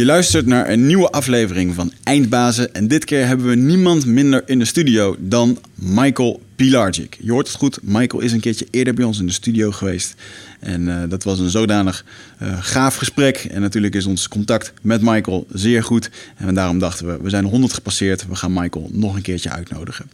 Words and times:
Je 0.00 0.06
luistert 0.06 0.46
naar 0.46 0.68
een 0.68 0.86
nieuwe 0.86 1.10
aflevering 1.10 1.74
van 1.74 1.92
Eindbazen. 2.02 2.74
En 2.74 2.88
dit 2.88 3.04
keer 3.04 3.26
hebben 3.26 3.46
we 3.46 3.54
niemand 3.54 4.06
minder 4.06 4.42
in 4.46 4.58
de 4.58 4.64
studio 4.64 5.16
dan 5.18 5.58
Michael 5.74 6.40
Je 7.20 7.32
hoort 7.32 7.46
het 7.46 7.56
goed, 7.56 7.78
Michael 7.82 8.22
is 8.22 8.32
een 8.32 8.40
keertje 8.40 8.66
eerder 8.70 8.94
bij 8.94 9.04
ons 9.04 9.18
in 9.18 9.26
de 9.26 9.32
studio 9.32 9.70
geweest. 9.70 10.14
En 10.60 10.86
uh, 10.86 11.02
dat 11.08 11.24
was 11.24 11.38
een 11.38 11.50
zodanig 11.50 12.04
uh, 12.42 12.62
gaaf 12.62 12.96
gesprek. 12.96 13.36
En 13.36 13.60
natuurlijk 13.60 13.94
is 13.94 14.06
ons 14.06 14.28
contact 14.28 14.72
met 14.82 15.02
Michael 15.02 15.46
zeer 15.52 15.82
goed. 15.82 16.10
En 16.36 16.54
daarom 16.54 16.78
dachten 16.78 17.06
we, 17.06 17.22
we 17.22 17.30
zijn 17.30 17.44
100 17.44 17.72
gepasseerd. 17.72 18.26
We 18.28 18.34
gaan 18.34 18.52
Michael 18.52 18.90
nog 18.92 19.14
een 19.14 19.22
keertje 19.22 19.50
uitnodigen. 19.50 20.10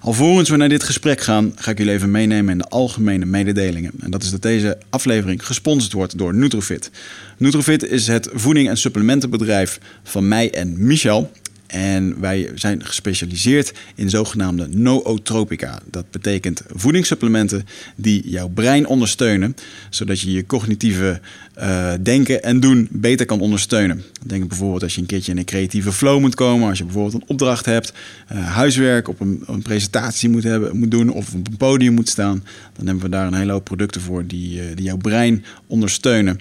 Alvorens 0.00 0.48
we 0.48 0.56
naar 0.56 0.68
dit 0.68 0.82
gesprek 0.82 1.20
gaan, 1.20 1.52
ga 1.56 1.70
ik 1.70 1.78
jullie 1.78 1.92
even 1.92 2.10
meenemen 2.10 2.52
in 2.52 2.58
de 2.58 2.68
algemene 2.68 3.24
mededelingen. 3.24 3.92
En 4.00 4.10
dat 4.10 4.22
is 4.22 4.30
dat 4.30 4.42
deze 4.42 4.78
aflevering 4.90 5.46
gesponsord 5.46 5.92
wordt 5.92 6.18
door 6.18 6.34
Nutrofit. 6.34 6.90
Nutrofit 7.36 7.84
is 7.84 8.06
het 8.06 8.28
voeding- 8.32 8.68
en 8.68 8.76
supplementenbedrijf 8.76 9.78
van 10.02 10.28
mij 10.28 10.50
en 10.50 10.86
Michel. 10.86 11.30
En 11.72 12.20
wij 12.20 12.50
zijn 12.54 12.84
gespecialiseerd 12.84 13.72
in 13.94 14.10
zogenaamde 14.10 14.68
nootropica. 14.68 15.80
Dat 15.90 16.10
betekent 16.10 16.62
voedingssupplementen 16.74 17.66
die 17.96 18.28
jouw 18.28 18.48
brein 18.48 18.86
ondersteunen, 18.86 19.56
zodat 19.90 20.20
je 20.20 20.32
je 20.32 20.46
cognitieve 20.46 21.20
uh, 21.58 21.92
denken 22.02 22.42
en 22.42 22.60
doen 22.60 22.88
beter 22.90 23.26
kan 23.26 23.40
ondersteunen. 23.40 24.02
Denk 24.26 24.48
bijvoorbeeld 24.48 24.82
als 24.82 24.94
je 24.94 25.00
een 25.00 25.06
keertje 25.06 25.32
in 25.32 25.38
een 25.38 25.44
creatieve 25.44 25.92
flow 25.92 26.20
moet 26.20 26.34
komen, 26.34 26.68
als 26.68 26.78
je 26.78 26.84
bijvoorbeeld 26.84 27.14
een 27.22 27.28
opdracht 27.28 27.66
hebt, 27.66 27.92
uh, 28.32 28.46
huiswerk 28.46 29.08
op 29.08 29.20
een, 29.20 29.42
een, 29.46 29.62
presentatie 29.62 30.28
moet, 30.28 30.42
hebben, 30.42 30.76
moet 30.76 30.90
doen 30.90 31.08
of 31.08 31.34
op 31.34 31.46
een 31.46 31.56
podium 31.56 31.94
moet 31.94 32.08
staan, 32.08 32.44
dan 32.76 32.86
hebben 32.86 33.04
we 33.04 33.10
daar 33.10 33.26
een 33.26 33.34
hele 33.34 33.52
hoop 33.52 33.64
producten 33.64 34.00
voor 34.00 34.26
die, 34.26 34.56
uh, 34.56 34.62
die 34.74 34.84
jouw 34.84 34.96
brein 34.96 35.44
ondersteunen. 35.66 36.40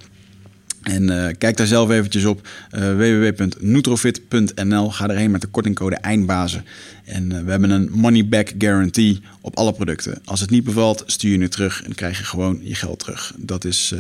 En 0.82 1.04
uh, 1.04 1.28
kijk 1.38 1.58
daar 1.58 1.68
zelf 1.68 1.90
eventjes 1.90 2.26
op 2.26 2.48
uh, 2.76 2.96
www.nutrofit.nl. 2.96 4.92
Ga 4.92 5.08
erheen 5.10 5.32
met 5.32 5.42
de 5.42 5.48
kortingcode 5.48 5.96
EINDBAZEN. 5.96 6.66
En 7.06 7.32
uh, 7.32 7.40
we 7.40 7.52
hebben 7.52 7.70
een 7.70 7.90
money 7.92 8.28
back 8.28 8.52
guarantee 8.58 9.22
op 9.42 9.56
alle 9.58 9.74
producten. 9.74 10.22
Als 10.26 10.40
het 10.40 10.50
niet 10.50 10.64
bevalt, 10.64 11.04
stuur 11.06 11.32
je 11.32 11.42
het 11.42 11.52
terug 11.52 11.84
en 11.84 11.96
krijg 11.96 12.18
je 12.18 12.24
gewoon 12.24 12.60
je 12.64 12.76
geld 12.76 13.00
terug. 13.00 13.34
Dat 13.38 13.66
is, 13.66 13.94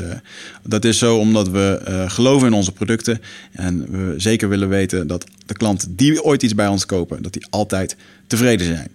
dat 0.64 0.86
is 0.86 0.98
zo 0.98 1.18
omdat 1.18 1.50
we 1.50 2.06
geloven 2.08 2.48
in 2.48 2.54
onze 2.54 2.72
producten. 2.72 3.22
En 3.52 3.92
we 3.92 4.14
zeker 4.18 4.50
willen 4.50 4.70
weten 4.70 5.08
dat 5.08 5.26
de 5.46 5.54
klanten 5.54 5.96
die 5.96 6.24
ooit 6.24 6.44
iets 6.44 6.56
bij 6.56 6.68
ons 6.68 6.86
kopen, 6.86 7.22
dat 7.22 7.34
die 7.34 7.46
altijd 7.50 7.96
tevreden 8.28 8.66
zijn. 8.66 8.92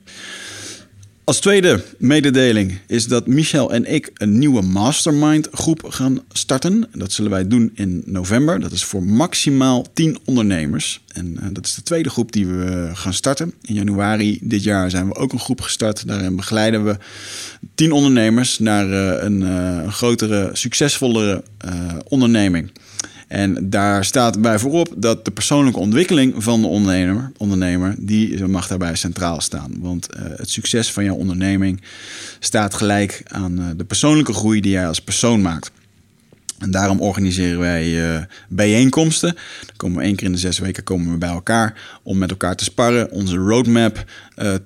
Als 1.27 1.41
tweede 1.41 1.85
mededeling 1.99 2.79
is 2.87 3.07
dat 3.07 3.27
Michel 3.27 3.73
en 3.73 3.93
ik 3.93 4.11
een 4.15 4.39
nieuwe 4.39 4.63
mastermind 4.63 5.49
groep 5.53 5.85
gaan 5.89 6.21
starten. 6.33 6.89
Dat 6.93 7.13
zullen 7.13 7.31
wij 7.31 7.49
doen 7.49 7.71
in 7.75 8.03
november. 8.05 8.61
Dat 8.61 8.73
is 8.73 8.85
voor 8.85 9.03
maximaal 9.03 9.87
10 9.95 10.19
ondernemers. 10.25 11.01
En 11.13 11.37
uh, 11.41 11.47
dat 11.53 11.67
is 11.67 11.75
de 11.75 11.83
tweede 11.83 12.11
groep 12.11 12.33
die 12.33 12.47
we 12.47 12.91
gaan 12.93 13.13
starten. 13.13 13.55
In 13.63 13.75
januari 13.75 14.39
dit 14.43 14.63
jaar 14.63 14.91
zijn 14.91 15.09
we 15.09 15.15
ook 15.15 15.33
een 15.33 15.39
groep 15.39 15.61
gestart. 15.61 16.07
Daarin 16.07 16.37
begeleiden 16.37 16.85
we 16.85 16.97
10 17.75 17.93
ondernemers 17.93 18.59
naar 18.59 18.89
uh, 18.89 19.23
een 19.23 19.93
grotere, 19.93 20.51
succesvollere 20.53 21.45
onderneming. 22.09 22.71
En 23.27 23.71
daar 23.71 24.05
staat 24.05 24.41
bij 24.41 24.59
voorop 24.59 24.95
dat 24.97 25.25
de 25.25 25.31
persoonlijke 25.31 25.81
ontwikkeling 25.81 26.35
van 26.43 26.61
de 26.61 26.67
ondernemer, 26.67 27.33
ondernemer 27.37 27.95
die 27.99 28.47
mag 28.47 28.69
daarbij 28.69 28.95
centraal 28.95 29.41
staan. 29.41 29.73
Want 29.79 30.09
uh, 30.17 30.23
het 30.37 30.51
succes 30.51 30.93
van 30.93 31.05
jouw 31.05 31.15
onderneming 31.15 31.81
staat 32.39 32.75
gelijk 32.75 33.23
aan 33.25 33.61
uh, 33.61 33.67
de 33.77 33.85
persoonlijke 33.85 34.33
groei 34.33 34.61
die 34.61 34.73
jij 34.73 34.89
als 34.89 35.01
persoon 35.01 35.43
maakt. 35.43 35.71
En 36.59 36.71
daarom 36.71 37.01
organiseren 37.01 37.59
wij 37.59 37.87
uh, 37.87 38.23
bijeenkomsten. 38.49 39.35
Dan 39.67 39.77
komen 39.77 39.99
we 39.99 40.05
één 40.05 40.17
keer 40.17 40.27
in 40.27 40.33
de 40.33 40.39
zes 40.39 40.59
weken 40.59 40.83
komen 40.83 41.13
we 41.13 41.19
bij 41.19 41.29
elkaar 41.29 41.99
om 42.03 42.19
met 42.19 42.31
elkaar 42.31 42.57
te 42.57 42.65
sparren, 42.65 43.11
onze 43.11 43.37
roadmap 43.37 44.05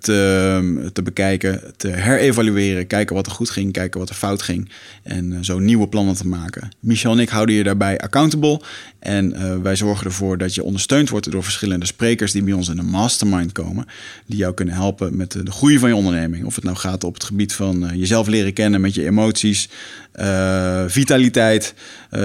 te, 0.01 0.91
te 0.93 1.03
bekijken, 1.03 1.63
te 1.77 1.89
herevalueren, 1.89 2.87
kijken 2.87 3.17
wat 3.17 3.27
er 3.27 3.33
goed 3.33 3.51
ging, 3.51 3.73
kijken 3.73 4.01
wat 4.01 4.09
er 4.09 4.15
fout 4.15 4.43
ging 4.43 4.71
en 5.03 5.33
uh, 5.33 5.39
zo 5.41 5.59
nieuwe 5.59 5.89
plannen 5.89 6.15
te 6.15 6.27
maken. 6.27 6.69
Michel 6.81 7.13
en 7.13 7.19
ik 7.19 7.29
houden 7.29 7.55
je 7.55 7.63
daarbij 7.63 7.99
accountable 7.99 8.61
en 8.99 9.63
wij 9.63 9.77
zorgen 9.77 10.07
ervoor 10.07 10.39
dat 10.39 10.55
je 10.55 10.63
ondersteund 10.63 11.09
wordt 11.09 11.31
door 11.31 11.43
verschillende 11.43 11.87
sprekers 11.87 12.33
die 12.33 12.43
bij 12.43 12.53
ons 12.53 12.69
in 12.69 12.77
de 12.77 12.83
mastermind 12.83 13.53
komen, 13.53 13.87
die 14.27 14.37
jou 14.37 14.55
kunnen 14.55 14.75
helpen 14.75 15.17
met 15.17 15.33
de 15.33 15.51
groei 15.51 15.79
van 15.79 15.89
je 15.89 15.95
onderneming. 15.95 16.45
Of 16.45 16.55
het 16.55 16.65
nou 16.65 16.77
gaat 16.77 17.05
op 17.05 17.15
het 17.15 17.25
gebied 17.25 17.53
van 17.53 17.91
jezelf 17.95 18.27
leren 18.27 18.53
kennen 18.53 18.81
met 18.81 18.95
je 18.95 19.05
emoties, 19.05 19.69
vitaliteit, 20.87 21.75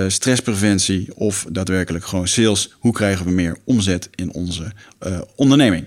stresspreventie 0.07 1.15
of 1.15 1.45
daadwerkelijk 1.49 2.05
gewoon 2.05 2.27
sales. 2.27 2.75
Hoe 2.79 2.93
krijgen 2.93 3.25
we 3.25 3.31
meer 3.31 3.57
omzet 3.63 4.09
in 4.15 4.31
onze 4.31 4.71
onderneming? 5.35 5.85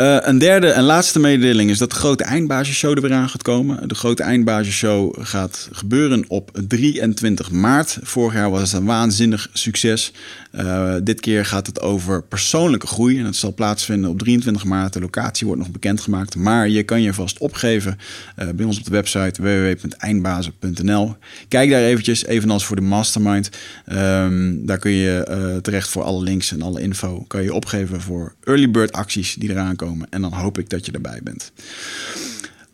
Uh, 0.00 0.16
een 0.20 0.38
derde 0.38 0.70
en 0.70 0.82
laatste 0.82 1.18
mededeling 1.18 1.70
is 1.70 1.78
dat 1.78 1.90
de 1.90 1.96
grote 1.96 2.24
eindbasisshow 2.24 2.96
er 2.96 3.02
weer 3.02 3.12
aan 3.12 3.28
gaat 3.28 3.42
komen. 3.42 3.88
De 3.88 3.94
grote 3.94 4.22
eindbasisshow 4.22 5.16
gaat 5.20 5.68
gebeuren 5.72 6.24
op 6.28 6.50
23 6.68 7.50
maart. 7.50 7.98
Vorig 8.02 8.34
jaar 8.34 8.50
was 8.50 8.60
het 8.60 8.80
een 8.80 8.86
waanzinnig 8.86 9.48
succes. 9.52 10.12
Uh, 10.52 10.94
dit 11.02 11.20
keer 11.20 11.44
gaat 11.44 11.66
het 11.66 11.80
over 11.80 12.22
persoonlijke 12.22 12.86
groei. 12.86 13.18
En 13.18 13.24
dat 13.24 13.36
zal 13.36 13.54
plaatsvinden 13.54 14.10
op 14.10 14.18
23 14.18 14.64
maart. 14.64 14.92
De 14.92 15.00
locatie 15.00 15.46
wordt 15.46 15.62
nog 15.62 15.70
bekendgemaakt. 15.70 16.36
Maar 16.36 16.68
je 16.68 16.82
kan 16.82 17.02
je 17.02 17.14
vast 17.14 17.38
opgeven 17.38 17.98
uh, 18.38 18.48
bij 18.48 18.66
ons 18.66 18.78
op 18.78 18.84
de 18.84 18.90
website 18.90 19.42
www.eindbazen.nl. 19.42 21.16
Kijk 21.48 21.70
daar 21.70 21.82
eventjes, 21.82 22.24
evenals 22.24 22.64
voor 22.64 22.76
de 22.76 22.82
mastermind. 22.82 23.50
Um, 23.92 24.66
daar 24.66 24.78
kun 24.78 24.90
je 24.90 25.58
terecht 25.62 25.88
voor 25.88 26.02
alle 26.02 26.22
links 26.22 26.52
en 26.52 26.62
alle 26.62 26.80
info. 26.80 27.24
Kan 27.26 27.42
je 27.42 27.54
opgeven 27.54 28.00
voor 28.00 28.34
early 28.44 28.70
bird 28.70 28.92
acties 28.92 29.34
die 29.34 29.50
eraan 29.50 29.76
komen. 29.76 30.06
En 30.10 30.20
dan 30.20 30.32
hoop 30.32 30.58
ik 30.58 30.70
dat 30.70 30.86
je 30.86 30.92
erbij 30.92 31.20
bent. 31.22 31.52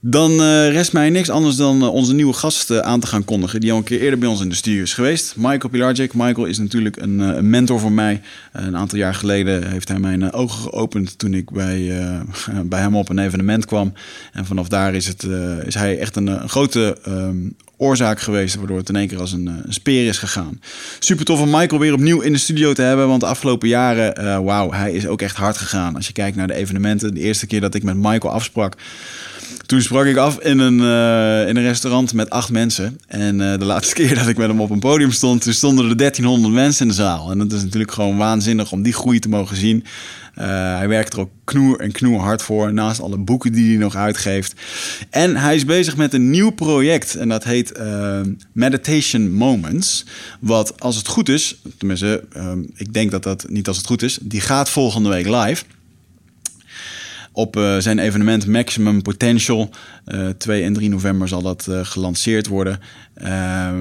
Dan 0.08 0.32
uh, 0.32 0.70
rest 0.70 0.92
mij 0.92 1.10
niks 1.10 1.30
anders 1.30 1.56
dan 1.56 1.82
uh, 1.82 1.92
onze 1.92 2.14
nieuwe 2.14 2.32
gast 2.32 2.70
uh, 2.70 2.78
aan 2.78 3.00
te 3.00 3.06
gaan 3.06 3.24
kondigen. 3.24 3.60
Die 3.60 3.72
al 3.72 3.78
een 3.78 3.84
keer 3.84 4.00
eerder 4.00 4.18
bij 4.18 4.28
ons 4.28 4.40
in 4.40 4.48
de 4.48 4.54
studio 4.54 4.82
is 4.82 4.94
geweest. 4.94 5.34
Michael 5.36 5.68
Pilarczyk. 5.68 6.14
Michael 6.14 6.46
is 6.46 6.58
natuurlijk 6.58 6.96
een, 6.96 7.50
mentor 7.50 7.80
voor 7.80 7.92
mij. 7.92 8.20
een 8.52 8.76
aantal 8.76 8.98
jaar 8.98 9.14
geleden 9.14 9.70
heeft 9.70 9.88
hij 9.88 9.98
mijn 9.98 10.32
ogen 10.32 10.60
geopend 10.60 11.18
toen 11.18 11.34
ik 11.34 11.50
bij, 11.50 11.92
bij 12.64 12.80
hem 12.80 12.96
op 12.96 13.08
een 13.08 13.18
evenement 13.18 13.64
kwam. 13.64 13.92
En 14.32 14.46
vanaf 14.46 14.68
daar 14.68 14.94
is, 14.94 15.06
het, 15.06 15.22
is 15.64 15.74
hij 15.74 15.98
echt 15.98 16.16
een, 16.16 16.48
grote 16.48 16.98
um, 17.08 17.56
oorzaak 17.76 18.20
geweest, 18.20 18.54
waardoor 18.54 18.78
het 18.78 18.88
in 18.88 18.96
één 18.96 19.08
keer 19.08 19.20
als 19.20 19.32
een, 19.32 19.46
een, 19.46 19.72
speer 19.72 20.06
is 20.06 20.18
gegaan. 20.18 20.60
Super 20.98 21.24
tof 21.24 21.40
om 21.40 21.50
Michael 21.50 21.80
weer 21.80 21.92
opnieuw 21.92 22.20
in 22.20 22.32
de 22.32 22.38
studio 22.38 22.72
te 22.72 22.82
hebben, 22.82 23.08
want 23.08 23.20
de 23.20 23.26
afgelopen 23.26 23.68
jaren, 23.68 24.20
uh, 24.20 24.38
wauw, 24.38 24.72
hij 24.72 24.92
is 24.92 25.06
ook 25.06 25.22
echt 25.22 25.36
hard 25.36 25.56
gegaan. 25.56 25.96
Als 25.96 26.06
je 26.06 26.12
kijkt 26.12 26.36
naar 26.36 26.46
de 26.46 26.54
evenementen, 26.54 27.14
de 27.14 27.20
eerste 27.20 27.46
keer 27.46 27.60
dat 27.60 27.74
ik 27.74 27.82
met 27.82 27.96
Michael 27.96 28.32
afsprak, 28.32 28.76
toen 29.66 29.82
sprak 29.82 30.04
ik 30.04 30.16
af 30.16 30.38
in 30.38 30.58
een, 30.58 30.78
uh, 30.78 31.48
in 31.48 31.56
een 31.56 31.62
restaurant 31.62 32.14
met 32.14 32.30
acht 32.30 32.50
mensen. 32.50 33.00
En 33.06 33.40
uh, 33.40 33.58
de 33.58 33.64
laatste 33.64 33.94
keer 34.02 34.14
dat 34.14 34.28
ik 34.28 34.36
met 34.36 34.48
hem 34.48 34.60
op 34.60 34.70
een 34.70 34.78
podium 34.78 35.12
stond, 35.12 35.42
toen 35.42 35.52
stonden 35.52 35.88
er 35.88 35.96
1300 35.96 36.54
mensen 36.54 36.82
in 36.82 36.88
de 36.88 36.94
zaal. 36.94 37.30
En 37.30 37.38
dat 37.38 37.52
is 37.52 37.62
natuurlijk 37.62 37.92
gewoon 37.92 38.16
waanzinnig 38.16 38.72
om 38.72 38.82
die 38.82 38.92
groei 38.92 39.18
te 39.18 39.28
mogen 39.28 39.56
zien. 39.56 39.84
Uh, 40.38 40.44
hij 40.76 40.88
werkt 40.88 41.12
er 41.12 41.20
ook 41.20 41.30
knoer 41.44 41.80
en 41.80 41.92
knoer 41.92 42.20
hard 42.20 42.42
voor, 42.42 42.72
naast 42.72 43.00
alle 43.00 43.18
boeken 43.18 43.52
die 43.52 43.68
hij 43.68 43.76
nog 43.76 43.96
uitgeeft. 43.96 44.54
En 45.10 45.36
hij 45.36 45.54
is 45.54 45.64
bezig 45.64 45.96
met 45.96 46.14
een 46.14 46.30
nieuw 46.30 46.50
project 46.50 47.14
en 47.14 47.28
dat 47.28 47.44
heet 47.44 47.72
Meditation 48.52 49.32
Moments. 49.32 50.04
Wat 50.40 50.80
als 50.80 50.96
het 50.96 51.08
goed 51.08 51.28
is, 51.28 51.60
tenminste, 51.78 52.24
ik 52.74 52.92
denk 52.92 53.10
dat 53.10 53.22
dat 53.22 53.44
niet 53.48 53.68
als 53.68 53.76
het 53.76 53.86
goed 53.86 54.02
is, 54.02 54.18
die 54.22 54.40
gaat 54.40 54.70
volgende 54.70 55.08
week 55.08 55.26
live 55.26 55.64
op 57.36 57.56
uh, 57.56 57.78
zijn 57.78 57.98
evenement 57.98 58.46
Maximum 58.46 59.02
Potential. 59.02 59.70
Uh, 60.06 60.28
2 60.28 60.62
en 60.62 60.72
3 60.72 60.88
november 60.88 61.28
zal 61.28 61.42
dat 61.42 61.66
uh, 61.70 61.80
gelanceerd 61.82 62.46
worden. 62.46 62.80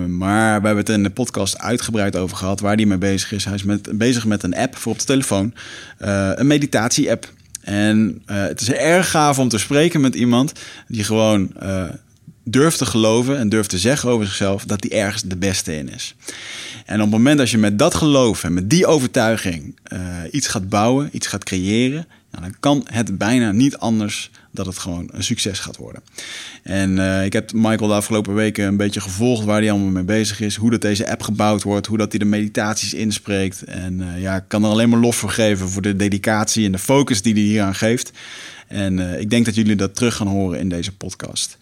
maar 0.08 0.62
we 0.62 0.66
hebben 0.66 0.78
het 0.78 0.90
in 0.90 1.04
de 1.04 1.10
podcast 1.10 1.60
uitgebreid 1.60 2.16
over 2.16 2.38
gehad 2.38 2.60
waar 2.60 2.76
hij 2.76 2.86
mee 2.86 2.98
bezig 2.98 3.32
is. 3.32 3.46
Hij 3.46 3.54
is 3.54 3.64
met, 3.64 3.98
bezig 3.98 4.26
met 4.26 4.44
een 4.44 4.56
app 4.56 4.76
voor 4.76 4.92
op 4.92 5.00
de 5.00 5.06
telefoon. 5.06 5.54
een 5.98 6.48
meditatie-app. 6.48 7.34
En 7.62 8.22
het 8.26 8.62
is 8.62 8.72
erg 8.72 9.10
gaaf 9.10 9.40
om 9.40 9.50
te 9.50 9.58
spreken 9.58 10.02
met 10.02 10.16
iemand 10.16 10.54
die 10.88 11.04
gewoon 11.04 11.52
durft 12.48 12.78
te 12.78 12.86
geloven 12.86 13.38
en 13.38 13.50
durft 13.50 13.70
te 13.70 13.78
zeggen 13.78 14.10
over 14.10 14.26
zichzelf 14.26 14.66
dat 14.66 14.86
hij 14.90 15.00
ergens 15.00 15.24
de 15.24 15.38
beste 15.38 15.78
in 15.78 15.90
is. 15.90 16.16
En 16.86 16.96
op 16.96 17.02
het 17.02 17.10
moment 17.10 17.38
dat 17.38 17.50
je 17.50 17.58
met 17.58 17.80
dat 17.80 17.96
geloof 17.96 18.44
en 18.44 18.54
met 18.54 18.70
die 18.70 18.86
overtuiging 18.86 19.80
uh, 19.94 20.00
iets 20.32 20.48
gaat 20.48 20.70
bouwen, 20.70 21.10
iets 21.12 21.28
gaat 21.28 21.44
creëren, 21.44 22.08
dan 22.42 22.56
kan 22.60 22.88
het 22.92 23.18
bijna 23.18 23.52
niet 23.52 23.78
anders 23.78 24.32
dat 24.52 24.66
het 24.66 24.78
gewoon 24.78 25.10
een 25.12 25.24
succes 25.24 25.60
gaat 25.60 25.78
worden. 25.78 26.02
En 26.64 26.98
uh, 26.98 27.26
ik 27.26 27.34
heb 27.34 27.54
Michael 27.54 27.88
de 27.88 27.94
afgelopen 27.94 28.34
weken 28.34 28.66
een 28.66 28.78
beetje 28.78 29.02
gevolgd 29.02 29.46
waar 29.46 29.60
hij 29.60 29.72
allemaal 29.72 29.90
mee 29.90 30.04
bezig 30.04 30.40
is. 30.40 30.56
Hoe 30.56 30.72
dat 30.72 30.82
deze 30.82 31.10
app 31.10 31.22
gebouwd 31.22 31.64
wordt, 31.64 31.88
hoe 31.88 31.98
dat 31.98 32.10
hij 32.10 32.20
de 32.20 32.26
meditaties 32.26 32.94
inspreekt. 32.94 33.64
En 33.64 34.00
uh, 34.00 34.22
ja, 34.22 34.36
ik 34.36 34.44
kan 34.48 34.64
er 34.64 34.70
alleen 34.70 34.90
maar 34.90 35.00
lof 35.00 35.16
voor 35.16 35.30
geven 35.30 35.70
voor 35.70 35.82
de 35.82 35.96
dedicatie 35.96 36.66
en 36.66 36.72
de 36.72 36.78
focus 36.80 37.22
die 37.22 37.34
hij 37.34 37.42
hieraan 37.42 37.76
geeft. 37.76 38.12
En 38.68 39.20
ik 39.20 39.30
denk 39.30 39.46
dat 39.46 39.56
jullie 39.56 39.76
dat 39.76 39.96
terug 39.96 40.16
gaan 40.16 40.28
horen 40.28 40.60
in 40.60 40.70
deze 40.70 40.92
podcast. 40.92 41.58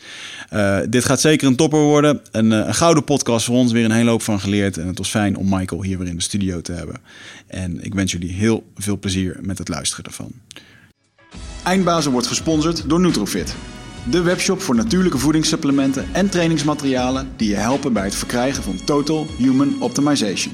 dit 0.89 1.05
gaat 1.05 1.21
zeker 1.21 1.47
een 1.47 1.55
topper 1.55 1.79
worden. 1.79 2.21
Een, 2.31 2.51
een, 2.51 2.75
gouden 2.75 3.03
podcast 3.03 3.45
voor 3.45 3.55
ons, 3.55 3.71
weer 3.71 3.85
een 3.85 3.91
hele 3.91 4.09
hoop 4.09 4.21
van 4.21 4.39
geleerd. 4.39 4.77
En 4.77 4.87
het 4.87 4.97
was 4.97 5.09
fijn 5.09 5.37
om 5.37 5.49
Michael 5.49 5.83
hier 5.83 5.97
weer 5.97 6.07
in 6.07 6.15
de 6.15 6.21
studio 6.21 6.61
te 6.61 6.71
hebben. 6.71 6.95
En 7.47 7.83
ik 7.83 7.93
wens 7.93 8.11
jullie 8.11 8.31
heel 8.31 8.63
veel 8.75 8.99
plezier 8.99 9.37
met 9.41 9.57
het 9.57 9.69
luisteren 9.69 10.05
ervan. 10.05 10.31
Eindbazen 11.63 12.11
wordt 12.11 12.27
gesponsord 12.27 12.89
door 12.89 12.99
Nutrofit. 12.99 13.55
De 14.09 14.21
webshop 14.21 14.61
voor 14.61 14.75
natuurlijke 14.75 15.17
voedingssupplementen 15.17 16.05
en 16.11 16.29
trainingsmaterialen 16.29 17.29
die 17.35 17.49
je 17.49 17.55
helpen 17.55 17.93
bij 17.93 18.03
het 18.03 18.15
verkrijgen 18.15 18.63
van 18.63 18.83
Total 18.85 19.27
Human 19.37 19.81
Optimization. 19.81 20.53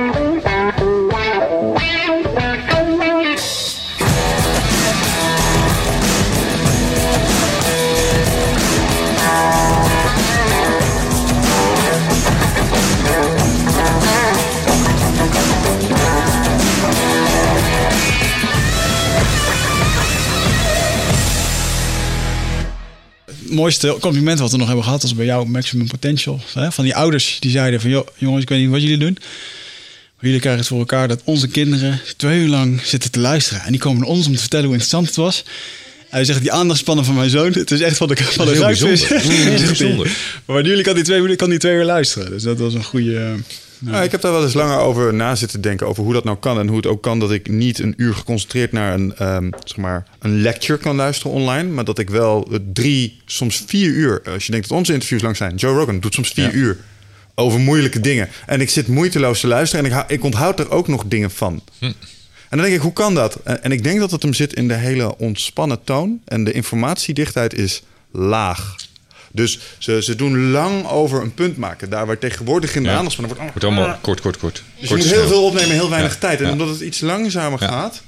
Mooiste 23.51 23.97
compliment 23.99 24.39
wat 24.39 24.51
we 24.51 24.57
nog 24.57 24.67
hebben 24.67 24.85
gehad, 24.85 25.01
was 25.01 25.15
bij 25.15 25.25
jou 25.25 25.47
Maximum 25.47 25.87
Potential. 25.87 26.39
Hè? 26.53 26.71
Van 26.71 26.83
die 26.83 26.95
ouders 26.95 27.37
die 27.39 27.51
zeiden 27.51 27.81
van, 27.81 27.89
joh, 27.89 28.07
jongens, 28.17 28.43
ik 28.43 28.49
weet 28.49 28.59
niet 28.59 28.69
wat 28.69 28.81
jullie 28.81 28.97
doen. 28.97 29.17
Maar 30.15 30.29
jullie 30.29 30.39
krijgen 30.39 30.61
het 30.61 30.69
voor 30.69 30.79
elkaar 30.79 31.07
dat 31.07 31.21
onze 31.23 31.47
kinderen 31.47 32.01
twee 32.17 32.39
uur 32.39 32.47
lang 32.47 32.81
zitten 32.83 33.11
te 33.11 33.19
luisteren. 33.19 33.63
En 33.63 33.71
die 33.71 33.81
komen 33.81 33.99
naar 33.99 34.09
ons 34.09 34.27
om 34.27 34.33
te 34.33 34.39
vertellen 34.39 34.65
hoe 34.65 34.73
interessant 34.73 35.07
het 35.07 35.15
was. 35.15 35.43
Hij 36.09 36.25
zegt, 36.25 36.41
die 36.41 36.51
aandachtspannen 36.51 37.05
van 37.05 37.15
mijn 37.15 37.29
zoon, 37.29 37.51
het 37.51 37.71
is 37.71 37.79
echt 37.79 37.97
van 37.97 38.07
de, 38.07 38.15
van 38.15 38.45
de 38.45 38.59
bijzonder. 38.59 40.11
maar 40.45 40.65
jullie 40.65 40.83
kan 40.83 40.95
die, 40.95 41.03
twee, 41.03 41.35
kan 41.35 41.49
die 41.49 41.59
twee 41.59 41.75
uur 41.75 41.83
luisteren. 41.83 42.29
Dus 42.29 42.43
dat 42.43 42.59
was 42.59 42.73
een 42.73 42.83
goede... 42.83 43.35
Nou, 43.83 44.03
ik 44.03 44.11
heb 44.11 44.21
daar 44.21 44.31
wel 44.31 44.43
eens 44.43 44.53
langer 44.53 44.77
over 44.77 45.13
na 45.13 45.35
zitten 45.35 45.61
denken. 45.61 45.87
Over 45.87 46.03
hoe 46.03 46.13
dat 46.13 46.23
nou 46.23 46.37
kan. 46.37 46.59
En 46.59 46.67
hoe 46.67 46.77
het 46.77 46.85
ook 46.85 47.01
kan 47.01 47.19
dat 47.19 47.31
ik 47.31 47.49
niet 47.49 47.79
een 47.79 47.93
uur 47.97 48.13
geconcentreerd 48.13 48.71
naar 48.71 48.93
een, 48.93 49.13
um, 49.35 49.49
zeg 49.63 49.77
maar, 49.77 50.07
een 50.19 50.41
lecture 50.41 50.79
kan 50.79 50.95
luisteren 50.95 51.31
online. 51.31 51.69
Maar 51.69 51.85
dat 51.85 51.99
ik 51.99 52.09
wel 52.09 52.47
drie, 52.73 53.21
soms 53.25 53.63
vier 53.67 53.89
uur. 53.89 54.21
Als 54.25 54.45
je 54.45 54.51
denkt 54.51 54.69
dat 54.69 54.77
onze 54.77 54.93
interviews 54.93 55.21
lang 55.21 55.37
zijn. 55.37 55.55
Joe 55.55 55.77
Rogan 55.77 55.99
doet 55.99 56.13
soms 56.13 56.29
vier 56.29 56.51
uur 56.51 56.77
over 57.35 57.59
moeilijke 57.59 57.99
dingen. 57.99 58.29
En 58.45 58.61
ik 58.61 58.69
zit 58.69 58.87
moeiteloos 58.87 59.39
te 59.39 59.47
luisteren. 59.47 59.85
En 59.85 59.91
ik, 59.91 60.09
ik 60.09 60.23
onthoud 60.23 60.59
er 60.59 60.71
ook 60.71 60.87
nog 60.87 61.03
dingen 61.05 61.31
van. 61.31 61.61
Hm. 61.79 61.85
En 61.85 62.57
dan 62.57 62.61
denk 62.61 62.73
ik, 62.73 62.81
hoe 62.81 62.93
kan 62.93 63.15
dat? 63.15 63.35
En 63.43 63.71
ik 63.71 63.83
denk 63.83 63.99
dat 63.99 64.11
het 64.11 64.21
hem 64.21 64.33
zit 64.33 64.53
in 64.53 64.67
de 64.67 64.73
hele 64.73 65.17
ontspannen 65.17 65.83
toon. 65.83 66.21
En 66.25 66.43
de 66.43 66.51
informatiedichtheid 66.51 67.53
is 67.53 67.83
laag. 68.11 68.75
Dus 69.31 69.59
ze, 69.77 70.03
ze 70.03 70.15
doen 70.15 70.51
lang 70.51 70.87
over 70.87 71.21
een 71.21 71.33
punt 71.33 71.57
maken. 71.57 71.89
Daar 71.89 72.05
waar 72.05 72.17
tegenwoordig 72.17 72.75
in 72.75 72.83
de 72.83 72.89
ja. 72.89 72.95
aandachtspannen 72.95 73.37
wordt... 73.37 73.51
wordt 73.51 73.67
allemaal 73.67 73.97
kort, 74.01 74.21
kort, 74.21 74.37
kort. 74.37 74.63
Dus 74.79 74.89
je 74.89 74.95
moet 74.95 75.05
heel 75.05 75.27
veel 75.27 75.45
opnemen, 75.45 75.71
heel 75.71 75.89
weinig 75.89 76.17
tijd. 76.17 76.41
En 76.41 76.51
omdat 76.51 76.69
het 76.69 76.79
iets 76.79 76.99
langzamer 76.99 77.59
gaat... 77.59 78.01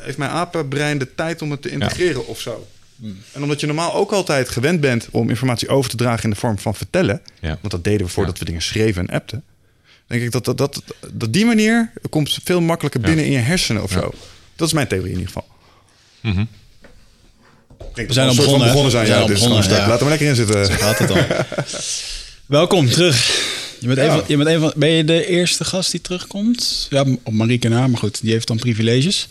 heeft 0.00 0.18
mijn 0.18 0.30
apenbrein 0.30 0.98
de 0.98 1.14
tijd 1.14 1.42
om 1.42 1.50
het 1.50 1.62
te 1.62 1.70
integreren 1.70 2.26
of 2.26 2.40
zo. 2.40 2.66
Hmm. 2.96 3.18
En 3.32 3.42
omdat 3.42 3.60
je 3.60 3.66
normaal 3.66 3.94
ook 3.94 4.12
altijd 4.12 4.48
gewend 4.48 4.80
bent 4.80 5.08
om 5.10 5.28
informatie 5.28 5.68
over 5.68 5.90
te 5.90 5.96
dragen 5.96 6.24
in 6.24 6.30
de 6.30 6.36
vorm 6.36 6.58
van 6.58 6.74
vertellen. 6.74 7.22
Want 7.40 7.70
dat 7.70 7.84
deden 7.84 8.06
we 8.06 8.12
voordat 8.12 8.38
we 8.38 8.44
dingen 8.44 8.62
schreven 8.62 9.08
en 9.08 9.14
appten. 9.14 9.42
Denk 10.06 10.22
ik 10.22 10.32
dat, 10.32 10.44
dat, 10.44 10.58
dat, 10.58 10.82
dat 11.12 11.32
die 11.32 11.44
manier 11.44 11.92
komt 12.10 12.38
veel 12.44 12.60
makkelijker 12.60 13.00
binnen 13.00 13.24
in 13.24 13.30
je 13.30 13.38
hersenen 13.38 13.82
of 13.82 13.90
zo. 13.90 14.12
Dat 14.56 14.66
is 14.66 14.74
mijn 14.74 14.88
theorie 14.88 15.12
in 15.12 15.18
ieder 15.18 15.32
geval. 15.32 15.48
Mm 16.20 16.48
we 17.94 18.12
zijn 18.12 18.28
al 18.28 18.34
begonnen. 18.34 18.66
begonnen 18.66 18.90
zijn, 18.90 19.06
ja, 19.06 19.24
dus 19.24 19.40
begonnen, 19.40 19.70
ja. 19.70 19.88
Laten 19.88 20.04
we 20.04 20.08
lekker 20.08 20.28
in 20.28 20.34
zitten. 20.34 20.66
Zo 20.66 20.72
gaat 20.72 20.98
het 20.98 21.08
dan. 21.08 21.24
Welkom 22.58 22.90
terug. 22.90 23.44
Je 23.80 23.86
bent, 23.86 23.98
ja. 23.98 24.22
je 24.26 24.36
bent 24.36 24.48
een 24.48 24.60
van, 24.60 24.72
ben 24.76 24.88
je 24.88 25.04
de 25.04 25.26
eerste 25.26 25.64
gast 25.64 25.90
die 25.90 26.00
terugkomt? 26.00 26.86
Ja, 26.90 27.04
op 27.22 27.32
Marieke 27.32 27.68
na, 27.68 27.86
maar 27.86 27.98
goed, 27.98 28.20
die 28.20 28.32
heeft 28.32 28.46
dan 28.46 28.56
privileges. 28.56 29.28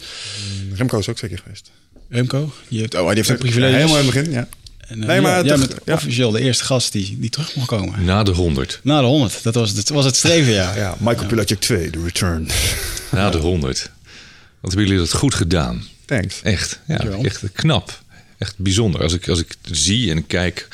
Mm, 0.68 0.76
Remco 0.76 1.00
is 1.00 1.10
ook 1.10 1.18
zeker 1.18 1.40
geweest. 1.44 1.72
Remco? 2.10 2.54
Die 2.68 2.80
heeft, 2.80 2.96
oh, 2.96 3.08
die 3.08 3.16
heeft 3.16 3.32
ook 3.32 3.38
privileges. 3.38 3.76
helemaal 3.76 4.00
in 4.00 4.06
het 4.06 4.14
begin, 4.14 4.32
ja. 4.32 4.48
En, 4.88 5.00
uh, 5.00 5.06
nee, 5.06 5.22
maar 5.22 5.46
ja, 5.46 5.58
ja, 5.86 5.94
officieel 5.94 6.32
de 6.32 6.40
eerste 6.40 6.64
gast 6.64 6.92
die, 6.92 7.18
die 7.20 7.30
terug 7.30 7.56
mocht 7.56 7.68
komen. 7.68 8.06
Na 8.06 8.24
de 8.24 8.32
100. 8.32 8.80
Na 8.84 9.00
de 9.00 9.06
100, 9.06 9.44
dat 9.44 9.56
was 9.56 9.72
het, 9.72 9.90
was 9.90 10.06
het 10.06 10.16
streven, 10.16 10.54
ja. 10.54 10.76
ja 10.76 10.96
Michael 11.00 11.28
Pilacic 11.28 11.60
2, 11.60 11.90
The 11.90 12.02
Return. 12.04 12.48
Na 13.12 13.30
de 13.30 13.38
100. 13.38 13.90
Wat 14.60 14.72
hebben 14.72 14.90
jullie 14.90 15.06
dat 15.06 15.14
goed 15.14 15.36
gedaan. 15.36 15.84
Thanks. 16.06 16.42
Echt, 16.42 16.80
ja, 16.88 16.98
echt 17.22 17.44
knap 17.54 18.04
echt 18.38 18.54
bijzonder. 18.58 19.02
Als 19.02 19.14
ik, 19.14 19.30
als 19.30 19.40
ik 19.40 19.56
zie 19.72 20.12
en 20.12 20.28
kijk 20.28 20.68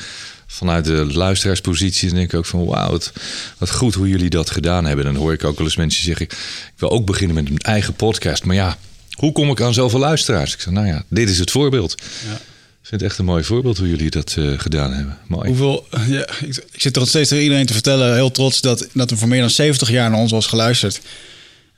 vanuit 0.46 0.84
de 0.84 1.06
luisteraarspositie, 1.12 2.08
dan 2.08 2.16
denk 2.18 2.32
ik 2.32 2.38
ook 2.38 2.46
van 2.46 2.64
wauw, 2.64 2.90
wat, 2.90 3.12
wat 3.58 3.70
goed 3.70 3.94
hoe 3.94 4.08
jullie 4.08 4.30
dat 4.30 4.50
gedaan 4.50 4.84
hebben. 4.84 5.04
Dan 5.04 5.14
hoor 5.14 5.32
ik 5.32 5.44
ook 5.44 5.56
wel 5.56 5.66
eens 5.66 5.76
mensen 5.76 6.04
zeggen, 6.04 6.26
ik 6.26 6.34
wil 6.76 6.90
ook 6.90 7.06
beginnen 7.06 7.34
met 7.34 7.48
een 7.48 7.58
eigen 7.58 7.94
podcast. 7.94 8.44
Maar 8.44 8.56
ja, 8.56 8.78
hoe 9.10 9.32
kom 9.32 9.50
ik 9.50 9.60
aan 9.60 9.74
zoveel 9.74 9.98
luisteraars? 9.98 10.54
Ik 10.54 10.60
zeg, 10.60 10.72
nou 10.72 10.86
ja, 10.86 11.04
dit 11.08 11.28
is 11.28 11.38
het 11.38 11.50
voorbeeld. 11.50 11.94
Ja. 11.98 12.34
Ik 12.82 12.88
vind 12.88 13.00
het 13.00 13.10
echt 13.10 13.18
een 13.18 13.24
mooi 13.24 13.44
voorbeeld 13.44 13.78
hoe 13.78 13.88
jullie 13.88 14.10
dat 14.10 14.36
uh, 14.38 14.58
gedaan 14.58 14.92
hebben. 14.92 15.18
Mooi. 15.26 15.48
Hoeveel, 15.48 15.86
ja, 16.06 16.28
ik, 16.40 16.64
ik 16.72 16.80
zit 16.80 16.94
er 16.94 17.00
nog 17.00 17.08
steeds 17.08 17.28
tegen 17.28 17.44
iedereen 17.44 17.66
te 17.66 17.72
vertellen, 17.72 18.14
heel 18.14 18.30
trots, 18.30 18.60
dat, 18.60 18.88
dat 18.92 19.10
er 19.10 19.18
voor 19.18 19.28
meer 19.28 19.40
dan 19.40 19.50
70 19.50 19.90
jaar 19.90 20.10
naar 20.10 20.18
ons 20.18 20.32
was 20.32 20.46
geluisterd. 20.46 21.00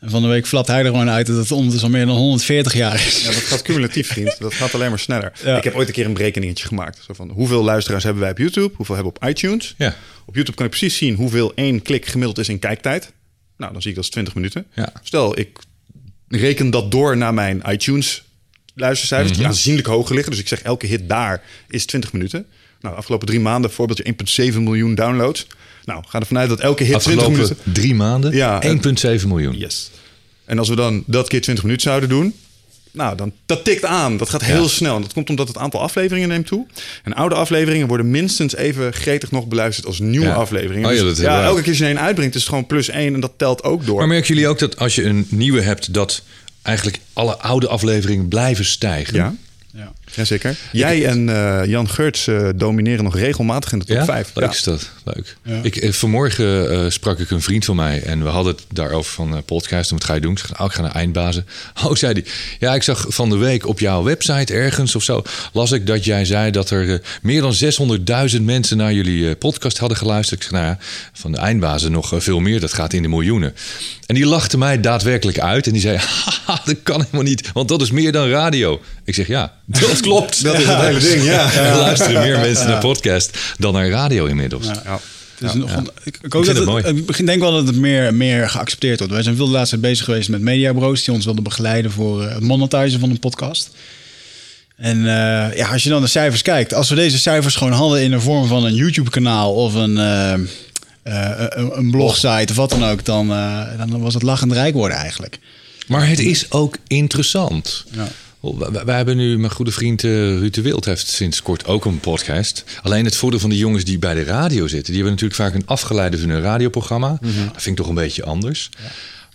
En 0.05 0.11
van 0.11 0.23
de 0.23 0.29
week 0.29 0.47
flapt 0.47 0.67
hij 0.67 0.79
er 0.79 0.85
gewoon 0.85 1.11
uit 1.11 1.27
dat 1.27 1.37
het 1.37 1.51
ondertussen 1.53 1.91
al 1.91 1.97
meer 1.97 2.06
dan 2.06 2.17
140 2.17 2.75
jaar 2.75 2.95
is. 2.95 3.23
Ja, 3.23 3.31
dat 3.31 3.37
gaat 3.37 3.62
cumulatief, 3.62 4.09
vriend. 4.09 4.37
Dat 4.41 4.55
gaat 4.55 4.75
alleen 4.75 4.89
maar 4.89 4.99
sneller. 4.99 5.33
Ik 5.56 5.65
heb 5.65 5.75
ooit 5.75 5.89
een 5.89 5.95
keer 5.95 6.06
een 6.06 6.12
berekeningetje 6.12 6.67
gemaakt. 6.67 7.03
Zo 7.06 7.12
van, 7.12 7.31
hoeveel 7.31 7.65
luisteraars 7.65 8.05
hebben 8.05 8.23
wij 8.23 8.31
op 8.31 8.39
YouTube? 8.39 8.73
Hoeveel 8.77 8.95
hebben 8.95 9.12
we 9.12 9.19
op 9.21 9.29
iTunes? 9.29 9.75
Ja. 9.79 9.97
Op 10.25 10.35
YouTube 10.35 10.56
kan 10.56 10.65
ik 10.67 10.71
precies 10.71 10.97
zien 10.97 11.15
hoeveel 11.15 11.53
één 11.55 11.83
klik 11.83 12.06
gemiddeld 12.06 12.39
is 12.39 12.49
in 12.49 12.59
kijktijd. 12.59 13.12
Nou, 13.56 13.73
dan 13.73 13.81
zie 13.83 13.91
ik 13.91 13.97
dat 13.97 14.05
is 14.05 14.11
20 14.11 14.35
minuten. 14.35 14.67
Ja. 14.75 14.93
Stel, 15.03 15.39
ik 15.39 15.59
reken 16.29 16.71
dat 16.71 16.91
door 16.91 17.17
naar 17.17 17.35
mijn 17.35 17.62
iTunes 17.69 18.25
luistercijfers, 18.75 19.33
die 19.33 19.41
mhm. 19.41 19.51
aanzienlijk 19.51 19.87
hoger 19.87 20.15
liggen. 20.15 20.33
Dus 20.33 20.41
ik 20.41 20.49
zeg, 20.49 20.62
elke 20.62 20.87
hit 20.87 21.09
daar 21.09 21.43
is 21.69 21.87
20 21.87 22.12
minuten. 22.12 22.47
Nou, 22.81 22.95
de 22.95 23.01
afgelopen 23.01 23.27
drie 23.27 23.41
maanden, 23.41 23.71
voorbeeldje 23.71 24.53
1,7 24.53 24.59
miljoen 24.59 24.95
downloads. 24.95 25.46
Nou, 25.84 26.05
ga 26.06 26.20
er 26.20 26.26
vanuit 26.26 26.48
dat 26.48 26.60
elke 26.60 26.84
hit 26.84 27.00
20 27.00 27.29
minuten... 27.29 27.56
drie 27.62 27.94
maanden? 27.94 28.32
Ja. 28.32 28.62
1,7 28.62 29.26
miljoen. 29.26 29.58
Yes. 29.58 29.91
En 30.44 30.58
als 30.58 30.69
we 30.69 30.76
dan 30.76 31.05
dat 31.06 31.29
keer 31.29 31.41
20 31.41 31.64
minuten 31.64 31.88
zouden 31.88 32.08
doen... 32.08 32.34
Nou, 32.94 33.17
dan, 33.17 33.32
dat 33.46 33.64
tikt 33.64 33.84
aan. 33.84 34.17
Dat 34.17 34.31
gaat 34.31 34.44
heel 34.44 34.69
snel. 34.69 34.96
En 34.96 35.03
dat 35.03 35.12
komt 35.12 35.31
omdat 35.31 35.48
het 35.48 35.56
aantal 35.56 35.81
afleveringen 35.81 36.29
neemt 36.29 36.46
toe. 36.46 36.67
En 37.03 37.14
oude 37.14 37.34
afleveringen 37.34 37.86
worden 37.86 38.10
minstens 38.10 38.55
even 38.55 38.93
gretig 38.93 39.31
nog 39.31 39.46
beluisterd 39.46 39.86
als 39.86 39.98
nieuwe 39.98 40.32
afleveringen. 40.32 40.88
Oh, 40.91 40.96
ja, 40.96 41.03
dus, 41.03 41.19
ja 41.19 41.43
elke 41.44 41.60
keer 41.60 41.69
als 41.69 41.79
je 41.79 41.88
een 41.88 41.98
uitbrengt, 41.98 42.34
is 42.34 42.41
het 42.41 42.48
gewoon 42.48 42.67
plus 42.67 42.88
één 42.88 43.14
en 43.14 43.20
dat 43.20 43.32
telt 43.36 43.62
ook 43.62 43.86
door. 43.86 43.98
Maar 43.98 44.06
merken 44.06 44.29
jullie 44.29 44.48
ook 44.48 44.58
dat 44.58 44.79
als 44.79 44.94
je 44.94 45.05
een 45.05 45.26
nieuwe 45.29 45.60
hebt, 45.60 45.94
dat 45.94 46.22
eigenlijk 46.62 46.98
alle 47.12 47.36
oude 47.36 47.69
afleveringen 47.69 48.29
blijven 48.29 48.64
stijgen? 48.64 49.14
Ja. 49.14 49.34
Ja. 49.76 49.93
Jazeker. 50.14 50.56
Jij 50.72 51.06
en 51.06 51.28
uh, 51.28 51.60
Jan 51.64 51.88
Geurts 51.88 52.26
uh, 52.26 52.48
domineren 52.56 53.04
nog 53.04 53.16
regelmatig 53.16 53.72
in 53.72 53.78
de 53.78 53.84
top 53.84 54.04
5. 54.04 54.31
Leuk 54.34 54.50
is 54.50 54.62
dat. 54.62 54.90
Leuk. 55.04 55.36
Ik, 55.62 55.76
eh, 55.76 55.93
vanmorgen 55.93 56.93
sprak 56.93 57.19
ik 57.19 57.31
een 57.31 57.43
vriend 57.43 57.64
van 57.64 57.76
mij 57.76 58.02
en 58.02 58.22
we 58.22 58.28
hadden 58.28 58.54
het 58.54 58.64
daarover 58.72 59.12
van 59.12 59.44
podcast. 59.44 59.90
En 59.90 59.96
wat 59.96 60.04
ga 60.04 60.14
je 60.14 60.20
doen? 60.20 60.32
Ik 60.32 60.38
zeg, 60.38 60.60
oh, 60.60 60.66
ik 60.66 60.72
ga 60.72 60.82
naar 60.82 60.94
Eindbazen. 60.94 61.46
Oh, 61.84 61.94
zei 61.94 62.12
hij. 62.12 62.24
Ja, 62.58 62.74
ik 62.74 62.82
zag 62.82 63.06
van 63.08 63.31
de 63.31 63.36
week 63.36 63.66
op 63.66 63.81
jouw 63.81 64.02
website 64.02 64.52
ergens 64.52 64.94
of 64.94 65.02
zo... 65.02 65.22
las 65.52 65.72
ik 65.72 65.86
dat 65.86 66.04
jij 66.04 66.24
zei 66.24 66.50
dat 66.50 66.70
er 66.70 67.02
meer 67.22 67.40
dan 67.40 67.54
600.000 68.34 68.43
mensen... 68.43 68.76
naar 68.76 68.93
jullie 68.93 69.34
podcast 69.34 69.78
hadden 69.78 69.98
geluisterd. 69.98 70.40
Ik 70.40 70.46
zeg, 70.46 70.60
nou 70.60 70.64
ja, 70.64 70.78
van 71.12 71.32
de 71.32 71.38
Eindbazen 71.38 71.93
nog 71.93 72.12
veel 72.16 72.40
meer. 72.40 72.60
Dat 72.60 72.72
gaat 72.72 72.93
in 72.93 73.02
de 73.02 73.08
miljoenen. 73.08 73.54
En 74.06 74.14
die 74.14 74.26
lachte 74.26 74.58
mij 74.58 74.81
daadwerkelijk 74.81 75.38
uit 75.38 75.66
en 75.66 75.72
die 75.72 75.81
zei: 75.81 75.98
Dat 76.64 76.82
kan 76.82 77.00
helemaal 77.00 77.22
niet, 77.22 77.52
want 77.52 77.69
dat 77.69 77.82
is 77.82 77.90
meer 77.90 78.12
dan 78.12 78.28
radio. 78.28 78.81
Ik 79.04 79.14
zeg: 79.14 79.26
Ja, 79.26 79.52
dat 79.81 80.01
klopt. 80.01 80.44
dat 80.44 80.59
is 80.59 80.67
het 80.67 80.81
hele 80.81 81.01
ding. 81.01 81.25
Ja. 81.25 81.53
Er 81.53 81.77
luisteren 81.77 82.23
meer 82.23 82.39
mensen 82.39 82.69
naar 82.69 82.81
podcast 82.81 83.39
dan 83.59 83.73
naar 83.73 83.89
radio 83.89 84.27
inmiddels. 84.27 84.67
Ja. 84.67 85.01
Het 85.39 85.49
is 85.49 85.55
nog, 85.55 85.83
ik, 86.05 86.19
ik, 86.23 86.35
ook 86.35 86.47
dat 86.47 86.56
het, 86.56 86.65
mooi. 86.65 87.05
ik 87.06 87.27
denk 87.27 87.41
wel 87.41 87.53
dat 87.53 87.67
het 87.67 87.77
meer, 87.77 88.15
meer 88.15 88.51
geaccepteerd 88.51 88.99
wordt. 88.99 89.13
Wij 89.13 89.23
zijn 89.23 89.37
veel 89.37 89.47
de 89.47 89.53
laatste 89.53 89.79
tijd 89.81 89.91
bezig 89.91 90.05
geweest 90.05 90.29
met 90.29 90.41
mediabureaus 90.41 91.05
die 91.05 91.15
ons 91.15 91.25
wilden 91.25 91.43
begeleiden 91.44 91.91
voor 91.91 92.23
het 92.23 92.43
monetizen 92.43 93.01
van 93.01 93.11
een 93.11 93.19
podcast. 93.19 93.71
En 94.77 94.99
uh, 94.99 95.56
ja, 95.56 95.69
als 95.73 95.83
je 95.83 95.89
dan 95.89 96.03
de 96.03 96.09
cijfers 96.09 96.43
kijkt, 96.43 96.75
als 96.75 96.89
we 96.89 96.94
deze 96.94 97.19
cijfers 97.19 97.56
gewoon 97.56 97.73
hadden 97.73 98.03
in 98.03 98.11
de 98.11 98.21
vorm 98.21 98.47
van 98.47 98.65
een 98.65 98.75
YouTube-kanaal 98.75 99.55
of 99.55 99.75
een, 99.75 99.97
uh, 99.97 100.33
eh, 100.33 100.41
een, 101.49 101.79
een 101.79 101.91
blogsite 101.91 102.53
of 102.53 102.56
wat 102.56 102.71
dan 102.71 102.85
ook, 102.85 103.05
dan, 103.05 103.33
eh, 103.33 103.67
dan 103.79 104.01
was 104.01 104.15
het 104.15 104.23
lachend 104.23 104.53
rijk 104.53 104.75
worden 104.75 104.97
eigenlijk. 104.97 105.39
Maar 105.87 106.09
het 106.09 106.19
is 106.19 106.51
ook 106.51 106.77
interessant. 106.87 107.85
Ja. 107.91 108.09
Wij, 108.84 108.96
hebben 108.96 109.17
nu, 109.17 109.39
mijn 109.39 109.53
goede 109.53 109.70
vriend 109.70 110.05
eh, 110.05 110.10
Ruud 110.10 110.55
de 110.55 110.63
Wild 110.63 110.84
heeft 110.84 111.08
sinds 111.08 111.43
kort 111.43 111.67
ook 111.67 111.84
een 111.84 112.01
podcast. 112.01 112.65
Alleen 112.82 113.05
het 113.05 113.17
voordeel 113.17 113.41
van 113.41 113.51
die 113.51 113.58
jongens 113.58 113.84
die 113.84 113.98
bij 113.98 114.15
de 114.15 114.24
radio 114.24 114.67
zitten, 114.67 114.93
die 114.93 115.03
hebben 115.03 115.13
natuurlijk 115.13 115.41
vaak 115.41 115.55
een 115.55 115.67
afgeleide 115.67 116.19
van 116.19 116.29
hun 116.29 116.43
radioprogramma. 116.43 117.08
Dat 117.53 117.63
vind 117.63 117.67
ik 117.67 117.77
toch 117.77 117.89
een 117.89 117.94
beetje 117.94 118.24
anders. 118.24 118.70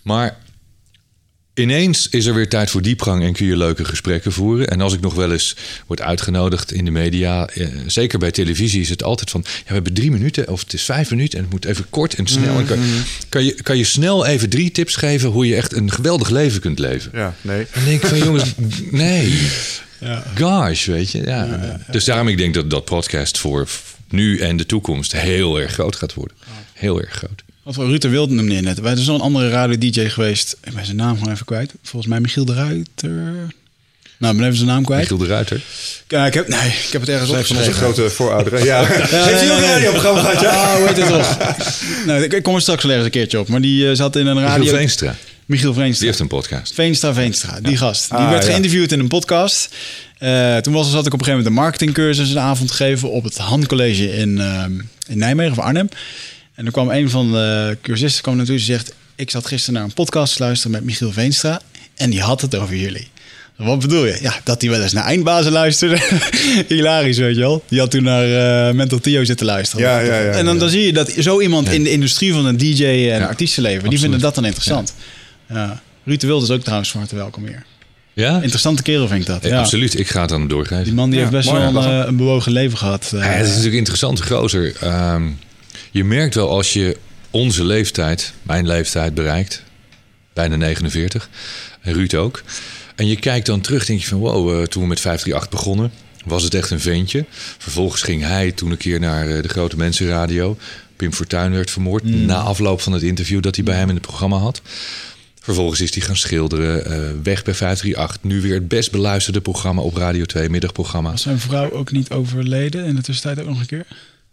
Maar 0.02 0.36
ineens 1.60 2.08
is 2.08 2.26
er 2.26 2.34
weer 2.34 2.48
tijd 2.48 2.70
voor 2.70 2.82
diepgang 2.82 3.22
en 3.22 3.32
kun 3.32 3.46
je 3.46 3.56
leuke 3.56 3.84
gesprekken 3.84 4.32
voeren. 4.32 4.68
En 4.68 4.80
als 4.80 4.92
ik 4.92 5.00
nog 5.00 5.14
wel 5.14 5.32
eens 5.32 5.56
word 5.86 6.00
uitgenodigd 6.00 6.72
in 6.72 6.84
de 6.84 6.90
media, 6.90 7.46
eh, 7.46 7.68
zeker 7.86 8.18
bij 8.18 8.30
televisie, 8.30 8.80
is 8.80 8.88
het 8.88 9.02
altijd 9.02 9.30
van: 9.30 9.44
ja, 9.44 9.62
we 9.66 9.72
hebben 9.72 9.94
drie 9.94 10.10
minuten 10.10 10.48
of 10.48 10.60
het 10.60 10.72
is 10.72 10.82
vijf 10.82 11.10
minuten 11.10 11.38
en 11.38 11.44
het 11.44 11.52
moet 11.52 11.64
even 11.64 11.86
kort 11.90 12.14
en 12.14 12.26
snel. 12.26 12.58
En 12.58 12.66
kan, 12.66 12.78
kan, 13.28 13.44
je, 13.44 13.62
kan 13.62 13.76
je 13.76 13.84
snel 13.84 14.26
even 14.26 14.48
drie 14.48 14.70
tips 14.70 14.96
geven 14.96 15.28
hoe 15.28 15.46
je 15.46 15.56
echt 15.56 15.76
een 15.76 15.90
geweldig 15.90 16.30
leven 16.30 16.60
kunt 16.60 16.78
leven? 16.78 17.10
Ja, 17.14 17.34
nee. 17.40 17.66
En 17.70 17.84
denk 17.84 18.02
ik 18.02 18.08
van 18.08 18.18
jongens, 18.18 18.54
nee. 18.90 19.48
Ja. 19.98 20.24
Gosh, 20.38 20.86
weet 20.86 21.10
je. 21.10 21.22
Ja. 21.22 21.80
Dus 21.90 22.04
daarom 22.04 22.28
ik 22.28 22.38
denk 22.38 22.54
dat 22.54 22.70
dat 22.70 22.84
podcast 22.84 23.38
voor 23.38 23.68
nu 24.08 24.38
en 24.38 24.56
de 24.56 24.66
toekomst 24.66 25.12
heel 25.12 25.60
erg 25.60 25.72
groot 25.72 25.96
gaat 25.96 26.14
worden. 26.14 26.36
Heel 26.72 27.00
erg 27.00 27.12
groot. 27.12 27.42
Wat 27.62 27.74
voor 27.74 27.86
Ruud 27.86 28.00
de 28.02 28.08
Wild 28.08 28.30
noemde 28.30 28.54
je 28.54 28.60
net. 28.60 28.80
Wij 28.80 28.92
zijn 28.92 29.04
zo'n 29.04 29.20
andere 29.20 29.48
radio-dj 29.50 30.08
geweest. 30.08 30.56
Ik 30.64 30.74
ben 30.74 30.84
zijn 30.84 30.96
naam 30.96 31.18
gewoon 31.18 31.32
even 31.32 31.44
kwijt. 31.46 31.72
Volgens 31.82 32.10
mij 32.12 32.20
Michiel 32.20 32.44
de 32.44 32.54
Ruiter. 32.54 33.10
Nou, 34.18 34.32
ik 34.32 34.38
ben 34.38 34.46
even 34.46 34.56
zijn 34.58 34.68
naam 34.68 34.84
kwijt. 34.84 35.00
Michiel 35.00 35.18
de 35.18 35.26
Ruiter. 35.26 35.60
Ja, 36.08 36.26
ik 36.26 36.34
heb, 36.34 36.48
nee, 36.48 36.66
ik 36.68 36.88
heb 36.92 37.00
het 37.00 37.10
ergens 37.10 37.30
Een 37.30 37.44
van 37.44 37.56
onze 37.56 37.68
opgeschreven. 37.68 37.94
grote 37.94 38.10
voorouderen. 38.10 38.64
Ja. 38.70 38.84
Heeft 38.84 39.10
hij 39.40 39.50
ook 39.52 39.58
een 39.58 39.64
radioprogramma 39.64 40.20
gehad? 40.20 40.40
Ja. 40.40 40.48
Ah, 40.50 40.74
hoe 40.76 40.86
heet 40.86 40.96
het 40.96 41.06
toch? 41.08 41.38
nou, 42.06 42.22
ik, 42.22 42.32
ik 42.32 42.42
kom 42.42 42.54
er 42.54 42.60
straks 42.60 42.82
wel 42.82 42.90
ergens 42.92 43.06
een 43.08 43.20
keertje 43.20 43.38
op. 43.40 43.48
Maar 43.48 43.60
die 43.60 43.88
eh, 43.90 43.96
zat 43.96 44.16
in 44.16 44.26
een 44.26 44.40
radio... 44.40 44.58
Michiel 44.58 44.76
Veenstra. 44.76 45.14
Michiel 45.46 45.74
Veenstra. 45.74 45.98
Die 45.98 46.06
heeft 46.08 46.18
een 46.20 46.26
podcast. 46.38 46.74
Veenstra, 46.74 47.12
Veenstra, 47.14 47.60
die 47.60 47.76
gast. 47.76 48.08
Die 48.10 48.18
Ah, 48.18 48.30
werd 48.30 48.44
ja. 48.44 48.50
geïnterviewd 48.50 48.92
in 48.92 48.98
een 49.00 49.08
podcast. 49.08 49.68
Eh, 50.18 50.56
toen 50.56 50.72
was, 50.72 50.90
zat 50.90 51.06
ik 51.06 51.12
op 51.12 51.18
een 51.18 51.24
gegeven 51.24 51.28
moment 51.28 51.46
een 51.46 51.52
marketingcursus 51.62 52.30
een 52.30 52.38
avond 52.38 52.70
gegeven 52.70 53.10
op 53.10 53.24
het 53.24 53.36
Han 53.38 53.66
College 53.66 54.16
in, 54.16 54.38
ehm, 54.40 54.72
in 55.08 55.18
Nijmegen 55.18 55.52
of 55.52 55.58
Arnhem. 55.58 55.88
En 56.60 56.66
er 56.66 56.72
kwam 56.72 56.90
een 56.90 57.10
van 57.10 57.32
de 57.32 57.76
cursisten 57.82 58.22
kwam 58.22 58.36
naartoe 58.36 58.54
en 58.54 58.60
zegt: 58.60 58.94
Ik 59.14 59.30
zat 59.30 59.46
gisteren 59.46 59.74
naar 59.74 59.84
een 59.84 59.94
podcast 59.94 60.36
te 60.36 60.42
luisteren 60.42 60.72
met 60.72 60.84
Michiel 60.84 61.12
Veenstra 61.12 61.60
en 61.94 62.10
die 62.10 62.20
had 62.20 62.40
het 62.40 62.56
over 62.56 62.76
jullie. 62.76 63.08
Wat 63.56 63.78
bedoel 63.80 64.06
je? 64.06 64.18
Ja, 64.20 64.34
dat 64.44 64.60
hij 64.60 64.70
wel 64.70 64.82
eens 64.82 64.92
naar 64.92 65.04
eindbazen 65.04 65.52
luisterde. 65.52 65.98
Hilarisch, 66.68 67.18
weet 67.18 67.34
je 67.34 67.40
wel. 67.40 67.64
Die 67.68 67.78
had 67.78 67.90
toen 67.90 68.02
naar 68.02 68.68
eh, 68.68 68.74
Mental 68.74 68.98
Theo 68.98 69.24
zitten 69.24 69.46
luisteren. 69.46 69.84
Ja, 69.86 69.98
ja, 69.98 70.14
ja, 70.20 70.30
en 70.30 70.44
dan, 70.44 70.54
ja. 70.54 70.60
dan 70.60 70.68
zie 70.68 70.82
je 70.86 70.92
dat 70.92 71.10
zo 71.18 71.40
iemand 71.40 71.68
in 71.68 71.82
de 71.84 71.90
industrie 71.90 72.32
van 72.32 72.46
een 72.46 72.56
DJ 72.56 72.84
en 73.10 73.26
artiestenleven, 73.28 73.90
die 73.90 73.98
vinden 73.98 74.20
dat 74.20 74.34
dan 74.34 74.44
interessant. 74.44 74.94
Ja. 75.48 75.82
Ruud 76.04 76.20
de 76.20 76.26
Wild 76.26 76.42
is 76.42 76.50
ook 76.50 76.62
trouwens 76.62 76.90
van 76.90 77.00
harte 77.00 77.14
welkom 77.16 77.46
hier. 77.46 77.64
Ja? 78.12 78.34
Interessante 78.42 78.82
kerel 78.82 79.08
vind 79.08 79.20
ik 79.20 79.26
dat. 79.26 79.44
Ja. 79.44 79.58
Absoluut. 79.58 79.98
Ik 79.98 80.08
ga 80.08 80.20
het 80.20 80.28
dan 80.28 80.40
Die 80.40 80.48
doorgeven. 80.48 80.94
man 80.94 81.10
die 81.10 81.18
Ja, 81.18 81.24
heeft 81.24 81.36
best 81.36 81.50
mooi, 81.50 81.72
wel 81.72 81.84
een, 81.84 82.00
eh, 82.02 82.06
een 82.08 82.16
bewogen 82.16 82.52
leven 82.52 82.78
gehad. 82.78 83.10
eh. 83.14 83.20
Ja, 83.20 83.26
het 83.26 83.42
is 83.46 83.50
natuurlijk 83.50 83.76
interessant, 83.76 84.22
gozer. 84.26 84.76
Ehm, 84.80 85.22
je 85.90 86.04
merkt 86.04 86.34
wel 86.34 86.48
als 86.48 86.72
je 86.72 86.96
onze 87.30 87.64
leeftijd, 87.64 88.32
mijn 88.42 88.66
leeftijd 88.66 89.14
bereikt, 89.14 89.62
bijna 90.32 90.56
49, 90.56 91.28
en 91.80 91.92
Ruud 91.92 92.14
ook. 92.14 92.42
En 92.96 93.06
je 93.06 93.16
kijkt 93.16 93.46
dan 93.46 93.60
terug, 93.60 93.86
denk 93.86 94.00
je 94.00 94.06
van 94.06 94.18
wow, 94.18 94.50
eh, 94.50 94.66
toen 94.66 94.82
we 94.82 94.88
met 94.88 95.00
538 95.00 95.48
begonnen, 95.50 95.92
was 96.24 96.42
het 96.42 96.54
echt 96.54 96.70
een 96.70 96.80
ventje. 96.80 97.24
Vervolgens 97.58 98.02
ging 98.02 98.22
hij 98.22 98.52
toen 98.52 98.70
een 98.70 98.76
keer 98.76 99.00
naar 99.00 99.28
eh, 99.28 99.42
de 99.42 99.48
grote 99.48 99.76
mensenradio. 99.76 100.56
Pim 100.96 101.12
Fortuyn 101.12 101.52
werd 101.52 101.70
vermoord 101.70 102.04
na 102.04 102.36
afloop 102.36 102.80
van 102.80 102.92
het 102.92 103.02
interview 103.02 103.42
dat 103.42 103.54
hij 103.54 103.64
bij 103.64 103.76
hem 103.76 103.88
in 103.88 103.94
het 103.94 104.06
programma 104.06 104.36
had. 104.36 104.60
Vervolgens 105.40 105.80
is 105.80 105.94
hij 105.94 106.02
gaan 106.02 106.16
schilderen, 106.16 106.84
eh, 106.84 106.92
weg 107.22 107.42
bij 107.42 107.54
538. 107.54 108.22
Nu 108.22 108.40
weer 108.40 108.54
het 108.54 108.68
best 108.68 108.90
beluisterde 108.90 109.40
programma 109.40 109.82
op 109.82 109.96
Radio 109.96 110.24
2, 110.24 110.48
middagprogramma. 110.48 111.10
Was 111.10 111.22
zijn 111.22 111.38
vrouw 111.38 111.70
ook 111.70 111.92
niet 111.92 112.10
overleden 112.10 112.84
in 112.84 112.94
de 112.94 113.02
tussentijd 113.02 113.40
ook 113.40 113.52
nog 113.52 113.60
een 113.60 113.66
keer? 113.66 113.86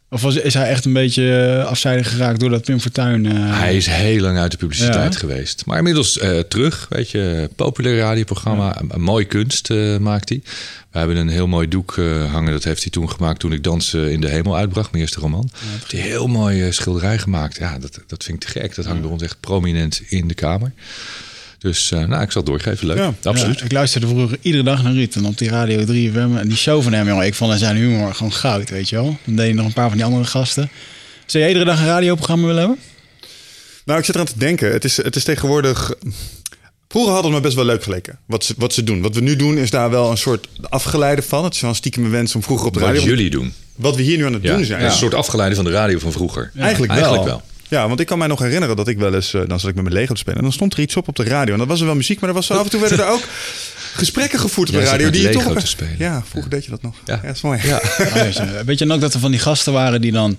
Of 0.10 0.22
was, 0.22 0.36
is 0.36 0.54
hij 0.54 0.68
echt 0.70 0.86
een 0.86 0.94
beetje 0.94 1.56
eh, 1.60 1.66
afzijdig 1.66 2.10
geraakt 2.10 2.40
doordat 2.40 2.64
Pim 2.64 2.80
Fortuyn... 2.80 3.26
eh, 3.26 3.60
Hij 3.60 3.76
is 3.76 3.86
heel 3.88 4.22
lang 4.22 4.38
uit 4.38 4.52
de 4.52 4.58
publiciteit 4.58 5.14
Ja. 5.14 5.20
geweest. 5.20 5.66
Maar 5.66 5.78
inmiddels 5.78 6.18
eh, 6.20 6.40
terug, 6.40 6.86
weet 6.90 7.10
je, 7.12 7.50
populair 7.56 7.98
radioprogramma. 7.98 8.80
Een, 8.82 8.90
een 8.94 9.02
mooie 9.02 9.26
kunst 9.26 9.70
maakt 10.00 10.30
hij. 10.30 10.42
We 10.92 10.98
hebben 10.98 11.18
een 11.18 11.30
heel 11.30 11.48
mooi 11.48 11.68
doek 11.68 11.96
hangen. 12.32 12.52
Dat 12.52 12.64
heeft 12.64 12.82
hij 12.82 12.92
toen 12.92 13.10
gemaakt 13.10 13.40
toen 13.40 13.52
ik 13.54 13.64
Dansen 13.64 14.12
in 14.12 14.22
de 14.22 14.30
Hemel 14.30 14.56
uitbracht. 14.56 14.92
Mijn 14.92 15.04
eerste 15.04 15.20
roman. 15.20 15.50
heeft 15.56 15.92
hij 15.92 16.02
heel 16.02 16.28
mooi 16.28 16.64
eh, 16.64 16.72
schilderij 16.72 17.18
gemaakt. 17.18 17.58
Ja, 17.58 17.80
dat, 17.80 18.00
dat 18.08 18.24
vind 18.24 18.44
ik 18.44 18.50
te 18.50 18.60
gek. 18.60 18.76
Dat 18.76 18.86
hangt 18.86 19.02
bij 19.02 19.12
ons 19.12 19.22
echt 19.24 19.40
prominent 19.40 20.02
in 20.08 20.28
de 20.28 20.34
kamer. 20.34 20.72
Dus 21.60 21.92
eh, 21.92 22.04
nou, 22.06 22.22
ik 22.22 22.32
zal 22.32 22.42
het 22.42 22.50
doorgeven. 22.52 22.88
Leuk. 22.88 22.98
Ja. 22.98 23.14
Absoluut. 23.24 23.60
Ja, 23.60 23.66
ik 23.66 23.72
luisterde 23.72 24.08
vroeger 24.08 24.38
iedere 24.42 24.64
dag 24.64 24.84
naar 24.84 24.94
Ruud 24.94 25.16
en 25.16 25.26
op 25.26 25.38
die 25.38 25.50
Radio 25.50 25.86
3 25.86 26.12
FM. 26.12 26.36
En 26.38 26.48
die 26.48 26.58
show 26.58 26.84
van 26.84 26.94
hem, 26.94 27.08
jongen, 27.08 27.26
ik 27.26 27.36
vond 27.36 27.60
zijn 27.60 27.76
humor 27.76 28.16
gewoon 28.16 28.34
goud, 28.34 28.70
weet 28.70 28.90
je 28.90 28.96
wel. 28.96 29.18
Dan 29.24 29.36
deed 29.36 29.48
je 29.48 29.54
nog 29.54 29.66
een 29.66 29.74
paar 29.74 29.88
van 29.88 29.98
die 29.98 30.06
andere 30.06 30.26
gasten. 30.26 30.70
Zou 31.26 31.44
jij 31.44 31.48
iedere 31.52 31.70
dag 31.70 31.80
een 31.80 31.86
radioprogramma 31.86 32.46
willen 32.46 32.62
hebben? 32.62 32.80
Nou, 33.86 34.00
ik 34.00 34.06
zit 34.06 34.16
eraan 34.16 34.28
te 34.28 34.38
denken. 34.38 34.72
Het 34.72 34.84
is, 34.84 34.98
het 34.98 35.16
is 35.16 35.24
tegenwoordig... 35.24 35.94
Vroeger 36.90 37.12
hadden 37.14 37.32
we 37.32 37.38
me 37.38 37.44
best 37.44 37.56
wel 37.56 37.66
leuk 37.66 37.84
geleken. 37.84 38.20
Wat 38.26 38.44
ze, 38.44 38.54
wat 38.58 38.74
ze 38.74 38.84
doen. 38.84 39.02
Wat 39.02 39.16
we 39.16 39.22
nu 39.22 39.36
doen 39.36 39.58
is 39.58 39.70
daar 39.70 39.90
wel 39.90 40.12
een 40.12 40.18
soort 40.18 40.48
afgeleide 40.70 41.22
van. 41.22 41.44
Het 41.44 41.54
is 41.54 41.62
wel 41.62 41.70
een 41.70 41.76
stiekem 41.76 42.10
wens 42.10 42.36
om 42.36 42.44
vroeger 42.44 42.68
op 42.68 42.74
de 42.74 42.80
Wat 42.80 42.90
radio... 42.90 43.04
jullie 43.04 43.30
doen. 43.30 43.54
Wat 43.76 43.96
we 43.96 44.02
hier 44.02 44.18
nu 44.18 44.26
aan 44.26 44.34
het 44.34 44.44
Ja, 44.44 44.56
doen 44.56 44.66
zijn. 44.66 44.84
Een 44.84 44.92
soort 44.92 45.14
afgeleide 45.14 45.56
van 45.56 45.66
de 45.66 45.72
radio 45.72 46.00
van 46.00 46.12
vroeger. 46.12 46.52
Eigenlijk, 46.58 46.92
Eigenlijk 46.92 47.24
wel. 47.24 47.34
wel. 47.34 47.44
Ja, 47.68 47.88
want 47.88 48.00
ik 48.00 48.06
kan 48.06 48.18
mij 48.18 48.28
nog 48.28 48.40
herinneren 48.40 48.76
dat 48.76 48.88
ik 48.88 48.98
wel 48.98 49.14
eens... 49.14 49.34
eh, 49.34 49.42
dan 49.48 49.60
zat 49.60 49.70
ik 49.70 49.76
met 49.76 49.84
mijn 49.84 49.96
Lego 49.96 50.14
te 50.14 50.20
spelen. 50.20 50.38
En 50.38 50.44
dan 50.44 50.54
stond 50.54 50.74
er 50.74 50.80
iets 50.80 50.96
op 50.96 51.08
op 51.08 51.16
de 51.16 51.24
radio. 51.24 51.54
En 51.54 51.60
dat 51.60 51.68
was 51.68 51.80
er 51.80 51.86
wel 51.86 51.96
muziek. 51.96 52.20
Maar 52.20 52.30
er 52.30 52.36
was 52.36 52.52
af 52.52 52.64
en 52.64 52.70
toe 52.70 52.80
werden 52.80 53.00
er 53.00 53.12
ook 53.12 53.24
gesprekken 53.98 54.40
gevoerd 54.40 54.70
op 54.70 54.76
de 54.76 54.82
radio. 54.84 55.10
Die 55.10 55.22
je 55.22 55.30
toch... 55.30 55.60
te 55.60 55.68
spelen. 55.68 55.96
Ja, 55.98 56.24
vroeger 56.30 56.52
deed 56.52 56.64
je 56.66 56.70
dat 56.70 56.82
nog. 56.82 56.96
Ja, 57.06 57.14
Ja. 57.22 57.28
dat 57.28 57.36
is 57.36 57.42
mooi. 57.42 57.60
Ja. 57.64 57.82
Oh, 58.08 58.62
weet, 58.66 58.80
je, 58.80 58.86
nog 58.86 59.00
dat 59.00 59.14
er 59.14 59.20
van 59.20 59.32
die 59.32 59.40
gasten 59.40 59.74
waren 59.74 60.02
die 60.02 60.12
dan 60.12 60.38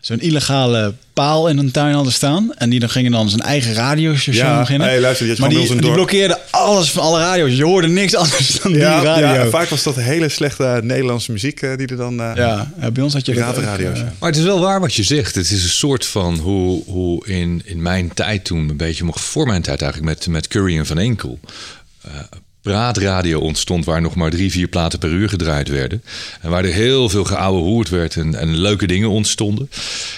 zo'n 0.00 0.20
illegale 0.20 0.94
paal 1.12 1.48
in 1.48 1.56
hun 1.56 1.70
tuin 1.70 1.94
hadden 1.94 2.12
staan. 2.12 2.52
En 2.54 2.70
die 2.70 2.80
dan 2.80 2.90
gingen 2.90 3.10
dan 3.12 3.28
zijn 3.28 3.40
eigen 3.42 3.72
radiostation 3.74 4.46
Ja, 4.46 4.58
beginnen. 4.60 4.86
hey, 4.88 5.00
luister, 5.00 5.26
die 5.26 5.34
had 5.34 5.40
maar 5.40 5.60
die, 5.60 5.76
die 5.76 5.86
een 5.86 5.92
blokkeerden 5.92 6.38
alles 6.50 6.90
van 6.90 7.02
alle 7.02 7.18
radio's. 7.20 7.56
Je 7.56 7.64
hoorde 7.64 7.88
niks 7.88 8.14
anders 8.14 8.60
dan 8.62 8.72
Ja, 8.72 8.96
die 9.00 9.08
radio. 9.08 9.26
ja, 9.26 9.46
vaak 9.48 9.68
was 9.68 9.82
dat 9.82 9.94
hele 9.96 10.28
slechte 10.28 10.80
Nederlandse 10.82 11.32
muziek 11.32 11.62
eh, 11.62 11.76
die 11.76 11.86
er 11.86 11.96
dan... 11.96 12.20
eh, 12.22 12.30
Ja, 12.36 12.70
bij 12.92 13.02
ons 13.02 13.12
had 13.12 13.26
je 13.26 13.34
dat 13.34 13.42
ook, 13.44 13.54
Piratenradio's, 13.54 13.98
eh. 13.98 14.04
Maar 14.18 14.28
het 14.28 14.38
is 14.38 14.44
wel 14.44 14.60
waar 14.60 14.80
wat 14.80 14.94
je 14.94 15.02
zegt. 15.02 15.34
Het 15.34 15.50
is 15.50 15.62
een 15.62 15.68
soort 15.68 16.06
van 16.06 16.38
hoe, 16.38 16.82
hoe 16.86 17.26
in, 17.26 17.62
in 17.64 17.82
mijn 17.82 18.14
tijd 18.14 18.44
toen, 18.44 18.68
een 18.68 18.76
beetje 18.76 19.04
nog 19.04 19.20
voor 19.20 19.46
mijn 19.46 19.62
tijd 19.62 19.82
eigenlijk, 19.82 20.14
met, 20.14 20.26
met 20.28 20.48
Curry 20.48 20.78
en 20.78 20.86
Van 20.86 20.98
Enkel. 20.98 21.38
eh, 22.02 22.10
praatradio 22.62 23.40
ontstond 23.40 23.84
waar 23.84 24.00
nog 24.00 24.14
maar 24.14 24.30
drie, 24.30 24.50
vier 24.50 24.68
platen 24.68 24.98
per 24.98 25.10
uur 25.10 25.28
gedraaid 25.28 25.68
werden. 25.68 26.02
En 26.40 26.50
waar 26.50 26.64
er 26.64 26.72
heel 26.72 27.08
veel 27.08 27.24
geouwe 27.24 27.60
hoerd 27.60 27.88
werd 27.88 28.16
en, 28.16 28.34
en 28.34 28.56
leuke 28.56 28.86
dingen 28.86 29.08
ontstonden. 29.10 29.70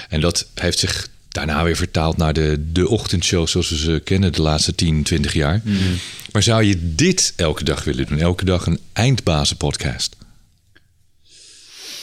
En 0.09 0.21
dat 0.21 0.47
heeft 0.55 0.79
zich 0.79 1.09
daarna 1.29 1.65
weer 1.65 1.77
vertaald 1.77 2.17
naar 2.17 2.33
de, 2.33 2.65
de 2.73 2.89
ochtendshow 2.89 3.49
zoals 3.49 3.69
we 3.69 3.77
ze 3.77 4.01
kennen 4.05 4.33
de 4.33 4.43
laatste 4.43 4.75
10, 4.75 5.03
20 5.03 5.33
jaar. 5.33 5.63
Maar 6.33 6.43
zou 6.43 6.65
je 6.65 6.95
dit 6.95 7.33
elke 7.37 7.65
dag 7.65 7.85
willen 7.85 8.07
doen? 8.07 8.19
Elke 8.19 8.45
dag 8.45 8.67
een 8.67 8.79
eindbazenpodcast? 8.93 10.17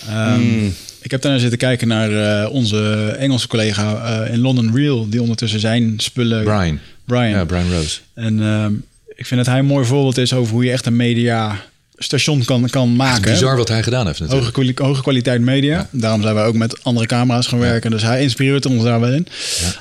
Ehm, 0.08 0.66
Ik 1.02 1.12
heb 1.12 1.22
daarna 1.22 1.40
zitten 1.40 1.58
kijken 1.58 1.88
naar 1.88 2.42
eh, 2.44 2.52
onze 2.52 3.10
Engelse 3.20 3.48
collega 3.48 4.04
eh, 4.26 4.34
in 4.34 4.40
London 4.40 4.76
Real, 4.76 5.10
die 5.10 5.22
ondertussen 5.22 5.60
zijn 5.60 5.94
spullen. 5.98 6.44
Brian. 6.44 6.80
Brian. 7.06 7.30
Ja, 7.30 7.46
Brian 7.46 7.72
Rose. 7.72 8.00
En 8.14 8.42
ehm, 8.42 8.74
ik 9.18 9.26
vind 9.26 9.40
dat 9.46 9.46
hij 9.50 9.60
een 9.60 9.66
mooi 9.66 9.86
voorbeeld 9.86 10.18
is 10.18 10.34
over 10.34 10.54
hoe 10.54 10.64
je 10.66 10.72
echt 10.72 10.86
een 10.86 10.96
media 10.96 11.66
station 11.98 12.44
kan, 12.44 12.70
kan 12.70 12.96
maken. 12.96 13.32
Bizar 13.32 13.58
wat 13.58 13.68
hij 13.68 13.84
gedaan 13.84 14.06
heeft 14.06 14.20
natuurlijk. 14.20 14.56
Hoge, 14.56 14.74
kwali- 14.74 14.88
hoge 14.88 15.02
kwaliteit 15.02 15.42
media. 15.42 15.90
Daarom 15.92 16.22
zijn 16.22 16.34
wij 16.36 16.46
ook 16.46 16.56
met 16.56 16.84
andere 16.84 17.06
camera's 17.06 17.48
gaan 17.48 17.60
werken. 17.60 17.92
Dus 17.92 18.02
hij 18.02 18.22
inspireert 18.22 18.66
ons 18.66 18.84
daar 18.84 19.00
wel 19.00 19.14
in. 19.14 19.28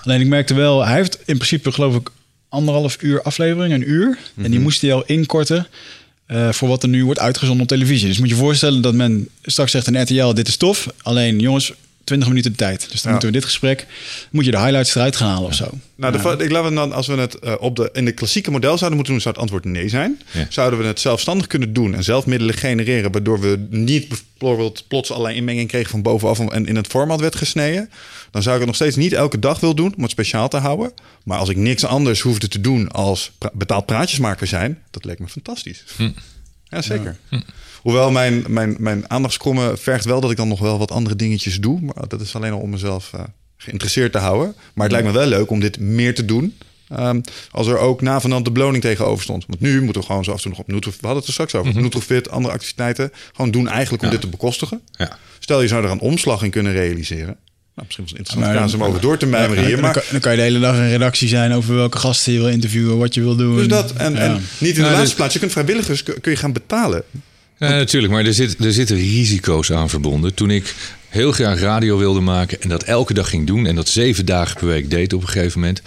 Alleen 0.03 0.21
ik 0.21 0.27
merkte 0.27 0.55
wel, 0.55 0.85
hij 0.87 0.95
heeft 0.97 1.19
in 1.25 1.37
principe 1.37 1.73
geloof 1.73 1.95
ik 1.95 2.11
anderhalf 2.49 2.97
uur 3.03 3.23
aflevering, 3.23 3.75
een 3.75 3.91
uur. 3.91 4.07
En 4.07 4.19
Mhm. 4.43 4.51
die 4.51 4.61
moest 4.61 4.81
hij 4.81 4.93
al 4.93 5.05
inkorten 5.07 5.67
eh, 6.27 6.53
voor 6.53 6.69
wat 6.69 6.83
er 6.83 6.89
nu 6.89 7.05
wordt 7.05 7.21
uitgezonden 7.21 7.63
op 7.63 7.69
televisie. 7.69 8.09
Dus 8.09 8.19
moet 8.19 8.29
je 8.29 8.35
je 8.35 8.41
voorstellen 8.41 8.83
dat 8.83 8.95
men 8.95 9.29
straks 9.43 9.71
zegt 9.71 9.87
in 9.87 10.01
RTL, 10.03 10.33
dit 10.35 10.49
is 10.49 10.57
tof. 10.57 10.87
Alleen 11.03 11.39
jongens, 11.39 11.73
20 12.07 12.29
minuten 12.29 12.51
de 12.51 12.57
tijd. 12.57 12.81
Dus 12.81 12.91
dan 12.91 13.01
Ja. 13.03 13.11
moeten 13.11 13.29
we 13.29 13.35
dit 13.35 13.45
gesprek, 13.45 13.87
moet 14.31 14.45
je 14.45 14.51
de 14.51 14.59
highlights 14.59 14.95
eruit 14.95 15.17
gaan 15.17 15.29
halen 15.29 15.49
of 15.49 15.55
zo. 15.55 15.71
Nou, 15.97 16.13
de, 16.13 16.19
va- 16.19 16.39
ik 16.39 16.51
laat 16.51 16.65
het 16.65 16.75
dan, 16.75 16.93
als 16.93 17.07
we 17.07 17.13
het 17.17 17.39
eh, 17.39 17.55
op 17.59 17.77
de, 17.77 17.91
in 17.93 18.05
de 18.05 18.13
klassieke 18.13 18.51
model 18.51 18.77
zouden 18.79 18.95
moeten 18.95 19.13
doen, 19.13 19.23
zou 19.23 19.35
het 19.35 19.43
antwoord 19.43 19.65
nee 19.65 19.89
zijn. 19.89 20.21
Ja. 20.33 20.47
Zouden 20.51 20.79
we 20.79 20.85
het 20.85 21.01
zelfstandig 21.01 21.47
kunnen 21.47 21.73
doen 21.73 21.95
en 21.95 22.05
zelf 22.05 22.27
middelen 22.27 22.55
genereren, 22.55 23.13
waardoor 23.13 23.41
we 23.41 23.67
niet 23.71 24.09
bijvoorbeeld 24.09 24.85
plots 24.89 25.11
allerlei 25.11 25.37
inmenging 25.37 25.69
kregen 25.69 25.91
van 25.91 26.03
bovenaf 26.03 26.39
en 26.39 26.67
in 26.67 26.77
het 26.77 26.87
format 26.87 27.21
werd 27.21 27.37
gesneden, 27.37 27.91
dan 28.31 28.43
zou 28.43 28.55
ik 28.55 28.61
het 28.61 28.67
nog 28.71 28.77
steeds 28.77 28.97
niet 28.97 29.13
elke 29.13 29.39
dag 29.39 29.61
willen 29.61 29.77
doen 29.77 29.95
om 29.97 30.03
het 30.03 30.11
speciaal 30.11 30.49
te 30.49 30.57
houden. 30.57 30.93
Maar 31.25 31.39
als 31.39 31.49
ik 31.49 31.57
niks 31.57 31.85
anders 31.85 32.21
hoefde 32.21 32.49
te 32.49 32.61
doen 32.61 32.89
als 32.93 33.31
pra- 33.39 33.51
betaald 33.55 33.87
praatjesmaker 33.87 34.47
zijn, 34.47 34.83
dat 34.91 35.05
leek 35.05 35.19
me 35.19 35.29
fantastisch. 35.29 35.85
Ja, 36.69 36.83
zeker. 36.83 37.17
Hoewel 37.87 38.11
mijn, 38.11 38.45
mijn, 38.49 38.77
mijn 38.79 39.11
aandachtskommen 39.11 39.79
vergt 39.79 40.05
wel 40.05 40.21
dat 40.21 40.31
ik 40.31 40.37
dan 40.37 40.49
nog 40.49 40.59
wel 40.61 40.79
wat 40.79 40.91
andere 40.91 41.17
dingetjes 41.17 41.61
doe, 41.61 41.81
maar 41.81 42.09
dat 42.09 42.21
is 42.21 42.35
alleen 42.37 42.53
al 42.53 42.59
om 42.59 42.71
mezelf 42.71 43.11
eh, 43.15 43.21
geïnteresseerd 43.57 44.13
te 44.13 44.19
houden. 44.19 44.55
Maar 44.75 44.85
het 44.85 44.93
lijkt 44.93 45.07
me 45.07 45.13
wel 45.13 45.27
leuk 45.27 45.51
om 45.51 45.61
dit 45.61 45.79
meer 45.81 46.15
te 46.15 46.25
doen. 46.25 46.57
Ehm, 46.89 47.21
als 47.51 47.67
er 47.67 47.79
ook 47.79 48.01
na 48.01 48.21
van 48.21 48.43
de 48.43 48.51
beloning 48.51 48.83
tegenover 48.83 49.23
stond. 49.23 49.45
Want 49.47 49.61
nu 49.61 49.83
moeten 49.83 50.01
we 50.01 50.07
gewoon 50.07 50.25
zo 50.25 50.31
af 50.31 50.37
en 50.37 50.43
toe 50.43 50.51
nog 50.51 50.61
op 50.61 50.67
Nutrif... 50.69 50.95
We 50.95 50.99
hadden 51.07 51.19
het 51.19 51.27
er 51.27 51.33
straks 51.33 51.55
over. 51.55 51.83
Nutrifit, 51.83 52.31
andere 52.31 52.55
activiteiten. 52.55 53.11
Gewoon 53.33 53.51
doen 53.51 53.69
eigenlijk 53.69 54.03
om 54.03 54.11
dit 54.11 54.21
te 54.21 54.29
bekostigen. 54.29 54.81
Ja. 54.91 55.19
Stel 55.39 55.61
je 55.63 55.69
zou 55.69 55.85
er 55.85 55.91
een 55.91 56.01
omslag 56.01 56.43
in 56.43 56.51
kunnen 56.51 56.73
realiseren. 56.73 57.25
Nou, 57.27 57.37
misschien 57.75 58.03
was 58.05 58.11
het 58.13 58.19
interessant 58.19 58.47
Maar- 58.47 58.57
gaan 58.57 58.69
ze 58.69 58.77
om 58.77 58.85
over 58.85 59.01
door 59.01 59.17
te 59.19 59.27
mijmeren 59.27 59.65
hier. 59.65 59.73
dan, 59.73 59.81
Maar 59.81 59.93
kan, 59.93 60.03
dan 60.11 60.21
kan 60.21 60.31
je 60.33 60.37
de 60.37 60.43
hele 60.45 60.59
dag 60.61 60.75
in 60.77 60.89
redactie 60.89 61.29
zijn 61.29 61.53
over 61.53 61.75
welke 61.75 61.99
gasten 61.99 62.33
je 62.33 62.39
wil 62.39 62.49
interviewen, 62.49 62.99
wat 62.99 63.15
je 63.15 63.21
wil 63.21 63.37
doen. 63.37 63.57
dus 63.57 63.69
dat. 63.69 63.93
En, 63.93 64.13
Ja. 64.13 64.19
en 64.19 64.33
niet 64.33 64.43
in 64.69 64.75
de 64.75 64.81
Nou, 64.81 64.83
laatste 64.83 65.05
dus- 65.05 65.15
plaats. 65.15 65.33
Je 65.33 65.39
kunt 65.39 65.53
vrijwilligers 65.53 66.03
kun 66.03 66.31
je 66.31 66.37
gaan 66.37 66.53
betalen. 66.53 67.03
Ja, 67.59 67.69
natuurlijk, 67.69 68.13
maar 68.13 68.25
er, 68.25 68.35
zit, 68.35 68.65
er 68.65 68.73
zitten 68.73 68.97
risico's 68.97 69.73
aan 69.73 69.89
verbonden. 69.91 70.35
Toen 70.35 70.51
ik 70.51 70.75
heel 71.09 71.33
graag 71.33 71.61
radio 71.61 71.99
wilde 71.99 72.21
maken 72.21 72.61
en 72.63 72.69
dat 72.69 72.83
elke 72.83 73.15
dag 73.15 73.29
ging 73.29 73.47
doen... 73.47 73.67
en 73.67 73.75
dat 73.75 73.89
zeven 73.89 74.27
dagen 74.27 74.57
per 74.57 74.67
week 74.67 74.91
deed 74.91 75.13
op 75.13 75.23
een 75.23 75.29
gegeven 75.29 75.61
moment... 75.61 75.83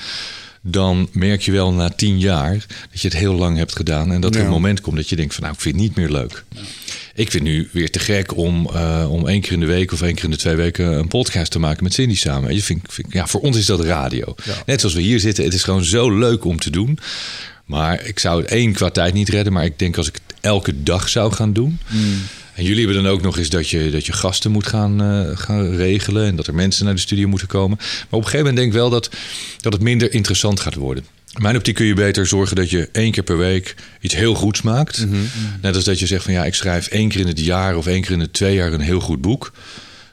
dan 0.62 1.10
merk 1.12 1.42
je 1.42 1.52
wel 1.52 1.74
na 1.74 1.90
tien 1.90 2.20
jaar 2.20 2.66
dat 2.92 3.02
je 3.02 3.08
het 3.08 3.18
heel 3.18 3.34
lang 3.34 3.58
hebt 3.58 3.76
gedaan... 3.76 4.12
en 4.12 4.22
dat 4.22 4.34
er 4.34 4.40
Ja. 4.40 4.46
een 4.46 4.52
moment 4.52 4.82
komt 4.82 4.96
dat 4.96 5.10
je 5.10 5.16
denkt 5.16 5.34
van 5.34 5.44
nou, 5.44 5.56
ik 5.56 5.62
vind 5.62 5.76
het 5.76 5.84
niet 5.84 5.96
meer 5.96 6.10
leuk. 6.10 6.44
Ik 7.16 7.32
vind 7.32 7.44
nu 7.44 7.70
weer 7.72 7.92
te 7.92 8.00
gek 8.00 8.38
om, 8.38 8.70
eh, 8.74 9.08
om 9.12 9.28
één 9.28 9.42
keer 9.42 9.52
in 9.52 9.60
de 9.60 9.66
week 9.66 9.92
of 9.92 10.02
één 10.02 10.16
keer 10.16 10.24
in 10.24 10.32
de 10.32 10.38
twee 10.38 10.56
weken... 10.56 10.98
een 10.98 11.08
podcast 11.08 11.52
te 11.52 11.60
maken 11.60 11.84
met 11.84 11.94
Cindy 11.94 12.16
samen. 12.16 12.56
Je 12.56 12.64
vind, 12.64 12.82
ja, 13.10 13.28
voor 13.28 13.42
ons 13.42 13.58
is 13.58 13.66
dat 13.66 13.84
radio. 13.84 14.36
Net 14.66 14.80
zoals 14.80 14.96
we 14.96 15.02
hier 15.02 15.20
zitten, 15.20 15.44
het 15.44 15.54
is 15.54 15.64
gewoon 15.64 15.84
zo 15.84 16.18
leuk 16.18 16.46
om 16.46 16.60
te 16.60 16.70
doen... 16.70 17.00
Maar 17.70 18.06
ik 18.06 18.20
zou 18.20 18.42
het 18.42 18.52
één 18.52 18.74
qua 18.74 18.90
tijd 18.90 19.14
niet 19.14 19.30
redden. 19.30 19.54
Maar 19.54 19.66
ik 19.66 19.80
denk 19.80 19.98
als 19.98 20.08
ik 20.08 20.20
het 20.28 20.36
elke 20.42 20.84
dag 20.84 21.10
zou 21.10 21.32
gaan 21.32 21.54
doen. 21.54 21.80
En 22.54 22.64
jullie 22.64 22.86
hebben 22.86 23.04
dan 23.04 23.12
ook 23.12 23.22
nog 23.22 23.38
eens 23.38 23.50
dat 23.50 23.70
je, 23.70 23.90
dat 23.90 24.06
je 24.06 24.14
gasten 24.14 24.52
moet 24.52 24.68
gaan, 24.68 25.02
eh, 25.02 25.38
gaan 25.38 25.76
regelen. 25.76 26.26
En 26.26 26.36
dat 26.36 26.48
er 26.48 26.54
mensen 26.54 26.86
naar 26.86 26.94
de 26.94 27.00
studio 27.00 27.28
moeten 27.28 27.48
komen. 27.48 27.78
Maar 27.78 27.88
op 28.10 28.12
een 28.12 28.24
gegeven 28.24 28.38
moment 28.38 28.56
denk 28.56 28.68
ik 28.68 28.74
wel 28.74 28.90
dat, 28.90 29.10
dat 29.62 29.74
het 29.74 29.82
minder 29.82 30.14
interessant 30.14 30.60
gaat 30.60 30.76
worden. 30.76 31.06
In 31.34 31.42
mijn 31.42 31.56
optiek 31.56 31.76
kun 31.76 31.86
je 31.86 31.94
beter 31.94 32.28
zorgen 32.28 32.56
dat 32.56 32.70
je 32.70 32.90
één 32.92 33.12
keer 33.12 33.24
per 33.24 33.38
week 33.38 33.76
iets 34.02 34.16
heel 34.16 34.34
goeds 34.34 34.62
maakt. 34.62 35.06
Net 35.62 35.76
als 35.76 35.84
dat 35.84 36.00
je 36.00 36.06
zegt 36.06 36.24
van 36.24 36.34
ja, 36.34 36.46
ik 36.46 36.56
schrijf 36.56 36.88
één 36.88 37.10
keer 37.10 37.20
in 37.20 37.28
het 37.28 37.40
jaar 37.40 37.76
of 37.76 37.88
één 37.88 38.02
keer 38.02 38.12
in 38.12 38.20
de 38.20 38.32
twee 38.32 38.56
jaar 38.56 38.74
een 38.74 38.80
heel 38.80 39.00
goed 39.00 39.22
boek. 39.22 39.52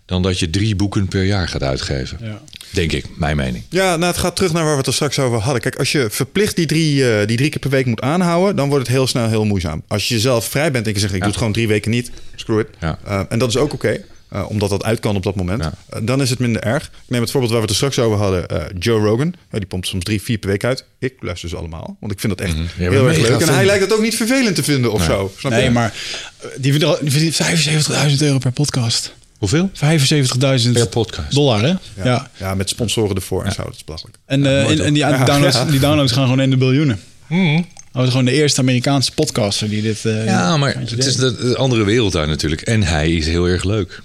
Dan 0.04 0.22
dat 0.22 0.38
je 0.38 0.50
drie 0.50 0.76
boeken 0.76 1.08
per 1.08 1.24
jaar 1.24 1.48
gaat 1.48 1.62
uitgeven. 1.62 2.18
Ja. 2.22 2.42
Denk 2.76 2.92
ik, 2.92 3.04
mijn 3.16 3.36
mening. 3.36 3.64
Ja, 3.68 3.96
nou, 3.96 4.10
het 4.12 4.20
gaat 4.20 4.36
terug 4.36 4.52
naar 4.52 4.62
waar 4.62 4.72
we 4.72 4.78
het 4.78 4.86
er 4.86 4.94
straks 4.94 5.18
over 5.18 5.38
hadden. 5.38 5.62
Kijk, 5.62 5.76
als 5.76 5.92
je 5.92 6.06
verplicht 6.10 6.56
die 6.56 6.66
drie, 6.66 7.10
eh, 7.10 7.26
die 7.26 7.36
drie 7.36 7.50
keer 7.50 7.60
per 7.60 7.70
week 7.70 7.86
moet 7.86 8.00
aanhouden, 8.00 8.56
dan 8.56 8.68
wordt 8.68 8.86
het 8.86 8.96
heel 8.96 9.06
snel 9.06 9.28
heel 9.28 9.44
moeizaam. 9.44 9.82
Als 9.88 10.08
je 10.08 10.14
jezelf 10.14 10.44
vrij 10.44 10.70
bent 10.70 10.86
en 10.86 10.92
je 10.92 10.98
zegt, 10.98 11.12
ik 11.12 11.18
doe 11.18 11.28
het 11.28 11.38
gewoon 11.38 11.52
drie 11.52 11.68
weken 11.68 11.90
niet, 11.90 12.10
screw 12.34 12.58
it. 12.58 12.68
Ja. 12.80 12.98
Eh, 13.04 13.20
en 13.28 13.38
dat 13.38 13.48
is 13.48 13.56
ook 13.56 13.72
oké, 13.72 14.04
eh, 14.28 14.44
omdat 14.50 14.70
dat 14.70 14.84
uit 14.84 15.00
kan 15.00 15.16
op 15.16 15.22
dat 15.22 15.34
moment. 15.34 15.62
Ja. 15.62 15.72
Eh, 15.88 16.00
dan 16.02 16.20
is 16.22 16.30
het 16.30 16.38
minder 16.38 16.62
erg. 16.62 16.84
Ik 16.84 16.90
neem 17.08 17.20
het 17.20 17.30
voorbeeld 17.30 17.52
waar 17.52 17.62
we 17.62 17.66
het 17.66 17.76
er 17.82 17.88
straks 17.90 17.98
over 18.06 18.18
hadden. 18.18 18.48
eh, 18.48 18.64
Joe 18.78 19.00
Rogan, 19.00 19.34
Eh, 19.50 19.58
die 19.58 19.66
pompt 19.68 19.86
soms 19.86 20.04
drie, 20.04 20.22
vier 20.22 20.38
per 20.38 20.48
week 20.48 20.64
uit. 20.64 20.84
Ik 20.98 21.14
luister 21.20 21.48
ze 21.48 21.56
allemaal, 21.56 21.96
want 22.00 22.12
ik 22.12 22.20
vind 22.20 22.38
dat 22.38 22.46
echt 22.46 22.56
heel 22.74 23.08
erg 23.08 23.16
leuk. 23.18 23.40
En 23.40 23.54
hij 23.54 23.64
lijkt 23.64 23.82
het 23.82 23.92
ook 23.92 24.02
niet 24.02 24.16
vervelend 24.16 24.54
te 24.54 24.62
vinden 24.62 24.92
of 24.92 25.04
zo. 25.04 25.32
Snap 25.38 25.52
Nee, 25.52 25.64
je? 25.64 25.70
maar 25.70 25.94
eh, 26.38 26.48
die 26.58 26.72
verdient- 26.72 27.00
die 27.00 27.10
verdient 27.10 27.34
75.000 27.36 28.22
euro 28.22 28.38
per 28.38 28.52
podcast. 28.52 29.14
Hoeveel? 29.38 29.70
75.000 29.74 30.72
Per 30.72 30.88
podcast. 30.88 31.34
dollar, 31.34 31.60
hè? 31.62 31.66
Ja. 31.68 31.78
Ja. 32.04 32.30
ja, 32.36 32.54
met 32.54 32.68
sponsoren 32.68 33.16
ervoor 33.16 33.44
en 33.44 33.52
zo. 33.52 33.62
Dat 33.62 33.74
is 33.74 33.84
belachelijk. 33.84 34.16
En, 34.26 34.46
eh, 34.46 34.70
en, 34.70 34.84
en 34.84 34.92
die, 34.94 35.02
Ja, 35.02 35.24
downloads, 35.24 35.66
die 35.70 35.80
downloads 35.80 36.12
gaan 36.12 36.24
gewoon 36.24 36.40
in 36.40 36.50
de 36.50 36.56
biljoenen. 36.56 37.00
Hij 37.28 37.64
was 37.92 38.10
gewoon 38.10 38.24
de 38.24 38.32
eerste 38.32 38.60
Amerikaanse 38.60 39.12
podcaster 39.12 39.68
die 39.68 39.82
dit... 39.82 40.04
eh, 40.04 40.24
Ja, 40.24 40.56
maar 40.56 40.74
het 40.78 41.06
is 41.06 41.16
de, 41.16 41.36
de 41.36 41.56
andere 41.56 41.84
wereld 41.84 42.12
daar 42.12 42.26
natuurlijk. 42.28 42.60
En 42.62 42.82
hij 42.82 43.10
is 43.12 43.26
heel 43.26 43.44
erg 43.48 43.64
leuk. 43.64 44.02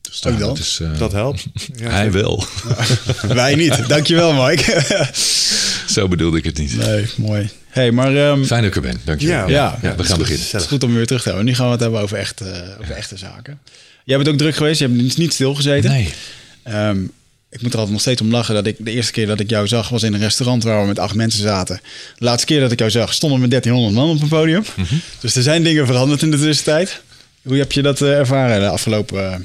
Dus 0.00 0.20
dan? 0.20 0.56
is, 0.58 0.78
eh, 0.82 0.98
Dat 0.98 1.12
helpt. 1.12 1.46
Ja, 1.74 1.90
hij 1.90 2.12
wel. 2.12 2.44
Wij 3.28 3.54
niet. 3.54 3.88
Dankjewel, 3.88 4.32
Mike. 4.46 4.82
Zo 5.94 6.08
bedoelde 6.08 6.38
ik 6.38 6.44
het 6.44 6.58
niet. 6.58 6.76
nee, 6.76 7.06
mooi. 7.16 7.50
hey, 7.68 7.90
maar 7.90 8.16
ehm, 8.16 8.44
Fijn 8.44 8.60
dat 8.62 8.70
ik 8.70 8.76
er 8.76 8.82
ben. 8.82 9.00
Dankjewel. 9.04 9.48
Ja, 9.48 9.54
ja, 9.54 9.78
ja, 9.82 9.96
we 9.96 10.04
gaan 10.04 10.18
beginnen. 10.18 10.46
het 10.50 10.60
is 10.60 10.66
goed 10.66 10.82
om 10.84 10.94
weer 10.94 11.06
terug 11.06 11.22
te 11.22 11.28
hebben. 11.28 11.46
Nu 11.46 11.54
gaan 11.54 11.66
we 11.66 11.72
het 11.72 11.80
hebben 11.80 12.00
over, 12.00 12.16
echt, 12.18 12.40
eh, 12.40 12.48
over 12.80 12.94
echte 12.94 13.16
zaken. 13.16 13.58
Jij 14.04 14.16
bent 14.16 14.28
ook 14.28 14.38
druk 14.38 14.56
geweest. 14.56 14.78
Je 14.78 14.86
hebt 14.88 15.16
niet- 15.18 15.32
stilgezeten. 15.32 15.90
Nee. 15.90 16.14
Ehm, 16.62 17.02
ik 17.50 17.62
moet 17.62 17.72
er 17.72 17.78
altijd 17.78 17.90
nog 17.90 18.00
steeds 18.00 18.20
om 18.20 18.30
lachen 18.30 18.54
dat 18.54 18.66
ik 18.66 18.76
de 18.78 18.90
eerste 18.90 19.12
keer 19.12 19.26
dat 19.26 19.40
ik 19.40 19.50
jou 19.50 19.68
zag 19.68 19.88
was 19.88 20.02
in 20.02 20.12
een 20.14 20.20
restaurant 20.20 20.62
waar 20.62 20.80
we 20.80 20.86
met 20.86 20.98
acht 20.98 21.14
mensen 21.14 21.42
zaten. 21.42 21.80
De 22.18 22.24
laatste 22.24 22.46
keer 22.46 22.60
dat 22.60 22.72
ik 22.72 22.78
jou 22.78 22.90
zag 22.90 23.12
stonden 23.14 23.38
we 23.38 23.42
met 23.46 23.50
1300 23.50 24.06
man 24.06 24.16
op 24.16 24.22
een 24.22 24.28
podium. 24.38 24.64
Mhm. 24.76 24.94
Dus 25.20 25.34
er 25.36 25.42
zijn 25.42 25.62
dingen 25.62 25.86
veranderd 25.86 26.22
in 26.22 26.30
de 26.30 26.38
tussentijd. 26.38 27.00
Hoe 27.42 27.56
heb 27.56 27.72
je 27.72 27.82
dat 27.82 28.00
eh, 28.02 28.18
ervaren 28.18 28.60
de 28.60 28.68
afgelopen 28.68 29.32
eh, 29.32 29.38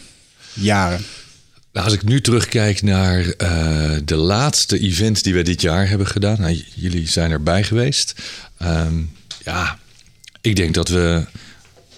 jaren? 0.53 1.05
Nou, 1.73 1.85
als 1.85 1.93
ik 1.95 2.03
nu 2.03 2.21
terugkijk 2.21 2.81
naar 2.81 3.19
eh, 3.29 3.91
de 4.05 4.15
laatste 4.15 4.79
events 4.79 5.21
die 5.21 5.33
we 5.33 5.41
dit 5.41 5.61
jaar 5.61 5.89
hebben 5.89 6.07
gedaan. 6.07 6.41
Nou, 6.41 6.63
jullie 6.75 7.07
zijn 7.09 7.31
erbij 7.31 7.63
geweest. 7.63 8.13
Ehm, 8.57 8.93
ja, 9.45 9.77
ik 10.41 10.55
denk 10.55 10.73
dat 10.73 10.89
we 10.89 11.25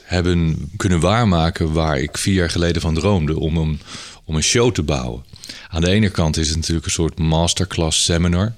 hebben 0.09 0.69
kunnen 0.77 0.99
waarmaken 0.99 1.71
waar 1.71 1.99
ik 1.99 2.17
vier 2.17 2.33
jaar 2.33 2.49
geleden 2.49 2.81
van 2.81 2.93
droomde. 2.93 3.39
Om 3.39 3.57
een, 3.57 3.79
om 4.23 4.35
een 4.35 4.43
show 4.43 4.73
te 4.73 4.83
bouwen. 4.83 5.23
Aan 5.69 5.81
de 5.81 5.89
ene 5.89 6.09
kant 6.09 6.37
is 6.37 6.47
het 6.47 6.57
natuurlijk 6.57 6.85
een 6.85 6.91
soort 6.91 7.19
masterclass 7.19 8.03
seminar. 8.03 8.53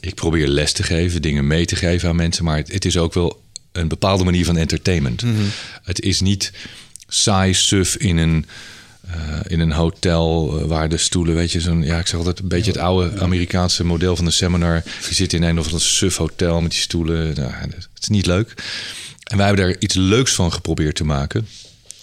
Ik 0.00 0.14
probeer 0.14 0.46
les 0.46 0.72
te 0.72 0.82
geven, 0.82 1.22
dingen 1.22 1.46
mee 1.46 1.66
te 1.66 1.76
geven 1.76 2.08
aan 2.08 2.16
mensen. 2.16 2.44
Maar 2.44 2.56
het, 2.56 2.72
het 2.72 2.84
is 2.84 2.96
ook 2.96 3.14
wel 3.14 3.42
een 3.72 3.88
bepaalde 3.88 4.24
manier 4.24 4.44
van 4.44 4.56
entertainment. 4.56 5.22
Het 5.82 6.00
is 6.00 6.20
niet 6.20 6.52
saai 7.08 7.54
suf 7.54 7.96
in 7.96 8.16
een, 8.16 8.46
eh, 9.06 9.40
in 9.46 9.60
een 9.60 9.72
hotel 9.72 10.58
eh, 10.58 10.66
waar 10.66 10.88
de 10.88 10.96
stoelen, 10.96 11.34
weet 11.34 11.52
je, 11.52 11.60
zo'n, 11.60 11.82
ja, 11.82 11.98
ik 11.98 12.06
zeg 12.06 12.18
altijd 12.18 12.38
een 12.38 12.48
beetje 12.48 12.70
het 12.70 12.80
oude 12.80 13.20
Amerikaanse 13.20 13.84
model 13.84 14.16
van 14.16 14.24
de 14.24 14.30
seminar. 14.30 14.82
Je 15.08 15.14
zit 15.14 15.32
in 15.32 15.42
een 15.42 15.58
of 15.58 15.64
ander 15.64 15.80
suf 15.80 16.16
hotel 16.16 16.60
met 16.60 16.70
die 16.70 16.80
stoelen. 16.80 17.34
Nou, 17.34 17.52
het 17.52 17.88
is 18.00 18.08
niet 18.08 18.26
leuk. 18.26 18.54
En 19.24 19.36
wij 19.36 19.46
hebben 19.46 19.64
daar 19.64 19.76
iets 19.78 19.94
leuks 19.94 20.34
van 20.34 20.52
geprobeerd 20.52 20.96
te 20.96 21.04
maken. 21.04 21.48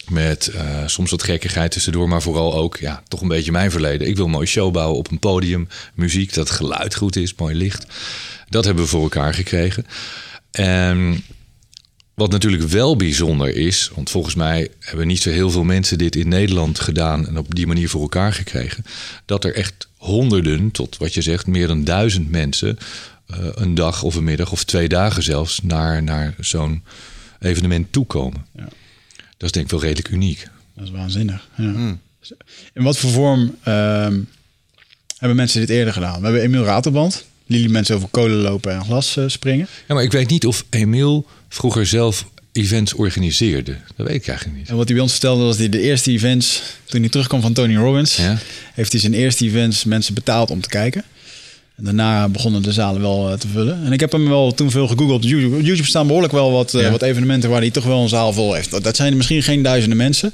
Met 0.08 0.48
eh, 0.48 0.88
soms 0.88 1.12
wat 1.12 1.24
gekkigheid 1.24 1.72
tussendoor, 1.72 2.08
maar 2.08 2.22
vooral 2.22 2.54
ook 2.54 2.78
ja, 2.78 3.04
toch 3.08 3.22
een 3.22 3.28
beetje 3.28 3.52
mijn 3.52 3.72
verleden. 3.72 4.08
Ik 4.08 4.16
wil 4.16 4.26
een 4.26 4.32
mooie 4.32 4.46
show 4.46 4.74
bouwen 4.74 4.98
op 4.98 5.12
een 5.12 5.20
podium, 5.20 5.68
muziek, 5.94 6.34
dat 6.34 6.50
geluid 6.50 6.96
goed 6.96 7.16
is, 7.16 7.36
mooi 7.36 7.56
licht. 7.56 7.86
Dat 8.50 8.66
hebben 8.66 8.84
we 8.84 8.90
voor 8.90 9.02
elkaar 9.02 9.34
gekregen. 9.34 9.86
En 10.52 11.24
wat 12.14 12.32
natuurlijk 12.32 12.64
wel 12.64 12.96
bijzonder 12.96 13.56
is, 13.56 13.92
want 13.96 14.10
volgens 14.10 14.36
mij 14.36 14.70
hebben 14.80 15.08
niet 15.08 15.22
zo 15.22 15.30
heel 15.30 15.50
veel 15.50 15.64
mensen 15.64 15.98
dit 15.98 16.16
in 16.16 16.28
Nederland 16.28 16.80
gedaan 16.80 17.28
en 17.28 17.38
op 17.38 17.56
die 17.56 17.68
manier 17.68 17.90
voor 17.90 18.02
elkaar 18.02 18.34
gekregen, 18.34 18.86
dat 19.26 19.44
er 19.44 19.56
echt 19.56 19.88
honderden, 19.98 20.72
tot 20.72 20.98
wat 20.98 21.14
je 21.14 21.22
zegt, 21.22 21.48
meer 21.48 21.68
dan 21.68 21.84
duizend 21.84 22.32
mensen 22.32 22.78
eh, 23.28 23.38
een 23.52 23.76
dag 23.76 24.04
of 24.04 24.16
een 24.16 24.24
middag 24.24 24.52
of 24.52 24.64
twee 24.64 24.88
dagen 24.88 25.24
zelfs 25.24 25.60
naar, 25.64 26.04
naar 26.04 26.36
zo'n 26.40 26.84
evenement 27.42 27.92
toekomen. 27.92 28.46
Ja. 28.56 28.68
Dat 29.38 29.50
is 29.50 29.52
denk 29.52 29.66
ik 29.66 29.72
wel 29.72 29.82
redelijk 29.82 30.10
uniek. 30.10 30.48
Dat 30.76 30.86
is 30.86 30.92
waanzinnig. 30.92 31.48
Ja. 31.58 31.98
In 32.74 32.84
wat 32.84 32.98
voor 32.98 33.10
vorm 33.10 33.56
ehm, 33.64 34.20
hebben 35.18 35.38
mensen 35.38 35.60
dit 35.60 35.70
eerder 35.70 35.94
gedaan? 35.94 36.20
We 36.20 36.24
hebben 36.24 36.42
Emiel 36.42 36.64
Raterband. 36.64 37.26
Liet 37.46 37.70
mensen 37.70 37.96
over 37.96 38.08
kolen 38.10 38.38
lopen 38.38 38.74
en 38.74 38.86
glas 38.86 39.18
eh, 39.18 39.24
springen. 39.28 39.68
Ja, 39.88 39.94
maar 39.94 40.04
ik 40.04 40.12
weet 40.12 40.30
niet 40.30 40.46
of 40.46 40.66
Emiel 40.70 41.26
vroeger 41.50 41.86
zelf 41.86 42.26
events 42.52 42.94
organiseerde. 42.94 43.78
Dat 43.96 44.08
weet 44.08 44.16
ik 44.16 44.28
eigenlijk 44.28 44.58
niet. 44.58 44.70
En 44.70 44.76
wat 44.76 44.86
hij 44.86 44.94
bij 44.94 45.04
ons 45.04 45.12
vertelde 45.12 45.44
was 45.44 45.58
hij 45.58 45.70
de 45.70 45.82
eerste 45.82 46.12
events... 46.12 46.62
Toen 46.86 47.02
hij 47.02 47.10
terugkwam 47.10 47.42
van 47.42 47.54
Tony 47.54 47.76
Robbins... 47.76 48.16
Ja? 48.16 48.38
heeft 48.74 48.92
hij 48.92 49.02
zijn 49.02 49.14
eerste 49.14 49.46
events 49.46 49.84
mensen 49.84 50.14
betaald 50.14 50.52
om 50.52 50.62
te 50.62 50.70
kijken. 50.70 51.04
En 51.82 51.88
daarna 51.98 52.28
begonnen 52.30 52.62
de 52.62 52.72
zalen 52.72 53.02
wel 53.02 53.30
eh, 53.32 53.38
te 53.38 53.48
vullen. 53.48 53.86
En 53.86 53.92
ik 53.92 54.00
heb 54.00 54.12
hem 54.12 54.30
wel 54.30 54.54
toen 54.54 54.72
veel 54.72 54.88
gegoogeld. 54.88 55.24
Op 55.24 55.30
YouTube, 55.30 55.56
Op 55.56 55.62
YouTube 55.62 55.88
staan 55.88 56.06
behoorlijk 56.08 56.34
wel 56.34 56.52
wat, 56.52 56.74
eh, 56.74 56.82
Ja. 56.82 56.92
wat 56.92 57.02
evenementen 57.02 57.50
waar 57.50 57.62
hij 57.62 57.70
toch 57.72 57.84
wel 57.84 58.02
een 58.02 58.10
zaal 58.10 58.34
vol 58.34 58.54
heeft. 58.54 58.84
Dat- 58.84 58.96
zijn 58.96 59.18
misschien 59.18 59.44
geen 59.44 59.62
duizenden 59.62 59.98
mensen. 59.98 60.34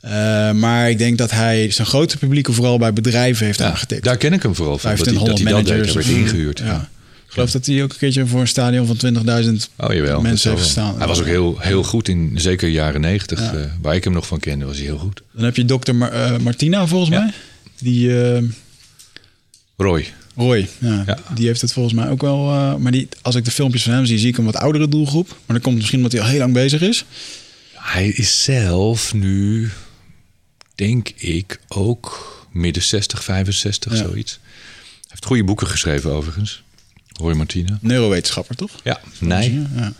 Eh, 0.00 0.50
maar 0.52 0.90
ik 0.90 0.98
denk 0.98 1.18
dat 1.18 1.30
hij 1.30 1.70
zijn 1.70 1.86
grote 1.86 2.16
publieken 2.18 2.54
vooral 2.54 2.78
bij 2.78 2.92
bedrijven 2.92 3.46
heeft 3.46 3.58
Ja, 3.58 3.66
aangetikt. 3.70 4.04
daar 4.04 4.16
ken 4.16 4.32
ik 4.32 4.42
hem 4.42 4.54
vooral 4.54 4.78
van. 4.78 4.90
Dat 4.96 4.98
hij, 5.06 5.14
dat 5.14 5.24
2500 5.24 5.68
hij 5.68 5.76
managers. 5.76 6.08
Of- 6.08 6.16
ingehuurd. 6.16 6.58
Ja. 6.58 6.88
Ik 7.26 7.34
geloof 7.34 7.50
dat 7.50 7.66
hij 7.66 7.82
ook 7.82 7.90
een 7.92 7.98
keertje 7.98 8.26
voor 8.26 8.40
een 8.40 8.48
stadion 8.48 8.86
van 8.86 8.96
20.000 8.96 9.68
Oh 9.76 9.94
jawel. 9.94 10.20
mensen 10.20 10.50
heeft 10.50 10.62
gestaan. 10.62 10.98
Hij 10.98 11.06
was 11.06 11.18
ook 11.20 11.26
heel, 11.26 11.56
heel 11.58 11.82
goed 11.82 12.08
in 12.08 12.32
zeker 12.34 12.68
jaren 12.68 13.00
negentig. 13.00 13.40
Ja. 13.40 13.52
eh, 13.54 13.64
waar 13.82 13.94
ik 13.94 14.04
hem 14.04 14.12
nog 14.12 14.26
van 14.26 14.38
kende, 14.40 14.64
was 14.64 14.76
hij 14.76 14.84
heel 14.86 14.98
goed. 14.98 15.22
Dan 15.32 15.44
heb 15.44 15.56
je 15.56 15.64
dokter 15.64 15.94
Mar- 15.94 16.42
Martina 16.42 16.86
volgens 16.86 17.10
mij. 17.10 17.30
Die... 17.78 18.10
Roy. 19.76 20.06
Roy, 20.38 20.68
ja, 20.78 21.02
Ja. 21.06 21.18
die 21.34 21.46
heeft 21.46 21.60
het 21.60 21.72
volgens 21.72 21.94
mij 21.94 22.08
ook 22.08 22.20
wel. 22.20 22.50
eh, 22.50 22.74
maar 22.76 22.92
die, 22.92 23.08
als 23.22 23.34
ik 23.34 23.44
de 23.44 23.50
filmpjes 23.50 23.82
van 23.82 23.92
hem 23.92 24.06
zie, 24.06 24.18
zie 24.18 24.28
ik 24.28 24.38
een 24.38 24.44
wat 24.44 24.56
oudere 24.56 24.88
doelgroep. 24.88 25.28
Maar 25.28 25.56
dat 25.56 25.62
komt 25.62 25.76
misschien 25.76 25.96
omdat 25.98 26.12
hij 26.12 26.20
al 26.20 26.26
heel 26.28 26.38
lang 26.38 26.52
bezig 26.52 26.80
is. 26.80 27.04
Hij 27.74 28.08
is 28.08 28.42
zelf 28.42 29.14
nu, 29.14 29.70
denk 30.74 31.08
ik, 31.16 31.60
ook 31.68 32.26
midden 32.52 32.82
60, 32.82 33.24
65, 33.24 33.92
Ja. 33.92 33.98
zoiets. 33.98 34.38
Hij 34.42 35.06
heeft 35.08 35.24
goede 35.24 35.44
boeken 35.44 35.66
geschreven 35.66 36.10
overigens. 36.12 36.62
Roy 37.06 37.32
Martina. 37.34 37.78
Neurowetenschapper, 37.80 38.56
toch? 38.56 38.70
Ja, 38.84 39.00
nee. 39.20 39.52
Ja. 39.76 39.92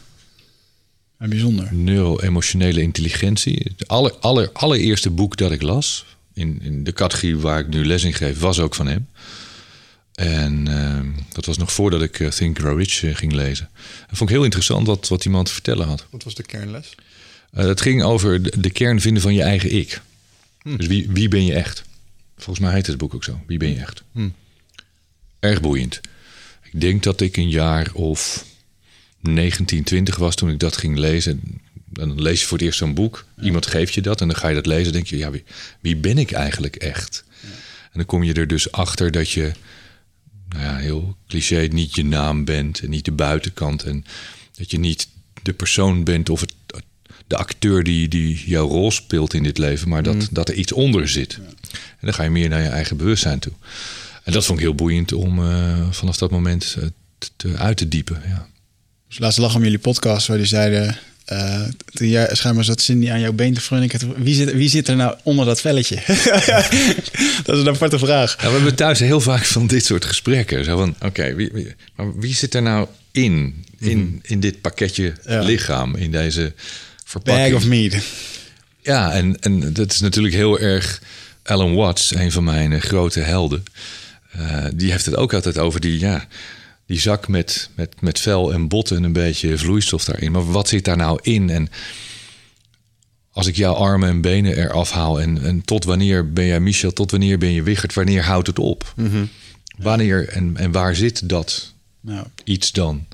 Ja, 1.21 1.29
bijzonder. 1.29 1.69
Neuro-emotionele 1.75 2.83
intelligentie. 2.83 3.67
Het 3.77 3.89
aller, 3.89 4.13
aller, 4.21 4.51
allereerste 4.53 5.11
boek 5.11 5.37
dat 5.37 5.51
ik 5.53 5.63
las 5.63 6.05
in, 6.35 6.59
in 6.63 6.85
de 6.85 6.93
categorie 6.93 7.37
waar 7.37 7.59
ik 7.61 7.69
nu 7.69 7.87
les 7.87 8.05
in 8.05 8.15
geef, 8.15 8.39
was 8.39 8.59
ook 8.61 8.75
van 8.75 8.87
hem. 8.87 9.09
En 10.19 10.69
ehm, 10.69 11.07
dat 11.33 11.45
was 11.45 11.59
nog 11.59 11.73
voordat 11.73 12.03
ik 12.03 12.21
eh, 12.21 12.29
Think 12.29 12.59
Grow 12.59 12.79
Rich 12.79 13.03
eh, 13.03 13.15
ging 13.15 13.33
lezen. 13.33 13.69
Dat 14.09 14.17
vond 14.17 14.31
ik 14.31 14.37
heel 14.37 14.45
interessant 14.45 14.87
wat, 14.87 15.09
wat 15.09 15.25
iemand 15.25 15.47
te 15.47 15.53
vertellen 15.53 15.87
had. 15.87 16.07
Wat 16.11 16.25
was 16.25 16.35
de 16.35 16.43
kernles? 16.43 16.95
Eh, 17.53 17.67
het 17.67 17.81
ging 17.81 18.03
over 18.03 18.43
de, 18.43 18.61
de 18.61 18.71
kern 18.71 19.01
vinden 19.01 19.23
van 19.23 19.35
je 19.35 19.43
eigen 19.43 19.73
ik. 19.73 20.01
Dus 20.63 20.87
wie, 20.87 21.11
wie 21.11 21.29
ben 21.29 21.45
je 21.45 21.55
echt? 21.55 21.83
Volgens 22.37 22.59
mij 22.59 22.75
heet 22.75 22.87
het 22.87 22.97
boek 22.97 23.15
ook 23.15 23.25
zo. 23.25 23.41
Wie 23.47 23.59
ben 23.59 23.69
je 23.69 23.81
echt? 23.81 24.03
Erg 25.41 25.61
boeiend. 25.61 26.01
Ik 26.63 26.81
denk 26.81 27.03
dat 27.03 27.21
ik 27.21 27.37
een 27.37 27.51
jaar 27.51 27.93
of 27.93 28.45
19, 29.21 29.85
20 29.85 30.17
was 30.17 30.35
toen 30.35 30.51
ik 30.51 30.59
dat 30.59 30.77
ging 30.77 30.97
lezen. 30.97 31.61
Dan 31.89 32.23
lees 32.23 32.41
je 32.41 32.47
voor 32.47 32.57
het 32.59 32.67
eerst 32.67 32.79
zo'n 32.79 32.95
boek. 32.95 33.25
Iemand 33.43 33.67
geeft 33.67 33.95
je 33.95 34.01
dat 34.01 34.21
en 34.21 34.29
dan 34.29 34.37
ga 34.37 34.49
je 34.49 34.55
dat 34.55 34.67
lezen. 34.67 34.85
Dan 34.85 34.93
denk 34.93 35.07
je, 35.07 35.17
ja, 35.17 35.31
wie, 35.31 35.45
wie 35.81 35.97
ben 35.97 36.19
ik 36.19 36.31
eigenlijk 36.31 36.77
echt? 36.77 37.25
En 37.83 37.95
dan 37.95 38.07
kom 38.07 38.23
je 38.23 38.35
er 38.35 38.47
dus 38.47 38.73
achter 38.73 39.11
dat 39.11 39.31
je, 39.31 39.53
nou 40.49 40.63
ja, 40.65 40.77
heel 40.77 41.17
cliché, 41.29 41.61
niet 41.61 41.95
je 41.95 42.05
naam 42.05 42.45
bent 42.45 42.81
en 42.81 42.91
niet 42.91 43.05
de 43.05 43.13
buitenkant. 43.13 43.83
En 43.83 44.05
dat 44.57 44.71
je 44.71 44.79
niet 44.79 45.09
de 45.43 45.53
persoon 45.53 46.05
bent 46.05 46.31
of 46.31 46.41
het, 46.41 46.53
de 47.27 47.37
acteur 47.37 47.83
die, 47.85 48.09
die 48.09 48.43
jouw 48.47 48.69
rol 48.69 48.91
speelt 48.91 49.35
in 49.35 49.43
dit 49.43 49.59
leven, 49.59 49.89
maar 49.89 50.03
dat, 50.03 50.29
dat 50.31 50.49
er 50.49 50.55
iets 50.55 50.73
onder 50.73 51.09
zit. 51.09 51.39
En 51.71 52.01
dan 52.01 52.15
ga 52.15 52.23
je 52.23 52.31
meer 52.31 52.49
naar 52.49 52.63
je 52.63 52.69
eigen 52.69 52.97
bewustzijn 52.97 53.39
toe. 53.39 53.53
En 54.25 54.33
dat 54.33 54.45
vond 54.45 54.59
ik 54.59 54.65
heel 54.65 54.75
boeiend 54.75 55.13
om 55.13 55.39
eh, 55.51 55.91
vanaf 55.91 56.17
dat 56.17 56.31
moment 56.31 56.77
eh, 56.79 56.87
te, 57.19 57.29
te- 57.37 57.57
uit 57.57 57.77
te 57.77 57.89
diepen. 57.89 58.23
Ja. 58.27 58.49
Dus 59.09 59.19
laatst 59.19 59.39
lag 59.39 59.55
om 59.55 59.63
jullie 59.63 59.79
podcast 59.79 60.27
waar 60.27 60.37
die 60.37 60.47
zeiden... 60.47 60.99
eh, 61.29 61.63
toen 61.93 62.09
jij, 62.09 62.29
schijnbaar 62.33 62.65
zat 62.65 62.81
Cindy 62.81 63.11
aan 63.11 63.21
jouw 63.21 63.33
been 63.33 63.55
te 63.55 63.61
frunniken. 63.61 64.23
Wie 64.23 64.35
zit, 64.35 64.53
wie 64.53 64.69
zit 64.69 64.89
er 64.89 64.97
nou 64.97 65.15
onder 65.23 65.47
dat 65.47 65.61
velletje? 65.61 65.97
dat 67.45 67.57
is 67.57 67.63
een 67.63 67.69
aparte 67.69 67.99
vraag. 67.99 68.37
We 68.41 68.49
hebben 68.49 68.75
thuis 68.75 68.99
heel 68.99 69.21
vaak 69.21 69.45
van 69.45 69.67
dit 69.67 69.85
soort 69.85 70.05
gesprekken. 70.05 70.65
Zo 70.65 70.77
van, 70.77 70.95
oké, 71.01 71.35
wie, 71.35 71.51
wie, 71.53 71.75
maar 71.97 72.19
wie 72.19 72.35
zit 72.35 72.55
er 72.55 72.63
nou 72.63 72.87
in? 73.11 73.65
In, 73.79 74.21
in 74.23 74.41
dit 74.41 74.61
pakketje 74.61 75.13
Ja. 75.27 75.41
lichaam, 75.43 75.97
in 75.97 76.11
deze 76.11 76.53
verpakking? 77.05 77.53
Bag 77.53 77.63
of 77.63 77.69
meat. 77.69 77.95
Ja, 78.83 79.13
en, 79.13 79.37
en 79.41 79.73
dat 79.73 79.93
is 79.93 80.01
natuurlijk 80.01 80.35
heel 80.35 80.59
erg 80.59 81.01
Alan 81.43 81.75
Watts, 81.75 82.15
een 82.15 82.33
van 82.33 82.45
mijn 82.45 82.73
eh, 82.73 82.81
grote 82.81 83.21
helden. 83.21 83.65
Eh, 84.33 84.65
die 84.75 84.91
heeft 84.91 85.05
het 85.07 85.17
ook 85.17 85.33
altijd 85.35 85.59
over 85.59 85.81
die, 85.81 85.99
ja, 85.99 86.27
die 86.89 87.01
zak 87.01 87.29
met, 87.29 87.71
met, 87.75 88.01
met 88.01 88.19
vel 88.19 88.53
en 88.53 88.69
botten 88.69 88.97
en 88.97 89.03
een 89.03 89.13
beetje 89.13 89.59
vloeistof 89.59 90.05
daarin. 90.05 90.33
Maar 90.33 90.53
wat 90.53 90.69
zit 90.69 90.85
daar 90.85 90.97
nou 90.97 91.19
in? 91.23 91.51
En 91.51 91.69
als 93.33 93.47
ik 93.47 93.57
jouw 93.57 93.75
armen 93.75 94.09
en 94.09 94.21
benen 94.21 94.57
eraf 94.57 94.91
haal 94.91 95.21
en, 95.21 95.43
en 95.43 95.63
tot 95.65 95.85
wanneer 95.85 96.33
ben 96.33 96.47
jij 96.47 96.61
Michel, 96.61 96.93
tot 96.93 97.11
wanneer 97.11 97.39
ben 97.39 97.53
je 97.53 97.63
Wichert, 97.63 97.95
wanneer 97.95 98.25
houdt 98.25 98.47
het 98.47 98.59
op? 98.59 98.95
Wanneer 99.77 100.29
en, 100.29 100.57
en 100.57 100.73
waar 100.73 100.95
zit 100.97 101.29
dat 101.29 101.73
Nou, 102.01 102.27
iets 102.45 102.73
dan? 102.73 103.07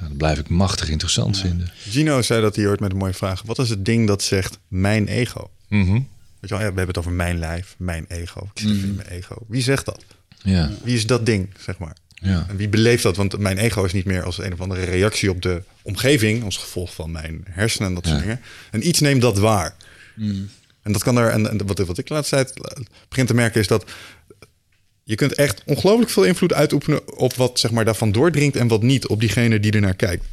Dat 0.00 0.16
blijf 0.16 0.38
ik 0.38 0.48
machtig 0.48 0.88
interessant 0.88 1.38
vinden. 1.38 1.72
Gino 1.88 2.22
zei 2.22 2.40
dat 2.40 2.56
hij 2.56 2.66
ooit 2.66 2.80
met 2.80 2.90
een 2.90 2.96
mooie 2.96 3.12
vraag. 3.14 3.42
Wat 3.42 3.58
is 3.58 3.68
het 3.68 3.84
ding 3.84 4.06
dat 4.06 4.22
zegt 4.22 4.58
mijn 4.68 5.06
ego? 5.08 5.50
Mhm. 5.68 5.92
Weet 5.92 6.04
je 6.40 6.48
wel, 6.48 6.58
ja, 6.58 6.72
we 6.72 6.76
hebben 6.76 6.86
het 6.86 6.98
over 6.98 7.12
mijn 7.12 7.38
lijf, 7.38 7.74
mijn 7.78 8.04
ego. 8.08 8.50
Ik 8.54 8.60
zit 8.60 8.70
even 8.70 8.88
in 8.88 8.94
mijn 8.94 9.08
ego. 9.08 9.36
Wie 9.48 9.62
zegt 9.62 9.84
dat? 9.84 10.04
Ja, 10.42 10.70
Wie 10.82 10.94
is 10.94 11.06
dat 11.06 11.26
ding, 11.26 11.48
zeg 11.64 11.78
maar? 11.78 11.96
Ja. 12.22 12.46
En 12.48 12.56
wie 12.56 12.68
beleeft 12.68 13.02
dat? 13.02 13.16
Want 13.16 13.38
mijn 13.38 13.58
ego 13.58 13.84
is 13.84 13.92
niet 13.92 14.04
meer 14.04 14.22
als 14.22 14.38
een 14.38 14.52
of 14.52 14.60
andere 14.60 14.84
reactie 14.84 15.30
op 15.30 15.42
de 15.42 15.62
omgeving, 15.82 16.44
als 16.44 16.56
gevolg 16.56 16.94
van 16.94 17.10
mijn 17.10 17.44
hersenen 17.50 17.88
en 17.88 17.94
dat 17.94 18.06
soort 18.06 18.20
dingen. 18.20 18.40
En 18.70 18.88
iets 18.88 19.00
neemt 19.00 19.22
dat 19.22 19.38
waar. 19.38 19.76
En 20.82 20.92
dat 20.92 21.02
kan 21.02 21.16
er, 21.16 21.30
en, 21.30 21.50
en 21.50 21.66
wat, 21.66 21.78
wat 21.78 21.98
ik 21.98 22.06
de 22.06 22.14
laatste 22.14 22.34
tijd 22.34 22.52
begin 23.08 23.26
te 23.26 23.34
merken, 23.34 23.60
is 23.60 23.66
dat 23.66 23.84
je 25.04 25.14
kunt 25.14 25.34
echt 25.34 25.62
ongelooflijk 25.64 26.10
veel 26.10 26.24
invloed 26.24 26.52
uitoefenen 26.52 27.18
op 27.18 27.34
wat 27.34 27.58
zeg 27.58 27.70
maar 27.70 27.84
daarvan 27.84 28.12
doordringt 28.12 28.56
en 28.56 28.68
wat 28.68 28.82
niet, 28.82 29.06
op 29.06 29.20
diegene 29.20 29.60
die 29.60 29.72
ernaar 29.72 29.94
kijkt. 29.94 30.24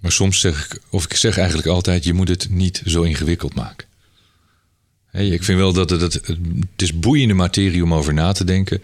Maar 0.00 0.12
soms 0.12 0.40
zeg 0.40 0.64
ik, 0.64 0.80
of 0.90 1.04
ik 1.04 1.14
zeg 1.14 1.38
eigenlijk 1.38 1.68
altijd, 1.68 2.04
je 2.04 2.12
moet 2.12 2.28
het 2.28 2.50
niet 2.50 2.82
zo 2.84 3.02
ingewikkeld 3.02 3.54
maken. 3.54 3.86
Ik 5.12 5.44
vind 5.44 5.58
wel 5.58 5.72
dat 5.72 5.90
het, 5.90 6.00
het, 6.00 6.14
het 6.14 6.82
is 6.82 6.98
boeiende 6.98 7.34
materie 7.34 7.82
om 7.82 7.94
over 7.94 8.14
na 8.14 8.32
te 8.32 8.44
denken, 8.44 8.82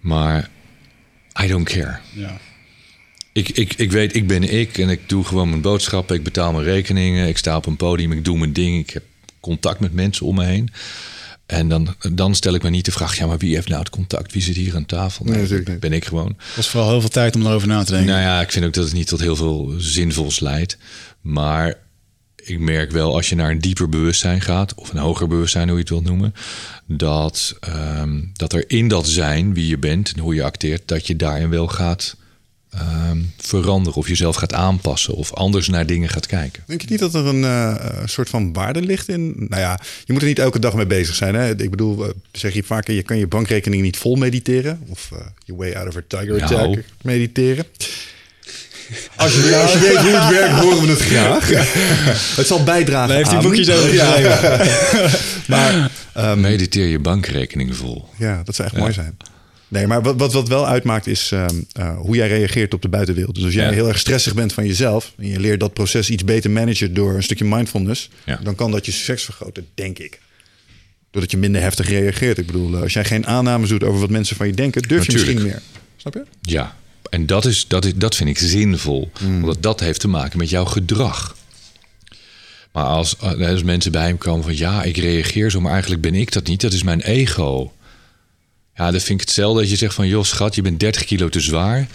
maar 0.00 0.48
I 1.42 1.46
don't 1.46 1.68
care. 1.68 1.98
ja. 2.14 2.38
Ik, 3.32 3.48
ik, 3.48 3.74
ik 3.74 3.92
weet, 3.92 4.14
ik 4.14 4.26
ben 4.26 4.42
ik 4.42 4.78
en 4.78 4.88
ik 4.88 5.08
doe 5.08 5.24
gewoon 5.24 5.48
mijn 5.48 5.60
boodschappen, 5.60 6.16
ik 6.16 6.22
betaal 6.22 6.52
mijn 6.52 6.64
rekeningen, 6.64 7.28
ik 7.28 7.38
sta 7.38 7.56
op 7.56 7.66
een 7.66 7.76
podium, 7.76 8.12
ik 8.12 8.24
doe 8.24 8.38
mijn 8.38 8.52
ding, 8.52 8.78
ik 8.78 8.90
heb 8.90 9.02
contact 9.40 9.80
met 9.80 9.92
mensen 9.92 10.26
om 10.26 10.34
me 10.34 10.44
heen. 10.44 10.70
En 11.46 11.68
dan, 11.68 11.94
dan 12.12 12.34
stel 12.34 12.54
ik 12.54 12.62
me 12.62 12.70
niet 12.70 12.84
de 12.84 12.90
vraag, 12.92 13.16
ja, 13.16 13.26
maar 13.26 13.38
wie 13.38 13.54
heeft 13.54 13.68
nou 13.68 13.80
het 13.80 13.90
contact? 13.90 14.32
Wie 14.32 14.42
zit 14.42 14.56
hier 14.56 14.76
aan 14.76 14.86
tafel? 14.86 15.24
Nee, 15.24 15.40
natuurlijk 15.40 15.68
niet. 15.68 15.80
ben 15.80 15.92
ik 15.92 16.04
gewoon. 16.04 16.34
Het 16.36 16.56
was 16.56 16.68
vooral 16.68 16.90
heel 16.90 17.00
veel 17.00 17.08
tijd 17.08 17.34
om 17.36 17.46
erover 17.46 17.68
na 17.68 17.84
te 17.84 17.92
denken. 17.92 18.10
Nou 18.10 18.22
ja, 18.22 18.40
ik 18.40 18.52
vind 18.52 18.64
ook 18.64 18.72
dat 18.72 18.84
het 18.84 18.92
niet 18.92 19.06
tot 19.06 19.20
heel 19.20 19.36
veel 19.36 19.74
zinvols 19.78 20.40
leidt. 20.40 20.78
Maar 21.20 21.74
ik 22.44 22.58
merk 22.58 22.90
wel 22.90 23.14
als 23.14 23.28
je 23.28 23.34
naar 23.34 23.50
een 23.50 23.58
dieper 23.58 23.88
bewustzijn 23.88 24.40
gaat, 24.40 24.74
of 24.74 24.90
een 24.90 24.98
hoger 24.98 25.28
bewustzijn, 25.28 25.66
hoe 25.68 25.76
je 25.76 25.80
het 25.80 25.90
wilt 25.90 26.04
noemen, 26.04 26.34
dat, 26.86 27.56
ehm, 27.60 28.20
dat 28.32 28.52
er 28.52 28.64
in 28.70 28.88
dat 28.88 29.08
zijn, 29.08 29.54
wie 29.54 29.66
je 29.66 29.78
bent 29.78 30.12
en 30.12 30.20
hoe 30.20 30.34
je 30.34 30.44
acteert, 30.44 30.82
dat 30.88 31.06
je 31.06 31.16
daarin 31.16 31.50
wel 31.50 31.68
gaat 31.68 32.16
ehm, 32.70 33.18
veranderen 33.36 33.98
of 33.98 34.08
jezelf 34.08 34.36
gaat 34.36 34.52
aanpassen 34.52 35.14
of 35.14 35.34
anders 35.34 35.68
naar 35.68 35.86
dingen 35.86 36.08
gaat 36.08 36.26
kijken. 36.26 36.62
Denk 36.66 36.80
je 36.80 36.86
niet 36.90 36.98
dat 36.98 37.14
er 37.14 37.26
een 37.26 37.44
eh, 37.44 38.06
soort 38.06 38.28
van 38.28 38.52
waarde 38.52 38.82
ligt 38.82 39.08
in? 39.08 39.34
Nou 39.48 39.60
ja, 39.62 39.80
je 40.04 40.12
moet 40.12 40.22
er 40.22 40.28
niet 40.28 40.38
elke 40.38 40.58
dag 40.58 40.74
mee 40.74 40.86
bezig 40.86 41.14
zijn. 41.14 41.34
Hè? 41.34 41.50
Ik 41.62 41.70
bedoel, 41.70 42.04
eh, 42.04 42.10
zeg 42.32 42.54
je 42.54 42.62
vaker, 42.62 42.94
je 42.94 43.02
kan 43.02 43.18
je 43.18 43.26
bankrekening 43.26 43.82
niet 43.82 43.96
vol 43.96 44.16
mediteren. 44.16 44.80
Of 44.88 45.10
eh 45.12 45.18
je 45.44 45.56
way 45.56 45.72
out 45.72 45.88
of 45.88 45.96
a 45.96 46.02
tiger 46.06 46.36
Nou. 46.36 46.42
attack 46.42 46.84
mediteren. 47.02 47.64
Als 49.16 49.34
je, 49.34 49.56
als 49.62 49.72
je 49.72 49.78
weet 49.78 49.96
hoe 49.96 50.16
het 50.16 50.30
werkt, 50.38 50.54
horen 50.54 50.80
we 50.82 50.88
het 50.88 51.00
graag. 51.00 51.48
het 52.36 52.46
zal 52.46 52.62
bijdragen 52.64 53.08
Daar 53.08 53.16
heeft 53.16 53.28
hij 53.28 53.38
aan- 53.38 53.44
boekjes 53.44 53.70
over 53.70 53.94
Ja. 53.94 54.12
geschreven. 54.12 55.18
Maar 55.46 55.90
ehm, 56.14 56.40
Mediteer 56.40 56.86
je 56.86 56.98
bankrekening 56.98 57.76
vol. 57.76 58.08
ja, 58.18 58.42
dat 58.44 58.54
zou 58.54 58.68
echt 58.68 58.76
mooi 58.76 58.92
zijn. 58.92 59.16
Nee, 59.68 59.86
maar 59.86 60.02
wat, 60.02 60.16
wat, 60.16 60.32
wat 60.32 60.48
wel 60.48 60.66
uitmaakt 60.68 61.06
is 61.06 61.30
ehm, 61.32 61.54
eh, 61.72 61.96
hoe 61.98 62.16
jij 62.16 62.28
reageert 62.28 62.74
op 62.74 62.82
de 62.82 62.88
buitenwereld. 62.88 63.34
Dus 63.34 63.44
als 63.44 63.54
jij 63.54 63.64
Ja. 63.64 63.70
heel 63.72 63.88
erg 63.88 63.98
stressig 63.98 64.34
bent 64.34 64.52
van 64.52 64.66
jezelf... 64.66 65.12
en 65.18 65.26
je 65.26 65.40
leert 65.40 65.60
dat 65.60 65.72
proces 65.72 66.10
iets 66.10 66.24
beter 66.24 66.50
managen 66.50 66.94
door 66.94 67.14
een 67.14 67.22
stukje 67.22 67.44
mindfulness... 67.44 68.08
Ja. 68.24 68.40
dan 68.42 68.54
kan 68.54 68.70
dat 68.70 68.86
je 68.86 68.92
succes 68.92 69.22
vergroten, 69.24 69.66
denk 69.74 69.98
ik. 69.98 70.18
Doordat 71.10 71.30
je 71.30 71.36
minder 71.36 71.60
heftig 71.62 71.88
reageert. 71.88 72.38
Ik 72.38 72.46
bedoel, 72.46 72.74
eh, 72.74 72.82
als 72.82 72.92
jij 72.92 73.04
geen 73.04 73.26
aannames 73.26 73.68
doet 73.68 73.84
over 73.84 74.00
wat 74.00 74.10
mensen 74.10 74.36
van 74.36 74.46
je 74.46 74.52
denken... 74.52 74.82
durf 74.82 75.06
je 75.06 75.12
misschien 75.12 75.42
meer. 75.42 75.62
Snap 75.96 76.14
je? 76.14 76.22
Ja, 76.40 76.76
en 77.10 77.26
dat, 77.26 77.44
is, 77.44 77.64
dat, 77.68 77.84
is, 77.84 77.94
dat 77.94 78.16
vind 78.16 78.28
ik 78.28 78.38
zinvol. 78.38 79.10
Omdat 79.24 79.62
dat 79.62 79.80
heeft 79.80 80.00
te 80.00 80.08
maken 80.08 80.38
met 80.38 80.50
jouw 80.50 80.64
gedrag. 80.64 81.36
Maar 82.72 82.84
als, 82.84 83.18
als 83.20 83.62
mensen 83.62 83.92
bij 83.92 84.06
hem 84.06 84.18
komen 84.18 84.44
van 84.44 84.56
ja, 84.56 84.82
ik 84.82 84.96
reageer 84.96 85.50
zo, 85.50 85.60
maar 85.60 85.72
eigenlijk 85.72 86.02
ben 86.02 86.14
ik 86.14 86.32
dat 86.32 86.46
niet. 86.46 86.60
Dat 86.60 86.72
is 86.72 86.82
mijn 86.82 87.00
ego. 87.00 87.72
Ja, 88.74 88.90
dat 88.90 89.02
vind 89.02 89.20
ik 89.20 89.26
hetzelfde 89.26 89.60
dat 89.60 89.70
je 89.70 89.76
zegt 89.76 89.94
van 89.94 90.08
joh 90.08 90.24
schat, 90.24 90.54
je 90.54 90.62
bent 90.62 90.80
30 90.80 91.04
kilo 91.04 91.28
te 91.28 91.40
zwaar. 91.40 91.76
En 91.78 91.88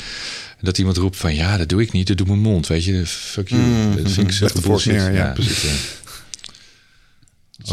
dat 0.61 0.77
iemand 0.77 0.97
roept 0.97 1.17
van 1.17 1.35
ja, 1.35 1.57
dat 1.57 1.69
doe 1.69 1.81
ik 1.81 1.91
niet, 1.91 2.07
dat 2.07 2.17
doet 2.17 2.27
mijn 2.27 2.39
mond. 2.39 2.67
Weet 2.67 2.83
je, 2.83 3.05
fuck 3.05 3.49
you. 3.49 3.95
Dat 4.03 4.11
vind 4.11 4.27
ik 4.27 4.33
zo 4.61 4.79
neer, 4.91 5.13
ja, 5.13 5.31
precies. 5.31 5.61
ja. 5.61 5.69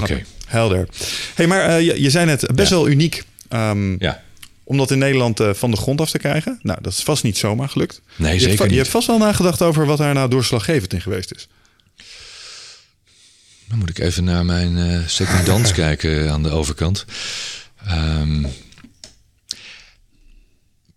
Oké? 0.02 0.22
Helder. 0.46 0.88
hey, 1.34 1.46
maar 1.46 1.64
eh, 1.68 1.86
je, 1.86 2.02
je 2.02 2.10
zei 2.10 2.26
net, 2.26 2.46
best 2.54 2.70
Ja. 2.70 2.76
wel 2.76 2.88
uniek... 2.88 3.24
ehm, 3.48 4.02
ja. 4.02 4.22
Om 4.64 4.76
dat 4.76 4.90
in 4.90 4.98
Nederland 4.98 5.40
eh, 5.40 5.54
van 5.54 5.70
de 5.70 5.76
grond 5.76 6.00
af 6.00 6.10
te 6.10 6.18
krijgen. 6.18 6.58
Nou, 6.62 6.78
dat 6.82 6.92
is 6.92 7.02
vast 7.02 7.22
niet 7.22 7.36
zomaar 7.38 7.68
gelukt. 7.68 8.00
Nee, 8.16 8.34
je 8.34 8.40
zeker 8.40 8.62
niet. 8.62 8.70
Je 8.70 8.76
hebt 8.78 8.88
vast 8.90 9.06
wel 9.06 9.18
nagedacht 9.18 9.62
over 9.62 9.86
wat 9.86 9.98
daar 9.98 10.14
nou 10.14 10.30
doorslaggevend 10.30 10.92
in 10.92 11.00
geweest 11.00 11.32
is. 11.34 11.48
Dan 13.68 13.78
moet 13.78 13.90
ik 13.90 13.98
even 13.98 14.24
naar 14.24 14.44
mijn 14.44 14.76
eh 14.78 15.06
secondans 15.06 15.72
kijken 15.82 16.30
aan 16.32 16.42
de 16.42 16.50
overkant. 16.50 17.04
Ehm, 17.86 18.42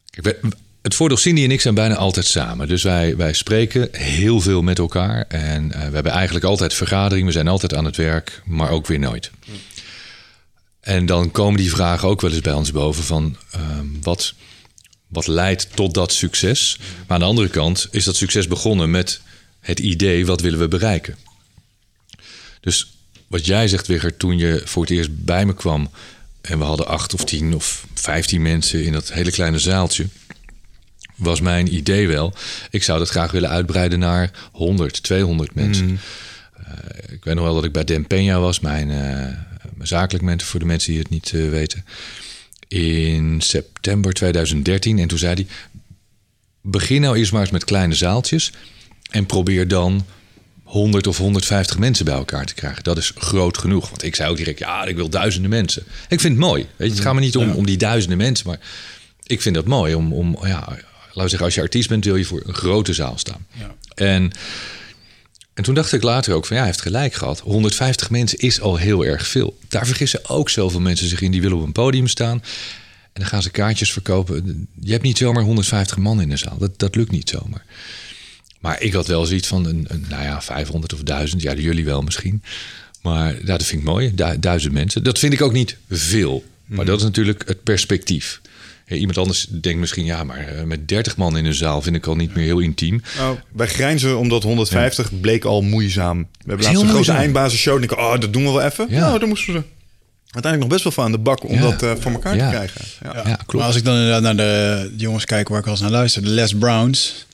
kijk, 0.10 0.26
wij- 0.42 0.52
het 0.82 0.96
voordeel 0.96 1.18
Cindy 1.18 1.44
en 1.44 1.52
ik 1.52 1.62
zijn 1.62 1.74
bijna 1.74 1.96
altijd 1.96 2.26
samen. 2.26 2.68
Dus 2.68 2.84
wij, 2.84 3.16
wij 3.16 3.34
spreken 3.34 3.88
heel 3.92 4.42
veel 4.42 4.62
met 4.62 4.80
elkaar. 4.80 5.26
En 5.28 5.72
eh, 5.72 5.88
we 5.88 5.94
hebben 5.94 6.12
eigenlijk 6.12 6.46
altijd 6.46 6.74
vergaderingen. 6.74 7.26
We 7.28 7.32
zijn 7.34 7.48
altijd 7.48 7.76
aan 7.76 7.86
het 7.86 7.96
werk, 7.96 8.42
maar 8.46 8.70
ook 8.70 8.88
weer 8.88 9.00
nooit. 9.00 9.32
En 10.86 11.06
dan 11.06 11.32
komen 11.32 11.58
die 11.58 11.70
vragen 11.70 12.08
ook 12.08 12.22
wel 12.22 12.32
eens 12.32 12.42
bij 12.42 12.54
ons 12.54 12.72
boven 12.72 13.04
van 13.04 13.38
ehm, 13.52 13.86
wat, 14.02 14.34
wat 15.08 15.28
leidt 15.28 15.76
tot 15.76 15.94
dat 15.94 16.12
succes. 16.14 16.78
Maar 16.80 17.06
aan 17.08 17.20
de 17.20 17.26
andere 17.26 17.50
kant 17.50 17.88
is 17.92 18.04
dat 18.04 18.16
succes 18.16 18.48
begonnen 18.48 18.92
met 18.92 19.22
het 19.60 19.80
idee 19.80 20.26
wat 20.26 20.42
willen 20.42 20.60
we 20.60 20.68
bereiken. 20.68 21.18
Dus 22.62 22.94
wat 23.28 23.46
jij 23.46 23.68
zegt, 23.68 23.88
Wigger, 23.88 24.18
toen 24.18 24.38
je 24.38 24.62
voor 24.66 24.82
het 24.82 24.92
eerst 24.92 25.24
bij 25.24 25.46
me 25.46 25.54
kwam... 25.54 25.90
en 26.42 26.58
we 26.58 26.64
hadden 26.64 26.88
acht 26.88 27.14
of 27.14 27.24
tien 27.24 27.56
of 27.56 27.86
vijftien 27.94 28.42
mensen 28.42 28.84
in 28.84 28.92
dat 28.92 29.12
hele 29.12 29.32
kleine 29.32 29.60
zaaltje... 29.60 30.08
was 31.16 31.42
mijn 31.42 31.76
idee 31.76 32.08
wel, 32.08 32.34
ik 32.70 32.84
zou 32.84 33.00
dat 33.00 33.10
graag 33.10 33.32
willen 33.32 33.50
uitbreiden 33.50 34.00
naar 34.00 34.32
100, 34.52 35.04
200 35.04 35.56
mensen. 35.56 36.00
Eh, 36.66 37.14
ik 37.14 37.24
weet 37.24 37.36
nog 37.36 37.44
wel 37.44 37.56
dat 37.56 37.64
ik 37.64 37.72
bij 37.72 37.84
Den 37.84 38.04
Peña 38.04 38.40
was, 38.40 38.60
mijn, 38.60 38.92
eh, 39.80 39.86
zakelijk 39.86 40.24
mentor 40.24 40.48
voor 40.48 40.60
de 40.60 40.66
mensen 40.66 40.92
die 40.92 41.00
het 41.00 41.10
niet 41.10 41.32
eh, 41.34 41.50
weten. 41.50 41.86
In 42.68 43.42
september 43.42 44.14
2013. 44.14 45.00
En 45.00 45.08
toen 45.08 45.18
zei 45.18 45.34
hij: 45.34 45.48
Begin 46.62 47.02
nou 47.02 47.18
eerst 47.18 47.32
maar 47.32 47.42
eens 47.42 47.52
met 47.52 47.64
kleine 47.64 47.94
zaaltjes. 47.94 48.52
En 49.10 49.26
probeer 49.26 49.68
dan 49.68 50.06
100 50.64 51.08
of 51.08 51.18
150 51.18 51.78
mensen 51.78 52.06
bij 52.06 52.14
elkaar 52.14 52.46
te 52.46 52.54
krijgen. 52.54 52.84
Dat 52.84 52.98
is 52.98 53.12
groot 53.16 53.58
genoeg. 53.58 53.90
Want 53.90 54.04
ik 54.04 54.16
zei 54.16 54.30
ook 54.30 54.38
direct: 54.38 54.60
Ja, 54.60 54.86
ik 54.86 54.96
wil 54.96 55.10
duizenden 55.10 55.50
mensen. 55.50 55.84
Ik 56.08 56.20
vind 56.20 56.34
het 56.34 56.46
mooi. 56.46 56.68
Weet 56.76 56.88
je, 56.88 56.94
het 56.94 57.04
gaat 57.04 57.14
me 57.14 57.20
niet 57.20 57.38
om, 57.38 57.52
om 57.52 57.66
die 57.66 57.78
duizenden 57.78 58.18
mensen. 58.18 58.48
Maar 58.48 58.60
ik 59.24 59.42
vind 59.42 59.56
dat 59.56 59.66
mooi 59.66 59.94
om, 59.94 60.14
om 60.14 60.38
ja, 60.42 60.60
laten 60.60 60.84
we 61.14 61.30
zeggen, 61.30 61.46
als 61.46 61.56
je 61.56 61.62
artiest 61.62 61.90
bent, 61.90 62.06
wil 62.06 62.16
je 62.16 62.26
voor 62.26 62.42
een 62.46 62.54
grote 62.54 62.94
zaal 62.94 63.18
staan. 63.18 63.46
Ja. 63.52 63.76
En, 63.96 64.32
en 65.56 65.64
toen 65.64 65.74
dacht 65.74 65.94
ik 65.94 66.04
later 66.04 66.34
ook 66.34 66.46
van 66.46 66.56
ja, 66.56 66.62
hij 66.62 66.72
heeft 66.72 66.84
gelijk 66.84 67.14
gehad. 67.14 67.40
150 67.40 68.10
mensen 68.10 68.38
is 68.38 68.62
al 68.62 68.76
heel 68.78 69.06
erg 69.06 69.28
veel. 69.28 69.58
Daar 69.68 69.86
vergissen 69.86 70.30
ook 70.30 70.50
zoveel 70.50 70.80
mensen 70.80 71.08
zich 71.08 71.22
in. 71.22 71.32
Die 71.32 71.42
willen 71.42 71.58
op 71.58 71.64
een 71.64 71.72
podium 71.72 72.08
staan. 72.08 72.42
En 73.14 73.22
dan 73.22 73.26
gaan 73.26 73.42
ze 73.42 73.50
kaartjes 73.50 73.92
verkopen. 73.92 74.68
Je 74.80 74.92
hebt 74.92 75.04
niet 75.04 75.18
zomaar 75.18 75.44
150 75.44 75.98
man 75.98 76.22
in 76.22 76.30
de 76.30 76.38
zaal. 76.38 76.58
Dat, 76.58 76.80
dat 76.80 76.96
lukt 76.96 77.12
niet 77.12 77.30
zomaar. 77.30 77.66
Maar 78.60 78.82
ik 78.82 78.94
had 78.94 79.08
wel 79.08 79.26
zoiets 79.26 79.48
van, 79.48 79.66
een, 79.66 79.86
een, 79.88 80.06
nou 80.10 80.24
ja, 80.24 80.42
500 80.42 80.94
of 80.94 81.04
1000. 81.04 81.42
Ja, 81.42 81.54
jullie 81.54 81.86
wel 81.86 82.02
misschien. 82.02 82.44
Maar 83.02 83.34
ja, 83.34 83.46
dat 83.46 83.64
vind 83.64 83.82
ik 83.82 83.88
mooi. 83.88 84.16
Du- 84.16 84.40
duizend 84.40 84.74
mensen. 84.74 85.04
Dat 85.04 85.20
vind 85.20 85.34
ik 85.34 85.42
ook 85.42 85.54
niet 85.54 85.78
veel. 85.90 86.44
Maar 86.66 86.86
dat 86.86 86.98
is 86.98 87.04
natuurlijk 87.04 87.48
het 87.48 87.64
perspectief. 87.64 88.42
Ja, 88.88 88.96
iemand 88.96 89.18
anders 89.18 89.48
denkt 89.50 89.80
misschien, 89.80 90.06
ja, 90.06 90.24
maar 90.24 90.48
eh, 90.48 90.64
met 90.64 90.88
30 90.88 91.18
man 91.18 91.38
in 91.38 91.46
een 91.46 91.54
zaal 91.54 91.82
vind 91.82 91.96
ik 91.96 92.06
al 92.06 92.16
niet 92.16 92.36
meer 92.36 92.46
heel 92.46 92.60
intiem. 92.60 93.02
Nou, 93.18 93.38
wij 93.54 93.68
grijnzen 93.68 94.18
omdat 94.18 94.44
150 94.44 95.20
bleek 95.20 95.46
al 95.46 95.62
moeizaam. 95.62 96.18
We 96.20 96.28
hebben 96.48 96.66
laatst 96.66 96.82
een 96.82 96.90
grote 96.90 97.12
eindbasisshow. 97.12 97.78
En 97.78 97.84
ik 97.84 97.98
oh, 97.98 98.20
dat 98.20 98.34
doen 98.34 98.44
we 98.44 98.52
wel 98.52 98.62
even. 98.62 98.88
Ja. 98.90 99.00
Nou, 99.00 99.20
dan 99.20 99.30
moesten 99.30 99.54
we 99.54 99.64
uiteindelijk 100.30 100.62
nog 100.62 100.68
best 100.68 100.84
wel 100.84 100.92
van 100.92 101.04
aan 101.06 101.12
de 101.12 101.18
bak 101.18 101.44
om 101.44 101.54
Ja. 101.54 101.62
dat 101.62 101.84
eh, 101.84 101.92
voor 102.00 102.12
elkaar 102.12 102.36
Ja. 102.36 102.50
te 102.50 102.56
krijgen. 102.56 102.82
Ja. 103.04 103.14
Ja, 103.14 103.22
klopt. 103.36 103.54
Maar 103.54 103.64
als 103.66 103.76
ik 103.76 103.84
dan 103.84 103.96
inderdaad 103.96 104.22
naar 104.22 104.36
de 104.36 104.94
jongens 104.98 105.26
kijk 105.26 105.48
waar 105.48 105.60
ik 105.60 105.64
wel 105.66 105.74
eens 105.74 105.84
naar 105.84 105.92
luister, 105.92 106.22
de 106.24 106.30
Les 106.30 106.56
Browns, 106.56 107.26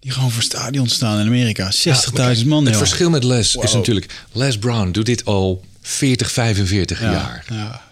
die 0.00 0.10
gewoon 0.10 0.30
voor 0.30 0.42
stadion 0.42 0.88
staan 0.88 1.20
in 1.20 1.26
Amerika. 1.26 1.72
60.000 1.72 2.46
man. 2.46 2.64
Het 2.64 2.68
joh. 2.68 2.78
verschil 2.78 3.10
met 3.10 3.24
Les 3.24 3.56
is 3.56 3.72
natuurlijk... 3.74 4.06
Les 4.32 4.58
Brown 4.58 4.90
doet 4.90 5.06
dit 5.06 5.24
al 5.24 5.64
40, 5.80 6.30
45 6.30 7.00
ja, 7.00 7.12
jaar. 7.12 7.44
Ja. 7.48 7.82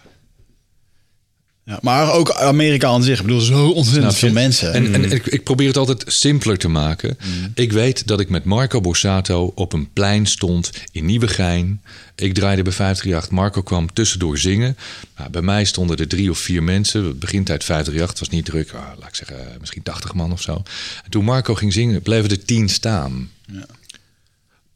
Ja, 1.71 1.79
maar 1.81 2.13
ook 2.13 2.31
Amerika 2.31 2.87
aan 2.87 3.03
zich. 3.03 3.19
Ik 3.19 3.25
bedoel, 3.25 3.39
zo 3.39 3.69
ontzettend 3.69 4.15
veel 4.15 4.31
mensen. 4.31 4.73
En, 4.73 4.93
en 4.93 5.11
ik, 5.11 5.25
ik 5.25 5.43
probeer 5.43 5.67
het 5.67 5.77
altijd 5.77 6.03
simpeler 6.07 6.57
te 6.57 6.67
maken. 6.67 7.17
Ik 7.53 7.71
weet 7.71 8.07
dat 8.07 8.19
ik 8.19 8.29
met 8.29 8.43
Marco 8.43 8.81
Borsato 8.81 9.51
op 9.55 9.73
een 9.73 9.89
plein 9.93 10.25
stond 10.25 10.71
in 10.91 11.05
Nieuwegein. 11.05 11.81
Ik 12.15 12.33
draaide 12.33 12.61
bij 12.61 12.71
538. 12.71 13.31
Marco 13.31 13.61
kwam 13.61 13.93
tussendoor 13.93 14.37
zingen. 14.37 14.77
Nou, 15.17 15.29
bij 15.29 15.41
mij 15.41 15.65
stonden 15.65 15.97
er 15.97 16.07
drie 16.07 16.29
of 16.29 16.37
vier 16.37 16.63
mensen. 16.63 17.05
Het 17.05 17.19
begint 17.19 17.49
uit 17.49 17.63
538. 17.63 18.09
Het 18.09 18.19
was 18.19 18.29
niet 18.29 18.45
druk. 18.45 18.71
ah, 18.71 18.99
laat 18.99 19.09
ik 19.09 19.15
zeggen, 19.15 19.57
misschien 19.59 19.83
80 19.83 20.13
man 20.13 20.31
of 20.31 20.41
zo. 20.41 20.63
En 21.03 21.09
toen 21.09 21.23
Marco 21.23 21.55
ging 21.55 21.73
zingen, 21.73 22.01
bleven 22.01 22.29
er 22.29 22.45
tien 22.45 22.69
staan. 22.69 23.29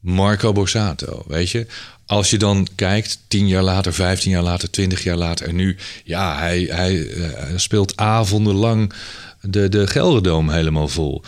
Marco 0.06 0.52
Borsato, 0.52 1.24
weet 1.28 1.50
je. 1.50 1.66
Als 2.06 2.30
je 2.30 2.38
dan 2.38 2.68
kijkt, 2.74 3.18
tien 3.28 3.48
jaar 3.48 3.62
later, 3.62 3.94
vijftien 3.94 4.30
jaar 4.30 4.42
later, 4.42 4.70
twintig 4.70 5.04
jaar 5.04 5.16
later... 5.16 5.48
en 5.48 5.56
nu, 5.56 5.76
ja, 6.04 6.38
hij, 6.38 6.68
hij 6.70 7.08
eh, 7.08 7.32
speelt 7.56 7.96
avondenlang 7.96 8.92
de, 9.40 9.68
de 9.68 9.86
Gelderdoom 9.86 10.50
helemaal 10.50 10.88
vol. 10.88 11.22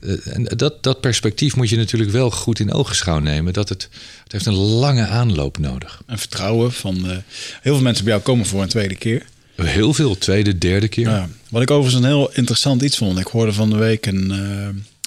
Eh, 0.00 0.36
en 0.36 0.44
dat, 0.44 0.82
dat 0.82 1.00
perspectief 1.00 1.56
moet 1.56 1.68
je 1.68 1.76
natuurlijk 1.76 2.10
wel 2.10 2.30
goed 2.30 2.58
in 2.58 2.72
ogenschouw 2.72 3.18
nemen. 3.18 3.52
Dat 3.52 3.68
het, 3.68 3.88
het 4.22 4.32
heeft 4.32 4.46
een 4.46 4.54
lange 4.54 5.06
aanloop 5.06 5.58
nodig. 5.58 6.02
En 6.06 6.18
vertrouwen 6.18 6.72
van... 6.72 7.10
eh, 7.10 7.16
heel 7.60 7.74
veel 7.74 7.80
mensen 7.80 8.04
bij 8.04 8.12
jou 8.12 8.24
komen 8.24 8.46
voor 8.46 8.62
een 8.62 8.68
tweede 8.68 8.96
keer. 8.96 9.22
Heel 9.56 9.94
veel, 9.94 10.18
tweede, 10.18 10.58
derde 10.58 10.88
keer. 10.88 11.08
Ja. 11.08 11.28
Wat 11.50 11.62
ik 11.62 11.70
overigens 11.70 12.02
een 12.02 12.10
heel 12.10 12.30
interessant 12.32 12.82
iets 12.82 12.96
vond. 12.96 13.18
Ik 13.18 13.26
hoorde 13.26 13.52
van 13.52 13.70
de 13.70 13.76
week 13.76 14.06
een, 14.06 14.30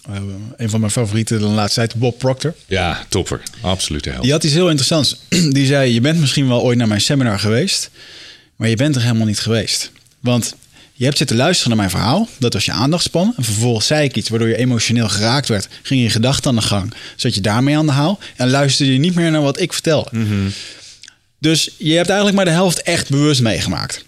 eh, 0.07 0.15
een 0.57 0.69
van 0.69 0.79
mijn 0.79 0.91
favorieten 0.91 1.39
de 1.39 1.45
laatste 1.45 1.79
tijd, 1.79 1.95
Bob 1.95 2.17
Proctor. 2.17 2.55
Ja, 2.65 3.05
topper. 3.09 3.41
Absolute 3.61 4.09
held. 4.09 4.23
Die 4.23 4.31
had 4.31 4.43
iets 4.43 4.53
heel 4.53 4.67
interessants. 4.67 5.19
Die 5.49 5.65
zei, 5.65 5.93
je 5.93 6.01
bent 6.01 6.19
misschien 6.19 6.47
wel 6.47 6.61
ooit 6.61 6.77
naar 6.77 6.87
mijn 6.87 7.01
seminar 7.01 7.39
geweest, 7.39 7.89
maar 8.55 8.69
je 8.69 8.75
bent 8.75 8.95
er 8.95 9.01
helemaal 9.01 9.25
niet 9.25 9.39
geweest. 9.39 9.91
Want 10.19 10.55
je 10.93 11.03
hebt 11.03 11.17
zitten 11.17 11.35
luisteren 11.35 11.69
naar 11.69 11.77
mijn 11.77 11.89
verhaal, 11.89 12.27
dat 12.39 12.53
was 12.53 12.65
je 12.65 12.71
aandachtspan. 12.71 13.33
En 13.37 13.43
vervolgens 13.43 13.87
zei 13.87 14.03
ik 14.03 14.15
iets 14.15 14.29
waardoor 14.29 14.47
je 14.47 14.57
emotioneel 14.57 15.09
geraakt 15.09 15.47
werd. 15.47 15.67
Ging 15.81 16.01
je 16.01 16.09
gedachten 16.09 16.49
aan 16.49 16.55
de 16.55 16.61
gang, 16.61 16.93
zat 17.15 17.35
je 17.35 17.41
daarmee 17.41 17.77
aan 17.77 17.85
de 17.85 17.91
haal 17.91 18.19
en 18.35 18.49
luisterde 18.49 18.93
je 18.93 18.99
niet 18.99 19.15
meer 19.15 19.31
naar 19.31 19.41
wat 19.41 19.59
ik 19.59 19.73
vertelde. 19.73 20.09
Dus 21.39 21.69
je 21.77 21.93
hebt 21.93 22.07
eigenlijk 22.07 22.35
maar 22.37 22.45
de 22.45 22.51
helft 22.51 22.81
echt 22.81 23.09
bewust 23.09 23.41
meegemaakt. 23.41 24.05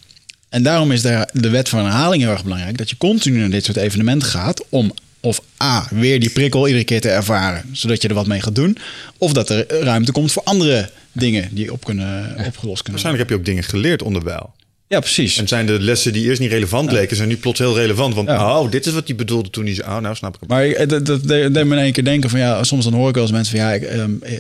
En 0.50 0.64
daarom 0.64 0.92
is 0.92 1.02
de, 1.02 1.28
de 1.34 1.50
wet 1.50 1.70
van 1.70 1.80
herhaling 1.80 2.22
heel 2.22 2.32
erg 2.32 2.44
belangrijk. 2.44 2.78
Dat 2.78 2.90
je 2.90 2.98
continu 2.98 3.40
naar 3.40 3.50
dit 3.50 3.66
soort 3.66 3.78
evenementen 3.78 4.30
gaat 4.30 4.64
om 4.70 4.94
of 5.20 5.42
A, 5.64 5.88
weer 5.92 6.20
die 6.20 6.30
prikkel 6.30 6.68
iedere 6.68 6.84
keer 6.86 7.02
te 7.02 7.10
ervaren. 7.10 7.64
Zodat 7.72 8.02
je 8.02 8.08
er 8.08 8.14
wat 8.14 8.28
mee 8.28 8.42
gaat 8.42 8.56
doen. 8.56 8.78
Of 9.18 9.34
dat 9.34 9.50
er 9.50 9.66
ruimte 9.84 10.12
komt 10.12 10.32
voor 10.32 10.44
andere 10.44 10.90
dingen 11.12 11.50
die 11.52 11.72
op 11.72 11.84
kunnen, 11.86 12.22
opgelost 12.24 12.54
kunnen 12.56 12.66
worden. 12.66 12.92
Waarschijnlijk 12.92 13.20
heb 13.20 13.30
je 13.30 13.36
ook 13.36 13.46
dingen 13.46 13.64
geleerd 13.64 14.02
onderwijl. 14.02 14.54
Ja, 14.88 15.00
precies. 15.00 15.38
En 15.38 15.48
zijn 15.48 15.66
de 15.66 15.80
lessen 15.82 16.14
die 16.14 16.24
eerst 16.26 16.40
niet 16.40 16.52
relevant 16.52 16.92
leken, 16.92 17.16
zijn 17.16 17.28
nu 17.30 17.38
plots 17.38 17.60
heel 17.60 17.76
relevant. 17.76 18.14
Want 18.16 18.28
Ja. 18.28 18.60
oh, 18.60 18.72
dit 18.72 18.86
is 18.86 18.94
wat 18.94 19.08
hij 19.08 19.16
bedoelde 19.16 19.50
toen 19.50 19.66
hij 19.66 19.74
zei, 19.74 19.88
oh, 19.88 19.98
nou 20.00 20.16
snap 20.16 20.34
ik 20.34 20.40
het. 20.40 20.50
Maar 20.50 20.66
ik- 20.66 20.90
dat, 20.90 21.06
dat 21.06 21.28
deed 21.28 21.54
me 21.54 21.60
in 21.60 21.72
één 21.82 21.92
keer 21.92 22.04
denken 22.04 22.30
van 22.30 22.40
ja, 22.40 22.64
soms 22.64 22.84
dan 22.84 22.94
hoor 22.94 23.08
ik 23.10 23.14
wel 23.16 23.24
eens 23.24 23.32
mensen 23.32 23.58
van 23.58 23.66
ja, 23.66 23.74
ik, 23.74 23.82
ehm, 23.84 24.12
eh, 24.22 24.38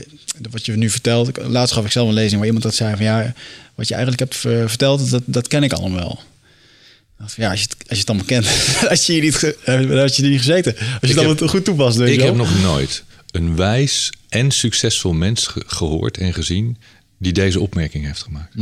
wat 0.51 0.65
je 0.65 0.71
nu 0.77 0.89
vertelt. 0.89 1.29
Laatst 1.47 1.73
gaf 1.73 1.85
ik 1.85 1.91
zelf 1.91 2.07
een 2.07 2.13
lezing 2.13 2.35
waar 2.37 2.45
iemand 2.45 2.63
dat 2.63 2.75
zei 2.75 2.95
van 2.95 3.05
ja, 3.05 3.33
wat 3.75 3.87
je 3.87 3.93
eigenlijk 3.93 4.23
hebt 4.23 4.35
ver- 4.35 4.69
verteld, 4.69 5.09
dat, 5.09 5.21
dat 5.25 5.47
ken 5.47 5.63
ik 5.63 5.73
allemaal 5.73 5.99
wel. 5.99 6.19
Ik 7.23 7.35
Ja, 7.35 7.49
als 7.51 7.59
je, 7.61 7.67
het, 7.69 7.75
als 7.79 7.85
je 7.89 7.97
het 7.97 8.07
allemaal 8.09 8.25
kent, 8.25 8.45
als 8.89 9.05
je 9.05 9.13
hier 9.13 9.21
niet, 9.21 9.55
eh, 9.63 9.99
had 10.01 10.15
je 10.15 10.23
er 10.23 10.29
niet 10.29 10.37
gezeten. 10.39 10.75
Als 10.75 10.83
je 10.83 10.97
het 11.07 11.15
heb- 11.15 11.25
allemaal 11.25 11.47
goed 11.47 11.65
toepast. 11.65 11.97
weet 11.97 12.13
Ik 12.13 12.21
heb 12.21 12.35
nog 12.35 12.61
nooit 12.61 13.03
een 13.31 13.55
wijs 13.55 14.11
en 14.29 14.51
succesvol 14.51 15.13
mens 15.13 15.47
ge- 15.47 15.63
gehoord 15.67 16.17
en 16.17 16.33
gezien 16.33 16.77
die 17.17 17.33
deze 17.33 17.59
opmerking 17.59 18.05
heeft 18.05 18.21
gemaakt. 18.23 18.53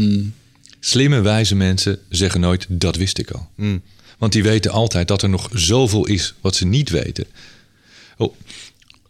Slimme, 0.79 1.21
wijze 1.21 1.55
mensen 1.55 1.99
zeggen 2.09 2.39
nooit 2.39 2.65
dat 2.69 2.95
wist 2.95 3.17
ik 3.17 3.31
al. 3.31 3.49
Want 4.17 4.31
die 4.33 4.43
weten 4.43 4.71
altijd 4.71 5.07
dat 5.07 5.21
er 5.21 5.29
nog 5.29 5.49
zoveel 5.53 6.05
is 6.07 6.33
wat 6.41 6.55
ze 6.55 6.65
niet 6.65 6.89
weten. 6.89 7.25
Oh, 8.17 8.33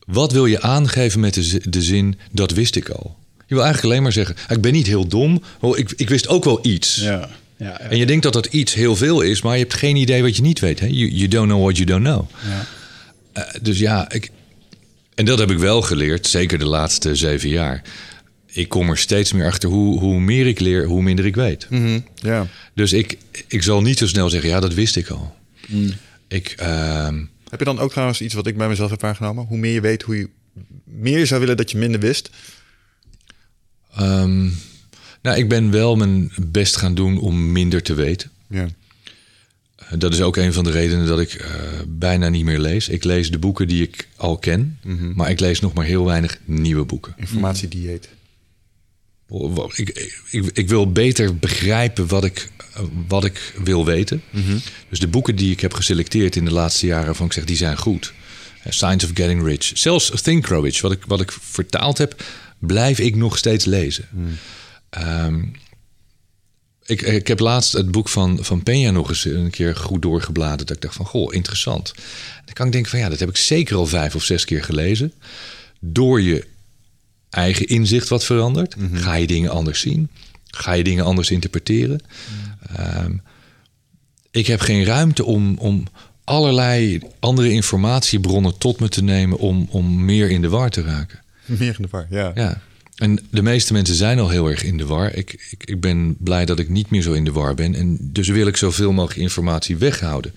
wat 0.06 0.32
wil 0.32 0.46
je 0.46 0.62
aangeven 0.62 1.20
met 1.20 1.34
de, 1.34 1.62
de 1.70 1.82
zin 1.82 2.18
dat 2.32 2.52
wist 2.52 2.76
ik 2.76 2.90
al? 2.90 3.18
Je 3.38 3.54
wil 3.56 3.64
eigenlijk 3.64 3.92
alleen 3.94 4.04
maar 4.04 4.14
zeggen, 4.14 4.36
ik 4.50 4.62
ben 4.62 4.74
niet 4.74 4.88
heel 4.88 5.08
dom. 5.08 5.44
Oh, 5.60 5.78
ik, 5.78 5.94
ik 5.96 6.10
wist 6.10 6.28
ook 6.28 6.44
wel 6.44 6.60
iets. 6.62 6.96
Ja, 6.96 7.30
ja. 7.58 7.80
En 7.80 7.98
je 7.98 8.06
denkt 8.06 8.24
dat 8.24 8.34
dat 8.34 8.46
iets 8.46 8.74
heel 8.74 8.96
veel 8.96 9.22
is, 9.22 9.42
maar 9.42 9.54
je 9.54 9.62
hebt 9.62 9.74
geen 9.74 9.96
idee 9.96 10.22
wat 10.22 10.36
je 10.36 10.42
niet 10.42 10.60
weet. 10.60 10.80
Hè? 10.80 10.86
You, 10.88 11.10
you 11.12 11.28
don't 11.28 11.48
know 11.48 11.62
what 11.62 11.76
you 11.78 11.86
don't 11.86 12.04
know. 12.04 12.30
Ja. 12.50 12.66
Eh, 13.34 13.62
dus 13.62 13.80
ja, 13.80 14.12
ik, 14.12 14.30
en 15.16 15.26
dat 15.26 15.40
heb 15.40 15.52
ik 15.52 15.58
wel 15.58 15.82
geleerd, 15.82 16.28
zeker 16.28 16.58
de 16.60 16.66
laatste 16.66 17.16
zeven 17.16 17.50
jaar. 17.50 17.82
Ik 18.46 18.70
kom 18.70 18.90
er 18.90 18.98
steeds 18.98 19.34
meer 19.34 19.46
achter 19.46 19.70
hoe, 19.70 20.00
hoe 20.00 20.20
meer 20.20 20.48
ik 20.48 20.60
leer, 20.60 20.86
hoe 20.86 21.02
minder 21.02 21.26
ik 21.26 21.36
weet. 21.36 21.68
Ja. 22.16 22.48
Dus 22.74 22.94
ik, 22.94 23.18
ik 23.48 23.64
zal 23.64 23.82
niet 23.82 23.98
zo 23.98 24.08
snel 24.08 24.30
zeggen, 24.30 24.50
ja, 24.50 24.60
dat 24.60 24.74
wist 24.74 24.96
ik 24.96 25.10
al. 25.10 25.36
Ik, 26.28 26.54
ehm, 26.58 27.24
Heb 27.50 27.60
je 27.60 27.66
dan 27.66 27.80
ook 27.80 27.92
trouwens 27.92 28.22
iets 28.22 28.34
wat 28.34 28.48
ik 28.48 28.58
bij 28.58 28.68
mezelf 28.68 28.90
heb 28.90 29.02
waargenomen? 29.02 29.46
Hoe 29.46 29.58
meer 29.58 29.74
je 29.74 29.82
weet, 29.82 30.02
hoe 30.02 30.18
je 30.18 30.30
meer 30.84 31.18
je 31.20 31.26
zou 31.26 31.40
willen 31.40 31.58
dat 31.58 31.72
je 31.72 31.78
minder 31.78 32.00
wist. 32.00 32.30
ehm, 33.96 34.50
nou, 35.22 35.38
ik 35.38 35.50
ben 35.50 35.72
wel 35.72 35.96
mijn 35.96 36.32
best 36.42 36.78
gaan 36.78 36.96
doen 36.96 37.20
om 37.20 37.52
minder 37.52 37.84
te 37.84 37.94
weten. 37.94 38.32
Ja. 38.50 38.68
Eh, 39.76 40.00
Dat 40.00 40.14
is 40.14 40.22
ook 40.22 40.38
een 40.38 40.54
van 40.54 40.64
de 40.64 40.72
redenen 40.72 41.06
dat 41.08 41.20
ik 41.20 41.34
eh, 41.34 41.52
bijna 41.88 42.30
niet 42.30 42.44
meer 42.46 42.60
lees. 42.60 42.90
Ik 42.90 43.04
lees 43.04 43.32
de 43.32 43.38
boeken 43.40 43.68
die 43.68 43.84
ik 43.84 44.08
al 44.16 44.38
ken, 44.38 44.78
maar 45.16 45.30
ik 45.30 45.40
lees 45.40 45.60
nog 45.60 45.74
maar 45.74 45.86
heel 45.86 46.06
weinig 46.06 46.40
nieuwe 46.46 46.86
boeken. 46.86 47.14
Informatiedieet. 47.18 48.10
Ik, 49.76 50.14
ik, 50.32 50.46
ik 50.54 50.70
wil 50.70 50.92
beter 50.92 51.38
begrijpen 51.38 52.08
wat 52.08 52.24
ik, 52.24 52.50
eh, 52.74 52.82
wat 53.08 53.26
ik 53.26 53.54
wil 53.64 53.86
weten. 53.86 54.22
Dus 54.90 55.00
de 55.00 55.08
boeken 55.08 55.36
die 55.36 55.52
ik 55.52 55.60
heb 55.60 55.74
geselecteerd 55.74 56.36
in 56.36 56.46
de 56.46 56.52
laatste 56.52 56.86
jaren, 56.86 57.06
waarvan 57.06 57.26
ik 57.26 57.34
zeg 57.34 57.44
die 57.46 57.56
zijn 57.58 57.78
goed. 57.78 58.14
Science 58.70 59.06
of 59.06 59.12
Getting 59.14 59.44
Rich. 59.44 59.72
Zelfs 59.74 60.22
Think 60.22 60.46
Grow 60.46 60.64
Rich, 60.66 60.82
wat 60.82 60.92
ik, 60.92 61.04
wat 61.08 61.22
ik 61.22 61.32
vertaald 61.32 61.98
heb, 61.98 62.24
blijf 62.60 63.00
ik 63.00 63.16
nog 63.16 63.38
steeds 63.38 63.66
lezen. 63.66 64.06
Ehm, 64.90 65.44
ik, 66.86 67.02
ik 67.02 67.28
heb 67.28 67.40
laatst 67.40 67.74
het 67.74 67.92
boek 67.92 68.10
van, 68.10 68.38
van 68.42 68.60
Peña 68.60 68.92
nog 68.92 69.10
eens 69.10 69.26
een 69.26 69.50
keer 69.50 69.76
goed 69.76 70.02
doorgebladerd. 70.02 70.68
Dat 70.68 70.78
ik 70.78 70.84
dacht 70.84 70.96
van, 70.96 71.06
goh, 71.06 71.34
interessant. 71.34 71.94
Dan 72.46 72.54
kan 72.54 72.66
ik 72.66 72.72
denken 72.72 72.92
van, 72.92 73.00
ja, 73.00 73.10
dat 73.10 73.20
heb 73.20 73.30
ik 73.30 73.38
zeker 73.38 73.76
al 73.76 73.86
vijf 73.86 74.16
of 74.16 74.24
zes 74.24 74.46
keer 74.46 74.64
gelezen. 74.64 75.14
Door 75.80 76.22
je 76.22 76.48
eigen 77.30 77.68
inzicht 77.68 78.08
wat 78.08 78.26
verandert. 78.26 78.76
Ga 78.94 79.14
je 79.14 79.28
dingen 79.28 79.52
anders 79.52 79.80
zien? 79.80 80.10
Ga 80.46 80.74
je 80.74 80.84
dingen 80.84 81.06
anders 81.06 81.32
interpreteren? 81.32 82.02
Ehm, 82.76 83.18
ik 84.32 84.48
heb 84.48 84.60
geen 84.60 84.84
ruimte 84.84 85.26
om, 85.26 85.58
om 85.58 85.84
allerlei 86.24 87.00
andere 87.20 87.52
informatiebronnen 87.52 88.58
tot 88.58 88.80
me 88.80 88.90
te 88.90 89.04
nemen 89.04 89.38
om, 89.38 89.68
om 89.70 90.06
meer 90.06 90.30
in 90.30 90.42
de 90.42 90.50
war 90.50 90.70
te 90.70 90.82
raken. 90.82 91.20
Meer 91.46 91.76
in 91.76 91.82
de 91.82 91.88
war, 91.92 92.08
ja. 92.10 92.32
Ja. 92.36 92.62
En 92.98 93.20
de 93.32 93.42
meeste 93.42 93.74
mensen 93.74 93.96
zijn 93.96 94.20
al 94.20 94.30
heel 94.30 94.48
erg 94.48 94.64
in 94.64 94.78
de 94.78 94.86
war. 94.86 95.14
Ik, 95.14 95.48
ik, 95.50 95.64
ik 95.70 95.82
ben 95.82 96.16
blij 96.20 96.46
dat 96.46 96.60
ik 96.60 96.70
niet 96.70 96.90
meer 96.90 97.02
zo 97.02 97.14
in 97.14 97.24
de 97.24 97.32
war 97.32 97.54
ben. 97.56 97.76
En 97.76 97.98
dus 98.02 98.28
wil 98.28 98.48
ik 98.48 98.58
zoveel 98.58 98.92
mogelijk 98.92 99.20
informatie 99.20 99.78
weghouden. 99.78 100.34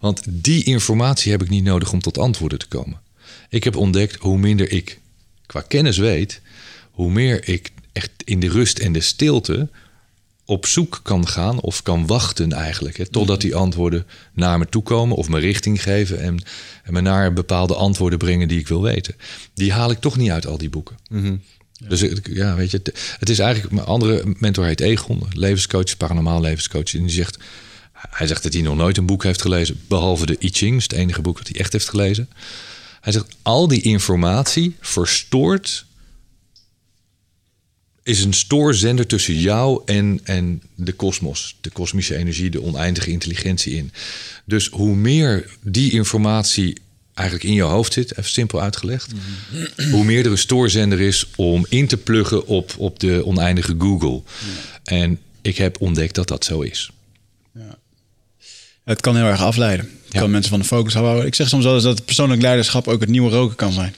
Want 0.00 0.22
die 0.28 0.64
informatie 0.64 1.30
heb 1.30 1.42
ik 1.42 1.48
niet 1.48 1.64
nodig 1.64 1.92
om 1.92 2.00
tot 2.00 2.18
antwoorden 2.18 2.58
te 2.58 2.66
komen. 2.68 3.00
Ik 3.48 3.64
heb 3.64 3.76
ontdekt 3.76 4.16
hoe 4.20 4.38
minder 4.38 4.70
ik 4.72 5.00
qua 5.46 5.60
kennis 5.60 5.96
weet, 5.98 6.40
hoe 6.90 7.10
meer 7.10 7.48
ik 7.48 7.70
echt 7.92 8.10
in 8.24 8.40
de 8.40 8.48
rust 8.48 8.78
en 8.78 8.92
de 8.92 9.00
stilte 9.00 9.68
op 10.44 10.66
zoek 10.66 11.00
kan 11.02 11.28
gaan 11.28 11.60
of 11.60 11.82
kan 11.82 12.06
wachten 12.06 12.52
eigenlijk. 12.52 12.96
Hè, 12.96 13.06
totdat 13.06 13.40
die 13.40 13.54
antwoorden 13.54 14.06
naar 14.32 14.58
me 14.58 14.66
toe 14.68 14.82
komen 14.82 15.16
of 15.16 15.28
me 15.28 15.38
richting 15.38 15.82
geven 15.82 16.20
en, 16.20 16.42
en 16.84 16.92
me 16.92 17.00
naar 17.00 17.32
bepaalde 17.32 17.74
antwoorden 17.74 18.18
brengen 18.18 18.48
die 18.48 18.58
ik 18.58 18.68
wil 18.68 18.82
weten. 18.82 19.14
Die 19.54 19.72
haal 19.72 19.90
ik 19.90 20.00
toch 20.00 20.16
niet 20.16 20.30
uit 20.30 20.46
al 20.46 20.58
die 20.58 20.70
boeken. 20.70 20.96
Ik- 21.08 21.40
ja, 22.22 22.54
weet 22.54 22.70
je, 22.70 22.80
het, 23.18 23.28
is 23.28 23.38
eigenlijk. 23.38 23.74
Mijn 23.74 23.86
andere 23.86 24.34
mentor 24.38 24.64
heet 24.64 24.80
Egon, 24.80 25.22
levenscoach, 25.32 25.96
paranormaal 25.96 26.40
levenscoach. 26.40 26.94
En 26.94 27.02
die 27.02 27.10
zegt, 27.10 27.38
hij 27.92 28.26
zegt 28.26 28.42
dat 28.42 28.52
hij 28.52 28.62
nog 28.62 28.76
nooit 28.76 28.96
een 28.96 29.06
boek 29.06 29.22
heeft 29.22 29.42
gelezen, 29.42 29.80
behalve 29.88 30.26
de 30.26 30.36
I 30.40 30.48
Ching, 30.48 30.82
het 30.82 30.92
enige 30.92 31.22
boek 31.22 31.36
dat 31.36 31.48
hij 31.48 31.60
echt 31.60 31.72
heeft 31.72 31.88
gelezen. 31.88 32.28
Hij 33.00 33.12
zegt, 33.12 33.36
al 33.42 33.68
die 33.68 33.82
informatie 33.82 34.76
verstoort 34.80 35.84
is 38.02 38.24
een 38.24 38.32
stoorzender 38.32 39.06
tussen 39.06 39.38
jou 39.38 39.82
en, 39.84 40.20
en 40.24 40.62
de 40.74 40.92
kosmos, 40.92 41.56
de 41.60 41.70
kosmische 41.70 42.16
energie, 42.16 42.50
de 42.50 42.62
oneindige 42.62 43.10
intelligentie 43.10 43.76
in. 43.76 43.92
Dus 44.44 44.68
hoe 44.68 44.94
meer 44.94 45.50
die 45.62 45.92
informatie 45.92 46.76
eigenlijk 47.14 47.48
in 47.48 47.54
je 47.54 47.62
hoofd 47.62 47.92
zit, 47.92 48.10
even 48.18 48.30
simpel 48.30 48.60
uitgelegd, 48.62 49.12
hoe 49.90 50.04
meer 50.04 50.24
er 50.24 50.30
een 50.30 50.38
stoorzender 50.38 51.00
is 51.00 51.26
om 51.36 51.66
in 51.68 51.86
te 51.86 51.96
pluggen 51.96 52.46
op, 52.46 52.74
op 52.78 53.00
de 53.00 53.26
oneindige 53.26 53.74
Google. 53.78 54.22
En 54.84 55.18
ik 55.42 55.56
heb 55.56 55.80
ontdekt 55.80 56.14
dat 56.14 56.28
dat 56.28 56.44
zo 56.44 56.60
is. 56.60 56.90
Het 58.84 59.00
kan 59.00 59.16
heel 59.16 59.24
erg 59.26 59.40
afleiden. 59.42 59.86
Het 60.04 60.12
Ja. 60.12 60.20
kan 60.20 60.30
mensen 60.30 60.50
van 60.50 60.60
de 60.60 60.66
focus 60.66 60.94
houden. 60.94 61.26
Ik 61.26 61.34
zeg 61.34 61.48
soms 61.48 61.64
wel 61.64 61.74
eens 61.74 61.82
dat 61.82 62.04
persoonlijk 62.04 62.42
leiderschap 62.42 62.88
ook 62.88 63.00
het 63.00 63.08
nieuwe 63.10 63.30
roken 63.30 63.56
kan 63.56 63.72
zijn. 63.72 63.94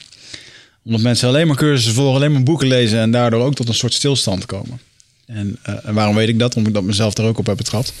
Omdat 0.83 1.01
mensen 1.01 1.27
alleen 1.27 1.47
maar 1.47 1.55
cursussen 1.55 1.93
volgen, 1.93 2.15
alleen 2.15 2.31
maar 2.31 2.43
boeken 2.43 2.67
lezen 2.67 2.99
en 2.99 3.11
daardoor 3.11 3.43
ook 3.43 3.55
tot 3.55 3.67
een 3.67 3.73
soort 3.73 3.93
stilstand 3.93 4.45
komen. 4.45 4.79
En, 5.25 5.57
eh, 5.63 5.75
en 5.83 5.93
waarom 5.93 6.15
weet 6.15 6.29
ik 6.29 6.39
dat? 6.39 6.55
Omdat 6.55 6.67
ik 6.69 6.73
dat 6.77 6.83
mezelf 6.83 7.17
er 7.17 7.23
ook 7.25 7.37
op 7.37 7.45
heb 7.45 7.57
betrapt. 7.57 7.93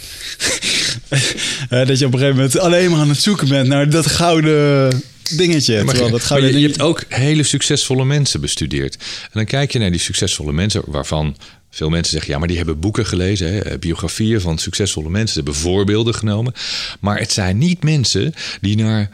Eh, 1.69 1.87
dat 1.87 1.99
je 1.99 2.05
op 2.05 2.13
een 2.13 2.19
gegeven 2.19 2.35
moment 2.35 2.59
alleen 2.59 2.91
maar 2.91 2.99
aan 2.99 3.09
het 3.09 3.21
zoeken 3.21 3.47
bent 3.47 3.67
naar 3.67 3.89
dat 3.89 4.05
gouden 4.05 5.01
dingetje. 5.35 5.83
Maar, 5.83 5.93
terwijl 5.93 6.11
dat 6.11 6.23
gouden 6.23 6.59
je, 6.59 6.67
hebt 6.67 6.81
ook 6.81 7.03
hele 7.09 7.43
succesvolle 7.43 8.05
mensen 8.05 8.41
bestudeerd. 8.41 8.95
En 8.95 9.29
dan 9.33 9.45
kijk 9.45 9.71
je 9.71 9.79
naar 9.79 9.91
die 9.91 9.99
succesvolle 9.99 10.53
mensen, 10.53 10.81
waarvan 10.85 11.37
veel 11.69 11.89
mensen 11.89 12.11
zeggen: 12.11 12.31
ja, 12.31 12.39
maar 12.39 12.47
die 12.47 12.57
hebben 12.57 12.79
boeken 12.79 13.05
gelezen, 13.05 13.53
hè, 13.53 13.79
biografieën 13.79 14.41
van 14.41 14.57
succesvolle 14.57 15.09
mensen, 15.09 15.29
ze 15.29 15.35
hebben 15.35 15.55
voorbeelden 15.55 16.15
genomen. 16.15 16.53
Maar 16.99 17.19
het 17.19 17.31
zijn 17.31 17.57
niet 17.57 17.83
mensen 17.83 18.33
die 18.61 18.77
naar 18.77 19.09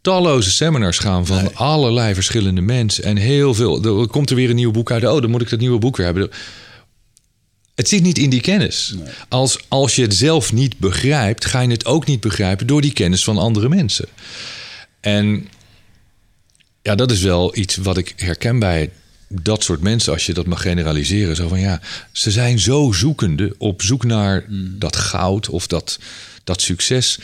talloze 0.00 0.50
seminars 0.50 0.98
gaan 0.98 1.26
van 1.26 1.54
allerlei 1.54 2.14
verschillende 2.14 2.60
mensen 2.60 3.04
en 3.04 3.16
heel 3.16 3.54
veel. 3.54 4.00
Er 4.00 4.06
komt 4.06 4.30
er 4.30 4.36
weer 4.36 4.50
een 4.50 4.56
nieuw 4.56 4.70
boek 4.70 4.90
uit. 4.90 5.06
Oh, 5.06 5.20
dan 5.20 5.30
moet 5.30 5.42
ik 5.42 5.50
dat 5.50 5.58
nieuwe 5.60 5.78
boek 5.78 5.96
weer 5.96 6.06
hebben. 6.06 6.30
Het 7.74 7.88
zit 7.88 8.02
niet 8.02 8.18
in 8.18 8.30
die 8.30 8.40
kennis. 8.40 8.94
Als, 9.28 9.58
als 9.68 9.96
je 9.96 10.02
het 10.02 10.14
zelf 10.14 10.52
niet 10.52 10.78
begrijpt, 10.78 11.44
ga 11.44 11.60
je 11.60 11.70
het 11.70 11.86
ook 11.86 12.06
niet 12.06 12.20
begrijpen 12.20 12.66
door 12.66 12.80
die 12.80 12.92
kennis 12.92 13.24
van 13.24 13.38
andere 13.38 13.68
mensen. 13.68 14.08
En 15.00 15.48
ja, 16.82 16.94
dat 16.94 17.10
is 17.10 17.20
wel 17.20 17.56
iets 17.56 17.76
wat 17.76 17.96
ik 17.96 18.12
herken 18.16 18.58
bij 18.58 18.90
dat 19.28 19.62
soort 19.62 19.80
mensen, 19.80 20.12
als 20.12 20.26
je 20.26 20.34
dat 20.34 20.46
mag 20.46 20.62
generaliseren. 20.62 21.36
Zo 21.36 21.48
van 21.48 21.60
ja, 21.60 21.80
ze 22.12 22.30
zijn 22.30 22.58
zo 22.58 22.92
zoekende 22.92 23.54
op 23.58 23.82
zoek 23.82 24.04
naar 24.04 24.44
dat 24.78 24.96
goud 24.96 25.48
of 25.48 25.66
dat, 25.66 25.98
dat 26.44 26.62
succes. 26.62 27.18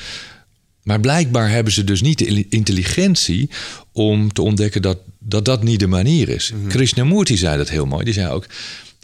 Maar 0.83 1.01
blijkbaar 1.01 1.51
hebben 1.51 1.73
ze 1.73 1.85
dus 1.85 2.01
niet 2.01 2.19
de 2.19 2.47
intelligentie 2.49 3.51
om 3.93 4.33
te 4.33 4.43
ontdekken 4.43 4.83
dat 4.83 4.99
dat, 5.19 5.45
dat 5.45 5.63
niet 5.63 5.81
de 5.81 5.87
manier 5.87 6.29
is. 6.29 6.53
Krishnamurti 6.69 7.37
zei 7.37 7.57
dat 7.57 7.69
heel 7.69 7.87
mooi. 7.87 8.05
Die 8.05 8.15
zei 8.15 8.33
ook: 8.33 8.47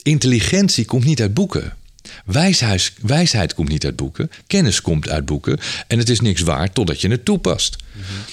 intelligentie 0.07 0.85
komt 0.85 1.05
niet 1.05 1.21
uit 1.21 1.35
boeken. 1.35 1.77
Wijsheid, 2.25 2.92
wijsheid 3.03 3.55
komt 3.55 3.69
niet 3.69 3.85
uit 3.85 3.97
boeken. 3.97 4.31
Kennis 4.47 4.81
komt 4.81 5.09
uit 5.09 5.25
boeken. 5.25 5.59
En 5.87 5.99
het 5.99 6.09
is 6.09 6.21
niks 6.21 6.40
waard 6.40 6.75
totdat 6.75 7.01
je 7.01 7.09
het 7.09 7.25
toepast. 7.25 7.77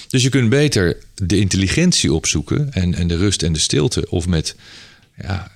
Dus 0.07 0.23
je 0.23 0.29
kunt 0.29 0.49
beter 0.49 0.97
de 1.15 1.39
intelligentie 1.39 2.13
opzoeken. 2.13 2.73
En, 2.73 2.95
en 2.95 3.07
de 3.07 3.17
rust 3.17 3.43
en 3.43 3.53
de 3.53 3.59
stilte. 3.59 4.09
Of 4.09 4.27
met, 4.27 4.55
ja, 5.21 5.51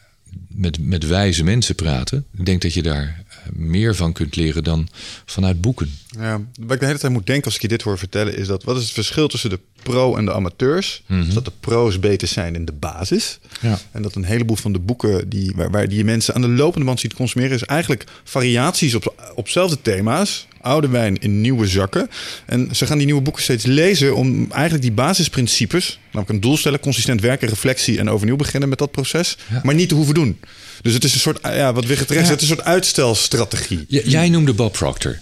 met, 0.58 0.80
met 0.80 1.08
wijze 1.08 1.44
mensen 1.44 1.76
praten. 1.76 2.26
Ik 2.38 2.46
denk 2.46 2.62
dat 2.62 2.74
je 2.74 2.82
daar 2.82 3.24
eh, 3.30 3.36
meer 3.54 3.96
van 3.96 4.14
kunt 4.14 4.36
leren 4.36 4.64
dan 4.64 4.88
vanuit 5.26 5.62
boeken. 5.62 5.92
Ja, 6.20 6.42
wat 6.60 6.72
ik 6.72 6.80
de 6.80 6.86
hele 6.86 7.00
tijd 7.00 7.14
moet 7.14 7.26
denken 7.26 7.46
als 7.46 7.56
ik 7.56 7.62
je 7.62 7.68
dit 7.68 7.82
hoor 7.82 7.98
vertellen, 7.98 8.38
is 8.38 8.48
dat 8.48 8.64
wat 8.64 8.78
is 8.78 8.84
het 8.84 8.92
verschil 8.92 9.28
tussen 9.28 9.50
de 9.50 9.60
pro 9.84 10.16
en 10.16 10.26
de 10.26 10.34
amateurs? 10.34 11.04
Is 11.28 11.34
dat 11.34 11.46
de 11.46 11.52
pro's 11.60 12.00
beter 12.00 12.28
zijn 12.28 12.56
in 12.56 12.66
de 12.66 12.72
basis. 12.72 13.40
Ja. 13.62 13.80
En 13.92 14.02
dat 14.02 14.16
een 14.16 14.24
heleboel 14.24 14.56
van 14.56 14.74
de 14.74 14.80
boeken 14.80 15.30
die, 15.30 15.52
waar, 15.56 15.72
waar 15.72 15.88
die 15.88 15.98
je 15.98 16.04
mensen 16.04 16.36
aan 16.36 16.42
de 16.42 16.48
lopende 16.48 16.86
band 16.86 17.00
ziet 17.00 17.14
consumeren, 17.14 17.56
is 17.56 17.64
eigenlijk 17.64 18.04
variaties 18.24 18.96
op, 18.96 19.32
op 19.36 19.50
zelfde 19.50 19.82
thema's. 19.82 20.48
Oude 20.68 20.88
wijn 20.88 21.18
in 21.22 21.42
nieuwe 21.42 21.68
zakken. 21.68 22.10
En 22.46 22.70
ze 22.76 22.86
gaan 22.86 22.98
die 22.98 23.06
nieuwe 23.06 23.22
boeken 23.22 23.44
steeds 23.44 23.66
lezen 23.66 24.16
om 24.16 24.52
eigenlijk 24.52 24.84
die 24.84 24.92
basisprincipes, 24.92 26.00
namelijk 26.06 26.30
een 26.30 26.42
doel 26.42 26.58
stellen, 26.58 26.80
consistent 26.80 27.22
werken, 27.22 27.48
reflectie 27.50 28.00
en 28.00 28.10
overnieuw 28.10 28.36
beginnen 28.36 28.70
met 28.70 28.78
dat 28.78 28.92
proces, 28.92 29.38
Ja. 29.52 29.62
maar 29.64 29.76
niet 29.76 29.90
te 29.90 29.96
hoeven 29.96 30.14
doen. 30.14 30.40
Dus 30.82 30.94
het 30.94 31.04
is 31.04 31.14
een 31.14 31.20
soort, 31.20 31.40
ja, 31.44 31.74
wat 31.74 31.86
Wigert 31.86 32.08
terecht 32.08 32.30
het 32.30 32.42
is 32.42 32.50
een 32.50 32.56
soort 32.56 32.68
uitstelstrategie. 32.68 33.86
J- 33.88 34.02
jij 34.06 34.30
noemde 34.30 34.54
Bob 34.54 34.74
Proctor. 34.74 35.20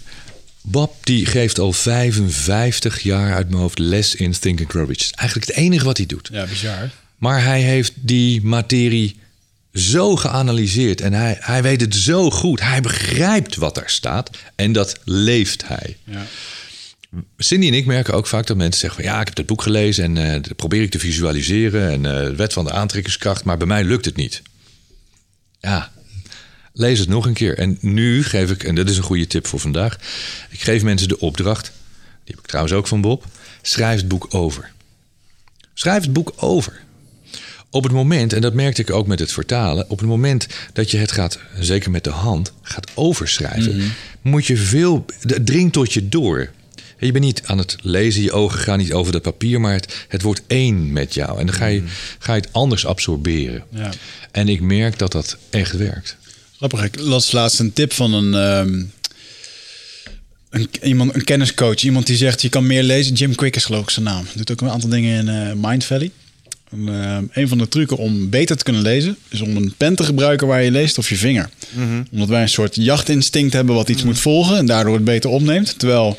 Bob 0.62 0.94
die 1.06 1.26
geeft 1.26 1.58
al 1.58 1.72
55 1.72 3.00
jaar 3.00 3.34
uit 3.34 3.48
mijn 3.48 3.60
hoofd 3.60 3.78
les 3.78 4.14
in 4.14 4.32
Think 4.32 4.60
and 4.60 4.70
Grow 4.70 4.88
Rich. 4.88 5.10
Eigenlijk 5.10 5.48
het 5.48 5.56
enige 5.56 5.84
wat 5.84 5.96
hij 5.96 6.06
doet. 6.06 6.28
Ja, 6.32 6.46
bizar. 6.46 6.90
Maar 7.18 7.44
hij 7.44 7.60
heeft 7.62 7.92
die 7.94 8.42
materie 8.44 9.16
zo 9.76 10.16
geanalyseerd 10.16 11.00
en 11.00 11.12
hij, 11.12 11.36
hij 11.40 11.62
weet 11.62 11.80
het 11.80 11.94
zo 11.94 12.30
goed. 12.30 12.60
Hij 12.60 12.80
begrijpt 12.80 13.56
wat 13.56 13.74
daar 13.74 13.90
staat 13.90 14.30
en 14.54 14.72
dat 14.72 14.98
leeft 15.04 15.68
hij. 15.68 15.96
Ja. 16.04 16.26
Cindy 17.38 17.66
en 17.66 17.74
ik 17.74 17.86
merken 17.86 18.14
ook 18.14 18.26
vaak 18.26 18.46
dat 18.46 18.56
mensen 18.56 18.80
zeggen 18.80 19.02
van 19.02 19.12
ja, 19.12 19.20
ik 19.20 19.26
heb 19.26 19.36
dat 19.36 19.46
boek 19.46 19.62
gelezen 19.62 20.04
en 20.04 20.34
eh, 20.34 20.42
dat 20.42 20.56
probeer 20.56 20.82
ik 20.82 20.90
te 20.90 20.98
visualiseren 20.98 21.90
en 21.90 22.06
eh, 22.06 22.26
de 22.26 22.36
wet 22.36 22.52
van 22.52 22.64
de 22.64 22.72
aantrekkingskracht, 22.72 23.44
maar 23.44 23.56
bij 23.56 23.66
mij 23.66 23.84
lukt 23.84 24.04
het 24.04 24.16
niet. 24.16 24.42
Ja, 25.60 25.92
lees 26.72 26.98
het 26.98 27.08
nog 27.08 27.26
een 27.26 27.32
keer. 27.32 27.58
En 27.58 27.78
nu 27.80 28.24
geef 28.24 28.50
ik, 28.50 28.64
en 28.64 28.74
dat 28.74 28.88
is 28.88 28.96
een 28.96 29.02
goede 29.02 29.26
tip 29.26 29.46
voor 29.46 29.60
vandaag, 29.60 29.98
ik 30.50 30.60
geef 30.60 30.82
mensen 30.82 31.08
de 31.08 31.18
opdracht, 31.18 31.72
die 32.24 32.34
heb 32.34 32.38
ik 32.38 32.46
trouwens 32.46 32.74
ook 32.74 32.86
van 32.86 33.00
Bob, 33.00 33.24
schrijf 33.62 33.98
het 33.98 34.08
boek 34.08 34.26
over. 34.34 34.70
Schrijf 35.74 36.02
het 36.02 36.12
boek 36.12 36.32
over. 36.36 36.84
Op 37.70 37.82
het 37.82 37.92
moment, 37.92 38.32
en 38.32 38.40
dat 38.40 38.54
merkte 38.54 38.80
ik 38.80 38.90
ook 38.90 39.06
met 39.06 39.18
het 39.18 39.32
vertalen, 39.32 39.90
op 39.90 39.98
het 39.98 40.08
moment 40.08 40.46
dat 40.72 40.90
je 40.90 40.98
het 40.98 41.12
gaat, 41.12 41.38
zeker 41.60 41.90
met 41.90 42.04
de 42.04 42.10
hand, 42.10 42.52
gaat 42.62 42.90
overschrijven, 42.94 43.92
moet 44.22 44.46
je 44.46 44.56
veel, 44.56 45.04
het 45.20 45.46
dringt 45.46 45.72
tot 45.72 45.92
je 45.92 46.08
door. 46.08 46.50
Je 46.98 47.12
bent 47.12 47.24
niet 47.24 47.42
aan 47.44 47.58
het 47.58 47.76
lezen, 47.80 48.22
je 48.22 48.32
ogen 48.32 48.58
gaan 48.58 48.78
niet 48.78 48.92
over 48.92 49.12
dat 49.12 49.22
papier, 49.22 49.60
maar 49.60 49.72
het, 49.72 50.06
het 50.08 50.22
wordt 50.22 50.42
één 50.46 50.92
met 50.92 51.14
jou. 51.14 51.38
En 51.38 51.46
dan 51.46 51.54
ga 51.54 51.66
je, 51.66 51.82
ga 52.18 52.34
je 52.34 52.40
het 52.40 52.52
anders 52.52 52.86
absorberen. 52.86 53.64
Ja. 53.70 53.90
En 54.30 54.48
ik 54.48 54.60
merk 54.60 54.98
dat 54.98 55.12
dat 55.12 55.36
echt 55.50 55.76
werkt. 55.76 56.16
Grappig, 56.56 56.82
ik 56.82 57.00
las 57.00 57.32
laatst 57.32 57.58
een 57.58 57.72
tip 57.72 57.92
van 57.92 58.12
een, 58.12 58.34
ehm, 58.34 58.84
een, 60.50 60.68
iemand, 60.82 61.14
een 61.14 61.24
kenniscoach. 61.24 61.82
Iemand 61.82 62.06
die 62.06 62.16
zegt, 62.16 62.42
je 62.42 62.48
kan 62.48 62.66
meer 62.66 62.82
lezen. 62.82 63.14
Jim 63.14 63.34
Quick 63.34 63.56
is 63.56 63.64
geloof 63.64 63.82
ik 63.82 63.90
zijn 63.90 64.04
naam. 64.04 64.26
Doet 64.34 64.52
ook 64.52 64.60
een 64.60 64.70
aantal 64.70 64.88
dingen 64.88 65.18
in 65.18 65.28
eh, 65.28 65.52
Mind 65.56 65.84
Valley. 65.84 66.10
En, 66.70 66.88
ehm, 66.88 67.24
een 67.32 67.48
van 67.48 67.58
de 67.58 67.68
trucken 67.68 67.96
om 67.96 68.30
beter 68.30 68.56
te 68.56 68.64
kunnen 68.64 68.82
lezen... 68.82 69.16
is 69.28 69.40
om 69.40 69.56
een 69.56 69.74
pen 69.76 69.94
te 69.94 70.04
gebruiken 70.04 70.46
waar 70.46 70.62
je 70.62 70.70
leest 70.70 70.98
of 70.98 71.08
je 71.08 71.16
vinger. 71.16 71.48
Omdat 72.12 72.28
wij 72.28 72.42
een 72.42 72.48
soort 72.48 72.74
jachtinstinct 72.74 73.52
hebben 73.52 73.74
wat 73.74 73.88
iets 73.88 74.02
moet 74.02 74.18
volgen... 74.18 74.56
en 74.56 74.66
daardoor 74.66 74.94
het 74.94 75.04
beter 75.04 75.30
opneemt. 75.30 75.78
Terwijl 75.78 76.18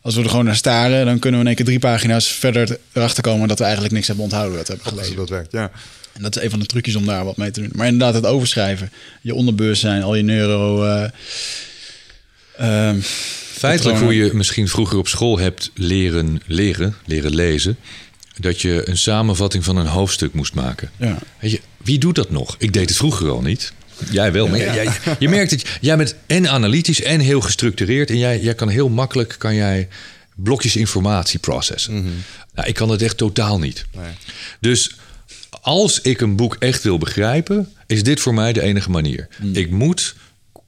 als 0.00 0.14
we 0.14 0.22
er 0.22 0.28
gewoon 0.28 0.44
naar 0.44 0.56
staren... 0.56 1.06
dan 1.06 1.18
kunnen 1.18 1.40
we 1.40 1.46
in 1.46 1.46
één 1.46 1.56
keer 1.56 1.64
drie 1.64 1.78
pagina's 1.78 2.26
verder 2.26 2.78
erachter 2.92 3.22
komen... 3.22 3.48
dat 3.48 3.58
we 3.58 3.64
eigenlijk 3.64 3.94
niks 3.94 4.06
hebben 4.06 4.24
onthouden 4.24 4.56
wat 4.56 4.68
we 4.68 4.72
hebben 4.74 4.92
gelezen. 4.92 5.16
dat 5.16 5.28
werkt, 5.28 5.52
ja. 5.52 5.70
En 6.12 6.22
dat 6.22 6.36
is 6.36 6.42
een 6.42 6.50
van 6.50 6.58
de 6.58 6.66
trucjes 6.66 6.94
om 6.94 7.06
daar 7.06 7.24
wat 7.24 7.36
mee 7.36 7.50
te 7.50 7.60
doen. 7.60 7.70
Maar 7.74 7.86
inderdaad, 7.86 8.14
het 8.14 8.26
overschrijven. 8.26 8.90
Je 9.20 9.34
onderbewustzijn, 9.34 10.02
al 10.02 10.14
je 10.14 10.22
neuro... 10.22 10.84
eh, 10.84 11.08
ehm, 12.56 13.00
Feitelijk 13.52 13.98
hoe 13.98 14.14
je 14.14 14.30
misschien 14.34 14.68
vroeger 14.68 14.98
op 14.98 15.08
school 15.08 15.38
hebt 15.38 15.70
leren 15.74 16.40
leren, 16.46 16.94
leren 17.06 17.34
lezen... 17.34 17.76
dat 18.38 18.60
je 18.60 18.88
een 18.88 18.98
samenvatting 18.98 19.64
van 19.64 19.76
een 19.76 19.86
hoofdstuk 19.86 20.32
moest 20.34 20.54
maken. 20.54 20.90
ja. 20.96 21.18
Weet 21.40 21.50
je, 21.50 21.60
wie 21.76 21.98
doet 21.98 22.14
dat 22.14 22.30
nog? 22.30 22.54
Ik 22.58 22.72
deed 22.72 22.88
het 22.88 22.98
vroeger 22.98 23.30
al 23.30 23.42
niet. 23.42 23.72
Jij 24.10 24.32
wel, 24.32 24.48
maar 24.48 24.58
jij, 24.58 24.88
je 25.18 25.28
merkt 25.28 25.50
het. 25.50 25.78
Jij 25.80 25.96
bent 25.96 26.14
en 26.26 26.48
analytisch 26.48 27.02
en 27.02 27.20
heel 27.20 27.40
gestructureerd. 27.40 28.10
En 28.10 28.18
jij, 28.18 28.40
jij 28.40 28.54
kan 28.54 28.68
heel 28.68 28.88
makkelijk 28.88 29.34
kan 29.38 29.54
jij 29.54 29.88
blokjes 30.34 30.76
informatie 30.76 31.38
processen. 31.38 32.24
Nou, 32.54 32.68
ik 32.68 32.74
kan 32.74 32.88
het 32.88 33.02
echt 33.02 33.16
totaal 33.16 33.58
niet. 33.58 33.84
Nee. 33.96 34.12
Dus 34.60 34.96
als 35.60 36.00
ik 36.00 36.20
een 36.20 36.36
boek 36.36 36.56
echt 36.58 36.82
wil 36.82 36.98
begrijpen, 36.98 37.72
is 37.86 38.02
dit 38.02 38.20
voor 38.20 38.34
mij 38.34 38.52
de 38.52 38.62
enige 38.62 38.90
manier. 38.90 39.28
Ik 39.52 39.70
moet 39.70 40.14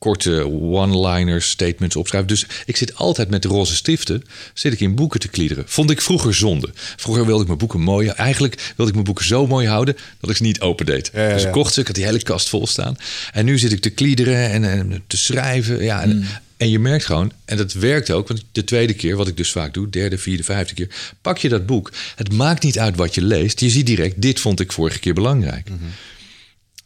korte 0.07 0.51
one-liners, 0.51 1.49
statements 1.49 1.97
opschrijven. 1.97 2.29
Dus 2.29 2.47
ik 2.67 2.77
zit 2.77 2.95
altijd 2.95 3.31
met 3.31 3.43
de 3.43 3.49
roze 3.49 3.75
stiften, 3.75 4.23
zit 4.55 4.73
ik 4.73 4.81
in 4.81 4.95
boeken 4.95 5.21
te 5.21 5.29
kliederen. 5.29 5.65
Vond 5.67 5.91
ik 5.91 6.01
vroeger 6.01 6.35
zonde. 6.35 6.71
Vroeger 6.75 7.27
wilde 7.27 7.41
ik 7.41 7.47
mijn 7.47 7.59
boeken 7.59 7.81
mooi, 7.81 8.09
eigenlijk 8.09 8.73
wilde 8.77 8.91
ik 8.91 8.93
mijn 8.93 9.05
boeken 9.05 9.25
zo 9.25 9.47
mooi 9.47 9.67
houden 9.67 9.97
dat 10.21 10.31
ik 10.31 10.37
ze 10.37 10.43
niet 10.43 10.61
opendeed. 10.61 11.11
Ja, 11.15 11.29
ja, 11.29 11.35
Dus 11.35 11.45
ik 11.45 11.53
kocht 11.53 11.75
ze, 11.75 11.81
ik 11.81 11.87
had 11.87 11.97
die 11.97 12.05
hele 12.05 12.23
kast 12.23 12.49
vol 12.49 12.67
staan. 12.67 12.97
En 13.33 13.45
nu 13.45 13.59
zit 13.59 13.73
ik 13.73 13.81
te 13.81 13.91
kliederen 13.91 14.51
en, 14.51 14.65
en 14.65 15.03
te 15.07 15.17
schrijven. 15.17 15.83
Ja, 15.83 16.03
en, 16.03 16.27
en 16.57 16.71
je 16.71 16.79
merkt 16.79 17.05
gewoon, 17.05 17.33
en 17.45 17.57
dat 17.57 17.73
werkt 17.73 18.11
ook, 18.11 18.29
want 18.29 18.45
de 18.53 18.65
tweede 18.65 18.95
keer, 18.95 19.17
wat 19.17 19.29
ik 19.29 19.37
dus 19.37 19.53
vaak 19.53 19.75
doe, 19.75 19.91
derde, 19.91 20.19
vierde, 20.19 20.45
vijfde 20.45 20.75
keer, 20.75 20.89
pak 21.21 21.39
je 21.39 21.49
dat 21.49 21.67
boek. 21.67 21.93
Het 22.17 22.33
maakt 22.33 22.63
niet 22.63 22.79
uit 22.79 22.97
wat 22.97 23.15
je 23.15 23.23
leest. 23.23 23.61
Je 23.61 23.71
ziet 23.71 23.87
direct, 23.87 24.23
dit 24.23 24.41
vond 24.41 24.61
ik 24.61 24.73
vorige 24.73 24.99
keer 24.99 25.15
belangrijk. 25.15 25.69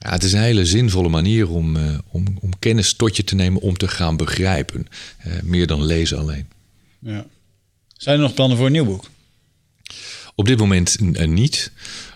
Ja, 0.02 0.10
het 0.10 0.22
is 0.24 0.32
een 0.32 0.40
hele 0.42 0.64
zinvolle 0.64 1.08
manier 1.08 1.48
om, 1.48 1.76
eh, 1.76 1.98
om, 2.08 2.24
om 2.40 2.58
kennis 2.58 2.92
tot 2.92 3.16
je 3.16 3.24
te 3.24 3.34
nemen 3.34 3.60
om 3.60 3.76
te 3.76 3.88
gaan 3.88 4.16
begrijpen. 4.16 4.86
Eh, 5.18 5.32
meer 5.42 5.66
dan 5.66 5.84
lezen 5.84 6.18
alleen. 6.18 6.46
Ja. 6.98 7.26
Zijn 7.96 8.16
er 8.16 8.22
nog 8.22 8.34
plannen 8.34 8.56
voor 8.56 8.66
een 8.66 8.72
nieuw 8.72 8.84
boek? 8.84 9.10
Op 10.34 10.46
dit 10.46 10.58
moment 10.58 10.96
eh, 11.12 11.28
niet. 11.28 11.70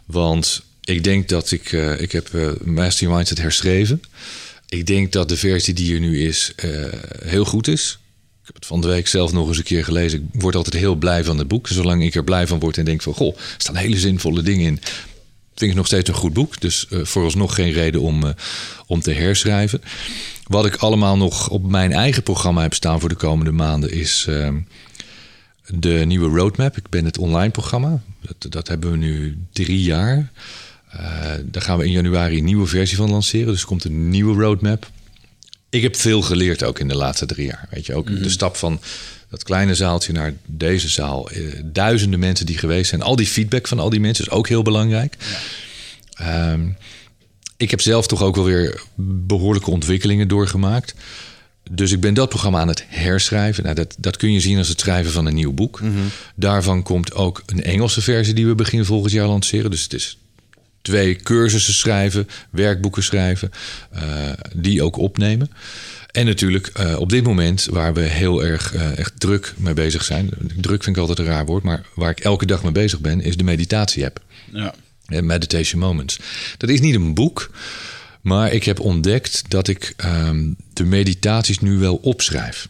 Want 0.04 0.62
ik 0.80 1.04
denk 1.04 1.28
dat 1.28 1.50
ik... 1.50 1.72
eh, 1.72 2.00
ik 2.00 2.12
heb 2.12 2.30
Master 2.64 3.10
Mindset 3.10 3.38
herschreven. 3.38 4.02
Ik 4.68 4.86
denk 4.86 5.12
dat 5.12 5.28
de 5.28 5.36
versie 5.36 5.74
die 5.74 5.94
er 5.94 6.00
nu 6.00 6.26
is 6.26 6.52
heel 7.24 7.44
goed 7.44 7.68
is. 7.68 7.98
Ik 8.40 8.46
heb 8.46 8.54
het 8.54 8.66
van 8.66 8.80
de 8.80 8.88
week 8.88 9.06
zelf 9.06 9.32
nog 9.32 9.48
eens 9.48 9.58
een 9.58 9.64
keer 9.64 9.84
gelezen. 9.84 10.30
Ik 10.32 10.40
word 10.40 10.56
altijd 10.56 10.74
heel 10.74 10.94
blij 10.94 11.24
van 11.24 11.38
het 11.38 11.48
boek. 11.48 11.68
Zolang 11.68 12.04
ik 12.04 12.14
er 12.14 12.24
blij 12.24 12.46
van 12.46 12.58
word 12.58 12.78
en 12.78 12.84
denk 12.84 13.02
van... 13.02 13.14
Goh, 13.14 13.36
er 13.36 13.54
staan 13.56 13.76
hele 13.76 13.98
zinvolle 13.98 14.42
dingen 14.42 14.66
in. 14.66 14.80
Vind 15.54 15.70
ik 15.70 15.76
nog 15.76 15.86
steeds 15.86 16.08
een 16.08 16.14
goed 16.14 16.32
boek. 16.32 16.60
Dus 16.60 16.86
eh, 16.88 17.04
vooralsnog 17.04 17.54
geen 17.54 17.72
reden 17.72 18.00
om, 18.00 18.24
eh, 18.24 18.30
om 18.86 19.00
te 19.00 19.12
herschrijven. 19.12 19.82
Wat 20.46 20.66
ik 20.66 20.76
allemaal 20.76 21.16
nog 21.16 21.48
op 21.48 21.66
mijn 21.66 21.92
eigen 21.92 22.22
programma 22.22 22.62
heb 22.62 22.74
staan 22.74 23.00
voor 23.00 23.08
de 23.08 23.14
komende 23.14 23.52
maanden... 23.52 23.92
is 23.92 24.26
ehm, 24.28 24.56
de 25.66 26.02
nieuwe 26.06 26.38
roadmap. 26.38 26.76
Ik 26.76 26.88
ben 26.88 27.04
het 27.04 27.18
online 27.18 27.50
programma. 27.50 28.02
Dat, 28.20 28.52
dat 28.52 28.68
hebben 28.68 28.90
we 28.90 28.96
nu 28.96 29.38
drie 29.52 29.82
jaar. 29.82 30.30
Eh, 30.90 31.32
daar 31.44 31.62
gaan 31.62 31.78
we 31.78 31.84
in 31.84 31.92
januari 31.92 32.38
een 32.38 32.44
nieuwe 32.44 32.66
versie 32.66 32.96
van 32.96 33.10
lanceren. 33.10 33.46
Dus 33.46 33.60
er 33.60 33.66
komt 33.66 33.84
een 33.84 34.08
nieuwe 34.08 34.42
roadmap. 34.42 34.90
Ik 35.70 35.82
heb 35.82 35.96
veel 35.96 36.22
geleerd 36.22 36.64
ook 36.64 36.78
in 36.78 36.88
de 36.88 36.96
laatste 36.96 37.26
drie 37.26 37.46
jaar. 37.46 37.68
Weet 37.70 37.86
je, 37.86 37.94
ook 37.94 38.22
de 38.22 38.28
stap 38.28 38.56
van 38.56 38.80
dat 39.34 39.42
kleine 39.42 39.74
zaaltje 39.74 40.12
naar 40.12 40.34
deze 40.46 40.88
zaal. 40.88 41.30
Eh, 41.30 41.42
duizenden 41.64 42.20
mensen 42.20 42.46
die 42.46 42.58
geweest 42.58 42.88
zijn. 42.88 43.02
Al 43.02 43.16
die 43.16 43.26
feedback 43.26 43.68
van 43.68 43.78
al 43.78 43.90
die 43.90 44.00
mensen 44.00 44.24
is 44.24 44.30
ook 44.30 44.48
heel 44.48 44.62
belangrijk. 44.62 45.16
Ehm, 46.14 46.68
ik 47.56 47.70
heb 47.70 47.80
zelf 47.80 48.06
toch 48.06 48.22
ook 48.22 48.34
wel 48.34 48.44
weer 48.44 48.82
behoorlijke 48.94 49.70
ontwikkelingen 49.70 50.28
doorgemaakt. 50.28 50.94
Dus 51.70 51.92
ik 51.92 52.00
ben 52.00 52.14
dat 52.14 52.28
programma 52.28 52.60
aan 52.60 52.68
het 52.68 52.84
herschrijven. 52.88 53.62
Nou, 53.62 53.74
dat, 53.74 53.94
dat 53.98 54.16
kun 54.16 54.32
je 54.32 54.40
zien 54.40 54.58
als 54.58 54.68
het 54.68 54.80
schrijven 54.80 55.12
van 55.12 55.26
een 55.26 55.34
nieuw 55.34 55.52
boek. 55.52 55.80
Daarvan 56.34 56.82
komt 56.82 57.14
ook 57.14 57.42
een 57.46 57.62
Engelse 57.62 58.02
versie 58.02 58.34
die 58.34 58.46
we 58.46 58.54
begin 58.54 58.84
volgend 58.84 59.12
jaar 59.12 59.26
lanceren. 59.26 59.70
Dus 59.70 59.82
het 59.82 59.92
is 59.92 60.18
twee 60.82 61.16
cursussen 61.16 61.74
schrijven, 61.74 62.28
werkboeken 62.50 63.02
schrijven, 63.02 63.50
eh, 63.90 64.02
die 64.54 64.82
ook 64.82 64.96
opnemen. 64.96 65.50
En 66.14 66.26
natuurlijk 66.26 66.66
eh, 66.66 67.00
op 67.00 67.08
dit 67.10 67.24
moment 67.24 67.64
waar 67.64 67.94
we 67.94 68.00
heel 68.00 68.44
erg 68.44 68.74
eh, 68.74 68.98
echt 68.98 69.20
druk 69.20 69.54
mee 69.56 69.74
bezig 69.74 70.04
zijn. 70.04 70.30
Druk 70.56 70.82
vind 70.82 70.96
ik 70.96 71.02
altijd 71.02 71.18
een 71.18 71.34
raar 71.34 71.46
woord, 71.46 71.62
maar 71.62 71.86
waar 71.94 72.10
ik 72.10 72.20
elke 72.20 72.46
dag 72.46 72.62
mee 72.62 72.72
bezig 72.72 73.00
ben, 73.00 73.20
is 73.20 73.36
de 73.36 73.44
meditatie-app. 73.44 74.20
Ja. 74.52 74.74
Eh, 75.06 75.22
Meditation 75.22 75.80
Moments. 75.80 76.18
Dat 76.56 76.70
is 76.70 76.80
niet 76.80 76.94
een 76.94 77.14
boek, 77.14 77.50
maar 78.20 78.52
ik 78.52 78.64
heb 78.64 78.80
ontdekt 78.80 79.42
dat 79.48 79.68
ik 79.68 79.94
ehm, 79.96 80.52
de 80.72 80.84
meditaties 80.84 81.58
nu 81.58 81.78
wel 81.78 81.96
opschrijf. 81.96 82.68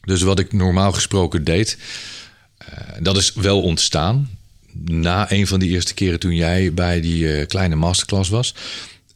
Dus 0.00 0.22
wat 0.22 0.38
ik 0.38 0.52
normaal 0.52 0.92
gesproken 0.92 1.44
deed, 1.44 1.78
dat 3.00 3.16
is 3.16 3.32
wel 3.34 3.62
ontstaan 3.62 4.30
na 4.84 5.32
een 5.32 5.46
van 5.46 5.60
die 5.60 5.70
eerste 5.70 5.94
keren 5.94 6.20
toen 6.20 6.34
jij 6.34 6.74
bij 6.74 7.00
die 7.00 7.46
kleine 7.46 7.74
masterclass 7.74 8.30
was. 8.30 8.54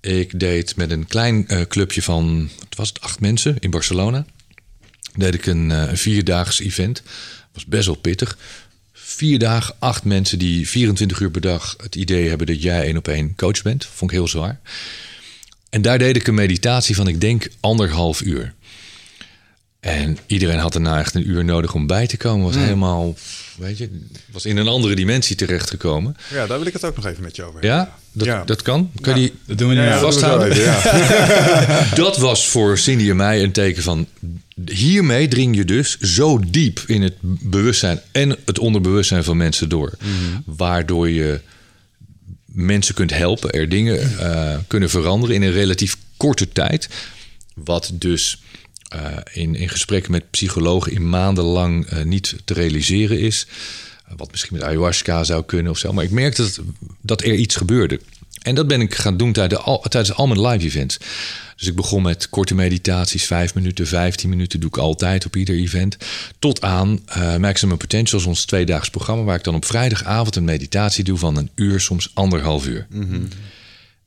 Ik 0.02 0.40
deed 0.40 0.76
met 0.76 0.90
een 0.90 1.06
klein 1.06 1.48
eh, 1.48 1.60
clubje 1.60 2.02
van, 2.02 2.50
wat 2.58 2.74
was 2.76 2.88
het, 2.88 3.00
acht 3.00 3.20
mensen 3.20 3.56
in 3.58 3.70
Barcelona. 3.70 4.26
Deed 5.14 5.34
ik 5.34 5.46
een, 5.46 5.70
een 5.70 5.96
vierdaags 5.96 6.60
event. 6.60 7.02
Was 7.52 7.66
best 7.66 7.86
wel 7.86 7.94
pittig. 7.94 8.38
Vier 8.92 9.38
dagen, 9.38 9.74
acht 9.78 10.04
mensen 10.04 10.38
die 10.38 10.68
24 10.68 11.20
uur 11.20 11.30
per 11.30 11.40
dag 11.40 11.76
het 11.82 11.94
idee 11.94 12.28
hebben 12.28 12.46
dat 12.46 12.62
jij 12.62 12.84
één 12.84 12.96
op 12.96 13.08
één 13.08 13.34
coach 13.36 13.62
bent. 13.62 13.86
Vond 13.86 14.10
ik 14.10 14.16
heel 14.16 14.28
zwaar. 14.28 14.60
En 15.70 15.82
daar 15.82 15.98
deed 15.98 16.16
ik 16.16 16.26
een 16.26 16.34
meditatie 16.34 16.94
van, 16.94 17.08
ik 17.08 17.20
denk, 17.20 17.48
anderhalf 17.60 18.20
uur. 18.20 18.54
En 19.82 20.18
iedereen 20.26 20.58
had 20.58 20.72
daarna 20.72 20.98
echt 20.98 21.14
een 21.14 21.30
uur 21.30 21.44
nodig 21.44 21.74
om 21.74 21.86
bij 21.86 22.06
te 22.06 22.16
komen. 22.16 22.44
Was 22.46 22.54
helemaal, 22.54 23.14
weet 23.56 23.78
je, 23.78 23.88
was 24.32 24.44
in 24.44 24.56
een 24.56 24.68
andere 24.68 24.94
dimensie 24.94 25.36
terechtgekomen. 25.36 26.16
Ja, 26.30 26.46
daar 26.46 26.58
wil 26.58 26.66
ik 26.66 26.72
het 26.72 26.84
ook 26.84 26.96
nog 26.96 27.06
even 27.06 27.22
met 27.22 27.36
je 27.36 27.42
over 27.42 27.64
Ja, 27.64 27.96
dat, 28.12 28.26
Ja. 28.26 28.44
dat 28.44 28.62
kan. 28.62 28.90
Kan 29.00 29.14
je 29.14 29.20
die 29.20 29.38
Dat 29.46 29.58
doen 29.58 29.68
we 29.68 29.74
nu. 29.74 29.80
Ja, 29.80 29.90
dat 29.90 30.00
vasthouden? 30.00 30.50
even, 30.50 30.62
ja. 30.64 31.84
Dat 32.04 32.16
was 32.18 32.48
voor 32.48 32.78
Cindy 32.78 33.10
en 33.10 33.16
mij 33.16 33.42
een 33.42 33.52
teken 33.52 33.82
van... 33.82 34.06
hiermee 34.66 35.28
dring 35.28 35.56
je 35.56 35.64
dus 35.64 35.98
zo 35.98 36.40
diep 36.46 36.82
in 36.86 37.02
het 37.02 37.14
bewustzijn... 37.22 38.00
en 38.12 38.36
het 38.44 38.58
onderbewustzijn 38.58 39.24
van 39.24 39.36
mensen 39.36 39.68
door. 39.68 39.92
Waardoor 40.44 41.10
je 41.10 41.40
mensen 42.46 42.94
kunt 42.94 43.10
helpen, 43.14 43.50
er 43.50 43.68
dingen 43.68 44.18
eh, 44.18 44.56
kunnen 44.66 44.90
veranderen... 44.90 45.34
in 45.34 45.42
een 45.42 45.52
relatief 45.52 45.96
korte 46.16 46.48
tijd. 46.48 46.88
Wat 47.54 47.90
dus 47.94 48.42
eh, 48.92 49.42
in, 49.42 49.54
in 49.54 49.68
gesprekken 49.68 50.12
met 50.12 50.30
psychologen... 50.30 50.92
in 50.92 51.08
maandenlang 51.08 51.86
eh, 51.86 52.04
niet 52.04 52.34
te 52.44 52.54
realiseren 52.54 53.20
is. 53.20 53.46
Uh, 54.08 54.14
wat 54.16 54.30
misschien 54.30 54.56
met 54.56 54.62
ayahuasca 54.62 55.24
zou 55.24 55.44
kunnen 55.44 55.72
of 55.72 55.78
zo. 55.78 55.92
Maar 55.92 56.04
ik 56.04 56.10
merkte 56.10 56.42
dat, 56.42 56.60
dat 57.00 57.22
er 57.22 57.34
iets 57.34 57.56
gebeurde. 57.56 58.00
En 58.42 58.54
dat 58.54 58.66
ben 58.66 58.80
ik 58.80 58.94
gaan 58.94 59.16
doen 59.16 59.32
tijdens, 59.32 59.62
al, 59.62 59.80
tijdens 59.80 60.16
al 60.16 60.26
mijn 60.26 60.46
live 60.46 60.66
events. 60.66 60.98
Dus 61.56 61.68
ik 61.68 61.76
begon 61.76 62.02
met 62.02 62.28
korte 62.28 62.54
meditaties, 62.54 63.24
5 63.24 63.54
minuten, 63.54 63.86
15 63.86 64.28
minuten 64.28 64.60
doe 64.60 64.68
ik 64.68 64.76
altijd 64.76 65.26
op 65.26 65.36
ieder 65.36 65.54
event. 65.54 65.96
Tot 66.38 66.62
aan 66.62 67.00
eh, 67.06 67.36
Maximum 67.36 67.76
Potential, 67.76 68.20
is 68.20 68.26
ons 68.26 68.44
tweedaags 68.44 68.90
programma, 68.90 69.22
waar 69.22 69.36
ik 69.36 69.44
dan 69.44 69.54
op 69.54 69.64
vrijdagavond 69.64 70.36
een 70.36 70.44
meditatie 70.44 71.04
doe 71.04 71.18
van 71.18 71.36
een 71.36 71.50
uur, 71.54 71.80
soms 71.80 72.10
anderhalf 72.14 72.66
uur. 72.66 72.86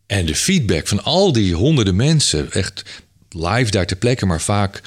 En 0.05 0.25
de 0.25 0.35
feedback 0.35 0.87
van 0.87 1.03
al 1.03 1.31
die 1.31 1.53
honderden 1.53 1.95
mensen, 1.95 2.51
echt 2.51 3.03
live 3.35 3.71
daar 3.71 3.85
ter 3.85 3.97
plekke, 3.97 4.25
maar 4.25 4.41
vaak 4.41 4.81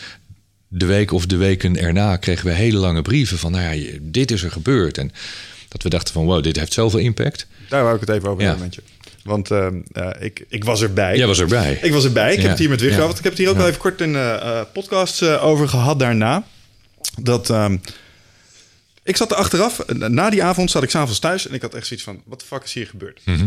de 0.69 0.87
week 0.87 1.13
of 1.13 1.27
de 1.27 1.37
weken 1.37 1.77
erna 1.77 2.17
kregen 2.17 2.47
we 2.47 2.53
hele 2.53 2.79
lange 2.79 3.03
brieven 3.03 3.39
van, 3.39 3.53
nou 3.53 3.75
ja, 3.77 3.99
dit 4.01 4.31
is 4.31 4.43
er 4.43 4.51
gebeurd. 4.51 4.99
En 4.99 5.13
dat 5.69 5.83
we 5.83 5.89
dachten 5.89 6.13
van, 6.15 6.25
wow, 6.25 6.43
dit 6.43 6.57
heeft 6.57 6.73
zoveel 6.73 6.99
impact. 7.01 7.47
Daar 7.69 7.83
wou 7.83 7.95
ik 7.95 8.01
het 8.01 8.09
even 8.11 8.29
over 8.29 8.43
Ja. 8.43 8.49
hebben 8.49 8.67
met 8.67 8.75
je. 8.75 8.83
Want 9.25 9.51
ehm, 9.51 9.81
eh, 9.93 10.11
ik, 10.21 10.45
ik 10.49 10.65
was 10.65 10.83
erbij. 10.83 11.17
Jij 11.17 11.27
was 11.27 11.39
erbij. 11.41 11.79
Ik 11.83 11.93
was 11.93 12.05
erbij. 12.05 12.31
Ik 12.33 12.37
Ja. 12.37 12.41
heb 12.41 12.51
het 12.51 12.59
hier 12.59 12.69
met 12.69 12.81
Ja. 12.81 12.87
over. 12.99 13.09
Ik 13.17 13.23
heb 13.23 13.33
het 13.33 13.39
hier 13.39 13.49
ook 13.49 13.57
wel 13.57 13.67
even 13.67 13.81
kort 13.81 14.01
in 14.01 14.15
eh 14.15 14.35
eh, 14.35 14.67
podcast 14.73 15.23
eh, 15.23 15.45
over 15.45 15.69
gehad 15.69 15.99
daarna. 15.99 16.47
Dat 17.21 17.51
ehm, 17.51 17.77
ik 19.03 19.17
zat 19.17 19.31
er 19.31 19.37
achteraf. 19.37 19.79
eh, 19.79 19.97
Na 19.97 20.31
die 20.31 20.43
avond 20.43 20.71
zat 20.71 20.83
ik 20.83 20.91
s'avonds 20.91 21.19
thuis 21.19 21.49
en 21.49 21.55
ik 21.55 21.63
had 21.63 21.75
echt 21.75 21.87
zoiets 21.87 22.05
van: 22.07 22.23
wat 22.25 22.41
de 22.41 22.47
fuck 22.47 22.63
is 22.65 22.73
hier 22.73 22.87
gebeurd? 22.87 23.21
Mhm. 23.25 23.47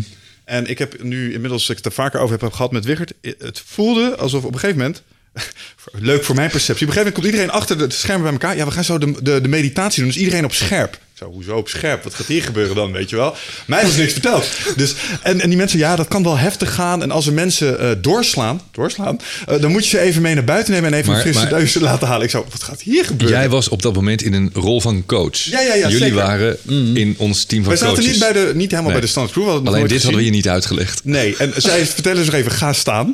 En 0.52 0.66
ik 0.68 0.78
heb 0.78 1.04
nu 1.04 1.34
inmiddels 1.34 1.70
ik 1.70 1.78
het 1.78 1.86
er 1.86 1.92
vaker 1.92 2.20
over 2.20 2.40
heb 2.40 2.52
gehad 2.54 2.72
met 2.72 2.86
Wiggert. 2.86 3.14
Het 3.22 3.62
voelde 3.66 4.16
alsof 4.16 4.44
op 4.44 4.54
een 4.54 4.60
gegeven 4.60 4.78
moment. 4.78 5.04
Leuk 6.12 6.24
voor 6.24 6.36
mijn 6.36 6.50
perceptie. 6.50 6.88
Op 6.88 6.94
een 6.94 6.98
gegeven 6.98 6.98
moment 6.98 7.14
komt 7.14 7.26
iedereen 7.26 7.52
achter 7.52 7.78
de 7.78 7.96
schermen 7.96 8.24
bij 8.24 8.32
elkaar. 8.32 8.56
Ja, 8.56 8.66
we 8.66 8.72
gaan 8.72 8.84
zo 8.84 8.98
de, 8.98 9.12
de, 9.22 9.42
de 9.42 9.48
meditatie 9.48 10.00
doen. 10.00 10.12
Dus 10.12 10.22
iedereen 10.22 10.46
op 10.46 10.54
scherp. 10.54 11.00
Zo, 11.22 11.32
hoezo 11.32 11.56
op 11.58 11.68
scherp? 11.68 12.04
Wat 12.04 12.14
gaat 12.14 12.26
hier 12.26 12.44
gebeuren 12.44 12.76
dan, 12.76 12.92
weet 12.92 13.10
je 13.10 13.16
wel? 13.16 13.36
Mij 13.68 13.84
was 13.84 13.96
niks 13.96 14.12
verteld. 14.12 14.50
Dus, 14.76 14.94
en, 15.24 15.42
en 15.42 15.48
die 15.50 15.58
mensen, 15.58 15.80
ja, 15.80 15.96
dat 15.96 16.08
kan 16.08 16.24
wel 16.24 16.38
heftig 16.38 16.74
gaan. 16.74 17.02
En 17.02 17.12
als 17.12 17.28
er 17.28 17.34
mensen 17.34 17.80
eh, 17.80 17.90
doorslaan, 18.02 18.62
doorslaan 18.72 19.20
eh, 19.48 19.62
dan 19.62 19.72
moet 19.72 19.84
je 19.84 19.90
ze 19.90 20.00
even 20.00 20.22
mee 20.22 20.34
naar 20.34 20.44
buiten 20.44 20.74
nemen 20.74 20.92
en 20.94 20.98
even 21.00 21.12
Maar- 21.12 21.26
een 21.26 21.34
frisse 21.34 21.56
neus 21.56 21.74
laten 21.74 22.08
halen. 22.08 22.24
Ik 22.24 22.30
zo, 22.32 22.46
wat 22.52 22.64
gaat 22.64 22.82
hier 22.82 23.06
gebeuren? 23.06 23.38
Jij 23.38 23.50
was 23.50 23.70
op 23.70 23.82
dat 23.82 23.94
moment 23.94 24.22
in 24.22 24.34
een 24.34 24.50
rol 24.54 24.82
van 24.82 25.04
coach. 25.06 25.38
Ja, 25.38 25.60
ja, 25.62 25.74
ja, 25.74 25.82
Jullie 25.90 25.98
zeker. 25.98 26.16
Mhm. 26.16 26.26
waren 26.26 26.58
in 26.96 27.16
ons 27.18 27.44
team 27.46 27.62
van 27.64 27.70
Wij 27.72 27.82
zaten 27.82 27.96
coaches. 27.96 28.12
niet, 28.12 28.20
bij 28.20 28.34
de, 28.34 28.52
niet 28.56 28.72
helemaal 28.72 28.82
Nee. 28.92 28.92
bij 28.92 29.02
de 29.02 29.08
standard 29.08 29.34
crew. 29.38 29.62
we 29.62 29.68
Alleen 29.70 29.88
dit 29.88 30.02
hadden 30.02 30.20
we 30.20 30.26
je 30.26 30.32
niet 30.32 30.50
uitgelegd. 30.50 31.02
Nee, 31.06 31.36
en 31.38 31.54
zij 31.56 31.86
vertellen 31.98 32.26
nog 32.26 32.34
even, 32.34 32.52
ga 32.52 32.74
staan. 32.74 33.14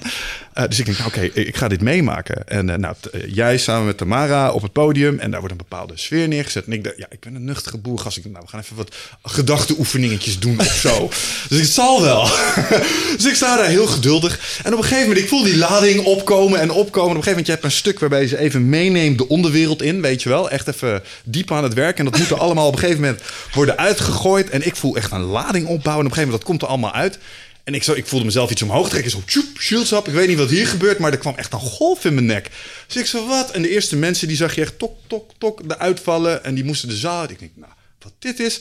Eh, 0.54 0.68
dus 0.68 0.80
ik 0.80 0.86
denk, 0.86 0.98
nou, 0.98 1.10
oké, 1.10 1.22
ik 1.42 1.58
ga 1.58 1.68
dit 1.68 1.82
meemaken. 1.82 2.48
En 2.48 2.66
nou, 2.80 2.96
jij 3.28 3.58
samen 3.58 3.86
met 3.86 3.98
Tamara 3.98 4.52
op 4.52 4.62
het 4.62 4.72
podium 4.72 5.20
en 5.20 5.30
daar 5.32 5.40
wordt 5.40 5.56
een 5.56 5.66
bepaalde 5.70 5.94
sfeer 5.96 6.28
neergezet. 6.28 6.66
En 6.66 6.72
ik 6.72 6.84
dacht, 6.84 6.98
ja, 6.98 7.06
ik 7.10 7.20
ben 7.20 7.36
een 7.36 7.44
nuchtere 7.46 7.78
boergast. 7.98 8.18
Ik 8.18 8.24
dacht, 8.24 8.36
nou, 8.36 8.46
we 8.46 8.52
gaan 8.52 8.62
even 8.62 8.76
wat 8.76 8.96
gedachteoefeningetjes 9.24 10.40
doen 10.40 10.60
of 10.60 10.74
zo. 10.74 11.10
dus 11.50 11.60
het 11.60 11.70
zal 11.70 12.02
wel. 12.02 12.30
dus 13.18 13.26
ik 13.26 13.36
sta 13.36 13.58
daar 13.58 13.68
heel 13.68 13.88
geduldig. 13.88 14.60
En 14.64 14.72
op 14.74 14.78
een 14.78 14.84
gegeven 14.84 15.08
moment, 15.08 15.24
ik 15.24 15.30
voel 15.30 15.44
die 15.44 15.58
lading 15.58 16.06
opkomen 16.06 16.60
en 16.60 16.72
opkomen. 16.72 17.10
En 17.10 17.18
op 17.18 17.18
een 17.18 17.24
gegeven 17.24 17.30
moment, 17.30 17.46
je 17.46 17.52
hebt 17.52 17.64
een 17.64 17.72
stuk 17.72 18.00
waarbij 18.00 18.28
ze 18.28 18.38
even 18.38 18.70
meeneemt 18.70 19.18
de 19.18 19.28
onderwereld 19.28 19.82
in, 19.82 20.02
weet 20.02 20.24
je 20.24 20.30
wel. 20.30 20.50
Echt 20.50 20.68
even 20.68 21.04
diep 21.24 21.52
aan 21.52 21.64
het 21.64 21.74
werk. 21.74 22.00
En 22.00 22.06
dat 22.06 22.18
moet 22.18 22.30
er 22.30 22.40
allemaal 22.40 22.68
op 22.68 22.74
een 22.74 22.80
gegeven 22.80 23.02
moment 23.02 23.22
worden 23.54 23.78
uitgegooid. 23.78 24.50
En 24.50 24.66
ik 24.66 24.76
voel 24.76 24.96
echt 24.96 25.12
een 25.12 25.22
lading 25.22 25.68
opbouwen. 25.68 26.06
En 26.06 26.12
op 26.12 26.18
een 26.18 26.24
gegeven 26.24 26.24
moment, 26.24 26.40
dat 26.40 26.44
komt 26.44 26.62
er 26.62 26.68
allemaal 26.68 26.94
uit. 26.94 27.20
En 27.68 27.74
ik, 27.74 27.84
zo, 27.84 27.94
ik 27.94 28.08
voelde 28.08 28.26
mezelf 28.26 28.52
iets 28.52 28.62
omhoog 28.62 28.90
trekken. 28.90 29.12
Zo, 29.12 29.22
tjoep, 29.26 29.60
shieldsap. 29.60 30.08
Ik 30.08 30.14
weet 30.14 30.28
niet 30.28 30.38
wat 30.38 30.50
hier 30.50 30.68
gebeurt, 30.68 31.00
maar 31.00 31.12
er 31.12 31.18
kwam 31.18 31.36
echt 31.36 31.54
een 31.54 31.60
golf 31.60 32.06
in 32.06 32.14
mijn 32.14 32.26
nek. 32.26 32.50
Dus 32.88 32.96
ik 32.96 33.06
zo, 33.06 33.28
wat? 33.28 33.52
En 33.52 33.62
de 33.62 33.70
eerste 33.70 33.96
mensen, 33.96 34.28
die 34.28 34.38
zag 34.38 34.56
je 34.56 34.62
echt 34.62 34.80
tok, 34.80 34.98
tok, 35.08 35.32
tok 35.38 35.62
eruit 35.68 36.00
vallen. 36.00 36.44
En 36.44 36.56
die 36.56 36.64
moesten 36.64 36.90
de 36.90 36.96
zaal 36.96 37.20
uit. 37.20 37.32
Ik 37.32 37.40
denk, 37.40 37.52
nou, 37.56 37.72
dit 38.20 38.40
is. 38.40 38.60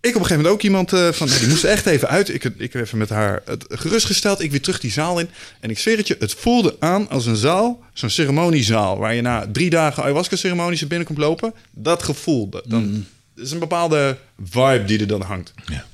Ik 0.00 0.14
op 0.14 0.20
een 0.20 0.26
gegeven 0.26 0.36
moment 0.36 0.54
ook 0.54 0.62
iemand 0.62 0.92
eh, 0.92 1.12
van, 1.12 1.26
nou, 1.26 1.38
die 1.38 1.48
moest 1.48 1.64
echt 1.64 1.86
even 1.86 2.08
uit. 2.08 2.28
Ik, 2.28 2.44
ik 2.44 2.72
heb 2.72 2.82
even 2.82 2.98
met 2.98 3.08
haar 3.08 3.42
het 3.44 3.64
gerustgesteld. 3.68 4.40
Ik 4.40 4.50
weer 4.50 4.60
terug 4.60 4.80
die 4.80 4.90
zaal 4.90 5.18
in. 5.18 5.28
En 5.60 5.70
ik 5.70 5.78
zweer 5.78 5.96
het 5.96 6.06
je, 6.06 6.16
het 6.18 6.34
voelde 6.34 6.76
aan 6.78 7.08
als 7.08 7.26
een 7.26 7.36
zaal, 7.36 7.84
zo'n 7.92 8.10
ceremoniezaal. 8.10 8.98
Waar 8.98 9.14
je 9.14 9.20
na 9.20 9.46
drie 9.52 9.70
dagen 9.70 10.02
ayahuasca-ceremonies 10.02 10.80
er 10.80 10.86
binnen 10.86 11.06
komt 11.06 11.18
lopen. 11.18 11.54
Dat 11.70 12.02
gevoel, 12.02 12.48
dat, 12.48 12.62
dan, 12.66 13.06
dat 13.34 13.44
is 13.44 13.50
een 13.50 13.58
bepaalde 13.58 14.18
vibe 14.44 14.84
die 14.84 15.00
er 15.00 15.06
dan 15.06 15.22
hangt. 15.22 15.52
Ja. 15.66 15.86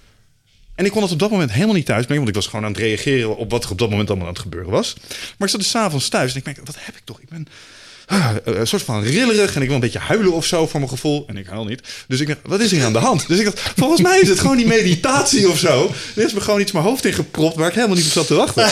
En 0.74 0.84
ik 0.84 0.90
kon 0.90 1.02
het 1.02 1.12
op 1.12 1.18
dat 1.18 1.30
moment 1.30 1.52
helemaal 1.52 1.74
niet 1.74 1.86
thuis 1.86 2.04
brengen, 2.04 2.24
want 2.24 2.36
ik 2.36 2.42
was 2.42 2.46
gewoon 2.46 2.64
aan 2.64 2.72
het 2.72 2.80
reageren 2.80 3.36
op 3.36 3.50
wat 3.50 3.64
er 3.64 3.70
op 3.70 3.78
dat 3.78 3.90
moment 3.90 4.08
allemaal 4.08 4.26
aan 4.26 4.32
het 4.32 4.42
gebeuren 4.42 4.70
was. 4.70 4.94
Maar 5.08 5.48
ik 5.48 5.48
zat 5.48 5.60
dus 5.60 5.70
s'avonds 5.70 6.08
thuis 6.08 6.32
en 6.32 6.38
ik 6.38 6.44
denk, 6.44 6.56
wat 6.64 6.76
heb 6.78 6.96
ik 6.96 7.02
toch? 7.04 7.20
Ik 7.20 7.28
ben 7.28 7.46
een 8.44 8.66
soort 8.66 8.82
van 8.82 9.02
rillerig 9.02 9.54
en 9.54 9.60
ik 9.60 9.66
wil 9.66 9.74
een 9.74 9.80
beetje 9.80 9.98
huilen 9.98 10.32
of 10.32 10.46
zo 10.46 10.66
voor 10.66 10.80
mijn 10.80 10.92
gevoel. 10.92 11.24
En 11.26 11.36
ik 11.36 11.46
huil 11.46 11.64
niet. 11.64 11.88
Dus 12.08 12.20
ik 12.20 12.26
dacht, 12.26 12.38
wat 12.42 12.60
is 12.60 12.70
hier 12.70 12.84
aan 12.84 12.92
de 12.92 12.98
hand? 12.98 13.28
Dus 13.28 13.38
ik 13.38 13.44
dacht, 13.44 13.60
volgens 13.76 14.00
mij 14.00 14.20
is 14.20 14.28
het 14.28 14.40
gewoon 14.40 14.56
die 14.56 14.66
meditatie 14.66 15.48
of 15.48 15.58
zo. 15.58 15.92
Er 16.16 16.24
is 16.24 16.32
me 16.32 16.40
gewoon 16.40 16.60
iets 16.60 16.72
mijn 16.72 16.84
hoofd 16.84 17.04
in 17.04 17.12
gepropt 17.12 17.56
waar 17.56 17.68
ik 17.68 17.74
helemaal 17.74 17.96
niet 17.96 18.06
op 18.06 18.12
zat 18.12 18.26
te 18.26 18.34
wachten. 18.34 18.68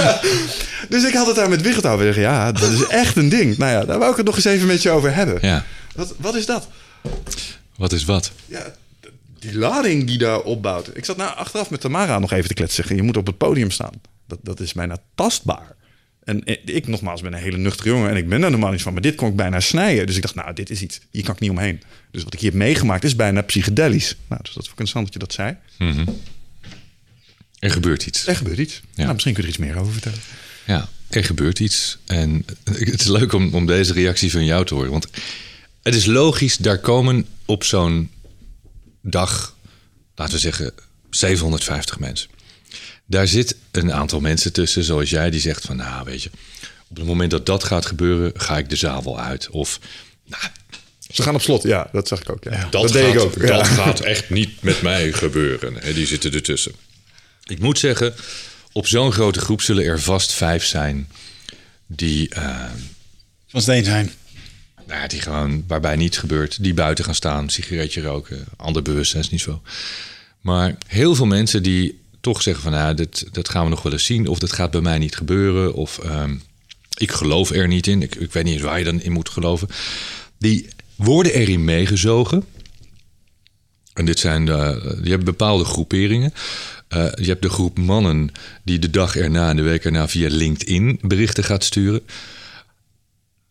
dus 0.94 1.04
ik 1.04 1.14
had 1.14 1.26
het 1.26 1.36
daar 1.36 1.48
met 1.48 1.62
Wigert 1.62 1.86
over. 1.86 2.00
Ik 2.00 2.14
dacht, 2.14 2.26
ja, 2.26 2.52
dat 2.52 2.70
is 2.70 2.86
echt 2.86 3.16
een 3.16 3.28
ding. 3.28 3.56
Nou 3.58 3.72
ja, 3.72 3.84
daar 3.84 3.98
wou 3.98 4.10
ik 4.10 4.16
het 4.16 4.26
nog 4.26 4.36
eens 4.36 4.44
even 4.44 4.66
met 4.66 4.82
je 4.82 4.90
over 4.90 5.14
hebben. 5.14 5.38
ja. 5.42 5.64
Wat, 5.94 6.14
wat 6.16 6.34
is 6.34 6.46
dat? 6.46 6.68
Wat 7.76 7.92
is 7.92 8.04
wat? 8.04 8.30
ja, 8.46 8.74
die 9.38 9.58
lading 9.58 10.06
die 10.06 10.18
daar 10.18 10.40
opbouwt. 10.40 10.90
Ik 10.96 11.04
zat 11.04 11.16
nou 11.16 11.36
achteraf 11.36 11.70
met 11.70 11.80
Tamara 11.80 12.18
nog 12.18 12.32
even 12.32 12.48
te 12.48 12.54
kletsen. 12.54 12.96
Je 12.96 13.02
moet 13.02 13.16
op 13.16 13.26
het 13.26 13.36
podium 13.38 13.70
staan. 13.70 13.92
Dat, 14.26 14.38
dat 14.42 14.60
is 14.60 14.72
bijna 14.72 14.96
tastbaar. 15.14 15.76
En 16.30 16.42
ik 16.64 16.86
nogmaals 16.86 17.20
ben 17.20 17.32
een 17.32 17.38
hele 17.38 17.56
nuchtere 17.56 17.88
jongen 17.88 18.10
en 18.10 18.16
ik 18.16 18.28
ben 18.28 18.40
daar 18.40 18.50
normaal 18.50 18.70
niet 18.70 18.82
van. 18.82 18.92
Maar 18.92 19.02
dit 19.02 19.14
kon 19.14 19.28
ik 19.28 19.36
bijna 19.36 19.60
snijden. 19.60 20.06
Dus 20.06 20.16
ik 20.16 20.22
dacht, 20.22 20.34
nou, 20.34 20.54
dit 20.54 20.70
is 20.70 20.82
iets. 20.82 21.00
Hier 21.10 21.22
kan 21.22 21.34
ik 21.34 21.40
niet 21.40 21.50
omheen. 21.50 21.82
Dus 22.10 22.22
wat 22.22 22.34
ik 22.34 22.40
hier 22.40 22.50
heb 22.50 22.58
meegemaakt 22.58 23.04
is 23.04 23.16
bijna 23.16 23.42
psychedelisch. 23.42 24.16
Nou, 24.28 24.42
dus 24.42 24.54
dat 24.54 24.62
is 24.62 24.70
ook 24.70 24.78
interessant 24.78 25.04
dat 25.04 25.12
je 25.12 25.18
dat 25.18 25.32
zei. 25.32 25.56
Er 27.58 27.70
gebeurt 27.70 28.06
iets. 28.06 28.26
Er 28.26 28.36
gebeurt 28.36 28.58
iets. 28.58 28.80
Nou, 28.94 29.12
misschien 29.12 29.34
kun 29.34 29.42
je 29.42 29.48
er 29.48 29.54
iets 29.54 29.66
meer 29.66 29.78
over 29.80 29.92
vertellen. 29.92 30.18
Ja, 30.66 30.88
er 31.08 31.24
gebeurt 31.24 31.58
iets. 31.58 31.98
En 32.06 32.44
het 32.64 33.00
is 33.00 33.06
leuk 33.06 33.32
om, 33.32 33.54
om 33.54 33.66
deze 33.66 33.92
reactie 33.92 34.30
van 34.30 34.44
jou 34.44 34.64
te 34.64 34.74
horen. 34.74 34.90
Want 34.90 35.06
het 35.82 35.94
is 35.94 36.06
logisch, 36.06 36.56
daar 36.56 36.78
komen 36.78 37.26
op 37.44 37.64
zo'n 37.64 38.10
dag, 39.02 39.56
laten 40.14 40.34
we 40.34 40.40
zeggen, 40.40 40.72
750 41.10 41.98
mensen. 41.98 42.30
Daar 43.10 43.28
zit 43.28 43.56
een 43.70 43.92
aantal 43.92 44.20
mensen 44.20 44.52
tussen, 44.52 44.84
zoals 44.84 45.10
jij, 45.10 45.30
die 45.30 45.40
zegt 45.40 45.64
van, 45.64 45.76
nou 45.76 46.04
weet 46.04 46.22
je, 46.22 46.30
op 46.88 46.96
het 46.96 47.06
moment 47.06 47.30
dat 47.30 47.46
dat 47.46 47.64
gaat 47.64 47.86
gebeuren, 47.86 48.32
ga 48.34 48.58
ik 48.58 48.68
de 48.70 48.76
zaal 48.76 49.02
wel 49.04 49.20
uit. 49.20 49.48
Of, 49.50 49.78
nou, 50.26 50.42
Ze 51.12 51.22
gaan 51.22 51.34
op 51.34 51.42
slot. 51.42 51.62
Ja, 51.62 51.88
dat 51.92 52.08
zag 52.08 52.20
ik 52.20 52.30
ook. 52.30 52.44
Ja. 52.44 52.50
dat, 52.70 52.72
dat 52.72 52.92
deed 52.92 53.04
gaat, 53.04 53.14
ik 53.14 53.20
ook. 53.20 53.32
Dat 53.40 53.48
Ja. 53.48 53.64
gaat 53.64 54.00
echt 54.00 54.30
niet 54.30 54.62
met 54.62 54.82
mij 54.82 55.12
gebeuren. 55.12 55.74
Hè, 55.74 55.92
die 55.94 56.06
zitten 56.06 56.32
ertussen. 56.32 56.72
Ik 57.46 57.58
moet 57.58 57.78
zeggen, 57.78 58.14
op 58.72 58.86
zo'n 58.86 59.12
grote 59.12 59.40
groep 59.40 59.62
zullen 59.62 59.84
er 59.84 60.00
vast 60.00 60.32
vijf 60.32 60.64
zijn 60.64 61.08
die, 61.86 62.28
eh, 62.28 62.64
Van 63.48 63.60
steen 63.62 63.84
zijn. 63.84 64.12
nou 64.86 65.08
die 65.08 65.20
gewoon 65.20 65.64
waarbij 65.66 65.96
niets 65.96 66.16
gebeurt, 66.18 66.62
die 66.62 66.74
buiten 66.74 67.04
gaan 67.04 67.14
staan, 67.14 67.50
sigaretje 67.50 68.02
roken, 68.02 68.44
ander 68.56 68.82
bewustzijnsniveau. 68.82 69.58
Maar 70.40 70.76
heel 70.86 71.14
veel 71.14 71.26
mensen 71.26 71.62
die 71.62 72.00
toch 72.20 72.42
zeggen 72.42 72.62
van, 72.62 72.72
nou, 72.72 72.94
dit, 72.94 73.28
dat 73.32 73.48
gaan 73.48 73.64
we 73.64 73.70
nog 73.70 73.82
wel 73.82 73.92
eens 73.92 74.04
zien, 74.04 74.26
of 74.26 74.38
dat 74.38 74.52
gaat 74.52 74.70
bij 74.70 74.80
mij 74.80 74.98
niet 74.98 75.16
gebeuren, 75.16 75.74
of 75.74 75.98
ehm, 75.98 76.36
ik 76.96 77.10
geloof 77.10 77.50
er 77.50 77.68
niet 77.68 77.86
in, 77.86 78.02
ik, 78.02 78.14
ik 78.14 78.32
weet 78.32 78.44
niet 78.44 78.54
eens 78.54 78.62
waar 78.62 78.78
je 78.78 78.84
dan 78.84 79.00
in 79.00 79.12
moet 79.12 79.28
geloven, 79.28 79.68
die 80.38 80.68
worden 80.94 81.32
erin 81.32 81.64
meegezogen. 81.64 82.44
En 83.92 84.04
dit 84.04 84.18
zijn 84.18 84.46
je 84.46 85.10
hebt 85.10 85.24
bepaalde 85.24 85.64
groeperingen. 85.64 86.32
Eh, 86.90 87.06
je 87.14 87.26
hebt 87.26 87.42
de 87.42 87.48
groep 87.48 87.78
mannen 87.78 88.30
die 88.62 88.78
de 88.78 88.90
dag 88.90 89.16
erna 89.16 89.50
en 89.50 89.56
de 89.56 89.62
week 89.62 89.84
erna 89.84 90.08
via 90.08 90.28
LinkedIn 90.30 90.98
berichten 91.02 91.44
gaat 91.44 91.64
sturen. 91.64 92.02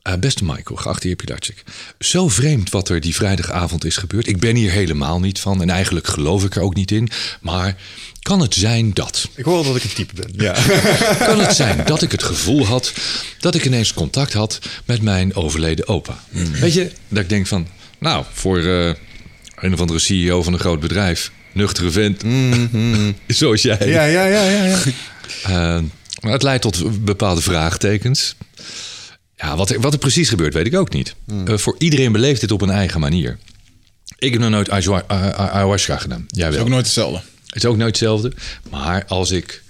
Eh, 0.01 0.13
beste 0.19 0.43
Michael, 0.43 0.75
geachte 0.75 1.07
heer 1.07 1.15
Pilatschik. 1.15 1.63
Zo 1.99 2.29
vreemd 2.29 2.69
wat 2.69 2.89
er 2.89 2.99
die 2.99 3.15
vrijdagavond 3.15 3.85
is 3.85 3.97
gebeurd. 3.97 4.27
Ik 4.27 4.39
ben 4.39 4.55
hier 4.55 4.71
helemaal 4.71 5.19
niet 5.19 5.39
van 5.39 5.61
en 5.61 5.69
eigenlijk 5.69 6.07
geloof 6.07 6.43
ik 6.43 6.55
er 6.55 6.61
ook 6.61 6.75
niet 6.75 6.91
in. 6.91 7.09
Maar 7.41 7.75
kan 8.21 8.41
het 8.41 8.53
zijn 8.53 8.93
dat? 8.93 9.29
Ik 9.35 9.45
hoor 9.45 9.63
dat 9.63 9.75
ik 9.75 9.83
een 9.83 9.93
type 9.93 10.13
ben. 10.15 10.29
Ja. 10.31 10.53
Kan 11.27 11.39
het 11.39 11.55
zijn 11.55 11.85
dat 11.85 12.01
ik 12.01 12.11
het 12.11 12.23
gevoel 12.23 12.65
had 12.65 12.93
dat 13.39 13.55
ik 13.55 13.65
ineens 13.65 13.93
contact 13.93 14.33
had 14.33 14.59
met 14.85 15.01
mijn 15.01 15.35
overleden 15.35 15.87
opa? 15.87 16.23
Weet 16.31 16.73
je, 16.73 16.91
dat 17.07 17.23
ik 17.23 17.29
denk 17.29 17.47
van, 17.47 17.67
nou, 17.99 18.25
voor 18.33 18.57
eh, 18.57 18.93
een 19.55 19.73
of 19.73 19.79
andere 19.79 19.99
CEO 19.99 20.43
van 20.43 20.53
een 20.53 20.59
groot 20.59 20.79
bedrijf, 20.79 21.31
nuchtere 21.51 21.91
vent, 21.91 22.23
zoals 23.27 23.61
jij. 23.61 23.77
ja, 23.79 24.03
ja, 24.03 24.25
ja, 24.25 24.43
ja, 24.43 24.63
ja. 24.63 24.77
Eh, 25.43 25.79
maar 26.21 26.31
het 26.31 26.43
leidt 26.43 26.61
tot 26.61 27.03
bepaalde 27.03 27.41
vraagtekens. 27.41 28.35
Ja, 29.41 29.55
wat 29.55 29.69
er, 29.69 29.79
wat 29.81 29.93
er 29.93 29.99
precies 29.99 30.29
gebeurt, 30.29 30.53
weet 30.53 30.65
ik 30.65 30.75
ook 30.75 30.93
niet. 30.93 31.15
Eh, 31.45 31.57
voor 31.57 31.75
iedereen 31.77 32.11
beleeft 32.11 32.41
dit 32.41 32.51
op 32.51 32.61
een 32.61 32.69
eigen 32.69 32.99
manier. 32.99 33.37
Ik 34.17 34.31
heb 34.31 34.41
nog 34.41 34.49
nooit 34.49 34.69
ayahu- 34.69 35.03
ah- 35.07 35.21
ah- 35.33 35.49
ayahuasca 35.55 35.97
gedaan. 35.97 36.25
Jij 36.27 36.43
Dat 36.43 36.49
is 36.49 36.55
wel. 36.55 36.63
ook 36.65 36.71
nooit 36.71 36.85
hetzelfde. 36.85 37.21
Het 37.45 37.55
is 37.55 37.65
ook 37.65 37.77
nooit 37.77 37.89
hetzelfde. 37.89 38.33
Maar 38.69 39.05
als 39.05 39.31
ik 39.31 39.63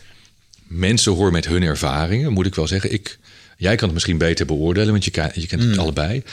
mensen 0.67 1.11
hoor 1.13 1.31
met 1.31 1.45
hun 1.47 1.63
ervaringen, 1.63 2.33
moet 2.33 2.45
ik 2.45 2.55
wel 2.55 2.67
zeggen, 2.67 2.93
ik, 2.93 3.19
jij 3.57 3.75
kan 3.75 3.83
het 3.85 3.93
misschien 3.93 4.17
beter 4.17 4.45
beoordelen, 4.45 4.91
want 4.91 5.05
je, 5.05 5.29
je 5.33 5.47
kent 5.47 5.63
het 5.63 5.77
allebei. 5.77 6.23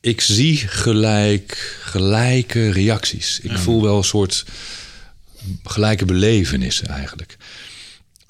Ik 0.00 0.20
zie 0.20 0.56
gelijk, 0.56 1.78
gelijke 1.82 2.70
reacties. 2.72 3.40
Ik 3.42 3.58
voel 3.58 3.82
wel 3.82 3.96
een 3.96 4.04
soort 4.04 4.44
gelijke 5.64 6.04
belevenissen 6.04 6.86
eigenlijk. 6.88 7.36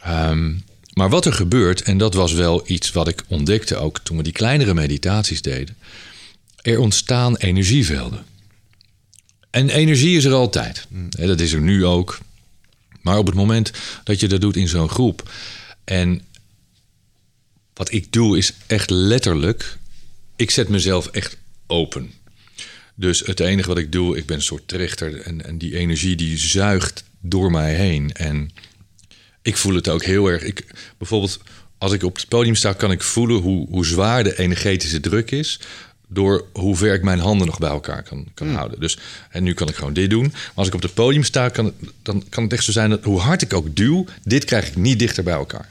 Ehm, 0.03 0.53
maar 0.99 1.11
wat 1.11 1.27
er 1.27 1.33
gebeurt, 1.33 1.83
en 1.83 1.99
dat 1.99 2.15
was 2.15 2.33
wel 2.33 2.63
iets 2.67 2.93
wat 2.93 3.09
ik 3.09 3.25
ontdekte 3.29 3.77
ook 3.77 3.99
toen 3.99 4.17
we 4.17 4.23
die 4.23 4.33
kleinere 4.33 4.75
meditaties 4.75 5.43
deden. 5.43 5.77
Er 6.63 6.79
ontstaan 6.79 7.37
energievelden. 7.37 8.25
En 9.51 9.69
energie 9.69 10.17
is 10.17 10.25
er 10.25 10.33
altijd. 10.33 10.87
Dat 11.09 11.41
is 11.41 11.53
er 11.53 11.61
nu 11.61 11.85
ook. 11.85 12.19
Maar 13.01 13.19
op 13.19 13.27
het 13.27 13.35
moment 13.35 13.73
dat 14.05 14.21
je 14.21 14.29
dat 14.29 14.41
doet 14.41 14.57
in 14.57 14.69
zo'n 14.69 14.89
groep. 14.89 15.31
En 15.85 16.23
wat 17.75 17.93
ik 17.93 18.13
doe 18.13 18.39
is 18.39 18.53
echt 18.67 18.91
letterlijk. 18.91 19.79
Ik 20.37 20.51
zet 20.51 20.69
mezelf 20.69 21.07
echt 21.07 21.37
open. 21.67 22.13
Dus 22.95 23.21
het 23.21 23.41
enige 23.41 23.69
wat 23.69 23.79
ik 23.79 23.93
doe, 23.93 24.17
ik 24.17 24.27
ben 24.27 24.37
een 24.37 24.43
soort 24.43 24.69
trichter. 24.69 25.21
En, 25.21 25.45
en 25.45 25.59
die 25.59 25.77
energie 25.77 26.17
die 26.17 26.39
zuigt 26.39 27.05
door 27.21 27.51
mij 27.51 27.75
heen. 27.75 28.13
En 28.13 28.51
ik 29.49 29.57
voel 29.57 29.75
het 29.75 29.89
ook 29.89 30.05
heel 30.05 30.27
erg. 30.27 30.43
Ik, 30.43 30.65
bijvoorbeeld, 30.99 31.41
als 31.79 31.93
ik 31.93 32.03
op 32.03 32.17
het 32.17 32.29
podium 32.29 32.55
sta, 32.55 32.73
kan 32.73 32.91
ik 32.91 33.03
voelen 33.03 33.41
hoe, 33.41 33.69
hoe 33.69 33.87
zwaar 33.87 34.25
de 34.25 34.39
energetische 34.39 35.01
druk 35.01 35.31
is. 35.31 35.61
Door 36.09 36.47
hoe 36.53 36.77
ver 36.77 36.95
ik 36.95 37.03
mijn 37.03 37.19
handen 37.19 37.47
nog 37.47 37.59
bij 37.59 37.69
elkaar 37.69 38.03
kan, 38.03 38.27
kan 38.35 38.55
houden. 38.55 38.81
Dus 38.81 38.99
en 39.31 39.43
nu 39.43 39.55
kan 39.55 39.69
ik 39.69 39.75
gewoon 39.75 39.93
dit 39.93 40.11
doen. 40.11 40.29
Maar 40.31 40.53
als 40.55 40.67
ik 40.67 40.75
op 40.75 40.83
het 40.83 40.95
podium 40.95 41.25
sta, 41.25 41.49
kan 41.49 41.65
het, 41.65 41.75
dan 42.03 42.25
kan 42.29 42.43
het 42.43 42.53
echt 42.53 42.65
zo 42.65 42.73
zijn 42.73 42.91
dat 42.91 43.05
hoe 43.05 43.21
hard 43.21 43.43
ik 43.43 43.53
ook 43.53 43.77
duw, 43.77 44.05
dit 44.25 44.45
krijg 44.45 44.69
ik 44.69 44.77
niet 44.77 44.99
dichter 44.99 45.25
bij 45.25 45.35
elkaar. 45.35 45.69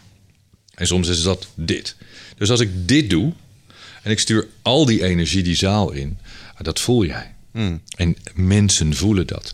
En 0.74 0.88
soms 0.88 1.08
is 1.08 1.22
dat 1.22 1.48
dit. 1.56 1.96
Dus 2.38 2.50
als 2.50 2.60
ik 2.60 2.88
dit 2.88 3.10
doe 3.10 3.34
en 4.04 4.12
ik 4.12 4.20
stuur 4.20 4.48
al 4.62 4.86
die 4.86 5.04
energie 5.04 5.44
die 5.44 5.56
zaal 5.56 5.92
in, 5.92 6.18
ah, 6.56 6.64
dat 6.64 6.80
voel 6.80 7.06
jij. 7.06 7.36
En 7.96 8.16
mensen 8.36 8.96
voelen 8.96 9.28
dat. 9.28 9.54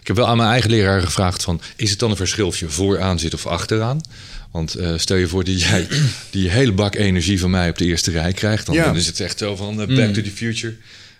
Ik 0.00 0.06
heb 0.06 0.16
wel 0.16 0.26
aan 0.26 0.36
mijn 0.36 0.50
eigen 0.50 0.70
leraar 0.70 1.02
gevraagd 1.02 1.42
van... 1.42 1.60
is 1.76 1.90
het 1.90 1.98
dan 1.98 2.10
een 2.10 2.16
verschil 2.16 2.46
of 2.46 2.58
je 2.58 2.68
vooraan 2.68 3.18
zit 3.18 3.34
of 3.34 3.46
achteraan? 3.46 4.00
Want 4.50 4.74
eh, 4.74 4.92
stel 4.96 5.16
je 5.16 5.28
voor 5.28 5.44
dat 5.44 5.60
jij 5.62 5.88
die 6.30 6.50
hele 6.50 6.72
bak 6.72 6.94
energie 6.94 7.40
van 7.40 7.50
mij 7.50 7.68
op 7.68 7.78
de 7.78 7.84
eerste 7.84 8.10
rij 8.10 8.32
krijgt... 8.32 8.66
dan, 8.66 8.74
Ja. 8.74 8.84
dan 8.84 8.96
is 8.96 9.06
het 9.06 9.20
echt 9.20 9.38
zo 9.38 9.56
van 9.56 9.80
eh, 9.80 9.96
back 9.96 10.14
to 10.14 10.22
the 10.22 10.30
future. 10.30 10.76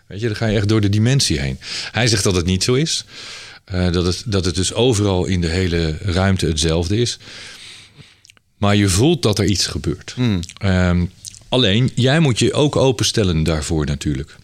Weet 0.07 0.21
je, 0.21 0.27
dan 0.27 0.37
ga 0.37 0.47
je 0.47 0.57
echt 0.57 0.69
door 0.69 0.81
de 0.81 0.89
dimensie 0.89 1.41
heen. 1.41 1.59
Hij 1.93 2.07
zegt 2.07 2.25
dat 2.25 2.37
het 2.37 2.47
niet 2.47 2.63
zo 2.65 2.75
is. 2.75 3.05
Eh, 3.65 3.93
dat, 3.93 4.05
het, 4.07 4.23
dat 4.27 4.45
het 4.45 4.55
dus 4.55 4.73
overal 4.75 5.25
in 5.25 5.41
de 5.41 5.49
hele 5.49 5.97
ruimte 6.01 6.47
hetzelfde 6.47 6.97
is. 6.97 7.19
Maar 8.57 8.77
je 8.77 8.89
voelt 8.89 9.23
dat 9.23 9.39
er 9.39 9.45
iets 9.45 9.67
gebeurt. 9.67 10.15
Ehm, 10.59 11.05
alleen, 11.49 11.91
jij 11.95 12.21
moet 12.21 12.39
je 12.39 12.53
ook 12.53 12.77
openstellen 12.77 13.43
daarvoor 13.43 13.87
natuurlijk. 13.87 14.37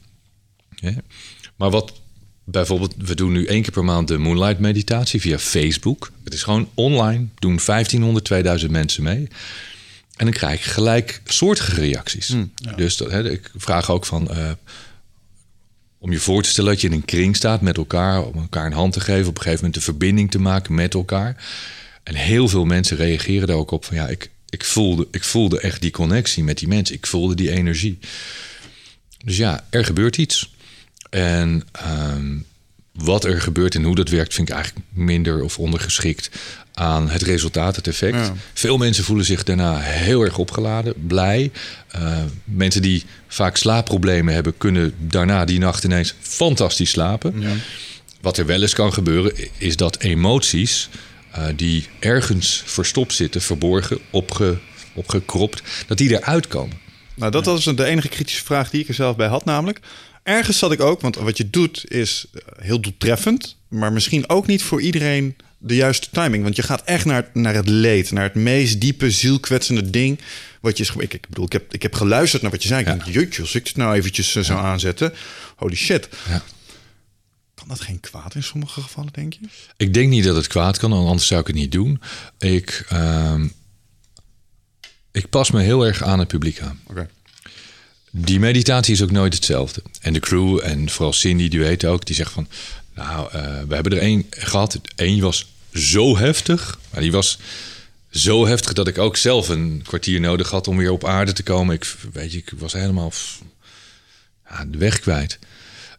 Ja. 0.74 0.95
Maar 1.59 1.70
wat 1.70 1.92
bijvoorbeeld, 2.44 2.94
we 2.98 3.14
doen 3.14 3.32
nu 3.32 3.46
één 3.46 3.62
keer 3.62 3.72
per 3.72 3.84
maand 3.84 4.09
de 4.09 4.18
Moonlight 4.18 4.59
meditatie 4.59 5.20
via 5.20 5.38
Facebook. 5.38 6.12
Het 6.24 6.34
is 6.34 6.42
gewoon 6.42 6.68
online, 6.74 7.26
doen 7.38 7.61
1500, 7.64 8.24
2000 8.24 8.70
mensen 8.70 9.02
mee. 9.02 9.28
En 10.16 10.24
dan 10.24 10.34
krijg 10.34 10.54
ik 10.54 10.66
gelijk 10.72 11.20
soortige 11.24 11.74
reacties. 11.74 12.34
Dus 12.76 12.96
dat, 12.96 13.11
hè, 13.11 13.30
ik 13.30 13.50
vraag 13.56 13.90
ook 13.90 14.06
van. 14.06 14.30
eh, 14.30 14.50
om 16.00 16.12
je 16.12 16.18
voor 16.18 16.42
te 16.42 16.48
stellen 16.48 16.70
dat 16.70 16.80
je 16.80 16.86
in 16.86 16.92
een 16.92 17.04
kring 17.04 17.36
staat 17.36 17.61
met 17.61 17.76
elkaar, 17.76 18.24
om 18.24 18.34
elkaar 18.34 18.66
een 18.66 18.72
hand 18.72 18.92
te 18.92 19.00
geven, 19.00 19.28
op 19.28 19.36
een 19.36 19.42
gegeven 19.42 19.64
moment 19.64 19.74
de 19.74 19.80
verbinding 19.90 20.30
te 20.30 20.38
maken 20.38 20.74
met 20.74 20.94
elkaar. 20.94 21.44
En 22.02 22.14
heel 22.14 22.48
veel 22.48 22.64
mensen 22.64 22.96
reageren 22.96 23.46
daar 23.46 23.56
ook 23.56 23.70
op 23.70 23.84
van 23.84 23.96
ja, 23.96 24.09
ik, 24.09 24.30
ik, 24.48 24.64
voelde, 24.64 25.09
ik 25.11 25.24
voelde 25.24 25.61
echt 25.61 25.80
die 25.80 25.90
connectie 25.90 26.44
met 26.44 26.59
die 26.59 26.68
mensen. 26.68 26.94
Ik 26.94 27.06
voelde 27.06 27.34
die 27.34 27.50
energie. 27.50 27.98
Dus 29.24 29.36
ja, 29.36 29.66
er 29.70 29.84
gebeurt 29.84 30.16
iets. 30.16 30.52
En 31.11 31.62
ehm, 31.72 32.36
wat 32.92 33.24
er 33.24 33.40
gebeurt 33.40 33.74
en 33.74 33.82
hoe 33.82 33.94
dat 33.94 34.09
werkt, 34.09 34.34
vind 34.34 34.48
ik 34.48 34.54
eigenlijk 34.54 34.86
minder 34.92 35.42
of 35.42 35.59
ondergeschikt 35.59 36.30
aan 36.74 37.09
het 37.09 37.22
resultaat, 37.22 37.76
het 37.76 37.86
effect. 37.86 38.14
Ja. 38.14 38.34
Veel 38.54 38.76
mensen 38.76 39.04
voelen 39.04 39.24
zich 39.24 39.42
daarna 39.42 39.78
heel 39.78 40.22
erg 40.22 40.38
opgeladen, 40.38 40.94
blij. 41.06 41.50
Uh, 41.96 42.18
mensen 42.44 42.82
die 42.82 43.04
vaak 43.28 43.56
slaapproblemen 43.56 44.34
hebben, 44.34 44.56
kunnen 44.56 44.94
daarna 44.98 45.44
die 45.44 45.59
nacht 45.59 45.84
ineens 45.84 46.14
fantastisch 46.20 46.90
slapen. 46.90 47.40
Ja. 47.40 47.52
Wat 48.20 48.38
er 48.38 48.46
wel 48.46 48.62
eens 48.62 48.74
kan 48.74 48.92
gebeuren, 48.92 49.32
is 49.59 49.76
dat 49.76 49.98
emoties 49.98 50.88
uh, 51.36 51.46
die 51.56 51.88
ergens 51.98 52.62
verstopt 52.66 53.14
zitten, 53.14 53.40
verborgen, 53.40 53.98
opge, 54.11 54.59
opgekropt, 54.94 55.62
dat 55.86 55.98
die 55.98 56.11
eruit 56.11 56.48
komen. 56.48 56.76
Nou, 57.14 57.30
dat 57.30 57.44
was 57.44 57.64
de 57.64 57.84
enige 57.84 58.09
kritische 58.09 58.44
vraag 58.44 58.70
die 58.70 58.80
ik 58.80 58.88
er 58.88 58.94
zelf 58.94 59.16
bij 59.16 59.28
had, 59.28 59.44
namelijk. 59.44 59.80
Ergens 60.29 60.59
zat 60.59 60.72
ik 60.72 60.81
ook, 60.81 61.01
want 61.01 61.16
wat 61.16 61.37
je 61.37 61.51
doet 61.51 61.91
is 61.91 62.26
eh, 62.33 62.43
heel 62.64 62.81
doeltreffend, 62.81 63.57
maar 63.68 63.93
misschien 63.93 64.29
ook 64.29 64.47
niet 64.47 64.62
voor 64.62 64.83
iedereen 64.83 65.37
de 65.59 65.74
juiste 65.74 66.09
timing. 66.11 66.43
Want 66.43 66.57
je 66.57 66.62
gaat 66.62 66.83
echt 66.85 67.05
naar, 67.05 67.31
naar 67.33 67.55
het 67.55 67.68
leed, 67.68 68.11
naar 68.11 68.24
het 68.24 68.35
meest 68.35 68.81
diepe, 68.81 69.11
zielkwetsende 69.11 69.91
ding. 69.91 70.18
Wat 70.61 70.76
je 70.76 70.83
is. 70.83 70.91
Ik, 70.99 71.14
ik 71.14 71.29
bedoel, 71.29 71.45
ik 71.45 71.53
heb, 71.53 71.74
ik 71.74 71.83
heb 71.83 71.95
geluisterd 71.95 72.43
naar 72.43 72.51
wat 72.51 72.62
je 72.62 72.68
zei. 72.68 72.81
Ik 72.81 72.87
denk, 72.87 73.05
jutje, 73.05 73.43
als 73.43 73.55
ik 73.55 73.66
het 73.66 73.76
nou 73.76 73.95
eventjes 73.95 74.35
uh, 74.35 74.43
zou 74.43 74.59
aanzetten. 74.59 75.12
Holy 75.57 75.76
shit. 75.76 76.09
Ja. 76.29 76.43
Kan 77.55 77.68
dat 77.68 77.81
geen 77.81 78.01
kwaad 78.01 78.35
in 78.35 78.43
sommige 78.43 78.81
gevallen, 78.81 79.12
denk 79.12 79.33
je? 79.33 79.41
Ik 79.76 79.95
denk 79.95 80.09
niet 80.09 80.24
dat 80.24 80.37
het 80.37 80.47
kwaad 80.47 80.79
kan, 80.79 80.93
anders 80.93 81.26
zou 81.26 81.41
ik 81.41 81.47
het 81.47 81.57
niet 81.57 81.72
doen. 81.72 82.01
Ik, 82.39 82.87
uh, 82.93 83.45
ik 85.12 85.29
pas 85.29 85.51
me 85.51 85.62
heel 85.62 85.87
erg 85.87 86.03
aan 86.03 86.18
het 86.18 86.29
publiek 86.29 86.61
aan. 86.61 86.81
Oké. 86.83 86.91
Okay. 86.91 87.09
Die 88.11 88.40
meditatie 88.40 88.94
is 88.94 89.02
ook 89.02 89.11
nooit 89.11 89.34
hetzelfde. 89.34 89.82
En 90.00 90.12
de 90.12 90.20
crew 90.20 90.61
en 90.62 90.90
vooral 90.90 91.12
Cindy, 91.12 91.48
die 91.48 91.61
weet 91.61 91.84
ook, 91.84 92.06
die 92.06 92.14
zegt 92.14 92.32
van... 92.32 92.48
Nou, 92.94 93.26
uh, 93.26 93.42
we 93.68 93.74
hebben 93.74 93.92
er 93.92 93.98
één 93.98 94.26
gehad. 94.30 94.80
Eén 94.96 95.20
was 95.20 95.46
zo 95.74 96.16
heftig. 96.16 96.78
Maar 96.90 97.00
die 97.00 97.12
was 97.12 97.38
zo 98.11 98.46
heftig 98.46 98.72
dat 98.72 98.88
ik 98.88 98.98
ook 98.98 99.16
zelf 99.16 99.48
een 99.48 99.82
kwartier 99.86 100.20
nodig 100.20 100.50
had 100.50 100.68
om 100.68 100.76
weer 100.76 100.90
op 100.90 101.04
aarde 101.04 101.32
te 101.32 101.42
komen. 101.42 101.74
Ik, 101.74 101.94
weet 102.12 102.32
je, 102.32 102.38
ik 102.38 102.52
was 102.56 102.72
helemaal 102.72 103.12
ja, 104.48 104.64
de 104.64 104.78
weg 104.78 105.00
kwijt. 105.00 105.38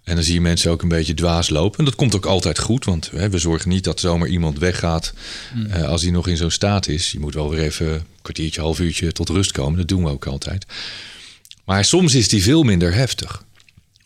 En 0.04 0.16
dan 0.16 0.24
zie 0.24 0.34
je 0.34 0.42
mensen 0.42 0.72
ook 0.72 0.82
een 0.82 0.90
beetje 0.90 1.14
dwaas 1.14 1.50
lopen. 1.50 1.80
En 1.80 1.86
dat 1.86 1.96
komt 1.96 2.16
ook 2.16 2.26
altijd 2.26 2.60
goed, 2.60 2.86
want 2.86 3.10
hè, 3.12 3.30
we 3.30 3.38
zorgen 3.38 3.70
niet 3.70 3.84
dat 3.84 4.00
zomaar 4.00 4.28
iemand 4.28 4.60
weggaat 4.60 5.14
mm. 5.54 5.66
uh, 5.66 5.88
als 5.88 6.02
hij 6.02 6.12
nog 6.12 6.28
in 6.28 6.38
zo'n 6.38 6.52
staat 6.52 6.88
is. 6.88 7.12
Je 7.12 7.20
moet 7.20 7.34
wel 7.34 7.50
weer 7.50 7.64
even 7.64 7.88
een 7.88 8.06
kwartiertje, 8.22 8.62
half 8.62 8.80
uurtje 8.80 9.12
tot 9.12 9.30
rust 9.30 9.52
komen. 9.52 9.78
Dat 9.78 9.88
doen 9.88 10.04
we 10.04 10.10
ook 10.10 10.26
altijd. 10.26 10.66
Maar 11.70 11.86
soms 11.86 12.16
is 12.16 12.28
die 12.28 12.44
veel 12.44 12.64
minder 12.64 12.94
heftig. 12.94 13.44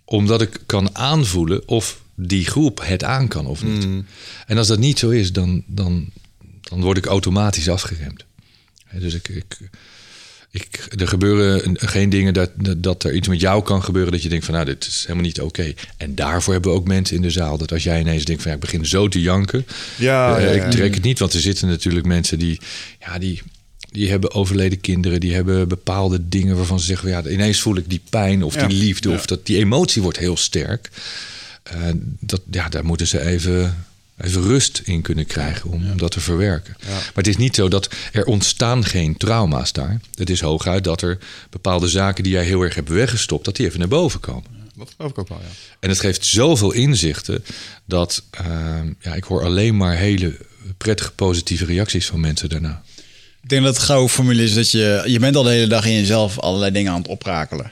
Omdat 0.06 0.42
ik 0.42 0.60
kan 0.66 0.96
aanvoelen 0.96 1.68
of 1.68 2.02
die 2.16 2.46
groep 2.46 2.82
het 2.84 3.04
aan 3.04 3.28
kan 3.28 3.46
of 3.46 3.64
niet. 3.64 3.86
Mm. 3.86 4.06
En 4.48 4.58
als 4.58 4.68
dat 4.68 4.80
niet 4.80 5.00
zo 5.00 5.10
is, 5.10 5.32
dan, 5.32 5.64
dan, 5.68 6.10
dan 6.62 6.82
word 6.82 6.98
ik 6.98 7.06
automatisch 7.06 7.70
afgeremd. 7.70 8.26
Dus 8.92 9.14
ik, 9.14 9.28
ik, 9.28 9.58
ik, 10.52 10.86
er 11.00 11.08
gebeuren 11.08 11.78
geen 11.80 12.10
dingen 12.10 12.34
dat, 12.34 12.52
dat 12.78 13.04
er 13.04 13.14
iets 13.14 13.28
met 13.28 13.40
jou 13.40 13.64
kan 13.64 13.84
gebeuren 13.84 14.12
dat 14.12 14.24
je 14.24 14.30
denkt 14.30 14.46
van 14.46 14.54
nou, 14.54 14.66
dit 14.66 14.86
is 14.86 15.02
helemaal 15.02 15.26
niet 15.26 15.42
oké. 15.42 15.62
Okay. 15.62 15.76
En 15.98 16.16
daarvoor 16.16 16.54
hebben 16.54 16.72
we 16.72 16.78
ook 16.78 16.88
mensen 16.88 17.16
in 17.16 17.22
de 17.22 17.32
zaal. 17.32 17.58
Dat 17.58 17.72
als 17.72 17.84
jij 17.84 18.00
ineens 18.00 18.26
denkt 18.26 18.42
van 18.42 18.52
ja, 18.52 18.58
ik 18.58 18.64
begin 18.64 18.86
zo 18.86 19.08
te 19.08 19.22
janken. 19.22 19.66
Ja, 19.98 20.38
uh, 20.38 20.46
ja, 20.46 20.52
ja. 20.52 20.64
ik 20.66 20.72
trek 20.72 20.94
het 20.94 21.04
niet, 21.04 21.20
want 21.20 21.34
er 21.34 21.40
zitten 21.40 21.68
natuurlijk 21.68 22.06
mensen 22.06 22.40
die, 22.40 22.60
ja, 23.00 23.20
die, 23.20 23.42
die 23.94 24.10
hebben 24.10 24.34
overleden 24.34 24.82
kinderen, 24.82 25.20
die 25.20 25.34
hebben 25.34 25.68
bepaalde 25.68 26.30
dingen 26.30 26.56
waarvan 26.56 26.80
ze 26.80 26.86
zeggen, 26.86 27.10
ja, 27.10 27.28
ineens 27.28 27.62
voel 27.62 27.78
ik 27.78 27.90
die 27.90 28.02
pijn 28.10 28.44
of 28.44 28.56
Ja, 28.56 28.68
die 28.68 28.78
liefde 28.78 29.10
ja. 29.10 29.16
of 29.16 29.26
dat 29.26 29.46
die 29.46 29.58
emotie 29.58 30.02
wordt 30.02 30.18
heel 30.18 30.38
sterk. 30.38 30.90
Uh, 31.76 31.82
dat, 32.20 32.42
ja, 32.52 32.70
daar 32.70 32.86
moeten 32.86 33.08
ze 33.08 33.22
even, 33.22 33.86
even 34.18 34.42
rust 34.42 34.82
in 34.84 35.02
kunnen 35.02 35.26
krijgen 35.26 35.70
om, 35.70 35.92
om 35.92 35.98
dat 35.98 36.12
te 36.12 36.20
verwerken. 36.20 36.76
Maar 36.88 37.12
het 37.14 37.28
is 37.28 37.38
niet 37.38 37.56
zo 37.56 37.68
dat 37.68 37.90
er 38.12 38.26
ontstaan 38.26 38.86
geen 38.86 39.18
trauma's 39.18 39.72
daar. 39.72 40.02
Het 40.16 40.30
is 40.30 40.42
hooguit 40.42 40.84
dat 40.84 41.02
er 41.02 41.18
bepaalde 41.50 41.88
zaken 41.88 42.24
die 42.24 42.34
jij 42.34 42.46
heel 42.46 42.62
erg 42.62 42.76
hebt 42.76 42.90
weggestopt, 42.90 43.46
dat 43.46 43.56
die 43.56 43.66
even 43.66 43.80
naar 43.80 43.88
boven 43.88 44.20
komen. 44.20 44.50
Dat 44.76 44.94
geloof 44.96 45.12
ik 45.12 45.18
ook 45.18 45.28
wel, 45.28 45.40
ja. 45.42 45.50
En 45.80 45.90
het 45.90 46.00
geeft 46.00 46.26
zoveel 46.26 46.72
inzichten 46.72 47.44
dat 47.86 48.24
uh, 48.42 48.48
ja, 49.00 49.14
ik 49.14 49.24
hoor 49.24 49.44
alleen 49.44 49.78
maar 49.78 49.98
hele 49.98 50.38
prettige 50.78 51.12
positieve 51.12 51.66
reacties 51.66 52.06
van 52.06 52.20
mensen 52.20 52.50
daarna. 52.50 52.84
Ik 53.44 53.50
denk 53.50 53.64
dat 53.64 53.76
het 53.76 53.84
gouden 53.86 54.10
formule 54.10 54.44
is 54.44 54.54
dat 54.54 54.72
je, 54.72 55.04
je 55.06 55.20
bent 55.20 55.36
al 55.36 55.44
de 55.44 55.50
hele 55.50 55.68
dag 55.68 55.86
in 55.86 55.94
jezelf 55.94 56.40
allerlei 56.40 56.72
dingen 56.72 56.92
aan 56.92 56.98
het 56.98 57.08
oprakelen. 57.08 57.72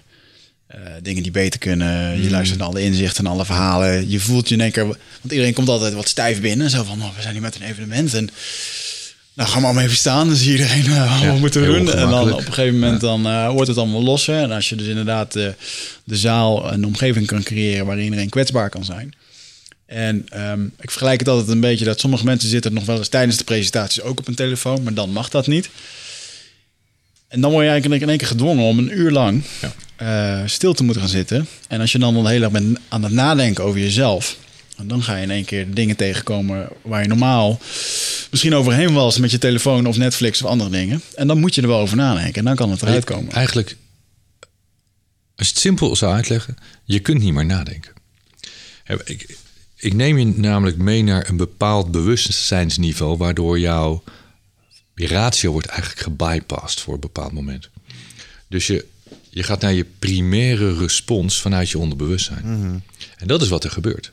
Uh, 0.75 0.77
dingen 1.01 1.23
die 1.23 1.31
beter 1.31 1.59
kunnen. 1.59 2.17
Je 2.17 2.23
Mm. 2.25 2.29
luistert 2.31 2.59
naar 2.59 2.67
alle 2.67 2.81
inzichten 2.81 3.25
en 3.25 3.31
alle 3.31 3.45
verhalen. 3.45 4.09
Je 4.09 4.19
voelt 4.19 4.47
je 4.49 4.55
in 4.55 4.61
één 4.61 4.71
keer... 4.71 4.85
Want 4.85 4.97
iedereen 5.29 5.53
komt 5.53 5.69
altijd 5.69 5.93
wat 5.93 6.07
stijf 6.07 6.41
binnen. 6.41 6.69
Zo 6.69 6.83
van, 6.83 7.01
oh, 7.01 7.15
we 7.15 7.21
zijn 7.21 7.33
hier 7.33 7.41
met 7.41 7.55
een 7.55 7.61
evenement. 7.61 8.13
En 8.13 8.29
nou, 9.33 9.49
gaan 9.49 9.59
we 9.59 9.65
allemaal 9.65 9.83
even 9.83 9.97
staan. 9.97 10.27
Dan 10.27 10.35
zie 10.35 10.51
iedereen 10.51 10.85
uh, 10.85 11.11
wat 11.11 11.21
Ja, 11.21 11.33
we 11.33 11.39
moeten 11.39 11.65
doen. 11.65 11.91
En 11.91 12.09
dan 12.09 12.33
op 12.33 12.39
een 12.39 12.53
gegeven 12.53 12.79
moment 12.79 13.01
dan, 13.01 13.27
uh, 13.27 13.49
wordt 13.49 13.67
het 13.67 13.77
allemaal 13.77 14.03
losser. 14.03 14.37
En 14.37 14.51
als 14.51 14.69
je 14.69 14.75
dus 14.75 14.87
inderdaad 14.87 15.35
uh, 15.35 15.47
de 16.03 16.17
zaal 16.17 16.73
een 16.73 16.85
omgeving 16.85 17.27
kan 17.27 17.43
creëren... 17.43 17.85
waarin 17.85 18.03
iedereen 18.03 18.29
kwetsbaar 18.29 18.69
kan 18.69 18.85
zijn... 18.85 19.13
En 19.91 20.25
um, 20.35 20.73
ik 20.79 20.91
vergelijk 20.91 21.19
het 21.19 21.29
altijd 21.29 21.47
een 21.47 21.59
beetje 21.59 21.85
dat 21.85 21.99
sommige 21.99 22.25
mensen 22.25 22.49
zitten 22.49 22.73
nog 22.73 22.85
wel 22.85 22.97
eens 22.97 23.07
tijdens 23.07 23.37
de 23.37 23.43
presentaties 23.43 24.01
ook 24.01 24.19
op 24.19 24.27
een 24.27 24.35
telefoon, 24.35 24.83
maar 24.83 24.93
dan 24.93 25.09
mag 25.11 25.29
dat 25.29 25.47
niet. 25.47 25.69
En 27.27 27.41
dan 27.41 27.51
word 27.51 27.63
je 27.63 27.69
eigenlijk 27.69 28.01
in 28.01 28.09
één 28.09 28.17
keer 28.17 28.27
gedwongen 28.27 28.63
om 28.63 28.77
een 28.77 28.97
uur 28.97 29.11
lang 29.11 29.43
ja. 29.61 30.41
uh, 30.41 30.47
stil 30.47 30.73
te 30.73 30.83
moeten 30.83 31.01
gaan 31.01 31.11
zitten. 31.11 31.47
En 31.67 31.81
als 31.81 31.91
je 31.91 31.99
dan 31.99 32.15
al 32.15 32.21
de 32.21 32.29
hele 32.29 32.39
dag 32.39 32.51
bent 32.51 32.79
aan 32.87 33.03
het 33.03 33.11
nadenken 33.11 33.63
over 33.63 33.79
jezelf, 33.79 34.37
dan 34.83 35.03
ga 35.03 35.15
je 35.15 35.23
in 35.23 35.31
één 35.31 35.45
keer 35.45 35.73
dingen 35.73 35.95
tegenkomen 35.95 36.67
waar 36.81 37.01
je 37.01 37.07
normaal 37.07 37.59
misschien 38.29 38.55
overheen 38.55 38.93
was 38.93 39.17
met 39.17 39.31
je 39.31 39.37
telefoon 39.37 39.85
of 39.85 39.97
Netflix 39.97 40.41
of 40.41 40.49
andere 40.49 40.69
dingen. 40.69 41.01
En 41.15 41.27
dan 41.27 41.39
moet 41.39 41.55
je 41.55 41.61
er 41.61 41.67
wel 41.67 41.79
over 41.79 41.97
nadenken 41.97 42.33
en 42.33 42.45
dan 42.45 42.55
kan 42.55 42.71
het 42.71 42.81
eruit 42.81 43.03
komen. 43.03 43.33
Eigenlijk, 43.33 43.77
als 45.35 45.47
je 45.47 45.53
het 45.53 45.61
simpel 45.61 45.95
zou 45.95 46.13
uitleggen, 46.13 46.55
je 46.83 46.99
kunt 46.99 47.21
niet 47.21 47.33
meer 47.33 47.45
nadenken. 47.45 47.91
Ik, 49.05 49.37
ik 49.81 49.93
neem 49.93 50.17
je 50.17 50.25
namelijk 50.25 50.77
mee 50.77 51.03
naar 51.03 51.29
een 51.29 51.37
bepaald 51.37 51.91
bewustzijnsniveau, 51.91 53.17
waardoor 53.17 53.59
jouw 53.59 54.03
je 54.95 55.07
ratio 55.07 55.51
wordt 55.51 55.67
eigenlijk 55.67 56.01
gebypast 56.01 56.81
voor 56.81 56.93
een 56.93 56.99
bepaald 56.99 57.31
moment. 57.31 57.69
Dus 58.47 58.67
je, 58.67 58.85
je 59.29 59.43
gaat 59.43 59.61
naar 59.61 59.73
je 59.73 59.85
primaire 59.99 60.77
respons 60.77 61.41
vanuit 61.41 61.69
je 61.69 61.77
onderbewustzijn. 61.77 62.41
Mhm. 62.43 62.53
Mm 62.55 62.61
-hmm. 62.61 62.81
En 63.17 63.27
dat 63.27 63.41
is 63.41 63.49
wat 63.49 63.63
er 63.63 63.71
gebeurt. 63.71 64.11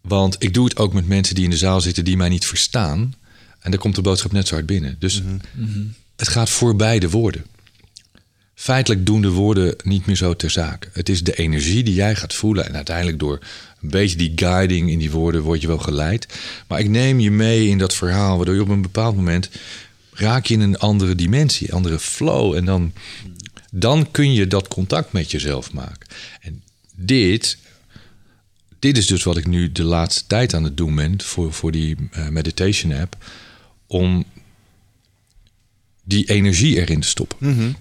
Want 0.00 0.36
ik 0.38 0.54
doe 0.54 0.64
het 0.64 0.76
ook 0.76 0.92
met 0.92 1.08
mensen 1.08 1.34
die 1.34 1.44
in 1.44 1.50
de 1.50 1.56
zaal 1.56 1.80
zitten 1.80 2.04
die 2.04 2.16
mij 2.16 2.28
niet 2.28 2.46
verstaan. 2.46 3.14
En 3.60 3.70
daar 3.70 3.80
komt 3.80 3.94
de 3.94 4.02
boodschap 4.02 4.32
net 4.32 4.48
zo 4.48 4.54
hard 4.54 4.66
binnen. 4.66 4.96
Dus 4.98 5.22
Mhm. 5.22 5.30
mm 5.32 5.40
-hmm. 5.52 5.94
het 6.16 6.28
gaat 6.28 6.50
voorbij 6.50 6.98
de 6.98 7.10
woorden. 7.10 7.44
Feitelijk 8.54 9.06
doen 9.06 9.22
de 9.22 9.30
woorden 9.30 9.74
niet 9.84 10.06
meer 10.06 10.16
zo 10.16 10.36
ter 10.36 10.50
zake. 10.50 10.88
Het 10.92 11.08
is 11.08 11.22
de 11.22 11.34
energie 11.34 11.82
die 11.82 11.94
jij 11.94 12.14
gaat 12.14 12.34
voelen. 12.34 12.66
En 12.66 12.74
uiteindelijk 12.74 13.18
door 13.18 13.38
een 13.82 13.90
beetje 13.90 14.16
die 14.16 14.32
guiding 14.34 14.90
in 14.90 14.98
die 14.98 15.10
woorden 15.10 15.42
word 15.42 15.60
je 15.60 15.66
wel 15.66 15.78
geleid. 15.78 16.26
Maar 16.66 16.80
ik 16.80 16.88
neem 16.88 17.20
je 17.20 17.30
mee 17.30 17.68
in 17.68 17.78
dat 17.78 17.94
verhaal, 17.94 18.36
waardoor 18.36 18.54
je 18.54 18.60
op 18.60 18.68
een 18.68 18.82
bepaald 18.82 19.16
moment 19.16 19.50
raak 20.12 20.46
je 20.46 20.54
in 20.54 20.60
een 20.60 20.78
andere 20.78 21.14
dimensie, 21.14 21.72
andere 21.72 21.98
flow. 21.98 22.54
En 22.54 22.64
dan, 22.64 22.92
dan 23.70 24.10
kun 24.10 24.32
je 24.32 24.46
dat 24.46 24.68
contact 24.68 25.12
met 25.12 25.30
jezelf 25.30 25.72
maken. 25.72 26.08
En 26.40 26.62
dit, 26.94 27.58
dit 28.78 28.96
is 28.96 29.06
dus 29.06 29.22
wat 29.22 29.36
ik 29.36 29.46
nu 29.46 29.72
de 29.72 29.84
laatste 29.84 30.26
tijd 30.26 30.54
aan 30.54 30.64
het 30.64 30.76
doen 30.76 30.94
ben 30.94 31.22
voor, 31.22 31.52
voor 31.52 31.72
die 31.72 31.96
uh, 32.16 32.28
meditation 32.28 32.92
app. 32.92 33.16
Om 33.86 34.24
die 36.04 36.30
energie 36.30 36.76
erin 36.76 37.00
te 37.00 37.08
stoppen. 37.08 37.36
Mm. 37.40 37.76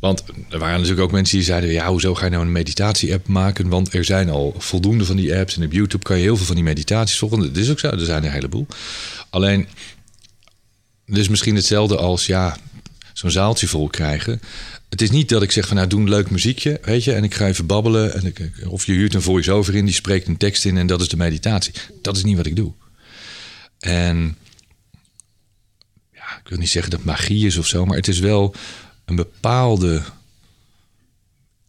Want 0.00 0.24
er 0.48 0.58
waren 0.58 0.74
natuurlijk 0.74 1.00
ook 1.06 1.12
mensen 1.12 1.36
die 1.36 1.46
zeiden: 1.46 1.70
ja, 1.70 1.88
hoezo 1.88 2.14
ga 2.14 2.24
je 2.24 2.30
nou 2.30 2.44
een 2.44 2.52
meditatie-app 2.52 3.26
maken? 3.26 3.68
Want 3.68 3.94
er 3.94 4.04
zijn 4.04 4.30
al 4.30 4.54
voldoende 4.58 5.04
van 5.04 5.16
die 5.16 5.36
apps 5.36 5.56
en 5.56 5.64
op 5.64 5.72
YouTube 5.72 6.04
kan 6.04 6.16
je 6.16 6.22
heel 6.22 6.36
veel 6.36 6.46
van 6.46 6.54
die 6.54 6.64
meditaties 6.64 7.18
volgen. 7.18 7.40
Dat 7.40 7.56
is 7.56 7.70
ook 7.70 7.78
zo, 7.78 7.88
er 7.88 8.04
zijn 8.04 8.24
een 8.24 8.30
heleboel. 8.30 8.66
Alleen, 9.30 9.68
is 11.06 11.28
misschien 11.28 11.54
hetzelfde 11.54 11.96
als 11.96 12.26
ja, 12.26 12.56
zo'n 13.12 13.30
zaaltje 13.30 13.68
vol 13.68 13.88
krijgen. 13.88 14.40
Het 14.88 15.02
is 15.02 15.10
niet 15.10 15.28
dat 15.28 15.42
ik 15.42 15.50
zeg 15.50 15.66
van 15.66 15.76
nou 15.76 15.88
doe 15.88 16.00
een 16.00 16.08
leuk 16.08 16.30
muziekje, 16.30 16.80
weet 16.82 17.04
je, 17.04 17.12
en 17.12 17.24
ik 17.24 17.34
ga 17.34 17.46
even 17.46 17.66
babbelen. 17.66 18.14
En 18.14 18.26
ik, 18.26 18.52
of 18.68 18.86
je 18.86 18.92
huurt 18.92 19.14
een 19.14 19.22
voice-over 19.22 19.74
in, 19.74 19.84
die 19.84 19.94
spreekt 19.94 20.28
een 20.28 20.36
tekst 20.36 20.64
in 20.64 20.76
en 20.76 20.86
dat 20.86 21.00
is 21.00 21.08
de 21.08 21.16
meditatie. 21.16 21.72
Dat 22.02 22.16
is 22.16 22.24
niet 22.24 22.36
wat 22.36 22.46
ik 22.46 22.56
doe. 22.56 22.72
En 23.78 24.36
ja, 26.12 26.38
ik 26.42 26.48
wil 26.48 26.58
niet 26.58 26.70
zeggen 26.70 26.90
dat 26.90 27.04
magie 27.04 27.46
is 27.46 27.56
of 27.56 27.66
zo, 27.66 27.86
maar 27.86 27.96
het 27.96 28.08
is 28.08 28.18
wel 28.18 28.54
een 29.10 29.16
bepaalde 29.16 30.02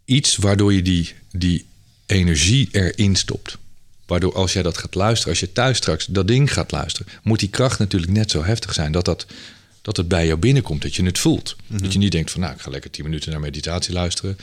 iets 0.06 0.36
waardoor 0.36 0.74
je 0.74 0.82
die, 0.82 1.14
die 1.32 1.66
energie 2.06 2.70
erin 2.72 3.16
stopt. 3.16 3.58
Waardoor 4.06 4.36
als 4.36 4.54
jij 4.54 4.64
dat 4.64 4.78
gaat 4.78 4.96
luisteren, 4.96 5.30
als 5.30 5.40
je 5.40 5.52
thuis 5.52 5.78
straks 5.78 6.06
dat 6.06 6.28
ding 6.28 6.54
gaat 6.54 6.72
luisteren, 6.72 7.12
moet 7.24 7.40
die 7.40 7.50
kracht 7.50 7.80
natuurlijk 7.80 8.12
net 8.12 8.32
zo 8.32 8.44
heftig 8.44 8.74
zijn 8.74 8.92
dat, 8.92 9.06
dat, 9.06 9.26
dat 9.82 9.98
het 9.98 10.08
bij 10.08 10.26
jou 10.26 10.40
binnenkomt, 10.40 10.82
dat 10.82 10.96
je 10.96 11.04
het 11.04 11.20
voelt. 11.20 11.56
Mhm. 11.68 11.82
Dat 11.82 11.94
je 11.94 12.00
niet 12.00 12.12
denkt 12.12 12.32
van 12.32 12.42
nou, 12.42 12.54
ik 12.54 12.62
ga 12.62 12.70
lekker 12.70 12.92
10 12.92 13.04
minuten 13.04 13.32
naar 13.32 13.40
meditatie 13.40 13.94
luisteren. 13.94 14.38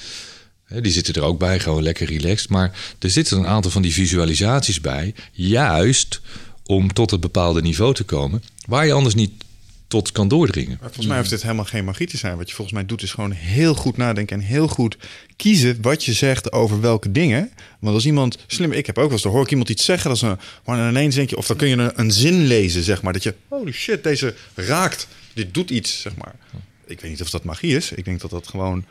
Die 0.68 0.92
zitten 0.92 1.14
er 1.14 1.22
ook 1.22 1.38
bij, 1.38 1.60
gewoon 1.60 1.82
lekker 1.82 2.06
relaxed. 2.06 2.48
Maar 2.48 2.94
er 2.98 3.10
zitten 3.10 3.38
een 3.38 3.46
aantal 3.46 3.70
van 3.70 3.82
die 3.82 3.92
visualisaties 3.92 4.80
bij, 4.80 5.14
juist 5.32 6.20
om 6.66 6.92
tot 6.92 7.10
het 7.10 7.20
bepaalde 7.20 7.62
niveau 7.62 7.94
te 7.94 8.04
komen, 8.04 8.42
waar 8.66 8.86
je 8.86 8.92
anders 8.92 9.14
niet 9.14 9.32
tot 9.88 10.12
kan 10.12 10.28
doordringen. 10.28 10.70
Maar 10.70 10.78
volgens 10.86 11.06
mij 11.06 11.16
hoeft 11.18 11.30
dit 11.30 11.42
helemaal 11.42 11.64
geen 11.64 11.84
magie 11.84 12.06
te 12.06 12.16
zijn. 12.16 12.36
Wat 12.36 12.48
je 12.48 12.54
volgens 12.54 12.76
mij 12.76 12.86
doet 12.86 13.02
is 13.02 13.10
gewoon 13.12 13.30
heel 13.30 13.74
goed 13.74 13.96
nadenken 13.96 14.36
en 14.40 14.46
heel 14.46 14.68
goed 14.68 14.96
kiezen 15.36 15.78
wat 15.82 16.04
je 16.04 16.12
zegt 16.12 16.52
over 16.52 16.80
welke 16.80 17.12
dingen. 17.12 17.50
Want 17.80 17.94
als 17.94 18.06
iemand 18.06 18.38
slim, 18.46 18.72
ik 18.72 18.86
heb 18.86 18.98
ook 18.98 19.04
wel 19.04 19.12
eens, 19.12 19.22
dan 19.22 19.32
hoor 19.32 19.42
ik 19.42 19.50
iemand 19.50 19.68
iets 19.68 19.84
zeggen, 19.84 20.08
dat 20.08 20.16
is 20.16 20.22
een, 20.22 20.38
maar 20.64 20.88
ineens 20.88 21.14
denk 21.14 21.30
je, 21.30 21.36
of 21.36 21.46
dan 21.46 21.56
kun 21.56 21.68
je 21.68 21.76
een, 21.76 21.90
een 21.94 22.10
zin 22.12 22.46
lezen, 22.46 22.82
zeg 22.82 23.02
maar, 23.02 23.12
dat 23.12 23.22
je, 23.22 23.34
holy 23.48 23.72
shit, 23.72 24.02
deze 24.02 24.34
raakt, 24.54 25.08
dit 25.32 25.54
doet 25.54 25.70
iets, 25.70 26.00
zeg 26.00 26.16
maar. 26.16 26.34
Ik 26.86 27.00
weet 27.00 27.10
niet 27.10 27.20
of 27.22 27.30
dat 27.30 27.44
magie 27.44 27.76
is. 27.76 27.92
Ik 27.92 28.04
denk 28.04 28.20
dat 28.20 28.30
dat 28.30 28.48
gewoon. 28.48 28.84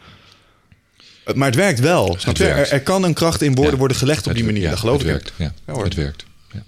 Maar 1.36 1.48
het 1.48 1.56
werkt 1.56 1.80
wel. 1.80 2.18
je? 2.20 2.34
werkt. 2.34 2.40
Er, 2.68 2.72
er 2.74 2.82
kan 2.82 3.04
een 3.04 3.14
kracht 3.14 3.42
in 3.42 3.54
woorden 3.54 3.74
Ja. 3.74 3.80
worden 3.80 3.98
gelegd 3.98 4.20
op 4.20 4.26
Het- 4.26 4.36
die 4.36 4.44
manier. 4.46 4.62
ja, 4.62 4.70
dat 4.70 4.80
geloof 4.80 4.98
het 4.98 5.08
ik. 5.08 5.12
werkt. 5.12 5.34
Ja, 5.66 5.84
het 5.84 5.94
werkt. 5.94 6.26
Ja. 6.54 6.64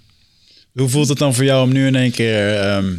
Hoe 0.72 0.88
voelt 0.88 1.08
het 1.08 1.18
dan 1.18 1.34
voor 1.34 1.44
jou 1.44 1.62
om 1.62 1.72
nu 1.72 1.86
in 1.86 1.94
één 1.94 2.10
keer... 2.10 2.56
ehm, 2.60 2.94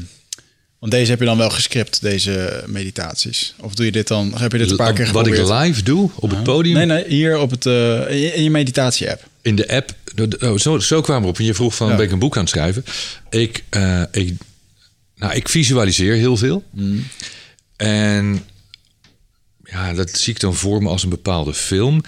want 0.82 0.92
deze 0.94 1.10
heb 1.12 1.20
je 1.20 1.26
dan 1.26 1.38
wel 1.38 1.50
gescript, 1.50 2.02
deze 2.02 2.64
meditaties. 2.68 3.54
Of 3.60 3.74
doe 3.76 3.86
je 3.86 3.92
dit 3.92 4.08
dan... 4.08 4.34
Heb 4.38 4.52
je 4.52 4.58
dit 4.58 4.70
een 4.72 4.76
paar 4.76 4.94
keer 4.94 5.12
Wat 5.12 5.28
ik 5.28 5.34
geprobeerd? 5.36 5.66
live 5.68 5.84
doe 5.84 6.10
op 6.16 6.30
het 6.30 6.44
podium, 6.44 6.76
Nee, 6.76 6.86
nee, 6.86 7.06
hier 7.08 7.38
op 7.38 7.50
het, 7.52 7.66
eh, 7.66 8.34
in- 8.36 8.44
je 8.44 8.50
meditatie-app. 8.50 9.28
in 9.42 9.56
de 9.56 9.68
app. 9.68 9.94
oh, 10.44 10.58
Zo, 10.58 10.80
zo 10.80 11.02
kwamen 11.02 11.24
we 11.24 11.28
op. 11.30 11.38
En 11.40 11.46
je 11.46 11.54
vroeg 11.54 11.76
van, 11.76 11.90
Ja. 11.90 11.96
ben 11.96 12.06
ik 12.06 12.12
een 12.12 12.20
boek 12.20 12.36
aan 12.36 12.42
het 12.42 12.50
schrijven? 12.50 12.84
Ik, 13.30 13.64
eh, 13.70 14.02
ik, 14.12 14.34
nou, 15.16 15.34
ik 15.34 15.50
visualiseer 15.50 16.16
heel 16.16 16.38
veel. 16.38 16.64
Mm. 16.72 17.08
En 17.76 18.44
ja, 19.64 19.94
dat 19.94 20.10
zie 20.12 20.34
ik 20.34 20.40
dan 20.40 20.56
voor 20.56 20.84
me 20.84 20.90
als 20.90 21.04
een 21.04 21.10
bepaalde 21.10 21.54
film. 21.54 22.02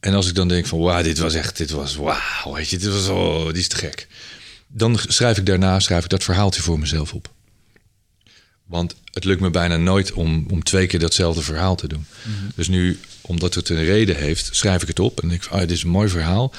En 0.00 0.14
als 0.14 0.28
ik 0.28 0.34
dan 0.34 0.48
denk 0.48 0.66
van, 0.66 0.78
wauw, 0.78 1.02
dit 1.02 1.18
was 1.18 1.34
echt, 1.34 1.56
dit 1.56 1.70
was, 1.70 1.96
wauw, 1.96 2.54
weet 2.54 2.68
je, 2.68 2.78
dit 2.78 2.92
was, 2.92 3.08
oh, 3.08 3.46
dit 3.46 3.56
is 3.56 3.68
te 3.68 3.76
gek. 3.76 4.06
Dan 4.68 4.98
schrijf 5.08 5.38
ik 5.38 5.46
daarna, 5.46 5.80
schrijf 5.80 6.04
ik 6.04 6.10
dat 6.10 6.24
verhaaltje 6.24 6.62
voor 6.62 6.78
mezelf 6.78 7.12
op. 7.12 7.30
Want 8.72 8.94
het 9.12 9.24
lukt 9.24 9.40
me 9.40 9.50
bijna 9.50 9.76
nooit 9.76 10.12
om, 10.12 10.46
om 10.50 10.62
twee 10.62 10.86
keer 10.86 11.00
datzelfde 11.00 11.42
verhaal 11.42 11.76
te 11.76 11.88
doen. 11.88 12.06
Dus 12.54 12.68
nu, 12.68 12.98
omdat 13.20 13.54
het 13.54 13.68
een 13.68 13.84
reden 13.84 14.16
heeft, 14.16 14.48
schrijf 14.52 14.82
ik 14.82 14.88
het 14.88 14.98
op. 14.98 15.22
En 15.22 15.28
denk 15.28 15.44
ik, 15.44 15.50
ah, 15.50 15.58
dit 15.58 15.70
is 15.70 15.82
een 15.82 15.90
mooi 15.90 16.08
verhaal. 16.08 16.52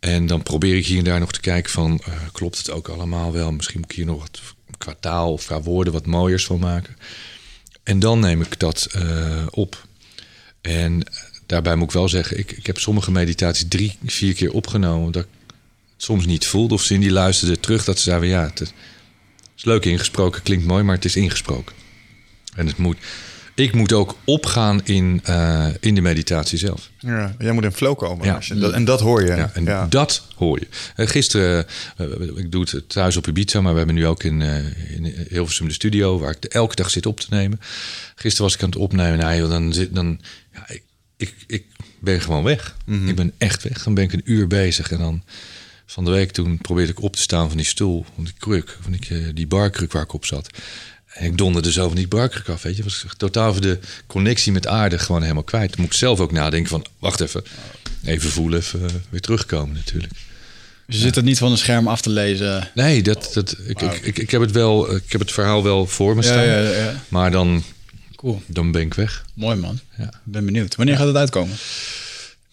En 0.00 0.26
dan 0.26 0.42
probeer 0.42 0.76
ik 0.76 0.86
hier 0.86 0.98
en 0.98 1.04
daar 1.04 1.20
nog 1.20 1.32
te 1.32 1.40
kijken 1.40 1.70
van, 1.70 2.00
eh, 2.04 2.12
klopt 2.32 2.58
het 2.58 2.70
ook 2.70 2.88
allemaal 2.88 3.32
wel? 3.32 3.52
Misschien 3.52 3.80
moet 3.80 3.90
ik 3.90 3.96
hier 3.96 4.06
nog 4.06 4.20
wat 4.20 4.40
qua 4.78 4.94
taal 5.00 5.32
of 5.32 5.46
qua 5.46 5.62
woorden 5.62 5.92
wat 5.92 6.06
mooiers 6.06 6.44
van 6.44 6.58
maken. 6.58 6.96
En 7.82 7.98
dan 7.98 8.20
neem 8.20 8.40
ik 8.40 8.60
dat 8.60 8.88
eh, 8.92 9.46
op. 9.50 9.86
En 10.60 11.02
daarbij 11.46 11.76
moet 11.76 11.88
ik 11.88 11.94
wel 11.94 12.08
zeggen, 12.08 12.38
ik, 12.38 12.52
ik 12.52 12.66
heb 12.66 12.78
sommige 12.78 13.10
meditaties 13.10 13.68
drie, 13.68 13.98
vier 14.06 14.34
keer 14.34 14.52
opgenomen. 14.52 15.12
Dat 15.12 15.22
ik 15.22 15.28
het 15.92 16.02
soms 16.02 16.26
niet 16.26 16.46
voelde. 16.46 16.74
Of 16.74 16.82
Cindy 16.82 17.08
luisterde 17.08 17.60
terug 17.60 17.84
dat 17.84 17.98
ze 17.98 18.02
zei, 18.02 18.26
ja, 18.26 18.42
het 18.54 18.72
is 19.56 19.64
leuk 19.64 19.84
ingesproken, 19.84 20.42
klinkt 20.42 20.66
mooi, 20.66 20.82
maar 20.82 20.94
het 20.94 21.04
is 21.04 21.16
ingesproken. 21.16 21.74
En 22.54 22.66
het 22.66 22.76
moet, 22.76 22.96
ik 23.54 23.72
moet 23.72 23.92
ook 23.92 24.16
opgaan 24.24 24.80
in, 24.84 25.20
eh, 25.24 25.66
in 25.80 25.94
de 25.94 26.00
meditatie 26.00 26.58
zelf. 26.58 26.90
Ja, 26.98 27.34
jij 27.38 27.52
moet 27.52 27.64
in 27.64 27.72
flow 27.72 27.96
komen. 27.98 28.26
Ja. 28.26 28.38
je 28.40 28.54
dat, 28.54 28.72
en 28.72 28.84
dat 28.84 29.00
hoor 29.00 29.22
je. 29.22 29.26
Ja, 29.34 29.50
en 29.54 29.64
Ja. 29.64 29.86
dat 29.86 30.26
hoor 30.36 30.58
je. 30.58 30.68
Eh, 30.96 31.06
gisteren, 31.06 31.66
eh, 31.96 32.06
ik 32.36 32.52
doe 32.52 32.66
het 32.70 32.88
thuis 32.88 33.16
op 33.16 33.26
Ibiza, 33.26 33.60
maar 33.60 33.72
we 33.72 33.78
hebben 33.78 33.96
nu 33.96 34.06
ook 34.06 34.22
in, 34.22 34.40
in 34.88 35.26
Hilversum 35.28 35.68
de 35.68 35.74
studio, 35.74 36.18
waar 36.18 36.36
ik 36.36 36.44
elke 36.44 36.74
dag 36.74 36.90
zit 36.90 37.06
op 37.06 37.20
te 37.20 37.26
nemen. 37.30 37.60
Gisteren 38.14 38.46
was 38.46 38.54
ik 38.54 38.62
aan 38.62 38.68
het 38.68 38.78
opnemen. 38.78 39.18
Nou, 39.18 39.48
dan 39.48 39.72
zit 39.72 39.94
dan, 39.94 40.20
ja, 40.52 40.68
ik, 40.68 40.82
ik, 41.16 41.34
ik 41.46 41.64
ben 42.00 42.20
gewoon 42.20 42.44
weg. 42.44 42.76
Ik 43.06 43.16
ben 43.16 43.32
echt 43.38 43.62
weg. 43.62 43.82
Dan 43.82 43.94
ben 43.94 44.04
ik 44.04 44.12
een 44.12 44.22
uur 44.24 44.46
bezig 44.46 44.90
en 44.92 44.98
dan 44.98 45.22
van 45.86 46.04
de 46.04 46.10
week 46.10 46.30
toen 46.30 46.58
probeerde 46.58 46.92
ik 46.92 47.02
op 47.02 47.16
te 47.16 47.22
staan 47.22 47.48
van 47.48 47.56
die 47.56 47.66
stoel, 47.66 48.04
van 48.14 48.24
die 48.24 48.34
kruk, 48.38 48.78
van 48.80 48.92
die, 48.92 49.08
eh, 49.08 49.28
die 49.34 49.46
barkruk 49.46 49.92
waar 49.92 50.02
ik 50.02 50.12
op 50.12 50.26
zat. 50.26 50.48
En 51.06 51.24
ik 51.26 51.36
donderde 51.38 51.72
zo 51.72 51.86
van 51.86 51.96
die 51.96 52.08
barkruk 52.08 52.48
af, 52.48 52.62
weet 52.62 52.76
je. 52.76 52.82
Was 52.82 53.04
totaal 53.16 53.60
de 53.60 53.78
connectie 54.06 54.52
met 54.52 54.66
aarde 54.66 54.98
gewoon 54.98 55.22
helemaal 55.22 55.42
kwijt. 55.42 55.70
Dan 55.70 55.80
moet 55.80 55.92
ik 55.92 55.98
zelf 55.98 56.20
ook 56.20 56.32
nadenken 56.32 56.70
van, 56.70 56.86
wacht 56.98 57.20
even, 57.20 57.44
even 58.04 58.30
voelen, 58.30 58.58
even 58.58 58.84
eh, 58.84 58.94
weer 59.10 59.20
terugkomen 59.20 59.74
natuurlijk. 59.74 60.12
Dus 60.86 60.96
je 60.96 61.02
zit 61.02 61.14
het 61.14 61.24
niet 61.24 61.38
van 61.38 61.50
een 61.50 61.58
scherm 61.58 61.88
af 61.88 62.00
te 62.00 62.10
lezen. 62.10 62.70
Nee, 62.74 63.02
dat, 63.02 63.30
dat, 63.34 63.56
ik, 63.66 63.80
ik, 63.80 63.92
ik, 64.02 64.18
ik 64.18 64.30
heb 64.30 64.40
het 64.40 64.50
wel, 64.50 64.94
ik 64.96 65.12
heb 65.12 65.20
het 65.20 65.32
verhaal 65.32 65.62
wel 65.62 65.86
voor 65.86 66.16
me 66.16 66.22
Ja, 66.22 66.28
staan. 66.28 66.44
ja, 66.46 66.58
ja. 66.60 67.00
Maar 67.08 67.30
dan, 67.30 67.62
Cool. 68.16 68.42
dan 68.46 68.72
ben 68.72 68.82
ik 68.82 68.94
weg. 68.94 69.24
Mooi 69.34 69.56
man. 69.56 69.80
Ja. 69.98 70.04
Ik 70.04 70.10
ben 70.22 70.44
benieuwd. 70.44 70.74
Wanneer 70.74 70.96
gaat 70.96 71.06
het 71.06 71.16
uitkomen? 71.16 71.56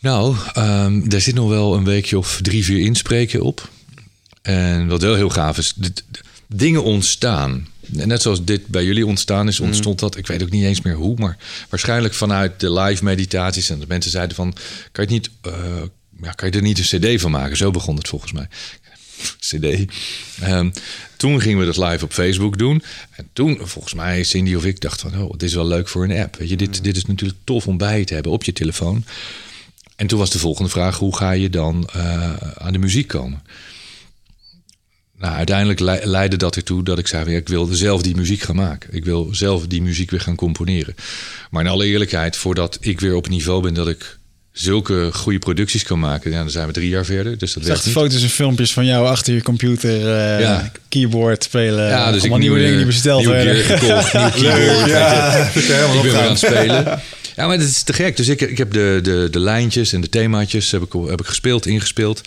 Nou, 0.02 0.36
ehm 0.54 1.10
daar 1.10 1.22
zit 1.22 1.36
nog 1.36 1.50
wel 1.50 1.76
een 1.76 1.84
weekje 1.84 2.18
of 2.18 2.40
drie, 2.42 2.64
vier 2.66 2.80
inspreken 2.80 3.42
op. 3.42 3.70
En 4.42 4.88
wat 4.88 5.02
wel 5.02 5.16
heel 5.16 5.30
gaaf 5.30 5.58
is, 5.58 5.74
de- 5.76 5.92
dingen 6.48 6.84
ontstaan. 6.84 7.68
Net 7.88 8.22
zoals 8.22 8.44
dit 8.44 8.68
bij 8.68 8.84
jullie 8.84 9.06
ontstaan 9.06 9.48
is, 9.48 9.60
ontstond 9.60 10.00
dat, 10.00 10.18
ik 10.18 10.28
weet 10.28 10.44
ook 10.44 10.50
niet 10.50 10.64
eens 10.64 10.82
meer 10.82 10.96
hoe, 10.96 11.16
maar 11.18 11.38
waarschijnlijk 11.70 12.14
vanuit 12.14 12.60
de 12.60 12.72
live 12.74 13.04
meditaties. 13.04 13.70
En 13.70 13.80
de 13.80 13.86
mensen 13.88 14.12
zeiden 14.12 14.36
van, 14.36 14.54
kan 14.92 15.08
je, 15.08 15.14
het 15.14 15.22
niet, 15.22 15.30
eh, 15.42 15.82
ja, 16.22 16.32
kan 16.32 16.50
je 16.50 16.56
er 16.56 16.62
niet 16.62 16.78
een 16.92 17.00
cd 17.00 17.22
van 17.22 17.32
maken? 17.32 17.58
Zo 17.58 17.72
begon 17.72 17.96
het 17.96 18.08
volgens 18.08 18.32
mij. 18.32 18.48
CD. 19.50 19.92
Ehm, 20.42 20.70
toen 21.18 21.42
gingen 21.42 21.60
we 21.60 21.66
dat 21.66 21.90
live 21.90 22.04
op 22.06 22.14
Facebook 22.14 22.58
doen. 22.58 22.84
En 23.12 23.30
toen, 23.34 23.60
volgens 23.62 23.94
mij, 23.94 24.24
Cindy 24.24 24.54
of 24.56 24.66
ik 24.66 24.80
dacht 24.82 25.02
van... 25.02 25.22
oh, 25.22 25.32
dit 25.32 25.44
is 25.44 25.54
wel 25.54 25.68
leuk 25.68 25.88
voor 25.88 26.04
een 26.04 26.20
app. 26.20 26.36
Weet 26.36 26.50
je, 26.50 26.58
dit, 26.58 26.84
dit 26.84 26.96
is 26.98 27.06
natuurlijk 27.06 27.40
tof 27.44 27.68
om 27.68 27.78
bij 27.78 28.06
te 28.06 28.14
hebben 28.14 28.32
op 28.32 28.44
je 28.44 28.54
telefoon. 28.54 29.04
En 30.02 30.08
toen 30.08 30.20
was 30.20 30.30
de 30.30 30.40
volgende 30.40 30.70
vraag... 30.70 30.98
hoe 30.98 31.16
ga 31.18 31.32
je 31.32 31.50
dan 31.50 31.90
eh, 31.94 32.34
aan 32.58 32.74
de 32.74 32.80
muziek 32.80 33.08
komen? 33.08 33.42
Nou, 35.18 35.34
uiteindelijk 35.36 35.80
le- 35.80 36.00
leidde 36.04 36.38
dat 36.38 36.56
ertoe 36.56 36.84
dat 36.84 37.00
ik 37.00 37.08
zei... 37.08 37.32
ja, 37.32 37.38
ik 37.38 37.48
wilde 37.48 37.76
zelf 37.76 38.02
die 38.02 38.16
muziek 38.16 38.42
gaan 38.42 38.56
maken. 38.56 38.90
Ik 38.94 39.06
wil 39.06 39.30
zelf 39.32 39.68
die 39.68 39.82
muziek 39.82 40.12
weer 40.12 40.20
gaan 40.22 40.36
componeren. 40.36 40.96
Maar 41.50 41.64
in 41.64 41.70
alle 41.70 41.86
eerlijkheid, 41.86 42.36
voordat 42.36 42.78
ik 42.80 43.00
weer 43.00 43.16
op 43.16 43.24
het 43.24 43.32
niveau 43.32 43.62
ben... 43.62 43.74
dat 43.74 43.88
ik 43.88 44.18
zulke 44.52 45.10
goede 45.14 45.40
producties 45.40 45.84
kan 45.84 46.00
maken... 46.00 46.32
Ja, 46.32 46.38
dan 46.40 46.50
zijn 46.50 46.68
we 46.68 46.74
drie 46.74 46.90
jaar 46.90 47.06
verder. 47.06 47.38
Dus 47.38 47.54
dat 47.54 47.64
werkt 47.64 47.86
niet. 47.86 47.94
foto's 47.94 48.24
en 48.24 48.30
filmpjes 48.30 48.74
van 48.74 48.86
jou 48.86 49.08
achter 49.08 49.34
je 49.34 49.42
computer, 49.42 49.96
eh, 50.18 50.40
Ja. 50.40 50.72
keyboard 50.90 51.44
spelen. 51.44 51.88
Ja, 51.88 52.12
dus 52.12 52.24
ik 52.24 52.38
nieuwe 52.38 52.60
dingen 52.60 52.78
die 52.78 52.86
besteld 52.86 53.20
nieuwe 53.20 53.36
werden. 53.44 53.64
gear 53.64 54.04
gekocht, 54.04 54.14
nieuw 54.42 54.52
keyboard. 54.52 54.90
Ja, 54.90 55.38
je. 55.54 55.60
ik 55.60 55.68
ben 55.68 56.02
weer 56.02 56.18
aan 56.22 56.30
het 56.30 56.38
spelen. 56.40 57.02
Ja, 57.42 57.48
maar 57.48 57.58
dat 57.58 57.68
is 57.68 57.84
te 57.84 57.94
gek. 57.94 58.18
Dus 58.18 58.28
ik, 58.28 58.42
ik 58.42 58.58
heb 58.58 58.72
de, 58.72 59.00
de, 59.04 59.28
de 59.32 59.40
lijntjes 59.40 59.94
en 59.94 60.02
de 60.02 60.10
themaatjes 60.10 60.72
heb 60.72 60.82
ik, 60.82 60.94
heb 61.06 61.20
ik 61.20 61.26
gespeeld, 61.26 61.66
ingespeeld. 61.66 62.22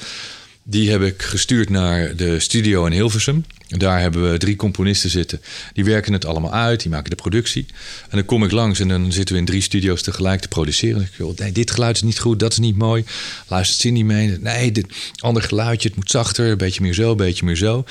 Die 0.67 0.91
heb 0.91 1.03
ik 1.03 1.23
gestuurd 1.23 1.71
naar 1.71 2.17
de 2.17 2.41
studio 2.41 2.87
in 2.87 2.93
Hilversum. 2.93 3.45
Daar 3.69 4.01
hebben 4.01 4.31
we 4.31 4.39
drie 4.39 4.57
componisten 4.57 5.11
zitten. 5.11 5.41
Die 5.73 5.85
werken 5.85 6.12
het 6.12 6.25
allemaal 6.25 6.53
uit, 6.53 6.81
die 6.81 6.91
maken 6.91 7.11
de 7.11 7.17
productie. 7.17 7.67
En 8.03 8.17
dan 8.17 8.25
kom 8.25 8.45
ik 8.45 8.51
langs 8.51 8.81
en 8.81 8.89
dan 8.89 9.12
zitten 9.12 9.35
we 9.35 9.41
in 9.41 9.47
drie 9.47 9.61
studio's 9.61 10.03
tegelijk 10.03 10.41
te 10.41 10.49
produceren. 10.49 11.03
Ik, 11.03 11.11
joh, 11.19 11.37
nee, 11.37 11.53
dit 11.53 11.71
geluid 11.71 11.97
is 11.97 12.03
niet 12.03 12.19
goed, 12.19 12.41
dat 12.41 12.53
is 12.53 12.59
niet 12.59 12.77
mooi. 12.77 13.05
Luistert 13.49 13.81
Cindy 13.81 14.03
mee? 14.03 14.39
Nee, 14.41 14.73
dit 14.73 14.87
ander 15.19 15.43
geluidje, 15.43 15.89
het 15.89 15.97
moet 15.97 16.11
zachter, 16.11 16.51
een 16.51 16.59
beetje 16.59 16.83
meer 16.83 16.95
zo, 16.95 17.11
een 17.11 17.17
beetje 17.17 17.45
meer 17.45 17.57
zo. 17.57 17.85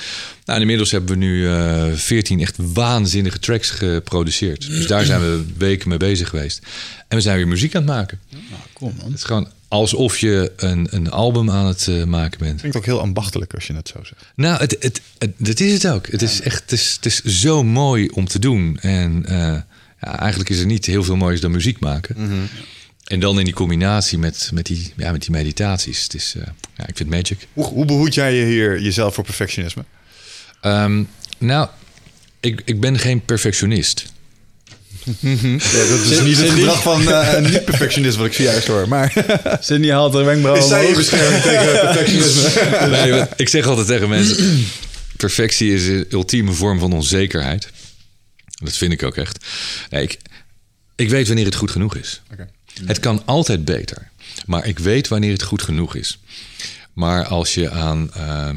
Nou, 0.44 0.60
inmiddels 0.60 0.90
hebben 0.90 1.10
we 1.10 1.16
nu 1.16 1.48
eh, 1.48 1.84
veertien 1.94 2.40
echt 2.40 2.56
waanzinnige 2.56 3.38
tracks 3.38 3.70
geproduceerd. 3.70 4.66
Dus 4.66 4.86
daar 4.86 5.04
zijn 5.04 5.20
we 5.20 5.44
weken 5.56 5.88
mee 5.88 5.98
bezig 5.98 6.28
geweest. 6.28 6.60
En 7.08 7.16
we 7.16 7.22
zijn 7.22 7.36
weer 7.36 7.48
muziek 7.48 7.74
aan 7.74 7.82
het 7.82 7.90
maken. 7.90 8.20
Cool 8.74 8.92
man. 8.96 9.06
Het 9.06 9.18
is 9.18 9.24
gewoon 9.24 9.48
alsof 9.74 10.18
je 10.18 10.52
een, 10.56 10.86
een 10.90 11.10
album 11.10 11.50
aan 11.50 11.66
het 11.66 11.88
eh, 11.88 12.04
maken 12.04 12.38
bent. 12.38 12.58
Klinkt 12.58 12.76
ook 12.76 12.84
heel 12.84 13.00
ambachtelijk 13.00 13.54
als 13.54 13.66
je 13.66 13.74
het 13.74 13.88
zo 13.88 13.98
zegt. 14.02 14.24
Nou, 14.34 14.58
het, 14.58 14.76
het, 14.80 15.00
het, 15.18 15.32
dat 15.36 15.60
is 15.60 15.72
het 15.72 15.86
ook. 15.88 16.06
Het 16.06 16.22
is 16.22 16.40
echt 16.40 16.60
het 16.60 16.72
is, 16.72 16.92
het 16.94 17.06
is 17.06 17.22
zo 17.22 17.62
mooi 17.62 18.08
om 18.08 18.26
te 18.26 18.38
doen. 18.38 18.78
En 18.80 19.26
eh, 19.26 19.36
ja, 20.00 20.18
eigenlijk 20.18 20.50
is 20.50 20.58
er 20.58 20.66
niet 20.66 20.86
heel 20.86 21.04
veel 21.04 21.16
moois 21.16 21.40
dan 21.40 21.50
muziek 21.50 21.80
maken. 21.80 22.16
En 23.04 23.20
dan 23.20 23.38
in 23.38 23.44
die 23.44 23.54
combinatie 23.54 24.18
met, 24.18 24.50
met, 24.52 24.66
die, 24.66 24.92
ja, 24.96 25.12
met 25.12 25.20
die 25.20 25.30
meditaties. 25.30 26.02
Het 26.02 26.14
is, 26.14 26.34
eh, 26.36 26.46
ja, 26.76 26.86
ik 26.86 26.96
vind 26.96 27.10
magic. 27.10 27.46
Hoe, 27.52 27.64
hoe 27.64 27.84
behoed 27.84 28.14
jij 28.14 28.34
je 28.34 28.44
hier 28.44 28.80
jezelf 28.80 29.14
voor 29.14 29.24
perfectionisme? 29.24 29.84
Ehm, 30.60 31.04
nou, 31.38 31.68
ik, 32.40 32.62
ik 32.64 32.80
ben 32.80 32.98
geen 32.98 33.24
perfectionist. 33.24 34.12
Ja, 35.20 35.86
dat 35.88 36.00
is 36.10 36.20
niet 36.20 36.36
het 36.38 36.50
gedrag 36.50 36.82
van 36.82 37.08
eh, 37.12 37.32
een 37.32 37.42
niet-perfectionist 37.42 38.16
wat 38.16 38.26
ik 38.26 38.32
zojuist 38.32 38.66
hoor. 38.66 38.88
Maar 38.88 39.12
Cindy 39.60 39.88
haalt 39.88 40.12
de 40.12 40.22
wenkbrauwen 40.22 40.62
is 40.62 40.68
zij 40.68 40.80
je 40.80 40.86
omhoog. 40.88 41.00
bescherming 41.10 41.42
tegen 41.42 41.80
perfectionisme? 41.86 42.88
Nee, 42.88 43.10
maar 43.10 43.28
ik 43.36 43.48
zeg 43.48 43.66
altijd 43.66 43.86
tegen 43.86 44.08
mensen: 44.08 44.66
perfectie 45.16 45.74
is 45.74 45.86
een 45.86 46.06
ultieme 46.10 46.52
vorm 46.52 46.78
van 46.78 46.92
onzekerheid. 46.92 47.68
Dat 48.62 48.76
vind 48.76 48.92
ik 48.92 49.02
ook 49.02 49.16
echt. 49.16 49.44
Nee, 49.90 50.02
ik, 50.02 50.18
ik 50.96 51.08
weet 51.08 51.26
wanneer 51.26 51.44
het 51.44 51.54
goed 51.54 51.70
genoeg 51.70 51.96
is. 51.96 52.22
Oké. 52.32 52.48
Het 52.84 53.00
kan 53.00 53.22
altijd 53.24 53.64
beter, 53.64 54.10
maar 54.46 54.66
ik 54.66 54.78
weet 54.78 55.08
wanneer 55.08 55.32
het 55.32 55.42
goed 55.42 55.62
genoeg 55.62 55.94
is. 55.94 56.18
Maar 56.92 57.26
als 57.26 57.54
je 57.54 57.70
aan 57.70 58.12
ehm, 58.14 58.56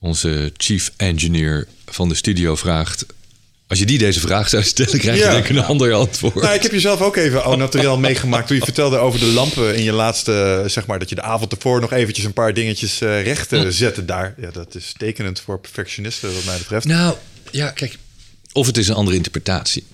onze 0.00 0.52
chief 0.56 0.92
engineer 0.96 1.66
van 1.86 2.08
de 2.08 2.14
studio 2.14 2.56
vraagt. 2.56 3.06
Als 3.68 3.78
je 3.78 3.86
die 3.86 3.98
deze 3.98 4.20
vraag 4.20 4.48
zou 4.48 4.62
stellen, 4.62 4.98
krijg 4.98 5.18
je 5.18 5.24
Ja. 5.24 5.30
denk 5.30 5.44
ik 5.48 5.56
een 5.56 5.64
ander 5.64 5.92
antwoord. 5.92 6.34
Nou, 6.34 6.54
ik 6.54 6.62
heb 6.62 6.72
jezelf 6.72 7.00
ook 7.00 7.16
even 7.16 7.42
au 7.42 7.56
naturel 7.56 7.98
meegemaakt 7.98 8.46
toen 8.46 8.56
je 8.56 8.62
vertelde 8.62 8.96
over 8.96 9.20
de 9.20 9.26
lampen 9.26 9.76
in 9.76 9.82
je 9.82 9.92
laatste, 9.92 10.64
zeg 10.66 10.86
maar, 10.86 10.98
dat 10.98 11.08
je 11.08 11.14
de 11.14 11.22
avond 11.22 11.52
ervoor 11.52 11.80
nog 11.80 11.92
eventjes 11.92 12.24
een 12.24 12.32
paar 12.32 12.54
dingetjes 12.54 13.00
eh, 13.00 13.22
recht 13.22 13.52
eh, 13.52 13.62
zette 13.68 14.04
daar. 14.04 14.34
Ja, 14.40 14.50
dat 14.50 14.74
is 14.74 14.94
tekenend 14.96 15.40
voor 15.40 15.60
perfectionisten 15.60 16.34
wat 16.34 16.44
mij 16.44 16.58
betreft. 16.58 16.86
Nou, 16.86 17.14
ja, 17.50 17.70
kijk. 17.70 17.98
Of 18.52 18.66
het 18.66 18.76
is 18.76 18.88
een 18.88 18.94
andere 18.94 19.16
interpretatie. 19.16 19.84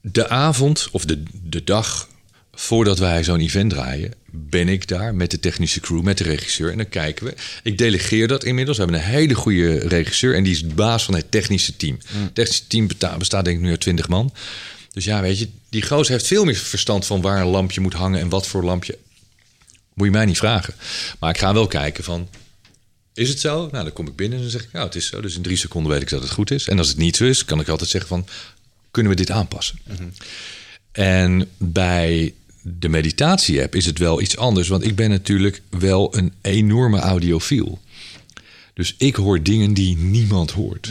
De 0.00 0.28
avond 0.28 0.88
of 0.92 1.04
de, 1.04 1.22
de 1.42 1.64
dag 1.64 2.08
voordat 2.54 2.98
wij 2.98 3.24
zo'n 3.24 3.40
event 3.40 3.70
draaien, 3.70 4.12
ben 4.30 4.68
ik 4.68 4.88
daar 4.88 5.14
met 5.14 5.30
de 5.30 5.40
technische 5.40 5.80
crew, 5.80 6.02
met 6.02 6.18
de 6.18 6.24
regisseur. 6.24 6.70
En 6.70 6.76
dan 6.76 6.88
kijken 6.88 7.26
we. 7.26 7.34
Ik 7.62 7.78
delegeer 7.78 8.28
dat 8.28 8.44
inmiddels. 8.44 8.76
We 8.76 8.82
hebben 8.82 9.00
een 9.00 9.06
hele 9.06 9.34
goede 9.34 9.78
regisseur 9.78 10.34
en 10.34 10.44
die 10.44 10.52
is 10.52 10.62
de 10.62 10.74
baas 10.74 11.04
van 11.04 11.14
het 11.14 11.30
technische 11.30 11.76
team. 11.76 11.98
Het 12.06 12.34
technische 12.34 12.66
team 12.66 12.86
bestaat 13.18 13.44
denk 13.44 13.56
ik 13.56 13.62
nu 13.62 13.70
uit 13.70 13.80
20 13.80 14.08
man. 14.08 14.32
Dus 14.92 15.04
ja, 15.04 15.20
weet 15.20 15.38
je, 15.38 15.48
die 15.68 15.82
gozer 15.82 16.12
heeft 16.12 16.26
veel 16.26 16.44
meer 16.44 16.56
verstand 16.56 17.06
van 17.06 17.20
waar 17.20 17.40
een 17.40 17.46
lampje 17.46 17.80
moet 17.80 17.94
hangen 17.94 18.20
en 18.20 18.28
wat 18.28 18.46
voor 18.46 18.64
lampje. 18.64 18.98
Moet 19.94 20.06
je 20.06 20.12
mij 20.12 20.24
niet 20.24 20.38
vragen. 20.38 20.74
Maar 21.18 21.30
ik 21.30 21.38
ga 21.38 21.54
wel 21.54 21.66
kijken 21.66 22.04
van, 22.04 22.28
is 23.14 23.28
het 23.28 23.40
zo? 23.40 23.68
Nou, 23.70 23.84
dan 23.84 23.92
kom 23.92 24.06
ik 24.06 24.16
binnen 24.16 24.36
en 24.36 24.42
dan 24.42 24.52
zeg 24.52 24.62
ik, 24.62 24.72
nou, 24.72 24.84
het 24.84 24.94
is 24.94 25.06
zo. 25.06 25.20
Dus 25.20 25.36
in 25.36 25.42
drie 25.42 25.56
seconden 25.56 25.92
weet 25.92 26.02
ik 26.02 26.08
dat 26.08 26.22
het 26.22 26.30
goed 26.30 26.50
is. 26.50 26.68
En 26.68 26.78
als 26.78 26.88
het 26.88 26.96
niet 26.96 27.16
zo 27.16 27.24
is, 27.24 27.44
kan 27.44 27.60
ik 27.60 27.68
altijd 27.68 27.90
zeggen 27.90 28.08
van, 28.08 28.26
kunnen 28.90 29.12
we 29.12 29.18
dit 29.18 29.30
aanpassen? 29.30 29.78
En 30.92 31.48
bij 31.56 32.34
de 32.66 32.88
meditatie-app 32.88 33.74
is 33.74 33.86
het 33.86 33.98
wel 33.98 34.20
iets 34.20 34.36
anders. 34.36 34.68
Want 34.68 34.84
ik 34.84 34.96
ben 34.96 35.10
natuurlijk 35.10 35.62
wel 35.70 36.16
een 36.16 36.32
enorme 36.40 36.98
audiofiel. 36.98 37.78
Dus 38.74 38.94
ik 38.98 39.14
hoor 39.14 39.42
dingen 39.42 39.74
die 39.74 39.96
niemand 39.96 40.50
hoort. 40.50 40.90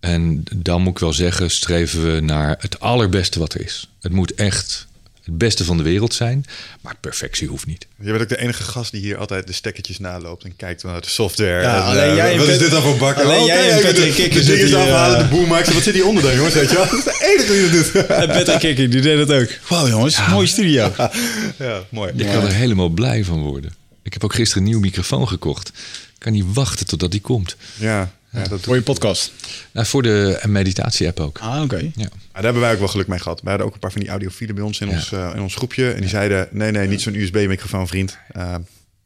En 0.00 0.44
dan 0.56 0.82
moet 0.82 0.92
ik 0.92 0.98
wel 0.98 1.12
zeggen, 1.12 1.50
streven 1.50 2.14
we 2.14 2.20
naar 2.20 2.56
het 2.60 2.80
allerbeste 2.80 3.38
wat 3.38 3.54
er 3.54 3.60
is. 3.60 3.88
Het 4.00 4.12
moet 4.12 4.34
echt 4.34 4.85
het 5.26 5.38
beste 5.38 5.64
van 5.64 5.76
de 5.76 5.82
wereld 5.82 6.14
zijn. 6.14 6.44
Maar 6.80 6.94
perfectie 7.00 7.48
hoeft 7.48 7.66
niet. 7.66 7.86
Je 8.00 8.10
bent 8.10 8.22
ook 8.22 8.28
de 8.28 8.38
enige 8.38 8.62
gast 8.62 8.92
die 8.92 9.00
hier 9.00 9.16
altijd 9.16 9.46
de 9.46 9.52
stekkertjes 9.52 9.98
naloopt 9.98 10.44
en 10.44 10.56
kijkt 10.56 10.82
naar 10.82 11.00
de 11.00 11.08
software. 11.08 11.62
Ja, 11.62 11.76
En, 11.76 11.82
alleen 11.82 12.10
eh, 12.10 12.14
jij 12.16 12.38
wat 12.38 12.48
is 12.48 12.58
dit 12.58 12.70
dan 12.70 12.82
voor 12.82 12.96
bakker? 12.96 13.24
alleen 13.24 13.40
Oh, 13.40 13.46
jij 13.46 13.56
kijk, 13.56 13.70
en 13.70 13.82
Patrick 13.82 14.16
de, 14.16 14.22
Kikker 14.22 14.44
de 14.44 14.66
hier, 14.66 14.76
afhalen, 14.76 15.18
eh, 15.18 15.22
de 15.22 15.36
boommaker. 15.36 15.74
Wat 15.74 15.82
zit 15.82 15.94
hieronder 15.94 16.22
dan, 16.22 16.34
jongens? 16.34 16.54
Weet 16.54 16.70
je 16.70 16.76
wel? 16.76 16.86
Dat 16.90 16.98
is 16.98 17.04
de 17.04 17.36
enige 17.36 17.52
die 17.52 17.62
dat 17.62 17.92
doet. 17.92 18.06
En 18.06 18.26
Patrick 18.26 18.58
Kikker, 18.58 18.90
die 18.90 19.00
deed 19.00 19.18
het 19.18 19.32
ook. 19.32 19.48
Wauw 19.68 19.88
jongens, 19.88 20.26
mooie 20.26 20.46
studio. 20.46 20.92
ja, 21.58 21.82
mooi. 21.88 22.12
Ik 22.16 22.26
kan 22.26 22.42
er 22.42 22.52
helemaal 22.52 22.88
blij 22.88 23.24
van 23.24 23.40
worden. 23.40 23.74
Ik 24.02 24.12
heb 24.12 24.24
ook 24.24 24.34
gisteren 24.34 24.62
een 24.62 24.68
nieuwe 24.68 24.84
microfoon 24.84 25.28
gekocht. 25.28 25.72
Ik 26.18 26.22
kan 26.22 26.32
niet 26.32 26.44
wachten 26.52 26.86
totdat 26.86 27.10
die 27.10 27.20
komt. 27.20 27.56
Ja, 27.78 28.12
ja, 28.32 28.42
dat 28.48 28.60
Voor 28.60 28.74
je 28.74 28.82
podcast. 28.82 29.32
Nou, 29.72 29.86
voor 29.86 30.02
de 30.02 30.40
meditatie-app 30.46 31.20
ook. 31.20 31.38
Ah, 31.38 31.62
oké. 31.62 31.76
Ja. 31.76 31.90
Maar 31.94 32.08
daar 32.32 32.42
hebben 32.42 32.62
wij 32.62 32.72
ook 32.72 32.78
wel 32.78 32.88
geluk 32.88 33.06
mee 33.06 33.18
gehad. 33.18 33.40
We 33.42 33.48
hadden 33.48 33.66
ook 33.66 33.74
een 33.74 33.78
paar 33.80 33.92
van 33.92 34.00
die 34.00 34.10
audiofielen 34.10 34.54
bij 34.56 34.64
ons 34.64 34.80
in, 34.80 34.88
Ja. 34.88 34.94
ons, 34.94 35.12
eh, 35.12 35.30
in 35.34 35.40
ons 35.42 35.54
groepje. 35.54 35.90
En 35.90 36.00
die 36.00 36.08
zeiden, 36.08 36.48
nee, 36.50 36.70
nee, 36.70 36.88
niet 36.88 37.00
zo'n 37.02 37.14
USB-microfoon, 37.14 37.88
vriend. 37.88 38.18
Eh, 38.32 38.54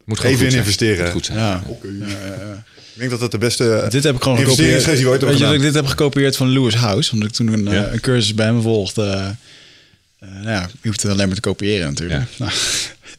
Moet 0.04 0.22
even 0.24 0.38
goed 0.38 0.52
in 0.52 0.58
investeren. 0.58 1.02
Moet 1.04 1.12
goed 1.12 1.24
zijn. 1.24 1.38
Ja. 1.38 1.62
Ik 2.92 2.98
denk 2.98 3.11
dat 3.11 3.20
dat 3.20 3.30
de 3.30 3.38
beste 3.38 3.86
Dit 3.90 4.04
heb 4.04 4.14
ik 4.16 4.22
gewoon 4.22 4.38
investering 4.38 4.76
is 4.76 4.82
gekopieerd. 4.82 4.82
geweest 4.82 4.96
die 4.96 5.04
we 5.04 5.11
ooit 5.11 5.22
Weet 5.22 5.38
je 5.38 5.44
dat 5.44 5.54
ik 5.54 5.61
dit 5.61 5.74
heb 5.74 5.86
gekopieerd 5.86 6.36
van 6.36 6.48
Lewis 6.48 6.74
House? 6.74 7.12
Omdat 7.12 7.28
ik 7.28 7.34
toen 7.34 7.48
een, 7.52 7.68
eh, 7.68 8.00
cursus 8.00 8.34
bij 8.34 8.46
hem 8.46 8.62
volgde. 8.62 9.02
eh, 9.04 9.26
eh, 10.28 10.34
nou 10.34 10.48
ja, 10.50 10.68
je 10.82 10.88
hoeft 10.88 11.02
het 11.02 11.11
alleen 11.12 11.26
maar 11.26 11.34
te 11.34 11.40
kopiëren 11.40 11.86
natuurlijk. 11.88 12.24
Nou, 12.38 12.52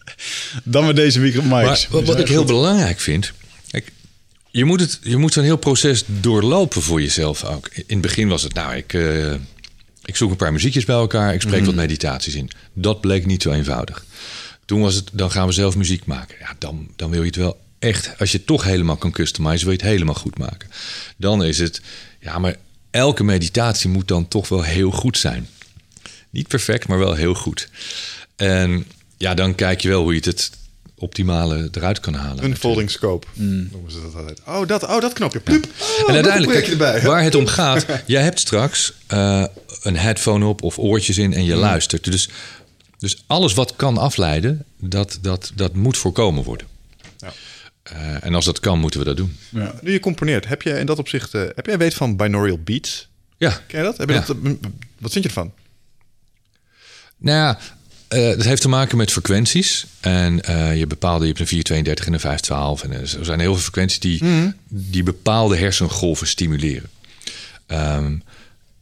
dan 0.64 0.86
met 0.86 0.96
deze 0.96 1.20
micro 1.20 1.42
mics. 1.42 1.52
Maar 1.52 1.88
wat, 1.90 2.04
wat 2.04 2.20
ik 2.20 2.28
heel 2.28 2.44
belangrijk 2.46 3.00
vind. 3.00 3.32
Je 4.52 4.66
moet, 4.66 4.80
het, 4.80 5.00
je 5.04 5.18
moet 5.18 5.34
zo'n 5.34 5.44
heel 5.44 5.58
proces 5.58 6.04
doorlopen 6.06 6.82
voor 6.82 7.02
jezelf 7.02 7.44
ook. 7.44 7.68
In 7.68 7.84
het 7.88 8.02
begin 8.02 8.28
was 8.28 8.44
het, 8.44 8.54
nou, 8.54 8.76
ik, 8.76 8.94
eh, 8.94 9.34
ik 10.04 10.16
zoek 10.16 10.32
een 10.32 10.36
paar 10.36 10.52
muziekjes 10.52 10.86
bij 10.86 10.96
elkaar. 10.96 11.34
Ik 11.34 11.42
spreek 11.42 11.66
wat 11.66 11.76
meditaties 11.76 12.36
in. 12.36 12.50
Dat 12.74 13.02
bleek 13.02 13.26
niet 13.26 13.42
zo 13.42 13.52
eenvoudig. 13.52 14.06
Toen 14.66 14.82
was 14.82 14.96
het, 14.96 15.10
dan 15.14 15.32
gaan 15.32 15.48
we 15.48 15.54
zelf 15.54 15.76
muziek 15.76 16.06
maken. 16.06 16.36
Ja, 16.40 16.56
dan, 16.58 16.88
dan 16.96 17.10
wil 17.10 17.20
je 17.20 17.28
het 17.28 17.36
wel 17.36 17.60
echt. 17.80 18.20
Als 18.20 18.32
je 18.32 18.38
het 18.38 18.48
toch 18.48 18.64
helemaal 18.64 18.98
kan 18.98 19.12
customizen, 19.12 19.68
wil 19.68 19.76
je 19.76 19.82
het 19.82 19.92
helemaal 19.92 20.16
goed 20.16 20.38
maken. 20.38 20.70
Dan 21.18 21.44
is 21.44 21.60
het, 21.60 21.82
ja, 22.20 22.40
maar 22.40 22.56
elke 22.90 23.24
meditatie 23.24 23.90
moet 23.90 24.08
dan 24.08 24.28
toch 24.28 24.50
wel 24.50 24.62
heel 24.62 24.92
goed 24.92 25.18
zijn. 25.18 25.48
Niet 26.30 26.48
perfect, 26.48 26.88
maar 26.88 27.00
wel 27.00 27.14
heel 27.14 27.34
goed. 27.34 27.70
En 28.36 28.86
ja, 29.18 29.34
dan 29.34 29.56
kijk 29.56 29.82
je 29.82 29.90
wel 29.90 30.02
hoe 30.02 30.12
je 30.12 30.18
het 30.18 30.26
het 30.26 30.52
optimale 31.02 31.70
eruit 31.72 32.00
kan 32.00 32.14
halen. 32.14 32.44
Een 32.44 32.58
folding 32.58 32.92
scope. 32.92 33.28
Noemen 33.34 33.92
ze 33.92 34.02
dat 34.02 34.16
altijd. 34.16 34.42
Oh, 34.48 34.68
dat, 34.68 34.84
oh, 34.84 35.02
dat 35.02 35.14
knopje. 35.14 35.40
Plup. 35.40 35.66
Oh, 36.02 36.10
En 36.10 36.14
uiteindelijk, 36.16 36.52
kijk, 36.60 36.68
erbij. 36.72 37.02
waar 37.02 37.24
het 37.24 37.36
om 37.36 37.46
gaat, 37.48 37.86
jij 38.06 38.22
hebt 38.24 38.40
straks 38.40 38.94
eh, 39.08 39.46
een 39.82 39.98
headphone 39.98 40.46
op 40.46 40.62
of 40.64 40.78
oortjes 40.78 41.18
in 41.18 41.34
en 41.34 41.44
je 41.46 41.56
luistert. 41.56 42.04
Dus, 42.04 42.30
dus 42.98 43.24
alles 43.28 43.54
wat 43.54 43.76
kan 43.76 43.98
afleiden, 43.98 44.66
dat, 44.78 45.18
dat, 45.22 45.52
dat 45.56 45.74
moet 45.76 45.98
voorkomen 45.98 46.44
worden. 46.44 46.68
Ja. 47.18 47.34
Eh, 47.84 48.24
en 48.26 48.36
als 48.36 48.46
dat 48.46 48.60
kan, 48.60 48.80
moeten 48.80 49.00
we 49.00 49.06
dat 49.06 49.18
doen. 49.18 49.38
Ja. 49.50 49.74
Nu 49.82 49.92
je 49.92 50.00
componeert, 50.00 50.48
heb 50.48 50.62
je 50.62 50.80
in 50.80 50.86
dat 50.86 51.00
opzicht... 51.00 51.34
eh, 51.34 51.42
heb 51.56 51.66
jij 51.66 51.78
weet 51.78 51.94
van 51.94 52.16
binaural 52.16 52.60
beats? 52.64 53.10
Ja, 53.38 53.62
Ken 53.68 53.78
je 53.80 53.86
dat? 53.86 53.98
Heb 53.98 54.10
je 54.10 54.16
Ja. 54.16 54.22
dat 54.28 54.38
wat 55.00 55.12
vind 55.12 55.24
je 55.24 55.30
ervan? 55.30 55.54
nou 57.18 57.38
ja, 57.38 57.60
eh, 58.12 58.28
het 58.28 58.44
heeft 58.44 58.62
te 58.62 58.70
maken 58.70 58.98
met 58.98 59.12
frequenties. 59.12 59.86
En 60.00 60.42
eh, 60.42 60.78
je 60.78 60.88
bepaalde, 60.88 61.22
je 61.22 61.28
hebt 61.28 61.40
een 61.40 61.48
432 61.48 62.06
en 62.06 62.14
een 62.14 62.20
512. 62.20 62.84
En 62.84 62.92
er 62.92 63.26
zijn 63.26 63.40
heel 63.40 63.54
veel 63.54 63.62
frequenties 63.62 64.00
die, 64.00 64.24
die 64.68 65.04
bepaalde 65.04 65.58
hersengolven 65.58 66.28
stimuleren. 66.28 66.90
Ehm, 67.68 68.16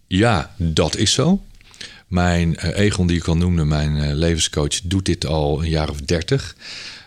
ja, 0.07 0.53
dat 0.57 0.95
is 0.95 1.13
zo. 1.13 1.41
Mijn 2.09 2.57
eh, 2.57 2.85
Egon, 2.85 3.07
die 3.07 3.17
ik 3.17 3.27
al 3.27 3.37
noemde, 3.37 3.65
mijn 3.65 3.97
eh, 3.97 4.13
levenscoach, 4.13 4.81
doet 4.83 5.05
dit 5.05 5.25
al 5.25 5.63
een 5.63 5.69
jaar 5.69 5.89
of 5.89 6.01
dertig. 6.01 6.55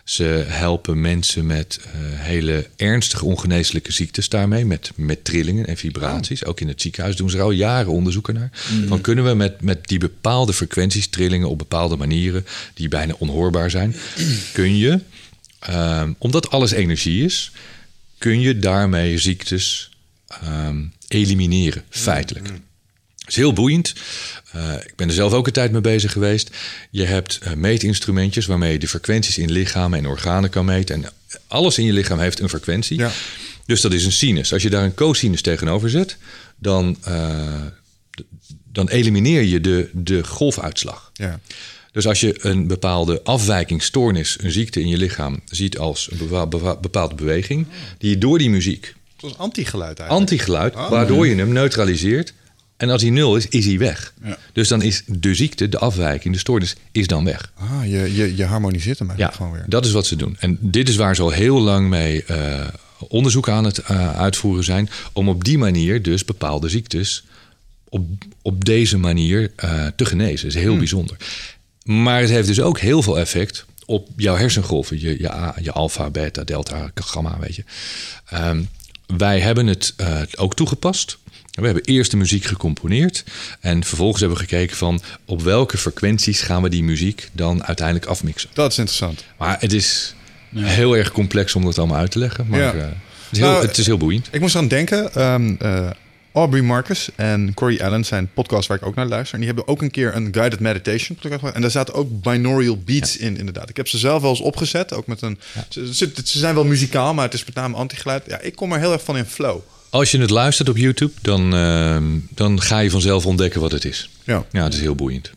Ze 0.03 0.43
helpen 0.47 1.01
mensen 1.01 1.45
met 1.45 1.79
eh, 1.81 1.91
hele 2.19 2.69
ernstige 2.75 3.25
ongeneeslijke 3.25 3.91
ziektes 3.91 4.29
daarmee, 4.29 4.65
met, 4.65 4.91
met 4.95 5.25
trillingen 5.25 5.67
en 5.67 5.77
vibraties. 5.77 6.45
Ook 6.45 6.59
in 6.59 6.67
het 6.67 6.81
ziekenhuis 6.81 7.15
doen 7.15 7.29
ze 7.29 7.37
er 7.37 7.43
al 7.43 7.51
jaren 7.51 7.91
onderzoeken 7.91 8.33
naar. 8.33 8.49
Van 8.87 9.01
kunnen 9.01 9.25
we 9.25 9.33
met, 9.33 9.61
met 9.61 9.87
die 9.87 9.99
bepaalde 9.99 10.53
frequenties, 10.53 11.07
trillingen 11.07 11.49
op 11.49 11.57
bepaalde 11.57 11.95
manieren, 11.95 12.45
die 12.73 12.87
bijna 12.87 13.15
onhoorbaar 13.17 13.69
zijn, 13.69 13.95
kun 14.53 14.77
je, 14.77 14.99
ehm, 15.59 16.13
omdat 16.17 16.49
alles 16.49 16.71
energie 16.71 17.23
is, 17.23 17.51
kun 18.17 18.39
je 18.39 18.59
daarmee 18.59 19.17
ziektes 19.17 19.89
ehm, 20.27 20.83
elimineren, 21.07 21.83
feitelijk. 21.89 22.47
Het 22.47 22.61
is 23.27 23.35
heel 23.35 23.53
boeiend. 23.53 23.93
Eh, 24.51 24.73
ik 24.73 24.95
ben 24.95 25.07
er 25.07 25.13
zelf 25.13 25.33
ook 25.33 25.47
een 25.47 25.53
tijd 25.53 25.71
mee 25.71 25.81
bezig 25.81 26.11
geweest. 26.11 26.49
Je 26.91 27.03
hebt 27.03 27.39
eh, 27.41 27.53
meetinstrumentjes 27.53 28.45
waarmee 28.45 28.71
je 28.71 28.79
de 28.79 28.87
frequenties 28.87 29.37
in 29.37 29.51
lichamen 29.51 29.99
en 29.99 30.07
organen 30.07 30.49
kan 30.49 30.65
meten. 30.65 30.95
En 30.95 31.11
alles 31.47 31.77
in 31.77 31.85
je 31.85 31.93
lichaam 31.93 32.19
heeft 32.19 32.39
een 32.39 32.49
frequentie. 32.49 32.97
Ja. 32.97 33.11
Dus 33.65 33.81
dat 33.81 33.93
is 33.93 34.05
een 34.05 34.11
sinus. 34.11 34.53
Als 34.53 34.61
je 34.61 34.69
daar 34.69 34.83
een 34.83 34.93
cosinus 34.93 35.41
tegenover 35.41 35.89
zet, 35.89 36.17
dan, 36.57 36.97
eh, 37.03 37.61
dan 38.71 38.89
elimineer 38.89 39.41
je 39.41 39.61
de, 39.61 39.89
de 39.93 40.23
golfuitslag. 40.23 41.11
Ja. 41.13 41.39
Dus 41.91 42.07
als 42.07 42.19
je 42.19 42.35
een 42.45 42.67
bepaalde 42.67 43.23
afwijking, 43.23 43.83
stoornis, 43.83 44.37
een 44.41 44.51
ziekte 44.51 44.79
in 44.79 44.87
je 44.87 44.97
lichaam 44.97 45.41
ziet 45.45 45.77
als 45.77 46.09
een 46.11 46.49
bepaalde 46.81 47.15
beweging, 47.15 47.67
die 47.97 48.09
je 48.09 48.17
door 48.17 48.37
die 48.37 48.49
muziek 48.49 48.93
was 49.23 49.37
anti-geluid 49.37 49.99
eigenlijk. 49.99 50.31
antigeluid, 50.31 50.73
waardoor 50.73 51.27
je 51.27 51.35
hem 51.35 51.51
neutraliseert. 51.51 52.33
En 52.77 52.89
als 52.89 53.01
hij 53.01 53.11
nul 53.11 53.35
is, 53.35 53.47
is 53.47 53.65
hij 53.65 53.77
weg. 53.77 54.13
Ja. 54.23 54.37
Dus 54.53 54.67
dan 54.67 54.81
is 54.81 55.03
de 55.07 55.35
ziekte, 55.35 55.69
de 55.69 55.77
afwijking, 55.77 56.33
de 56.33 56.39
stoornis, 56.39 56.75
is 56.91 57.07
dan 57.07 57.25
weg. 57.25 57.51
Ah, 57.55 57.81
je, 57.85 58.15
je, 58.15 58.35
je 58.35 58.43
harmoniseert 58.45 58.99
hem 58.99 59.07
Ja, 59.07 59.13
eigenlijk 59.13 59.35
gewoon 59.43 59.51
weer. 59.59 59.69
dat 59.69 59.85
is 59.85 59.91
wat 59.91 60.05
ze 60.05 60.15
doen. 60.15 60.35
En 60.39 60.57
dit 60.61 60.89
is 60.89 60.95
waar 60.95 61.15
ze 61.15 61.21
al 61.21 61.29
heel 61.31 61.61
lang 61.61 61.89
mee 61.89 62.23
eh, 62.23 62.67
onderzoek 62.97 63.49
aan 63.49 63.63
het 63.63 63.77
eh, 63.77 64.15
uitvoeren 64.19 64.63
zijn. 64.63 64.89
Om 65.13 65.29
op 65.29 65.43
die 65.43 65.57
manier 65.57 66.01
dus 66.01 66.25
bepaalde 66.25 66.69
ziektes 66.69 67.23
op, 67.89 68.05
op 68.41 68.65
deze 68.65 68.97
manier 68.97 69.51
eh, 69.55 69.85
te 69.95 70.05
genezen. 70.05 70.47
Dat 70.47 70.55
is 70.55 70.61
heel 70.61 70.77
bijzonder. 70.77 71.17
Maar 71.83 72.21
het 72.21 72.29
heeft 72.29 72.47
dus 72.47 72.61
ook 72.61 72.79
heel 72.79 73.01
veel 73.01 73.19
effect 73.19 73.65
op 73.85 74.09
jouw 74.17 74.35
hersengolven. 74.35 74.99
Je, 74.99 75.19
je, 75.19 75.31
A- 75.31 75.55
je 75.61 75.71
alfa, 75.71 76.09
beta, 76.09 76.43
delta, 76.43 76.91
gamma, 76.95 77.37
weet 77.39 77.55
je. 77.55 77.63
Ehm, 78.29 78.61
wij 79.17 79.39
hebben 79.39 79.67
het 79.67 79.93
ook 80.35 80.55
toegepast. 80.55 81.17
We 81.53 81.65
hebben 81.65 81.83
eerst 81.83 82.11
de 82.11 82.17
muziek 82.17 82.43
gecomponeerd 82.45 83.23
en 83.59 83.83
vervolgens 83.83 84.19
hebben 84.19 84.37
we 84.39 84.43
gekeken 84.43 84.77
van 84.77 85.01
op 85.25 85.41
welke 85.41 85.77
frequenties 85.77 86.41
gaan 86.41 86.61
we 86.61 86.69
die 86.69 86.83
muziek 86.83 87.29
dan 87.31 87.63
uiteindelijk 87.63 88.05
afmixen. 88.05 88.49
Dat 88.53 88.71
is 88.71 88.77
interessant. 88.77 89.23
Maar 89.37 89.57
het 89.59 89.73
is 89.73 90.15
heel 90.55 90.97
erg 90.97 91.11
complex 91.11 91.55
om 91.55 91.65
dat 91.65 91.77
allemaal 91.77 91.97
uit 91.97 92.11
te 92.11 92.19
leggen. 92.19 92.45
Maar 92.47 92.59
Ja. 92.59 92.73
eh, 92.73 92.79
het, 92.79 92.91
is 93.31 93.37
heel, 93.39 93.47
Nou, 93.51 93.65
het 93.67 93.77
is 93.77 93.85
heel 93.85 93.97
boeiend. 93.97 94.27
Ik 94.31 94.39
moest 94.39 94.55
aan 94.55 94.67
denken. 94.67 95.13
ehm, 95.13 95.55
eh, 95.59 95.89
Aubrey 96.33 96.61
Marcus 96.61 97.09
en 97.15 97.53
Corey 97.53 97.83
Allen 97.83 98.03
zijn 98.05 98.29
podcasts 98.33 98.67
waar 98.67 98.77
ik 98.77 98.85
ook 98.85 98.95
naar 98.95 99.05
luister. 99.05 99.33
En 99.33 99.39
die 99.39 99.47
hebben 99.53 99.67
ook 99.67 99.81
een 99.81 99.91
keer 99.91 100.15
een 100.15 100.27
guided 100.31 100.59
meditation 100.59 101.17
podcast. 101.21 101.55
En 101.55 101.61
daar 101.61 101.71
zaten 101.71 101.93
ook 101.93 102.21
binaural 102.21 102.77
beats 102.85 103.17
in, 103.17 103.37
inderdaad. 103.37 103.69
Ik 103.69 103.77
heb 103.77 103.87
ze 103.87 103.97
zelf 103.97 104.21
wel 104.21 104.29
eens 104.29 104.39
opgezet. 104.41 104.93
Ook 104.93 105.07
met 105.07 105.21
een. 105.21 105.39
Ze, 105.69 105.93
ze, 105.93 106.11
ze 106.23 106.39
zijn 106.39 106.55
wel 106.55 106.63
muzikaal, 106.65 107.13
maar 107.13 107.25
het 107.25 107.33
is 107.33 107.45
met 107.45 107.55
name 107.55 107.75
antigeluid. 107.75 108.23
Ja, 108.27 108.39
ik 108.39 108.55
kom 108.55 108.71
er 108.71 108.79
heel 108.79 108.91
erg 108.91 109.03
van 109.03 109.17
in 109.17 109.25
flow. 109.25 109.59
Als 109.93 110.11
je 110.11 110.17
het 110.19 110.29
luistert 110.29 110.69
op 110.69 110.77
YouTube, 110.77 111.11
dan, 111.21 111.53
ehm, 111.55 112.03
dan 112.29 112.61
ga 112.61 112.79
je 112.79 112.89
vanzelf 112.89 113.25
ontdekken 113.25 113.61
wat 113.61 113.71
het 113.71 113.85
is. 113.85 114.09
Ja. 114.23 114.45
Ja, 114.51 114.63
het 114.63 114.73
is 114.73 114.79
heel 114.79 114.95
boeiend. 114.95 115.31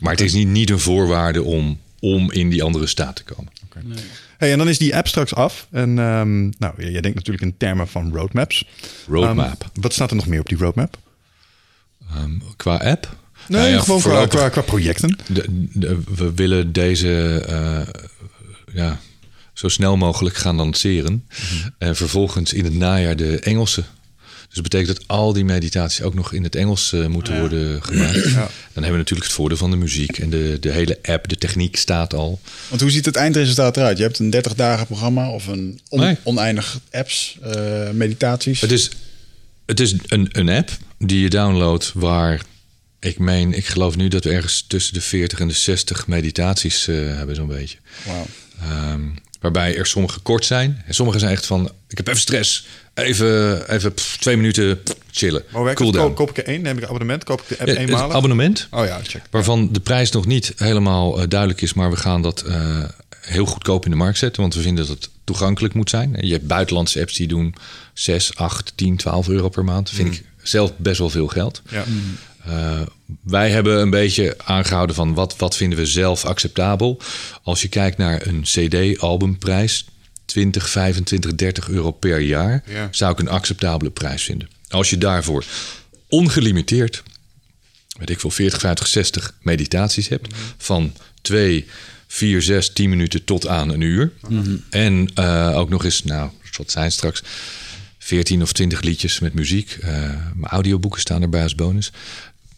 Maar 0.00 0.12
het 0.12 0.20
is 0.20 0.32
niet, 0.32 0.48
niet 0.48 0.70
een 0.70 0.78
voorwaarde 0.78 1.42
om, 1.42 1.80
om 1.98 2.32
in 2.32 2.48
die 2.50 2.62
andere 2.62 2.86
staat 2.86 3.16
te 3.16 3.24
komen. 3.24 3.52
Hey, 4.38 4.52
en 4.52 4.58
dan 4.58 4.68
is 4.68 4.78
die 4.78 4.96
app 4.96 5.08
straks 5.08 5.34
af. 5.34 5.66
En 5.70 5.98
ehm, 5.98 6.40
nou, 6.58 6.74
jij 6.90 7.00
denkt 7.00 7.14
natuurlijk 7.16 7.44
in 7.44 7.54
termen 7.56 7.88
van 7.88 8.12
roadmaps. 8.14 8.64
Roadmap. 9.08 9.62
Ehm, 9.62 9.80
wat 9.80 9.92
staat 9.92 10.10
er 10.10 10.16
nog 10.16 10.26
meer 10.26 10.40
op 10.40 10.48
die 10.48 10.58
roadmap? 10.58 10.96
Qua 12.56 12.76
app? 12.76 13.16
Nee, 13.48 13.60
Nou 13.60 13.72
ja, 13.72 13.80
gewoon 13.80 14.00
qua, 14.00 14.26
qua, 14.26 14.48
qua 14.48 14.60
projecten. 14.62 15.18
De- 15.26 15.66
de- 15.72 16.00
we 16.14 16.34
willen 16.34 16.72
deze 16.72 17.40
eh, 17.48 18.00
ja, 18.74 19.00
zo 19.60 19.68
snel 19.68 19.96
mogelijk 19.96 20.36
gaan 20.36 20.56
lanceren. 20.56 21.26
En 21.78 21.96
vervolgens 21.96 22.52
in 22.52 22.64
het 22.64 22.74
najaar 22.74 23.16
de 23.16 23.38
Engelse. 23.38 23.80
Dus 24.46 24.54
dat 24.54 24.62
betekent 24.70 24.96
dat 24.96 25.08
al 25.08 25.32
die 25.32 25.44
meditaties 25.44 26.02
ook 26.02 26.14
nog 26.14 26.32
in 26.32 26.42
het 26.42 26.54
Engels 26.54 26.92
eh, 26.92 27.06
moeten 27.06 27.38
worden 27.40 27.82
gemaakt. 27.82 28.22
Dan 28.32 28.42
hebben 28.72 28.90
we 28.92 28.96
natuurlijk 28.96 29.22
het 29.28 29.32
voordeel 29.32 29.56
van 29.56 29.70
de 29.70 29.76
muziek 29.76 30.18
en 30.18 30.30
de, 30.30 30.56
de 30.60 30.70
hele 30.72 30.98
app, 31.02 31.28
de 31.28 31.36
techniek 31.36 31.76
staat 31.76 32.14
al. 32.14 32.40
Want 32.68 32.80
hoe 32.80 32.90
ziet 32.90 33.04
het 33.04 33.16
eindresultaat 33.16 33.76
eruit? 33.76 33.96
Je 33.96 34.02
hebt 34.02 34.18
een 34.18 34.30
30 34.30 34.54
dagen 34.54 34.86
programma 34.86 35.30
of 35.30 35.46
een 35.46 35.80
on- 35.88 36.00
Nee. 36.00 36.16
oneindig 36.22 36.80
apps, 36.90 37.38
eh, 37.42 37.90
meditaties. 37.90 38.60
Het 38.60 38.72
is, 38.72 38.90
het 39.66 39.80
is 39.80 39.94
een, 40.06 40.28
een 40.32 40.48
app 40.48 40.70
die 40.98 41.20
je 41.20 41.28
downloadt 41.30 41.92
waar 41.94 42.40
ik 43.00 43.18
meen, 43.18 43.52
ik 43.52 43.66
geloof 43.66 43.96
nu 43.96 44.08
dat 44.08 44.24
we 44.24 44.30
ergens 44.30 44.64
tussen 44.68 44.94
de 44.94 45.00
40 45.00 45.40
en 45.40 45.48
de 45.48 45.54
60 45.54 46.06
meditaties 46.06 46.88
eh, 46.88 46.94
hebben, 46.96 47.34
zo'n 47.36 47.46
beetje. 47.46 47.76
Ehm, 48.60 49.00
waarbij 49.40 49.76
er 49.76 49.86
sommige 49.86 50.20
kort 50.20 50.44
zijn. 50.44 50.82
En 50.86 50.94
sommige 50.94 51.18
zijn 51.18 51.30
echt 51.32 51.46
van, 51.46 51.70
ik 51.88 51.96
heb 51.96 52.08
even 52.08 52.20
stress. 52.20 52.66
Even, 52.94 53.70
even 53.72 53.94
pff, 53.94 54.16
twee 54.18 54.36
minuten 54.36 54.82
pff, 54.82 54.96
chillen. 55.10 55.42
Maar 55.52 55.62
werkt 55.64 55.78
cool 55.78 55.92
down. 55.92 56.06
Koop, 56.06 56.16
koop 56.16 56.30
ik 56.30 56.36
er 56.36 56.44
één? 56.44 56.62
Neem 56.62 56.76
ik 56.76 56.82
een 56.82 56.88
abonnement? 56.88 57.24
Koop 57.24 57.40
ik 57.40 57.48
de 57.48 57.58
app 57.58 57.66
Ja, 57.68 57.72
het 57.74 57.82
eenmalig? 57.88 58.14
abonnement, 58.16 58.68
oh 58.70 58.84
ja, 58.86 59.00
check. 59.02 59.22
waarvan 59.30 59.72
de 59.72 59.80
prijs 59.80 60.10
nog 60.10 60.26
niet 60.26 60.52
helemaal 60.56 61.20
eh, 61.20 61.28
duidelijk 61.28 61.60
is. 61.60 61.74
Maar 61.74 61.90
we 61.90 61.96
gaan 61.96 62.22
dat 62.22 62.40
eh, 62.42 62.84
heel 63.20 63.46
goedkoop 63.46 63.84
in 63.84 63.90
de 63.90 63.96
markt 63.96 64.18
zetten. 64.18 64.42
Want 64.42 64.54
we 64.54 64.60
vinden 64.60 64.86
dat 64.86 64.96
het 64.96 65.10
toegankelijk 65.24 65.74
moet 65.74 65.90
zijn. 65.90 66.16
En 66.16 66.26
Je 66.26 66.32
hebt 66.32 66.46
buitenlandse 66.46 67.00
apps 67.00 67.14
die 67.14 67.28
doen 67.28 67.54
6, 67.94 68.36
8, 68.36 68.72
10, 68.74 68.96
12 68.96 69.28
euro 69.28 69.48
per 69.48 69.64
maand. 69.64 69.86
Dat 69.86 69.94
vind 69.94 70.14
ik 70.14 70.24
zelf 70.42 70.72
best 70.76 70.98
wel 70.98 71.10
veel 71.10 71.26
geld. 71.26 71.62
Ja. 71.70 71.84
Eh, 72.44 72.80
wij 73.22 73.50
hebben 73.50 73.80
een 73.80 73.90
beetje 73.90 74.34
aangehouden 74.44 74.96
van 74.96 75.14
wat, 75.14 75.36
wat 75.36 75.56
vinden 75.56 75.78
we 75.78 75.86
zelf 75.86 76.24
acceptabel. 76.24 77.00
Als 77.42 77.62
je 77.62 77.68
kijkt 77.68 77.96
naar 77.98 78.26
een 78.26 78.42
CD-albumprijs, 78.42 79.84
20, 80.24 80.70
25, 80.70 81.34
30 81.34 81.68
euro 81.68 81.90
per 81.90 82.20
jaar, 82.20 82.62
Ja. 82.66 82.88
zou 82.90 83.12
ik 83.12 83.18
een 83.18 83.28
acceptabele 83.28 83.90
prijs 83.90 84.22
vinden. 84.22 84.48
Als 84.68 84.90
je 84.90 84.98
daarvoor 84.98 85.44
ongelimiteerd, 86.08 87.02
weet 87.98 88.10
ik 88.10 88.20
veel, 88.20 88.30
40, 88.30 88.60
50, 88.60 88.86
60 88.86 89.34
meditaties 89.42 90.08
hebt, 90.08 90.34
van 90.58 90.92
2, 91.22 91.66
4, 92.06 92.42
6, 92.42 92.72
10 92.72 92.90
minuten 92.90 93.24
tot 93.24 93.46
aan 93.46 93.68
een 93.68 93.80
uur. 93.80 94.12
En 94.70 95.10
eh, 95.14 95.52
ook 95.56 95.68
nog 95.68 95.84
eens, 95.84 96.04
nou, 96.04 96.30
wat 96.56 96.70
zijn 96.70 96.92
straks? 96.92 97.22
14 97.98 98.42
of 98.42 98.52
20 98.52 98.80
liedjes 98.80 99.18
met 99.18 99.34
muziek. 99.34 99.76
Eh, 99.80 99.92
mijn 100.34 100.52
audioboeken 100.52 101.00
staan 101.00 101.22
erbij 101.22 101.42
als 101.42 101.54
bonus. 101.54 101.92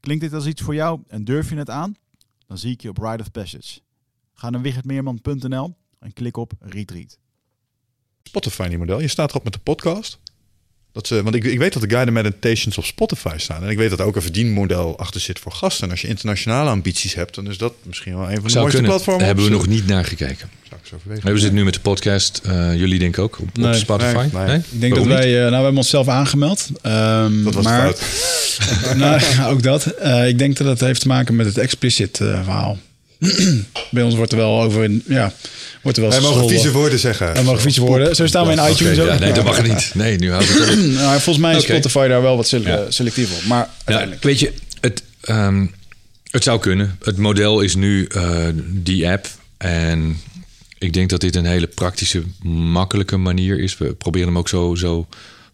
Klinkt 0.00 0.22
dit 0.22 0.32
als 0.32 0.46
iets 0.46 0.62
voor 0.62 0.74
jou 0.74 1.00
en 1.06 1.24
durf 1.24 1.50
je 1.50 1.56
het 1.56 1.70
aan? 1.70 1.96
Dan 2.46 2.58
zie 2.58 2.72
ik 2.72 2.80
je 2.80 2.88
op 2.88 2.98
Ride 2.98 3.22
of 3.22 3.30
Passage. 3.30 3.80
Ga 4.34 4.50
naar 4.50 4.60
wichertmeerman.nl 4.60 5.76
en 5.98 6.12
klik 6.12 6.36
op 6.36 6.52
Retreat. 6.60 7.18
Spotify 8.22 8.66
niet 8.68 8.78
model. 8.78 9.00
Je 9.00 9.08
staat 9.08 9.30
erop 9.30 9.44
met 9.44 9.52
de 9.52 9.58
podcast. 9.58 10.20
Dat 10.98 11.06
ze, 11.06 11.22
want 11.22 11.34
ik, 11.34 11.44
ik 11.44 11.58
weet 11.58 11.72
dat 11.72 11.82
de 11.82 11.88
guided 11.90 12.14
meditations 12.14 12.78
op 12.78 12.84
Spotify 12.84 13.34
staan. 13.36 13.62
En 13.64 13.68
ik 13.70 13.76
weet 13.76 13.90
dat 13.90 13.98
er 13.98 14.04
ook 14.04 14.16
een 14.16 14.22
verdienmodel 14.22 14.98
achter 14.98 15.20
zit 15.20 15.38
voor 15.38 15.52
gasten. 15.52 15.84
En 15.84 15.90
als 15.90 16.00
je 16.00 16.08
internationale 16.08 16.70
ambities 16.70 17.14
hebt, 17.14 17.34
dan 17.34 17.48
is 17.48 17.58
dat 17.58 17.72
misschien 17.82 18.16
wel 18.16 18.28
een 18.28 18.34
van 18.34 18.42
de 18.42 18.50
Zou 18.50 18.60
mooiste 18.60 18.80
kunnen. 18.80 18.90
platformen. 18.90 19.18
Daar 19.18 19.26
hebben 19.34 19.44
we 19.44 19.50
nog 19.50 19.66
niet 19.66 19.86
naar 19.86 20.04
gekeken. 20.04 20.36
Zou 20.38 20.50
ik 20.62 20.72
eens 20.80 20.92
overwegen. 20.92 21.22
Hebben 21.22 21.40
ze 21.40 21.46
het 21.46 21.54
nu 21.56 21.64
met 21.64 21.74
de 21.74 21.80
podcast? 21.80 22.40
eh, 22.44 22.74
jullie 22.76 22.98
denk 22.98 23.16
ik 23.16 23.22
ook 23.22 23.38
op, 23.40 23.74
Spotify? 23.74 24.28
nee, 24.32 24.44
nee. 24.46 24.56
Ik 24.56 24.80
denk 24.80 24.94
dat 24.94 25.06
wij, 25.06 25.34
eh, 25.34 25.38
nou, 25.40 25.48
we 25.48 25.54
hebben 25.54 25.76
onszelf 25.76 26.08
aangemeld. 26.08 26.68
Ehm, 26.82 27.44
Dat 27.44 27.54
was 27.54 27.64
maar, 27.64 27.80
fout. 27.80 28.02
nou, 28.96 29.22
ook 29.52 29.62
dat. 29.62 29.86
Eh, 29.86 30.28
ik 30.28 30.38
denk 30.38 30.56
dat 30.56 30.66
het 30.66 30.80
heeft 30.80 31.00
te 31.00 31.08
maken 31.08 31.36
met 31.36 31.46
het 31.46 31.58
explicit 31.58 32.16
verhaal. 32.16 32.78
Bij 33.90 34.02
ons 34.02 34.14
wordt 34.14 34.32
er 34.32 34.38
wel 34.38 34.62
over, 34.62 34.90
ja, 35.06 35.32
wordt 35.82 35.98
er 35.98 36.02
wel 36.02 36.12
Wij 36.12 36.20
mogen 36.20 36.48
vieze 36.48 36.72
woorden 36.72 36.98
zeggen. 36.98 37.32
Wij 37.32 37.42
mogen 37.42 37.60
vieze 37.60 37.80
woorden. 37.80 38.16
Zo 38.16 38.26
staan 38.26 38.46
we 38.46 38.52
in 38.52 38.70
iTunes 38.70 38.98
ook. 38.98 39.06
ja, 39.08 39.18
nee, 39.18 39.32
dat 39.32 39.44
mag 39.44 39.62
niet. 39.62 39.90
Nee, 39.94 40.16
nu 40.18 40.30
houdt 40.30 40.48
het 40.48 40.58
op. 40.70 40.76
Nou, 40.76 41.12
volgens 41.20 41.38
mij 41.38 41.56
is. 41.56 41.62
Spotify 41.62 42.06
daar 42.08 42.22
wel 42.22 42.36
wat 42.36 42.50
Ja. 42.50 42.90
selectief 42.90 43.36
op. 43.36 43.44
Maar 43.44 43.58
Ja, 43.58 43.68
uiteindelijk. 43.84 44.22
weet 44.22 44.40
je, 44.40 44.52
het, 44.80 45.02
ehm, 45.20 45.66
het 46.30 46.42
zou 46.42 46.60
kunnen. 46.60 46.98
Het 47.02 47.16
model 47.16 47.60
is 47.60 47.74
nu 47.74 48.04
eh, 48.06 48.46
die 48.66 49.08
app. 49.08 49.26
En 49.56 50.20
ik 50.78 50.92
denk 50.92 51.10
dat 51.10 51.20
dit 51.20 51.36
een 51.36 51.46
hele 51.46 51.66
praktische, 51.66 52.22
makkelijke 52.72 53.16
manier 53.16 53.60
is. 53.60 53.78
We 53.78 53.92
proberen 53.94 54.28
hem 54.28 54.38
ook 54.38 54.48
zo, 54.48 54.74
zo 54.74 55.06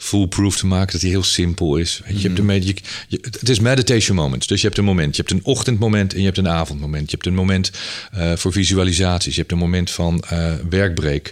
foolproof 0.05 0.57
te 0.57 0.67
maken. 0.67 0.93
Dat 0.93 1.01
hij 1.01 1.11
heel 1.11 1.23
simpel 1.23 1.77
is. 1.77 2.01
Weet 2.05 2.15
je, 2.17 2.21
je 2.23 2.27
hebt 2.29 2.39
een 2.39 2.63
je, 2.67 2.75
je- 3.09 3.19
het 3.41 3.49
is 3.49 3.61
meditation 3.61 4.17
moments. 4.17 4.47
Dus 4.47 4.61
je 4.61 4.67
hebt 4.67 4.79
een 4.79 4.85
moment. 4.85 5.17
Je 5.17 5.23
hebt 5.23 5.35
een 5.35 5.45
ochtendmoment 5.45 6.13
en 6.13 6.19
je 6.19 6.25
hebt 6.25 6.39
een 6.39 6.49
avondmoment. 6.49 7.11
Je 7.11 7.17
hebt 7.17 7.27
een 7.27 7.35
moment 7.35 7.71
eh, 8.13 8.33
voor 8.37 8.53
visualisaties. 8.53 9.35
Je 9.35 9.41
hebt 9.41 9.53
een 9.53 9.59
moment 9.59 9.91
van 9.91 10.21
eh, 10.29 10.55
werkbreak. 10.71 11.27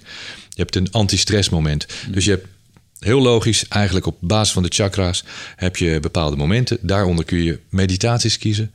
Je 0.48 0.60
hebt 0.62 0.76
een 0.76 0.90
anti-stress 0.90 1.48
moment. 1.48 1.86
Dus 2.10 2.24
je 2.24 2.30
hebt 2.30 2.46
Heel 2.98 3.22
logisch, 3.22 3.68
eigenlijk 3.68 4.06
op 4.06 4.16
basis 4.20 4.52
van 4.52 4.62
de 4.62 4.68
chakra's 4.72 5.24
heb 5.56 5.76
je 5.76 6.00
bepaalde 6.00 6.36
momenten. 6.36 6.78
Daaronder 6.80 7.24
kun 7.24 7.42
je 7.42 7.58
meditaties 7.68 8.38
kiezen. 8.38 8.72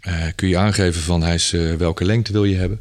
Eh, 0.00 0.14
kun 0.34 0.48
je 0.48 0.56
aangeven 0.56 1.02
van 1.02 1.22
hij 1.22 1.34
is, 1.34 1.50
welke 1.78 2.04
lengte 2.04 2.32
wil 2.32 2.44
je 2.44 2.56
hebben. 2.56 2.80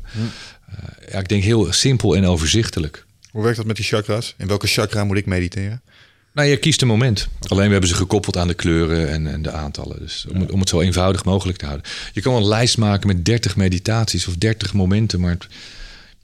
Eh, 0.70 1.12
ja, 1.12 1.20
ik 1.20 1.28
denk 1.28 1.44
heel 1.44 1.72
simpel 1.74 2.16
en 2.16 2.26
overzichtelijk. 2.26 3.06
Hoe 3.32 3.42
werkt 3.44 3.58
dat 3.58 3.66
met 3.66 3.76
die 3.76 3.86
chakra's? 3.86 4.34
In 4.38 4.48
welke 4.48 4.68
chakra 4.68 5.04
moet 5.04 5.18
ik 5.18 5.26
mediteren? 5.26 5.82
Nou, 6.34 6.48
je 6.48 6.58
kiest 6.58 6.82
een 6.82 6.88
moment. 6.88 7.28
Alleen 7.48 7.66
we 7.66 7.72
hebben 7.72 7.90
ze 7.90 7.96
gekoppeld 7.96 8.38
aan 8.38 8.48
de 8.48 8.54
kleuren 8.54 9.10
en, 9.10 9.28
en 9.28 9.42
de 9.42 9.52
aantallen. 9.52 10.00
Dus 10.00 10.26
om, 10.34 10.40
het, 10.42 10.52
om 10.52 10.60
het 10.60 10.70
zo 10.70 10.82
eenvoudig 10.82 11.26
mogelijk 11.26 11.58
te 11.58 11.66
houden. 11.66 11.86
Je 12.14 12.22
kan 12.22 12.32
wel 12.34 12.42
een 12.42 12.48
lijst 12.48 12.78
maken 12.78 13.08
met 13.08 13.26
30 13.26 13.56
meditaties 13.56 14.28
of 14.28 14.36
30 14.36 14.74
momenten, 14.74 15.20
maar 15.20 15.32
het- 15.32 15.48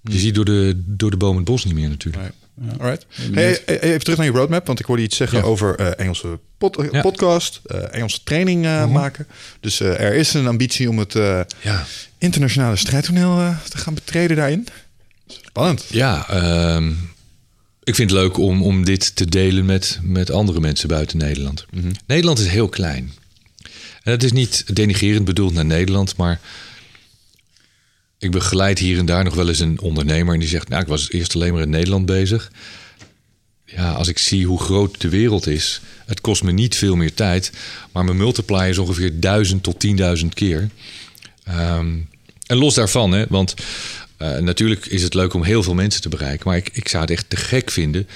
je 0.01 0.17
ziet 0.19 0.35
door 0.35 0.45
de, 0.45 0.73
door 0.85 1.11
de 1.11 1.17
boom 1.17 1.35
het 1.35 1.45
bos 1.45 1.65
niet 1.65 1.73
meer 1.73 1.89
natuurlijk. 1.89 2.23
Nee. 2.53 2.71
Alright. 2.79 3.05
Hey, 3.31 3.59
hey, 3.65 3.79
even 3.81 3.99
terug 3.99 4.17
naar 4.17 4.25
je 4.27 4.31
roadmap, 4.31 4.67
want 4.67 4.79
ik 4.79 4.85
hoorde 4.85 5.01
iets 5.01 5.17
zeggen 5.17 5.37
Ja. 5.37 5.43
over 5.43 5.75
eh, 5.75 5.91
Engelse 6.05 6.39
pod- 6.57 6.87
Ja. 6.91 7.01
podcast, 7.01 7.61
eh, 7.65 7.77
Engelse 7.93 8.23
training 8.23 8.65
eh, 8.65 8.87
maken. 8.91 9.27
Dus 9.59 9.79
eh, 9.79 9.99
er 10.01 10.13
is 10.13 10.33
een 10.33 10.47
ambitie 10.47 10.89
om 10.89 10.99
het 10.99 11.15
eh, 11.15 11.39
Ja, 11.61 11.85
internationale 12.17 12.75
strijdtoneel 12.75 13.39
eh, 13.39 13.57
te 13.69 13.77
gaan 13.77 13.93
betreden 13.93 14.37
daarin. 14.37 14.67
Spannend. 15.27 15.85
ja 15.89 16.29
ehm, 16.29 16.91
ik 17.87 17.95
vind 17.95 18.11
het 18.11 18.19
leuk 18.19 18.37
om, 18.37 18.61
om 18.61 18.85
dit 18.85 19.15
te 19.15 19.25
delen 19.25 19.65
met, 19.65 19.99
met 20.01 20.31
andere 20.31 20.59
mensen 20.59 20.87
buiten 20.87 21.17
Nederland. 21.17 21.65
Nederland 22.07 22.39
is 22.39 22.47
heel 22.47 22.69
klein. 22.69 23.11
En 24.03 24.11
dat 24.11 24.23
is 24.23 24.31
niet 24.31 24.75
denigerend 24.75 25.25
bedoeld 25.25 25.53
naar 25.53 25.65
Nederland, 25.65 26.15
maar 26.15 26.39
ik 28.17 28.31
begeleid 28.31 28.79
hier 28.79 28.97
en 28.97 29.05
daar 29.05 29.23
nog 29.23 29.35
wel 29.35 29.47
eens 29.47 29.59
een 29.59 29.79
ondernemer 29.79 30.33
en 30.33 30.39
die 30.39 30.49
zegt: 30.49 30.69
Nou, 30.69 30.81
ik 30.81 30.87
was 30.87 31.11
eerst 31.11 31.35
alleen 31.35 31.53
maar 31.53 31.61
in 31.61 31.69
Nederland 31.69 32.05
bezig. 32.05 32.51
Ja, 33.65 33.91
als 33.91 34.07
ik 34.07 34.17
zie 34.17 34.45
hoe 34.45 34.59
groot 34.59 35.01
de 35.01 35.09
wereld 35.09 35.47
is, 35.47 35.81
het 36.05 36.21
kost 36.21 36.43
me 36.43 36.51
niet 36.51 36.75
veel 36.75 36.95
meer 36.95 37.13
tijd, 37.13 37.51
maar 37.91 38.03
mijn 38.03 38.17
multiplier 38.17 38.69
is 38.69 38.77
ongeveer 38.77 39.19
1000 39.19 39.63
tot 39.63 39.85
10.000 40.21 40.27
keer. 40.33 40.69
Ehm, 41.43 41.95
en 42.45 42.57
los 42.57 42.73
daarvan, 42.73 43.11
hè, 43.11 43.25
want 43.29 43.53
eh, 44.17 44.37
natuurlijk 44.37 44.85
is 44.85 45.03
het 45.03 45.13
leuk 45.13 45.33
om 45.33 45.43
heel 45.43 45.63
veel 45.63 45.73
mensen 45.73 46.01
te 46.01 46.09
bereiken, 46.09 46.47
maar 46.47 46.57
ik, 46.57 46.69
ik 46.73 46.87
zou 46.87 47.01
het 47.01 47.11
echt 47.11 47.29
te 47.29 47.35
gek 47.35 47.71
vinden 47.71 48.07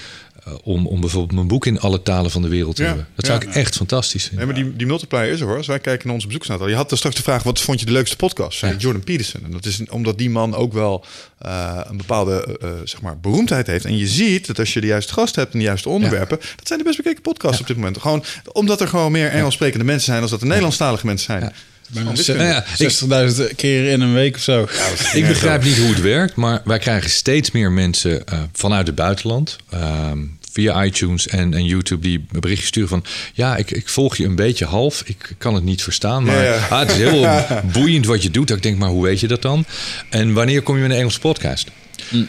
eh, 0.44 0.54
om, 0.64 0.88
om 0.88 1.00
bijvoorbeeld 1.02 1.34
mijn 1.34 1.48
boek 1.48 1.66
in 1.66 1.80
alle 1.80 2.02
talen 2.02 2.32
van 2.32 2.42
de 2.42 2.48
wereld 2.48 2.76
te 2.76 2.82
Ja, 2.82 2.88
hebben. 2.88 3.08
Dat 3.16 3.26
zou 3.26 3.42
ik 3.42 3.56
echt 3.56 3.76
fantastisch 3.76 4.24
vinden. 4.24 4.48
Nee, 4.48 4.56
maar 4.56 4.64
die, 4.64 4.76
die 4.76 4.88
multiplier 4.88 5.32
is 5.32 5.40
er 5.40 5.48
hoor. 5.48 5.58
Als 5.58 5.68
wij 5.68 5.80
kijken 5.80 6.06
naar 6.06 6.16
onze 6.16 6.28
bezoeksaantal. 6.28 6.68
Je 6.68 6.76
had 6.76 6.92
er 6.92 6.98
straks 6.98 7.16
de 7.16 7.22
vraag, 7.22 7.44
wat 7.44 7.60
vond 7.60 7.80
je 7.80 7.86
de 7.86 7.92
leukste 7.92 8.16
podcast? 8.16 8.58
Zei 8.58 8.78
Jordan 8.78 9.04
Peterson. 9.04 9.44
En 9.44 9.52
dat 9.52 9.66
is 9.66 9.90
omdat 9.90 10.18
die 10.18 10.30
man 10.30 10.56
ook 10.56 10.74
wel 10.74 11.06
eh, 11.38 11.80
een 11.84 11.98
bepaalde 11.98 12.60
zeg 12.84 13.02
maar, 13.02 13.20
beroemdheid 13.20 13.68
heeft. 13.68 13.86
En 13.86 13.98
je 13.98 14.08
ziet 14.08 14.48
dat 14.48 14.60
als 14.60 14.74
je 14.74 14.82
de 14.82 14.88
juiste 14.88 15.14
gast 15.14 15.36
hebt 15.36 15.54
en 15.54 15.60
de 15.60 15.66
juiste 15.66 15.90
onderwerpen... 15.90 16.38
dat 16.38 16.68
zijn 16.68 16.80
de 16.80 16.86
best 16.86 16.98
bekeken 16.98 17.22
podcasts 17.22 17.62
op 17.62 17.68
dit 17.68 17.76
moment. 17.76 17.98
Gewoon 17.98 18.24
omdat 18.52 18.82
er 18.82 18.88
gewoon 18.88 19.12
meer 19.12 19.30
Engels 19.30 19.54
sprekende 19.54 19.86
mensen 19.86 20.06
zijn... 20.06 20.22
als 20.22 20.32
dat 20.32 20.42
er 20.42 20.48
Nederlandstalige 20.48 21.06
mensen 21.06 21.26
zijn. 21.26 21.54
Bijna 21.94 22.00
Gewoon 22.10 22.16
wiskunde. 22.16 22.44
Nou 22.44 22.54
ja, 22.54 22.66
ik- 22.78 23.50
60.000 23.50 23.56
keer 23.56 23.92
in 23.92 24.02
een 24.02 24.14
week 24.14 24.36
of 24.36 24.42
zo. 24.42 24.68
Ik 25.14 25.28
begrijp 25.28 25.64
niet 25.64 25.78
hoe 25.78 25.88
het 25.90 26.02
werkt, 26.02 26.36
maar 26.36 26.62
wij 26.66 26.80
krijgen 26.80 27.10
steeds 27.10 27.52
meer 27.52 27.72
mensen 27.72 28.26
eh, 28.28 28.40
vanuit 28.54 28.88
het 28.88 28.96
buitenland. 28.96 29.58
ehm, 29.70 30.18
via 30.52 30.84
iTunes 30.84 31.28
en, 31.28 31.54
en 31.54 31.66
YouTube 31.66 32.02
die 32.02 32.26
een 32.32 32.40
berichtje 32.40 32.66
sturen 32.68 32.90
van... 32.90 33.04
ja, 33.34 33.56
ik, 33.56 33.72
ik 33.72 33.90
volg 33.90 34.16
je 34.18 34.26
een 34.26 34.36
beetje 34.36 34.66
half. 34.66 35.02
Ik 35.06 35.36
kan 35.38 35.54
het 35.56 35.64
niet 35.64 35.84
verstaan, 35.84 36.24
maar 36.24 36.36
Ja, 36.36 36.54
ja. 36.54 36.68
Ah, 36.70 36.80
het 36.80 36.90
is 36.92 36.98
heel 36.98 37.46
boeiend 37.74 38.06
wat 38.06 38.24
je 38.24 38.32
doet. 38.32 38.48
Dat 38.48 38.58
Ik 38.58 38.64
denk, 38.64 38.78
maar 38.78 38.90
hoe 38.90 39.04
weet 39.04 39.20
je 39.20 39.28
dat 39.28 39.42
dan? 39.42 39.66
En 40.10 40.34
wanneer 40.34 40.62
kom 40.62 40.76
je 40.76 40.82
met 40.82 40.92
een 40.92 40.98
Engelse 40.98 41.20
podcast? 41.20 41.68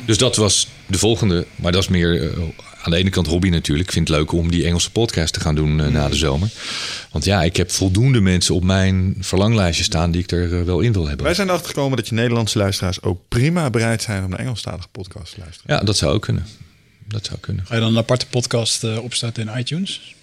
Dus 0.07 0.19
dat 0.19 0.37
was 0.37 0.69
de 0.87 0.99
volgende. 0.99 1.47
Maar 1.57 1.73
dat 1.73 1.83
is 1.83 1.89
meer 1.89 2.23
eh, 2.23 2.39
aan 2.83 2.91
de 2.91 2.97
ene 2.97 3.11
kant 3.11 3.27
hobby 3.27 3.49
natuurlijk. 3.49 3.89
Ik 3.89 3.95
vind 3.95 4.09
het 4.09 4.17
leuk 4.17 4.33
om 4.33 4.51
die 4.51 4.65
Engelse 4.65 4.91
podcast 4.91 5.33
te 5.33 5.41
gaan 5.41 5.55
doen 5.55 5.81
eh, 5.81 5.87
na 5.87 6.09
de 6.09 6.17
zomer. 6.17 6.51
Want 7.11 7.25
ja, 7.25 7.43
ik 7.43 7.57
heb 7.57 7.71
voldoende 7.71 8.21
mensen 8.21 8.55
op 8.55 8.63
mijn 8.65 9.15
verlanglijstje 9.19 9.85
staan... 9.85 10.11
die 10.11 10.23
ik 10.23 10.31
er 10.31 10.59
eh, 10.59 10.65
wel 10.65 10.81
in 10.81 10.93
wil 10.93 11.07
hebben. 11.07 11.25
Wij 11.25 11.35
zijn 11.35 11.49
erachter 11.49 11.69
gekomen 11.69 11.97
dat 11.97 12.09
je 12.09 12.15
Nederlandse 12.15 12.59
luisteraars 12.59 13.03
ook 13.03 13.21
prima 13.29 13.71
bereid 13.71 14.03
zijn... 14.03 14.25
om 14.25 14.31
naar 14.31 14.39
Engelstalige 14.39 14.89
podcasts 14.93 15.35
te 15.35 15.41
luisteren. 15.41 15.77
Ja, 15.77 15.83
dat 15.85 15.97
zou 15.97 16.13
ook 16.15 16.23
kunnen. 16.23 16.47
Dat 17.09 17.27
zou 17.27 17.39
kunnen. 17.41 17.67
Ga 17.67 17.75
je 17.75 17.81
dan 17.81 17.91
een 17.91 17.99
aparte 17.99 18.27
podcast 18.27 18.85
eh, 18.85 19.03
opstarten 19.03 19.49
in 19.49 19.59
iTunes? 19.59 20.15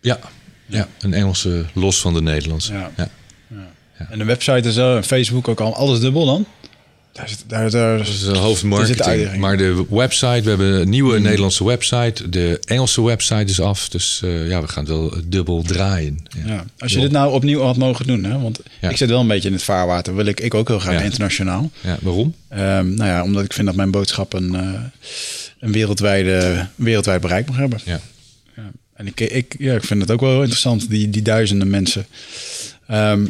Ja, 0.00 0.18
ja. 0.66 0.88
een 1.00 1.14
Engelse 1.14 1.64
los 1.72 2.00
van 2.00 2.14
de 2.14 2.22
Nederlandse. 2.22 2.72
Ja. 2.72 2.90
Ja. 2.96 3.10
En 4.10 4.20
een 4.20 4.26
website 4.26 4.68
en 4.68 4.72
zo, 4.72 4.96
en 4.96 5.04
Facebook 5.04 5.48
ook 5.48 5.60
al, 5.60 5.74
alles 5.74 6.00
dubbel 6.00 6.26
dan? 6.26 6.46
Daar 7.12 7.28
zit, 7.28 7.44
daar, 7.46 7.70
daar, 7.70 7.98
Dat 7.98 8.06
is 8.06 8.18
de 8.20 8.24
zit 8.26 8.36
hoofdmarketing. 8.36 9.36
Maar 9.36 9.56
de 9.56 9.86
website, 9.90 10.40
we 10.42 10.48
hebben 10.48 10.80
een 10.80 10.88
nieuwe 10.88 11.18
Nederlandse 11.18 11.64
website. 11.64 12.28
De 12.28 12.60
Engelse 12.64 13.02
website 13.04 13.44
is 13.44 13.60
af. 13.60 13.88
Dus 13.88 14.20
eh, 14.24 14.48
ja, 14.48 14.60
we 14.60 14.68
gaan 14.68 14.84
het 14.84 14.92
wel 14.92 15.14
dubbel 15.24 15.62
draaien. 15.62 16.18
Ja. 16.44 16.52
Ja. 16.54 16.64
Als 16.78 16.92
je 16.92 17.00
dit 17.00 17.10
nou 17.10 17.32
opnieuw 17.32 17.60
had 17.60 17.76
mogen 17.76 18.06
doen, 18.06 18.24
hè? 18.24 18.38
want 18.40 18.60
Ja. 18.80 18.88
ik 18.88 18.96
zit 18.96 19.08
wel 19.08 19.20
een 19.20 19.26
beetje 19.26 19.48
in 19.48 19.54
het 19.54 19.62
vaarwater, 19.62 20.14
wil 20.14 20.26
ik, 20.26 20.40
ik 20.40 20.54
ook 20.54 20.68
heel 20.68 20.78
graag 20.78 21.02
internationaal. 21.02 21.70
Ja, 21.80 21.98
waarom? 22.00 22.34
Ehm, 22.48 22.94
nou 22.94 23.10
ja, 23.10 23.22
omdat 23.22 23.44
ik 23.44 23.52
vind 23.52 23.66
dat 23.66 23.76
mijn 23.76 23.90
boodschap 23.90 24.32
een, 24.32 24.54
eh, 24.54 24.80
een 25.60 25.72
wereldwijde, 25.72 26.66
wereldwijd 26.74 27.20
bereik 27.20 27.46
mag 27.46 27.56
hebben. 27.56 27.80
Ja. 27.84 28.00
Ja. 28.56 28.70
En 28.94 29.06
ik, 29.06 29.20
ik, 29.20 29.54
ja, 29.58 29.74
ik 29.74 29.84
vind 29.84 30.00
het 30.00 30.10
ook 30.10 30.20
wel 30.20 30.30
heel 30.30 30.38
interessant, 30.40 30.90
die, 30.90 31.10
die 31.10 31.22
duizenden 31.22 31.70
mensen. 31.70 32.06
Ehm, 32.86 33.26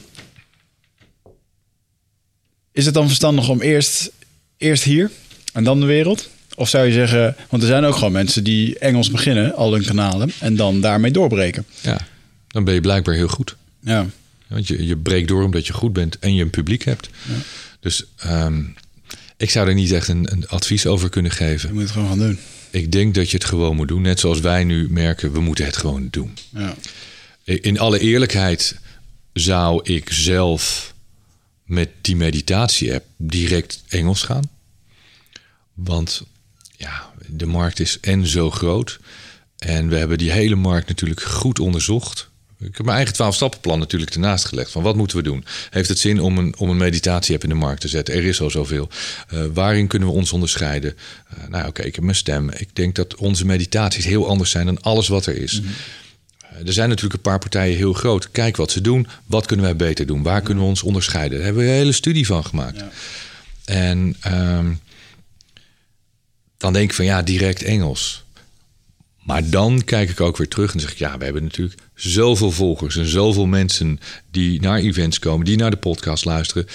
is 2.73 2.85
het 2.85 2.95
dan 2.95 3.07
verstandig 3.07 3.49
om 3.49 3.61
eerst, 3.61 4.11
eerst 4.57 4.83
hier 4.83 5.11
en 5.53 5.65
dan 5.65 5.81
de 5.81 5.87
wereld? 5.87 6.29
Of 6.55 6.69
zou 6.69 6.87
je 6.87 6.93
zeggen, 6.93 7.37
want 7.49 7.63
er 7.63 7.69
zijn 7.69 7.85
ook 7.85 7.95
gewoon 7.95 8.13
mensen 8.13 8.45
die 8.45 8.79
Engels 8.79 9.11
beginnen, 9.11 9.55
al 9.55 9.73
hun 9.73 9.85
kanalen, 9.85 10.33
en 10.41 10.57
dan 10.57 10.81
daarmee 10.81 11.11
doorbreken. 11.11 11.67
ja, 11.81 12.07
dan 12.49 12.65
ben 12.65 12.75
je 12.75 12.81
blijkbaar 12.81 13.15
heel 13.15 13.29
goed. 13.29 13.57
Ja, 13.81 14.07
Want 14.49 14.69
je, 14.69 14.87
je 14.87 14.97
breekt 14.97 15.29
door 15.29 15.45
omdat 15.45 15.67
je 15.67 15.73
goed 15.73 15.93
bent 15.93 16.19
en 16.19 16.35
je 16.35 16.43
een 16.43 16.51
publiek 16.51 16.85
hebt. 16.85 17.09
Dus 17.81 18.05
ehm, 18.17 18.63
ik 19.37 19.51
zou 19.51 19.69
er 19.69 19.75
niet 19.75 19.93
echt 19.93 20.09
een, 20.09 20.33
een 20.33 20.49
advies 20.49 20.87
over 20.87 21.09
kunnen 21.09 21.31
geven. 21.31 21.69
je 21.69 21.75
moet 21.75 21.83
het 21.83 21.93
gewoon 21.93 22.09
gaan 22.09 22.19
doen. 22.19 22.39
Ik 22.71 22.93
denk 22.93 23.15
dat 23.15 23.31
je 23.31 23.37
het 23.37 23.47
gewoon 23.47 23.77
moet 23.77 23.89
doen. 23.89 24.03
Net 24.03 24.21
zoals 24.21 24.41
wij 24.41 24.65
nu 24.65 24.87
merken, 24.91 25.33
we 25.33 25.41
moeten 25.41 25.65
het 25.65 25.77
gewoon 25.77 26.09
doen. 26.11 26.35
Ja. 26.51 26.75
In 27.45 27.79
alle 27.79 27.99
eerlijkheid 27.99 28.77
zou 29.33 29.81
ik 29.83 30.13
zelf 30.13 30.92
met 31.73 31.89
die 32.01 32.17
meditatie-app 32.17 33.05
direct 33.17 33.83
Engels 33.89 34.23
gaan. 34.23 34.51
Want 35.75 36.23
ja, 36.77 37.11
de 37.27 37.47
markt 37.47 37.81
is 37.81 37.99
en 38.01 38.27
zo 38.27 38.51
groot. 38.51 38.99
En 39.59 39.89
we 39.89 39.97
hebben 39.97 40.19
die 40.19 40.31
hele 40.31 40.55
markt 40.55 40.89
natuurlijk 40.89 41.23
goed 41.23 41.59
onderzocht. 41.59 42.31
Ik 42.59 42.77
heb 42.77 42.87
mijn 42.87 42.97
eigen 42.97 43.15
12-stappenplan 43.15 43.79
natuurlijk 43.79 44.15
ernaast 44.15 44.45
gelegd. 44.45 44.71
Van 44.71 44.83
wat 44.83 44.97
moeten 44.97 45.17
we 45.17 45.23
doen? 45.23 45.45
Heeft 45.71 45.89
het 45.89 45.99
zin 45.99 46.21
om 46.21 46.39
een, 46.39 46.55
om 46.59 46.71
een 46.71 46.77
meditatie-app 46.77 47.43
in 47.43 47.49
de 47.49 47.55
markt 47.55 47.81
te 47.81 47.89
zetten? 47.89 48.15
Er 48.15 48.25
is 48.25 48.41
al 48.41 48.51
zoveel. 48.51 48.89
Eh, 49.29 49.45
waarin 49.53 49.87
kunnen 49.87 50.09
we 50.09 50.15
ons 50.15 50.33
onderscheiden? 50.33 50.97
Eh, 51.29 51.49
nou, 51.49 51.69
oké, 51.69 51.83
ik 51.83 51.95
heb 51.95 52.05
mijn 52.05 52.17
stem. 52.17 52.51
Ik 52.51 52.77
denk 52.77 52.95
dat 52.95 53.15
onze 53.15 53.47
meditaties 53.47 54.05
heel 54.05 54.29
anders 54.29 54.51
zijn 54.51 54.67
dan 54.67 54.83
alles 54.83 55.09
wat 55.09 55.27
er 55.27 55.37
is. 55.37 55.61
Eh, 55.61 55.71
Er 56.67 56.73
zijn 56.73 56.89
natuurlijk 56.89 57.15
een 57.15 57.31
paar 57.31 57.39
partijen 57.39 57.77
heel 57.77 57.93
groot. 57.93 58.31
Kijk 58.31 58.57
wat 58.57 58.71
ze 58.71 58.81
doen. 58.81 59.07
Wat 59.27 59.47
kunnen 59.47 59.65
wij 59.65 59.77
beter 59.77 60.07
doen? 60.07 60.23
Waar 60.23 60.43
kunnen 60.43 60.63
we 60.63 60.69
ons 60.69 60.83
onderscheiden? 60.83 61.37
Daar 61.37 61.47
hebben 61.47 61.65
we 61.65 61.69
een 61.69 61.77
hele 61.77 61.93
studie 61.93 62.27
van 62.27 62.45
gemaakt. 62.45 62.85
En 63.65 64.17
ehm, 64.21 64.73
dan 66.57 66.73
denk 66.73 66.91
ik 66.91 66.97
van 66.97 67.05
ja, 67.05 67.23
direct 67.23 67.63
Engels. 67.63 68.25
Maar 69.23 69.51
dan 69.51 69.85
kijk 69.85 70.11
ik 70.11 70.21
ook 70.21 70.37
weer 70.37 70.49
terug 70.49 70.75
en 70.75 70.81
zeg 70.81 70.93
ik, 70.93 70.99
ja, 70.99 71.19
we 71.19 71.25
hebben 71.25 71.43
natuurlijk 71.43 71.79
zoveel 71.95 72.51
volgers 72.51 72.97
en 72.97 73.07
zoveel 73.07 73.47
mensen 73.47 74.01
die 74.31 74.61
naar 74.61 74.79
events 74.79 75.19
komen, 75.19 75.47
die 75.47 75.57
naar 75.57 75.71
de 75.71 75.77
podcast 75.77 76.25
luisteren, 76.25 76.67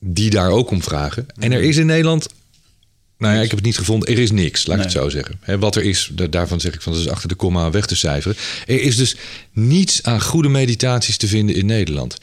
die 0.00 0.30
daar 0.30 0.50
ook 0.50 0.70
om 0.70 0.82
vragen. 0.82 1.26
En 1.38 1.52
er 1.52 1.62
is 1.62 1.76
in 1.76 1.86
Nederland, 1.86 2.28
nou 3.18 3.34
ja, 3.34 3.40
ik 3.40 3.48
heb 3.48 3.56
het 3.58 3.66
niet 3.66 3.78
gevonden, 3.78 4.08
er 4.08 4.18
is 4.18 4.30
niks, 4.30 4.66
laat 4.66 4.76
ik 4.76 4.82
het 4.82 4.92
zo 4.92 5.08
zeggen. 5.08 5.40
Wat 5.60 5.76
er 5.76 5.82
is, 5.82 6.10
da- 6.12 6.26
daarvan 6.26 6.60
zeg 6.60 6.74
ik 6.74 6.82
van, 6.82 6.92
dat 6.92 7.00
is 7.02 7.08
achter 7.08 7.28
de 7.28 7.34
komma 7.34 7.70
weg 7.70 7.86
te 7.86 7.96
cijferen. 7.96 8.36
Er 8.66 8.80
is 8.82 8.96
dus 8.96 9.16
niets 9.52 10.02
aan 10.02 10.20
goede 10.22 10.48
meditaties 10.48 11.16
te 11.16 11.26
vinden 11.26 11.54
in 11.54 11.66
Nederland. 11.66 12.16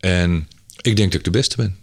En 0.00 0.48
ik 0.80 0.96
denk 0.96 1.10
dat 1.10 1.18
ik 1.18 1.24
de 1.24 1.30
beste 1.38 1.56
ben. 1.56 1.76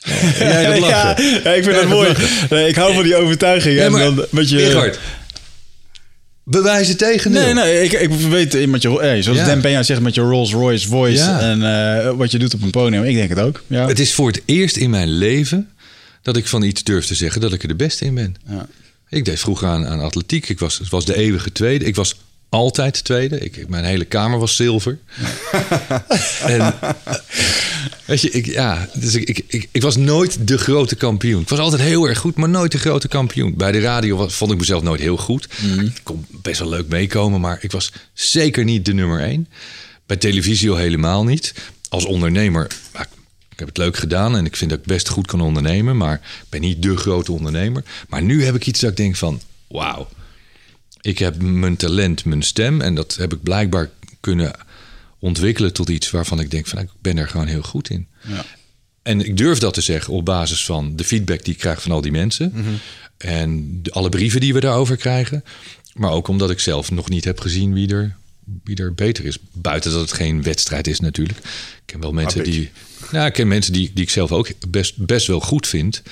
Ja, 0.38 0.62
dat. 0.70 0.78
Ja, 0.78 1.16
ja, 1.44 1.50
ik 1.52 1.64
vind 1.64 1.76
het 1.76 1.88
mooi. 1.88 2.12
Nee, 2.50 2.68
ik 2.68 2.74
hou 2.76 2.94
van 2.94 3.02
die 3.02 3.16
overtuiging. 3.16 3.78
En 3.78 3.92
dan 3.92 4.24
met 4.30 4.48
je... 4.50 4.56
Richard, 4.56 4.98
bewijs 6.44 6.88
het 6.88 6.98
tegen 6.98 7.32
Nee, 7.32 7.54
nee, 7.54 7.82
ik, 7.84 7.92
ik 7.92 8.10
weet 8.10 8.66
met 8.68 8.82
je, 8.82 8.90
hey, 8.98 9.22
zoals 9.22 9.38
Ja. 9.38 9.44
Dan 9.54 9.60
Peña 9.60 9.80
zegt 9.84 10.00
met 10.00 10.14
je 10.14 10.20
Rolls 10.20 10.52
Royce 10.52 10.88
voice 10.88 11.22
Ja. 11.22 11.40
en 11.40 11.62
eh, 11.62 12.10
wat 12.16 12.30
je 12.30 12.38
doet 12.38 12.54
op 12.54 12.62
een 12.62 12.70
podium. 12.70 13.04
Ik 13.04 13.14
denk 13.14 13.28
het 13.28 13.38
ook. 13.40 13.62
Ja. 13.66 13.86
Het 13.88 13.98
is 13.98 14.14
voor 14.14 14.26
het 14.26 14.42
eerst 14.44 14.76
in 14.76 14.90
mijn 14.90 15.08
leven 15.08 15.70
dat 16.26 16.36
ik 16.36 16.46
van 16.46 16.62
iets 16.62 16.82
durf 16.82 17.06
te 17.06 17.14
zeggen 17.14 17.40
dat 17.40 17.52
ik 17.52 17.62
er 17.62 17.68
de 17.68 17.74
beste 17.74 18.04
in 18.04 18.14
ben. 18.14 18.34
Ja. 18.48 18.68
Ik 19.08 19.24
deed 19.24 19.40
vroeger 19.40 19.68
aan, 19.68 19.86
aan 19.86 20.00
atletiek. 20.00 20.48
Ik 20.48 20.58
was, 20.58 20.78
het 20.78 20.88
was 20.88 21.04
de 21.04 21.16
eeuwige 21.16 21.52
tweede. 21.52 21.84
Ik 21.84 21.94
was 21.94 22.16
altijd 22.48 23.04
tweede. 23.04 23.38
Ik, 23.38 23.68
mijn 23.68 23.84
hele 23.84 24.04
kamer 24.04 24.38
was 24.38 24.56
zilver. 24.56 24.98
en, 26.42 26.74
weet 28.04 28.20
je, 28.20 28.30
ik, 28.30 28.46
ja, 28.46 28.88
dus 28.94 29.14
ik, 29.14 29.28
ik, 29.28 29.44
ik, 29.46 29.68
ik 29.72 29.82
was 29.82 29.96
nooit 29.96 30.48
de 30.48 30.58
grote 30.58 30.96
kampioen. 30.96 31.42
Ik 31.42 31.48
was 31.48 31.58
altijd 31.58 31.82
heel 31.82 32.08
erg 32.08 32.18
goed, 32.18 32.36
maar 32.36 32.48
nooit 32.48 32.72
de 32.72 32.78
grote 32.78 33.08
kampioen. 33.08 33.54
Bij 33.56 33.72
de 33.72 33.80
radio 33.80 34.16
was, 34.16 34.34
vond 34.34 34.52
ik 34.52 34.58
mezelf 34.58 34.82
nooit 34.82 35.00
heel 35.00 35.16
goed. 35.16 35.48
Ik 35.80 36.00
kon 36.02 36.26
best 36.30 36.58
wel 36.58 36.68
leuk 36.68 36.88
meekomen, 36.88 37.40
maar 37.40 37.58
ik 37.60 37.72
was 37.72 37.92
zeker 38.12 38.64
niet 38.64 38.84
de 38.84 38.94
nummer 38.94 39.20
één. 39.20 39.48
Bij 40.06 40.16
televisie 40.16 40.70
al 40.70 40.76
helemaal 40.76 41.24
niet. 41.24 41.54
als 41.88 42.04
ondernemer, 42.04 42.70
ik 43.56 43.62
heb 43.62 43.68
het 43.68 43.84
leuk 43.84 43.96
gedaan 43.96 44.36
en 44.36 44.44
ik 44.44 44.56
vind 44.56 44.70
dat 44.70 44.78
ik 44.78 44.84
best 44.84 45.08
goed 45.08 45.26
kan 45.26 45.40
ondernemen, 45.40 45.96
maar 45.96 46.14
ik 46.14 46.46
ben 46.48 46.60
niet 46.60 46.82
de 46.82 46.96
grote 46.96 47.32
ondernemer. 47.32 47.84
Maar 48.08 48.22
nu 48.22 48.44
heb 48.44 48.54
ik 48.54 48.66
iets 48.66 48.80
dat 48.80 48.90
ik 48.90 48.96
denk 48.96 49.16
van, 49.16 49.40
wauw, 49.66 50.08
ik 51.00 51.18
heb 51.18 51.42
mijn 51.42 51.76
talent, 51.76 52.24
mijn 52.24 52.42
stem 52.42 52.80
en 52.80 52.94
dat 52.94 53.16
heb 53.16 53.32
ik 53.32 53.42
blijkbaar 53.42 53.90
kunnen 54.20 54.52
ontwikkelen 55.18 55.72
tot 55.72 55.88
iets 55.88 56.10
waarvan 56.10 56.40
ik 56.40 56.50
denk 56.50 56.66
van, 56.66 56.78
ik 56.78 56.88
ben 57.00 57.16
er 57.16 57.28
gewoon 57.28 57.46
heel 57.46 57.62
goed 57.62 57.90
in. 57.90 58.06
Ja. 58.28 58.44
En 59.02 59.20
ik 59.20 59.36
durf 59.36 59.58
dat 59.58 59.74
te 59.74 59.80
zeggen 59.80 60.12
op 60.12 60.24
basis 60.24 60.64
van 60.64 60.96
de 60.96 61.04
feedback 61.04 61.44
die 61.44 61.54
ik 61.54 61.60
krijg 61.60 61.82
van 61.82 61.92
al 61.92 62.00
die 62.00 62.12
mensen. 62.12 62.52
En 63.16 63.82
de, 63.82 63.90
alle 63.90 64.08
brieven 64.08 64.40
die 64.40 64.54
we 64.54 64.60
daarover 64.60 64.96
krijgen. 64.96 65.44
Maar 65.94 66.10
ook 66.10 66.28
omdat 66.28 66.50
ik 66.50 66.60
zelf 66.60 66.90
nog 66.90 67.08
niet 67.08 67.24
heb 67.24 67.40
gezien 67.40 67.72
wie 67.72 67.94
er, 67.94 68.16
wie 68.64 68.76
er 68.76 68.94
beter 68.94 69.24
is. 69.24 69.38
Buiten 69.52 69.90
dat 69.90 70.00
het 70.00 70.12
geen 70.12 70.42
wedstrijd 70.42 70.86
is 70.86 71.00
natuurlijk. 71.00 71.38
Ik 71.38 71.82
ken 71.84 72.00
wel 72.00 72.12
mensen 72.12 72.44
die. 72.44 72.70
Nou, 73.10 73.26
ik 73.26 73.32
ken 73.32 73.48
mensen 73.48 73.72
die, 73.72 73.90
die 73.94 74.04
ik 74.04 74.10
zelf 74.10 74.32
ook 74.32 74.48
best, 74.68 74.96
best 74.96 75.26
wel 75.26 75.40
goed 75.40 75.66
vind. 75.66 76.02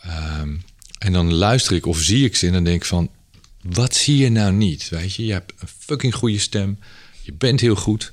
Ehm, 0.00 0.54
en 0.98 1.12
dan 1.12 1.32
luister 1.32 1.76
ik 1.76 1.86
of 1.86 2.00
zie 2.00 2.24
ik 2.24 2.36
ze 2.36 2.46
en 2.46 2.52
dan 2.52 2.64
denk 2.64 2.76
ik 2.76 2.84
van... 2.84 3.10
Wat 3.62 3.94
zie 3.94 4.16
je 4.16 4.30
nou 4.30 4.52
niet? 4.52 4.88
Weet 4.88 5.14
je, 5.14 5.24
je 5.24 5.32
hebt 5.32 5.52
een 5.58 5.68
fucking 5.78 6.14
goede 6.14 6.38
stem. 6.38 6.78
Je 7.20 7.32
bent 7.32 7.60
heel 7.60 7.74
goed. 7.74 8.12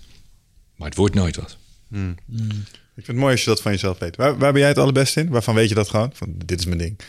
Maar 0.75 0.87
het 0.87 0.97
wordt 0.97 1.15
nooit 1.15 1.35
wat. 1.35 1.57
Ik 1.91 3.05
vind 3.05 3.07
het 3.07 3.15
mooi 3.15 3.31
als 3.31 3.43
je 3.43 3.49
dat 3.49 3.61
van 3.61 3.71
jezelf 3.71 3.97
weet. 3.97 4.15
Waar, 4.15 4.37
waar 4.37 4.51
ben 4.51 4.61
jij 4.61 4.69
het 4.69 4.77
allerbeste 4.77 5.19
in? 5.19 5.29
Waarvan 5.29 5.55
weet 5.55 5.69
je 5.69 5.75
dat 5.75 5.89
gewoon? 5.89 6.11
Van, 6.13 6.33
dit 6.45 6.59
is 6.59 6.65
mijn 6.65 6.77
ding. 6.77 6.99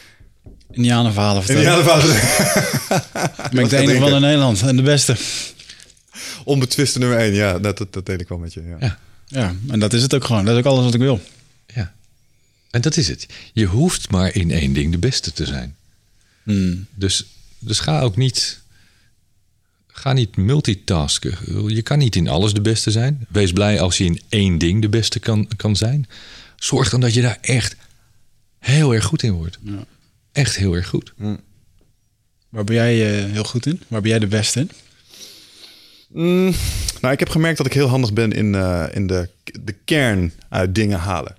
Indianenverhalen 0.70 1.42
vertellen. 1.42 1.78
Indianenvader. 1.78 2.14
ben 3.52 3.62
ik 3.64 3.70
de 3.70 3.76
enige 3.76 3.98
van 3.98 4.14
in 4.14 4.20
Nederland 4.20 4.62
en 4.62 4.76
de 4.76 4.82
beste. 4.82 5.16
Onbetwiste 6.44 6.98
nummer 6.98 7.18
één. 7.18 7.34
Ja, 7.34 7.58
dat, 7.58 7.78
dat, 7.78 7.92
dat 7.92 8.06
deel 8.06 8.18
ik 8.18 8.28
wel 8.28 8.38
met 8.38 8.52
je. 8.52 8.62
Ja. 8.62 8.76
Ja. 8.80 8.98
Ja, 9.30 9.54
en 9.68 9.80
dat 9.80 9.92
is 9.92 10.02
het 10.02 10.14
ook 10.14 10.24
gewoon. 10.24 10.44
Dat 10.44 10.54
is 10.54 10.60
ook 10.60 10.72
alles 10.72 10.84
wat 10.84 10.94
ik 10.94 11.00
wil. 11.00 11.20
Ja. 11.74 11.94
En 12.70 12.80
dat 12.80 12.96
is 12.96 13.08
het. 13.08 13.26
Je 13.52 13.64
hoeft 13.64 14.10
maar 14.10 14.34
in 14.34 14.50
één 14.50 14.72
ding 14.72 14.92
de 14.92 14.98
beste 14.98 15.32
te 15.32 15.46
zijn. 15.46 15.76
Dus, 16.94 17.24
dus 17.58 17.78
ga 17.78 18.00
ook 18.00 18.16
niet. 18.16 18.60
Ga 19.86 20.12
niet 20.12 20.36
multitasken. 20.36 21.36
Je 21.74 21.82
kan 21.82 21.98
niet 21.98 22.16
in 22.16 22.28
alles 22.28 22.52
de 22.52 22.60
beste 22.60 22.90
zijn. 22.90 23.26
Wees 23.28 23.52
blij 23.52 23.80
als 23.80 23.98
je 23.98 24.04
in 24.04 24.20
één 24.28 24.58
ding 24.58 24.82
de 24.82 24.88
beste 24.88 25.18
kan, 25.18 25.48
kan 25.56 25.76
zijn. 25.76 26.06
Zorg 26.56 26.90
dan 26.90 27.00
dat 27.00 27.14
je 27.14 27.22
daar 27.22 27.38
echt 27.40 27.76
heel 28.58 28.94
erg 28.94 29.04
goed 29.04 29.22
in 29.22 29.32
wordt. 29.32 29.58
Ja. 29.62 29.84
Echt 30.32 30.56
heel 30.56 30.74
erg 30.74 30.88
goed. 30.88 31.12
Waar 32.48 32.64
ben 32.64 32.74
jij 32.74 33.24
eh, 33.24 33.32
heel 33.32 33.44
goed 33.44 33.66
in? 33.66 33.82
Waar 33.88 34.00
ben 34.00 34.10
jij 34.10 34.18
de 34.18 34.26
beste 34.26 34.60
in? 34.60 34.70
Mm, 36.12 36.54
nou, 37.00 37.12
ik 37.14 37.18
heb 37.18 37.28
gemerkt 37.28 37.56
dat 37.56 37.66
ik 37.66 37.72
heel 37.72 37.88
handig 37.88 38.12
ben 38.12 38.32
in, 38.32 38.54
eh, 38.54 38.84
in 38.92 39.06
de, 39.06 39.28
de 39.60 39.74
kern 39.84 40.32
uit 40.48 40.74
dingen 40.74 40.98
halen. 40.98 41.34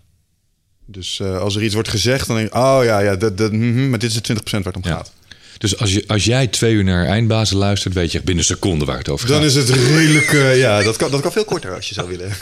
Dus 0.86 1.20
eh, 1.20 1.38
als 1.40 1.56
er 1.56 1.64
iets 1.64 1.74
wordt 1.74 1.90
gezegd, 1.90 2.28
dan 2.28 2.36
denk 2.36 2.48
ik, 2.48 2.56
oh 2.56 2.80
ja, 2.84 3.00
ja 3.00 3.16
dat, 3.16 3.38
dat, 3.38 3.52
mhm, 3.52 3.90
maar 3.90 4.00
dit 4.00 4.10
is 4.12 4.22
de 4.22 4.34
20% 4.34 4.44
waar 4.64 4.74
het 4.74 4.76
om 4.76 4.90
Ja. 4.90 4.96
gaat. 4.96 5.12
Dus 5.58 5.78
als, 5.80 5.94
je, 5.94 6.04
als 6.08 6.26
jij 6.26 6.48
twee 6.48 6.74
uur 6.74 6.84
naar 6.84 7.06
eindbazen 7.06 7.58
luistert, 7.58 7.94
weet 7.94 8.12
je 8.12 8.18
binnen 8.18 8.38
een 8.38 8.44
seconde 8.56 8.86
waar 8.86 8.98
het 8.98 9.10
over 9.10 9.28
gaat. 9.28 9.38
Dan 9.38 9.46
is 9.46 9.56
het 9.56 9.70
redelijk, 9.70 10.34
eh, 10.34 10.58
ja, 10.60 10.84
dat 10.84 10.96
kan, 10.98 11.12
dat 11.12 11.22
kan 11.22 11.32
veel 11.32 11.46
korter 11.46 11.76
als 11.76 11.88
je 11.90 11.94
zou 11.94 12.08
willen. 12.10 12.30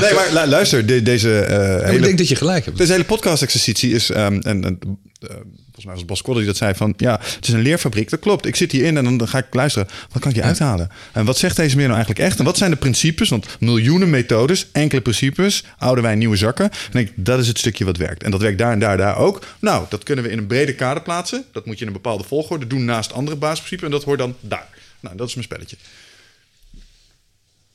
nee, 0.00 0.14
maar 0.14 0.28
lu- 0.32 0.46
luister, 0.50 0.86
de- 0.86 1.02
deze 1.02 1.38
eh, 1.40 1.84
hele 1.84 1.96
ik 1.96 2.02
denk 2.02 2.18
dat 2.18 2.28
je 2.28 2.36
gelijk 2.36 2.64
hebt. 2.64 2.78
Deze 2.78 2.92
hele 2.92 3.04
podcast-exercitie 3.04 3.92
is, 3.94 4.10
ehm, 4.10 4.38
en, 4.42 4.64
en 4.64 4.78
eh, 5.20 5.36
volgens 5.82 5.84
mij 5.84 6.06
was 6.06 6.16
Bas 6.16 6.22
Kodder 6.22 6.42
die 6.42 6.52
dat 6.52 6.60
zei 6.60 6.74
van, 6.74 6.94
ja, 6.96 7.20
het 7.34 7.48
is 7.48 7.54
een 7.54 7.62
leerfabriek. 7.62 8.10
Dat 8.10 8.20
klopt. 8.20 8.46
Ik 8.46 8.56
zit 8.56 8.72
hierin 8.72 8.96
en 8.96 9.18
dan 9.18 9.28
ga 9.28 9.38
ik 9.38 9.54
luisteren. 9.54 9.88
Wat 10.12 10.22
kan 10.22 10.30
ik 10.30 10.36
je 10.36 10.42
uithalen? 10.42 10.90
En 11.12 11.24
wat 11.24 11.38
zegt 11.38 11.56
deze 11.56 11.76
meer 11.76 11.84
nou 11.84 11.96
eigenlijk 11.96 12.28
echt? 12.28 12.38
En 12.38 12.44
wat 12.44 12.56
zijn 12.56 12.70
de 12.70 12.76
principes? 12.76 13.28
Want 13.28 13.46
miljoenen 13.60 14.10
methodes, 14.10 14.66
enkele 14.72 15.00
principes, 15.00 15.64
oude 15.78 16.00
wijn, 16.00 16.18
nieuwe 16.18 16.36
zakken. 16.36 16.64
En 16.64 17.00
ik 17.00 17.06
denk, 17.06 17.10
dat 17.14 17.38
is 17.38 17.48
het 17.48 17.58
stukje 17.58 17.84
wat 17.84 17.96
werkt. 17.96 18.22
En 18.22 18.30
dat 18.30 18.40
werkt 18.40 18.58
daar 18.58 18.72
en 18.72 18.78
daar, 18.78 18.96
daar 18.96 19.16
ook. 19.16 19.44
Nou, 19.60 19.86
dat 19.88 20.02
kunnen 20.02 20.24
we 20.24 20.30
in 20.30 20.38
een 20.38 20.46
brede 20.46 20.74
kader 20.74 21.02
plaatsen. 21.02 21.44
Dat 21.52 21.66
moet 21.66 21.74
je 21.74 21.80
in 21.80 21.86
een 21.86 21.92
bepaalde 21.92 22.24
volgorde 22.24 22.66
doen 22.66 22.84
naast 22.84 23.12
andere 23.12 23.36
basisprincipes. 23.36 23.84
En 23.84 23.90
dat 23.90 24.04
hoort 24.04 24.18
dan 24.18 24.36
daar. 24.40 24.68
Nou, 25.00 25.16
dat 25.16 25.28
is 25.28 25.34
mijn 25.34 25.46
spelletje. 25.46 25.76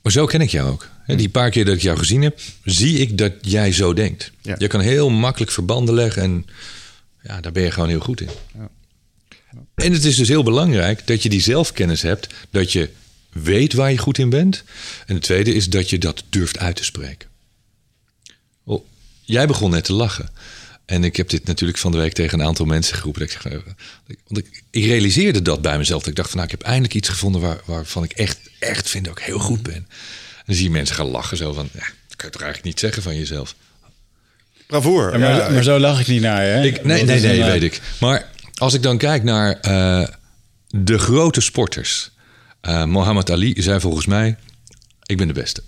Maar 0.01 0.11
zo 0.11 0.25
ken 0.25 0.41
ik 0.41 0.49
jou 0.49 0.69
ook. 0.69 0.89
Die 1.07 1.29
paar 1.29 1.49
keer 1.49 1.65
dat 1.65 1.75
ik 1.75 1.81
jou 1.81 1.97
gezien 1.97 2.21
heb, 2.21 2.39
zie 2.63 2.97
ik 2.97 3.17
dat 3.17 3.33
jij 3.41 3.71
zo 3.71 3.93
denkt. 3.93 4.31
Ja. 4.41 4.55
Je 4.57 4.67
kan 4.67 4.79
heel 4.79 5.09
makkelijk 5.09 5.51
verbanden 5.51 5.95
leggen 5.95 6.21
en 6.21 6.45
ja, 7.23 7.41
daar 7.41 7.51
ben 7.51 7.63
je 7.63 7.71
gewoon 7.71 7.89
heel 7.89 7.99
goed 7.99 8.21
in. 8.21 8.29
En 9.75 9.93
het 9.93 10.03
is 10.03 10.15
dus 10.15 10.27
heel 10.27 10.43
belangrijk 10.43 11.07
dat 11.07 11.23
je 11.23 11.29
die 11.29 11.41
zelfkennis 11.41 12.01
hebt, 12.01 12.27
dat 12.49 12.71
je 12.71 12.89
weet 13.29 13.73
waar 13.73 13.91
je 13.91 13.97
goed 13.97 14.17
in 14.17 14.29
bent. 14.29 14.63
En 15.05 15.15
het 15.15 15.23
tweede 15.23 15.53
is 15.53 15.69
dat 15.69 15.89
je 15.89 15.97
dat 15.97 16.23
durft 16.29 16.57
uit 16.57 16.75
te 16.75 16.83
spreken. 16.83 17.29
Oh, 18.63 18.85
jij 19.21 19.47
begon 19.47 19.71
net 19.71 19.83
te 19.83 19.93
lachen. 19.93 20.29
En 20.85 21.03
ik 21.03 21.15
heb 21.15 21.29
dit 21.29 21.45
natuurlijk 21.45 21.79
van 21.79 21.91
de 21.91 21.97
week 21.97 22.13
tegen 22.13 22.39
een 22.39 22.45
aantal 22.45 22.65
mensen 22.65 22.95
geroepen. 22.95 23.21
Dat 23.21 23.31
ik, 23.31 23.41
zeg, 23.41 23.51
eh, 23.51 23.59
want 24.27 24.45
ik, 24.45 24.63
ik 24.69 24.85
realiseerde 24.85 25.41
dat 25.41 25.61
bij 25.61 25.77
mezelf. 25.77 25.99
Dat 25.99 26.09
ik 26.09 26.15
dacht 26.15 26.29
van 26.29 26.37
nou, 26.37 26.51
ik 26.51 26.57
heb 26.57 26.67
eindelijk 26.67 26.93
iets 26.93 27.09
gevonden 27.09 27.41
waar, 27.41 27.61
waarvan 27.65 28.03
ik 28.03 28.11
echt, 28.11 28.39
echt 28.59 28.89
vind 28.89 29.05
dat 29.05 29.17
ik 29.17 29.23
heel 29.23 29.39
goed 29.39 29.63
ben. 29.63 29.73
En 29.75 30.43
dan 30.45 30.55
zie 30.55 30.63
je 30.63 30.71
mensen 30.71 30.95
gaan 30.95 31.05
lachen 31.05 31.37
zo 31.37 31.53
van, 31.53 31.69
ja, 31.73 31.85
dat 32.07 32.15
kan 32.15 32.25
je 32.25 32.31
toch 32.31 32.41
eigenlijk 32.41 32.63
niet 32.63 32.79
zeggen 32.79 33.03
van 33.03 33.15
jezelf. 33.15 33.55
Bravoer. 34.67 35.11
Ja, 35.11 35.17
maar, 35.17 35.35
Ja, 35.35 35.49
maar 35.49 35.63
zo 35.63 35.79
lach 35.79 35.99
ik 35.99 36.07
niet 36.07 36.21
naar 36.21 36.43
je. 36.43 36.49
Hè? 36.49 36.63
Ik, 36.63 36.83
nee, 36.83 37.03
nee, 37.03 37.19
nee, 37.19 37.37
een, 37.37 37.43
eh, 37.45 37.51
weet 37.51 37.63
ik. 37.63 37.81
Maar 37.99 38.29
als 38.55 38.73
ik 38.73 38.81
dan 38.83 38.97
kijk 38.97 39.23
naar 39.23 39.59
eh, 39.59 40.07
de 40.69 40.97
grote 40.99 41.41
sporters. 41.41 42.11
Eh 42.61 42.83
Mohammed 42.85 43.31
Ali 43.31 43.53
zei 43.57 43.79
volgens 43.79 44.05
mij, 44.05 44.35
ik 45.05 45.17
ben 45.17 45.27
de 45.27 45.33
beste. 45.33 45.61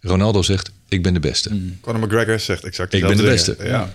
Ronaldo 0.00 0.42
zegt, 0.42 0.70
ik 0.88 1.02
ben 1.02 1.14
de 1.14 1.20
beste. 1.20 1.50
Conor 1.80 2.00
McGregor 2.06 2.40
zegt 2.40 2.64
exact 2.64 2.92
Ik 2.94 3.02
ben 3.02 3.16
de 3.16 3.22
beste. 3.22 3.54
dingen. 3.56 3.72
Ja. 3.72 3.92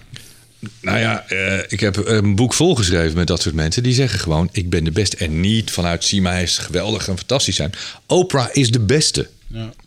Nou 0.81 0.97
ja, 0.99 1.25
eh, 1.27 1.59
ik 1.67 1.79
heb 1.79 1.95
een 2.07 2.35
boek 2.35 2.53
volgeschreven 2.53 3.17
met 3.17 3.27
dat 3.27 3.41
soort 3.41 3.55
mensen. 3.55 3.83
Die 3.83 3.93
zeggen 3.93 4.19
gewoon, 4.19 4.49
ik 4.51 4.69
ben 4.69 4.83
de 4.83 4.91
beste. 4.91 5.17
En 5.17 5.39
niet 5.39 5.71
vanuit, 5.71 6.03
zie 6.03 6.21
mij 6.21 6.43
is 6.43 6.57
geweldig 6.57 7.07
en 7.07 7.17
fantastisch 7.17 7.55
zijn. 7.55 7.71
Oprah 8.07 8.47
is 8.51 8.71
de 8.71 8.79
beste. 8.79 9.29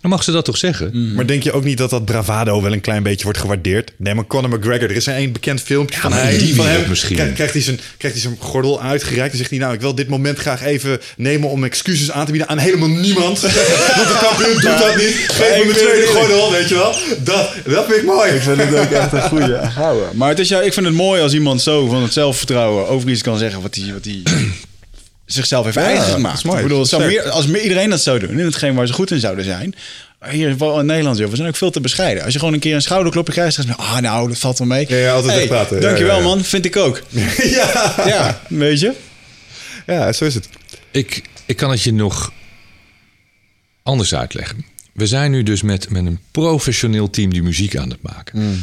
Dan 0.00 0.10
mag 0.10 0.22
ze 0.24 0.32
dat 0.32 0.44
toch 0.44 0.56
zeggen? 0.56 1.14
Maar 1.14 1.26
denk 1.26 1.42
je 1.42 1.52
ook 1.52 1.64
niet 1.64 1.78
dat 1.78 1.90
dat 1.90 2.04
bravado 2.04 2.62
wel 2.62 2.72
een 2.72 2.80
klein 2.80 3.02
beetje 3.02 3.24
wordt 3.24 3.38
gewaardeerd? 3.38 3.92
Nee, 3.96 4.14
maar 4.14 4.26
Conor 4.26 4.58
McGregor, 4.58 4.90
er 4.90 4.96
is 4.96 5.06
een 5.06 5.32
bekend 5.32 5.62
filmpje 5.62 6.00
van 6.00 6.12
hij. 6.12 6.38
die 6.38 6.54
van 6.54 6.66
hem 6.66 6.88
misschien. 6.88 7.16
Krijgt, 7.16 7.34
krijgt, 7.34 7.52
hij 7.52 7.62
zijn, 7.62 7.80
krijgt 7.96 8.16
hij 8.16 8.26
zijn 8.26 8.36
gordel 8.40 8.82
uitgereikt 8.82 9.32
en 9.32 9.38
zegt 9.38 9.50
hij... 9.50 9.58
nou, 9.58 9.74
ik 9.74 9.80
wil 9.80 9.94
dit 9.94 10.08
moment 10.08 10.38
graag 10.38 10.62
even 10.62 11.00
nemen 11.16 11.50
om 11.50 11.64
excuses 11.64 12.10
aan 12.10 12.24
te 12.24 12.30
bieden 12.30 12.48
aan 12.48 12.58
helemaal 12.58 12.88
niemand. 12.88 13.40
Want 13.96 14.08
de 14.08 14.18
kampioen 14.20 14.52
doet 14.52 14.78
dat 14.78 14.96
niet. 14.96 15.26
Geef 15.28 15.58
me 15.58 15.64
mijn 15.64 15.76
tweede 15.76 16.06
gordel, 16.06 16.52
weet 16.52 16.68
je 16.68 16.74
wel. 16.74 16.94
Dat, 17.24 17.54
dat 17.64 17.86
vind 17.86 17.98
ik 17.98 18.04
mooi. 18.04 18.32
Ik 18.32 18.42
vind 18.42 18.56
het 18.56 18.74
ook 18.74 18.90
echt 18.90 19.12
een 19.12 19.22
goeie. 19.22 19.54
Maar 20.14 20.28
het 20.28 20.38
is, 20.38 20.48
ja, 20.48 20.60
ik 20.60 20.72
vind 20.72 20.86
het 20.86 20.94
mooi 20.94 21.22
als 21.22 21.32
iemand 21.32 21.62
zo 21.62 21.86
van 21.86 22.02
het 22.02 22.12
zelfvertrouwen 22.12 22.88
over 22.88 23.10
iets 23.10 23.22
kan 23.22 23.38
zeggen 23.38 23.62
wat 23.62 23.74
hij, 23.74 23.92
wat 23.92 24.04
hij 24.04 24.22
zichzelf 25.26 25.64
heeft 25.64 25.76
eigen 25.76 26.04
dat 26.04 26.14
gemaakt. 26.14 26.36
is 26.36 26.42
mooi. 26.44 26.56
Ik 26.56 26.62
bedoel, 26.62 26.84
zou 26.86 27.06
meer, 27.06 27.30
als 27.30 27.46
meer 27.46 27.62
iedereen 27.62 27.90
dat 27.90 28.00
zou 28.02 28.18
doen, 28.18 28.38
in 28.38 28.44
hetgeen 28.44 28.74
waar 28.74 28.86
ze 28.86 28.92
goed 28.92 29.10
in 29.10 29.20
zouden 29.20 29.44
zijn. 29.44 29.74
Hier 30.30 30.56
vooral 30.56 30.80
in 30.80 30.86
Nederland, 30.86 31.18
joh, 31.18 31.30
we 31.30 31.36
zijn 31.36 31.48
ook 31.48 31.56
veel 31.56 31.70
te 31.70 31.80
bescheiden. 31.80 32.24
Als 32.24 32.32
je 32.32 32.38
gewoon 32.38 32.54
een 32.54 32.60
keer 32.60 32.74
een 32.74 32.82
schouderklopje 32.82 33.32
krijgt, 33.32 33.56
dan 33.56 33.64
zeg 33.66 33.76
je, 33.76 33.82
ah 33.82 33.98
nou, 33.98 34.28
dat 34.28 34.38
valt 34.38 34.58
wel 34.58 34.66
mee. 34.66 34.86
Ja, 34.88 34.96
ja, 34.96 35.12
altijd 35.12 35.32
Hey, 35.32 35.40
wegpraten. 35.40 35.76
Ja, 35.76 35.82
Dankjewel 35.82 36.16
ja, 36.16 36.22
ja. 36.22 36.28
man, 36.28 36.44
vind 36.44 36.64
ik 36.64 36.76
ook. 36.76 37.02
ja. 37.58 37.94
Ja, 38.06 38.40
weet 38.48 38.80
je. 38.80 38.92
ja, 39.86 40.12
zo 40.12 40.24
is 40.24 40.34
het. 40.34 40.48
Ik, 40.90 41.22
ik 41.46 41.56
kan 41.56 41.70
het 41.70 41.82
je 41.82 41.92
nog 41.92 42.32
anders 43.82 44.14
uitleggen. 44.14 44.64
We 44.92 45.06
zijn 45.06 45.30
nu 45.30 45.42
dus 45.42 45.62
met, 45.62 45.90
met 45.90 46.06
een 46.06 46.20
professioneel 46.30 47.10
team 47.10 47.32
die 47.32 47.42
muziek 47.42 47.76
aan 47.76 47.90
het 47.90 48.02
maken. 48.02 48.62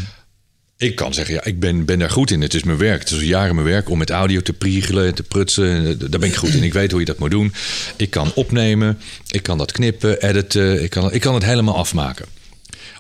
Ik 0.83 0.95
kan 0.95 1.13
zeggen, 1.13 1.33
ja, 1.33 1.43
ik 1.43 1.59
ben, 1.59 1.85
ben 1.85 1.99
daar 1.99 2.09
goed 2.09 2.31
in. 2.31 2.41
Het 2.41 2.53
is 2.53 2.63
mijn 2.63 2.77
werk. 2.77 2.99
Het 2.99 3.09
is 3.09 3.17
al 3.17 3.23
jaren 3.23 3.55
mijn 3.55 3.67
werk 3.67 3.89
om 3.89 3.97
met 3.97 4.09
audio 4.09 4.41
te 4.41 4.53
priegelen 4.53 5.07
en 5.07 5.15
te 5.15 5.23
prutsen. 5.23 5.87
Eh, 5.87 6.09
Daar 6.09 6.19
ben 6.19 6.29
ik 6.29 6.35
goed 6.35 6.53
in. 6.53 6.63
Ik 6.63 6.73
weet 6.73 6.91
hoe 6.91 6.99
je 6.99 7.05
dat 7.05 7.19
moet 7.19 7.31
doen. 7.31 7.53
Ik 7.95 8.09
kan 8.09 8.31
opnemen. 8.35 8.99
Ik 9.27 9.43
kan 9.43 9.57
dat 9.57 9.71
knippen, 9.71 10.21
editen. 10.21 10.83
Ik 10.83 10.89
kan, 10.89 11.13
ik 11.13 11.21
kan 11.21 11.33
het 11.33 11.43
helemaal 11.45 11.75
afmaken. 11.77 12.25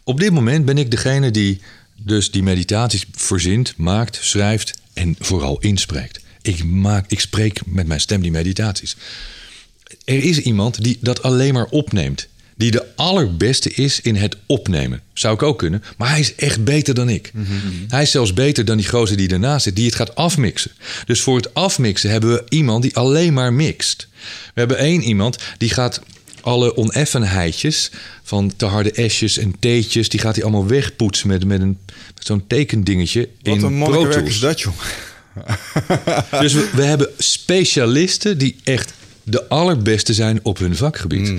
Op 0.03 0.19
dit 0.19 0.31
moment 0.31 0.65
ben 0.65 0.77
ik 0.77 0.91
degene 0.91 1.31
die 1.31 1.61
dus 1.95 2.31
die 2.31 2.43
meditaties 2.43 3.05
verzint, 3.11 3.73
maakt, 3.77 4.17
schrijft 4.21 4.73
en 4.93 5.15
vooral 5.19 5.59
inspreekt. 5.59 6.19
Ik, 6.41 6.63
maak, 6.63 7.05
ik 7.07 7.19
spreek 7.19 7.61
met 7.65 7.87
mijn 7.87 7.99
stem 7.99 8.21
die 8.21 8.31
meditaties. 8.31 8.95
Er 10.05 10.23
is 10.23 10.39
iemand 10.39 10.83
die 10.83 10.97
dat 11.01 11.23
alleen 11.23 11.53
maar 11.53 11.67
opneemt. 11.69 12.27
Die 12.63 12.71
de 12.71 12.85
allerbeste 12.95 13.71
is 13.73 14.01
in 14.01 14.15
het 14.15 14.37
opnemen. 14.45 15.01
Zou 15.13 15.33
ik 15.33 15.43
ook 15.43 15.57
kunnen. 15.57 15.83
Maar 15.97 16.09
hij 16.09 16.19
is 16.19 16.35
echt 16.35 16.63
beter 16.63 16.93
dan 16.93 17.09
ik. 17.09 17.31
Hij 17.87 18.01
is 18.01 18.11
zelfs 18.11 18.33
beter 18.33 18.65
dan 18.65 18.77
die 18.77 18.87
gozer 18.87 19.17
die 19.17 19.29
ernaast 19.29 19.63
zit. 19.63 19.75
Die 19.75 19.85
het 19.85 19.95
gaat 19.95 20.15
afmixen. 20.15 20.71
Dus 21.05 21.21
voor 21.21 21.35
het 21.35 21.53
afmixen 21.53 22.09
hebben 22.09 22.33
we 22.33 22.43
iemand 22.49 22.83
die 22.83 22.95
alleen 22.95 23.33
maar 23.33 23.53
mixt. 23.53 24.07
We 24.53 24.59
hebben 24.59 24.77
één 24.77 25.01
iemand 25.01 25.37
die 25.57 25.69
gaat 25.69 26.01
alle 26.41 26.77
oneffenheidjes 26.77 27.91
van 28.23 28.53
te 28.55 28.65
harde 28.65 29.09
S'jes 29.09 29.37
en 29.37 29.55
T'tjes... 29.59 30.09
die 30.09 30.19
gaat 30.19 30.35
hij 30.35 30.43
allemaal 30.43 30.67
wegpoetsen 30.67 31.27
met, 31.27 31.45
met, 31.45 31.61
een, 31.61 31.77
met 32.15 32.25
zo'n 32.25 32.47
tekendingetje 32.47 33.19
Wat 33.19 33.29
in 33.41 33.51
een 33.51 33.59
Pro 33.59 33.69
monnikenwerk 33.69 34.13
Tools. 34.13 34.33
is 34.33 34.39
dat, 34.39 34.61
joh. 34.61 34.73
Dus 36.41 36.53
we, 36.53 36.69
we 36.75 36.83
hebben 36.83 37.09
specialisten 37.17 38.37
die 38.37 38.55
echt 38.63 38.93
de 39.23 39.47
allerbeste 39.47 40.13
zijn 40.13 40.39
op 40.43 40.57
hun 40.57 40.75
vakgebied. 40.75 41.33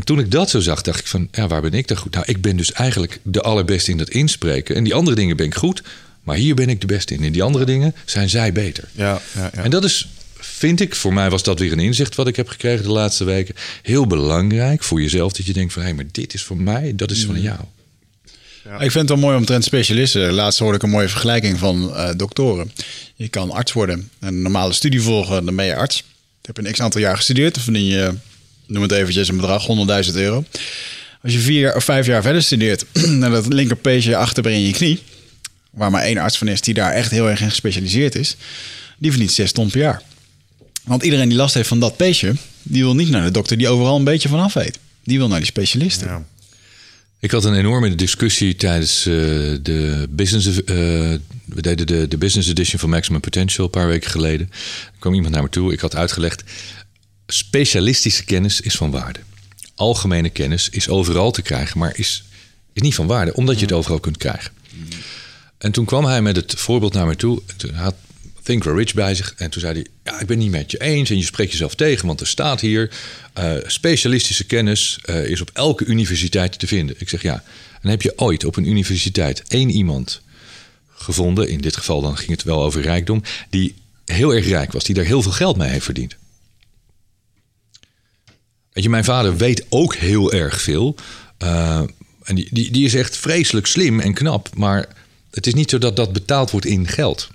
En 0.00 0.06
toen 0.06 0.18
ik 0.18 0.30
dat 0.30 0.50
zo 0.50 0.60
zag, 0.60 0.82
dacht 0.82 1.00
ik 1.00 1.06
van, 1.06 1.28
ja, 1.32 1.46
waar 1.46 1.60
ben 1.60 1.72
ik 1.72 1.88
dan 1.88 1.96
goed? 1.96 2.14
Nou, 2.14 2.24
ik 2.28 2.40
ben 2.40 2.56
dus 2.56 2.72
eigenlijk 2.72 3.20
de 3.22 3.40
allerbeste 3.40 3.90
in 3.90 3.96
dat 3.96 4.08
inspreken. 4.08 4.76
En 4.76 4.84
die 4.84 4.94
andere 4.94 5.16
dingen 5.16 5.36
ben 5.36 5.46
ik 5.46 5.54
goed, 5.54 5.82
maar 6.22 6.36
hier 6.36 6.54
ben 6.54 6.68
ik 6.68 6.80
de 6.80 6.86
beste 6.86 7.14
in. 7.14 7.22
In 7.22 7.32
die 7.32 7.42
andere 7.42 7.64
dingen 7.64 7.94
zijn 8.04 8.28
zij 8.28 8.52
beter. 8.52 8.88
Ja, 8.92 9.20
ja, 9.34 9.50
ja. 9.54 9.62
En 9.62 9.70
dat 9.70 9.84
is, 9.84 10.08
vind 10.38 10.80
ik, 10.80 10.94
voor 10.94 11.12
mij 11.12 11.30
was 11.30 11.42
dat 11.42 11.58
weer 11.58 11.72
een 11.72 11.78
inzicht 11.78 12.14
wat 12.14 12.26
ik 12.26 12.36
heb 12.36 12.48
gekregen 12.48 12.82
de 12.82 12.90
laatste 12.90 13.24
weken. 13.24 13.54
Heel 13.82 14.06
belangrijk 14.06 14.82
voor 14.82 15.00
jezelf, 15.00 15.32
dat 15.32 15.46
je 15.46 15.52
denkt 15.52 15.72
van, 15.72 15.82
hé, 15.82 15.92
maar 15.92 16.04
dit 16.12 16.34
is 16.34 16.42
voor 16.42 16.60
mij, 16.60 16.92
dat 16.96 17.10
is 17.10 17.24
van 17.24 17.40
jou. 17.40 17.58
Ik 18.64 18.90
vind 18.90 18.94
het 18.94 19.08
wel 19.08 19.16
mooi 19.16 19.36
omtrent 19.36 19.64
specialisten. 19.64 20.32
Laatst 20.32 20.58
hoorde 20.58 20.76
ik 20.76 20.82
een 20.82 20.90
mooie 20.90 21.08
vergelijking 21.08 21.58
van 21.58 21.94
eh, 21.94 22.10
doktoren. 22.16 22.72
Je 23.14 23.28
kan 23.28 23.50
arts 23.50 23.72
worden, 23.72 24.10
een 24.20 24.42
normale 24.42 24.72
studie 24.72 25.02
volgen, 25.02 25.44
dan 25.44 25.56
ben 25.56 25.64
je 25.64 25.76
arts. 25.76 25.96
Je 26.40 26.52
hebt 26.52 26.58
een 26.58 26.72
x 26.72 26.80
aantal 26.80 27.00
jaar 27.00 27.16
gestudeerd, 27.16 27.54
dan 27.54 27.62
verdien 27.62 27.84
je, 27.84 28.14
noem 28.70 28.82
het 28.82 28.92
eventjes 28.92 29.28
een 29.28 29.36
bedrag, 29.36 29.66
100.000 30.06 30.14
euro. 30.14 30.44
Als 31.22 31.32
je 31.32 31.38
vier 31.38 31.76
of 31.76 31.84
vijf 31.84 32.06
jaar 32.06 32.22
verder 32.22 32.42
studeert, 32.42 32.84
en 32.92 33.20
dat 33.20 33.52
linkerpeesje 33.52 34.16
achter 34.16 34.46
in 34.46 34.60
je 34.60 34.72
knie, 34.72 35.02
waar 35.70 35.90
maar 35.90 36.02
één 36.02 36.18
arts 36.18 36.38
van 36.38 36.48
is 36.48 36.60
die 36.60 36.74
daar 36.74 36.92
echt 36.92 37.10
heel 37.10 37.28
erg 37.28 37.40
in 37.40 37.48
gespecialiseerd 37.48 38.14
is, 38.14 38.36
die 38.98 39.10
verdient 39.10 39.32
6 39.32 39.52
ton 39.52 39.70
per 39.70 39.80
jaar. 39.80 40.02
Want 40.84 41.02
iedereen 41.02 41.28
die 41.28 41.38
last 41.38 41.54
heeft 41.54 41.68
van 41.68 41.80
dat 41.80 41.96
peesje, 41.96 42.34
die 42.62 42.82
wil 42.82 42.94
niet 42.94 43.10
naar 43.10 43.24
de 43.24 43.30
dokter 43.30 43.58
die 43.58 43.68
overal 43.68 43.96
een 43.96 44.04
beetje 44.04 44.28
vanaf 44.28 44.52
weet. 44.52 44.78
Die 45.04 45.18
wil 45.18 45.28
naar 45.28 45.38
die 45.38 45.46
specialisten. 45.46 46.08
Ja. 46.08 46.24
Ik 47.20 47.30
had 47.30 47.44
een 47.44 47.54
enorme 47.54 47.94
discussie 47.94 48.56
tijdens 48.56 49.06
eh, 49.06 49.12
de 49.62 50.06
business. 50.10 50.46
eh, 50.46 50.74
we 51.44 51.62
deden 51.62 51.86
de, 51.86 52.08
de 52.08 52.16
business 52.16 52.48
edition 52.48 52.80
van 52.80 52.90
Maximum 52.90 53.20
Potential 53.20 53.64
een 53.64 53.70
paar 53.70 53.86
weken 53.86 54.10
geleden. 54.10 54.48
Er 54.84 54.98
kwam 54.98 55.14
iemand 55.14 55.34
naar 55.34 55.42
me 55.42 55.48
toe. 55.48 55.72
Ik 55.72 55.80
had 55.80 55.96
uitgelegd. 55.96 56.42
Specialistische 57.32 58.24
kennis 58.24 58.60
is 58.60 58.74
van 58.74 58.90
waarde. 58.90 59.20
Algemene 59.74 60.30
kennis 60.30 60.68
is 60.68 60.88
overal 60.88 61.30
te 61.30 61.42
krijgen, 61.42 61.78
maar 61.78 61.98
is, 61.98 62.24
is 62.72 62.82
niet 62.82 62.94
van 62.94 63.06
waarde, 63.06 63.34
omdat 63.34 63.58
je 63.58 63.64
het 63.64 63.74
overal 63.74 64.00
kunt 64.00 64.16
krijgen. 64.16 64.52
En 65.58 65.72
toen 65.72 65.84
kwam 65.84 66.04
hij 66.04 66.22
met 66.22 66.36
het 66.36 66.54
voorbeeld 66.56 66.92
naar 66.92 67.06
me 67.06 67.16
toe. 67.16 67.42
En 67.46 67.56
toen 67.56 67.74
had 67.74 67.94
Think 68.42 68.64
Rich 68.64 68.94
bij 68.94 69.14
zich. 69.14 69.34
En 69.36 69.50
toen 69.50 69.60
zei 69.60 69.72
hij: 69.72 69.86
Ja, 70.04 70.20
ik 70.20 70.26
ben 70.26 70.38
niet 70.38 70.50
met 70.50 70.70
je 70.70 70.80
eens. 70.80 71.10
En 71.10 71.16
je 71.16 71.24
spreekt 71.24 71.50
jezelf 71.50 71.74
tegen, 71.74 72.06
want 72.06 72.20
er 72.20 72.26
staat 72.26 72.60
hier: 72.60 72.90
eh, 73.32 73.52
specialistische 73.66 74.44
kennis 74.44 74.98
eh, 75.02 75.24
is 75.24 75.40
op 75.40 75.50
elke 75.52 75.84
universiteit 75.84 76.58
te 76.58 76.66
vinden. 76.66 76.96
Ik 76.98 77.08
zeg 77.08 77.22
ja. 77.22 77.42
En 77.82 77.90
heb 77.90 78.02
je 78.02 78.18
ooit 78.18 78.44
op 78.44 78.56
een 78.56 78.68
universiteit 78.68 79.42
één 79.48 79.70
iemand 79.70 80.20
gevonden, 80.88 81.48
in 81.48 81.60
dit 81.60 81.76
geval 81.76 82.00
dan 82.00 82.16
ging 82.16 82.30
het 82.30 82.42
wel 82.42 82.62
over 82.62 82.82
rijkdom, 82.82 83.22
die 83.50 83.74
heel 84.04 84.34
erg 84.34 84.46
rijk 84.46 84.72
was, 84.72 84.84
die 84.84 84.94
daar 84.94 85.04
heel 85.04 85.22
veel 85.22 85.32
geld 85.32 85.56
mee 85.56 85.68
heeft 85.68 85.84
verdiend? 85.84 86.16
Weet 88.72 88.84
je, 88.84 88.90
mijn 88.90 89.04
vader 89.04 89.36
weet 89.36 89.66
ook 89.68 89.94
heel 89.94 90.32
erg 90.32 90.60
veel. 90.60 90.94
Eh, 91.38 91.82
en 92.22 92.34
die, 92.34 92.48
die, 92.50 92.70
die 92.70 92.84
is 92.84 92.94
echt 92.94 93.16
vreselijk 93.16 93.66
slim 93.66 94.00
en 94.00 94.14
knap. 94.14 94.48
Maar 94.54 94.88
het 95.30 95.46
is 95.46 95.54
niet 95.54 95.70
zo 95.70 95.78
dat 95.78 95.96
dat 95.96 96.12
betaald 96.12 96.50
wordt 96.50 96.66
in 96.66 96.86
geld. 96.86 97.28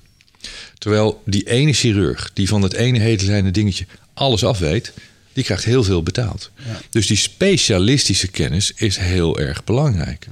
Terwijl 0.78 1.22
die 1.26 1.50
ene 1.50 1.74
chirurg, 1.74 2.32
die 2.34 2.48
van 2.48 2.62
het 2.62 2.74
ene 2.74 3.00
hele 3.00 3.52
dingetje 3.52 3.86
alles 4.14 4.44
afweet, 4.44 4.94
die 5.34 5.44
krijgt 5.44 5.64
heel 5.64 5.84
veel 5.84 6.04
betaald. 6.04 6.52
Dus 6.90 7.08
die 7.08 7.18
specialistische 7.18 8.28
kennis 8.28 8.72
is 8.76 8.98
heel 8.98 9.40
erg 9.40 9.64
belangrijk. 9.64 10.28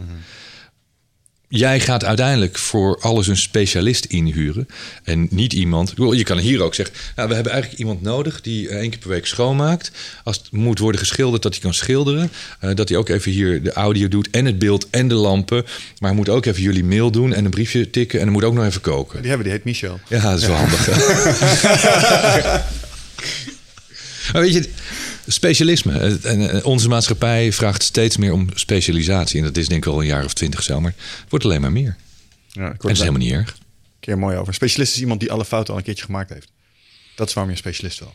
Jij 1.55 1.79
gaat 1.79 2.03
uiteindelijk 2.03 2.57
voor 2.57 2.99
alles 3.01 3.27
een 3.27 3.37
specialist 3.37 4.05
inhuren. 4.05 4.67
En 5.03 5.27
niet 5.29 5.53
iemand. 5.53 5.93
Je 5.95 6.23
kan 6.23 6.37
hier 6.37 6.61
ook 6.61 6.73
zeggen. 6.75 6.95
Nou, 7.15 7.27
we 7.27 7.33
hebben 7.33 7.51
eigenlijk 7.51 7.81
iemand 7.81 8.01
nodig 8.01 8.41
die 8.41 8.69
eh, 8.69 8.77
één 8.77 8.89
keer 8.89 8.99
per 8.99 9.09
week 9.09 9.25
schoonmaakt. 9.25 9.91
Als 10.23 10.37
het 10.37 10.51
moet 10.51 10.79
worden 10.79 10.99
geschilderd, 10.99 11.43
dat 11.43 11.53
hij 11.53 11.61
kan 11.61 11.73
schilderen. 11.73 12.31
Eh, 12.59 12.75
dat 12.75 12.89
hij 12.89 12.97
ook 12.97 13.09
even 13.09 13.31
hier 13.31 13.63
de 13.63 13.73
audio 13.73 14.07
doet. 14.07 14.29
En 14.29 14.45
het 14.45 14.59
beeld 14.59 14.89
en 14.89 15.07
de 15.07 15.13
lampen. 15.13 15.63
Maar 15.99 16.09
hij 16.09 16.17
moet 16.17 16.29
ook 16.29 16.45
even 16.45 16.61
jullie 16.61 16.83
mail 16.83 17.11
doen. 17.11 17.33
En 17.33 17.45
een 17.45 17.51
briefje 17.51 17.89
tikken. 17.89 18.19
En 18.19 18.25
hij 18.25 18.33
moet 18.33 18.43
ook 18.43 18.53
nog 18.53 18.65
even 18.65 18.81
koken. 18.81 19.19
Die 19.19 19.27
hebben, 19.27 19.45
die 19.47 19.55
heet 19.55 19.65
Michel. 19.65 19.99
Ja, 20.07 20.21
dat 20.21 20.39
is 20.39 20.45
wel 20.45 20.55
handig. 20.65 20.87
maar 24.33 24.41
weet 24.41 24.53
je, 24.53 24.69
specialisme. 25.27 25.99
eh, 25.99 26.31
En 26.31 26.49
eh, 26.49 26.65
onze 26.65 26.87
maatschappij 26.87 27.51
vraagt 27.53 27.83
steeds 27.83 28.17
meer 28.17 28.31
om 28.33 28.49
specialisatie. 28.53 29.39
En 29.39 29.45
dat 29.45 29.57
is 29.57 29.67
denk 29.67 29.85
ik 29.85 29.91
al 29.91 29.99
een 30.01 30.07
jaar 30.07 30.25
of 30.25 30.33
twintig 30.33 30.63
zo. 30.63 30.81
Maar 30.81 30.93
het 30.97 31.29
wordt 31.29 31.45
alleen 31.45 31.61
maar 31.61 31.71
meer. 31.71 31.95
Ja, 32.51 32.65
ik 32.65 32.71
En 32.71 32.77
dat 32.77 32.91
is 32.91 32.99
helemaal 32.99 33.21
niet 33.21 33.31
erg. 33.31 33.57
keer 33.99 34.17
mooi 34.17 34.35
over. 34.35 34.47
Een 34.47 34.53
specialist 34.53 34.93
is 34.95 35.01
iemand 35.01 35.19
die 35.19 35.31
alle 35.31 35.45
fouten 35.45 35.73
al 35.73 35.79
een 35.79 35.85
keertje 35.85 36.05
gemaakt 36.05 36.29
heeft. 36.29 36.51
Dat 37.15 37.27
is 37.27 37.33
waarom 37.33 37.51
je 37.53 37.57
een 37.57 37.63
specialist 37.63 37.99
wil. 37.99 38.13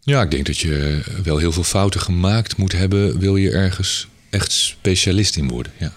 Ja, 0.00 0.22
ik 0.22 0.30
denk 0.30 0.46
dat 0.46 0.58
je 0.58 1.02
wel 1.22 1.38
heel 1.38 1.52
veel 1.52 1.64
fouten 1.64 2.00
gemaakt 2.00 2.56
moet 2.56 2.72
hebben. 2.72 3.18
Wil 3.18 3.36
je 3.36 3.50
ergens 3.50 4.08
echt 4.30 4.52
specialist 4.52 5.36
in 5.36 5.48
worden. 5.48 5.72
Ja. 5.78 5.92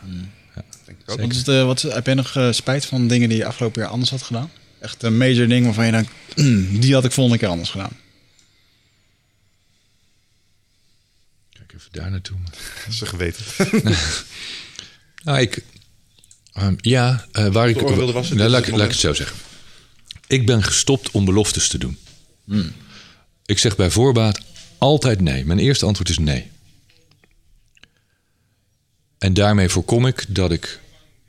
Denk 0.86 1.00
ik 1.06 1.12
ook. 1.12 1.20
Wat 1.20 1.32
is 1.32 1.44
de, 1.44 1.64
wat, 1.64 1.82
heb 1.82 2.06
jij 2.06 2.14
nog 2.16 2.36
eh, 2.36 2.52
spijt 2.52 2.86
van 2.86 3.08
dingen 3.08 3.30
die 3.30 3.38
je 3.38 3.46
afgelopen 3.46 3.82
jaar 3.82 3.92
anders 3.92 4.10
had 4.10 4.22
gedaan? 4.22 4.52
Echt 4.80 5.04
een 5.04 5.18
major 5.18 5.48
ding 5.48 5.66
waarvan 5.66 5.86
je 5.86 5.92
denkt, 5.92 6.12
die 6.84 6.94
had 6.94 7.06
ik 7.06 7.12
volgende 7.12 7.40
keer 7.40 7.48
anders 7.48 7.70
gedaan. 7.70 7.92
Even 11.78 11.92
daar 11.92 12.12
naartoe. 12.12 12.38
Dat 12.86 12.94
is 12.94 13.02
een 13.02 13.08
geweten. 13.08 13.46
Nou, 15.24 15.40
ik. 15.40 15.64
ehm, 16.54 16.76
ja, 16.78 17.26
eh, 17.32 17.48
waar 17.48 17.70
ik. 17.70 17.80
Wilde 17.80 18.12
wassen, 18.12 18.38
Nou, 18.38 18.50
dit 18.50 18.58
laat, 18.58 18.66
het 18.66 18.76
laat 18.76 18.86
ik 18.86 18.92
het 18.92 19.00
zo 19.00 19.14
zeggen. 19.14 19.38
Ik 20.28 20.46
ben 20.46 20.64
gestopt 20.64 21.12
om 21.12 21.26
beloftes 21.26 21.68
te 21.68 21.78
doen. 21.78 21.98
Ik 23.46 23.60
zeg 23.60 23.76
bij 23.76 23.90
voorbaat 23.90 24.40
altijd 24.78 25.22
nee. 25.22 25.46
Mijn 25.46 25.60
eerste 25.60 25.86
antwoord 25.86 26.10
is 26.10 26.18
nee. 26.18 26.52
En 29.18 29.34
daarmee 29.34 29.70
voorkom 29.70 30.06
ik 30.06 30.26
dat 30.28 30.52
ik 30.52 30.80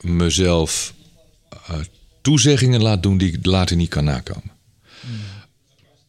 mezelf 0.01 0.95
eh, 1.51 1.79
toezeggingen 2.21 2.83
laat 2.83 3.03
doen 3.03 3.19
die 3.19 3.33
ik 3.33 3.47
later 3.47 3.77
niet 3.77 3.89
kan 3.89 4.05
nakomen. 4.05 4.51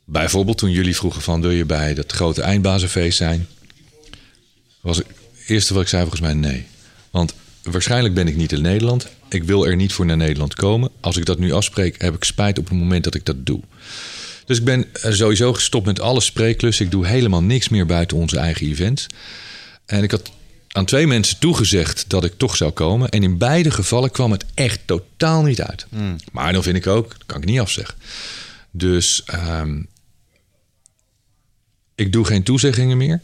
Bijvoorbeeld 0.05 0.57
toen 0.57 0.71
jullie 0.71 0.95
vroegen 0.95 1.21
van 1.21 1.41
wil 1.41 1.51
je 1.51 1.65
bij 1.65 1.93
dat 1.93 2.11
grote 2.11 2.41
eindbazenfeest 2.41 3.17
zijn? 3.17 3.47
Was 4.81 4.97
het 4.97 5.07
eerste 5.47 5.73
wat 5.73 5.81
ik 5.83 5.89
zei 5.89 6.01
volgens 6.01 6.21
mij 6.21 6.33
nee. 6.33 6.65
Want 7.11 7.33
waarschijnlijk 7.63 8.13
ben 8.13 8.27
ik 8.27 8.35
niet 8.35 8.51
in 8.51 8.61
Nederland. 8.61 9.07
Ik 9.29 9.43
wil 9.43 9.67
er 9.67 9.75
niet 9.75 9.93
voor 9.93 10.05
naar 10.05 10.17
Nederland 10.17 10.55
komen. 10.55 10.91
Als 10.99 11.17
ik 11.17 11.25
dat 11.25 11.39
nu 11.39 11.51
afspreek, 11.51 12.01
heb 12.01 12.15
ik 12.15 12.23
spijt 12.23 12.59
op 12.59 12.69
het 12.69 12.77
moment 12.77 13.03
dat 13.03 13.15
ik 13.15 13.25
dat 13.25 13.45
doe. 13.45 13.61
Dus 14.45 14.57
ik 14.57 14.63
ben 14.63 14.93
eh, 14.93 15.11
sowieso 15.11 15.53
gestopt 15.53 15.85
met 15.85 15.99
alle 15.99 16.21
spreekklussen. 16.21 16.85
Ik 16.85 16.91
doe 16.91 17.07
helemaal 17.07 17.43
niks 17.43 17.69
meer 17.69 17.85
buiten 17.85 18.17
onze 18.17 18.37
eigen 18.37 18.67
events. 18.67 19.07
En 19.85 20.03
ik 20.03 20.11
had 20.11 20.31
aan 20.69 20.85
twee 20.85 21.07
mensen 21.07 21.39
toegezegd 21.39 22.05
dat 22.07 22.23
ik 22.23 22.33
toch 22.37 22.55
zou 22.55 22.71
komen. 22.71 23.09
En 23.09 23.23
in 23.23 23.37
beide 23.37 23.71
gevallen 23.71 24.11
kwam 24.11 24.31
het 24.31 24.45
echt 24.53 24.79
totaal 24.85 25.43
niet 25.43 25.61
uit. 25.61 25.85
Maar 26.31 26.53
dan 26.53 26.63
vind 26.63 26.75
ik 26.75 26.87
ook, 26.87 27.09
dat 27.09 27.25
kan 27.25 27.37
ik 27.41 27.45
niet 27.45 27.59
afzeggen. 27.59 27.95
Dus 28.71 29.23
ehm, 29.25 29.81
ik 31.95 32.11
doe 32.11 32.25
geen 32.25 32.43
toezeggingen 32.43 32.97
meer. 32.97 33.21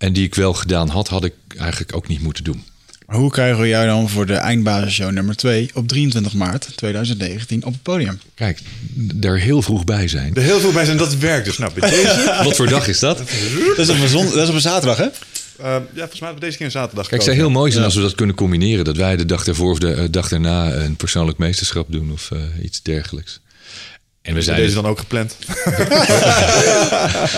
En 0.00 0.12
die 0.12 0.24
ik 0.24 0.34
wel 0.34 0.54
gedaan 0.54 0.88
had, 0.88 1.08
had 1.08 1.24
ik 1.24 1.34
eigenlijk 1.56 1.96
ook 1.96 2.08
niet 2.08 2.22
moeten 2.22 2.44
doen. 2.44 2.64
Maar 3.06 3.18
hoe 3.18 3.30
krijgen 3.30 3.60
we 3.60 3.68
jou 3.68 3.86
dan 3.86 4.08
voor 4.08 4.26
de 4.26 4.34
eindbasisshow 4.34 5.10
nummer 5.10 5.36
2 5.36 5.70
op 5.74 5.88
23 5.88 6.34
maart 6.34 6.76
2019 6.76 7.64
op 7.64 7.72
het 7.72 7.82
podium? 7.82 8.20
Kijk, 8.34 8.60
daar 8.94 9.36
heel 9.36 9.62
vroeg 9.62 9.84
bij 9.84 10.08
zijn. 10.08 10.34
Er 10.34 10.42
heel 10.42 10.60
veel 10.60 10.72
bij 10.72 10.84
zijn 10.84 10.96
dat 10.96 11.16
werkt. 11.16 11.44
Dus 11.44 11.58
nou, 11.58 11.72
deze. 11.80 12.40
Wat 12.44 12.56
voor 12.56 12.68
dag 12.68 12.88
is 12.88 12.98
dat? 12.98 13.18
Dat 13.76 13.78
is 13.78 13.88
op 13.88 14.00
een, 14.00 14.08
zon, 14.08 14.24
dat 14.24 14.42
is 14.42 14.48
op 14.48 14.54
een 14.54 14.60
zaterdag, 14.60 14.96
hè? 14.96 15.04
Eh, 15.04 15.12
ja, 15.58 15.80
volgens 15.94 16.20
mij 16.20 16.28
hebben 16.28 16.34
we 16.34 16.40
deze 16.40 16.56
keer 16.56 16.66
een 16.66 16.72
zaterdag 16.72 17.08
Kijk, 17.08 17.22
het 17.22 17.30
zou 17.30 17.36
heel 17.36 17.50
mooi 17.50 17.72
zijn 17.72 17.84
als 17.84 17.94
we 17.94 18.00
dat 18.00 18.14
kunnen 18.14 18.36
combineren. 18.36 18.84
Dat 18.84 18.96
wij 18.96 19.16
de 19.16 19.26
dag 19.26 19.44
daarvoor 19.44 19.70
of 19.70 19.78
de 19.78 19.92
eh, 19.92 20.04
dag 20.10 20.28
daarna 20.28 20.74
een 20.74 20.96
persoonlijk 20.96 21.38
meesterschap 21.38 21.92
doen 21.92 22.12
of 22.12 22.30
eh, 22.30 22.38
iets 22.62 22.82
dergelijks. 22.82 23.40
En 24.22 24.34
we 24.34 24.42
zijn, 24.42 24.56
Deze 24.56 24.74
dan 24.74 24.86
ook 24.86 24.98
gepland. 24.98 25.36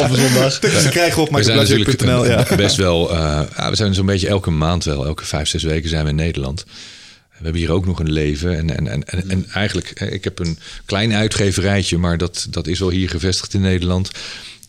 Op 0.01 0.11
een 0.11 0.17
zondag. 0.17 0.59
Dus 0.59 0.89
krijgen 0.89 1.15
we 1.15 1.21
op 1.21 1.31
michaelblazier.nl. 1.31 2.27
Ja. 2.27 2.47
best 2.57 2.77
wel... 2.77 3.11
eh, 3.11 3.43
ja, 3.57 3.71
we 3.71 3.77
zijn 3.77 3.95
zo'n 3.95 4.07
beetje 4.07 4.29
elke 4.29 4.51
maand 4.51 4.85
wel. 4.85 5.07
Elke 5.07 5.25
vijf, 5.25 5.49
zes 5.49 5.63
weken 5.63 5.89
zijn 5.89 6.05
we 6.05 6.11
in 6.11 6.17
Nederland. 6.17 6.65
We 7.29 7.49
hebben 7.49 7.61
hier 7.61 7.71
ook 7.73 7.87
nog 7.87 7.99
een 7.99 8.13
leven. 8.13 8.57
En, 8.57 8.77
en, 8.77 8.89
en, 8.89 9.05
en, 9.05 9.31
en 9.31 9.47
eigenlijk, 9.51 9.91
eh, 9.91 10.13
ik 10.13 10.25
heb 10.25 10.39
een 10.39 10.59
klein 10.85 11.13
uitgeverijtje... 11.13 11.99
maar 11.99 12.19
dat, 12.19 12.47
dat 12.51 12.67
is 12.67 12.79
wel 12.79 12.91
hier 12.91 13.09
gevestigd 13.09 13.55
in 13.55 13.61
Nederland. 13.61 14.11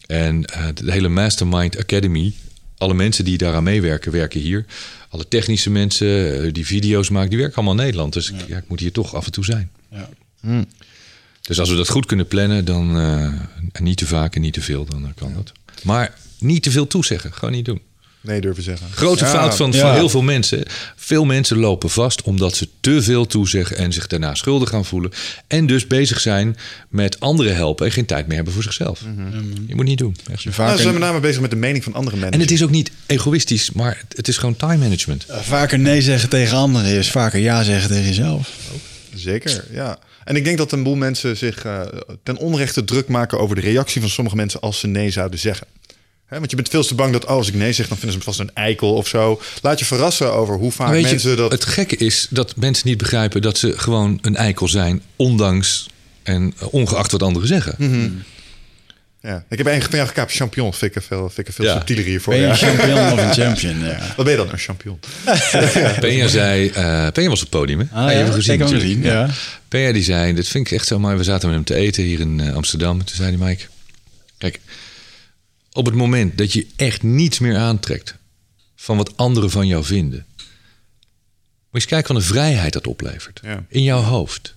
En 0.06 0.46
eh, 0.46 0.66
de 0.74 0.92
hele 0.92 1.10
Mastermind 1.10 1.78
Academy... 1.78 2.34
alle 2.78 2.94
mensen 2.94 3.26
die 3.26 3.38
daaraan 3.38 3.64
meewerken, 3.64 4.12
werken 4.12 4.40
hier. 4.40 4.66
Alle 5.10 5.28
technische 5.28 5.70
mensen 5.70 6.54
die 6.54 6.66
video's 6.66 7.10
maken... 7.10 7.30
die 7.30 7.40
werken 7.40 7.56
allemaal 7.56 7.76
in 7.76 7.84
Nederland. 7.84 8.14
Dus 8.14 8.30
ik, 8.32 8.48
ja, 8.48 8.58
ik 8.58 8.68
moet 8.68 8.80
hier 8.80 8.92
toch 8.92 9.16
af 9.16 9.26
en 9.26 9.32
toe 9.32 9.46
zijn. 9.46 9.72
Ja. 9.92 10.10
Dus 11.48 11.60
als 11.60 11.70
we 11.70 11.76
dat 11.76 11.90
goed 11.90 12.06
kunnen 12.06 12.28
plannen, 12.28 12.66
dan 12.66 13.00
eh, 13.00 13.82
niet 13.82 13.98
te 13.98 14.06
vaak 14.06 14.36
en 14.36 14.42
niet 14.42 14.54
te 14.54 14.62
veel, 14.62 14.86
dan 14.86 15.04
eh, 15.04 15.10
kan 15.16 15.34
dat. 15.34 15.52
Maar 15.82 16.14
niet 16.40 16.64
te 16.64 16.72
veel 16.72 16.88
toezeggen, 16.88 17.34
gewoon 17.34 17.54
niet 17.54 17.66
doen. 17.66 17.82
nee 18.22 18.42
durven 18.42 18.64
zeggen. 18.64 18.88
Grote 18.92 19.24
Ja, 19.24 19.30
fout 19.30 19.56
van, 19.56 19.72
ja. 19.72 19.80
van 19.80 19.94
heel 19.94 20.10
veel 20.10 20.22
mensen. 20.22 20.64
Veel 20.96 21.26
mensen 21.26 21.58
lopen 21.58 21.90
vast 21.90 22.22
omdat 22.22 22.56
ze 22.56 22.70
te 22.80 23.02
veel 23.02 23.26
toezeggen 23.26 23.78
en 23.78 23.94
zich 23.94 24.08
daarna 24.08 24.36
schuldig 24.36 24.70
gaan 24.70 24.86
voelen. 24.86 25.12
En 25.48 25.68
dus 25.68 25.88
bezig 25.88 26.20
zijn 26.20 26.58
met 26.90 27.20
anderen 27.20 27.56
helpen 27.56 27.86
en 27.86 27.92
geen 27.92 28.06
tijd 28.06 28.28
meer 28.28 28.36
hebben 28.36 28.54
voor 28.54 28.64
zichzelf. 28.64 29.02
Je 29.68 29.76
moet 29.76 29.86
niet 29.86 29.98
doen. 29.98 30.16
Echt. 30.32 30.58
Nou, 30.58 30.76
ze 30.76 30.82
zijn 30.82 30.94
met 30.94 31.04
name 31.04 31.20
bezig 31.20 31.42
met 31.42 31.50
de 31.50 31.56
mening 31.56 31.84
van 31.84 31.94
andere 31.94 32.16
mensen. 32.16 32.34
En 32.34 32.40
het 32.40 32.52
is 32.52 32.64
ook 32.64 32.72
niet 32.72 32.92
egoïstisch, 33.06 33.72
maar 33.72 34.04
het 34.16 34.28
is 34.28 34.38
gewoon 34.38 34.56
time 34.56 34.78
management. 34.78 35.26
vaker 35.30 35.80
nee 35.80 36.02
zeggen 36.02 36.30
tegen 36.30 36.58
anderen 36.58 36.92
is 36.92 37.12
vaker 37.12 37.40
ja 37.40 37.64
zeggen 37.64 37.90
tegen 37.90 38.06
jezelf. 38.06 38.50
Zeker, 39.16 39.66
ja. 39.72 40.00
En 40.24 40.36
ik 40.36 40.44
denk 40.44 40.58
dat 40.58 40.72
een 40.72 40.84
boel 40.84 40.96
mensen 40.96 41.38
zich 41.38 41.66
eh, 41.66 41.82
ten 42.24 42.38
onrechte 42.38 42.84
druk 42.84 43.08
maken 43.08 43.40
over 43.40 43.56
de 43.56 43.62
reactie 43.62 44.02
van 44.02 44.10
sommige 44.10 44.36
mensen 44.36 44.60
als 44.60 44.80
ze 44.80 44.88
nee 44.88 45.12
zouden 45.12 45.40
zeggen. 45.40 45.68
Hè, 46.26 46.38
want 46.38 46.50
je 46.50 46.56
bent 46.56 46.70
veel 46.70 46.84
te 46.84 46.96
bang 46.96 47.14
dat 47.14 47.26
oh, 47.26 47.30
als 47.30 47.48
ik 47.48 47.54
nee 47.54 47.74
zeg, 47.74 47.88
dan 47.88 47.98
vinden 47.98 48.12
ze 48.12 48.18
me 48.18 48.24
vast 48.24 48.40
een 48.40 48.54
eikel 48.54 48.94
of 48.94 49.08
zo. 49.08 49.42
Laat 49.62 49.80
je 49.80 49.86
verrassen 49.86 50.34
over 50.34 50.56
hoe 50.56 50.72
vaak 50.72 50.90
Weet 50.90 51.04
je, 51.04 51.10
mensen 51.10 51.38
dat. 51.38 51.52
Het 51.52 51.66
gekke 51.66 51.98
is 51.98 52.28
dat 52.30 52.56
mensen 52.56 52.88
niet 52.88 52.98
begrijpen 52.98 53.42
dat 53.42 53.58
ze 53.58 53.74
gewoon 53.78 54.20
een 54.22 54.36
eikel 54.36 54.68
zijn, 54.68 55.02
ondanks 55.16 55.88
en 56.24 56.54
eh, 56.60 56.74
ongeacht 56.74 57.12
wat 57.12 57.24
anderen 57.24 57.48
zeggen. 57.48 57.76
Ja. 59.28 59.46
Ik 59.50 59.58
heb 59.58 59.68
één 59.68 59.82
van 59.82 59.90
jou 59.92 60.08
gekaapt, 60.08 60.32
champion. 60.32 60.74
Vind 60.74 60.92
ik 60.92 60.96
er 60.96 61.02
veel, 61.08 61.20
vind 61.30 61.38
ik 61.38 61.48
er 61.48 61.54
veel 61.54 61.66
Ja. 61.66 61.74
subtieler 61.74 62.04
hiervoor. 62.04 62.34
Ben 62.34 62.42
je 62.42 62.48
Ja. 62.48 62.52
een 62.52 62.58
champion 62.78 63.12
of 63.12 63.20
een 63.20 63.34
champion? 63.44 63.80
Ja. 63.80 64.14
Wat 64.16 64.26
ben 64.26 64.30
je 64.30 64.38
dan, 64.38 64.50
een 64.52 64.58
champion? 64.58 65.00
Penja 66.00 66.28
zei, 66.28 66.68
eh 66.70 67.08
Penja 67.12 67.30
was 67.30 67.44
op 67.44 67.50
het 67.52 67.60
podium, 67.60 67.80
hè? 67.80 67.86
Ah, 67.92 68.10
je 68.12 68.18
ja? 68.18 68.24
hebt 68.24 68.34
gezien 68.36 68.68
gezien, 68.68 69.02
ja. 69.02 69.30
Penja 69.68 69.92
die 69.92 70.04
zei, 70.04 70.34
dat 70.34 70.48
vind 70.48 70.68
ik 70.68 70.74
echt 70.74 70.88
zo 70.88 71.00
mooi. 71.00 71.16
We 71.16 71.24
zaten 71.24 71.48
met 71.48 71.56
hem 71.56 71.66
te 71.66 71.76
eten 71.76 72.04
hier 72.04 72.20
in 72.20 72.40
eh, 72.40 72.54
Amsterdam. 72.56 73.04
Toen 73.06 73.16
zei 73.16 73.38
hij, 73.38 73.48
Mike, 73.48 73.66
kijk, 74.38 74.60
op 75.72 75.86
het 75.86 75.96
moment 75.96 76.38
dat 76.38 76.54
je 76.54 76.68
echt 76.76 77.04
niets 77.04 77.40
meer 77.40 77.58
aantrekt 77.58 78.16
van 78.76 78.98
wat 78.98 79.18
anderen 79.18 79.50
van 79.50 79.68
jou 79.68 79.84
vinden. 79.86 80.26
Moet 80.38 80.48
je 81.72 81.78
eens 81.80 81.86
kijken 81.86 82.14
wat 82.14 82.22
een 82.24 82.28
vrijheid 82.30 82.74
dat 82.74 82.88
oplevert. 82.88 83.40
Ja. 83.44 83.64
In 83.68 83.84
jouw 83.84 84.02
hoofd. 84.02 84.56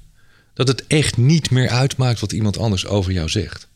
Dat 0.55 0.69
het 0.69 0.87
echt 0.87 1.17
niet 1.17 1.51
meer 1.51 1.69
uitmaakt 1.69 2.21
wat 2.21 2.33
iemand 2.33 2.59
anders 2.59 2.87
over 2.87 3.13
jou 3.13 3.29
zegt. 3.29 3.67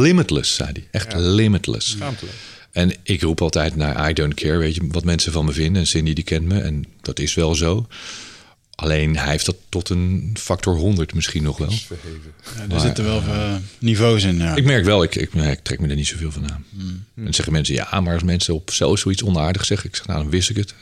Limitless, 0.00 0.54
zei 0.54 0.70
hij. 0.72 0.88
Echt 0.90 1.14
limitless. 1.14 1.90
Schaamteloos. 1.90 2.34
En 2.70 2.92
ik 3.02 3.22
roep 3.22 3.40
altijd 3.40 3.76
naar 3.76 4.10
I 4.10 4.12
don't 4.12 4.34
care, 4.34 4.56
weet 4.56 4.74
je, 4.74 4.86
wat 4.88 5.04
mensen 5.04 5.32
van 5.32 5.44
me 5.44 5.52
vinden. 5.52 5.82
En 5.82 5.88
Cindy 5.88 6.12
die 6.12 6.24
kent 6.24 6.44
me 6.44 6.60
en 6.60 6.84
dat 7.00 7.18
is 7.18 7.34
wel 7.34 7.54
zo. 7.54 7.86
Alleen 8.74 9.16
hij 9.16 9.30
heeft 9.30 9.46
dat 9.46 9.56
tot 9.68 9.88
een 9.88 10.36
factor 10.40 10.76
100 10.76 11.14
misschien 11.14 11.42
nog 11.42 11.58
wel. 11.58 11.70
Ja, 11.70 12.74
er 12.74 12.80
zitten 12.80 13.04
wel 13.04 13.22
eh, 13.22 13.54
niveaus 13.78 14.24
in. 14.24 14.38
Ja. 14.38 14.56
Ik 14.56 14.64
merk 14.64 14.84
wel, 14.84 15.02
ik, 15.02 15.14
ik, 15.14 15.32
ik 15.34 15.60
trek 15.62 15.80
me 15.80 15.88
er 15.88 15.94
niet 15.94 16.06
zoveel 16.06 16.32
van 16.32 16.52
aan. 16.52 16.64
Hmm. 16.70 17.04
En 17.16 17.24
dan 17.24 17.34
zeggen 17.34 17.52
mensen, 17.52 17.74
ja, 17.74 18.00
maar 18.00 18.14
als 18.14 18.22
mensen 18.22 18.54
op 18.54 18.70
zo 18.70 18.96
zoiets 18.96 19.22
onaardig 19.22 19.64
zeggen, 19.64 19.88
ik 19.88 19.96
zeg, 19.96 20.06
nou, 20.06 20.20
dan 20.20 20.30
wist 20.30 20.50
ik 20.50 20.56
het. 20.56 20.74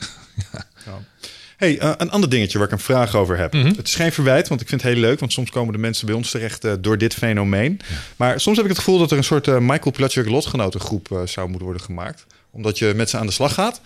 Hey, 1.61 1.79
eh, 1.79 1.93
een 1.97 2.11
ander 2.11 2.31
dingetje 2.31 2.59
waar 2.59 2.67
ik 2.67 2.73
een 2.73 2.79
vraag 2.79 3.15
over 3.15 3.39
heb. 3.39 3.53
Mhm. 3.53 3.67
Het 3.67 3.87
is 3.89 3.95
geen 3.95 4.13
verwijt, 4.13 4.49
want 4.49 4.61
ik 4.61 4.69
vind 4.69 4.83
het 4.83 4.93
heel 4.93 5.01
leuk. 5.01 5.21
Want 5.21 5.33
soms 5.33 5.51
komen 5.51 5.73
de 5.73 5.79
mensen 5.79 6.07
bij 6.07 6.15
ons 6.15 6.31
terecht 6.31 6.65
eh, 6.65 6.73
door 6.81 6.99
dit 6.99 7.15
fenomeen. 7.15 7.81
Maar 8.17 8.41
soms 8.41 8.57
heb 8.57 8.65
ik 8.67 8.71
het 8.73 8.81
gevoel 8.81 8.99
dat 8.99 9.11
er 9.11 9.17
een 9.17 9.25
soort 9.25 9.49
eh, 9.49 9.59
Michael 9.59 9.91
Pilatschik 9.91 10.29
lotgenotengroep 10.29 11.23
zou 11.25 11.47
moeten 11.49 11.65
worden 11.67 11.83
gemaakt. 11.85 12.27
Omdat 12.51 12.79
je 12.79 12.93
met 12.97 13.11
ze 13.11 13.17
aan 13.19 13.27
de 13.27 13.33
slag 13.33 13.55
gaat. 13.55 13.81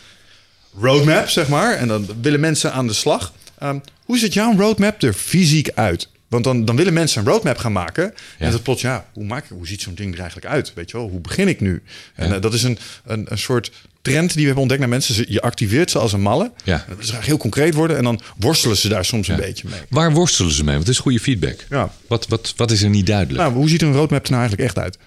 Roadmap, 0.81 1.29
zeg 1.29 1.49
maar. 1.49 1.75
En 1.75 1.89
dan 1.89 2.07
willen 2.21 2.41
mensen 2.41 2.73
aan 2.73 2.87
de 2.87 2.93
slag. 2.93 3.33
Ehm, 3.59 3.79
hoe 4.05 4.19
ziet 4.19 4.35
jouw 4.35 4.57
roadmap 4.57 5.03
er 5.03 5.13
fysiek 5.13 5.71
uit? 5.75 6.09
Want 6.29 6.45
dan, 6.45 6.65
dan 6.65 6.77
willen 6.77 6.93
mensen 6.93 7.21
een 7.27 7.33
roadmap 7.33 7.57
gaan 7.59 7.73
maken. 7.73 8.15
En 8.39 8.51
dat 8.51 8.63
plots, 8.63 8.83
ja, 8.83 9.07
hoe, 9.13 9.25
maak, 9.25 9.45
ik- 9.45 9.51
hoe 9.51 9.67
ziet 9.67 9.83
zo'n 9.83 9.95
ding 9.95 10.13
er 10.13 10.19
eigenlijk 10.21 10.53
uit? 10.53 10.73
Weet 10.75 10.91
je 10.91 10.97
wel, 10.97 11.09
hoe 11.09 11.21
begin 11.21 11.49
ik 11.49 11.61
nu? 11.61 11.83
En 12.15 12.41
dat 12.41 12.55
is 12.55 12.63
een, 12.63 12.79
een, 13.05 13.27
een 13.29 13.39
soort 13.39 13.71
trend 14.05 14.29
die 14.29 14.37
we 14.41 14.45
hebben 14.45 14.61
ontdekt 14.61 14.81
naar 14.81 14.89
mensen. 14.89 15.15
Ze- 15.15 15.25
Je 15.29 15.41
activeert 15.41 15.91
ze 15.91 15.99
als 15.99 16.13
een 16.13 16.21
malle. 16.21 16.53
Ja. 16.65 16.85
Dat 16.89 16.99
is 16.99 17.11
heel 17.11 17.37
concreet 17.37 17.75
worden. 17.75 17.97
En 17.97 18.05
dan 18.05 18.21
worstelen 18.39 18.77
ze 18.77 18.89
daar 18.89 19.05
soms 19.05 19.29
een 19.29 19.37
beetje 19.37 19.69
mee. 19.69 19.81
Waar 19.89 20.13
worstelen 20.13 20.53
ze 20.53 20.65
mee? 20.65 20.75
Want 20.75 20.87
het 20.87 20.95
is 20.97 21.03
goede 21.03 21.21
feedback. 21.21 21.65
Ja. 21.71 21.93
Wat, 22.09 22.29
wat, 22.29 22.53
wat 22.57 22.71
is 22.71 22.83
er 22.83 22.89
niet 22.91 23.07
duidelijk? 23.07 23.39
Nou, 23.39 23.53
hoe 23.55 23.69
ziet 23.69 23.83
een 23.83 23.93
roadmap 23.93 24.25
er 24.25 24.31
nou 24.31 24.43
eigenlijk 24.43 24.69
echt 24.71 24.79
uit? 24.85 24.99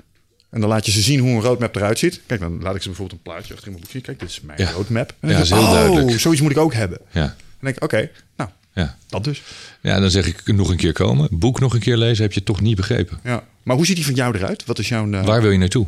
En 0.49 0.59
dan 0.59 0.69
laat 0.69 0.85
je 0.85 0.91
ze 0.91 1.01
zien 1.01 1.19
hoe 1.19 1.29
een 1.29 1.41
roadmap 1.41 1.75
eruit 1.75 1.99
ziet. 1.99 2.21
Kijk, 2.25 2.39
dan 2.39 2.61
laat 2.61 2.75
ik 2.75 2.81
ze 2.81 2.87
bijvoorbeeld 2.87 3.19
een 3.25 3.31
plaatje 3.31 3.53
achter 3.53 3.67
in 3.67 3.71
mijn 3.73 3.83
boekje. 3.83 4.01
Kijk, 4.01 4.19
dit 4.19 4.29
is 4.29 4.41
mijn 4.41 4.61
Ja. 4.61 4.71
roadmap. 4.71 5.13
En 5.19 5.27
Ja, 5.29 5.33
dan 5.33 5.43
is 5.43 5.49
heel 5.49 5.59
oh, 5.61 5.71
duidelijk. 5.71 6.19
zoiets 6.19 6.41
moet 6.41 6.51
ik 6.51 6.57
ook 6.57 6.73
hebben. 6.73 6.99
ja. 7.11 7.21
Dan 7.25 7.35
denk 7.59 7.75
ik, 7.75 7.83
oké, 7.83 8.09
nou, 8.37 8.49
Ja. 8.73 8.97
dat 9.09 9.23
dus. 9.23 9.41
ja, 9.81 9.99
dan 9.99 10.09
zeg 10.11 10.25
ik 10.27 10.41
nog 10.55 10.69
een 10.69 10.77
keer 10.77 10.93
komen. 10.93 11.27
Boek 11.31 11.59
nog 11.59 11.73
een 11.73 11.79
keer 11.79 11.97
lezen, 11.97 12.23
heb 12.23 12.33
je 12.33 12.43
toch 12.43 12.61
niet 12.61 12.75
begrepen. 12.75 13.19
Ja. 13.23 13.43
Maar 13.63 13.75
hoe 13.75 13.85
ziet 13.85 13.95
die 13.95 14.05
van 14.05 14.13
jou 14.13 14.35
eruit? 14.37 14.65
Wat 14.65 14.79
is 14.79 14.89
jouw... 14.89 15.11
eh, 15.11 15.25
Waar 15.25 15.41
wil 15.41 15.51
je 15.51 15.57
naartoe? 15.57 15.87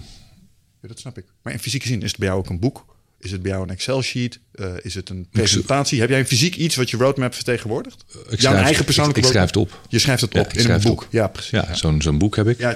Ja, 0.81 0.87
dat 0.87 0.99
snap 0.99 1.17
ik. 1.17 1.25
Maar 1.43 1.53
in 1.53 1.59
fysieke 1.59 1.87
zin, 1.87 2.01
is 2.01 2.09
het 2.09 2.19
bij 2.19 2.27
jou 2.27 2.39
ook 2.39 2.49
een 2.49 2.59
boek? 2.59 2.85
Is 3.19 3.31
het 3.31 3.41
bij 3.41 3.51
jou 3.51 3.63
een 3.63 3.69
Excel-sheet? 3.69 4.39
Eh, 4.51 4.65
is 4.81 4.95
het 4.95 5.09
een 5.09 5.27
presentatie? 5.31 5.99
Heb 5.99 6.09
jij 6.09 6.19
een 6.19 6.27
fysiek 6.27 6.55
iets 6.55 6.75
wat 6.75 6.89
je 6.89 6.97
roadmap 6.97 7.33
vertegenwoordigt? 7.35 8.03
Ik 8.11 8.15
Jouw 8.29 8.37
schrijf- 8.51 8.65
eigen 8.65 8.85
persoonlijke 8.85 9.19
ik- 9.19 9.25
ik 9.25 9.31
schrijf 9.31 9.51
roadmap? 9.53 9.71
het 9.73 9.81
op. 9.85 9.91
Je 9.91 9.99
schrijft 9.99 10.21
het 10.21 10.33
Ja, 10.33 10.39
op 10.39 10.47
ik 10.47 10.53
in 10.53 10.69
een 10.69 10.81
boek. 10.81 11.01
op. 11.01 11.07
Ja, 11.11 11.27
precies. 11.27 11.51
Ja, 11.51 11.73
zo'n 11.75 12.01
zo'n 12.01 12.17
boek 12.17 12.35
heb 12.35 12.47
ik. 12.47 12.57
Ja. 12.59 12.75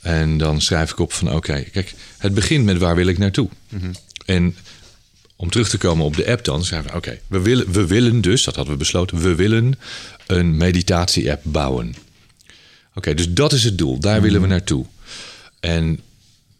En 0.00 0.38
dan 0.38 0.60
schrijf 0.60 0.90
ik 0.90 0.98
op 0.98 1.12
van 1.12 1.32
oké, 1.32 1.62
kijk, 1.62 1.94
het 2.18 2.34
begint 2.34 2.64
met 2.64 2.78
waar 2.78 2.94
wil 2.96 3.06
ik 3.06 3.18
naartoe. 3.18 3.48
En 4.26 4.56
om 5.36 5.50
terug 5.50 5.68
te 5.68 5.78
komen 5.78 6.04
op 6.04 6.16
de 6.16 6.26
app 6.26 6.44
dan, 6.44 6.64
schrijven 6.64 6.90
we 6.90 6.96
oké, 6.96 7.18
we, 7.26 7.40
willen, 7.40 7.72
we 7.72 7.86
willen 7.86 8.20
dus, 8.20 8.44
dat 8.44 8.54
hadden 8.54 8.72
we 8.72 8.78
besloten, 8.78 9.18
we 9.22 9.34
willen 9.34 9.78
een 10.26 10.56
meditatie-app 10.56 11.40
bouwen. 11.44 11.94
Oké, 12.94 13.14
dus 13.14 13.30
dat 13.32 13.52
is 13.52 13.64
het 13.64 13.78
doel, 13.78 13.98
daar 14.00 14.20
willen 14.22 14.40
we 14.40 14.46
naartoe. 14.46 14.86
En 15.60 16.00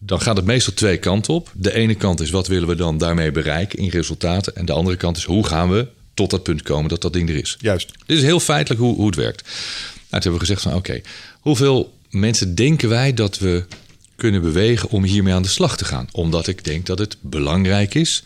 dan 0.05 0.20
gaat 0.20 0.37
het 0.37 0.45
meestal 0.45 0.74
twee 0.74 0.97
kanten 0.97 1.35
op. 1.35 1.51
De 1.55 1.74
ene 1.74 1.95
kant 1.95 2.20
is 2.20 2.31
wat 2.31 2.47
willen 2.47 2.69
we 2.69 2.74
dan 2.74 2.99
daarmee 2.99 3.31
bereiken 3.31 3.79
in 3.79 3.89
resultaten. 3.89 4.57
En 4.57 4.65
de 4.65 4.73
andere 4.73 4.97
kant 4.97 5.16
is 5.16 5.24
hoe 5.24 5.47
gaan 5.47 5.70
we 5.70 5.87
tot 6.15 6.31
dat 6.31 6.43
punt 6.43 6.62
komen 6.62 6.89
dat 6.89 7.03
dat 7.03 7.12
ding 7.12 7.29
er 7.29 7.37
is. 7.37 7.57
Juist. 7.61 7.93
Dit 8.07 8.16
is 8.16 8.23
heel 8.23 8.41
feitelijk 8.41 8.81
hoe, 8.81 8.95
hoe 8.95 9.07
het 9.07 9.16
werkt. 9.16 9.43
Nou, 9.43 9.53
toen 10.09 10.33
hebben 10.33 10.33
we 10.33 10.39
gezegd 10.39 10.62
van 10.62 10.74
oké, 10.74 11.01
hoeveel 11.41 11.99
mensen 12.11 12.55
denken 12.55 12.89
wij 12.89 13.15
dat 13.15 13.39
we 13.39 13.65
kunnen 14.16 14.43
bewegen 14.43 14.89
om 14.89 15.05
hiermee 15.05 15.35
aan 15.35 15.43
de 15.43 15.49
slag 15.49 15.77
te 15.77 15.85
gaan? 15.85 16.09
Omdat 16.12 16.47
ik 16.47 16.65
denk 16.65 16.87
dat 16.87 16.99
het 16.99 17.16
belangrijk 17.20 17.95
is. 17.95 18.23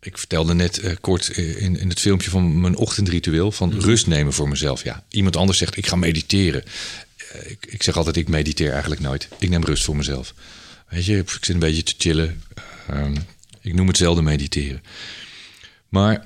Ik 0.00 0.18
vertelde 0.18 0.54
net 0.54 0.78
eh, 0.78 0.92
kort 1.00 1.30
eh, 1.30 1.62
in, 1.62 1.78
in 1.78 1.88
het 1.88 2.00
filmpje 2.00 2.30
van 2.30 2.60
mijn 2.60 2.76
ochtendritueel 2.76 3.52
van 3.52 3.80
rust 3.80 4.06
nemen 4.06 4.32
voor 4.32 4.48
mezelf. 4.48 4.84
Ja, 4.84 5.04
iemand 5.08 5.36
anders 5.36 5.58
zegt 5.58 5.76
ik 5.76 5.86
ga 5.86 5.96
mediteren. 5.96 6.64
Eh, 7.34 7.50
ik, 7.50 7.66
ik 7.66 7.82
zeg 7.82 7.96
altijd 7.96 8.16
ik 8.16 8.28
mediteer 8.28 8.70
eigenlijk 8.70 9.00
nooit. 9.00 9.28
Ik 9.38 9.48
neem 9.48 9.64
rust 9.64 9.84
voor 9.84 9.96
mezelf. 9.96 10.34
Weet 10.88 11.04
je, 11.04 11.18
ik 11.18 11.30
zit 11.30 11.48
een 11.48 11.58
beetje 11.58 11.82
te 11.82 11.94
chillen. 11.98 12.42
Ehm, 12.88 13.16
ik 13.60 13.74
noem 13.74 13.86
het 13.86 13.96
zelden 13.96 14.24
mediteren. 14.24 14.82
Maar 15.88 16.24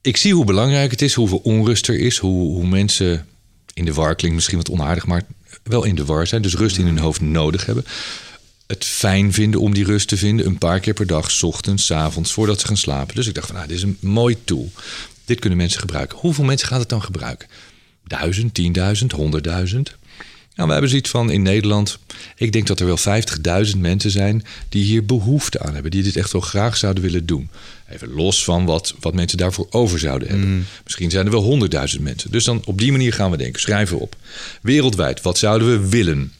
ik 0.00 0.16
zie 0.16 0.34
hoe 0.34 0.44
belangrijk 0.44 0.90
het 0.90 1.02
is, 1.02 1.14
hoeveel 1.14 1.38
onrust 1.38 1.88
er 1.88 1.98
is, 1.98 2.18
hoe, 2.18 2.54
hoe 2.54 2.66
mensen 2.66 3.26
in 3.72 3.84
de 3.84 3.92
war 3.92 4.14
klinkt 4.14 4.36
misschien 4.36 4.58
wat 4.58 4.70
onaardig, 4.70 5.06
maar 5.06 5.22
wel 5.62 5.84
in 5.84 5.94
de 5.94 6.04
war 6.04 6.26
zijn, 6.26 6.42
dus 6.42 6.54
rust 6.54 6.78
in 6.78 6.86
hun 6.86 6.98
hoofd 6.98 7.20
nodig 7.20 7.66
hebben. 7.66 7.84
Het 8.66 8.84
fijn 8.84 9.32
vinden 9.32 9.60
om 9.60 9.74
die 9.74 9.84
rust 9.84 10.08
te 10.08 10.16
vinden, 10.16 10.46
een 10.46 10.58
paar 10.58 10.80
keer 10.80 10.94
per 10.94 11.06
dag, 11.06 11.42
ochtends, 11.42 11.92
avonds, 11.92 12.32
voordat 12.32 12.60
ze 12.60 12.66
gaan 12.66 12.76
slapen. 12.76 13.14
Dus 13.14 13.26
ik 13.26 13.34
dacht 13.34 13.46
van, 13.46 13.56
nou, 13.56 13.68
dit 13.68 13.76
is 13.76 13.82
een 13.82 13.98
mooi 14.00 14.36
tool. 14.44 14.70
Dit 15.24 15.38
kunnen 15.38 15.58
mensen 15.58 15.80
gebruiken. 15.80 16.18
Hoeveel 16.18 16.44
mensen 16.44 16.68
gaan 16.68 16.80
het 16.80 16.88
dan 16.88 17.02
gebruiken? 17.02 17.48
Duizend, 18.06 18.54
tienduizend, 18.54 19.12
honderdduizend? 19.12 19.96
Nou, 20.54 20.66
we 20.66 20.72
hebben 20.72 20.90
zoiets 20.90 21.10
van 21.10 21.30
in 21.30 21.42
Nederland. 21.42 21.98
Ik 22.36 22.52
denk 22.52 22.66
dat 22.66 22.80
er 22.80 22.86
wel 22.86 22.98
50.000 23.68 23.78
mensen 23.78 24.10
zijn 24.10 24.44
die 24.68 24.84
hier 24.84 25.04
behoefte 25.04 25.60
aan 25.60 25.74
hebben. 25.74 25.90
Die 25.90 26.02
dit 26.02 26.16
echt 26.16 26.32
wel 26.32 26.40
graag 26.40 26.76
zouden 26.76 27.02
willen 27.02 27.26
doen. 27.26 27.48
Even 27.88 28.12
los 28.12 28.44
van 28.44 28.64
wat, 28.64 28.94
wat 29.00 29.14
mensen 29.14 29.38
daarvoor 29.38 29.66
over 29.70 29.98
zouden 29.98 30.28
hebben. 30.28 30.66
Misschien 30.84 31.10
zijn 31.10 31.26
er 31.26 31.32
wel 31.32 31.68
100.000 31.94 32.00
mensen. 32.00 32.30
Dus 32.30 32.44
dan 32.44 32.62
op 32.64 32.78
die 32.78 32.92
manier 32.92 33.12
gaan 33.12 33.30
we 33.30 33.36
denken. 33.36 33.60
Schrijven 33.60 33.96
we 33.96 34.02
op. 34.02 34.16
Wereldwijd, 34.62 35.22
wat 35.22 35.38
zouden 35.38 35.68
we 35.68 35.88
willen? 35.88 36.32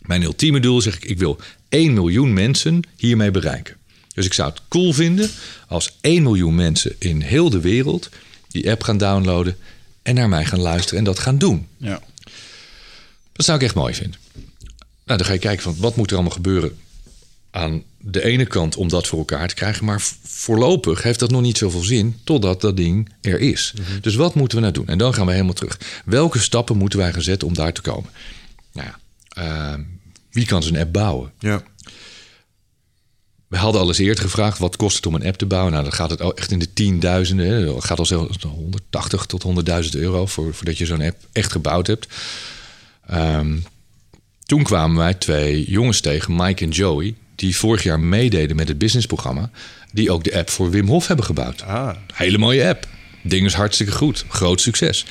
Mijn 0.00 0.22
ultieme 0.22 0.60
doel 0.60 0.80
zeg 0.80 0.96
ik, 0.96 1.04
ik 1.04 1.18
wil 1.18 1.40
1 1.68 1.94
miljoen 1.94 2.32
mensen 2.32 2.82
hiermee 2.96 3.30
bereiken. 3.30 3.76
Dus 4.14 4.26
ik 4.26 4.32
zou 4.32 4.50
het 4.50 4.60
cool 4.68 4.92
vinden 4.92 5.30
als 5.68 5.96
1 6.00 6.22
miljoen 6.22 6.54
mensen 6.54 6.94
in 6.98 7.20
heel 7.20 7.50
de 7.50 7.60
wereld 7.60 8.08
die 8.48 8.70
app 8.70 8.82
gaan 8.82 8.98
downloaden 8.98 9.56
en 10.02 10.14
naar 10.14 10.28
mij 10.28 10.44
gaan 10.44 10.60
luisteren 10.60 10.98
en 10.98 11.04
dat 11.04 11.18
gaan 11.18 11.38
doen. 11.38 11.66
Ja. 11.76 12.00
Dat 13.32 13.44
zou 13.44 13.58
ik 13.58 13.64
echt 13.64 13.74
mooi 13.74 13.94
vinden. 13.94 14.20
Nou, 15.04 15.18
dan 15.18 15.24
ga 15.26 15.32
je 15.32 15.38
kijken 15.38 15.62
van 15.62 15.76
wat 15.78 15.96
moet 15.96 16.10
er 16.10 16.14
allemaal 16.14 16.34
gebeuren 16.34 16.78
aan 17.50 17.82
de 17.98 18.24
ene 18.24 18.46
kant 18.46 18.76
om 18.76 18.88
dat 18.88 19.06
voor 19.06 19.18
elkaar 19.18 19.48
te 19.48 19.54
krijgen. 19.54 19.84
Maar 19.84 20.02
voorlopig 20.22 21.02
heeft 21.02 21.18
dat 21.18 21.30
nog 21.30 21.40
niet 21.40 21.58
zoveel 21.58 21.82
zin 21.82 22.18
totdat 22.24 22.60
dat 22.60 22.76
ding 22.76 23.12
er 23.20 23.40
is. 23.40 23.74
Dus 24.00 24.14
wat 24.14 24.34
moeten 24.34 24.56
we 24.56 24.62
nou 24.62 24.74
doen? 24.74 24.86
En 24.86 24.98
dan 24.98 25.14
gaan 25.14 25.26
we 25.26 25.32
helemaal 25.32 25.54
terug. 25.54 25.78
Welke 26.04 26.38
stappen 26.38 26.76
moeten 26.76 26.98
wij 26.98 27.12
gaan 27.12 27.22
zetten 27.22 27.48
om 27.48 27.54
daar 27.54 27.72
te 27.72 27.80
komen? 27.80 28.10
Nou 28.72 28.88
ja, 28.88 28.98
eh, 29.28 29.78
wie 30.30 30.46
kan 30.46 30.62
zo'n 30.62 30.76
app 30.76 30.92
bouwen? 30.92 31.32
Ja. 31.38 31.62
We 33.52 33.58
hadden 33.58 33.80
al 33.80 33.88
eens 33.88 33.98
eerder 33.98 34.22
gevraagd, 34.24 34.58
wat 34.58 34.76
kost 34.76 34.96
het 34.96 35.06
om 35.06 35.14
een 35.14 35.26
app 35.26 35.36
te 35.36 35.46
bouwen? 35.46 35.72
Nou, 35.72 35.84
dan 35.84 35.92
gaat 35.92 36.10
het 36.10 36.22
al 36.22 36.36
echt 36.36 36.50
in 36.50 36.58
de 36.58 36.72
tienduizenden. 36.72 37.46
hè. 37.46 37.64
Dat 37.64 37.84
gaat 37.84 37.98
al 37.98 38.06
zelfs 38.06 38.42
180 38.42 39.26
tot 39.26 39.42
100.000 39.84 39.90
euro 39.90 40.26
voor, 40.26 40.54
voordat 40.54 40.78
je 40.78 40.86
zo'n 40.86 41.02
app 41.02 41.16
echt 41.32 41.52
gebouwd 41.52 41.86
hebt. 41.86 42.06
Ehm, 43.06 43.56
toen 44.44 44.62
kwamen 44.62 44.96
wij 44.96 45.14
twee 45.14 45.70
jongens 45.70 46.00
tegen, 46.00 46.36
Mike 46.36 46.64
en 46.64 46.70
Joey. 46.70 47.14
die 47.34 47.56
vorig 47.56 47.82
jaar 47.82 48.00
meededen 48.00 48.56
met 48.56 48.68
het 48.68 48.78
businessprogramma, 48.78 49.50
die 49.92 50.10
ook 50.10 50.24
de 50.24 50.36
app 50.36 50.50
voor 50.50 50.70
Wim 50.70 50.88
Hof 50.88 51.06
hebben 51.06 51.24
gebouwd. 51.24 51.62
Ah. 51.62 51.96
Hele 52.14 52.38
mooie 52.38 52.68
app. 52.68 52.88
Ding 53.22 53.46
is 53.46 53.54
hartstikke 53.54 53.92
goed. 53.92 54.24
Groot 54.28 54.60
succes. 54.60 55.06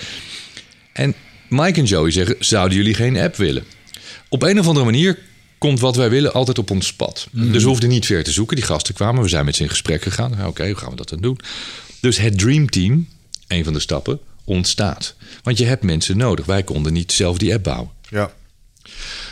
En 0.94 1.14
Mike 1.50 1.80
en 1.80 1.86
Joey 1.86 2.12
zeggen: 2.12 2.36
Zouden 2.40 2.78
jullie 2.78 2.94
geen 2.94 3.18
app 3.18 3.36
willen? 3.36 3.64
Op 4.30 4.44
een 4.44 4.60
of 4.60 4.68
andere 4.68 4.86
manier 4.86 5.20
komt 5.62 5.80
wat 5.80 5.96
wij 5.96 6.10
willen 6.10 6.34
altijd 6.34 6.58
op 6.58 6.72
ons 6.72 6.94
pad. 6.94 7.28
Dus 7.32 7.64
we 7.64 7.70
hoefden 7.70 7.90
niet 7.90 8.06
ver 8.06 8.24
te 8.24 8.32
zoeken. 8.32 8.56
Die 8.56 8.66
gasten 8.66 8.94
kwamen, 8.94 9.24
we 9.24 9.30
zijn 9.30 9.46
met 9.46 9.56
ze 9.56 9.64
in 9.64 9.70
gesprek 9.70 10.02
gegaan. 10.02 10.46
Oké, 10.46 10.66
hoe 10.66 10.76
gaan 10.76 10.90
we 10.90 10.96
dat 10.96 11.10
dan 11.10 11.22
doen? 11.22 11.40
Dus 12.00 12.18
het 12.18 12.38
Dream 12.38 12.70
Team, 12.70 13.08
een 13.48 13.64
van 13.64 13.74
de 13.74 13.80
stappen, 13.80 14.20
ontstaat. 14.44 15.16
Want 15.44 15.58
je 15.58 15.66
hebt 15.66 15.84
mensen 15.84 16.18
nodig. 16.18 16.46
Wij 16.46 16.64
konden 16.64 16.94
niet 16.94 17.12
zelf 17.12 17.38
die 17.38 17.54
app 17.54 17.64
bouwen. 17.64 17.90
Ja. 18.10 18.32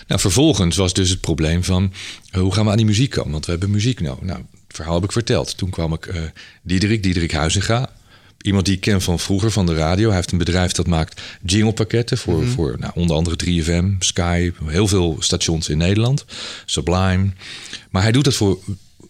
Nou, 0.07 0.21
vervolgens 0.21 0.75
was 0.75 0.93
dus 0.93 1.09
het 1.09 1.21
probleem 1.21 1.63
van 1.63 1.93
eh, 2.31 2.41
hoe 2.41 2.53
gaan 2.53 2.65
we 2.65 2.71
aan 2.71 2.77
die 2.77 2.85
muziek 2.85 3.09
komen? 3.09 3.31
Want 3.31 3.45
we 3.45 3.51
hebben 3.51 3.71
muziek 3.71 3.99
nodig. 3.99 4.23
Nou, 4.23 4.39
het 4.39 4.75
verhaal 4.75 4.95
heb 4.95 5.03
ik 5.03 5.11
verteld. 5.11 5.57
Toen 5.57 5.69
kwam 5.69 5.93
ik 5.93 6.05
eh 6.05 6.21
Diederik, 6.61 7.03
Diederik 7.03 7.31
Huizinga. 7.31 7.89
Iemand 8.41 8.65
die 8.65 8.75
ik 8.75 8.81
ken 8.81 9.01
van 9.01 9.19
vroeger 9.19 9.51
van 9.51 9.65
de 9.65 9.75
radio. 9.75 10.07
Hij 10.07 10.15
heeft 10.15 10.31
een 10.31 10.37
bedrijf 10.37 10.71
dat 10.71 10.87
maakt 10.87 11.21
jinglepakketten 11.45 12.17
voor, 12.17 12.47
voor 12.47 12.75
nou, 12.79 12.91
onder 12.95 13.15
andere 13.15 13.35
3FM, 13.45 13.97
Sky, 13.99 14.51
heel 14.65 14.87
veel 14.87 15.15
stations 15.19 15.69
in 15.69 15.77
Nederland, 15.77 16.25
Sublime. 16.65 17.29
Maar 17.89 18.01
hij 18.01 18.11
doet 18.11 18.23
dat 18.23 18.33
voor 18.33 18.59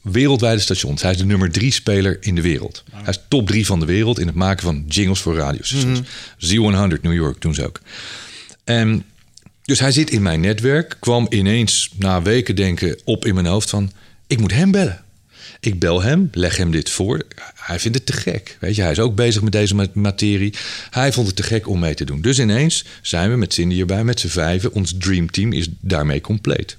wereldwijde 0.01 0.61
stations. 0.61 1.01
Hij 1.01 1.11
is 1.11 1.17
de 1.17 1.25
nummer 1.25 1.51
drie 1.51 1.71
speler 1.71 2.17
in 2.19 2.35
de 2.35 2.41
wereld. 2.41 2.83
Hij 2.91 3.09
is 3.09 3.19
top 3.27 3.47
drie 3.47 3.65
van 3.65 3.79
de 3.79 3.85
wereld 3.85 4.19
in 4.19 4.27
het 4.27 4.35
maken 4.35 4.63
van 4.63 4.83
jingles 4.87 5.19
voor 5.19 5.35
radiostations. 5.35 6.01
Z100 6.37 7.01
New 7.01 7.13
York 7.13 7.41
doen 7.41 7.53
ze 7.53 7.65
ook. 7.65 7.81
En 8.63 9.03
dus 9.63 9.79
hij 9.79 9.91
zit 9.91 10.09
in 10.09 10.21
mijn 10.21 10.39
netwerk, 10.39 10.97
kwam 10.99 11.25
ineens 11.29 11.89
na 11.95 12.21
weken 12.21 12.55
denken 12.55 12.99
op 13.03 13.25
in 13.25 13.33
mijn 13.33 13.45
hoofd 13.45 13.69
van... 13.69 13.91
ik 14.27 14.39
moet 14.39 14.53
hem 14.53 14.71
bellen. 14.71 15.03
Ik 15.59 15.79
bel 15.79 16.01
hem, 16.01 16.29
leg 16.31 16.57
hem 16.57 16.71
dit 16.71 16.89
voor. 16.89 17.21
Hij 17.55 17.79
vindt 17.79 17.97
het 17.97 18.05
te 18.05 18.13
gek. 18.13 18.57
Weet 18.59 18.75
je, 18.75 18.81
hij 18.81 18.91
is 18.91 18.99
ook 18.99 19.15
bezig 19.15 19.41
met 19.41 19.51
deze 19.51 19.75
ma- 19.75 19.85
materie. 19.93 20.53
Hij 20.89 21.11
vond 21.13 21.27
het 21.27 21.35
te 21.35 21.43
gek 21.43 21.67
om 21.67 21.79
mee 21.79 21.93
te 21.93 22.05
doen. 22.05 22.21
Dus 22.21 22.39
ineens 22.39 22.85
zijn 23.01 23.29
we 23.29 23.35
met 23.35 23.53
Cindy 23.53 23.79
erbij, 23.79 24.03
met 24.03 24.19
z'n 24.19 24.27
vijven. 24.27 24.73
Ons 24.73 24.93
dreamteam 24.97 25.53
is 25.53 25.67
daarmee 25.79 26.21
compleet. 26.21 26.77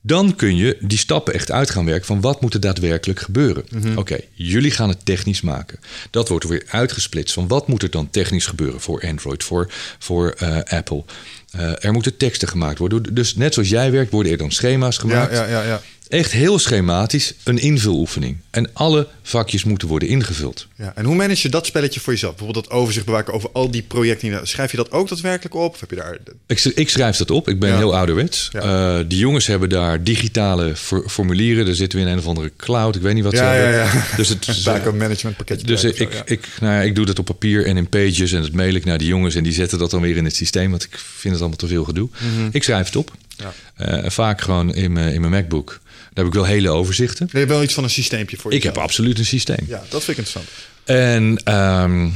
Dan 0.00 0.36
kun 0.36 0.56
je 0.56 0.76
die 0.80 0.98
stappen 0.98 1.34
echt 1.34 1.50
uit 1.50 1.70
gaan 1.70 1.84
werken 1.84 2.06
van 2.06 2.20
wat 2.20 2.40
moet 2.40 2.54
er 2.54 2.60
daadwerkelijk 2.60 3.20
gebeuren. 3.20 3.64
Oké, 3.96 4.18
jullie 4.32 4.70
gaan 4.70 4.88
het 4.88 5.04
technisch 5.04 5.40
maken. 5.40 5.78
Dat 6.10 6.28
wordt 6.28 6.44
weer 6.48 6.64
uitgesplitst 6.70 7.34
van 7.34 7.48
wat 7.48 7.68
moet 7.68 7.82
er 7.82 7.90
dan 7.90 8.10
technisch 8.10 8.46
gebeuren 8.46 8.80
voor 8.80 9.02
Android, 9.06 9.44
voor, 9.44 9.70
voor 9.98 10.30
eh, 10.30 10.58
Apple. 10.78 11.04
Eh, 11.50 11.84
er 11.84 11.92
moeten 11.92 12.16
teksten 12.16 12.48
gemaakt 12.48 12.78
worden. 12.78 13.14
Dus 13.14 13.34
net 13.34 13.54
zoals 13.54 13.68
jij 13.68 13.90
werkt, 13.90 14.10
worden 14.10 14.32
er 14.32 14.38
dan 14.38 14.50
schema's 14.52 14.94
Ja, 14.94 15.00
gemaakt. 15.00 15.32
ja, 15.32 15.46
ja, 15.46 15.62
ja. 15.62 15.80
Echt 16.08 16.32
heel 16.32 16.58
schematisch, 16.58 17.34
een 17.44 17.58
invuloefening. 17.58 18.36
En 18.50 18.70
alle 18.72 19.06
vakjes 19.22 19.64
moeten 19.64 19.88
worden 19.88 20.08
ingevuld. 20.08 20.66
Ja, 20.76 20.92
en 20.94 21.04
hoe 21.04 21.14
manage 21.14 21.38
je 21.42 21.48
dat 21.48 21.66
spelletje 21.66 22.00
voor 22.00 22.12
jezelf? 22.12 22.34
Bijvoorbeeld 22.36 22.64
dat 22.68 22.74
overzicht 22.74 23.06
bewaken 23.06 23.32
over 23.34 23.50
al 23.52 23.70
die 23.70 23.82
projecten. 23.82 24.46
Schrijf 24.48 24.70
je 24.70 24.76
dat 24.76 24.90
ook 24.90 25.08
daadwerkelijk 25.08 25.54
op? 25.54 25.72
Of 25.74 25.80
heb 25.80 25.90
je 25.90 25.96
daar... 25.96 26.18
Ik, 26.46 26.64
ik 26.64 26.88
schrijf 26.88 27.16
dat 27.16 27.30
op. 27.30 27.48
Ik 27.48 27.58
ben 27.58 27.70
Ja. 27.70 27.76
heel 27.76 27.96
ouderwets. 27.96 28.48
Ja. 28.52 28.60
Eh, 28.98 29.04
die 29.08 29.18
jongens 29.18 29.46
hebben 29.46 29.68
daar 29.68 30.04
digitale 30.04 30.76
for- 30.76 31.08
formulieren. 31.08 31.64
Daar 31.66 31.74
zitten 31.74 31.98
we 31.98 32.04
in 32.04 32.10
een 32.12 32.18
of 32.18 32.26
andere 32.26 32.52
cloud. 32.56 32.96
Ik 32.96 33.02
weet 33.02 33.14
niet 33.14 33.24
wat 33.24 33.36
ze 33.36 33.42
Ja, 33.42 33.54
ja, 33.54 33.60
hebben. 33.60 34.00
ja. 34.00 34.16
Dus, 34.16 34.28
het, 34.28 34.46
backup 34.64 34.94
management 34.94 35.36
pakketje. 35.36 35.66
dus 35.66 35.84
ik, 35.84 35.96
zo, 36.12 36.22
ik, 36.24 36.48
nou 36.60 36.74
ja, 36.74 36.80
ik 36.80 36.94
doe 36.94 37.06
dat 37.06 37.18
op 37.18 37.24
papier 37.24 37.66
en 37.66 37.76
in 37.76 37.88
pages. 37.88 38.32
En 38.32 38.42
dat 38.42 38.52
mail 38.52 38.74
ik 38.74 38.84
naar 38.84 38.98
die 38.98 39.08
jongens. 39.08 39.34
En 39.34 39.42
die 39.42 39.52
zetten 39.52 39.78
dat 39.78 39.90
dan 39.90 40.00
weer 40.00 40.16
in 40.16 40.24
het 40.24 40.36
systeem. 40.36 40.70
Want 40.70 40.82
ik 40.84 40.98
vind 40.98 41.32
het 41.32 41.38
allemaal 41.42 41.58
te 41.58 41.66
veel 41.66 41.84
gedoe. 41.84 42.08
Ik 42.52 42.62
schrijf 42.64 42.86
het 42.86 42.96
op. 42.96 43.12
Ja. 43.38 43.52
Eh, 43.74 44.10
vaak 44.10 44.40
gewoon 44.40 44.74
in 44.74 44.92
mijn, 44.92 45.14
in 45.14 45.20
mijn 45.20 45.32
MacBook. 45.32 45.80
Daar 45.92 46.24
heb 46.24 46.26
ik 46.26 46.32
wel 46.32 46.44
hele 46.44 46.68
overzichten. 46.70 47.28
Je 47.32 47.38
hebt 47.38 47.50
wel 47.50 47.62
iets 47.62 47.74
van 47.74 47.84
een 47.84 47.90
systeempje 47.90 48.36
voor 48.36 48.50
Ik 48.52 48.56
jezelf. 48.56 48.74
heb 48.74 48.84
absoluut 48.84 49.18
een 49.18 49.24
systeem. 49.26 49.64
Ja, 49.66 49.82
dat 49.88 50.04
vind 50.04 50.18
ik 50.18 50.24
interessant. 50.26 50.48
En 50.84 51.36
ehm, 51.44 52.08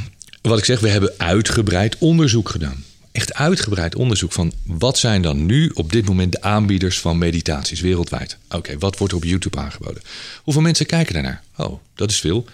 wat 0.42 0.58
ik 0.58 0.64
zeg, 0.64 0.80
we 0.80 0.88
hebben 0.88 1.12
uitgebreid 1.16 1.96
onderzoek 1.98 2.48
gedaan. 2.48 2.84
Echt 3.12 3.34
uitgebreid 3.34 3.94
onderzoek 3.94 4.32
van 4.32 4.52
wat 4.66 4.98
zijn 4.98 5.22
dan 5.22 5.46
nu 5.46 5.70
op 5.74 5.92
dit 5.92 6.04
moment 6.06 6.32
de 6.32 6.40
aanbieders 6.42 6.98
van 7.00 7.18
meditaties 7.18 7.80
wereldwijd. 7.80 8.36
Oké, 8.50 8.78
wat 8.78 8.98
wordt 8.98 9.12
er 9.12 9.18
op 9.18 9.24
YouTube 9.24 9.58
aangeboden? 9.58 10.02
Hoeveel 10.42 10.62
mensen 10.62 10.86
kijken 10.86 11.14
daarnaar? 11.14 11.42
Oh, 11.56 11.80
dat 11.94 12.10
is 12.10 12.20
veel. 12.20 12.44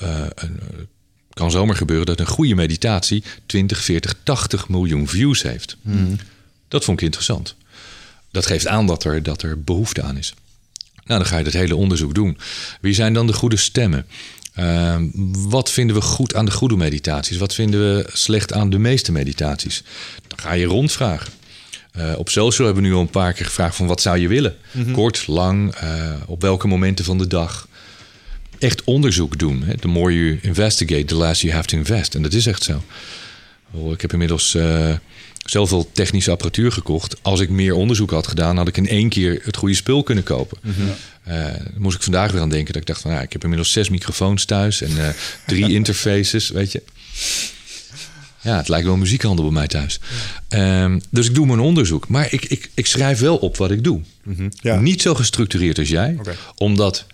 Eh, 0.00 0.20
kan 1.32 1.50
zomaar 1.50 1.76
gebeuren 1.76 2.06
dat 2.06 2.20
een 2.20 2.26
goede 2.26 2.54
meditatie 2.54 3.22
20, 3.46 3.84
40, 3.84 4.14
80 4.22 4.68
miljoen 4.68 5.08
views 5.08 5.42
heeft. 5.42 5.76
Dat 6.68 6.84
vond 6.84 6.98
ik 6.98 7.04
interessant. 7.04 7.54
Dat 8.34 8.46
geeft 8.46 8.66
aan 8.66 8.86
dat 8.86 9.04
er, 9.04 9.22
dat 9.22 9.42
er 9.42 9.62
behoefte 9.62 10.02
aan 10.02 10.16
is. 10.16 10.34
Nou, 11.04 11.18
dan 11.20 11.28
ga 11.28 11.38
je 11.38 11.44
dat 11.44 11.52
hele 11.52 11.76
onderzoek 11.76 12.14
doen. 12.14 12.38
Wie 12.80 12.94
zijn 12.94 13.14
dan 13.14 13.26
de 13.26 13.32
goede 13.32 13.56
stemmen? 13.56 14.06
Ehm, 14.54 15.06
wat 15.32 15.70
vinden 15.70 15.96
we 15.96 16.02
goed 16.02 16.34
aan 16.34 16.44
de 16.44 16.50
goede 16.50 16.76
meditaties? 16.76 17.36
Wat 17.36 17.54
vinden 17.54 17.80
we 17.80 18.08
slecht 18.12 18.52
aan 18.52 18.70
de 18.70 18.78
meeste 18.78 19.12
meditaties? 19.12 19.82
Dan 20.28 20.38
ga 20.38 20.52
je 20.52 20.64
rondvragen. 20.66 21.32
Eh, 21.92 22.12
op 22.16 22.28
social 22.28 22.66
hebben 22.66 22.84
we 22.84 22.88
nu 22.88 22.94
al 22.94 23.00
een 23.00 23.10
paar 23.10 23.32
keer 23.32 23.46
gevraagd 23.46 23.76
van 23.76 23.86
wat 23.86 24.00
zou 24.00 24.18
je 24.18 24.28
willen? 24.28 24.56
Kort, 24.92 25.26
lang, 25.26 25.74
eh, 25.74 26.12
op 26.26 26.40
welke 26.40 26.66
momenten 26.66 27.04
van 27.04 27.18
de 27.18 27.26
dag? 27.26 27.68
Echt 28.58 28.84
onderzoek 28.84 29.38
doen. 29.38 29.62
Hè? 29.62 29.76
The 29.76 29.88
more 29.88 30.14
you 30.14 30.38
investigate, 30.42 31.04
the 31.04 31.16
less 31.16 31.40
you 31.40 31.54
have 31.54 31.66
to 31.66 31.76
invest. 31.76 32.14
En 32.14 32.22
dat 32.22 32.32
is 32.32 32.46
echt 32.46 32.62
zo. 32.62 32.82
Ik 33.92 34.00
heb 34.00 34.12
inmiddels 34.12 34.54
eh, 34.54 34.94
zoveel 35.44 35.90
technische 35.92 36.30
apparatuur 36.30 36.72
gekocht. 36.72 37.16
Als 37.22 37.40
ik 37.40 37.48
meer 37.48 37.74
onderzoek 37.74 38.10
had 38.10 38.26
gedaan, 38.26 38.56
had 38.56 38.68
ik 38.68 38.76
in 38.76 38.88
één 38.88 39.08
keer 39.08 39.40
het 39.42 39.56
goede 39.56 39.74
spul 39.74 40.02
kunnen 40.02 40.24
kopen. 40.24 40.58
Eh, 41.22 41.34
daar 41.34 41.72
moest 41.76 41.96
ik 41.96 42.02
vandaag 42.02 42.32
weer 42.32 42.40
aan 42.40 42.48
denken. 42.48 42.72
Dat 42.72 42.82
ik 42.82 42.88
dacht 42.88 43.00
van, 43.00 43.10
ja, 43.10 43.20
ik 43.20 43.32
heb 43.32 43.42
inmiddels 43.42 43.72
zes 43.72 43.88
microfoons 43.88 44.44
thuis 44.44 44.80
en 44.80 45.06
eh, 45.06 45.08
drie 45.46 45.72
interfaces, 45.78 46.48
weet 46.48 46.72
je. 46.72 46.82
Ja, 48.40 48.56
het 48.56 48.68
lijkt 48.68 48.84
wel 48.84 48.94
een 48.94 49.00
muziekhandel 49.00 49.44
bij 49.44 49.54
mij 49.54 49.66
thuis. 49.66 50.00
Ehm, 50.48 50.98
dus 51.10 51.26
ik 51.26 51.34
doe 51.34 51.46
mijn 51.46 51.60
onderzoek. 51.60 52.08
Maar 52.08 52.32
ik, 52.32 52.44
ik, 52.44 52.70
ik 52.74 52.86
schrijf 52.86 53.18
wel 53.18 53.36
op 53.36 53.56
wat 53.56 53.70
ik 53.70 53.84
doe. 53.84 54.00
Ja. 54.60 54.80
Niet 54.80 55.02
zo 55.02 55.14
gestructureerd 55.14 55.78
als 55.78 55.88
jij. 55.88 56.16
Omdat 56.54 57.06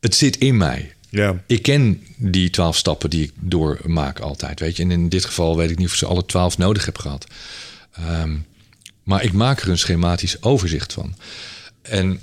het 0.00 0.14
zit 0.14 0.36
in 0.36 0.56
mij. 0.56 0.94
Ja. 1.16 1.42
Ik 1.46 1.62
ken 1.62 2.02
die 2.16 2.50
twaalf 2.50 2.76
stappen 2.76 3.10
die 3.10 3.22
ik 3.22 3.32
doormaak 3.40 4.18
altijd, 4.20 4.60
weet 4.60 4.76
je. 4.76 4.82
En 4.82 4.90
in 4.90 5.08
dit 5.08 5.24
geval 5.24 5.56
weet 5.56 5.70
ik 5.70 5.78
niet 5.78 5.86
of 5.88 5.94
ze 5.94 6.06
alle 6.06 6.26
twaalf 6.26 6.58
nodig 6.58 6.84
heb 6.84 6.98
gehad. 6.98 7.26
Ehm, 7.92 8.36
maar 9.02 9.24
ik 9.24 9.32
maak 9.32 9.60
er 9.60 9.68
een 9.68 9.78
schematisch 9.78 10.42
overzicht 10.42 10.92
van. 10.92 11.14
En, 11.82 12.20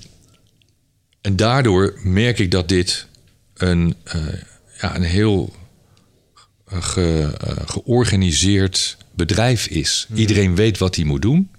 en 1.22 1.36
daardoor 1.36 2.00
merk 2.04 2.40
ik 2.40 2.52
dat 2.52 2.70
dit 2.70 3.08
een, 3.54 3.96
eh, 4.04 4.22
ja, 4.82 4.96
een 4.96 5.04
heel 5.04 5.54
eh, 6.68 6.84
ge- 6.84 7.38
eh, 7.42 7.56
georganiseerd 7.70 8.98
bedrijf 9.16 9.68
is. 9.68 10.08
Iedereen 10.16 10.56
weet 10.56 10.78
wat 10.78 10.96
hij 10.96 11.06
moet 11.06 11.22
doen. 11.22 11.50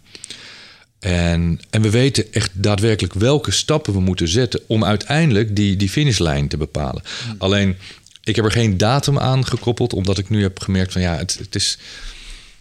En, 1.04 1.60
en 1.70 1.82
we 1.82 1.90
weten 1.90 2.32
echt 2.32 2.50
daadwerkelijk 2.52 3.14
welke 3.14 3.50
stappen 3.50 3.92
we 3.92 4.00
moeten 4.00 4.28
zetten 4.28 4.60
om 4.66 4.84
uiteindelijk 4.84 5.56
die, 5.56 5.76
die 5.76 5.88
finishlijn 5.88 6.48
te 6.48 6.56
bepalen. 6.56 7.02
Alleen, 7.38 7.76
ik 8.22 8.36
heb 8.36 8.44
er 8.44 8.50
geen 8.50 8.76
datum 8.76 9.18
aan 9.18 9.46
gekoppeld, 9.46 9.92
omdat 9.92 10.18
ik 10.18 10.28
nu 10.28 10.42
heb 10.42 10.60
gemerkt 10.60 10.92
van 10.92 11.00
ja, 11.00 11.16
het, 11.16 11.36
het, 11.38 11.54
is, 11.54 11.78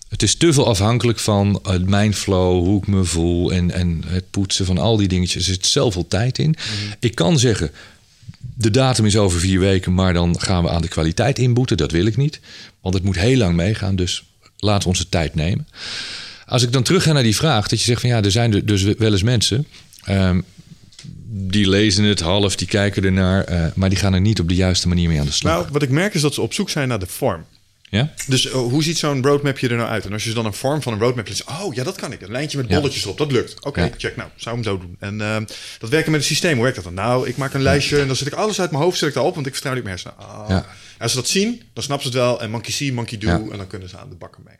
het 0.07 0.24
is 0.24 0.36
te 0.36 0.53
veel 0.53 0.68
afhankelijk 0.68 1.20
van 1.20 1.60
eh, 1.64 1.78
mijn 1.80 2.14
flow, 2.14 2.65
hoe 2.65 2.82
ik 2.82 2.88
me 2.88 3.03
voel 3.03 3.52
en, 3.52 3.72
en 3.72 4.03
het 4.07 4.32
poetsen 4.32 4.65
van 4.65 4.78
al 4.78 4.98
die 4.98 5.07
dingetjes. 5.07 5.48
Er 5.48 5.53
zit 5.53 5.65
zoveel 5.65 6.07
tijd 6.07 6.38
in. 6.38 6.56
Ik 6.99 7.15
kan 7.15 7.40
zeggen, 7.40 7.72
de 8.40 8.72
datum 8.72 9.06
is 9.06 9.18
over 9.18 9.40
vier 9.40 9.60
weken, 9.60 9.94
maar 9.94 10.14
dan 10.14 10.40
gaan 10.40 10.64
we 10.64 10.70
aan 10.70 10.82
de 10.82 10.88
kwaliteit 10.88 11.40
inboeten. 11.40 11.78
Dat 11.78 11.91
wil 11.91 12.06
ik 12.06 12.18
niet, 12.18 12.40
want 12.82 12.95
het 12.95 13.03
moet 13.03 13.20
heel 13.20 13.38
lang 13.38 13.56
meegaan. 13.56 13.95
Dus 13.95 14.24
laten 14.57 14.84
we 14.84 14.88
onze 14.88 15.10
tijd 15.10 15.36
nemen. 15.36 15.68
Als 16.45 16.64
ik 16.64 16.72
dan 16.72 16.84
terug 16.84 17.03
ga 17.03 17.11
naar 17.11 17.24
die 17.24 17.36
vraag, 17.36 17.68
dat 17.68 17.80
je 17.80 17.86
zegt 17.86 18.02
van 18.02 18.10
ja, 18.10 18.22
er 18.24 18.32
zijn 18.32 18.53
er 18.53 18.65
dus 18.65 18.84
wel 18.84 19.11
eens 19.11 19.24
mensen. 19.24 19.68
ehm, 20.03 20.41
die 21.36 21.70
lezen 21.70 22.03
het 22.03 22.20
half, 22.20 22.56
die 22.56 22.68
kijken 22.68 23.03
ernaar, 23.03 23.44
eh, 23.44 23.65
maar 23.76 23.90
die 23.90 23.98
gaan 23.98 24.14
er 24.14 24.22
niet 24.22 24.40
op 24.40 24.48
de 24.49 24.56
juiste 24.56 24.88
manier 24.88 25.10
mee 25.10 25.20
aan 25.20 25.26
de 25.26 25.32
slag. 25.32 25.53
Nou, 25.53 25.68
wat 25.72 25.82
ik 25.82 25.90
merk 25.90 26.14
is 26.14 26.22
dat 26.22 26.34
ze 26.34 26.41
op 26.41 26.53
zoek 26.53 26.70
zijn 26.70 26.88
naar 26.88 26.99
de 26.99 27.06
vorm. 27.07 27.45
ja? 27.90 28.14
Dus 28.28 28.48
eh, 28.48 28.53
hoe 28.53 28.84
ziet 28.84 28.98
zo'n 28.98 29.24
roadmapje 29.24 29.68
er 29.70 29.76
nou 29.76 29.90
uit? 29.90 30.06
En 30.06 30.14
als 30.14 30.24
je 30.24 30.34
dan 30.34 30.45
een 30.45 30.53
vorm 30.53 30.82
van 30.82 30.94
een 30.94 30.99
roadmap 30.99 31.28
leest, 31.28 31.44
oh 31.49 31.74
ja, 31.74 31.84
dat 31.84 31.95
kan 31.95 32.11
ik. 32.11 32.22
Een 32.22 32.32
lijntje 32.32 32.57
met 32.57 32.70
Ja. 32.70 32.76
bolletjes 32.76 33.03
erop, 33.03 33.18
dat 33.18 33.32
lukt. 33.32 33.65
Oké, 33.65 33.82
Ja. 33.82 33.90
check. 33.98 34.15
Nou, 34.15 34.30
zou 34.36 34.56
hem 34.56 34.64
zo 34.64 34.78
doen. 34.78 34.95
En 34.99 35.22
ehm, 35.22 35.44
dat 35.80 35.90
werken 35.90 36.11
met 36.11 36.20
het 36.20 36.30
systeem, 36.30 36.53
hoe 36.53 36.61
werkt 36.61 36.76
dat 36.76 36.86
dan? 36.86 36.94
Nou, 36.94 37.28
ik 37.28 37.38
maak 37.38 37.53
een 37.53 37.61
lijstje 37.61 37.99
en 37.99 38.07
dan 38.07 38.15
zet 38.15 38.28
ik 38.28 38.34
alles 38.34 38.60
uit 38.61 38.72
mijn 38.72 38.84
hoofd 38.84 38.98
zet 38.98 39.07
ik 39.07 39.14
daarop, 39.14 39.36
want 39.36 39.48
ik 39.48 39.53
vertrouw 39.53 39.74
niet 39.74 39.84
meer 39.84 39.91
hersenen. 39.91 40.18
Ah. 40.18 40.60
Als 40.99 41.11
ze 41.11 41.18
dat 41.18 41.28
zien, 41.28 41.61
dan 41.74 41.84
snappen 41.84 42.11
ze 42.11 42.18
het 42.18 42.26
wel. 42.28 42.41
En 42.41 42.52
monkey 42.52 42.72
see, 42.72 42.94
monkey 42.94 43.18
do. 43.18 43.28
En 43.52 43.57
dan 43.57 43.68
kunnen 43.68 43.90
ze 43.90 43.98
aan 43.98 44.10
de 44.10 44.15
bakken 44.15 44.41
mee. 44.45 44.56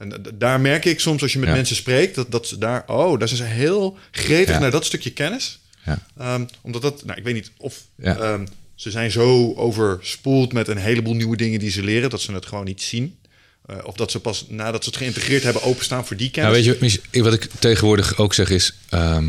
En 0.00 0.12
daar 0.34 0.60
merk 0.60 0.84
ik 0.84 1.00
soms 1.00 1.22
als 1.22 1.32
je 1.32 1.38
met 1.38 1.48
Ja. 1.48 1.54
mensen 1.54 1.76
spreekt, 1.76 2.14
dat, 2.14 2.30
dat 2.30 2.46
ze 2.46 2.58
daar, 2.58 2.84
oh, 2.86 3.18
daar 3.18 3.28
zijn 3.28 3.40
ze 3.40 3.46
heel 3.46 3.98
gretig 4.10 4.54
Ja. 4.54 4.60
naar 4.60 4.70
dat 4.70 4.84
stukje 4.84 5.10
kennis. 5.12 5.58
Ja. 5.84 6.06
Ehm, 6.18 6.44
omdat 6.60 6.82
dat, 6.82 7.04
nou, 7.04 7.18
ik 7.18 7.24
weet 7.24 7.34
niet 7.34 7.50
of 7.56 7.84
ehm, 8.02 8.46
ze 8.74 8.90
zijn 8.90 9.10
zo 9.10 9.52
overspoeld 9.54 10.52
met 10.52 10.68
een 10.68 10.76
heleboel 10.76 11.14
nieuwe 11.14 11.36
dingen 11.36 11.58
die 11.58 11.70
ze 11.70 11.82
leren, 11.82 12.10
dat 12.10 12.20
ze 12.20 12.32
het 12.32 12.46
gewoon 12.46 12.64
niet 12.64 12.82
zien. 12.82 13.18
Eh, 13.66 13.76
of 13.84 13.94
dat 13.94 14.10
ze 14.10 14.20
pas 14.20 14.44
nadat 14.48 14.82
ze 14.84 14.88
het 14.90 14.98
geïntegreerd 14.98 15.42
hebben 15.42 15.62
openstaan 15.62 16.06
voor 16.06 16.16
die 16.16 16.30
kennis. 16.30 16.64
Nou, 16.66 16.78
weet 16.80 17.00
je, 17.10 17.22
wat 17.22 17.32
ik 17.34 17.48
tegenwoordig 17.58 18.16
ook 18.18 18.34
zeg 18.34 18.50
is: 18.50 18.74
ehm, 18.88 19.28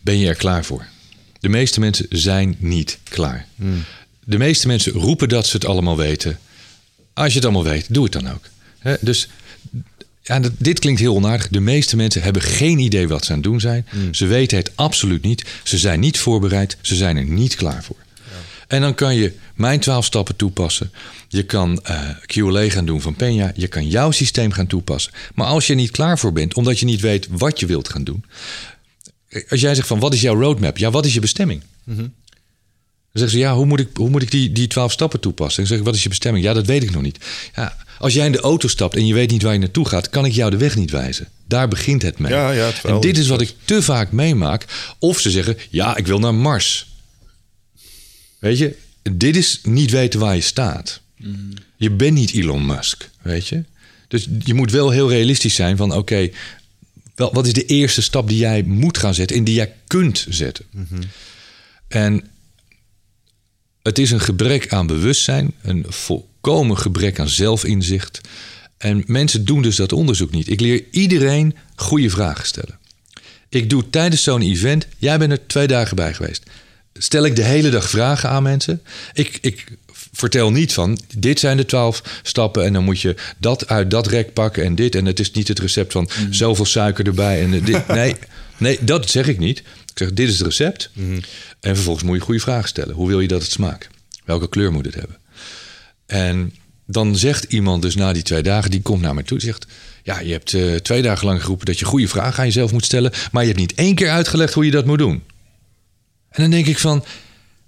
ben 0.00 0.18
je 0.18 0.28
er 0.28 0.34
klaar 0.34 0.64
voor? 0.64 0.86
De 1.40 1.48
meeste 1.48 1.80
mensen 1.80 2.06
zijn 2.10 2.56
niet 2.58 2.98
klaar. 3.02 3.46
De 4.24 4.38
meeste 4.38 4.66
mensen 4.66 4.92
roepen 4.92 5.28
dat 5.28 5.46
ze 5.46 5.56
het 5.56 5.64
allemaal 5.64 5.96
weten. 5.96 6.38
Als 7.12 7.28
je 7.28 7.34
het 7.34 7.44
allemaal 7.44 7.64
weet, 7.64 7.86
doe 7.94 8.04
het 8.04 8.12
dan 8.12 8.30
ook. 8.30 8.42
Dus 9.00 9.28
ja, 10.26 10.40
dit 10.58 10.78
klinkt 10.78 11.00
heel 11.00 11.14
onaardig. 11.14 11.48
De 11.48 11.60
meeste 11.60 11.96
mensen 11.96 12.22
hebben 12.22 12.42
geen 12.42 12.78
idee 12.78 13.08
wat 13.08 13.24
ze 13.24 13.30
aan 13.30 13.36
het 13.36 13.46
doen 13.46 13.60
zijn. 13.60 13.86
Ze 14.12 14.26
weten 14.26 14.56
het 14.56 14.72
absoluut 14.74 15.22
niet. 15.22 15.44
Ze 15.62 15.78
zijn 15.78 16.00
niet 16.00 16.18
voorbereid. 16.18 16.76
Ze 16.80 16.94
zijn 16.96 17.16
er 17.16 17.24
niet 17.24 17.54
klaar 17.54 17.84
voor. 17.84 17.96
En 18.68 18.80
dan 18.80 18.94
kan 18.94 19.14
je 19.14 19.32
mijn 19.54 19.80
12 19.80 20.04
stappen 20.04 20.36
toepassen. 20.36 20.92
Je 21.28 21.42
kan 21.42 21.82
eh 21.82 22.08
QLA 22.26 22.70
gaan 22.70 22.86
doen 22.86 23.00
van 23.00 23.14
Peña. 23.14 23.54
Je 23.54 23.66
kan 23.68 23.88
jouw 23.88 24.10
systeem 24.10 24.52
gaan 24.52 24.66
toepassen. 24.66 25.12
Maar 25.34 25.46
als 25.46 25.66
je 25.66 25.72
er 25.72 25.78
niet 25.78 25.90
klaar 25.90 26.18
voor 26.18 26.32
bent, 26.32 26.54
omdat 26.54 26.78
je 26.78 26.84
niet 26.84 27.00
weet 27.00 27.26
wat 27.30 27.60
je 27.60 27.66
wilt 27.66 27.88
gaan 27.88 28.04
doen. 28.04 28.24
Als 29.48 29.60
jij 29.60 29.74
zegt 29.74 29.88
van 29.88 29.98
wat 29.98 30.14
is 30.14 30.20
jouw 30.20 30.40
roadmap? 30.40 30.78
Ja, 30.78 30.90
wat 30.90 31.06
is 31.06 31.14
je 31.14 31.20
bestemming? 31.20 31.62
Dan 31.84 33.22
zeggen 33.22 33.30
ze, 33.30 33.44
ja, 33.44 33.54
hoe 33.54 33.66
moet 33.66 33.80
ik, 33.80 33.88
hoe 33.94 34.10
moet 34.10 34.22
ik 34.22 34.30
die, 34.30 34.52
die 34.52 34.66
12 34.66 34.92
stappen 34.92 35.20
toepassen? 35.20 35.62
En 35.62 35.68
dan 35.68 35.72
zeg 35.72 35.78
ik, 35.78 35.84
wat 35.84 35.94
is 35.94 36.02
je 36.02 36.08
bestemming? 36.08 36.44
Ja, 36.44 36.52
dat 36.52 36.66
weet 36.66 36.82
ik 36.82 36.90
nog 36.90 37.02
niet. 37.02 37.18
Ja, 37.54 37.76
als 37.98 38.14
jij 38.14 38.26
in 38.26 38.32
de 38.32 38.40
auto 38.40 38.68
stapt 38.68 38.96
en 38.96 39.06
je 39.06 39.14
weet 39.14 39.30
niet 39.30 39.42
waar 39.42 39.52
je 39.52 39.58
naartoe 39.58 39.88
gaat, 39.88 40.08
kan 40.08 40.24
ik 40.24 40.32
jou 40.32 40.50
de 40.50 40.56
weg 40.56 40.76
niet 40.76 40.90
wijzen. 40.90 41.28
Daar 41.48 41.68
begint 41.68 42.02
het 42.02 42.18
mee. 42.18 42.32
Ja, 42.32 42.50
ja, 42.50 42.64
het 42.64 42.74
verhaal 42.74 43.00
en 43.00 43.06
dit 43.08 43.18
is 43.18 43.28
wat 43.28 43.40
ik 43.40 43.54
te 43.64 43.82
vaak 43.82 44.12
meemaak. 44.12 44.64
Of 44.98 45.20
ze 45.20 45.30
zeggen, 45.30 45.56
ja, 45.70 45.96
ik 45.96 46.06
wil 46.06 46.18
naar 46.18 46.34
Mars. 46.34 46.86
Weet 48.38 48.58
je, 48.58 48.76
dit 49.12 49.36
is 49.36 49.60
niet 49.62 49.90
weten 49.90 50.20
waar 50.20 50.34
je 50.34 50.40
staat. 50.40 51.00
Je 51.76 51.90
bent 51.90 52.14
niet 52.14 52.32
Elon 52.32 52.66
Musk, 52.66 53.10
weet 53.22 53.48
je. 53.48 53.64
Dus 54.08 54.28
je 54.44 54.54
moet 54.54 54.70
wel 54.70 54.90
heel 54.90 55.10
realistisch 55.10 55.54
zijn 55.54 55.76
van, 55.76 55.92
oké, 55.92 56.30
wel, 57.14 57.32
wat 57.32 57.46
is 57.46 57.52
de 57.52 57.64
eerste 57.64 58.02
stap 58.02 58.28
die 58.28 58.38
jij 58.38 58.62
moet 58.62 58.98
gaan 58.98 59.14
zetten 59.14 59.36
en 59.36 59.44
die 59.44 59.54
jij 59.54 59.74
kunt 59.86 60.26
zetten? 60.28 60.64
En 61.88 62.24
het 63.82 63.98
is 63.98 64.10
een 64.10 64.20
gebrek 64.20 64.72
aan 64.72 64.86
bewustzijn, 64.86 65.52
een 65.62 65.86
volkomen 66.44 66.78
gebrek 66.78 67.18
aan 67.18 67.28
zelfinzicht. 67.28 68.20
En 68.78 69.04
mensen 69.06 69.44
doen 69.44 69.62
dus 69.62 69.76
dat 69.76 69.92
onderzoek 69.92 70.30
niet. 70.30 70.50
Ik 70.50 70.60
leer 70.60 70.84
iedereen 70.90 71.56
goede 71.76 72.10
vragen 72.10 72.46
stellen. 72.46 72.78
Ik 73.48 73.70
doe 73.70 73.90
tijdens 73.90 74.22
zo'n 74.22 74.42
event, 74.42 74.86
jij 74.98 75.18
bent 75.18 75.32
er 75.32 75.46
twee 75.46 75.66
dagen 75.66 75.96
bij 75.96 76.14
geweest. 76.14 76.42
Stel 76.94 77.24
ik 77.24 77.36
de 77.36 77.42
hele 77.42 77.70
dag 77.70 77.90
vragen 77.90 78.28
aan 78.28 78.42
mensen. 78.42 78.82
Ik, 79.12 79.38
ik 79.40 79.64
vertel 80.12 80.50
niet 80.50 80.72
van, 80.72 80.98
dit 81.18 81.40
zijn 81.40 81.56
de 81.56 81.64
twaalf 81.64 82.02
stappen... 82.22 82.64
en 82.64 82.72
dan 82.72 82.84
moet 82.84 83.00
je 83.00 83.14
dat 83.38 83.68
uit 83.68 83.90
dat 83.90 84.06
rek 84.06 84.32
pakken 84.32 84.64
en 84.64 84.74
dit. 84.74 84.94
En 84.94 85.06
het 85.06 85.20
is 85.20 85.30
niet 85.30 85.48
het 85.48 85.58
recept 85.58 85.92
van 85.92 86.08
zoveel 86.30 86.66
suiker 86.66 87.06
erbij 87.06 87.42
en 87.42 87.64
dit. 87.64 87.86
Nee, 88.00 88.14
nee, 88.56 88.78
dat 88.80 89.10
zeg 89.10 89.26
ik 89.26 89.38
niet. 89.38 89.58
Ik 89.58 89.98
zeg, 89.98 90.12
dit 90.12 90.28
is 90.28 90.38
het 90.38 90.46
recept. 90.46 90.90
En 91.60 91.74
vervolgens 91.74 92.04
moet 92.04 92.16
je 92.16 92.22
goede 92.22 92.40
vragen 92.40 92.68
stellen. 92.68 92.94
Hoe 92.94 93.08
wil 93.08 93.20
je 93.20 93.28
dat 93.28 93.42
het 93.42 93.50
smaakt? 93.50 93.88
Welke 94.24 94.48
kleur 94.48 94.72
moet 94.72 94.84
het 94.84 94.94
hebben? 94.94 95.22
En 96.06 96.54
dan 96.86 97.16
zegt 97.16 97.44
iemand 97.44 97.82
dus 97.82 97.94
na 97.94 98.12
die 98.12 98.22
twee 98.22 98.42
dagen, 98.42 98.70
die 98.70 98.82
komt 98.82 99.02
naar 99.02 99.14
me 99.14 99.22
toe, 99.22 99.40
zegt: 99.40 99.66
Ja, 100.02 100.20
je 100.20 100.32
hebt 100.32 100.54
eh, 100.54 100.74
twee 100.74 101.02
dagen 101.02 101.26
lang 101.26 101.40
geroepen 101.40 101.66
dat 101.66 101.78
je 101.78 101.84
goede 101.84 102.08
vragen 102.08 102.38
aan 102.38 102.46
jezelf 102.46 102.72
moet 102.72 102.84
stellen, 102.84 103.12
maar 103.32 103.42
je 103.42 103.48
hebt 103.48 103.60
niet 103.60 103.74
één 103.74 103.94
keer 103.94 104.10
uitgelegd 104.10 104.54
hoe 104.54 104.64
je 104.64 104.70
dat 104.70 104.86
moet 104.86 104.98
doen. 104.98 105.22
En 106.30 106.42
dan 106.42 106.50
denk 106.50 106.66
ik 106.66 106.78
van: 106.78 107.04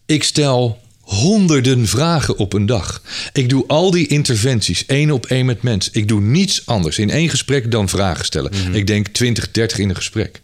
Ik 0.07 0.25
stel 0.25 0.81
honderden 1.01 1.87
vragen 1.87 2.37
op 2.37 2.53
een 2.53 2.67
dag. 2.67 3.03
Ik 3.33 3.49
doe 3.49 3.67
al 3.67 3.91
die 3.91 4.07
interventies 4.07 4.87
één 4.87 5.11
op 5.11 5.27
één 5.27 5.47
met 5.47 5.63
mensen. 5.63 5.95
Ik 5.95 6.09
doe 6.09 6.21
niets 6.21 6.67
anders 6.67 6.99
in 6.99 7.11
één 7.11 7.29
gesprek 7.29 7.71
dan 7.71 7.89
vragen 7.89 8.25
stellen. 8.25 8.53
Ik 8.73 8.87
denk 8.87 9.09
20, 9.09 9.51
30 9.51 9.79
in 9.79 9.89
een 9.89 9.97
gesprek. 9.97 10.41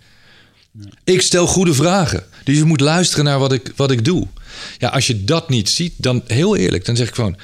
Ik 1.04 1.20
stel 1.20 1.46
goede 1.46 1.74
vragen. 1.74 2.24
Dus 2.44 2.56
je 2.56 2.64
moet 2.64 2.80
luisteren 2.80 3.24
naar 3.24 3.38
wat 3.38 3.52
ik, 3.52 3.72
wat 3.76 3.90
ik 3.90 4.04
doe. 4.04 4.26
Ja, 4.78 4.88
als 4.88 5.06
je 5.06 5.24
dat 5.24 5.48
niet 5.48 5.68
ziet, 5.68 5.92
dan 5.96 6.22
heel 6.26 6.56
eerlijk, 6.56 6.84
dan 6.84 6.96
zeg 6.96 7.08
ik 7.08 7.14
gewoon: 7.14 7.36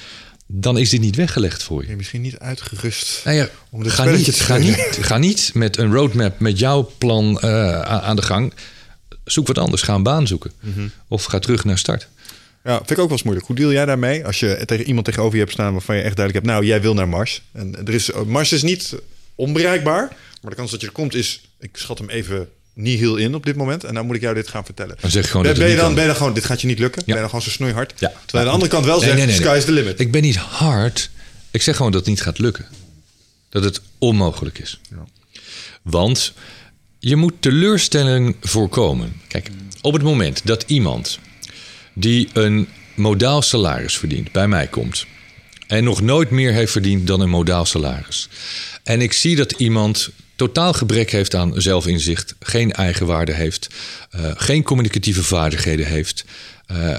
dan 0.50 0.78
is 0.78 0.90
dit 0.90 1.00
niet 1.00 1.16
weggelegd 1.16 1.62
voor 1.62 1.82
je. 1.82 1.88
Je 1.88 1.96
misschien 1.96 2.20
niet 2.20 2.38
uitgerust 2.38 3.20
Nou 3.24 3.36
ja, 3.36 3.48
om 3.70 3.82
dit 3.82 3.92
ga, 3.92 4.04
niet, 4.04 4.24
te 4.24 4.32
ga, 4.32 4.56
niet, 4.56 4.98
ga 5.00 5.18
niet 5.18 5.50
met 5.54 5.76
een 5.76 5.92
roadmap, 5.92 6.40
met 6.40 6.58
jouw 6.58 6.90
plan 6.98 7.40
eh, 7.40 7.80
aan 7.80 8.00
aan 8.00 8.16
de 8.16 8.22
gang. 8.22 8.52
Zoek 9.24 9.46
wat 9.46 9.58
anders. 9.58 9.82
Ga 9.82 9.94
een 9.94 10.02
baan 10.02 10.26
zoeken. 10.26 10.52
Mhm. 10.60 10.88
Of 11.08 11.24
ga 11.24 11.38
terug 11.38 11.64
naar 11.64 11.78
start. 11.78 12.08
Ja, 12.64 12.76
vind 12.76 12.90
ik 12.90 12.98
ook 12.98 13.04
wel 13.04 13.12
eens 13.12 13.22
moeilijk. 13.22 13.46
Hoe 13.46 13.56
deal 13.56 13.72
jij 13.72 13.84
daarmee 13.84 14.26
als 14.26 14.40
je 14.40 14.62
tegen 14.64 14.86
iemand 14.86 15.06
tegenover 15.06 15.34
je 15.34 15.40
hebt 15.40 15.52
staan 15.52 15.72
waarvan 15.72 15.96
je 15.96 16.02
echt 16.02 16.16
duidelijk 16.16 16.46
hebt, 16.46 16.56
nou, 16.56 16.70
jij 16.70 16.82
wil 16.82 16.94
naar 16.94 17.08
Mars. 17.08 17.42
En 17.52 17.86
er 17.86 17.94
is, 17.94 18.10
Mars 18.26 18.52
is 18.52 18.62
niet 18.62 18.94
onbereikbaar, 19.34 20.16
maar 20.40 20.50
de 20.50 20.56
kans 20.56 20.70
dat 20.70 20.80
je 20.80 20.86
er 20.86 20.92
komt 20.92 21.14
is, 21.14 21.40
ik 21.60 21.76
schat 21.76 21.98
hem 21.98 22.08
even 22.08 22.48
niet 22.78 22.98
heel 22.98 23.16
in 23.16 23.34
op 23.34 23.46
dit 23.46 23.56
moment. 23.56 23.84
En 23.84 23.94
dan 23.94 24.06
moet 24.06 24.16
ik 24.16 24.22
jou 24.22 24.34
dit 24.34 24.48
gaan 24.48 24.64
vertellen. 24.64 24.96
Dan 25.00 25.10
zeg 25.10 25.30
gewoon 25.30 25.42
ben, 25.42 25.58
ben 25.58 25.68
je 25.68 25.76
dan, 25.76 25.92
ben 25.94 26.02
je 26.02 26.08
dan 26.08 26.16
gewoon, 26.16 26.34
dit 26.34 26.44
gaat 26.44 26.60
je 26.60 26.66
niet 26.66 26.78
lukken? 26.78 27.02
Ben 27.04 27.14
je 27.14 27.20
dan 27.20 27.30
gewoon 27.30 27.44
zo 27.44 27.50
snoeihard? 27.50 27.94
Ja. 27.98 28.08
Terwijl 28.08 28.20
je 28.30 28.38
aan 28.38 28.44
de 28.44 28.50
andere 28.50 28.70
kant 28.70 28.84
wel 28.84 28.96
Nee, 28.96 29.04
zegt, 29.04 29.16
nee, 29.16 29.26
nee, 29.26 29.34
sky 29.34 29.46
nee. 29.46 29.56
is 29.56 29.64
the 29.64 29.72
limit. 29.72 30.00
Ik 30.00 30.12
ben 30.12 30.22
niet 30.22 30.36
hard. 30.36 31.10
Ik 31.50 31.62
zeg 31.62 31.76
gewoon 31.76 31.92
dat 31.92 32.00
het 32.00 32.10
niet 32.10 32.22
gaat 32.22 32.38
lukken. 32.38 32.66
Dat 33.48 33.64
het 33.64 33.80
onmogelijk 33.98 34.58
is. 34.58 34.80
Want 35.82 36.32
je 36.98 37.16
moet 37.16 37.32
teleurstelling 37.40 38.36
voorkomen. 38.40 39.20
Kijk, 39.28 39.50
op 39.80 39.92
het 39.92 40.02
moment 40.02 40.40
dat 40.44 40.64
iemand 40.66 41.18
die 41.92 42.28
een 42.32 42.68
modaal 42.94 43.42
salaris 43.42 43.98
verdient 43.98 44.32
bij 44.32 44.48
mij 44.48 44.66
komt 44.66 45.06
en 45.66 45.84
nog 45.84 46.00
nooit 46.00 46.30
meer 46.30 46.52
heeft 46.52 46.72
verdiend 46.72 47.06
dan 47.06 47.20
een 47.20 47.30
modaal 47.30 47.64
salaris. 47.64 48.28
En 48.82 49.00
ik 49.00 49.12
zie 49.12 49.36
dat 49.36 49.52
iemand 49.52 50.10
totaal 50.38 50.72
gebrek 50.72 51.10
heeft 51.10 51.34
aan 51.34 51.60
zelfinzicht, 51.60 52.34
geen 52.40 52.72
eigenwaarde 52.72 53.32
heeft, 53.32 53.68
eh, 54.10 54.30
geen 54.34 54.62
communicatieve 54.62 55.22
vaardigheden 55.22 55.86
heeft. 55.86 56.24
eh, 56.66 56.96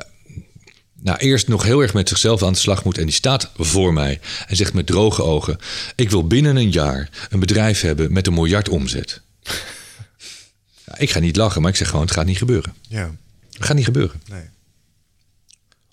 nou, 1.01 1.17
eerst 1.17 1.47
nog 1.47 1.63
heel 1.63 1.81
erg 1.81 1.93
met 1.93 2.09
zichzelf 2.09 2.43
aan 2.43 2.53
de 2.53 2.59
slag 2.59 2.83
moet. 2.83 2.97
En 2.97 3.05
die 3.05 3.13
staat 3.13 3.51
voor 3.57 3.93
mij 3.93 4.19
en 4.47 4.55
zegt 4.55 4.73
met 4.73 4.85
droge 4.87 5.23
ogen: 5.23 5.57
Ik 5.95 6.09
wil 6.09 6.27
binnen 6.27 6.55
een 6.55 6.71
jaar 6.71 7.09
een 7.29 7.39
bedrijf 7.39 7.81
hebben 7.81 8.13
met 8.13 8.27
een 8.27 8.33
miljard 8.33 8.69
omzet. 8.69 9.21
Ja, 10.85 10.97
ik 10.97 11.09
ga 11.11 11.19
niet 11.19 11.35
lachen, 11.35 11.61
maar 11.61 11.71
ik 11.71 11.77
zeg 11.77 11.87
gewoon: 11.89 12.05
Het 12.05 12.13
gaat 12.13 12.25
niet 12.25 12.37
gebeuren. 12.37 12.73
Ja, 12.87 13.15
Het 13.53 13.65
gaat 13.65 13.75
niet 13.75 13.85
gebeuren. 13.85 14.21
nee. 14.29 14.43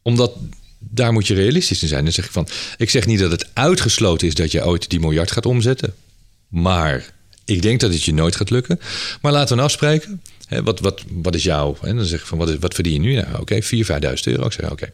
Omdat 0.03 0.33
daar 0.79 1.13
moet 1.13 1.27
je 1.27 1.35
realistisch 1.35 1.83
in 1.83 1.89
zijn. 1.89 2.05
Dan 2.05 2.13
zeg 2.13 2.25
ik 2.25 2.31
van: 2.31 2.49
Ik 2.77 2.91
zeg 2.91 3.07
niet 3.07 3.19
dat 3.19 3.31
het 3.31 3.47
uitgesloten 3.53 4.27
is 4.29 4.35
dat 4.35 4.53
je 4.53 4.65
ooit 4.65 4.91
die 4.91 5.01
miljard 5.01 5.31
gaat 5.31 5.47
omzetten. 5.47 5.95
Maar 6.49 7.15
ik 7.47 7.63
denk 7.63 7.81
dat 7.81 7.93
het 7.93 8.03
je 8.03 8.15
nooit 8.15 8.37
gaat 8.37 8.51
lukken. 8.51 8.81
Maar 9.21 9.33
laten 9.33 9.55
we 9.55 9.61
een 9.61 9.69
afspreken. 9.69 10.23
Wat, 10.49 10.81
wat, 10.81 11.03
wat 11.09 11.35
is 11.35 11.43
jouw? 11.43 11.77
En 11.83 11.97
dan 11.97 12.05
zeg 12.05 12.21
ik 12.21 12.27
van: 12.27 12.39
Wat, 12.39 12.49
is, 12.49 12.57
wat 12.61 12.75
verdien 12.75 12.93
je 12.93 12.99
nu? 12.99 13.15
Nou, 13.15 13.41
oké, 13.41 13.63
4.000, 13.63 13.69
5.000 13.69 13.73
euro. 14.25 14.47
Ik 14.47 14.53
zeg: 14.53 14.71
Oké. 14.71 14.93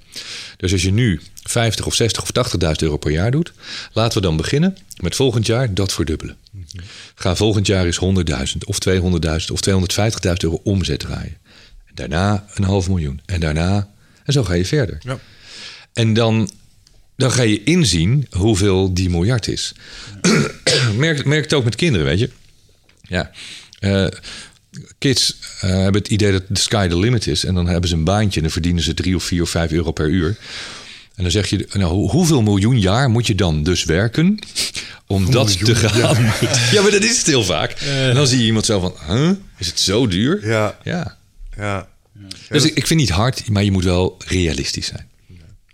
Dus 0.56 0.72
als 0.72 0.82
je 0.82 0.92
nu 0.92 1.20
50 1.42 1.86
of 1.86 1.94
60 1.94 2.22
of 2.22 2.52
80.000 2.52 2.70
euro 2.76 2.96
per 2.96 3.10
jaar 3.10 3.30
doet, 3.30 3.52
laten 3.92 4.20
we 4.20 4.26
dan 4.26 4.36
beginnen 4.36 4.76
met 4.96 5.16
volgend 5.16 5.46
jaar 5.46 5.74
dat 5.74 5.92
verdubbelen. 5.92 6.36
Ga 7.14 7.36
volgend 7.36 7.66
jaar 7.66 7.86
eens 7.86 8.00
100.000 8.00 8.58
of 8.64 8.78
200.000 8.88 9.00
of 9.52 9.60
250.000 9.68 10.32
euro 10.38 10.60
omzet 10.64 11.00
draaien. 11.00 11.36
En 11.86 11.94
daarna 11.94 12.46
een 12.54 12.64
half 12.64 12.88
miljoen. 12.88 13.20
En 13.26 13.40
daarna, 13.40 13.90
en 14.24 14.32
zo 14.32 14.44
ga 14.44 14.54
je 14.54 14.66
verder. 14.66 14.98
Ja. 15.00 15.18
En 15.92 16.14
dan, 16.14 16.50
dan 17.16 17.32
ga 17.32 17.42
je 17.42 17.64
inzien 17.64 18.26
hoeveel 18.30 18.94
die 18.94 19.10
miljard 19.10 19.48
is. 19.48 19.74
merk, 20.96 21.24
merk 21.24 21.42
het 21.42 21.52
ook 21.52 21.64
met 21.64 21.76
kinderen, 21.76 22.06
weet 22.06 22.18
je. 22.18 22.30
Ja. 23.12 23.30
eh, 23.78 24.06
kids 24.98 25.36
eh, 25.60 25.70
hebben 25.70 26.02
het 26.02 26.10
idee 26.10 26.32
dat 26.32 26.42
de 26.48 26.58
sky 26.58 26.88
the 26.88 26.98
limit 26.98 27.26
is. 27.26 27.44
En 27.44 27.54
dan 27.54 27.66
hebben 27.68 27.88
ze 27.88 27.94
een 27.96 28.04
baantje 28.04 28.36
en 28.36 28.42
dan 28.42 28.52
verdienen 28.52 28.82
ze 28.82 28.94
drie 28.94 29.14
of 29.16 29.24
vier 29.24 29.42
of 29.42 29.50
vijf 29.50 29.70
euro 29.72 29.92
per 29.92 30.08
uur. 30.08 30.36
En 31.14 31.22
dan 31.22 31.30
zeg 31.32 31.46
je, 31.46 31.66
nou, 31.72 31.92
hoe- 31.92 32.10
hoeveel 32.10 32.42
miljoen 32.42 32.80
jaar 32.80 33.10
moet 33.10 33.26
je 33.26 33.34
dan 33.34 33.62
dus 33.62 33.84
werken 33.84 34.38
om 35.06 35.30
dat 35.30 35.64
te 35.64 35.74
gaan? 35.74 36.14
Ja. 36.72 36.82
maar 36.82 36.90
dat 36.90 37.02
is 37.02 37.16
het 37.18 37.26
heel 37.26 37.44
vaak. 37.44 37.70
En 37.70 38.14
dan 38.14 38.26
zie 38.26 38.38
je 38.38 38.44
iemand 38.44 38.64
zo 38.64 38.80
van, 38.80 38.94
huh? 39.16 39.30
is 39.58 39.66
het 39.66 39.80
zo 39.80 40.06
duur? 40.06 40.48
Ja, 40.48 40.78
Ja. 40.84 41.16
ja. 41.56 41.88
Dus 42.48 42.64
ik, 42.64 42.74
ik 42.74 42.86
vind 42.86 43.00
niet 43.00 43.10
hard, 43.10 43.48
maar 43.48 43.64
je 43.64 43.70
moet 43.70 43.84
wel 43.84 44.16
realistisch 44.26 44.86
zijn. 44.86 45.08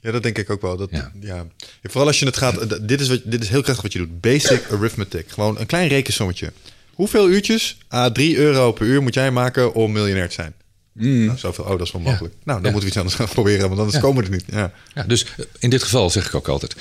Ja, 0.00 0.10
dat 0.10 0.22
denk 0.22 0.38
ik 0.38 0.50
ook 0.50 0.60
wel. 0.62 0.76
Dat, 0.76 0.88
ja. 1.20 1.46
Vooral 1.82 2.06
als 2.06 2.18
je 2.18 2.24
het 2.26 2.36
gaat... 2.36 2.88
Dit 2.88 3.00
is, 3.00 3.08
wat, 3.08 3.20
dit 3.24 3.42
is 3.42 3.48
heel 3.48 3.62
krachtig 3.62 3.82
wat 3.82 3.92
je 3.92 3.98
doet. 3.98 4.20
Basic 4.20 4.62
arithmetic. 4.72 5.24
Gewoon 5.30 5.58
een 5.58 5.66
klein 5.66 5.88
rekensommetje. 5.88 6.52
Hoeveel 6.98 7.28
uurtjes, 7.28 7.78
à 7.92 8.10
3 8.12 8.36
euro 8.36 8.72
per 8.72 8.86
uur, 8.86 9.02
moet 9.02 9.14
jij 9.14 9.30
maken 9.30 9.74
om 9.74 9.92
miljonair 9.92 10.28
te 10.28 10.34
zijn? 10.34 10.54
Nou, 10.92 11.38
zoveel. 11.38 11.64
Oh, 11.64 11.70
dat 11.70 11.80
is 11.80 11.92
wel 11.92 12.02
mogelijk. 12.02 12.34
Nou, 12.44 12.44
dan 12.44 12.56
Ja. 12.56 12.62
moeten 12.62 12.80
we 12.80 12.86
iets 12.86 12.96
anders 12.96 13.14
gaan 13.16 13.28
proberen, 13.38 13.68
want 13.68 13.80
anders 13.80 13.98
komen 13.98 14.22
we 14.24 14.28
er 14.30 14.34
niet. 14.34 14.44
Ja. 14.50 14.72
Ja, 14.94 15.02
dus 15.02 15.24
eh, 15.24 15.44
in 15.58 15.70
dit 15.70 15.82
geval 15.82 16.10
zeg 16.10 16.26
ik 16.26 16.34
ook 16.34 16.48
altijd: 16.48 16.76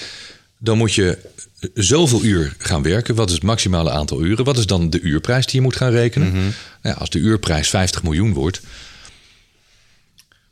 dan 0.57 0.77
moet 0.77 0.93
je 0.93 1.17
eh, 1.59 1.69
zoveel 1.73 2.23
uur 2.23 2.55
gaan 2.57 2.81
werken. 2.83 3.15
Wat 3.15 3.27
is 3.27 3.33
het 3.33 3.43
maximale 3.43 3.89
aantal 3.91 4.23
uren? 4.23 4.45
Wat 4.45 4.57
is 4.57 4.65
dan 4.65 4.89
de 4.89 4.99
uurprijs 4.99 5.45
die 5.45 5.55
je 5.55 5.61
moet 5.61 5.75
gaan 5.75 5.91
rekenen? 5.91 6.53
Nou 6.81 6.97
als 6.97 7.09
de 7.09 7.19
uurprijs 7.19 7.69
50 7.69 8.03
miljoen 8.03 8.33
wordt, 8.33 8.61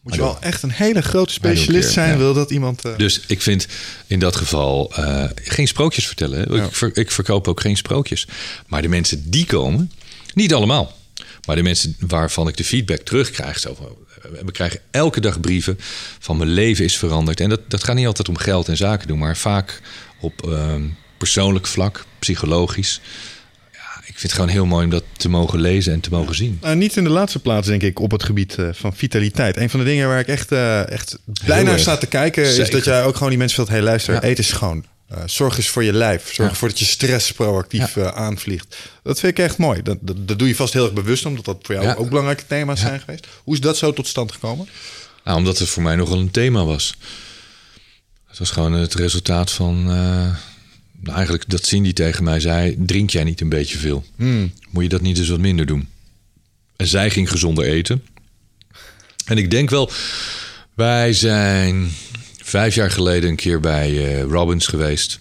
Moet 0.06 0.16
je 0.16 0.22
wel 0.22 0.38
echt 0.42 0.64
een 0.64 0.72
hele 0.72 1.02
grote 1.02 1.34
specialist 1.34 1.92
zijn, 1.92 2.10
ja. 2.12 2.18
wil 2.18 2.34
dat 2.34 2.52
iemand... 2.52 2.86
eh, 2.86 2.98
Dus 2.98 3.20
ik 3.28 3.42
vind 3.42 3.68
in 4.08 4.20
dat 4.20 4.36
geval 4.36 4.92
eh, 4.96 5.24
geen 5.36 5.68
sprookjes 5.68 6.08
vertellen. 6.08 6.56
Ja. 6.56 6.64
Ik, 6.64 6.76
ver- 6.76 6.98
ik 6.98 7.12
verkoop 7.12 7.48
ook 7.48 7.62
geen 7.62 7.78
sprookjes. 7.78 8.28
Maar 8.68 8.82
de 8.82 8.88
mensen 8.88 9.30
die 9.30 9.46
komen, 9.46 9.92
niet 10.34 10.54
allemaal. 10.54 10.98
Maar 11.46 11.56
de 11.56 11.64
mensen 11.64 11.96
waarvan 12.00 12.48
ik 12.48 12.58
de 12.58 12.64
feedback 12.64 13.00
terugkrijg, 13.00 13.60
zo 13.60 13.76
van, 13.76 13.88
we 14.46 14.52
krijgen 14.52 14.80
elke 14.92 15.20
dag 15.20 15.40
brieven 15.40 15.80
van 16.20 16.38
mijn 16.38 16.50
leven 16.50 16.86
is 16.86 16.98
veranderd. 16.98 17.40
En 17.40 17.50
dat, 17.50 17.62
dat 17.68 17.84
gaat 17.84 17.96
niet 17.96 18.08
altijd 18.08 18.30
om 18.30 18.38
geld 18.38 18.68
en 18.68 18.78
zaken 18.78 19.08
doen, 19.08 19.20
maar 19.20 19.38
vaak 19.38 19.82
op 20.20 20.48
ehm, 20.52 20.82
persoonlijk 21.18 21.68
vlak, 21.68 22.06
psychologisch. 22.20 23.02
Ik 24.08 24.12
vind 24.20 24.22
het 24.22 24.34
gewoon 24.34 24.50
heel 24.50 24.66
mooi 24.66 24.84
om 24.84 24.90
dat 24.90 25.04
te 25.18 25.30
mogen 25.30 25.60
lezen 25.60 25.94
en 25.94 26.00
te 26.00 26.10
mogen 26.10 26.36
zien. 26.36 26.58
Nou, 26.62 26.76
niet 26.76 26.96
in 26.98 27.04
de 27.04 27.10
laatste 27.10 27.40
plaats, 27.40 27.68
denk 27.68 27.82
ik, 27.82 28.00
op 28.00 28.12
het 28.12 28.24
gebied 28.24 28.56
eh, 28.58 28.68
van 28.72 28.96
vitaliteit. 28.96 29.58
Een 29.58 29.70
van 29.70 29.80
de 29.80 29.86
dingen 29.86 30.08
waar 30.08 30.20
ik 30.20 30.28
echt, 30.28 30.52
eh, 30.52 30.90
echt 30.90 31.18
blij 31.44 31.58
Heel 31.58 31.66
naar 31.66 31.80
sta 31.80 31.98
te 31.98 32.06
kijken, 32.06 32.44
is 32.58 32.70
dat 32.70 32.86
jij 32.86 33.04
ook 33.04 33.14
gewoon 33.14 33.30
die 33.30 33.38
mensen 33.38 33.58
wilt, 33.58 33.70
hey 33.70 33.82
luister, 33.82 34.14
Ja. 34.14 34.22
eten 34.22 34.44
is 34.44 34.50
schoon. 34.50 34.86
Eh, 35.08 35.18
zorg 35.26 35.58
eens 35.58 35.68
voor 35.70 35.84
je 35.84 35.94
lijf. 35.94 36.24
Zorg 36.26 36.38
Ja. 36.38 36.50
ervoor 36.50 36.68
dat 36.68 36.80
je 36.80 36.86
stress 36.86 37.32
proactief 37.32 37.98
aanvliegt. 37.98 38.78
Dat 39.04 39.20
vind 39.20 39.38
ik 39.38 39.46
echt 39.46 39.58
mooi. 39.58 39.82
Dat, 39.82 39.98
dat, 40.02 40.28
dat 40.28 40.40
doe 40.40 40.48
je 40.48 40.56
vast 40.56 40.74
heel 40.74 40.84
erg 40.84 40.94
bewust, 40.94 41.26
omdat 41.26 41.46
dat 41.46 41.58
voor 41.62 41.76
jou 41.76 41.88
Ja. 41.88 41.94
ook 41.94 42.08
belangrijke 42.10 42.44
thema's 42.48 42.80
zijn 42.80 43.00
geweest. 43.00 43.28
Hoe 43.44 43.54
is 43.54 43.60
dat 43.60 43.78
zo 43.78 43.94
tot 43.94 44.08
stand 44.08 44.32
gekomen? 44.32 44.68
Nou, 45.24 45.38
omdat 45.38 45.58
het 45.60 45.70
voor 45.70 45.84
mij 45.84 45.96
nogal 45.96 46.20
een 46.20 46.32
thema 46.32 46.66
was. 46.66 46.96
Het 48.28 48.38
was 48.40 48.52
gewoon 48.52 48.74
het 48.74 48.94
resultaat 48.94 49.52
van. 49.52 49.90
Nou, 51.06 51.18
eigenlijk 51.18 51.50
dat 51.50 51.66
Cindy 51.66 51.94
tegen 51.94 52.24
mij 52.24 52.40
zei: 52.40 52.76
drink 52.80 53.10
jij 53.10 53.24
niet 53.24 53.42
een 53.42 53.50
beetje 53.50 53.78
veel? 53.78 54.06
Moet 54.70 54.84
je 54.84 54.90
dat 54.90 55.02
niet 55.02 55.18
eens 55.18 55.30
wat 55.30 55.40
minder 55.40 55.66
doen? 55.66 55.88
En 56.76 56.88
zij 56.88 57.10
ging 57.10 57.30
gezonder 57.30 57.66
eten. 57.66 58.04
En 59.26 59.38
ik 59.38 59.52
denk 59.52 59.70
wel, 59.70 59.92
wij 60.74 61.14
zijn 61.14 61.92
vijf 62.44 62.76
jaar 62.76 62.92
geleden 62.92 63.30
een 63.30 63.36
keer 63.36 63.60
bij 63.60 63.90
eh, 63.90 64.24
Robbins 64.24 64.68
geweest. 64.68 65.20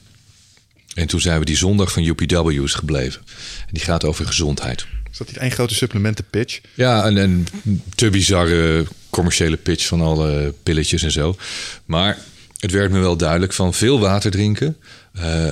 En 0.94 1.06
toen 1.06 1.20
zijn 1.20 1.38
we 1.38 1.44
die 1.44 1.56
zondag 1.56 1.92
van 1.92 2.04
UPW's 2.04 2.74
gebleven. 2.74 3.22
En 3.60 3.72
die 3.72 3.82
gaat 3.82 4.04
over 4.04 4.26
gezondheid. 4.26 4.86
Is 5.10 5.18
dat 5.18 5.26
niet 5.26 5.36
één 5.36 5.50
grote 5.50 5.74
supplementenpitch? 5.74 6.60
Ja, 6.74 7.04
en 7.04 7.16
een 7.16 7.46
te 7.94 8.10
bizarre 8.10 8.86
commerciële 9.10 9.56
pitch 9.56 9.86
van 9.86 10.00
alle 10.00 10.54
pilletjes 10.62 11.02
en 11.02 11.12
zo. 11.12 11.36
Maar 11.84 12.18
het 12.58 12.70
werd 12.70 12.90
me 12.90 12.98
wel 12.98 13.16
duidelijk 13.16 13.52
van 13.52 13.74
veel 13.74 14.00
water 14.00 14.30
drinken, 14.30 14.76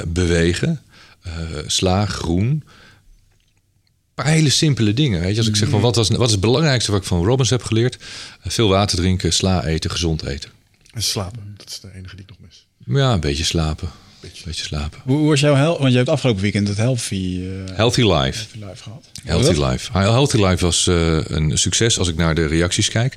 bewegen, 0.06 0.80
eh, 1.22 1.32
sla, 1.66 2.06
groen. 2.06 2.46
Een 2.46 4.24
paar 4.24 4.26
hele 4.26 4.50
simpele 4.50 4.94
dingen. 4.94 5.20
Weet 5.20 5.32
je? 5.32 5.38
Als 5.38 5.48
ik 5.48 5.56
zeg 5.56 5.68
van 5.68 5.80
wat, 5.80 5.96
was, 5.96 6.08
wat 6.08 6.26
is 6.26 6.32
het 6.32 6.40
belangrijkste 6.40 6.90
wat 6.90 7.00
ik 7.00 7.06
van 7.06 7.24
Robbins 7.24 7.50
heb 7.50 7.62
geleerd? 7.62 7.96
Eh, 8.42 8.50
veel 8.50 8.68
water 8.68 8.96
drinken, 8.96 9.32
sla 9.32 9.64
eten, 9.64 9.90
gezond 9.90 10.26
eten. 10.26 10.50
En 10.92 11.02
slapen. 11.02 11.54
Dat 11.56 11.68
is 11.68 11.80
de 11.80 11.88
enige 11.94 12.16
die 12.16 12.24
ik 12.24 12.30
nog 12.30 12.38
mis. 12.40 12.66
Ja, 12.96 13.12
een 13.12 13.20
beetje 13.20 13.44
slapen. 13.44 13.88
Beetje 14.20 14.64
slapen. 14.64 15.00
Hoe, 15.04 15.16
hoe 15.16 15.28
was 15.28 15.40
jouw 15.40 15.54
health? 15.54 15.78
Want 15.78 15.90
je 15.90 15.96
hebt 15.96 16.08
afgelopen 16.08 16.42
weekend 16.42 16.68
het 16.68 16.76
Healthy, 16.76 17.40
eh 17.68 17.76
Healthy 17.76 18.02
life. 18.02 18.46
live 18.58 18.82
gehad. 18.82 19.10
Healthy 19.24 19.60
Life. 19.60 19.98
Healthy 19.98 20.36
Life 20.36 20.64
was 20.64 20.86
eh, 20.86 21.18
een 21.24 21.58
succes 21.58 21.98
als 21.98 22.08
ik 22.08 22.16
naar 22.16 22.34
de 22.34 22.46
reacties 22.46 22.88
kijk. 22.88 23.16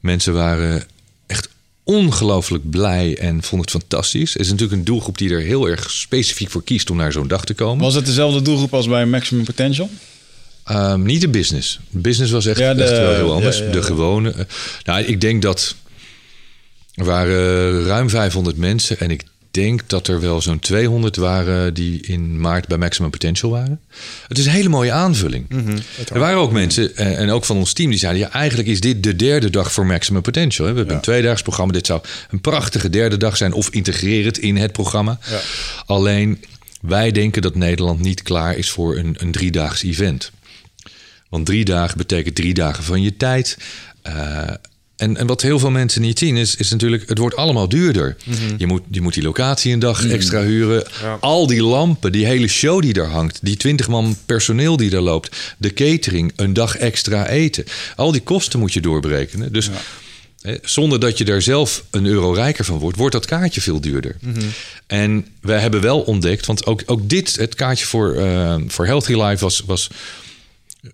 Mensen 0.00 0.32
waren 0.32 0.84
ongelooflijk 1.96 2.70
blij 2.70 3.16
en 3.18 3.42
vonden 3.42 3.60
het 3.72 3.80
fantastisch. 3.82 4.32
Het 4.32 4.42
is 4.42 4.48
natuurlijk 4.50 4.78
een 4.78 4.84
doelgroep 4.84 5.18
die 5.18 5.30
er 5.30 5.40
heel 5.40 5.68
erg 5.68 5.90
specifiek 5.90 6.50
voor 6.50 6.64
kiest 6.64 6.90
om 6.90 6.96
naar 6.96 7.12
zo'n 7.12 7.28
dag 7.28 7.44
te 7.44 7.54
komen. 7.54 7.84
Was 7.84 7.94
het 7.94 8.06
dezelfde 8.06 8.42
doelgroep 8.42 8.74
als 8.74 8.88
bij 8.88 9.06
Maximum 9.06 9.44
Potential? 9.44 9.90
Ehm, 10.64 11.02
niet 11.02 11.20
de 11.20 11.28
business. 11.28 11.78
De 11.90 11.98
business 11.98 12.32
was 12.32 12.46
echt, 12.46 12.58
Ja, 12.58 12.74
de- 12.74 12.82
echt 12.82 12.98
wel 12.98 13.14
heel 13.14 13.32
anders. 13.32 13.58
ja, 13.58 13.64
ja, 13.64 13.70
de 13.70 13.82
gewone. 13.82 14.30
eh, 14.30 14.44
nou, 14.84 15.02
ik 15.02 15.20
denk 15.20 15.42
dat 15.42 15.74
er 16.94 17.04
waren 17.04 17.84
ruim 17.84 18.10
500 18.10 18.56
mensen 18.56 18.98
en 19.00 19.10
ik 19.10 19.22
denk 19.52 19.88
dat 19.88 20.08
er 20.08 20.20
wel 20.20 20.40
zo'n 20.40 20.58
200 20.58 21.16
waren 21.16 21.74
die 21.74 22.06
in 22.06 22.40
maart 22.40 22.68
bij 22.68 22.78
Maximum 22.78 23.10
Potential 23.10 23.50
waren. 23.50 23.80
Het 24.28 24.38
is 24.38 24.46
een 24.46 24.52
hele 24.52 24.68
mooie 24.68 24.92
aanvulling. 24.92 25.46
er 26.12 26.18
waren 26.18 26.38
ook 26.38 26.52
mensen, 26.52 26.96
eh, 26.96 27.18
en 27.18 27.30
ook 27.30 27.44
van 27.44 27.56
ons 27.56 27.72
team, 27.72 27.90
die 27.90 27.98
zeiden... 27.98 28.22
ja, 28.22 28.30
eigenlijk 28.30 28.68
is 28.68 28.80
dit 28.80 29.02
de 29.02 29.16
derde 29.16 29.50
dag 29.50 29.72
voor 29.72 29.86
Maximum 29.86 30.22
Potential. 30.22 30.68
We 30.68 30.76
hebben 30.76 30.94
een 30.94 31.02
tweedaags 31.02 31.42
programma. 31.42 31.72
Dit 31.72 31.86
zou 31.86 32.00
een 32.30 32.40
prachtige 32.40 32.90
derde 32.90 33.16
dag 33.16 33.36
zijn... 33.36 33.52
of 33.52 33.68
integreer 33.68 34.24
het 34.24 34.38
in 34.38 34.56
het 34.56 34.72
programma. 34.72 35.18
Alleen, 35.86 36.44
wij 36.80 37.10
denken 37.10 37.42
dat 37.42 37.54
Nederland 37.54 38.00
niet 38.00 38.22
klaar 38.22 38.56
is 38.56 38.70
voor 38.70 38.96
een, 38.96 39.16
een 39.18 39.32
driedaags 39.32 39.82
event. 39.82 40.30
Want 41.28 41.46
drie 41.46 41.64
dagen 41.64 41.96
betekent 41.96 42.34
drie 42.34 42.54
dagen 42.54 42.84
van 42.84 43.02
je 43.02 43.16
tijd. 43.16 43.58
Eh, 44.02 44.48
en, 45.02 45.16
en 45.16 45.26
wat 45.26 45.42
heel 45.42 45.58
veel 45.58 45.70
mensen 45.70 46.00
niet 46.00 46.18
zien 46.18 46.36
is, 46.36 46.56
is 46.56 46.70
natuurlijk, 46.70 47.08
het 47.08 47.18
wordt 47.18 47.36
allemaal 47.36 47.68
duurder. 47.68 48.16
je, 48.56 48.66
moet, 48.66 48.82
je 48.90 49.00
moet 49.00 49.14
die 49.14 49.22
locatie 49.22 49.72
een 49.72 49.78
dag 49.78 50.06
extra 50.06 50.42
huren. 50.42 50.84
Al 51.20 51.46
die 51.46 51.62
lampen, 51.62 52.12
die 52.12 52.26
hele 52.26 52.48
show 52.48 52.82
die 52.82 52.92
daar 52.92 53.10
hangt, 53.10 53.38
die 53.42 53.56
20 53.56 53.88
man 53.88 54.16
personeel 54.26 54.76
die 54.76 54.90
daar 54.90 55.00
loopt, 55.00 55.36
de 55.58 55.72
catering, 55.72 56.32
een 56.36 56.52
dag 56.52 56.76
extra 56.76 57.28
eten. 57.28 57.64
Al 57.96 58.12
die 58.12 58.20
kosten 58.20 58.58
moet 58.58 58.72
je 58.72 58.80
doorberekenen. 58.80 59.52
Dus 59.52 59.70
hè, 60.42 60.56
zonder 60.62 61.00
dat 61.00 61.18
je 61.18 61.24
daar 61.24 61.42
zelf 61.42 61.84
een 61.90 62.06
euro 62.06 62.32
rijker 62.32 62.64
van 62.64 62.78
wordt, 62.78 62.96
wordt 62.96 63.14
dat 63.14 63.26
kaartje 63.26 63.60
veel 63.60 63.80
duurder. 63.80 64.16
En 64.86 65.26
wij 65.40 65.58
hebben 65.58 65.80
wel 65.80 66.00
ontdekt, 66.00 66.46
want 66.46 66.66
ook, 66.66 66.82
ook 66.86 67.08
dit, 67.08 67.36
het 67.36 67.54
kaartje 67.54 67.86
voor, 67.86 68.14
eh, 68.14 68.54
voor 68.66 68.86
Healthy 68.86 69.14
Life 69.14 69.44
was, 69.44 69.62
was 69.66 69.90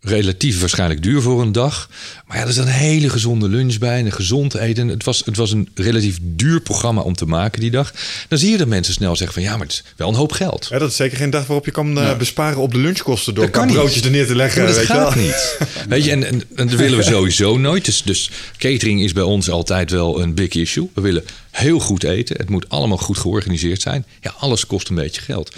relatief 0.00 0.60
waarschijnlijk 0.60 1.02
duur 1.02 1.22
voor 1.22 1.42
een 1.42 1.52
dag. 1.52 1.88
Maar 2.26 2.36
ja, 2.36 2.46
er 2.46 2.52
zat 2.52 2.66
een 2.66 2.72
hele 2.72 3.10
gezonde 3.10 3.48
lunch 3.48 3.78
bij 3.78 3.98
en 3.98 4.06
een 4.06 4.12
gezond 4.12 4.54
eten. 4.54 4.88
Het 4.88 5.04
was, 5.04 5.22
het 5.24 5.36
was 5.36 5.52
een 5.52 5.68
relatief 5.74 6.18
duur 6.22 6.60
programma 6.60 7.00
om 7.00 7.14
te 7.14 7.26
maken 7.26 7.60
die 7.60 7.70
dag. 7.70 7.92
Dan 8.28 8.38
zie 8.38 8.50
je 8.50 8.56
dat 8.56 8.68
mensen 8.68 8.94
snel 8.94 9.16
zeggen 9.16 9.34
van 9.34 9.42
ja, 9.42 9.56
maar 9.56 9.66
het 9.66 9.72
is 9.72 9.84
wel 9.96 10.08
een 10.08 10.14
hoop 10.14 10.32
geld. 10.32 10.66
Ja, 10.70 10.78
dat 10.78 10.90
is 10.90 10.96
zeker 10.96 11.16
geen 11.16 11.30
dag 11.30 11.46
waarop 11.46 11.64
je 11.64 11.70
kan 11.70 11.98
eh, 11.98 12.16
besparen 12.16 12.58
op 12.58 12.72
de 12.72 12.78
lunchkosten 12.78 13.34
door 13.34 13.50
kan 13.50 13.66
broodjes 13.66 14.02
er 14.04 14.10
neer 14.10 14.26
te 14.26 14.34
leggen. 14.34 14.62
maar 14.62 14.70
dat 14.70 14.78
weet 14.78 14.86
gaat 14.86 15.14
wel. 15.14 15.22
niet. 15.22 15.58
Weet 15.88 16.04
je, 16.04 16.10
en, 16.10 16.24
en, 16.24 16.42
en 16.54 16.68
dat 16.68 16.78
willen 16.78 16.98
we 16.98 17.04
sowieso 17.04 17.58
nooit. 17.58 17.84
Dus, 17.84 18.02
dus 18.02 18.30
catering 18.56 19.02
is 19.02 19.12
bij 19.12 19.22
ons 19.22 19.50
altijd 19.50 19.90
wel 19.90 20.22
een 20.22 20.34
big 20.34 20.54
issue. 20.54 20.90
We 20.94 21.00
willen 21.00 21.24
heel 21.50 21.78
goed 21.78 22.02
eten. 22.02 22.36
Het 22.36 22.48
moet 22.48 22.68
allemaal 22.68 22.96
goed 22.96 23.18
georganiseerd 23.18 23.80
zijn. 23.80 24.06
Ja, 24.20 24.34
alles 24.38 24.66
kost 24.66 24.88
een 24.88 24.94
beetje 24.94 25.20
geld. 25.20 25.52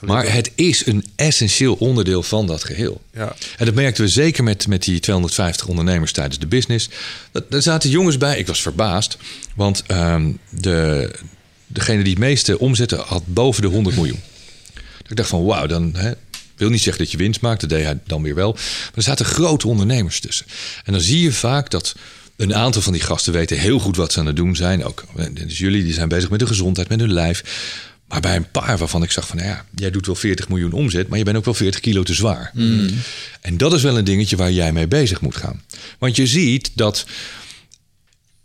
Maar 0.00 0.32
het 0.32 0.50
is 0.54 0.86
een 0.86 1.04
essentieel 1.16 1.74
onderdeel 1.74 2.22
van 2.22 2.46
dat 2.46 2.64
geheel. 2.64 3.00
Ja. 3.12 3.34
En 3.56 3.64
dat 3.64 3.74
merkten 3.74 4.04
we 4.04 4.10
zeker 4.10 4.44
met, 4.44 4.66
met 4.66 4.82
die 4.82 5.00
250 5.00 5.66
ondernemers 5.66 6.12
tijdens 6.12 6.38
de 6.38 6.46
business. 6.46 6.88
Daar 7.48 7.62
zaten 7.62 7.90
jongens 7.90 8.16
bij. 8.16 8.38
Ik 8.38 8.46
was 8.46 8.62
verbaasd. 8.62 9.16
Want 9.54 9.82
ehm, 9.86 10.32
de, 10.50 11.10
degene 11.66 12.02
die 12.02 12.12
het 12.12 12.22
meeste 12.22 12.58
omzette 12.58 12.96
had 12.96 13.22
boven 13.26 13.62
de 13.62 13.68
100 13.68 13.96
miljoen. 13.96 14.20
Ik 15.08 15.16
dacht 15.16 15.28
van 15.28 15.44
wauw, 15.44 15.66
dan 15.66 15.94
hè, 15.96 16.12
wil 16.56 16.68
niet 16.68 16.82
zeggen 16.82 17.02
dat 17.02 17.12
je 17.12 17.18
winst 17.18 17.40
maakt. 17.40 17.60
Dat 17.60 17.70
deed 17.70 17.84
hij 17.84 17.98
dan 18.06 18.22
weer 18.22 18.34
wel. 18.34 18.52
Maar 18.52 18.90
er 18.94 19.02
zaten 19.02 19.26
grote 19.26 19.68
ondernemers 19.68 20.20
tussen. 20.20 20.46
En 20.84 20.92
dan 20.92 21.00
zie 21.00 21.22
je 21.22 21.32
vaak 21.32 21.70
dat 21.70 21.94
een 22.36 22.54
aantal 22.54 22.82
van 22.82 22.92
die 22.92 23.02
gasten 23.02 23.32
weten 23.32 23.58
heel 23.58 23.78
goed 23.78 23.96
wat 23.96 24.12
ze 24.12 24.18
aan 24.18 24.26
het 24.26 24.36
doen 24.36 24.56
zijn. 24.56 24.84
Ook 24.84 25.04
dus 25.32 25.58
jullie 25.58 25.84
die 25.84 25.92
zijn 25.92 26.08
bezig 26.08 26.30
met 26.30 26.38
de 26.38 26.46
gezondheid, 26.46 26.88
met 26.88 27.00
hun 27.00 27.12
lijf. 27.12 27.42
Maar 28.10 28.20
bij 28.20 28.36
een 28.36 28.50
paar 28.50 28.78
waarvan 28.78 29.02
ik 29.02 29.10
zag 29.10 29.26
van, 29.26 29.36
nou 29.36 29.48
ja, 29.48 29.64
jij 29.74 29.90
doet 29.90 30.06
wel 30.06 30.14
40 30.14 30.48
miljoen 30.48 30.72
omzet, 30.72 31.08
maar 31.08 31.18
je 31.18 31.24
bent 31.24 31.36
ook 31.36 31.44
wel 31.44 31.54
40 31.54 31.80
kilo 31.80 32.02
te 32.02 32.14
zwaar. 32.14 32.50
En 33.40 33.56
dat 33.56 33.72
is 33.72 33.82
wel 33.82 33.98
een 33.98 34.04
dingetje 34.04 34.36
waar 34.36 34.52
jij 34.52 34.72
mee 34.72 34.88
bezig 34.88 35.20
moet 35.20 35.36
gaan. 35.36 35.62
Want 35.98 36.16
je 36.16 36.26
ziet 36.26 36.70
dat 36.74 37.06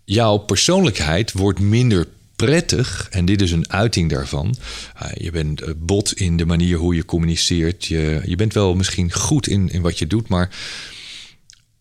jouw 0.04 0.38
persoonlijkheid 0.38 1.32
wordt 1.32 1.60
minder 1.60 2.08
prettig. 2.36 3.08
En 3.12 3.26
dit 3.26 3.42
is 3.42 3.52
een 3.52 3.72
uiting 3.72 4.10
daarvan. 4.10 4.56
Ah, 4.96 5.12
je 5.14 5.32
bent 5.32 5.62
eh, 5.62 5.72
bot 5.78 6.14
in 6.14 6.38
de 6.38 6.46
manier 6.46 6.78
hoe 6.78 6.96
je 6.96 7.06
communiceert. 7.06 7.86
Je, 7.86 8.22
je 8.26 8.36
bent 8.36 8.54
wel 8.54 8.76
misschien 8.76 9.12
goed 9.12 9.48
in, 9.48 9.70
in 9.70 9.82
wat 9.82 10.00
je 10.00 10.08
doet, 10.08 10.28
maar 10.28 10.56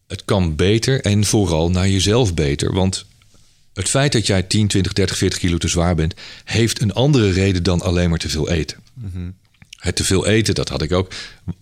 het 0.07 0.25
kan 0.25 0.57
beter 0.57 1.01
en 1.01 1.25
vooral 1.25 1.71
naar 1.71 1.89
jezelf 1.89 2.35
beter. 2.35 2.73
Want 2.73 3.05
het 3.75 3.89
feit 3.89 4.13
dat 4.13 4.27
jij 4.27 4.43
10, 4.43 4.67
20, 4.67 4.93
30, 4.93 5.17
40 5.17 5.39
kilo 5.39 5.59
te 5.59 5.69
zwaar 5.69 5.95
bent, 5.95 6.15
heeft 6.45 6.81
een 6.81 6.93
andere 6.93 7.31
reden 7.31 7.63
dan 7.63 7.81
alleen 7.81 8.11
maar 8.11 8.19
te 8.19 8.29
veel 8.29 8.51
eten. 8.51 8.77
Het 9.77 9.97
te 9.97 10.05
veel 10.05 10.27
eten, 10.27 10.55
dat 10.55 10.69
had 10.69 10.83
ik 10.83 10.93
ook. 10.93 11.13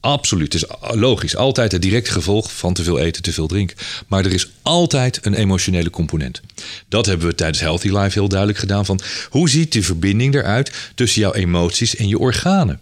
Absoluut, 0.00 0.52
het 0.52 0.62
is 0.62 0.94
logisch. 0.94 1.36
Altijd 1.36 1.72
het 1.72 1.82
directe 1.82 2.10
gevolg 2.10 2.56
van 2.56 2.74
te 2.74 2.82
veel 2.82 2.98
eten, 2.98 3.22
te 3.22 3.32
veel 3.32 3.46
drinken. 3.46 3.76
Maar 4.06 4.24
er 4.24 4.32
is 4.32 4.50
altijd 4.62 5.18
een 5.26 5.34
emotionele 5.34 5.90
component. 5.90 6.40
Dat 6.88 7.06
hebben 7.06 7.26
we 7.26 7.34
tijdens 7.34 7.60
Healthy 7.60 7.88
Life 7.88 8.18
heel 8.18 8.28
duidelijk 8.28 8.58
gedaan. 8.58 8.86
Van 8.86 9.00
hoe 9.30 9.48
ziet 9.48 9.72
de 9.72 9.82
verbinding 9.82 10.34
eruit 10.34 10.72
tussen 10.94 11.20
jouw 11.20 11.32
emoties 11.32 11.96
en 11.96 12.08
je 12.08 12.18
organen? 12.18 12.80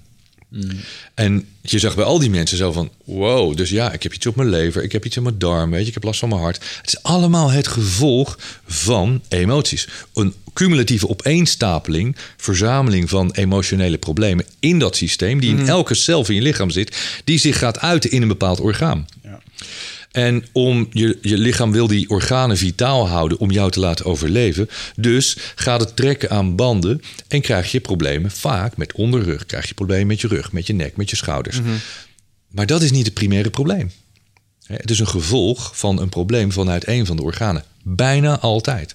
En 1.15 1.49
je 1.61 1.79
zag 1.79 1.95
bij 1.95 2.05
al 2.05 2.19
die 2.19 2.31
mensen 2.31 2.57
zo 2.57 2.73
van: 2.73 2.91
wow, 3.05 3.57
dus 3.57 3.71
ja, 3.71 3.93
ik 3.93 4.03
heb 4.03 4.15
iets 4.15 4.27
op 4.27 4.37
mijn 4.37 4.49
lever, 4.49 4.83
ik 4.83 4.93
heb 4.93 5.05
iets 5.05 5.17
op 5.17 5.23
mijn 5.23 5.39
darm, 5.39 5.71
weet 5.71 5.81
je, 5.81 5.87
ik 5.87 5.95
heb 5.95 6.03
last 6.03 6.21
van 6.21 6.29
mijn 6.29 6.41
hart. 6.41 6.57
Het 6.77 6.87
is 6.87 7.03
allemaal 7.03 7.51
het 7.51 7.69
gevolg 7.69 8.39
van 8.67 9.23
emoties. 9.29 9.89
Een 10.15 10.35
cumulatieve 10.53 11.09
opeenstapeling, 11.09 12.17
verzameling 12.37 13.09
van 13.09 13.31
emotionele 13.31 13.99
problemen 13.99 14.45
in 14.61 14.79
dat 14.79 14.97
systeem, 14.97 15.41
die 15.41 15.57
in 15.57 15.69
elke 15.69 15.95
cel 15.95 16.25
van 16.25 16.35
je 16.35 16.43
lichaam 16.43 16.71
zit, 16.71 16.97
die 17.25 17.39
zich 17.39 17.59
gaat 17.59 17.79
uiten 17.79 18.11
in 18.11 18.23
een 18.23 18.29
bepaald 18.29 18.61
orgaan. 18.61 19.07
En 20.11 20.45
om 20.53 20.89
je, 20.93 21.19
je 21.23 21.39
lichaam 21.39 21.73
wil 21.73 21.87
die 21.87 22.09
organen 22.09 22.57
vitaal 22.57 23.09
houden 23.09 23.39
om 23.39 23.51
jou 23.51 23.71
te 23.71 23.81
laten 23.81 24.05
overleven. 24.05 24.69
Dus 24.97 25.37
gaat 25.55 25.81
het 25.81 25.97
trekken 25.97 26.31
aan 26.31 26.57
banden 26.57 27.03
en 27.29 27.41
krijg 27.41 27.73
je 27.73 27.81
problemen 27.81 28.31
vaak 28.31 28.77
met 28.77 28.93
onderrug. 28.93 29.47
Krijg 29.47 29.69
je 29.69 29.75
problemen 29.75 30.07
met 30.07 30.21
je 30.21 30.29
rug, 30.29 30.53
met 30.53 30.67
je 30.67 30.73
nek, 30.73 30.97
met 30.97 31.11
je 31.11 31.17
schouders. 31.17 31.61
Maar 32.49 32.67
dat 32.67 32.83
is 32.83 32.91
niet 32.91 33.05
het 33.05 33.15
primaire 33.15 33.51
probleem. 33.51 33.91
Het 34.67 34.91
is 34.91 34.99
een 34.99 35.09
gevolg 35.09 35.79
van 35.79 36.01
een 36.01 36.09
probleem 36.09 36.53
vanuit 36.53 36.89
een 36.89 37.07
van 37.07 37.17
de 37.17 37.23
organen. 37.23 37.65
Bijna 37.83 38.39
altijd. 38.39 38.95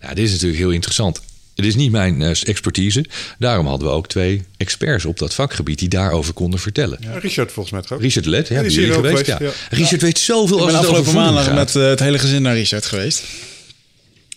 Nou, 0.00 0.14
dit 0.14 0.24
is 0.24 0.30
natuurlijk 0.30 0.60
heel 0.60 0.70
interessant. 0.70 1.20
Het 1.60 1.68
is 1.68 1.74
niet 1.76 1.90
mijn 1.90 2.22
eh, 2.22 2.30
expertise. 2.44 3.04
Daarom 3.38 3.66
hadden 3.66 3.88
we 3.88 3.94
ook 3.94 4.08
twee 4.08 4.42
experts 4.56 5.04
op 5.04 5.18
dat 5.18 5.34
vakgebied 5.34 5.78
die 5.78 5.88
daarover 5.88 6.32
konden 6.32 6.60
vertellen. 6.60 6.98
Ja, 7.00 7.18
Richard 7.18 7.52
volgens 7.52 7.74
mij 7.74 7.82
toch? 7.84 8.00
Richard 8.00 8.26
Let, 8.26 8.48
ja, 8.48 8.54
Ja, 8.54 8.60
die 8.60 8.70
is 8.70 8.76
hier 8.76 8.92
geweest. 8.92 9.30
geweest, 9.30 9.56
ja. 9.70 9.76
Richard 9.76 10.02
weet 10.02 10.18
zoveel 10.18 10.56
Ik 10.56 10.62
als 10.62 10.72
ben 10.72 10.80
het 10.80 10.90
afgelopen 10.90 11.14
maandag 11.14 11.54
met 11.54 11.76
eh, 11.76 11.82
het 11.88 12.00
hele 12.00 12.18
gezin 12.18 12.42
naar 12.42 12.54
Richard 12.54 12.86
geweest. 12.86 13.22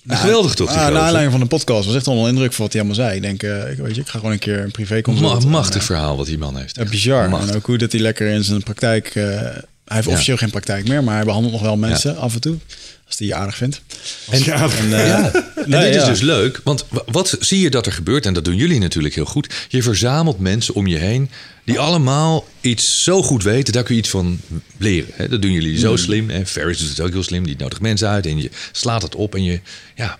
Nou, 0.03 0.19
geweldig 0.19 0.53
toch? 0.55 0.69
die 0.69 0.77
Ah, 0.77 0.83
naar 0.91 1.01
aanleiding 1.01 1.31
van 1.31 1.39
de 1.41 1.47
podcast 1.47 1.85
was 1.85 1.95
echt 1.95 2.07
onder 2.07 2.27
indruk 2.29 2.53
van 2.53 2.63
wat 2.65 2.73
hij 2.73 2.81
allemaal 2.83 3.05
zei. 3.05 3.15
Ik 3.15 3.21
denk, 3.21 3.43
eh, 3.43 3.71
ik, 3.71 3.77
weet 3.77 3.95
je, 3.95 4.01
ik 4.01 4.07
ga 4.07 4.17
gewoon 4.17 4.33
een 4.33 4.39
keer 4.39 4.59
een 4.59 4.71
privé 4.71 5.01
Ma- 5.05 5.39
machtig 5.39 5.75
En, 5.79 5.81
verhaal 5.85 6.17
wat 6.17 6.25
die 6.25 6.37
man 6.37 6.57
heeft. 6.57 6.75
Ja, 6.75 6.83
bizar. 6.85 7.29
Machtig. 7.29 7.49
En 7.49 7.55
ook 7.55 7.65
hoe 7.65 7.77
dat 7.77 7.91
hij 7.91 8.01
lekker 8.01 8.27
in 8.27 8.43
zijn 8.43 8.63
praktijk... 8.63 9.05
eh, 9.15 9.23
hij 9.23 9.55
heeft 9.85 10.05
Ja. 10.07 10.11
officieel 10.13 10.37
geen 10.37 10.49
praktijk 10.49 10.87
meer, 10.87 11.03
maar 11.03 11.15
hij 11.15 11.23
behandelt 11.25 11.53
nog 11.53 11.61
wel 11.61 11.77
mensen 11.77 12.17
af 12.17 12.33
en 12.33 12.41
toe. 12.41 12.57
Als 13.07 13.17
je 13.17 13.35
aardig 13.35 13.55
vindt. 13.57 13.81
En, 14.29 14.43
Ja, 14.43 14.69
En, 14.69 14.93
eh, 14.93 15.07
Ja, 15.07 15.31
en 15.55 15.69
nee, 15.69 15.91
dit 15.91 16.01
is 16.01 16.07
dus 16.07 16.21
leuk, 16.21 16.61
want 16.63 16.85
wa- 16.89 17.03
wat 17.05 17.37
zie 17.39 17.59
je 17.59 17.69
dat 17.69 17.85
er 17.85 17.91
gebeurt? 17.91 18.25
En 18.25 18.33
dat 18.33 18.45
doen 18.45 18.55
jullie 18.55 18.79
natuurlijk 18.79 19.15
heel 19.15 19.25
goed. 19.25 19.53
Je 19.69 19.83
verzamelt 19.83 20.39
mensen 20.39 20.73
om 20.75 20.87
je 20.87 20.97
heen 20.97 21.29
die 21.65 21.79
allemaal 21.79 22.47
iets 22.61 23.03
zo 23.03 23.21
goed 23.23 23.43
weten, 23.43 23.73
daar 23.73 23.83
kun 23.83 23.93
je 23.95 23.99
iets 24.01 24.09
van 24.09 24.39
leren. 24.77 25.29
Dat 25.29 25.41
doen 25.41 25.51
jullie 25.51 25.77
zo 25.79 25.95
slim. 25.95 26.29
En 26.29 26.47
Ferris 26.47 26.79
doet 26.79 26.89
het 26.89 26.99
ook 27.01 27.11
heel 27.11 27.23
slim, 27.23 27.45
die 27.45 27.55
nodigt 27.57 27.81
mensen 27.81 28.07
uit 28.07 28.25
en 28.25 28.41
je 28.41 28.49
slaat 28.71 29.01
het 29.01 29.15
op 29.15 29.35
en 29.35 29.43
je, 29.43 29.59
ja, 29.95 30.19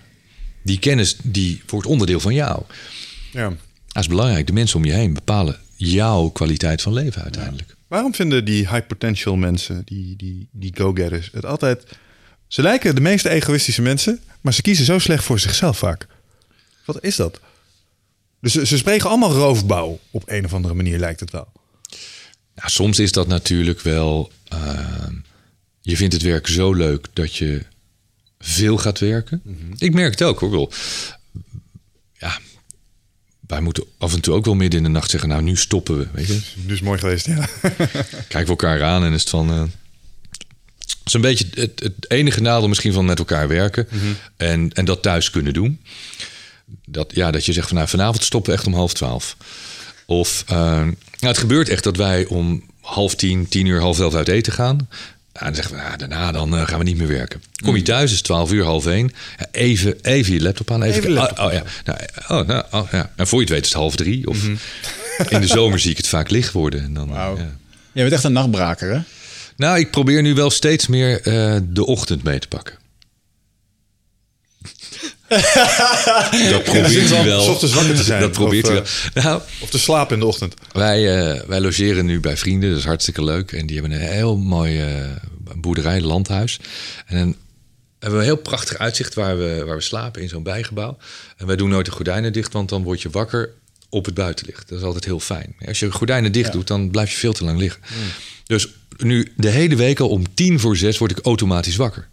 die 0.62 0.78
kennis 0.78 1.16
die 1.22 1.62
wordt 1.66 1.86
onderdeel 1.86 2.20
van 2.20 2.34
jou. 2.34 2.62
Ja. 3.32 3.48
Dat 3.92 4.02
is 4.02 4.08
belangrijk. 4.08 4.46
De 4.46 4.52
mensen 4.52 4.76
om 4.76 4.84
je 4.84 4.92
heen 4.92 5.14
bepalen 5.14 5.58
jouw 5.76 6.28
kwaliteit 6.28 6.82
van 6.82 6.92
leven 6.92 7.22
uiteindelijk. 7.22 7.76
Waarom 7.88 8.14
vinden 8.14 8.44
die 8.44 8.68
high 8.68 8.86
potential 8.86 9.36
mensen, 9.36 9.82
die, 9.84 10.16
die, 10.16 10.46
die 10.52 10.72
go-getters, 10.76 11.28
het 11.32 11.44
altijd... 11.46 11.82
Ze 12.48 12.62
lijken 12.62 12.94
de 12.94 13.00
meest 13.00 13.24
egoïstische 13.24 13.82
mensen, 13.82 14.20
maar 14.40 14.52
ze 14.54 14.62
kiezen 14.62 14.84
zo 14.84 14.98
slecht 14.98 15.24
voor 15.24 15.38
zichzelf 15.40 15.78
vaak. 15.78 16.06
Wat 16.84 17.02
is 17.04 17.16
dat? 17.16 17.40
Dus 18.40 18.52
ze, 18.52 18.66
ze 18.66 18.76
spreken 18.76 19.08
allemaal 19.08 19.32
roofbouw 19.32 20.00
op 20.10 20.22
een 20.26 20.44
of 20.44 20.54
andere 20.54 20.74
manier, 20.74 20.98
lijkt 20.98 21.20
het 21.20 21.30
wel. 21.30 21.52
Nou, 22.54 22.70
soms 22.70 22.98
is 22.98 23.12
dat 23.12 23.26
natuurlijk 23.26 23.80
wel. 23.80 24.32
ehm, 24.48 25.14
je 25.80 25.96
vindt 25.96 26.12
het 26.14 26.22
werk 26.22 26.46
zo 26.46 26.72
leuk 26.72 27.06
dat 27.12 27.36
je 27.36 27.62
veel 28.38 28.78
gaat 28.78 28.98
werken. 28.98 29.42
Ik 29.78 29.94
merk 29.94 30.10
het 30.10 30.22
ook 30.22 30.40
hoor. 30.40 30.50
Wel. 30.50 30.72
Ja, 32.12 32.38
wij 33.46 33.60
moeten 33.60 33.84
af 33.98 34.14
en 34.14 34.20
toe 34.20 34.34
ook 34.34 34.44
wel 34.44 34.54
midden 34.54 34.78
in 34.78 34.84
de 34.84 34.90
nacht 34.92 35.10
zeggen: 35.10 35.28
Nou, 35.28 35.42
nu 35.42 35.56
stoppen 35.56 35.98
we. 35.98 36.06
Weet 36.12 36.26
je? 36.26 36.40
Dus 36.66 36.80
mooi 36.80 36.98
geweest, 36.98 37.26
ja. 37.26 37.48
Kijken 38.08 38.40
we 38.44 38.46
elkaar 38.46 38.82
aan 38.82 39.04
en 39.04 39.12
is 39.12 39.20
het 39.20 39.30
van. 39.30 39.50
eh, 39.50 39.62
het 41.04 41.12
is 41.12 41.12
een 41.12 41.20
beetje 41.20 41.46
het, 41.54 41.80
het 41.82 42.10
enige 42.10 42.40
nadeel 42.40 42.68
misschien 42.68 42.92
van 42.92 43.04
met 43.04 43.18
elkaar 43.18 43.48
werken 43.48 43.88
en, 44.36 44.70
en 44.72 44.84
dat 44.84 45.02
thuis 45.02 45.30
kunnen 45.30 45.52
doen. 45.52 45.80
Dat, 46.86 47.10
ja, 47.14 47.30
dat 47.30 47.44
je 47.44 47.52
zegt 47.52 47.68
van 47.68 47.76
nou, 47.76 47.88
vanavond 47.88 48.24
stoppen 48.24 48.50
we 48.50 48.56
echt 48.58 48.66
om 48.66 48.74
half 48.74 48.94
twaalf. 48.94 49.36
Of 50.06 50.44
eh, 50.46 50.56
nou, 50.56 50.94
het 51.18 51.38
gebeurt 51.38 51.68
echt 51.68 51.84
dat 51.84 51.96
wij 51.96 52.26
om 52.26 52.62
half 52.80 53.14
tien, 53.14 53.48
tien 53.48 53.66
uur, 53.66 53.80
half 53.80 54.00
elf 54.00 54.14
uit 54.14 54.28
eten 54.28 54.52
gaan. 54.52 54.88
Nou, 55.32 55.46
dan 55.46 55.54
zeggen 55.54 55.74
we, 55.74 55.82
nou, 55.82 55.96
daarna 55.96 56.32
dan, 56.32 56.56
eh, 56.56 56.66
gaan 56.68 56.78
we 56.78 56.84
niet 56.84 56.96
meer 56.96 57.08
werken. 57.08 57.42
Kom 57.64 57.76
je 57.76 57.82
thuis, 57.82 58.10
is 58.10 58.16
het 58.16 58.24
twaalf 58.24 58.52
uur, 58.52 58.64
half 58.64 58.86
één. 58.86 59.12
Ja, 59.38 59.46
even, 59.52 60.00
even 60.02 60.32
je 60.32 60.42
laptop 60.42 60.70
aan. 60.70 60.82
Even, 60.82 60.96
Even 60.96 61.08
de 61.08 61.14
laptop 61.14 61.38
oh, 61.38 61.44
oh, 61.44 61.52
ja. 61.52 61.62
Nou, 61.84 61.98
oh, 62.28 62.48
nou, 62.48 62.64
oh, 62.70 62.90
ja. 62.92 63.10
En 63.16 63.26
voor 63.26 63.38
je 63.38 63.44
het 63.44 63.54
weet 63.54 63.64
is 63.64 63.68
het 63.68 63.78
half 63.78 63.96
drie. 63.96 64.28
Of 64.28 64.44
in 65.28 65.40
de 65.40 65.46
zomer 65.46 65.78
zie 65.78 65.90
ik 65.90 65.96
het 65.96 66.08
vaak 66.08 66.30
licht 66.30 66.52
worden. 66.52 66.82
En 66.82 66.94
dan, 66.94 67.08
ja. 67.12 67.34
Jij 67.92 68.02
bent 68.02 68.12
echt 68.12 68.24
een 68.24 68.32
nachtbraker, 68.32 68.94
hè? 68.94 69.00
Nou, 69.56 69.78
ik 69.78 69.90
probeer 69.90 70.22
nu 70.22 70.34
wel 70.34 70.50
steeds 70.50 70.86
meer 70.86 71.20
eh, 71.20 71.56
de 71.62 71.86
ochtend 71.86 72.22
mee 72.22 72.38
te 72.38 72.48
pakken. 72.48 72.78
dat 76.50 76.62
probeert 76.62 77.10
hij 77.10 77.24
wel. 77.24 77.48
Ochtends 77.50 77.74
wakker 77.74 77.94
te 77.94 78.02
zijn. 78.02 78.20
Dat 78.20 78.32
probeert 78.32 78.64
Of, 78.64 78.70
hij 78.70 78.78
eh, 78.78 79.22
wel. 79.22 79.24
Nou, 79.24 79.42
Of 79.60 79.70
te 79.70 79.78
slapen 79.78 80.14
in 80.14 80.20
de 80.20 80.26
ochtend. 80.26 80.54
wij, 80.72 81.18
eh, 81.18 81.40
wij 81.46 81.60
logeren 81.60 82.06
nu 82.06 82.20
bij 82.20 82.36
vrienden. 82.36 82.70
Dat 82.70 82.78
is 82.78 82.84
hartstikke 82.84 83.24
leuk. 83.24 83.52
En 83.52 83.66
die 83.66 83.80
hebben 83.80 83.98
een 83.98 84.08
heel 84.08 84.36
mooi 84.36 84.82
boerderij, 85.56 86.00
landhuis. 86.00 86.60
En 87.06 87.18
dan 87.18 87.36
hebben 87.98 88.18
we 88.18 88.24
een 88.24 88.32
heel 88.34 88.42
prachtig 88.42 88.78
uitzicht 88.78 89.14
waar 89.14 89.38
we, 89.38 89.62
waar 89.66 89.76
we 89.76 89.82
slapen 89.82 90.22
in 90.22 90.28
zo'n 90.28 90.42
bijgebouw. 90.42 90.96
En 91.36 91.46
wij 91.46 91.56
doen 91.56 91.68
nooit 91.68 91.86
de 91.86 91.92
gordijnen 91.92 92.32
dicht, 92.32 92.52
want 92.52 92.68
dan 92.68 92.82
word 92.82 93.02
je 93.02 93.10
wakker 93.10 93.50
op 93.94 94.04
het 94.04 94.14
buitenlicht. 94.14 94.68
Dat 94.68 94.78
is 94.78 94.84
altijd 94.84 95.04
heel 95.04 95.20
fijn. 95.20 95.56
Als 95.66 95.78
je 95.78 95.86
de 95.86 95.92
gordijnen 95.92 96.32
dicht 96.32 96.52
doet, 96.52 96.66
dan 96.66 96.90
blijf 96.90 97.10
je 97.10 97.16
veel 97.16 97.32
te 97.32 97.44
lang 97.44 97.58
liggen. 97.58 97.82
Dus 98.46 98.68
nu 98.96 99.32
de 99.36 99.48
hele 99.50 99.76
week 99.76 100.00
al 100.00 100.08
om 100.08 100.34
tien 100.34 100.60
voor 100.60 100.76
zes 100.76 100.98
word 100.98 101.10
ik 101.10 101.18
automatisch 101.24 101.76
wakker. 101.76 102.08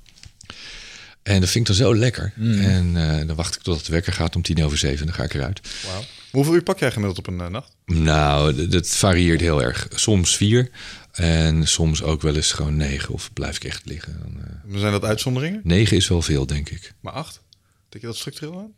En 1.24 1.40
dat 1.40 1.49
vind 1.49 1.70
ik 1.70 1.76
dan 1.76 1.86
zo 1.86 1.95
lekker. 1.95 2.34
En 2.40 2.98
eh, 3.20 3.28
dan 3.28 3.36
wacht 3.36 3.56
ik 3.56 3.62
tot 3.62 3.78
het 3.78 3.88
wekker 3.88 4.14
gaat 4.14 4.36
om 4.36 4.41
tien 4.41 4.64
over 4.64 4.78
zeven. 4.78 4.99
En 4.99 5.06
dan 5.06 5.16
ga 5.16 5.24
ik 5.24 5.34
eruit. 5.34 5.62
Wauw. 5.86 6.03
Hoeveel 6.32 6.53
uur 6.53 6.64
pak 6.64 6.80
jij 6.80 6.91
gemiddeld 6.91 7.18
op 7.18 7.28
een 7.28 7.41
eh, 7.41 7.48
nacht? 7.48 7.76
Nou, 7.86 8.68
dat 8.68 8.88
varieert 8.88 9.41
heel 9.41 9.64
erg. 9.64 9.88
Soms 9.95 10.38
vier. 10.38 10.70
En 11.12 11.68
soms 11.68 12.03
ook 12.03 12.22
wel 12.22 12.36
eens 12.36 12.52
gewoon 12.52 12.78
negen. 12.78 13.14
Of 13.14 13.34
blijf 13.34 13.56
ik 13.56 13.64
echt 13.64 13.82
liggen. 13.86 14.20
Dan, 14.22 14.44
eh, 14.74 14.80
Zijn 14.80 14.91
dat 14.91 15.03
uitzonderingen? 15.03 15.62
negen 15.64 15.98
is 15.98 16.08
wel 16.08 16.22
veel, 16.22 16.45
denk 16.45 16.70
ik. 16.70 16.94
Maar 16.99 17.14
acht? 17.14 17.41
Denk 17.90 18.03
je 18.03 18.10
dat 18.10 18.18
structureel 18.18 18.58
aan? 18.60 18.72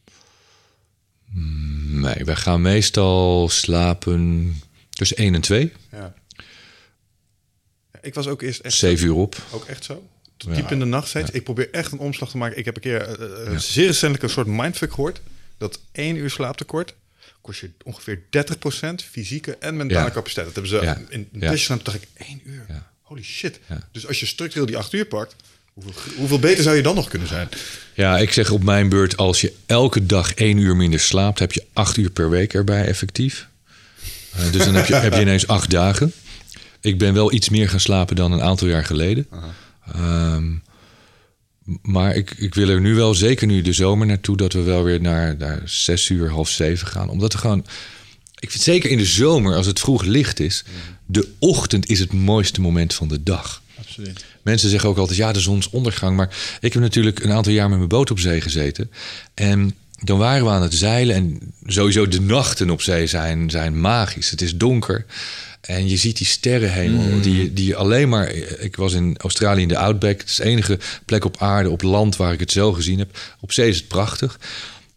Nee, 1.85 2.25
wij 2.25 2.35
gaan 2.35 2.61
meestal 2.61 3.49
slapen 3.49 4.55
tussen 4.89 5.17
één 5.17 5.33
en 5.35 5.41
twee. 5.41 5.71
Ja. 5.91 6.13
Ja, 7.93 7.99
Ik 8.01 8.13
was 8.13 8.27
ook 8.27 8.41
eerst 8.41 8.59
echt, 8.59 8.75
Zeven 8.75 9.05
uur 9.07 9.13
op. 9.13 9.35
ook 9.51 9.65
echt 9.65 9.83
zo. 9.83 10.07
Tot 10.37 10.55
diep 10.55 10.71
in 10.71 10.79
de 10.79 10.85
nacht 10.85 11.07
steeds. 11.07 11.31
Ik 11.31 11.43
probeer 11.43 11.71
echt 11.71 11.91
een 11.91 11.99
omslag 11.99 12.29
te 12.29 12.37
maken. 12.37 12.57
Ik 12.57 12.65
heb 12.65 12.75
een 12.75 12.81
keer 12.81 13.01
eh, 13.19 13.57
zeer 13.57 13.85
recentelijk 13.87 14.23
een 14.23 14.29
soort 14.29 14.47
mindfuck 14.47 14.93
gehoord. 14.93 15.21
Dat 15.57 15.79
één 15.91 16.15
uur 16.15 16.29
slaaptekort 16.29 16.95
kost 17.41 17.59
je 17.59 17.69
ongeveer 17.83 18.21
30% 18.91 18.95
fysieke 19.09 19.57
en 19.57 19.77
mentale 19.77 20.11
capaciteit. 20.11 20.45
Dat 20.45 20.55
hebben 20.55 20.71
ze 20.71 21.05
in, 21.09 21.29
in 21.31 21.39
dacht 21.83 21.93
ik, 21.93 22.07
één 22.13 22.41
uur? 22.43 22.65
Holy 23.01 23.23
shit. 23.23 23.59
Dus 23.91 24.07
als 24.07 24.19
je 24.19 24.25
structureel 24.25 24.65
die 24.65 24.77
acht 24.77 24.93
uur 24.93 25.05
pakt, 25.05 25.35
hoeveel, 25.73 25.93
hoeveel 26.17 26.39
beter 26.39 26.63
zou 26.63 26.75
je 26.75 26.81
dan 26.81 26.95
nog 26.95 27.07
kunnen 27.07 27.27
zijn? 27.27 27.49
Ja, 27.93 28.17
ik 28.17 28.31
zeg 28.31 28.51
op 28.51 28.63
mijn 28.63 28.89
beurt, 28.89 29.17
als 29.17 29.41
je 29.41 29.53
elke 29.65 30.05
dag 30.05 30.33
één 30.33 30.57
uur 30.57 30.75
minder 30.75 30.99
slaapt, 30.99 31.39
heb 31.39 31.51
je 31.51 31.65
acht 31.73 31.97
uur 31.97 32.09
per 32.09 32.29
week 32.29 32.53
erbij 32.53 32.85
effectief. 32.85 33.47
Eh, 34.31 34.51
dus 34.51 34.65
dan 34.65 34.75
heb 34.75 34.85
je, 34.85 34.95
heb 34.95 35.13
je 35.13 35.21
ineens 35.21 35.47
acht 35.47 35.69
dagen. 35.69 36.13
Ik 36.81 36.97
ben 36.97 37.13
wel 37.13 37.33
iets 37.33 37.49
meer 37.49 37.69
gaan 37.69 37.79
slapen 37.79 38.15
dan 38.15 38.31
een 38.31 38.41
aantal 38.41 38.67
jaar 38.67 38.85
geleden. 38.85 39.27
Ehm, 39.93 40.51
maar 41.81 42.15
ik, 42.15 42.31
ik 42.31 42.55
wil 42.55 42.69
er 42.69 42.81
nu 42.81 42.95
wel, 42.95 43.15
zeker 43.15 43.47
nu 43.47 43.61
de 43.61 43.73
zomer 43.73 44.07
naartoe, 44.07 44.37
dat 44.37 44.53
we 44.53 44.61
wel 44.61 44.83
weer 44.83 45.01
naar, 45.01 45.35
naar 45.37 45.61
zes 45.65 46.09
uur, 46.09 46.29
half 46.29 46.49
zeven 46.49 46.87
gaan. 46.87 47.09
Omdat 47.09 47.33
we 47.33 47.39
gewoon. 47.39 47.65
Ik 48.39 48.51
vind 48.51 48.63
zeker 48.63 48.89
in 48.89 48.97
de 48.97 49.05
zomer, 49.05 49.55
als 49.55 49.65
het 49.65 49.79
vroeg 49.79 50.03
licht 50.03 50.39
is, 50.39 50.63
de 51.05 51.27
ochtend 51.39 51.89
is 51.89 51.99
het 51.99 52.13
mooiste 52.13 52.61
moment 52.61 52.93
van 52.93 53.07
de 53.07 53.23
dag. 53.23 53.61
Absoluut. 53.87 54.25
Mensen 54.41 54.69
zeggen 54.69 54.89
ook 54.89 54.97
altijd, 54.97 55.17
ja, 55.17 55.31
de 55.31 55.39
zonsondergang. 55.39 56.15
Maar 56.17 56.57
ik 56.59 56.73
heb 56.73 56.81
natuurlijk 56.81 57.23
een 57.23 57.31
aantal 57.31 57.53
jaar 57.53 57.69
met 57.69 57.77
mijn 57.77 57.89
boot 57.89 58.11
op 58.11 58.19
zee 58.19 58.41
gezeten. 58.41 58.91
En 59.33 59.75
dan 59.99 60.17
waren 60.17 60.45
we 60.45 60.51
aan 60.51 60.61
het 60.61 60.73
zeilen. 60.73 61.15
En 61.15 61.53
sowieso 61.65 62.07
de 62.07 62.21
nachten 62.21 62.69
op 62.69 62.81
zee 62.81 63.07
zijn, 63.07 63.49
zijn 63.49 63.81
magisch. 63.81 64.29
Het 64.29 64.41
is 64.41 64.55
donker. 64.55 65.05
En 65.61 65.89
je 65.89 65.97
ziet 65.97 66.17
die 66.17 66.27
sterrenhemel. 66.27 67.21
Die, 67.21 67.53
die 67.53 67.65
je 67.65 67.75
alleen 67.75 68.09
maar... 68.09 68.31
Ik 68.59 68.75
was 68.75 68.93
in 68.93 69.17
Australië 69.17 69.61
in 69.61 69.67
de 69.67 69.77
Outback. 69.77 70.19
Het 70.19 70.29
is 70.29 70.35
de 70.35 70.43
enige 70.43 70.79
plek 71.05 71.25
op 71.25 71.37
aarde, 71.37 71.69
op 71.69 71.81
land, 71.81 72.15
waar 72.15 72.33
ik 72.33 72.39
het 72.39 72.51
zo 72.51 72.73
gezien 72.73 72.99
heb. 72.99 73.19
Op 73.39 73.51
zee 73.51 73.69
is 73.69 73.77
het 73.77 73.87
prachtig. 73.87 74.39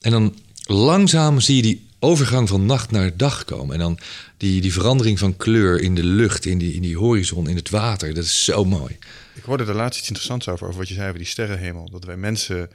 En 0.01 0.11
dan 0.11 0.35
langzaam 0.67 1.41
zie 1.41 1.57
je 1.57 1.63
die 1.63 1.86
overgang 2.07 2.49
van 2.49 2.67
nacht 2.67 2.91
naar 2.91 3.17
dag 3.17 3.45
komen. 3.45 3.75
En 3.75 3.81
dan 3.81 3.99
die, 4.37 4.61
die 4.61 4.73
verandering 4.73 5.19
van 5.19 5.37
kleur 5.37 5.81
in 5.81 5.95
de 5.95 6.05
lucht, 6.05 6.47
in 6.47 6.59
die, 6.59 6.75
in 6.75 6.83
die 6.83 6.99
horizon, 6.99 7.49
in 7.49 7.57
het 7.57 7.71
water. 7.71 8.15
Dat 8.15 8.25
is 8.25 8.45
zo 8.45 8.65
mooi. 8.65 8.99
Ik 9.35 9.43
hoorde 9.43 9.65
er 9.65 9.75
laatst 9.75 9.99
iets 9.99 10.09
interessants 10.09 10.49
over, 10.49 10.67
over 10.67 10.79
wat 10.79 10.89
je 10.89 10.95
zei 10.95 11.07
over 11.07 11.19
die 11.19 11.29
sterrenhemel. 11.29 11.91
Dat 11.91 12.05
wij 12.05 12.17
mensen, 12.17 12.71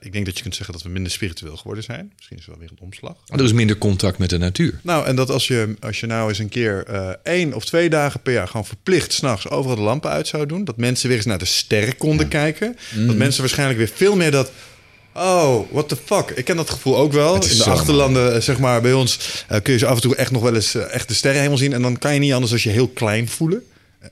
ik 0.00 0.12
denk 0.12 0.24
dat 0.26 0.36
je 0.36 0.42
kunt 0.42 0.54
zeggen 0.54 0.74
dat 0.74 0.82
we 0.82 0.88
minder 0.88 1.12
spiritueel 1.12 1.56
geworden 1.56 1.84
zijn. 1.84 2.12
Misschien 2.16 2.36
is 2.36 2.46
het 2.46 2.54
wel 2.54 2.64
weer 2.64 2.70
een 2.70 2.84
omslag. 2.84 3.16
Er 3.26 3.44
is 3.44 3.52
minder 3.52 3.78
contact 3.78 4.18
met 4.18 4.30
de 4.30 4.38
natuur. 4.38 4.80
Nou, 4.82 5.06
en 5.06 5.16
dat 5.16 5.30
als 5.30 5.48
je, 5.48 5.74
als 5.80 6.00
je 6.00 6.06
nou 6.06 6.28
eens 6.28 6.38
een 6.38 6.48
keer 6.48 6.84
eh, 6.84 7.10
één 7.22 7.54
of 7.54 7.64
twee 7.64 7.90
dagen 7.90 8.20
per 8.20 8.32
jaar 8.32 8.48
gewoon 8.48 8.66
verplicht 8.66 9.12
s'nachts 9.12 9.48
overal 9.48 9.76
de 9.76 9.82
lampen 9.82 10.10
uit 10.10 10.26
zou 10.26 10.46
doen. 10.46 10.64
Dat 10.64 10.76
mensen 10.76 11.08
weer 11.08 11.16
eens 11.16 11.26
naar 11.26 11.38
de 11.38 11.44
sterren 11.44 11.96
konden 11.96 12.28
kijken. 12.28 12.76
Mm. 12.94 13.06
Dat 13.06 13.16
mensen 13.16 13.40
waarschijnlijk 13.40 13.78
weer 13.78 13.90
veel 13.94 14.16
meer 14.16 14.30
dat. 14.30 14.52
Oh, 15.14 15.72
what 15.72 15.88
the 15.88 15.96
fuck. 16.04 16.30
Ik 16.30 16.44
ken 16.44 16.56
dat 16.56 16.70
gevoel 16.70 16.96
ook 16.96 17.12
wel. 17.12 17.34
In 17.34 17.40
de 17.40 17.54
zo 17.54 17.70
achterlanden, 17.70 18.34
eh, 18.34 18.40
zeg 18.40 18.58
maar, 18.58 18.80
bij 18.80 18.92
ons 18.92 19.18
eh, 19.48 19.60
kun 19.62 19.72
je 19.72 19.78
ze 19.78 19.86
af 19.86 19.94
en 19.94 20.00
toe 20.00 20.16
echt 20.16 20.30
nog 20.30 20.42
wel 20.42 20.54
eens 20.54 20.74
eh, 20.74 20.94
echt 20.94 21.08
de 21.08 21.14
sterrenhemel 21.14 21.56
zien. 21.56 21.72
En 21.72 21.82
dan 21.82 21.98
kan 21.98 22.14
je 22.14 22.20
niet 22.20 22.32
anders 22.32 22.52
als 22.52 22.62
je 22.62 22.70
heel 22.70 22.88
klein 22.88 23.28
voelen. 23.28 23.62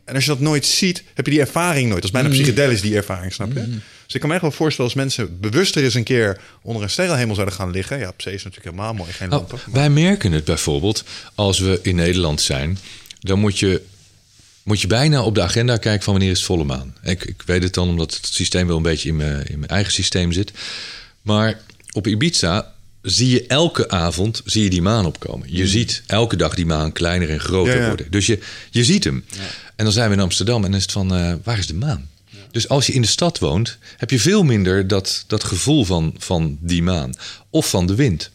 En 0.05 0.15
als 0.15 0.25
je 0.25 0.31
dat 0.31 0.41
nooit 0.41 0.67
ziet, 0.67 1.03
heb 1.15 1.25
je 1.25 1.31
die 1.31 1.41
ervaring 1.41 1.89
nooit. 1.89 2.03
Dat 2.03 2.05
is 2.05 2.11
bijna 2.11 2.29
psychedelisch, 2.29 2.81
die 2.81 2.97
ervaring, 2.97 3.33
snap 3.33 3.53
je? 3.53 3.69
Dus 4.05 4.15
ik 4.15 4.21
kan 4.21 4.29
me 4.29 4.35
echt 4.35 4.45
wel 4.45 4.53
voorstellen 4.53 4.91
als 4.91 5.01
mensen 5.01 5.41
bewuster 5.41 5.85
eens 5.85 5.95
een 5.95 6.05
keer 6.05 6.41
onder 6.63 6.83
een 6.83 6.91
sterrenhemel 6.91 7.35
zouden 7.35 7.55
gaan 7.55 7.71
liggen. 7.71 7.99
Ja, 7.99 8.09
op 8.09 8.23
zee 8.23 8.35
is 8.35 8.45
natuurlijk 8.45 8.75
helemaal 8.75 8.95
mooi, 8.95 9.13
geen 9.13 9.29
lampen. 9.29 9.59
Nou, 9.65 9.73
wij 9.73 9.91
merken 9.91 10.33
het 10.33 10.45
bijvoorbeeld 10.45 11.05
als 11.35 11.59
we 11.59 11.79
in 11.83 11.97
Nederland 11.97 12.41
zijn. 12.41 12.79
Dan 13.21 13.39
moet 13.39 13.59
je 13.59 13.83
moet 14.67 14.81
je 14.81 14.87
bijna 14.87 15.23
op 15.23 15.35
de 15.35 15.43
agenda 15.43 15.77
kijken 15.77 16.03
van 16.03 16.13
wanneer 16.13 16.31
is 16.31 16.37
het 16.39 16.47
volle 16.47 16.65
maan. 16.65 16.95
Ik, 17.03 17.25
ik 17.25 17.43
weet 17.47 17.63
het 17.63 17.75
dan 17.75 17.89
omdat 17.89 18.15
het 18.15 18.27
systeem 18.27 18.67
wel 18.67 18.77
een 18.77 18.83
beetje 18.83 19.09
in 19.09 19.17
mijn, 19.17 19.47
in 19.47 19.59
mijn 19.59 19.71
eigen 19.71 19.93
systeem 19.93 20.33
zit. 20.33 20.53
Maar 21.23 21.61
op 21.93 22.07
Ibiza 22.07 22.73
zie 23.03 23.31
je 23.31 23.47
elke 23.47 23.89
avond 23.89 24.43
zie 24.45 24.63
je 24.63 24.71
die 24.71 24.83
maan 24.83 25.07
opkomen. 25.07 25.49
Je 25.51 25.67
ziet 25.69 26.03
elke 26.07 26.37
dag 26.37 26.55
die 26.55 26.67
maan 26.67 26.93
kleiner 26.93 27.31
en 27.31 27.41
groter 27.41 27.75
Ja, 27.75 27.81
ja. 27.81 27.87
worden. 27.87 28.11
Dus 28.11 28.27
je, 28.27 28.39
je 28.71 28.85
ziet 28.85 29.05
hem. 29.05 29.25
En 29.77 29.85
dan 29.85 29.93
zijn 29.93 30.09
we 30.09 30.15
in 30.15 30.23
Amsterdam 30.23 30.65
en 30.65 30.71
dan 30.71 30.77
is 30.77 30.83
het 30.83 30.93
van, 30.93 31.15
eh, 31.15 31.35
waar 31.45 31.59
is 31.59 31.67
de 31.67 31.75
maan? 31.75 32.09
Dus 32.51 32.69
als 32.69 32.87
je 32.87 32.93
in 32.93 33.03
de 33.03 33.09
stad 33.09 33.39
woont, 33.39 33.79
heb 33.97 34.11
je 34.11 34.21
veel 34.21 34.43
minder 34.43 34.87
dat, 34.87 35.25
dat 35.27 35.45
gevoel 35.45 35.85
van, 35.85 36.15
van 36.19 36.59
die 36.61 36.83
maan. 36.83 37.15
Of 37.51 37.71
van 37.71 37.87
de 37.87 37.95
wind. 37.95 38.31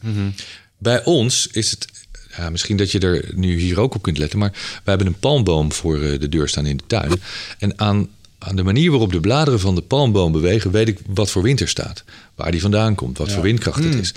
Bij 0.78 1.04
ons 1.04 1.48
is 1.52 1.72
het, 1.72 1.88
ja, 2.38 2.50
misschien 2.50 2.78
dat 2.78 2.92
je 2.92 3.00
er 3.00 3.32
nu 3.36 3.60
hier 3.60 3.80
ook 3.80 3.96
op 3.96 4.02
kunt 4.02 4.18
letten, 4.18 4.40
maar 4.40 4.52
wij 4.52 4.82
hebben 4.84 5.08
een 5.08 5.20
palmboom 5.20 5.72
voor 5.72 6.02
eh, 6.02 6.20
de 6.20 6.30
deur 6.30 6.50
staan 6.50 6.66
in 6.66 6.78
de 6.78 6.84
tuin. 6.88 7.12
En 7.60 7.80
aan, 7.80 8.08
aan 8.38 8.56
de 8.56 8.64
manier 8.64 8.92
waarop 8.92 9.12
de 9.12 9.20
bladeren 9.20 9.60
van 9.60 9.76
de 9.76 9.82
palmboom 9.82 10.32
bewegen, 10.32 10.72
weet 10.72 10.88
ik 10.88 11.00
wat 11.08 11.32
voor 11.32 11.42
wind 11.42 11.60
er 11.60 11.68
staat. 11.68 12.04
Waar 12.36 12.52
die 12.52 12.62
vandaan 12.62 12.96
komt, 12.96 13.18
wat 13.18 13.32
voor 13.32 13.44
windkracht 13.44 13.84
het 13.84 13.96
is. 13.96 14.14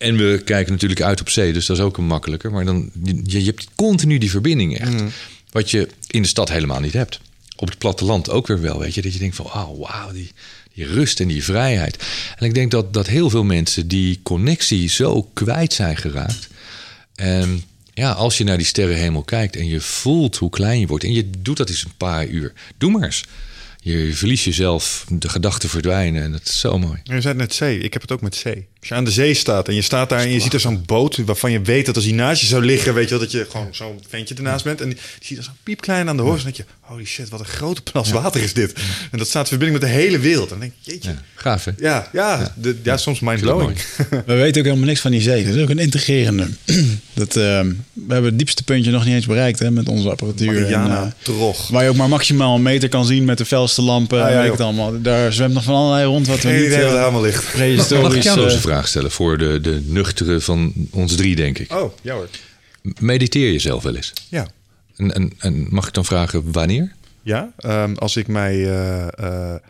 En 0.00 0.16
we 0.16 0.42
kijken 0.44 0.72
natuurlijk 0.72 1.02
uit 1.02 1.20
op 1.20 1.28
zee, 1.28 1.52
dus 1.52 1.66
dat 1.66 1.76
is 1.76 1.82
ook 1.82 1.96
een 1.96 2.06
makkelijker. 2.06 2.50
Maar 2.50 2.64
dan, 2.64 2.90
je, 3.02 3.40
je 3.40 3.44
hebt 3.44 3.68
continu 3.74 4.18
die 4.18 4.30
verbinding 4.30 4.78
echt. 4.78 5.02
Wat 5.50 5.70
je 5.70 5.88
in 6.06 6.22
de 6.22 6.28
stad 6.28 6.48
helemaal 6.48 6.80
niet 6.80 6.92
hebt. 6.92 7.20
Op 7.56 7.68
het 7.68 7.78
platteland 7.78 8.30
ook 8.30 8.46
weer 8.46 8.60
wel, 8.60 8.78
weet 8.78 8.94
je. 8.94 9.02
Dat 9.02 9.12
je 9.12 9.18
denkt 9.18 9.36
van, 9.36 9.44
oh, 9.44 9.78
wauw, 9.78 10.12
die, 10.12 10.30
die 10.74 10.86
rust 10.86 11.20
en 11.20 11.28
die 11.28 11.44
vrijheid. 11.44 11.96
En 12.36 12.46
ik 12.46 12.54
denk 12.54 12.70
dat, 12.70 12.92
dat 12.94 13.06
heel 13.06 13.30
veel 13.30 13.44
mensen 13.44 13.88
die 13.88 14.20
connectie 14.22 14.88
zo 14.88 15.30
kwijt 15.32 15.72
zijn 15.72 15.96
geraakt. 15.96 16.48
En 17.20 17.62
ja, 17.94 18.12
als 18.12 18.38
je 18.38 18.44
naar 18.44 18.56
die 18.56 18.66
sterrenhemel 18.66 19.22
kijkt 19.22 19.56
en 19.56 19.66
je 19.66 19.80
voelt 19.80 20.36
hoe 20.36 20.50
klein 20.50 20.80
je 20.80 20.86
wordt... 20.86 21.04
en 21.04 21.12
je 21.12 21.30
doet 21.38 21.56
dat 21.56 21.68
eens 21.68 21.84
een 21.84 21.96
paar 21.96 22.26
uur, 22.26 22.52
doe 22.78 22.90
maar 22.90 23.02
eens. 23.02 23.24
Je 23.82 24.14
verliest 24.14 24.44
jezelf, 24.44 25.06
de 25.08 25.28
gedachten 25.28 25.68
verdwijnen 25.68 26.22
en 26.22 26.32
dat 26.32 26.40
is 26.44 26.60
zo 26.60 26.78
mooi. 26.78 27.00
Je 27.02 27.12
het 27.14 27.36
net 27.36 27.54
zee. 27.54 27.78
Ik 27.78 27.92
heb 27.92 28.02
het 28.02 28.12
ook 28.12 28.20
met 28.20 28.34
zee. 28.34 28.66
Als 28.80 28.88
je 28.88 28.94
aan 28.94 29.04
de 29.04 29.10
zee 29.10 29.34
staat 29.34 29.68
en 29.68 29.74
je 29.74 29.82
staat 29.82 30.08
daar 30.08 30.20
en 30.20 30.30
je 30.30 30.40
ziet 30.40 30.52
er 30.52 30.60
zo'n 30.60 30.82
boot 30.86 31.16
waarvan 31.16 31.52
je 31.52 31.60
weet 31.60 31.86
dat 31.86 31.94
als 31.94 32.04
die 32.04 32.14
naast 32.14 32.40
je 32.40 32.46
zou 32.46 32.64
liggen, 32.64 32.94
weet 32.94 33.04
je 33.04 33.10
wel, 33.10 33.18
dat 33.18 33.30
je 33.30 33.46
gewoon 33.50 33.68
zo'n 33.70 34.00
ventje 34.08 34.34
ernaast 34.34 34.64
bent. 34.64 34.80
En 34.80 34.88
die, 34.88 34.94
die 34.94 35.26
ziet 35.26 35.38
er 35.38 35.44
zo 35.44 35.50
piepklein 35.62 36.08
aan 36.08 36.16
de 36.16 36.22
horizon. 36.22 36.46
En 36.46 36.52
dan 36.52 36.64
denk 36.66 36.70
je, 36.70 36.86
holy 36.92 37.04
shit, 37.04 37.28
wat 37.28 37.40
een 37.40 37.46
grote 37.46 37.82
plas 37.82 38.10
water 38.10 38.42
is 38.42 38.52
dit. 38.52 38.72
En 39.10 39.18
dat 39.18 39.26
staat 39.26 39.42
in 39.42 39.48
verbinding 39.48 39.80
met 39.80 39.90
de 39.90 39.96
hele 39.96 40.18
wereld. 40.18 40.50
En 40.50 40.58
dan 40.58 40.60
denk 40.60 40.72
je, 40.80 40.90
jeetje. 40.90 41.10
Ja, 41.10 41.16
gaaf 41.34 41.64
hè? 41.64 41.72
Ja, 41.78 42.08
ja, 42.12 42.54
de, 42.56 42.76
ja 42.82 42.96
soms 42.96 43.20
mindblowing. 43.20 43.78
We 44.26 44.34
weten 44.34 44.60
ook 44.60 44.66
helemaal 44.66 44.88
niks 44.88 45.00
van 45.00 45.10
die 45.10 45.20
zee. 45.20 45.44
Dat 45.44 45.54
is 45.54 45.62
ook 45.62 45.70
een 45.70 45.78
integrerende. 45.78 46.48
Dat, 47.14 47.36
ehm, 47.36 47.66
we 47.92 48.12
hebben 48.12 48.30
het 48.30 48.38
diepste 48.38 48.62
puntje 48.64 48.90
nog 48.90 49.04
niet 49.04 49.14
eens 49.14 49.26
bereikt 49.26 49.58
hè, 49.58 49.70
met 49.70 49.88
onze 49.88 50.10
apparatuur. 50.10 50.60
Mariana 50.60 51.02
En, 51.02 51.06
eh, 51.06 51.12
Trog. 51.22 51.68
waar 51.68 51.82
je 51.82 51.88
ook 51.88 51.96
maar 51.96 52.08
maximaal 52.08 52.54
een 52.54 52.62
meter 52.62 52.88
kan 52.88 53.04
zien 53.04 53.24
met 53.24 53.38
de 53.38 53.44
felste 53.44 53.82
lampen. 53.82 54.24
Ah, 54.24 54.30
ja, 54.30 54.36
weet 54.36 54.44
ik 54.44 54.52
het 54.52 54.60
allemaal. 54.60 55.00
Daar 55.00 55.32
zwemt 55.32 55.54
nog 55.54 55.64
van 55.64 55.74
allerlei 55.74 56.04
rond 56.04 56.26
wat 56.26 56.40
we 56.40 56.48
Geen 56.48 56.56
niet 56.56 56.66
idee 56.66 56.82
wat 56.82 56.90
eh, 56.90 56.96
er 56.96 57.02
allemaal 57.02 57.22
ligt. 57.22 57.52
Prehistorisch... 57.52 58.64
eh, 58.70 58.76
vraag 58.76 58.88
stellen 58.88 59.10
voor 59.10 59.38
de, 59.38 59.60
de 59.60 59.82
nuchtere 59.86 60.40
van 60.40 60.72
ons 60.90 61.14
drie, 61.16 61.36
denk 61.36 61.58
ik? 61.58 61.72
Oh, 61.72 61.92
ja 62.02 62.14
hoor. 62.14 62.28
Mediteer 63.00 63.52
je 63.52 63.58
zelf 63.58 63.82
wel 63.82 63.94
eens? 63.96 64.12
Ja. 64.28 64.46
En, 64.96 65.14
en, 65.14 65.32
en 65.38 65.66
mag 65.70 65.86
ik 65.88 65.94
dan 65.94 66.04
vragen 66.04 66.52
wanneer? 66.52 66.92
Ja, 67.22 67.52
ehm, 67.56 67.94
als 67.94 68.16
ik 68.16 68.26
mij 68.26 68.54
eh, 68.54 69.52
eh, 69.54 69.60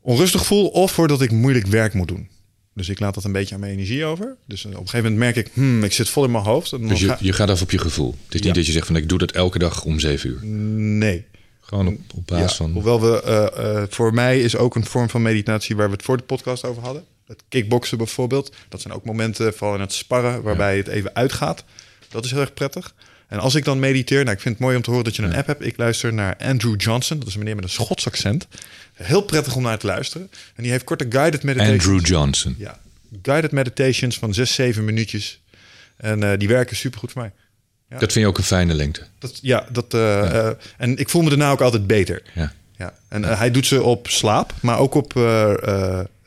onrustig 0.00 0.46
voel 0.46 0.68
of 0.68 0.92
voordat 0.92 1.22
ik 1.22 1.30
moeilijk 1.30 1.66
werk 1.66 1.94
moet 1.94 2.08
doen. 2.08 2.28
Dus 2.74 2.88
ik 2.88 3.00
laat 3.00 3.14
dat 3.14 3.24
een 3.24 3.32
beetje 3.32 3.54
aan 3.54 3.60
mijn 3.60 3.72
energie 3.72 4.04
over. 4.04 4.36
Dus 4.46 4.64
op 4.64 4.70
een 4.72 4.76
gegeven 4.78 5.12
moment 5.12 5.16
merk 5.18 5.36
ik, 5.36 5.50
hmm, 5.54 5.84
ik 5.84 5.92
zit 5.92 6.08
vol 6.08 6.24
in 6.24 6.30
mijn 6.30 6.44
hoofd. 6.44 6.72
En 6.72 6.88
Dus 6.88 7.00
je, 7.00 7.06
ga- 7.06 7.18
je 7.20 7.32
gaat 7.32 7.50
af 7.50 7.62
op 7.62 7.70
je 7.70 7.78
gevoel. 7.78 8.14
Het 8.24 8.34
is 8.34 8.40
niet 8.40 8.54
dat 8.54 8.66
je 8.66 8.72
zegt 8.72 8.86
van 8.86 8.96
ik 8.96 9.08
doe 9.08 9.18
dat 9.18 9.30
elke 9.32 9.58
dag 9.58 9.84
om 9.84 9.98
zeven 9.98 10.30
uur. 10.30 10.44
Nee. 10.98 11.24
Gewoon 11.60 11.86
op, 11.86 11.98
op 12.14 12.26
basis 12.26 12.50
Ja, 12.50 12.56
van... 12.56 12.72
Hoewel 12.72 13.00
we, 13.00 13.22
eh, 13.22 13.76
eh, 13.82 13.86
voor 13.88 14.14
mij 14.14 14.40
is 14.40 14.56
ook 14.56 14.74
een 14.74 14.84
vorm 14.84 15.08
van 15.10 15.22
meditatie 15.22 15.76
waar 15.76 15.86
we 15.86 15.92
het 15.92 16.02
voor 16.02 16.16
de 16.16 16.22
podcast 16.22 16.64
over 16.64 16.82
hadden. 16.82 17.04
Het 17.30 17.42
kickboksen 17.48 17.98
bijvoorbeeld. 17.98 18.54
Dat 18.68 18.80
zijn 18.80 18.94
ook 18.94 19.04
momenten, 19.04 19.54
vooral 19.54 19.74
in 19.74 19.80
het 19.80 19.92
sparren, 19.92 20.42
waarbij 20.42 20.76
het 20.76 20.88
even 20.88 21.14
uitgaat. 21.14 21.64
Dat 22.08 22.24
is 22.24 22.30
heel 22.30 22.40
erg 22.40 22.54
prettig. 22.54 22.94
En 23.28 23.38
als 23.38 23.54
ik 23.54 23.64
dan 23.64 23.78
mediteer, 23.78 24.24
nou 24.24 24.36
ik 24.36 24.42
vind 24.42 24.54
het 24.54 24.64
mooi 24.64 24.76
om 24.76 24.82
te 24.82 24.90
horen 24.90 25.04
dat 25.04 25.16
je 25.16 25.22
een 25.22 25.34
app 25.34 25.46
hebt. 25.46 25.64
Ik 25.66 25.76
luister 25.76 26.12
naar 26.12 26.36
Andrew 26.36 26.80
Johnson. 26.80 27.18
Dat 27.18 27.28
is 27.28 27.32
een 27.32 27.38
meneer 27.38 27.54
met 27.54 27.64
een 27.64 27.70
Schots 27.70 28.06
accent. 28.06 28.46
Heel 28.92 29.22
prettig 29.22 29.54
om 29.54 29.62
naar 29.62 29.78
te 29.78 29.86
luisteren. 29.86 30.30
En 30.54 30.62
die 30.62 30.72
heeft 30.72 30.84
korte 30.84 31.06
guided 31.08 31.42
meditations. 31.42 31.86
Andrew 31.86 32.06
Johnson. 32.06 32.54
Ja, 32.58 32.78
guided 33.22 33.52
meditations 33.52 34.18
van 34.18 34.34
zes, 34.34 34.54
zeven 34.54 34.84
minuutjes. 34.84 35.40
En 35.96 36.22
eh, 36.22 36.38
die 36.38 36.48
werken 36.48 36.76
supergoed 36.76 37.12
voor 37.12 37.22
mij. 37.22 37.32
Dat 37.88 38.12
vind 38.12 38.24
je 38.24 38.26
ook 38.26 38.38
een 38.38 38.44
fijne 38.44 38.74
lengte. 38.74 39.06
Dat, 39.18 39.38
ja, 39.42 39.66
dat, 39.72 39.94
eh, 39.94 40.48
eh, 40.48 40.56
en 40.76 40.96
ik 40.96 41.08
voel 41.08 41.22
me 41.22 41.28
daarna 41.28 41.50
ook 41.50 41.60
altijd 41.60 41.86
beter. 41.86 42.22
Ja. 42.34 42.52
Ja, 42.76 42.94
en 43.08 43.24
hij 43.24 43.50
doet 43.50 43.66
ze 43.66 43.82
op 43.82 44.08
slaap, 44.08 44.54
maar 44.60 44.78
ook 44.78 44.94
op 44.94 45.12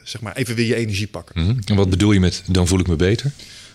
zeg 0.03 0.21
maar 0.21 0.35
even 0.35 0.55
weer 0.55 0.65
je 0.65 0.75
energie 0.75 1.07
pakken. 1.07 1.41
Mhm. 1.41 1.55
En 1.65 1.75
wat 1.75 1.89
bedoel 1.89 2.11
je 2.11 2.19
met 2.19 2.43
dan 2.47 2.67
voel 2.67 2.80
ik 2.80 2.88
me 2.88 2.95
beter? 2.95 3.31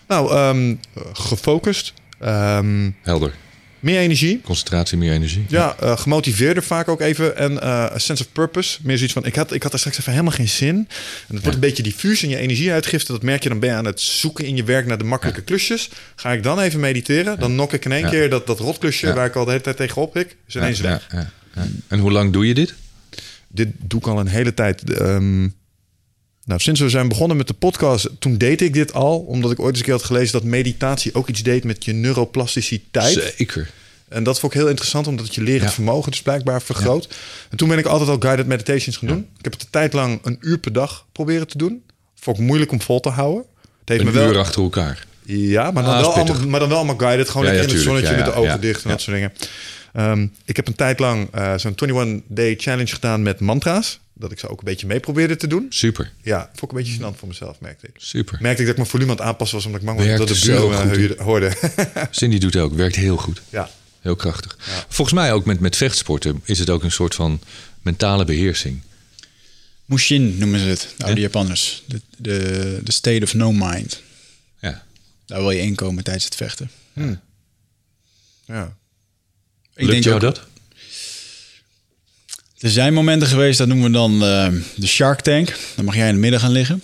Nou, 0.07 0.31
ehm, 0.31 0.75
gefocust, 1.13 1.93
ehm, 2.19 2.89
Helder. 3.01 3.33
meer 3.79 3.99
energie. 3.99 4.41
Concentratie, 4.41 4.97
meer 4.97 5.11
energie. 5.11 5.45
Ja, 5.47 5.75
eh, 5.79 5.97
gemotiveerder 5.97 6.63
vaak 6.63 6.87
ook 6.87 7.01
even. 7.01 7.37
En 7.37 7.63
a 7.63 7.97
sense 7.97 8.23
of 8.23 8.31
purpose. 8.31 8.77
Meer 8.81 8.95
zoiets 8.95 9.13
van, 9.13 9.25
ik 9.25 9.35
had, 9.35 9.53
ik 9.53 9.63
had 9.63 9.73
er 9.73 9.79
straks 9.79 9.99
even 9.99 10.11
helemaal 10.11 10.33
geen 10.33 10.49
zin. 10.49 10.75
En 11.27 11.35
het 11.35 11.41
wordt 11.41 11.53
een 11.53 11.59
beetje 11.59 11.83
diffuus 11.83 12.23
in 12.23 12.29
je 12.29 12.37
energieuitgifte. 12.37 13.11
Dat 13.11 13.23
merk 13.23 13.43
je, 13.43 13.49
dan 13.49 13.59
ben 13.59 13.69
je 13.69 13.75
aan 13.75 13.85
het 13.85 14.01
zoeken 14.01 14.45
in 14.45 14.55
je 14.55 14.63
werk 14.63 14.85
naar 14.85 14.97
de 14.97 15.03
makkelijke 15.03 15.41
klusjes. 15.41 15.89
Ga 16.15 16.31
ik 16.31 16.43
dan 16.43 16.59
even 16.59 16.79
mediteren. 16.79 17.39
Dan 17.39 17.55
nok 17.55 17.73
ik 17.73 17.85
in 17.85 17.91
één 17.91 18.09
keer 18.09 18.29
dat, 18.29 18.47
dat 18.47 18.59
rotklusje 18.59 19.13
waar 19.13 19.25
ik 19.25 19.35
al 19.35 19.45
de 19.45 19.51
hele 19.51 19.63
tijd 19.63 19.77
tegenop 19.77 20.13
pik. 20.13 20.35
Is 20.47 20.55
ineens 20.55 20.79
weg. 20.79 21.07
En 21.87 21.99
hoe 21.99 22.11
lang 22.11 22.33
doe 22.33 22.47
je 22.47 22.53
dit? 22.53 22.73
dit 23.49 23.67
doe 23.79 23.99
ik 23.99 24.07
al 24.07 24.19
een 24.19 24.27
hele 24.27 24.53
tijd. 24.53 24.93
Ehm, 24.93 25.47
nou, 26.49 26.61
sinds 26.61 26.79
we 26.79 26.89
zijn 26.89 27.07
begonnen 27.07 27.37
met 27.37 27.47
de 27.47 27.53
podcast, 27.53 28.09
toen 28.19 28.37
deed 28.37 28.61
ik 28.61 28.73
dit 28.73 28.93
al. 28.93 29.19
Omdat 29.19 29.51
ik 29.51 29.59
ooit 29.59 29.69
eens 29.69 29.77
een 29.79 29.83
keer 29.85 29.93
had 29.93 30.03
gelezen 30.03 30.31
dat 30.31 30.43
meditatie 30.43 31.15
ook 31.15 31.27
iets 31.27 31.43
deed 31.43 31.63
met 31.63 31.85
je 31.85 31.93
neuroplasticiteit. 31.93 33.33
Zeker. 33.37 33.69
En 34.07 34.23
dat 34.23 34.39
vond 34.39 34.53
ik 34.53 34.59
heel 34.59 34.69
interessant, 34.69 35.07
omdat 35.07 35.25
het 35.25 35.35
je 35.35 35.41
lerend 35.43 35.63
Ja. 35.63 35.71
vermogen 35.71 36.11
dus 36.11 36.21
blijkbaar 36.21 36.61
vergroot. 36.61 37.09
En 37.49 37.57
toen 37.57 37.67
ben 37.69 37.77
ik 37.77 37.85
altijd 37.85 38.09
al 38.09 38.17
guided 38.19 38.47
meditations 38.47 38.97
gaan 38.97 39.07
doen. 39.07 39.27
Ik 39.37 39.43
heb 39.43 39.53
het 39.53 39.61
een 39.61 39.67
tijd 39.69 39.93
lang 39.93 40.19
een 40.23 40.37
uur 40.41 40.57
per 40.57 40.73
dag 40.73 41.05
proberen 41.11 41.47
te 41.47 41.57
doen. 41.57 41.83
Vond 42.15 42.37
ik 42.37 42.43
moeilijk 42.43 42.71
om 42.71 42.81
vol 42.81 42.99
te 42.99 43.09
houden. 43.09 43.45
Het 43.79 43.89
heeft 43.89 43.99
Een 44.01 44.07
me 44.07 44.11
wel... 44.13 44.29
uur 44.29 44.37
achter 44.37 44.61
elkaar. 44.61 45.05
Ja, 45.25 45.71
maar 45.71 45.83
dan, 45.83 45.93
Ah, 45.93 45.99
wel 46.01 46.13
allemaal, 46.13 46.47
maar 46.47 46.59
dan 46.59 46.69
wel 46.69 46.77
allemaal 46.77 46.97
guided. 46.97 47.29
Gewoon 47.29 47.47
in 47.47 47.53
het 47.59 47.71
zonnetje 47.71 48.15
met 48.15 48.25
de 48.25 48.33
ogen 48.33 48.61
dicht 48.61 48.83
en 48.83 48.89
dat 48.89 49.01
soort 49.01 49.15
dingen. 49.15 49.33
Ehm, 49.93 50.27
ik 50.45 50.55
heb 50.55 50.67
een 50.67 50.75
tijd 50.75 50.99
lang 50.99 51.27
eh, 51.31 51.53
zo'n 51.57 51.75
21-day 51.75 52.55
challenge 52.57 52.93
gedaan 52.93 53.21
met 53.23 53.39
mantra's. 53.39 53.99
Dat 54.19 54.31
ik 54.31 54.39
ze 54.39 54.47
ook 54.47 54.59
een 54.59 54.65
beetje 54.65 54.87
mee 54.87 54.99
probeerde 54.99 55.35
te 55.35 55.47
doen. 55.47 55.65
Super. 55.69 56.11
Ja, 56.21 56.49
vond 56.53 56.71
ik 56.71 56.77
een 56.77 56.83
beetje 56.83 56.97
gênant 56.99 57.17
voor 57.19 57.27
mezelf, 57.27 57.59
merkte 57.59 57.87
ik. 57.87 57.93
Super. 57.97 58.37
Merkte 58.41 58.59
ik 58.61 58.67
dat 58.67 58.69
ik 58.69 58.75
mijn 58.77 58.87
volume 58.89 59.11
aan 59.11 59.17
het 59.17 59.25
aanpassen 59.25 59.57
was... 59.57 59.65
omdat 59.65 59.81
ik 59.81 59.87
bang 59.87 59.99
was 59.99 60.17
dat 60.17 60.27
de 60.27 60.35
zo 60.35 60.69
buren 60.89 61.23
hoorden. 61.23 61.53
Cindy 62.11 62.37
doet 62.37 62.55
ook. 62.55 62.73
Werkt 62.73 62.95
heel 62.95 63.17
goed. 63.17 63.41
ja. 63.49 63.69
Heel 63.99 64.15
krachtig. 64.15 64.57
Volgens 64.87 65.17
mij 65.19 65.33
ook 65.33 65.45
met, 65.45 65.59
met 65.59 65.75
vechtsporten 65.75 66.41
is 66.45 66.59
het 66.59 66.69
ook 66.69 66.83
een 66.83 66.91
soort 66.91 67.15
van 67.15 67.41
mentale 67.81 68.25
beheersing. 68.25 68.81
Mushin 69.85 70.37
noemen 70.37 70.59
ze 70.59 70.65
het, 70.65 70.93
de 70.97 71.03
oude 71.05 71.21
Japanners. 71.21 71.83
De, 71.85 72.01
de, 72.17 72.79
de 72.83 72.91
state 72.91 73.23
of 73.23 73.33
no 73.33 73.51
mind. 73.51 74.01
Ja. 74.59 74.85
Daar 75.25 75.39
wil 75.39 75.51
je 75.51 75.61
inkomen 75.61 76.03
tijdens 76.03 76.25
het 76.25 76.35
vechten. 76.35 76.71
ja. 78.45 78.77
Ik 79.75 79.85
Lukt 79.87 80.03
jou 80.03 80.15
ook- 80.15 80.21
dat? 80.21 80.47
Er 82.59 82.69
zijn 82.69 82.93
momenten 82.93 83.27
geweest, 83.27 83.57
dat 83.57 83.67
noemen 83.67 83.85
we 83.85 83.91
dan 83.97 84.23
eh, 84.23 84.47
de 84.75 84.87
Shark 84.87 85.21
Tank. 85.21 85.55
Dan 85.75 85.85
mag 85.85 85.95
jij 85.95 86.05
in 86.07 86.11
het 86.11 86.21
midden 86.21 86.39
gaan 86.39 86.51
liggen. 86.51 86.81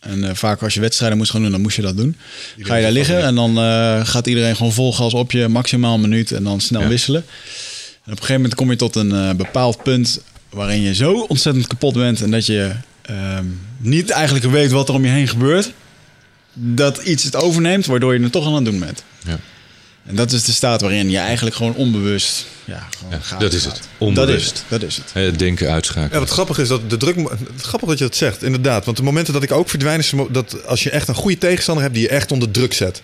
En 0.00 0.24
eh, 0.28 0.34
vaak 0.34 0.62
als 0.62 0.74
je 0.74 0.80
wedstrijden 0.80 1.18
moest 1.18 1.30
gaan 1.30 1.42
doen, 1.42 1.50
dan 1.50 1.60
moest 1.60 1.76
je 1.76 1.82
dat 1.82 1.96
doen. 1.96 2.16
Ga 2.58 2.74
je 2.74 2.82
daar 2.82 2.92
liggen 2.92 3.22
en 3.22 3.34
dan 3.34 3.58
eh, 3.58 4.06
gaat 4.06 4.26
iedereen 4.26 4.56
gewoon 4.56 4.72
vol 4.72 4.92
gas 4.92 5.14
op 5.14 5.32
je, 5.32 5.48
maximaal 5.48 5.94
een 5.94 6.00
minuut 6.00 6.32
en 6.32 6.44
dan 6.44 6.60
snel 6.60 6.80
Ja. 6.80 6.88
wisselen. 6.88 7.24
En 7.24 7.30
op 8.04 8.10
een 8.10 8.16
gegeven 8.16 8.34
moment 8.34 8.54
kom 8.54 8.70
je 8.70 8.76
tot 8.76 8.96
een 8.96 9.36
bepaald 9.36 9.82
punt 9.82 10.20
waarin 10.50 10.80
je 10.80 10.94
zo 10.94 11.20
ontzettend 11.28 11.66
kapot 11.66 11.94
bent 11.94 12.22
en 12.22 12.30
dat 12.30 12.46
je 12.46 12.72
ehm, 13.02 13.44
niet 13.78 14.10
eigenlijk 14.10 14.44
weet 14.44 14.70
wat 14.70 14.88
er 14.88 14.94
om 14.94 15.04
je 15.04 15.10
heen 15.10 15.28
gebeurt. 15.28 15.72
Dat 16.52 17.02
iets 17.02 17.24
het 17.24 17.36
overneemt, 17.36 17.86
waardoor 17.86 18.14
je 18.14 18.22
het 18.22 18.32
toch 18.32 18.46
aan 18.46 18.54
het 18.54 18.64
doen 18.64 18.78
bent. 18.78 19.04
Ja. 19.26 19.38
En 20.06 20.14
dat 20.16 20.32
is 20.32 20.44
de 20.44 20.52
staat 20.52 20.80
waarin 20.80 21.10
je 21.10 21.18
eigenlijk 21.18 21.56
gewoon 21.56 21.74
onbewust 21.74 22.46
ja, 22.64 22.86
gewoon 22.98 23.12
Ja, 23.12 23.18
gaat. 23.20 23.40
dat 23.40 23.52
is 23.52 23.62
gaat. 23.62 23.76
het. 23.76 23.88
Onbewust. 23.98 24.28
Dat 24.28 24.38
is 24.40 24.46
het. 24.46 24.80
Dat 24.80 24.82
is 24.82 24.96
het. 24.96 25.04
Hè, 25.12 25.20
Het 25.20 25.38
denken 25.38 25.66
Ja, 25.66 25.72
uitschakelen. 25.72 26.20
wat 26.20 26.30
grappig 26.30 26.58
is 26.58 26.68
dat 26.68 26.90
de 26.90 26.96
druk. 26.96 27.16
Grappig 27.56 27.88
dat 27.88 27.98
je 27.98 28.04
dat 28.04 28.16
zegt, 28.16 28.42
inderdaad. 28.42 28.84
Want 28.84 28.96
de 28.96 29.02
momenten 29.02 29.32
dat 29.32 29.42
ik 29.42 29.52
ook 29.52 29.68
verdwijn, 29.68 29.98
is 29.98 30.12
dat 30.30 30.66
als 30.66 30.82
je 30.82 30.90
echt 30.90 31.08
een 31.08 31.14
goede 31.14 31.38
tegenstander 31.38 31.82
hebt 31.82 31.94
die 31.96 32.02
je 32.04 32.10
echt 32.10 32.32
onder 32.32 32.50
druk 32.50 32.72
zet. 32.72 33.02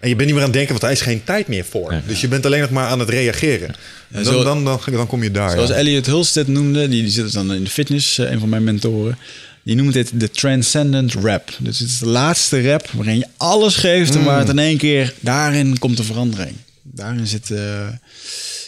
En 0.00 0.08
je 0.08 0.16
bent 0.16 0.26
niet 0.28 0.36
meer 0.38 0.44
aan 0.46 0.50
het 0.50 0.66
denken, 0.66 0.70
want 0.80 0.80
daar 0.80 0.92
is 0.92 1.00
geen 1.06 1.24
tijd 1.24 1.48
meer 1.48 1.64
voor. 1.64 2.02
Dus 2.06 2.20
je 2.20 2.28
bent 2.28 2.46
alleen 2.46 2.60
nog 2.60 2.70
maar 2.70 2.86
aan 2.88 2.98
het 2.98 3.08
reageren. 3.08 3.68
En 3.68 3.74
dan, 4.22 4.24
zo- 4.24 4.44
dan, 4.44 4.64
dan, 4.64 4.80
dan 4.90 5.06
kom 5.06 5.22
je 5.22 5.30
daar. 5.30 5.50
Zoals 5.50 5.68
ja. 5.68 5.74
Elliot 5.74 6.06
Hulstead 6.06 6.46
noemde, 6.46 6.88
die, 6.88 7.02
die 7.02 7.10
zit 7.10 7.32
dan 7.32 7.52
in 7.54 7.64
de 7.64 7.70
fitness, 7.70 8.18
eh, 8.18 8.30
een 8.30 8.38
van 8.40 8.48
mijn 8.48 8.64
mentoren. 8.64 9.18
Die 9.64 9.76
noemt 9.76 9.92
dit 9.92 10.20
de 10.20 10.30
transcendent 10.30 11.12
rap. 11.12 11.56
Dus 11.58 11.78
het 11.78 11.88
is 11.88 11.98
de 11.98 12.06
laatste 12.06 12.70
rap 12.70 12.90
waarin 12.90 13.18
je 13.18 13.26
alles 13.36 13.76
geeft 13.76 14.14
en 14.14 14.24
waar 14.24 14.38
het 14.38 14.48
in 14.48 14.58
één 14.58 14.78
keer, 14.78 15.14
daarin 15.20 15.78
komt 15.78 15.96
de 15.96 16.04
verandering. 16.04 16.56
Daarin 16.82 17.26
zit, 17.26 17.50
eh, 17.50 17.88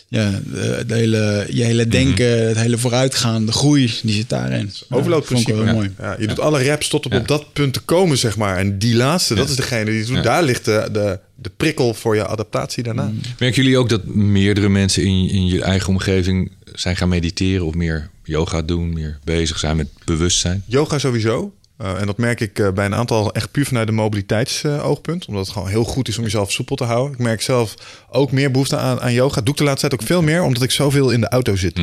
ja, 0.08 0.40
de, 0.44 0.84
de 0.86 0.94
hele, 0.94 1.46
je 1.50 1.64
hele 1.64 1.88
denken, 1.88 2.48
het 2.48 2.56
hele 2.56 2.78
vooruitgaan, 2.78 3.46
de 3.46 3.52
groei, 3.52 3.92
die 4.02 4.14
zit 4.14 4.28
daarin. 4.28 4.72
Overloadprincipe. 4.90 5.64
Ja, 5.64 5.72
mooi. 5.72 5.90
Ja, 5.98 6.16
je 6.18 6.26
doet 6.26 6.40
alle 6.40 6.64
raps 6.64 6.88
tot 6.88 7.06
op, 7.06 7.14
op 7.14 7.28
dat 7.28 7.52
punt 7.52 7.72
te 7.72 7.80
komen, 7.80 8.18
zeg 8.18 8.36
maar. 8.36 8.58
En 8.58 8.78
die 8.78 8.94
laatste, 8.94 9.34
dat 9.34 9.48
is 9.48 9.56
degene 9.56 9.84
die 9.84 9.98
het 9.98 10.06
doet. 10.06 10.16
Ja. 10.16 10.22
Daar 10.22 10.42
ligt 10.42 10.64
de, 10.64 10.88
de, 10.92 11.18
de 11.34 11.50
prikkel 11.56 11.94
voor 11.94 12.14
je 12.14 12.26
adaptatie 12.26 12.82
daarna. 12.82 13.12
Merken 13.38 13.62
jullie 13.62 13.78
ook 13.78 13.88
dat 13.88 14.04
meerdere 14.14 14.68
mensen 14.68 15.02
in, 15.02 15.28
in 15.28 15.46
je 15.46 15.62
eigen 15.62 15.88
omgeving 15.88 16.52
zijn 16.74 16.96
gaan 16.96 17.08
mediteren 17.08 17.66
of 17.66 17.74
meer 17.74 18.10
yoga 18.24 18.62
doen, 18.62 18.92
meer 18.92 19.18
bezig 19.24 19.58
zijn 19.58 19.76
met 19.76 19.88
bewustzijn? 20.04 20.62
Yoga 20.66 20.98
sowieso. 20.98 21.54
Eh, 21.78 22.00
en 22.00 22.06
dat 22.06 22.18
merk 22.18 22.40
ik 22.40 22.58
eh, 22.58 22.70
bij 22.72 22.84
een 22.84 22.94
aantal 22.94 23.32
echt 23.32 23.50
puur 23.50 23.66
vanuit 23.66 23.86
de 23.86 23.92
mobiliteitsoogpunt. 23.92 25.26
omdat 25.26 25.44
het 25.44 25.52
gewoon 25.52 25.68
heel 25.68 25.84
goed 25.84 26.08
is 26.08 26.16
om 26.18 26.24
jezelf 26.24 26.52
soepel 26.52 26.76
te 26.76 26.84
houden. 26.84 27.12
Ik 27.12 27.18
merk 27.18 27.42
zelf 27.42 27.74
ook 28.10 28.32
meer 28.32 28.50
behoefte 28.50 28.76
aan, 28.76 29.00
aan 29.00 29.12
yoga. 29.12 29.40
Doe 29.40 29.52
ik 29.52 29.58
de 29.58 29.64
laatste 29.64 29.88
tijd 29.88 30.00
ook 30.00 30.06
veel 30.06 30.22
meer, 30.22 30.42
omdat 30.42 30.62
ik 30.62 30.70
zoveel 30.70 31.10
in 31.10 31.20
de 31.20 31.28
auto 31.28 31.56
zit. 31.56 31.78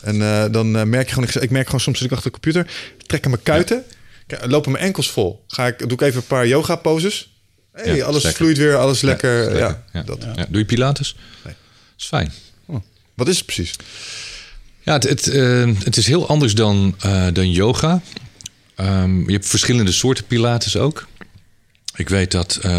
En 0.00 0.22
eh, 0.22 0.44
dan 0.52 0.76
eh, 0.76 0.82
merk 0.82 1.06
je 1.08 1.14
gewoon, 1.14 1.28
ik, 1.28 1.34
ik 1.34 1.50
merk 1.50 1.66
gewoon 1.66 1.80
soms 1.80 1.98
zit 1.98 2.06
ik 2.06 2.12
achter 2.12 2.30
de 2.32 2.40
computer, 2.40 2.70
trekken 3.06 3.30
mijn 3.30 3.42
kuiten, 3.42 3.84
Kijk, 4.26 4.46
lopen 4.46 4.72
mijn 4.72 4.84
enkels 4.84 5.10
vol. 5.10 5.44
Ga 5.48 5.66
ik, 5.66 5.78
doe 5.78 5.92
ik 5.92 6.00
even 6.00 6.16
een 6.20 6.26
paar 6.26 6.46
yoga 6.46 6.76
poses. 6.76 7.32
Hey, 7.72 7.96
Ja, 7.96 8.04
alles 8.04 8.22
lekker. 8.22 8.42
vloeit 8.42 8.58
weer, 8.58 8.76
alles 8.76 9.00
lekker. 9.00 9.42
Ja, 9.42 9.48
lekker. 9.48 9.82
Ja. 9.92 10.02
Dat. 10.02 10.26
Ja. 10.34 10.46
Doe 10.48 10.58
je 10.58 10.64
Pilates? 10.64 11.16
Nee. 11.44 11.54
Dat 11.54 11.54
is 11.98 12.06
fijn. 12.06 12.32
Wat 13.14 13.28
is 13.28 13.36
het 13.36 13.46
precies? 13.46 13.74
Ja, 14.80 14.92
het, 14.92 15.02
het, 15.08 15.26
eh, 15.28 15.70
het 15.84 15.96
is 15.96 16.06
heel 16.06 16.28
anders 16.28 16.54
dan, 16.54 16.94
eh, 17.00 17.26
dan 17.32 17.50
yoga. 17.50 18.00
Ehm, 18.76 19.26
je 19.26 19.32
hebt 19.32 19.46
verschillende 19.46 19.92
soorten 19.92 20.24
Pilates 20.24 20.76
ook. 20.76 21.06
Ik 21.96 22.08
weet 22.08 22.30
dat, 22.30 22.58
eh, 22.62 22.70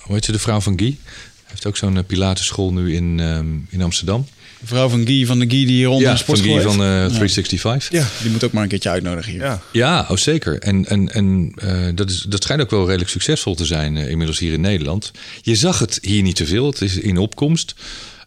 hoe 0.00 0.14
heet 0.14 0.24
ze, 0.24 0.32
de 0.32 0.38
vrouw 0.38 0.60
van 0.60 0.78
Guy? 0.78 0.96
heeft 1.44 1.66
ook 1.66 1.76
zo'n 1.76 1.96
eh, 1.96 2.04
Pilatesschool 2.06 2.72
nu 2.72 2.94
in, 2.94 3.20
ehm, 3.20 3.46
in 3.68 3.82
Amsterdam. 3.82 4.26
De 4.60 4.66
vrouw 4.66 4.88
van 4.88 5.06
Guy 5.06 5.26
van 5.26 5.38
de 5.38 5.48
Guy 5.50 5.64
die 5.66 5.76
hier 5.76 5.88
onder 5.88 6.02
Ja, 6.02 6.08
van 6.08 6.18
sportschool 6.18 6.54
Guy 6.54 6.62
van 6.62 6.80
heeft. 6.82 7.10
eh, 7.10 7.16
365. 7.16 7.90
Ja, 7.98 8.06
Die 8.22 8.30
moet 8.30 8.44
ook 8.44 8.52
maar 8.52 8.62
een 8.62 8.68
keertje 8.68 8.88
uitnodigen 8.90 9.32
hier. 9.32 9.40
ja. 9.42 9.62
Ja, 9.72 10.06
oh 10.10 10.16
zeker. 10.16 10.58
En, 10.58 10.86
en, 10.86 11.12
en 11.12 11.52
eh, 11.56 11.86
dat, 11.94 12.10
is, 12.10 12.20
dat 12.28 12.42
schijnt 12.42 12.62
ook 12.62 12.70
wel 12.70 12.86
redelijk 12.86 13.10
succesvol 13.10 13.54
te 13.54 13.64
zijn 13.64 13.96
inmiddels 13.96 14.38
hier 14.38 14.52
in 14.52 14.60
Nederland. 14.60 15.10
Je 15.42 15.54
zag 15.54 15.78
het 15.78 15.98
hier 16.02 16.22
niet 16.22 16.36
te 16.36 16.46
veel. 16.46 16.66
Het 16.66 16.80
is 16.80 16.96
in 16.96 17.18
opkomst. 17.18 17.74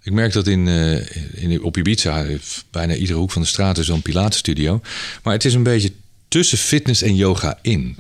Ik 0.03 0.11
merk 0.11 0.33
dat 0.33 0.47
in, 0.47 0.67
eh, 0.67 1.43
in, 1.43 1.63
op 1.63 1.77
Ibiza 1.77 2.25
bijna 2.71 2.93
iedere 2.95 3.19
hoek 3.19 3.31
van 3.31 3.41
de 3.41 3.47
straat 3.47 3.77
is 3.77 3.85
zo'n 3.85 4.01
Pilates-studio. 4.01 4.81
Maar 5.23 5.33
het 5.33 5.45
is 5.45 5.53
een 5.53 5.63
beetje 5.63 5.91
tussen 6.36 6.57
fitness 6.57 7.02
en 7.02 7.16
yoga 7.16 7.60
in. 7.62 7.95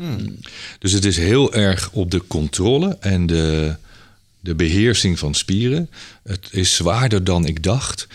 Dus 0.79 0.91
het 0.91 1.05
is 1.05 1.17
heel 1.17 1.53
erg 1.53 1.89
op 1.91 2.11
de 2.11 2.21
controle 2.27 2.97
en 2.99 3.25
de, 3.25 3.75
de 4.39 4.55
beheersing 4.55 5.19
van 5.19 5.33
spieren. 5.33 5.89
Het 6.23 6.47
is 6.51 6.75
zwaarder 6.75 7.23
dan 7.23 7.45
ik 7.45 7.63
dacht. 7.63 8.07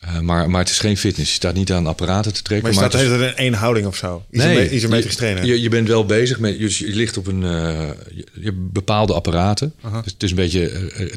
Eh, 0.00 0.18
maar, 0.20 0.50
maar 0.50 0.60
het 0.60 0.70
is 0.70 0.78
geen 0.78 0.96
fitness. 0.96 1.30
Je 1.30 1.36
staat 1.36 1.54
niet 1.54 1.72
aan 1.72 1.86
apparaten 1.86 2.32
te 2.34 2.42
trekken. 2.42 2.74
Maar 2.74 2.82
je 2.82 2.88
staat 2.90 3.02
is- 3.20 3.28
in 3.28 3.34
één 3.36 3.54
houding 3.54 3.86
of 3.86 3.96
zo. 3.96 4.24
Isome- 4.30 4.70
isometrisch 4.70 5.14
trainen. 5.16 5.46
je, 5.46 5.60
je 5.60 5.68
bent 5.68 5.88
wel 5.88 6.06
bezig 6.06 6.38
met. 6.38 6.58
Je, 6.58 6.86
je 6.86 6.94
ligt 6.94 7.16
op 7.16 7.26
een. 7.26 7.42
eh, 7.44 7.88
je, 8.14 8.26
je 8.34 8.44
hebt 8.44 8.72
bepaalde 8.72 9.12
apparaten. 9.12 9.74
Dus 10.04 10.12
het 10.12 10.22
is 10.22 10.30
een 10.30 10.36
beetje. 10.36 10.68
eh, 10.68 11.12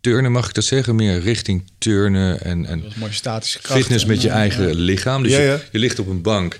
turnen, 0.00 0.32
mag 0.32 0.48
ik 0.48 0.54
dat 0.54 0.64
zeggen? 0.64 0.94
Meer 0.94 1.20
richting 1.20 1.62
turnen 1.78 2.42
en, 2.42 2.66
en 2.66 2.84
statische 3.10 3.58
kracht. 3.58 3.80
fitness 3.80 4.04
met 4.04 4.22
je 4.22 4.28
En, 4.28 4.34
eigen 4.34 4.74
lichaam. 4.74 5.22
Dus 5.22 5.32
Ja, 5.32 5.38
je, 5.40 5.60
je 5.72 5.78
ligt 5.78 5.98
op 5.98 6.06
een 6.08 6.22
bank. 6.22 6.58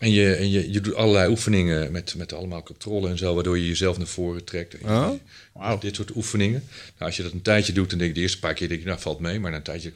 En, 0.00 0.12
je, 0.12 0.34
en 0.34 0.50
je, 0.50 0.72
je 0.72 0.80
doet 0.80 0.94
allerlei 0.94 1.30
oefeningen 1.30 1.92
met, 1.92 2.14
met 2.16 2.32
allemaal 2.32 2.62
controle 2.62 3.08
en 3.08 3.18
zo, 3.18 3.34
waardoor 3.34 3.58
je 3.58 3.66
jezelf 3.66 3.98
naar 3.98 4.06
voren 4.06 4.44
trekt. 4.44 4.74
En 4.78 5.20
Oh. 5.52 5.80
Dit 5.80 5.96
soort 5.96 6.16
oefeningen. 6.16 6.62
Nou, 6.98 7.06
als 7.10 7.16
je 7.16 7.22
dat 7.22 7.32
een 7.32 7.42
tijdje 7.42 7.72
doet, 7.72 7.90
dan 7.90 7.98
denk 7.98 8.10
je 8.10 8.16
de 8.16 8.22
eerste 8.22 8.38
paar 8.38 8.54
keer 8.54 8.68
denk 8.68 8.80
je, 8.80 8.86
nou 8.86 9.00
valt 9.00 9.20
mee, 9.20 9.40
maar 9.40 9.50
na 9.50 9.56
een 9.56 9.62
tijdje. 9.62 9.92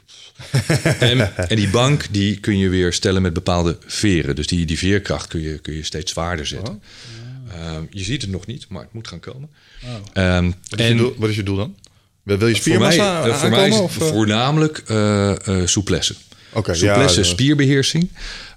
en, 1.10 1.36
en 1.48 1.56
die 1.56 1.68
bank 1.68 2.06
die 2.10 2.40
kun 2.40 2.58
je 2.58 2.68
weer 2.68 2.92
stellen 2.92 3.22
met 3.22 3.32
bepaalde 3.32 3.78
veren. 3.86 4.36
Dus 4.36 4.46
die, 4.46 4.66
die 4.66 4.78
veerkracht 4.78 5.26
kun 5.28 5.40
je, 5.40 5.58
kun 5.58 5.74
je 5.74 5.82
steeds 5.82 6.12
zwaarder 6.12 6.46
zetten. 6.46 6.82
Ehm, 7.52 7.82
je 7.90 8.04
ziet 8.04 8.22
het 8.22 8.30
nog 8.30 8.46
niet, 8.46 8.68
maar 8.68 8.82
het 8.82 8.92
moet 8.92 9.08
gaan 9.08 9.20
komen. 9.20 9.48
Ehm, 10.12 10.50
Wat, 10.68 10.80
is 10.80 10.88
je 10.88 10.94
doel, 10.94 11.14
wat 11.16 11.30
is 11.30 11.36
je 11.36 11.42
doel 11.42 11.56
dan? 11.56 11.76
Wil, 12.22 12.34
je 12.34 12.38
voor 12.38 12.48
mij, 12.48 12.54
spiermassa 12.54 13.38
voor 13.38 13.50
mij 13.50 13.68
is 13.68 13.76
het 13.76 13.90
eh? 13.90 14.06
voornamelijk 14.06 14.82
eh 14.86 15.48
eh 15.48 15.66
souplesse. 15.66 16.14
Souplesse, 16.52 17.20
ja. 17.20 17.26
spierbeheersing. 17.26 18.10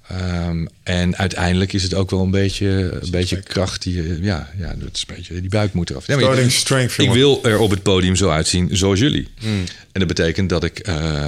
Ehm, 0.09 0.65
en 0.83 1.17
uiteindelijk 1.17 1.73
is 1.73 1.83
het 1.83 1.93
ook 1.93 2.09
wel 2.11 2.21
een 2.23 2.31
beetje, 2.31 2.67
een 3.01 3.11
beetje 3.11 3.41
kracht 3.41 3.83
die, 3.83 3.95
je- 3.95 4.17
ja, 4.21 4.49
ja, 4.57 4.73
dat 4.77 4.89
is 4.95 5.03
een 5.07 5.15
beetje, 5.15 5.41
die 5.41 5.49
buik 5.49 5.73
moet 5.73 5.89
eraf. 5.89 6.07
Nee, 6.07 6.15
maar 6.17 6.25
Starting 6.25 6.51
ik- 6.51 6.57
strength, 6.57 6.91
ik 6.91 6.97
jongen. 6.99 7.13
wil 7.17 7.43
er 7.43 7.59
op 7.59 7.69
het 7.69 7.81
podium 7.83 8.15
zo 8.15 8.29
uitzien 8.29 8.69
zoals 8.71 8.99
jullie. 8.99 9.27
Hmm. 9.39 9.63
En 9.91 9.99
dat 9.99 10.07
betekent 10.07 10.49
dat 10.49 10.63
ik, 10.63 10.79
eh, 10.79 11.27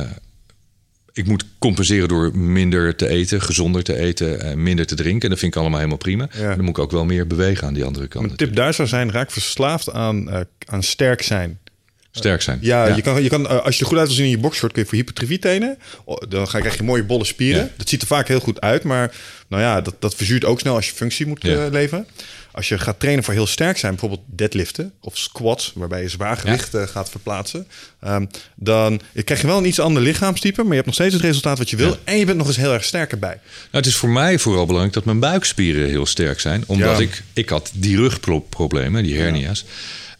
ik 1.14 1.26
moet 1.28 1.46
compenseren 1.60 2.08
door 2.08 2.38
minder 2.38 2.96
te 2.96 3.08
eten, 3.08 3.42
gezonder 3.42 3.84
te 3.84 3.96
eten, 3.98 4.42
eh, 4.42 4.54
minder 4.56 4.86
te 4.86 4.96
drinken. 4.96 5.22
En 5.24 5.30
dat 5.30 5.40
vind 5.40 5.54
ik 5.54 5.60
allemaal 5.60 5.78
helemaal 5.78 6.00
prima. 6.00 6.30
Ja. 6.38 6.48
Dan 6.56 6.60
moet 6.66 6.70
ik 6.78 6.80
ook 6.84 6.92
wel 6.92 7.06
meer 7.06 7.28
bewegen 7.28 7.68
aan 7.68 7.74
die 7.74 7.84
andere 7.86 8.08
kant. 8.08 8.26
Mijn 8.26 8.38
tip 8.38 8.56
daar 8.56 8.74
zou 8.74 8.88
zijn, 8.88 9.12
raak 9.12 9.32
verslaafd 9.32 9.92
aan, 9.92 10.30
eh, 10.30 10.40
aan 10.66 10.84
sterk 10.84 11.22
zijn. 11.22 11.59
Sterk 12.12 12.42
zijn. 12.42 12.58
Ja, 12.62 12.96
Je 12.96 13.02
kan, 13.02 13.24
je 13.24 13.30
kan, 13.30 13.48
eh, 13.50 13.62
als 13.66 13.76
je 13.76 13.82
er 13.82 13.88
goed 13.88 13.98
uit 13.98 14.08
wil 14.08 14.16
zien 14.16 14.26
in 14.26 14.32
je 14.32 14.38
boxshort, 14.38 14.72
kun 14.74 14.82
je 14.82 14.88
voor 14.88 14.98
hypertrofie 14.98 15.40
trainen. 15.40 15.78
Oh, 16.06 16.18
Dan 16.30 16.48
krijg 16.48 16.78
je 16.78 16.84
mooie 16.84 17.04
bolle 17.04 17.26
spieren. 17.26 17.62
Ja. 17.64 17.70
Dat 17.78 17.90
ziet 17.90 18.02
er 18.02 18.08
vaak 18.08 18.28
heel 18.28 18.40
goed 18.40 18.62
uit, 18.62 18.84
maar 18.84 19.12
nou 19.48 19.62
ja, 19.64 19.82
dat, 19.82 19.96
dat 20.00 20.16
verzuurt 20.16 20.46
ook 20.46 20.60
snel 20.60 20.76
als 20.76 20.86
je 20.88 20.94
functie 20.96 21.26
moet 21.26 21.42
Ja. 21.44 21.66
eh, 21.66 21.72
leveren. 21.72 22.08
Als 22.52 22.70
je 22.70 22.78
gaat 22.78 23.00
trainen 23.00 23.24
voor 23.24 23.34
heel 23.34 23.48
sterk 23.48 23.78
zijn, 23.78 23.92
bijvoorbeeld 23.92 24.22
deadliften 24.26 24.94
of 25.02 25.18
squats, 25.18 25.72
waarbij 25.76 26.02
je 26.02 26.10
zwaar 26.10 26.38
gewicht 26.38 26.74
eh, 26.74 26.84
gaat 26.88 27.10
verplaatsen, 27.10 27.68
ehm, 28.02 28.26
dan 28.56 29.02
krijg 29.26 29.42
je 29.42 29.48
wel 29.48 29.58
een 29.58 29.66
iets 29.66 29.80
ander 29.80 30.04
lichaamstype, 30.04 30.58
maar 30.62 30.68
je 30.70 30.74
hebt 30.76 30.86
nog 30.86 30.96
steeds 30.96 31.14
het 31.14 31.24
resultaat 31.24 31.58
wat 31.58 31.70
je 31.70 31.76
wil 31.76 31.98
en 32.04 32.18
je 32.18 32.26
bent 32.26 32.38
nog 32.38 32.48
eens 32.48 32.58
heel 32.58 32.74
erg 32.74 32.84
sterk 32.84 33.12
erbij. 33.12 33.40
Nou, 33.46 33.68
het 33.72 33.86
is 33.86 33.96
voor 33.96 34.10
mij 34.10 34.40
vooral 34.40 34.66
belangrijk 34.66 34.94
dat 34.96 35.06
mijn 35.06 35.20
buikspieren 35.20 35.88
heel 35.90 36.06
sterk 36.06 36.40
zijn. 36.40 36.64
Omdat 36.68 37.00
ik, 37.00 37.24
ik 37.34 37.50
had 37.50 37.72
die 37.74 37.98
rugproblemen, 37.98 39.04
die 39.04 39.18
hernia's. 39.18 39.66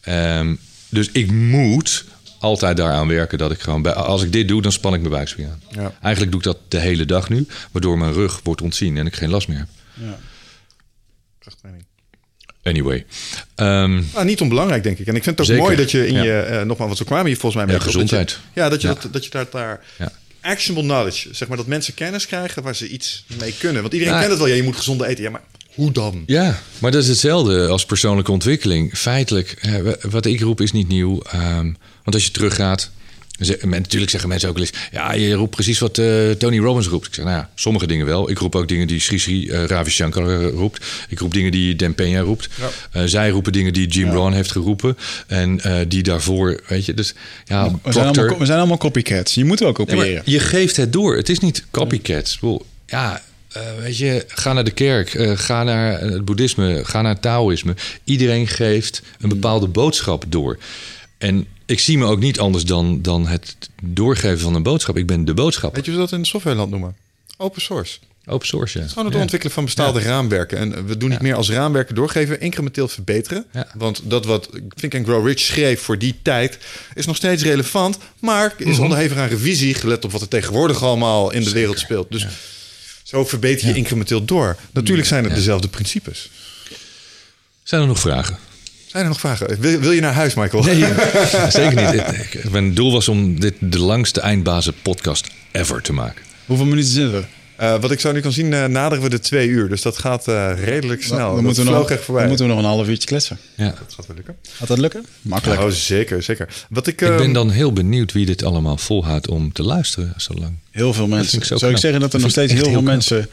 Ehm, 0.02 0.56
dus 0.90 1.10
ik 1.12 1.32
moet 1.32 2.06
altijd 2.40 2.78
daaraan 2.78 3.08
werken 3.08 3.38
dat 3.38 3.52
ik 3.52 3.60
gewoon... 3.60 3.82
Bij, 3.82 3.94
als 3.94 4.24
ik 4.24 4.32
dit 4.32 4.48
doe, 4.48 4.62
dan 4.62 4.72
span 4.72 4.94
ik 4.94 5.00
mijn 5.00 5.12
buikspieren 5.14 5.54
aan. 5.54 5.82
Ja. 5.84 5.94
Eigenlijk 6.02 6.32
doe 6.32 6.40
ik 6.42 6.46
dat 6.46 6.58
de 6.72 6.80
hele 6.80 7.06
dag 7.06 7.30
nu. 7.30 7.48
Waardoor 7.72 7.98
mijn 7.98 8.14
rug 8.14 8.40
wordt 8.44 8.62
ontzien 8.62 8.98
en 8.98 9.06
ik 9.06 9.16
geen 9.16 9.30
last 9.30 9.48
meer 9.48 9.58
heb. 9.58 9.68
Krachttraining. 11.40 11.86
Anyway. 12.64 13.06
Ehm, 13.56 14.02
Ah, 14.14 14.26
niet 14.26 14.42
onbelangrijk, 14.42 14.84
denk 14.84 14.98
ik. 15.00 15.08
En 15.08 15.16
ik 15.16 15.24
vind 15.24 15.38
het 15.38 15.40
ook 15.40 15.54
Zeker, 15.56 15.64
mooi 15.64 15.76
dat 15.76 15.92
je 15.92 16.08
in 16.08 16.14
ja. 16.14 16.24
je, 16.24 16.40
eh, 16.40 16.56
nogmaals, 16.58 16.78
want 16.88 16.98
we 17.00 17.06
kwamen 17.06 17.26
hier 17.26 17.38
volgens 17.38 17.64
mij 17.64 17.74
Ja, 17.74 17.80
dat 17.80 17.88
je- 17.88 17.92
gezondheid. 17.94 18.40
ja, 18.54 18.70
dat 18.70 18.82
je, 18.82 18.88
Ja. 18.88 18.94
Dat, 18.94 19.14
dat 19.14 19.24
je 19.24 19.30
daar, 19.30 19.46
daar 19.52 19.86
Ja. 19.98 20.12
actionable 20.42 20.90
knowledge, 20.90 21.30
zeg 21.34 21.48
maar, 21.48 21.58
dat 21.58 21.66
mensen 21.68 21.94
kennis 21.94 22.26
krijgen 22.26 22.64
waar 22.64 22.76
ze 22.76 22.88
iets 22.88 23.26
mee 23.40 23.54
kunnen. 23.60 23.82
Want 23.82 23.94
iedereen 23.94 24.14
Ja. 24.14 24.20
kent 24.20 24.32
het 24.32 24.40
wel, 24.40 24.50
ja, 24.50 24.56
je 24.56 24.64
moet 24.64 24.76
gezonder 24.76 25.08
eten. 25.08 25.24
Ja, 25.24 25.30
maar 25.30 25.42
hoe 25.80 25.92
dan? 25.92 26.24
Ja, 26.26 26.60
maar 26.80 26.92
dat 26.92 27.04
is 27.04 27.10
hetzelfde 27.10 27.68
als 27.68 27.86
persoonlijke 27.86 28.32
ontwikkeling. 28.32 28.98
Feitelijk, 28.98 29.56
wa- 29.84 30.10
wat 30.10 30.26
ik 30.26 30.40
roep 30.42 30.62
is 30.62 30.72
niet 30.72 30.88
nieuw. 30.88 31.22
Ehm, 31.22 31.66
want 32.04 32.14
als 32.16 32.26
je 32.26 32.32
teruggaat... 32.32 32.92
Natuurlijk 33.62 34.12
zeggen 34.12 34.30
mensen 34.30 34.50
ook 34.50 34.58
wel 34.58 34.66
eens... 34.66 34.78
Ja, 34.92 35.14
je 35.14 35.34
roept 35.34 35.50
precies 35.56 35.80
wat 35.80 35.98
eh, 35.98 36.30
Tony 36.32 36.58
Robbins 36.60 36.88
roept. 36.88 37.08
Ik 37.08 37.14
zeg, 37.14 37.26
nou 37.26 37.38
ja, 37.38 37.50
sommige 37.56 37.88
dingen 37.88 38.06
wel. 38.06 38.30
Ik 38.30 38.38
roep 38.38 38.56
ook 38.56 38.68
dingen 38.68 38.88
die 38.88 39.00
Sri 39.00 39.20
Sri 39.20 39.50
eh, 39.50 39.64
Ravi 39.64 39.90
Shankar 39.92 40.30
eh, 40.42 40.50
roept. 40.50 40.86
Ik 41.10 41.20
roep 41.20 41.34
dingen 41.34 41.52
die 41.52 41.76
Dan 41.76 41.94
Peña 41.94 42.20
roept. 42.24 42.50
Zij 43.06 43.30
roepen 43.30 43.52
dingen 43.52 43.74
die 43.74 43.88
Jim 43.88 44.10
Rohn 44.12 44.34
heeft 44.34 44.52
geroepen. 44.52 44.98
En 45.28 45.62
die 45.88 46.04
daarvoor, 46.04 46.62
weet 46.68 46.86
je... 46.86 46.94
Dus 46.94 47.14
ja, 47.46 47.72
We 47.84 47.92
zijn, 47.92 48.06
allemaal, 48.08 48.38
we 48.40 48.46
zijn 48.46 48.58
allemaal 48.58 48.78
copycats. 48.78 49.34
Je 49.34 49.46
moet 49.46 49.60
wel 49.60 49.74
Nee, 49.78 49.86
kopiëren. 49.86 50.22
je 50.26 50.40
geeft 50.40 50.76
het 50.78 50.94
door. 50.94 51.16
Het 51.16 51.30
is 51.30 51.40
niet 51.40 51.64
copycats. 51.72 52.40
Ja, 52.86 53.22
eh, 53.52 53.62
weet 53.82 53.98
je, 53.98 54.26
ga 54.28 54.54
naar 54.54 54.64
de 54.64 54.72
kerk, 54.72 55.14
eh, 55.14 55.38
ga 55.38 55.64
naar 55.64 56.02
het 56.02 56.26
boeddhisme, 56.26 56.86
ga 56.86 57.02
naar 57.02 57.14
het 57.14 57.22
Taoïsme. 57.22 57.76
Iedereen 58.04 58.48
geeft 58.48 59.02
een 59.20 59.30
bepaalde 59.30 59.68
boodschap 59.68 60.26
door. 60.28 60.58
En 61.18 61.46
ik 61.66 61.80
zie 61.80 61.98
me 61.98 62.06
ook 62.06 62.20
niet 62.20 62.40
anders 62.40 62.64
dan, 62.66 63.02
dan 63.02 63.28
het 63.28 63.56
doorgeven 63.84 64.40
van 64.40 64.56
een 64.56 64.64
boodschap. 64.64 64.98
Ik 64.98 65.06
ben 65.08 65.26
de 65.26 65.34
boodschap. 65.34 65.76
Weet 65.76 65.86
je 65.86 65.92
hoe 65.92 66.00
ze 66.00 66.06
dat 66.06 66.14
in 66.14 66.20
het 66.20 66.30
softwareland 66.30 66.72
noemen? 66.72 66.96
Open 67.38 67.62
source. 67.62 67.98
Open 68.26 68.48
source, 68.48 68.74
ja. 68.74 68.80
Het 68.80 68.86
is 68.88 68.92
gewoon 68.92 69.06
het 69.06 69.16
Ja. 69.16 69.22
ontwikkelen 69.22 69.54
van 69.56 69.66
bestaande 69.66 70.00
raamwerken. 70.02 70.58
En 70.58 70.86
we 70.86 70.98
doen 70.98 71.10
niet 71.10 71.22
meer 71.22 71.36
als 71.36 71.50
raamwerken 71.50 71.96
doorgeven, 71.96 72.42
incrementeel 72.42 72.88
verbeteren. 72.88 73.46
Want 73.74 74.02
dat 74.04 74.26
wat 74.26 74.50
Think 74.76 74.96
and 74.96 75.06
Grow 75.06 75.28
Rich 75.28 75.40
schreef 75.40 75.82
voor 75.82 75.98
die 75.98 76.16
tijd... 76.22 76.58
is 76.94 77.06
nog 77.06 77.16
steeds 77.16 77.44
relevant, 77.44 77.98
maar 78.20 78.54
is 78.58 78.80
onderhevig 78.80 79.18
aan 79.18 79.28
revisie... 79.28 79.74
gelet 79.74 80.06
op 80.06 80.12
wat 80.12 80.22
er 80.22 80.28
tegenwoordig 80.28 80.84
allemaal 80.84 81.32
in 81.32 81.44
de 81.44 81.52
wereld 81.52 81.80
speelt. 81.80 82.12
Dus 82.12 82.28
zo 83.10 83.26
verbeter 83.26 83.68
je 83.68 83.74
incrementeel 83.74 84.26
door. 84.26 84.58
Natuurlijk 84.72 85.08
zijn 85.08 85.24
het 85.24 85.36
dezelfde 85.36 85.68
principes. 85.68 86.30
Zijn 87.64 87.82
er 87.82 87.88
nog 87.88 88.00
vragen? 88.00 88.38
Zijn 88.88 89.04
er 89.04 89.10
nog 89.10 89.20
vragen? 89.20 89.60
Wil, 89.60 89.80
wil 89.80 89.92
je 89.92 90.02
naar 90.02 90.14
huis, 90.14 90.34
Michael? 90.34 90.64
Nee, 90.64 90.80
zeker 91.50 91.94
niet. 91.94 92.52
Mijn 92.52 92.74
doel 92.74 92.92
was 92.92 93.08
om 93.08 93.40
dit 93.40 93.54
de 93.60 93.80
langste 93.80 94.22
eindbazen 94.22 94.74
podcast 94.82 95.28
ever 95.52 95.82
te 95.82 95.94
maken. 95.94 96.22
Hoeveel 96.46 96.66
minuten 96.66 96.92
zitten 96.92 97.20
we? 97.20 97.26
Uh, 97.62 97.82
wat 97.82 97.92
ik 97.92 98.00
zo 98.00 98.12
nu 98.12 98.20
kan 98.20 98.32
zien, 98.32 98.52
uh, 98.52 98.66
naderen 98.66 99.04
we 99.04 99.10
de 99.10 99.20
twee 99.20 99.48
uur. 99.48 99.70
Dus 99.70 99.82
dat 99.82 99.98
gaat 99.98 100.28
uh, 100.28 100.52
redelijk 100.64 101.04
snel. 101.04 101.36
Dan, 101.36 101.44
moeten 101.44 101.66
we, 101.66 101.72
nog, 101.72 101.92
echt 101.92 102.04
voorbij. 102.04 102.22
dan 102.22 102.30
moeten 102.30 102.48
we 102.48 102.54
nog 102.54 102.62
een 102.64 102.70
half 102.70 102.88
uurtje 102.88 103.08
kletsen. 103.08 103.38
Ja. 103.56 103.66
Dat 103.66 103.94
gaat 103.96 104.08
wel 104.08 104.16
lukken. 104.16 104.36
Gaat 104.50 104.68
dat 104.68 104.78
lukken? 104.78 105.06
Makkelijk. 105.22 105.62
Oh, 105.62 105.70
zeker, 105.70 106.24
zeker. 106.24 106.66
Wat 106.70 106.88
ik, 106.88 107.02
ik 107.02 107.08
ben 107.08 107.20
ehm, 107.20 107.34
dan 107.34 107.50
heel 107.50 107.74
benieuwd 107.74 108.12
wie 108.12 108.26
dit 108.26 108.44
allemaal 108.44 108.78
volhoudt 108.78 109.28
om 109.28 109.54
te 109.54 109.64
luisteren 109.64 110.14
zo 110.18 110.34
lang. 110.34 110.54
Heel 110.72 110.94
veel 110.94 111.08
mensen. 111.08 111.38
ik 111.38 111.46
zo 111.46 111.58
Zou 111.58 111.72
ik 111.72 111.78
zeggen 111.78 112.00
dat 112.00 112.14
er 112.14 112.20
Dat 112.20 112.22
nog 112.22 112.32
steeds 112.32 112.54
heel 112.54 112.72
veel 112.72 112.82
mensen 112.82 113.30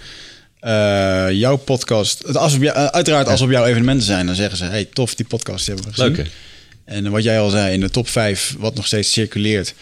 eh, 0.61 1.31
jouw 1.31 1.57
podcast... 1.57 2.37
Als 2.37 2.55
op 2.55 2.63
jou, 2.63 2.77
eh, 2.77 2.85
uiteraard 2.85 3.29
als 3.29 3.41
op 3.41 3.51
jouw 3.51 3.65
evenementen 3.65 4.07
zijn, 4.07 4.27
dan 4.27 4.35
zeggen 4.35 4.57
ze... 4.57 4.65
hey, 4.65 4.85
tof, 4.85 5.15
die 5.15 5.27
podcast 5.27 5.67
die 5.67 5.75
hebben 5.75 5.93
we 5.93 5.99
gezien. 5.99 6.17
Leuk 6.17 6.27
hè? 6.85 6.95
En 6.95 7.11
wat 7.11 7.23
jij 7.23 7.41
al 7.41 7.51
zei, 7.51 7.73
in 7.73 7.81
de 7.81 7.91
top 7.91 8.09
5, 8.09 8.55
wat 8.59 8.75
nog 8.75 8.87
steeds 8.87 9.13
circuleert... 9.13 9.75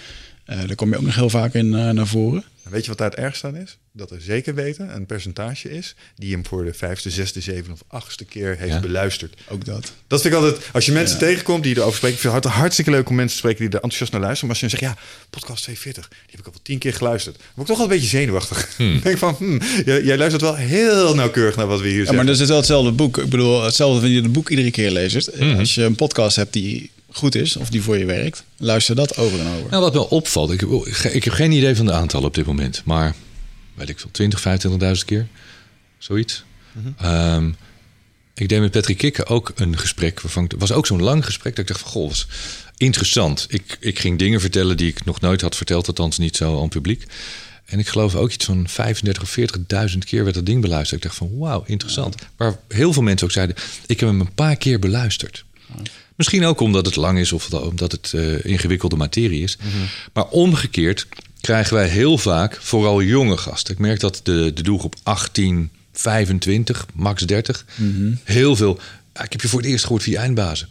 eh 0.44 0.58
daar 0.66 0.74
kom 0.74 0.90
je 0.90 0.96
ook 0.96 1.02
nog 1.02 1.14
heel 1.14 1.30
vaak 1.30 1.54
in 1.54 1.74
eh, 1.74 1.90
naar 1.90 2.06
voren. 2.06 2.44
Weet 2.70 2.82
je 2.82 2.88
wat 2.88 2.98
daar 2.98 3.10
het 3.10 3.18
ergste 3.18 3.46
aan 3.46 3.56
is? 3.56 3.78
Dat 3.92 4.10
er 4.10 4.20
zeker 4.20 4.54
weten 4.54 4.94
een 4.94 5.06
percentage 5.06 5.70
is 5.70 5.94
die 6.16 6.32
hem 6.32 6.46
voor 6.46 6.64
de 6.64 6.74
vijfde, 6.74 7.10
zesde, 7.10 7.40
zevende 7.40 7.72
of 7.72 7.82
achtste 7.88 8.24
keer 8.24 8.56
heeft 8.58 8.72
Ja. 8.72 8.80
beluisterd. 8.80 9.34
Ook 9.48 9.64
dat. 9.64 9.92
Dat 10.06 10.20
vind 10.20 10.34
ik 10.34 10.40
altijd, 10.40 10.62
als 10.72 10.86
je 10.86 10.92
mensen 10.92 11.18
tegenkomt 11.18 11.62
die 11.62 11.76
erover 11.76 11.96
spreken, 11.96 12.16
ik 12.16 12.22
vind 12.22 12.34
het 12.34 12.44
hartstikke 12.52 12.90
leuk 12.90 13.08
om 13.08 13.14
mensen 13.14 13.32
te 13.32 13.38
spreken 13.38 13.58
die 13.58 13.68
er 13.68 13.74
enthousiast 13.74 14.12
naar 14.12 14.20
luisteren. 14.20 14.48
Maar 14.54 14.60
als 14.62 14.70
je 14.72 14.78
dan 14.78 14.88
zegt, 14.88 14.98
ja, 14.98 15.04
podcast 15.30 15.62
240, 15.62 16.08
die 16.08 16.30
heb 16.30 16.40
ik 16.40 16.46
al 16.46 16.52
wel 16.52 16.62
tien 16.62 16.78
keer 16.78 16.94
geluisterd. 16.94 17.36
Dan 17.36 17.46
word 17.54 17.68
ik 17.68 17.74
toch 17.76 17.84
wel 17.86 17.86
een 17.94 18.00
beetje 18.00 18.16
zenuwachtig. 18.18 18.76
Hmm. 18.76 18.94
Ik 18.96 19.02
denk 19.02 19.18
van, 19.18 19.34
hmm, 19.38 19.60
jij, 19.84 20.02
jij 20.02 20.16
luistert 20.16 20.42
wel 20.42 20.54
heel 20.56 21.14
nauwkeurig 21.14 21.56
naar 21.56 21.66
wat 21.66 21.80
we 21.80 21.84
hier 21.86 21.92
Ja, 21.92 21.98
zeggen. 21.98 22.16
maar 22.16 22.26
dat 22.26 22.40
is 22.40 22.48
wel 22.48 22.56
hetzelfde 22.56 22.92
boek. 22.92 23.18
Ik 23.18 23.28
bedoel, 23.28 23.62
hetzelfde 23.62 24.00
wanneer 24.00 24.16
je 24.16 24.22
het 24.22 24.32
boek 24.32 24.50
iedere 24.50 24.70
keer 24.70 24.90
leest. 24.90 25.30
Mhm. 25.38 25.58
Als 25.58 25.74
je 25.74 25.82
een 25.82 25.94
podcast 25.94 26.36
hebt 26.36 26.52
die 26.52 26.90
goed 27.16 27.34
is, 27.34 27.56
of 27.56 27.70
die 27.70 27.82
voor 27.82 27.98
je 27.98 28.04
werkt, 28.04 28.44
luister 28.56 28.94
dat 28.94 29.16
over 29.16 29.40
en 29.40 29.46
over. 29.46 29.70
Nou, 29.70 29.82
wat 29.82 29.92
me 29.92 30.10
opvalt, 30.10 30.50
ik, 30.50 30.62
ik 31.12 31.24
heb 31.24 31.32
geen 31.32 31.52
idee 31.52 31.76
van 31.76 31.86
de 31.86 31.92
aantallen 31.92 32.26
op 32.26 32.34
dit 32.34 32.46
moment, 32.46 32.82
maar 32.84 33.14
weet 33.74 33.88
ik 33.88 33.98
veel, 33.98 34.10
20, 34.10 34.42
25.000 34.98 35.04
keer, 35.04 35.26
zoiets. 35.98 36.44
Ehm, 36.98 37.50
ik 38.34 38.48
deed 38.48 38.60
met 38.60 38.70
Patrick 38.70 38.98
Kikker 38.98 39.26
ook 39.28 39.52
een 39.54 39.78
gesprek, 39.78 40.20
waarvan 40.20 40.42
het 40.42 40.54
was 40.58 40.72
ook 40.72 40.86
zo'n 40.86 41.02
lang 41.02 41.24
gesprek 41.24 41.56
dat 41.56 41.68
ik 41.68 41.70
dacht 41.70 41.80
van, 41.80 41.90
goh, 41.90 42.08
was 42.08 42.26
interessant. 42.76 43.46
Ik, 43.48 43.76
ik 43.80 43.98
ging 43.98 44.18
dingen 44.18 44.40
vertellen 44.40 44.76
die 44.76 44.88
ik 44.88 45.04
nog 45.04 45.20
nooit 45.20 45.40
had 45.40 45.56
verteld, 45.56 45.86
althans 45.86 46.18
niet 46.18 46.36
zo 46.36 46.56
aan 46.56 46.62
het 46.62 46.70
publiek. 46.70 47.04
En 47.64 47.78
ik 47.78 47.88
geloof 47.88 48.14
ook 48.14 48.30
iets 48.30 48.44
van 48.44 48.68
35 48.68 49.22
of 49.22 49.36
40.000 49.92 49.98
keer 49.98 50.22
werd 50.22 50.34
dat 50.34 50.46
ding 50.46 50.60
beluisterd. 50.60 51.04
Ik 51.04 51.06
dacht 51.08 51.18
van, 51.18 51.38
wauw, 51.38 51.64
interessant. 51.66 52.14
Waar 52.36 52.58
heel 52.68 52.92
veel 52.92 53.02
mensen 53.02 53.26
ook 53.26 53.32
zeiden, 53.32 53.56
ik 53.86 54.00
heb 54.00 54.08
hem 54.08 54.20
een 54.20 54.34
paar 54.34 54.56
keer 54.56 54.78
beluisterd. 54.78 55.44
Misschien 56.14 56.44
ook 56.44 56.60
omdat 56.60 56.86
het 56.86 56.96
lang 56.96 57.18
is 57.18 57.32
of 57.32 57.52
omdat 57.52 57.92
het 57.92 58.12
eh, 58.14 58.44
ingewikkelde 58.44 58.96
materie 58.96 59.42
is. 59.42 59.58
Maar 60.12 60.26
omgekeerd 60.26 61.06
krijgen 61.40 61.74
wij 61.74 61.88
heel 61.88 62.18
vaak, 62.18 62.58
vooral 62.60 63.02
jonge 63.02 63.36
gasten. 63.36 63.72
Ik 63.74 63.80
merk 63.80 64.00
dat 64.00 64.20
de, 64.22 64.50
de 64.54 64.62
doelgroep 64.62 64.94
18, 65.02 65.70
25, 65.92 66.86
max 66.94 67.22
30, 67.22 67.64
heel 68.24 68.56
veel. 68.56 68.78
"Ah, 69.12 69.24
ik 69.24 69.32
heb 69.32 69.40
je 69.40 69.48
voor 69.48 69.60
het 69.60 69.68
eerst 69.68 69.84
gehoord 69.84 70.02
via 70.02 70.20
eindbazen. 70.20 70.68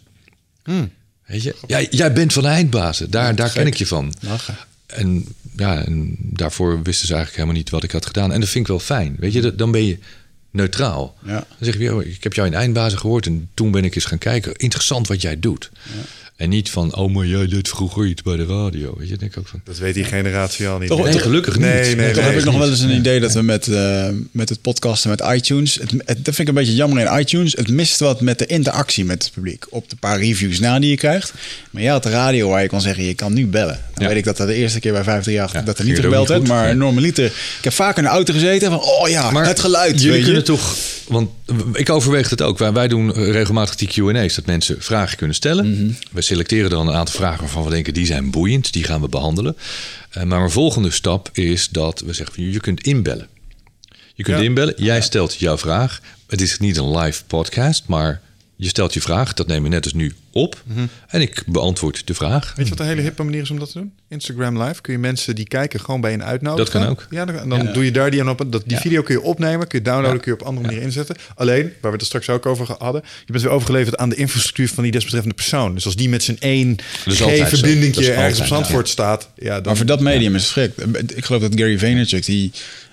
Weet 1.25 1.43
je? 1.43 1.55
Jij, 1.67 1.87
jij 1.89 2.13
bent 2.13 2.33
van 2.33 2.45
eindbazen, 2.45 3.11
daar, 3.11 3.35
daar 3.35 3.51
ken 3.51 3.67
ik 3.67 3.75
je 3.75 3.85
van. 3.87 4.13
Lachen. 4.19 4.57
En, 4.85 5.25
ja, 5.57 5.85
en 5.85 6.15
daarvoor 6.19 6.81
wisten 6.83 7.07
ze 7.07 7.13
eigenlijk 7.13 7.35
helemaal 7.35 7.55
niet 7.61 7.69
wat 7.69 7.83
ik 7.83 7.91
had 7.91 8.05
gedaan. 8.05 8.31
En 8.31 8.39
dat 8.39 8.49
vind 8.49 8.63
ik 8.63 8.71
wel 8.71 8.79
fijn. 8.79 9.15
Weet 9.19 9.33
je, 9.33 9.55
dan 9.55 9.71
ben 9.71 9.85
je 9.85 9.97
neutraal. 10.53 11.15
Ja. 11.25 11.33
Dan 11.33 11.45
zeg 11.59 11.77
je, 11.77 11.93
"Oh, 11.95 12.05
ik 12.05 12.23
heb 12.23 12.33
jou 12.33 12.47
in 12.47 12.53
eindbazen 12.53 12.99
gehoord 12.99 13.25
en 13.25 13.49
toen 13.53 13.71
ben 13.71 13.83
ik 13.83 13.95
eens 13.95 14.05
gaan 14.05 14.17
kijken. 14.17 14.55
Interessant 14.55 15.07
wat 15.07 15.21
jij 15.21 15.39
doet. 15.39 15.71
En 16.35 16.49
niet 16.49 16.69
van, 16.69 16.95
oh, 16.95 17.13
maar 17.13 17.25
jij 17.25 17.47
deed 17.47 17.67
vroeger 17.69 18.05
iets 18.05 18.21
bij 18.21 18.35
de 18.35 18.45
radio. 18.45 18.95
Weet 18.97 19.09
je, 19.09 19.17
denk 19.17 19.31
ik 19.31 19.37
ook 19.39 19.47
van. 19.47 19.61
Dat 19.63 19.77
weet 19.77 19.93
die 19.93 20.03
generatie 20.03 20.67
al 20.67 20.79
niet. 20.79 20.89
Toch-. 20.89 21.03
Nee, 21.03 21.19
gelukkig 21.19 21.53
niet. 21.57 21.65
Nee, 21.65 21.95
nee, 21.95 22.07
Toch 22.13 22.15
nee. 22.23 22.31
heb 22.31 22.39
ik 22.39 22.45
nog 22.45 22.57
wel 22.57 22.69
eens 22.69 22.79
een 22.79 22.95
idee 22.95 23.19
dat 23.19 23.33
we 23.33 23.41
met, 23.41 23.67
eh, 23.67 24.07
met 24.31 24.49
het 24.49 24.61
podcasten 24.61 25.09
met 25.09 25.23
iTunes... 25.33 25.75
Het, 25.75 25.91
het- 25.91 26.25
dat 26.25 26.35
vind 26.35 26.39
ik 26.39 26.47
een 26.47 26.53
beetje 26.53 26.75
jammer 26.75 27.05
in 27.11 27.19
iTunes. 27.19 27.53
Het 27.55 27.67
mist 27.69 27.99
wat 27.99 28.21
met 28.21 28.39
de 28.39 28.45
interactie 28.45 29.05
met 29.05 29.23
het 29.23 29.33
publiek. 29.33 29.65
Op 29.69 29.89
de 29.89 29.95
paar 29.95 30.19
reviews 30.19 30.59
na 30.59 30.79
die 30.79 30.89
je 30.89 30.95
krijgt. 30.97 31.33
Maar 31.71 31.81
jij 31.81 31.91
had 31.91 32.03
de 32.03 32.09
radio 32.09 32.49
waar 32.49 32.61
je 32.61 32.67
kon 32.67 32.81
zeggen, 32.81 33.03
je 33.03 33.13
kan 33.13 33.33
nu 33.33 33.47
bellen. 33.47 33.79
Dan 33.93 34.03
Ja. 34.03 34.07
weet 34.07 34.17
ik 34.17 34.23
dat 34.23 34.37
dat 34.37 34.47
de 34.47 34.53
eerste 34.55 34.79
keer 34.79 34.91
bij 34.91 35.03
538 35.03 35.59
Ja, 35.59 35.65
dat 35.65 35.79
er 35.79 35.85
niet 35.85 35.99
gebeld 35.99 36.27
werd. 36.27 36.39
goed. 36.39 36.49
Maar 36.49 36.75
normaliter... 36.75 37.25
Ik 37.25 37.63
heb 37.63 37.73
vaak 37.73 37.97
in 37.97 38.03
de 38.03 38.09
auto 38.09 38.33
gezeten 38.33 38.69
van, 38.69 38.79
oh 38.81 39.09
ja, 39.09 39.43
het 39.43 39.59
geluid. 39.59 39.93
Jullie 39.95 40.09
weet 40.09 40.17
je. 40.19 40.25
kunnen 40.25 40.43
toch, 40.43 40.75
want 41.07 41.29
ik 41.73 41.89
overweeg 41.89 42.29
het 42.29 42.41
ook. 42.41 42.57
Wij, 42.57 42.71
wij 42.73 42.87
doen 42.87 43.11
regelmatig 43.13 43.75
die 43.75 43.87
Q&A's, 43.87 44.35
dat 44.35 44.45
mensen 44.45 44.75
vragen 44.79 45.17
kunnen 45.17 45.35
stellen. 45.35 45.69
Mhm. 45.71 45.91
We 46.11 46.21
selecteren 46.23 46.69
dan 46.69 46.87
een 46.87 46.95
aantal 46.95 47.15
vragen 47.15 47.39
waarvan 47.39 47.63
we 47.63 47.69
denken 47.69 47.93
die 47.93 48.05
zijn 48.05 48.31
boeiend, 48.31 48.73
die 48.73 48.83
gaan 48.83 49.01
we 49.01 49.07
behandelen. 49.09 49.57
Eh, 50.09 50.23
maar 50.23 50.41
een 50.41 50.51
volgende 50.51 50.91
stap 50.91 51.29
is 51.33 51.69
dat 51.69 51.99
we 52.05 52.13
zeggen, 52.13 52.51
je 52.51 52.59
kunt 52.59 52.81
inbellen. 52.83 53.27
Je 54.15 54.23
kunt 54.23 54.37
Ja. 54.37 54.43
inbellen, 54.43 54.73
jij 54.77 55.01
stelt 55.01 55.35
jouw 55.35 55.57
vraag. 55.57 56.01
Het 56.27 56.41
is 56.41 56.59
niet 56.59 56.77
een 56.77 56.97
live 56.97 57.23
podcast, 57.27 57.83
maar 57.87 58.21
je 58.55 58.67
stelt 58.67 58.93
je 58.93 59.01
vraag. 59.01 59.33
Dat 59.33 59.47
nemen 59.47 59.63
we 59.63 59.69
net 59.69 59.83
als 59.83 59.93
nu 59.93 60.13
op. 60.31 60.61
Mhm. 60.65 60.85
En 61.07 61.21
ik 61.21 61.43
beantwoord 61.47 62.07
de 62.07 62.13
vraag. 62.13 62.53
Weet 62.55 62.65
je 62.67 62.71
wat 62.71 62.79
een 62.81 62.87
hele 62.87 63.01
hippe 63.01 63.23
manier 63.23 63.41
is 63.41 63.49
om 63.51 63.59
dat 63.59 63.71
te 63.71 63.77
doen? 63.77 63.91
Instagram 64.09 64.61
Live. 64.63 64.81
Kun 64.81 64.93
je 64.93 64.99
mensen 64.99 65.35
die 65.35 65.47
kijken 65.47 65.79
gewoon 65.79 66.01
bij 66.01 66.13
een 66.13 66.23
uitnodigen. 66.23 66.71
Dat 66.71 66.81
kan 66.81 66.91
ook. 66.91 67.07
Ja, 67.09 67.25
dan, 67.25 67.35
en 67.39 67.49
dan 67.49 67.73
doe 67.73 67.85
je 67.85 67.91
daar 67.91 68.11
die 68.11 68.21
aan 68.21 68.29
op. 68.29 68.45
Dat, 68.51 68.63
die 68.65 68.77
video 68.77 69.01
kun 69.01 69.15
je 69.15 69.21
opnemen, 69.21 69.67
kun 69.67 69.79
je 69.79 69.85
downloaden, 69.85 70.15
Ja. 70.17 70.21
kun 70.23 70.31
je 70.33 70.39
op 70.39 70.45
andere 70.47 70.65
manier 70.67 70.81
inzetten. 70.81 71.15
Alleen, 71.35 71.63
waar 71.63 71.73
we 71.81 71.89
het 71.91 71.99
er 72.01 72.05
straks 72.05 72.29
ook 72.29 72.45
over 72.45 72.75
hadden, 72.79 73.01
je 73.25 73.31
bent 73.31 73.43
weer 73.43 73.53
overgeleverd 73.53 73.97
aan 73.97 74.09
de 74.09 74.15
infrastructuur 74.15 74.67
van 74.69 74.83
die 74.83 74.91
desbetreffende 74.91 75.35
persoon. 75.35 75.73
Dus 75.73 75.85
als 75.85 75.95
die 75.95 76.09
met 76.09 76.23
zijn 76.23 76.39
één 76.39 76.75
is 77.05 77.19
ergens 78.07 78.39
op 78.39 78.45
Zandvoort 78.45 78.89
staat, 78.89 79.29
ja, 79.35 79.53
dan, 79.55 79.63
Maar 79.65 79.75
voor 79.77 79.85
dat 79.85 79.99
medium 80.01 80.35
is 80.35 80.41
het 80.41 80.51
schrik. 80.51 80.71
Ik 81.15 81.25
geloof 81.25 81.41
dat 81.41 81.51
Gary 81.55 81.77
Vaynerchuk, 81.79 82.25
die 82.25 82.51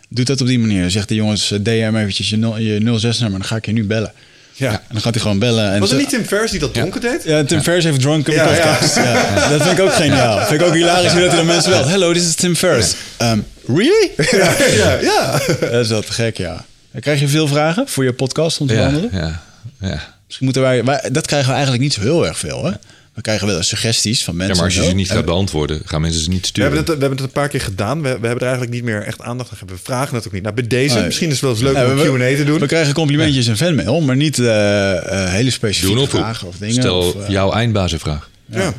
doet 0.09 0.27
dat 0.27 0.41
op 0.41 0.47
die 0.47 0.59
manier. 0.59 0.91
Zegt 0.91 1.09
de 1.09 1.15
jongens, 1.15 1.51
eh, 1.51 1.59
DM 1.63 1.95
eventjes 1.97 2.31
je, 2.31 2.37
nul- 2.37 2.59
je 2.59 2.81
06-nummer, 2.81 3.39
dan 3.39 3.49
ga 3.49 3.57
ik 3.57 3.67
je 3.67 3.73
nu 3.73 3.85
bellen. 3.85 4.13
Ja. 4.61 4.71
En 4.73 4.81
dan 4.91 5.01
gaat 5.01 5.15
hij 5.15 5.23
gewoon 5.23 5.39
bellen. 5.39 5.73
En 5.73 5.81
Was 5.81 5.91
het 5.91 5.99
zo- 6.01 6.05
niet 6.05 6.09
Tim 6.15 6.25
Ferriss 6.25 6.51
die 6.51 6.61
dat 6.61 6.75
dronken 6.75 7.01
deed? 7.01 7.23
Ja, 7.25 7.45
Tim 7.45 7.61
Ferriss 7.63 7.87
heeft 7.87 8.01
Drunken 8.01 8.33
Ja, 8.33 8.45
podcast. 8.47 8.97
Ja. 8.97 9.49
Dat 9.49 9.63
vind 9.63 9.79
ik 9.79 9.85
ook 9.85 9.93
geniaal. 9.95 10.47
Vind 10.47 10.61
ik 10.61 10.67
ook 10.67 10.75
hilarisch 10.75 11.13
hoe 11.13 11.21
dat 11.21 11.31
hij 11.31 11.41
de 11.41 11.47
mensen 11.47 11.71
belt. 11.71 11.89
Hello, 11.89 12.13
this 12.13 12.27
is 12.27 12.35
Tim 12.35 12.57
Ferriss. 12.57 12.95
Um, 13.23 13.47
really? 13.67 14.11
Ja, 14.31 14.55
ja, 14.71 14.99
ja. 15.01 15.41
Dat 15.61 15.85
is 15.85 15.89
wel 15.89 16.03
te 16.03 16.13
gek, 16.13 16.37
ja. 16.37 16.65
Dan 16.93 17.01
krijg 17.01 17.21
je 17.21 17.29
veel 17.29 17.49
vragen 17.49 17.89
voor 17.89 18.05
je 18.05 18.13
podcast 18.13 18.61
om 18.61 18.67
te 18.67 18.75
Ja, 18.75 18.79
behandelen. 18.87 19.11
ja, 19.13 19.41
ja. 19.89 20.01
Misschien 20.27 20.45
moeten 20.45 20.63
wij, 20.63 20.85
wij... 20.85 21.09
Dat 21.13 21.27
krijgen 21.27 21.49
we 21.49 21.55
eigenlijk 21.55 21.83
niet 21.83 21.93
zo 21.93 22.01
heel 22.01 22.27
erg 22.27 22.39
veel, 22.39 22.65
hè? 22.65 22.73
We 23.21 23.27
krijgen 23.27 23.47
wel 23.49 23.57
eens 23.57 23.69
suggesties 23.69 24.25
van 24.25 24.33
ja, 24.35 24.39
mensen. 24.39 24.57
maar 24.57 24.65
als 24.67 24.75
je 24.75 24.83
ze 24.83 24.89
zo. 24.89 24.95
niet 24.95 25.11
gaat 25.11 25.25
beantwoorden, 25.25 25.83
gaan 25.85 26.01
mensen 26.01 26.21
ze 26.23 26.29
niet 26.29 26.41
We 26.41 26.47
sturen. 26.47 26.73
hebben, 26.73 26.89
het, 26.91 26.95
we 26.95 27.07
hebben 27.07 27.19
het 27.19 27.27
een 27.27 27.41
paar 27.43 27.49
keer 27.49 27.61
gedaan. 27.61 27.97
We, 27.97 28.03
we 28.03 28.09
hebben 28.27 28.31
er 28.37 28.43
eigenlijk 28.43 28.73
niet 28.73 28.85
meer 28.85 29.03
echt 29.03 29.21
aandacht 29.21 29.51
aan 29.51 29.57
gegeven. 29.57 29.77
We 29.77 29.83
vragen 29.85 30.15
het 30.15 30.27
ook 30.27 30.33
niet. 30.33 30.43
Nou, 30.43 30.55
bij 30.55 30.67
deze, 30.67 30.95
Nee. 30.95 31.05
misschien 31.07 31.27
is 31.27 31.33
het 31.33 31.43
wel 31.43 31.51
eens 31.51 31.61
leuk 31.61 31.75
Ja, 31.75 31.91
om 31.91 31.97
we- 31.97 32.07
een 32.27 32.33
Q&A 32.35 32.37
te 32.37 32.45
doen. 32.45 32.59
We 32.61 32.67
krijgen 32.67 32.95
complimentjes 32.95 33.47
en 33.47 33.57
fanmail, 33.57 34.01
maar 34.01 34.17
niet 34.17 34.39
eh, 34.39 35.25
eh, 35.25 35.31
hele 35.33 35.51
specifieke 35.51 36.07
vragen 36.09 36.49
of 36.49 36.57
dingen. 36.57 36.75
Stel 36.75 36.99
of, 36.99 37.15
eh, 37.23 37.29
jouw 37.29 37.53
eindbazenvraag. 37.53 38.31
Ja. 38.47 38.61
En 38.61 38.75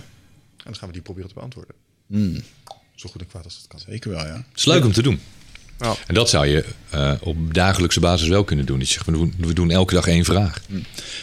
dan 0.64 0.76
gaan 0.76 0.88
we 0.88 0.94
die 0.94 1.02
proberen 1.04 1.28
te 1.30 1.36
beantwoorden. 1.36 1.76
Zo 2.96 3.10
goed 3.10 3.22
en 3.22 3.28
kwaad 3.28 3.44
als 3.44 3.56
dat 3.56 3.68
kan. 3.68 3.80
Zeker 3.88 4.10
wel, 4.10 4.20
ja. 4.26 4.34
Het 4.50 4.58
is 4.60 4.66
leuk 4.66 4.86
om 4.86 4.92
te 4.92 5.02
doen. 5.02 5.20
Ja. 5.82 5.96
En 6.08 6.14
dat 6.14 6.30
zou 6.30 6.48
je 6.48 6.66
eh, 6.90 7.12
op 7.20 7.54
dagelijkse 7.54 8.00
basis 8.00 8.28
wel 8.28 8.44
kunnen 8.44 8.66
doen. 8.66 8.80
Dat 8.80 8.88
je 8.88 8.94
zegt, 8.94 9.06
we 9.06 9.12
doen, 9.12 9.34
we 9.38 9.54
doen 9.54 9.72
elke 9.72 9.94
dag 9.94 10.08
één 10.08 10.26
vraag. 10.26 10.62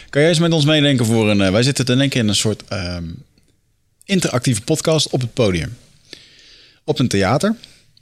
Kan 0.09 0.21
jij 0.21 0.29
eens 0.29 0.39
met 0.39 0.51
ons 0.51 0.65
meedenken 0.65 1.05
voor 1.05 1.29
een... 1.29 1.41
eh, 1.41 1.51
wij 1.51 1.63
zitten 1.63 1.85
te 1.85 1.95
denken 1.95 2.19
in 2.19 2.27
een 2.27 2.35
soort 2.35 2.63
ehm, 2.67 3.03
interactieve 4.05 4.61
podcast 4.61 5.09
op 5.09 5.21
het 5.21 5.33
podium. 5.33 5.77
Op 6.83 6.99
een 6.99 7.07
theater. 7.07 7.55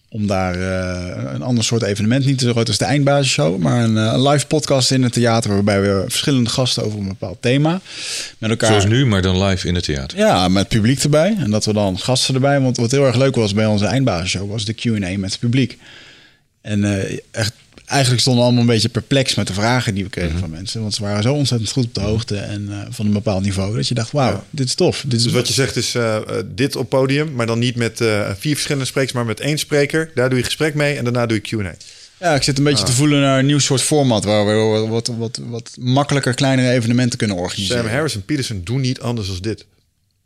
Om 0.10 0.28
daar 0.28 0.56
eh, 0.56 1.34
een 1.34 1.42
ander 1.42 1.64
soort 1.64 1.82
evenement, 1.84 2.26
niet 2.26 2.42
zo 2.42 2.52
groot 2.52 2.68
als 2.68 2.78
de 2.78 2.86
eindbasisshow... 2.86 3.58
maar 3.58 3.84
een, 3.84 3.96
een 3.96 4.28
live 4.28 4.48
podcast 4.48 4.92
in 4.92 5.04
het 5.04 5.14
theater... 5.14 5.54
waarbij 5.54 5.82
we 5.82 6.04
verschillende 6.08 6.50
gasten 6.50 6.84
over 6.84 7.00
een 7.00 7.08
bepaald 7.08 7.42
thema 7.42 7.82
met 8.38 8.50
elkaar... 8.50 8.70
Zoals 8.70 8.86
nu, 8.86 9.06
maar 9.06 9.22
dan 9.22 9.44
live 9.44 9.68
in 9.68 9.76
het 9.76 9.84
theater. 9.84 10.18
Ja, 10.18 10.48
met 10.48 10.68
publiek 10.68 11.04
erbij. 11.04 11.36
En 11.40 11.52
dat 11.52 11.66
we 11.66 11.74
dan 11.74 12.00
gasten 12.00 12.34
erbij. 12.34 12.60
Want 12.60 12.78
wat 12.78 12.92
heel 12.92 13.06
erg 13.06 13.16
leuk 13.16 13.36
was 13.36 13.54
bij 13.54 13.66
onze 13.66 13.86
eindbasisshow... 13.86 14.50
was 14.52 14.66
de 14.66 14.74
Q&A 14.74 15.18
met 15.18 15.32
het 15.32 15.40
publiek. 15.40 15.78
En 16.68 16.84
eh, 16.84 17.18
echt, 17.31 17.53
eigenlijk 17.85 18.22
stonden 18.22 18.41
we 18.41 18.48
allemaal 18.48 18.68
een 18.68 18.73
beetje 18.73 18.89
perplex 18.89 19.35
met 19.35 19.48
de 19.48 19.53
vragen 19.53 19.94
die 19.94 20.03
we 20.03 20.10
kregen 20.10 20.31
Mhm. 20.31 20.39
van 20.39 20.49
mensen. 20.49 20.81
Want 20.81 20.94
ze 20.94 21.02
waren 21.02 21.23
zo 21.23 21.34
ontzettend 21.34 21.72
goed 21.72 21.85
op 21.85 21.94
de 21.94 21.99
hoogte 22.02 22.38
en 22.38 22.68
eh, 22.72 22.77
van 22.89 23.06
een 23.06 23.11
bepaald 23.14 23.44
niveau. 23.44 23.76
Dat 23.76 23.88
je 23.88 23.94
dacht, 23.94 24.11
wauw, 24.11 24.44
dit 24.49 24.68
is 24.68 24.76
tof. 24.76 25.03
Dit 25.07 25.14
is 25.19 25.23
Dus 25.23 25.34
wat 25.34 25.48
je 25.48 25.53
zegt 25.53 25.76
is 25.76 25.95
eh, 25.95 26.19
dit 26.45 26.76
op 26.76 26.89
podium, 26.89 27.34
maar 27.34 27.45
dan 27.45 27.60
niet 27.60 27.76
met 27.76 27.98
vier 28.38 28.53
verschillende 28.53 28.85
sprekers, 28.85 29.14
maar 29.14 29.26
met 29.26 29.39
één 29.39 29.57
spreker. 29.57 30.11
Daar 30.15 30.30
doe 30.30 30.38
je 30.38 30.44
gesprek 30.44 30.73
mee 30.73 30.95
en 30.98 31.03
daarna 31.03 31.26
doe 31.26 31.39
je 31.44 31.57
Q&A. 31.57 31.76
Ja, 32.19 32.35
ik 32.35 32.44
zit 32.44 32.57
een 32.57 32.65
Ah. 32.65 32.72
beetje 32.72 32.85
te 32.85 32.91
voelen 32.91 33.22
naar 33.22 33.39
een 33.39 33.45
nieuw 33.45 33.60
soort 33.60 33.81
format... 33.81 34.23
waar 34.23 34.45
we 34.45 34.53
wat, 34.53 34.88
wat, 34.88 35.07
wat, 35.18 35.39
wat 35.49 35.72
makkelijker 35.80 36.34
kleinere 36.34 36.69
evenementen 36.72 37.18
kunnen 37.18 37.38
organiseren. 37.38 37.84
Sam 37.84 37.91
Harris 37.91 38.15
en 38.15 38.26
Peterson 38.26 38.61
doen 38.64 38.81
niet 38.81 38.99
anders 39.02 39.27
dan 39.27 39.38
dit. 39.41 39.65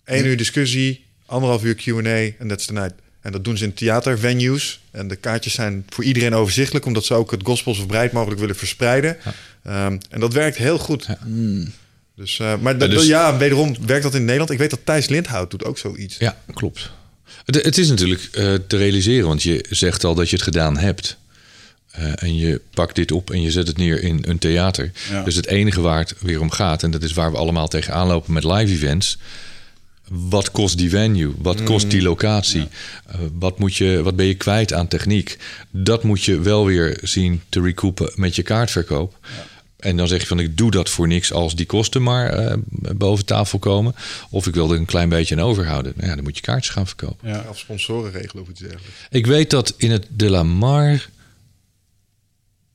Eén 0.06 0.26
uur 0.26 0.38
discussie, 0.38 1.06
anderhalf 1.26 1.64
uur 1.64 1.76
Q&A 1.76 2.10
en 2.40 2.48
that's 2.48 2.66
the 2.66 2.74
night. 2.74 2.94
En 3.22 3.32
dat 3.32 3.44
doen 3.44 3.58
ze 3.58 3.64
in 3.64 3.74
theatervenues. 3.74 4.80
En 4.92 5.08
de 5.08 5.16
kaartjes 5.16 5.54
zijn 5.54 5.86
voor 5.90 6.04
iedereen 6.04 6.34
overzichtelijk... 6.36 6.86
omdat 6.86 7.06
ze 7.06 7.14
ook 7.14 7.32
het 7.32 7.42
gospel 7.44 7.74
zo 7.74 7.86
breed 7.86 8.12
mogelijk 8.12 8.40
willen 8.40 8.56
verspreiden. 8.56 9.18
Ehm, 9.64 9.98
en 10.10 10.20
dat 10.20 10.34
werkt 10.34 10.58
heel 10.58 10.78
goed. 10.78 11.08
Dus, 12.16 12.40
eh, 12.40 12.54
maar 12.62 12.78
dat- 12.78 12.90
dus- 12.90 13.06
ja, 13.06 13.38
wederom 13.38 13.76
werkt 13.86 14.04
dat 14.04 14.14
in 14.16 14.22
Nederland. 14.22 14.50
Ik 14.52 14.58
weet 14.58 14.70
dat 14.70 14.80
Thijs 14.84 15.08
Lindhout 15.08 15.52
doet 15.52 15.64
ook 15.66 15.78
zoiets. 15.78 16.18
Ja, 16.18 16.38
klopt. 16.54 16.92
Het, 17.46 17.64
het 17.64 17.78
is 17.78 17.90
natuurlijk 17.90 18.30
eh, 18.32 18.54
te 18.68 18.78
realiseren, 18.78 19.28
want 19.28 19.44
je 19.44 19.66
zegt 19.70 20.04
al 20.04 20.16
dat 20.16 20.30
je 20.30 20.36
het 20.36 20.46
gedaan 20.46 20.78
hebt. 20.78 21.18
eh, 21.92 22.24
en 22.24 22.36
je 22.36 22.62
pakt 22.74 22.96
dit 22.96 23.12
op 23.12 23.32
en 23.32 23.42
je 23.42 23.52
zet 23.52 23.68
het 23.68 23.78
neer 23.78 24.04
in 24.04 24.24
een 24.28 24.38
theater. 24.40 24.92
Ja. 25.12 25.24
Dus 25.24 25.36
het 25.36 25.46
enige 25.48 25.82
waar 25.82 26.00
het 26.00 26.14
weer 26.20 26.42
om 26.42 26.52
gaat, 26.52 26.84
en 26.84 26.92
dat 26.92 27.04
is 27.04 27.14
waar 27.14 27.32
we 27.32 27.38
allemaal 27.38 27.68
tegenaan 27.68 28.08
lopen 28.08 28.34
met 28.34 28.44
live 28.44 28.74
events. 28.74 29.18
Wat 30.12 30.52
kost 30.52 30.78
die 30.78 30.90
venue? 30.90 31.34
Wat 31.38 31.64
kost 31.64 31.90
die 31.90 32.02
locatie? 32.02 32.68
Eh, 33.08 33.20
wat, 33.40 33.60
moet 33.60 33.76
je, 33.76 34.02
wat 34.04 34.16
ben 34.16 34.26
je 34.26 34.36
kwijt 34.36 34.74
aan 34.74 34.88
techniek? 34.88 35.38
Dat 35.70 36.04
moet 36.04 36.24
je 36.24 36.40
wel 36.40 36.66
weer 36.66 37.00
zien 37.02 37.42
te 37.50 37.62
recoupen 37.62 38.12
met 38.16 38.36
je 38.36 38.42
kaartverkoop. 38.42 39.18
En 39.80 39.98
dan 39.98 40.08
zeg 40.08 40.22
je 40.22 40.28
van 40.28 40.40
ik 40.40 40.58
doe 40.58 40.72
dat 40.72 40.90
voor 40.90 41.08
niks 41.08 41.34
als 41.34 41.56
die 41.56 41.66
kosten 41.66 42.04
maar 42.04 42.30
eh, 42.30 42.58
boven 42.96 43.26
tafel 43.26 43.60
komen. 43.60 43.96
Of 44.30 44.48
ik 44.48 44.54
wil 44.54 44.72
er 44.72 44.78
een 44.78 44.86
klein 44.86 45.10
beetje 45.10 45.36
aan 45.36 45.42
overhouden. 45.42 45.94
Nou 45.96 46.10
ja, 46.10 46.16
dan 46.16 46.24
moet 46.24 46.36
je 46.36 46.42
kaartjes 46.42 46.74
gaan 46.74 46.88
verkopen. 46.88 47.30
Ja. 47.30 47.46
Of 47.50 47.60
sponsoren 47.60 48.12
regelen 48.12 48.44
of 48.44 48.50
iets 48.50 48.60
dergelijks. 48.60 48.98
Ik 49.10 49.26
weet 49.26 49.50
dat 49.50 49.74
in 49.78 49.92
het 49.92 50.08
De 50.10 50.30
La 50.30 50.44
Mar. 50.44 50.92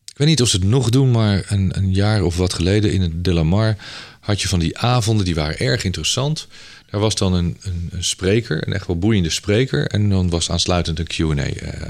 Ik 0.06 0.16
weet 0.22 0.28
niet 0.28 0.42
of 0.42 0.48
ze 0.48 0.56
het 0.56 0.66
nog 0.66 0.90
doen, 0.90 1.10
maar 1.10 1.44
een, 1.48 1.76
een 1.76 1.92
jaar 1.92 2.22
of 2.22 2.36
wat 2.36 2.54
geleden 2.54 2.92
in 2.92 3.00
het 3.00 3.24
De 3.24 3.32
La 3.32 3.42
Mar 3.42 3.76
had 4.20 4.42
je 4.42 4.48
van 4.48 4.58
die 4.58 4.78
avonden 4.78 5.24
die 5.24 5.34
waren 5.34 5.58
erg 5.58 5.84
interessant. 5.84 6.46
Daar 6.90 7.00
was 7.00 7.14
dan 7.14 7.34
een, 7.34 7.56
een, 7.62 7.88
een 7.92 8.04
spreker, 8.04 8.66
een 8.66 8.72
echt 8.72 8.86
wel 8.86 8.98
boeiende 8.98 9.30
spreker. 9.30 9.86
En 9.86 10.08
dan 10.10 10.30
was 10.30 10.50
aansluitend 10.50 10.98
een 10.98 11.36
QA. 11.36 11.42
Eh 11.44 11.80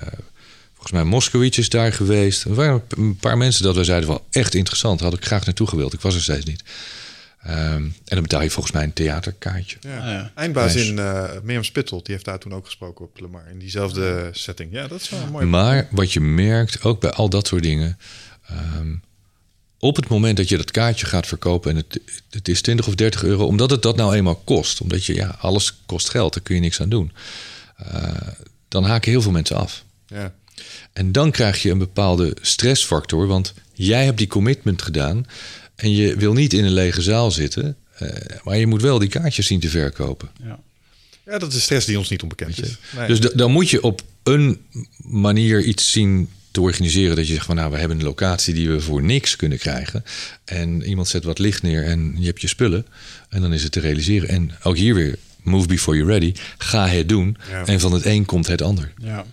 volgens 0.75 0.93
mij 0.93 1.05
Moskowitz 1.05 1.59
is 1.59 1.69
daar 1.69 1.93
geweest. 1.93 2.45
Er 2.45 2.55
waren 2.55 2.83
een 2.89 3.17
paar 3.17 3.37
mensen 3.37 3.63
dat 3.63 3.77
we 3.77 3.85
zeiden 3.85 4.09
wel 4.09 4.27
echt 4.31 4.55
interessant. 4.55 5.01
Had 5.01 5.15
ik 5.15 5.25
graag 5.25 5.45
naartoe 5.45 5.67
gewild. 5.67 5.93
Ik 5.93 6.01
was 6.01 6.15
er 6.15 6.23
steeds 6.23 6.45
niet. 6.45 6.63
Ehm, 7.43 7.83
en 7.83 7.93
dan 8.05 8.23
betaal 8.23 8.43
je 8.43 8.51
volgens 8.51 8.75
mij 8.75 8.85
een 8.85 8.93
theaterkaartje. 8.93 9.77
Ja. 9.81 9.99
Ah, 9.99 10.05
ja. 10.05 10.33
Eindbaas 10.35 10.75
in 10.75 10.99
eh 10.99 11.31
Mirjam 11.43 11.65
Spittel, 11.65 12.03
die 12.03 12.13
heeft 12.13 12.25
daar 12.25 12.39
toen 12.39 12.55
ook 12.55 12.65
gesproken 12.65 13.05
op 13.05 13.21
Lamar. 13.21 13.45
In 13.51 13.59
diezelfde 13.59 14.29
setting. 14.33 14.73
Ja, 14.73 14.87
dat 14.89 15.01
is 15.01 15.11
wel 15.11 15.21
een 15.21 15.31
mooi. 15.31 15.47
Maar 15.47 15.89
wat 15.91 16.13
je 16.13 16.21
merkt, 16.21 16.83
ook 16.83 17.01
bij 17.01 17.11
al 17.11 17.29
dat 17.29 17.47
soort 17.47 17.63
dingen. 17.63 17.99
ehm, 18.47 18.95
op 19.79 19.97
het 19.97 20.09
moment 20.09 20.37
dat 20.37 20.49
je 20.49 20.57
dat 20.57 20.71
kaartje 20.71 21.07
gaat 21.07 21.27
verkopen 21.27 21.71
en 21.71 21.77
het, 21.77 22.01
het 22.31 22.49
is 22.49 22.61
20 22.61 22.87
of 22.87 22.95
30 22.95 23.23
euro, 23.25 23.47
omdat 23.47 23.71
het 23.71 23.83
dat 23.83 23.97
nou 23.97 24.15
eenmaal 24.15 24.41
kost, 24.45 24.81
omdat 24.81 25.05
je 25.05 25.15
ja, 25.15 25.37
alles 25.41 25.75
kost 25.87 26.09
geld, 26.11 26.35
daar 26.35 26.43
kun 26.43 26.55
je 26.55 26.61
niks 26.61 26.81
aan 26.81 26.89
doen. 26.89 27.13
eh, 27.77 28.13
dan 28.69 28.85
haken 28.85 29.11
heel 29.11 29.23
veel 29.23 29.31
mensen 29.33 29.57
af. 29.57 29.85
Ja. 30.07 30.35
En 30.93 31.13
dan 31.13 31.31
krijg 31.31 31.63
je 31.63 31.71
een 31.71 31.79
bepaalde 31.79 32.37
stressfactor, 32.41 33.27
want 33.27 33.55
jij 33.73 34.05
hebt 34.05 34.19
die 34.19 34.27
commitment 34.27 34.83
gedaan 34.83 35.27
en 35.75 35.91
je 35.95 36.17
wil 36.17 36.33
niet 36.33 36.53
in 36.53 36.65
een 36.65 36.73
lege 36.73 37.03
zaal 37.03 37.31
zitten, 37.31 37.77
eh, 37.99 38.09
maar 38.45 38.57
je 38.57 38.67
moet 38.67 38.83
wel 38.83 38.99
die 38.99 39.09
kaartjes 39.09 39.47
zien 39.47 39.61
te 39.61 39.69
verkopen. 39.69 40.29
Ja. 40.45 40.59
ja, 41.27 41.39
dat 41.39 41.53
is 41.53 41.63
stress 41.63 41.87
die 41.87 41.99
ons 41.99 42.09
niet 42.09 42.23
onbekend 42.23 42.63
is. 42.63 42.77
Nee. 42.97 43.07
Dus 43.07 43.21
da- 43.21 43.31
dan 43.35 43.51
moet 43.53 43.71
je 43.71 43.83
op 43.83 44.03
een 44.23 44.61
manier 44.97 45.63
iets 45.63 45.91
zien 45.93 46.29
te 46.57 46.63
organiseren 46.63 47.17
dat 47.17 47.27
je 47.27 47.33
zegt 47.33 47.47
van 47.47 47.57
nou 47.57 47.71
we 47.71 47.79
hebben 47.79 47.99
een 47.99 48.05
locatie 48.05 48.55
die 48.55 48.71
we 48.71 48.81
voor 48.81 49.03
niks 49.03 49.37
kunnen 49.37 49.59
krijgen 49.59 50.05
en 50.45 50.83
iemand 50.83 51.09
zet 51.09 51.25
wat 51.25 51.39
licht 51.39 51.63
neer 51.63 51.85
en 51.85 52.15
je 52.19 52.27
hebt 52.27 52.41
je 52.41 52.49
spullen 52.49 52.87
en 53.29 53.41
dan 53.41 53.53
is 53.53 53.63
het 53.63 53.73
te 53.73 53.81
realiseren 53.81 54.29
en 54.29 54.51
ook 54.63 54.77
hier 54.77 54.95
weer 54.95 55.17
move 55.43 55.67
before 55.67 55.97
you're 55.97 56.13
ready 56.13 56.35
ga 56.59 56.87
het 56.87 57.09
doen 57.09 57.37
Ja. 57.51 57.67
en 57.67 57.81
van 57.81 57.93
het 57.93 58.05
een 58.05 58.25
komt 58.25 58.47
het 58.47 58.63
ander 58.63 58.93
Ja. 59.03 59.25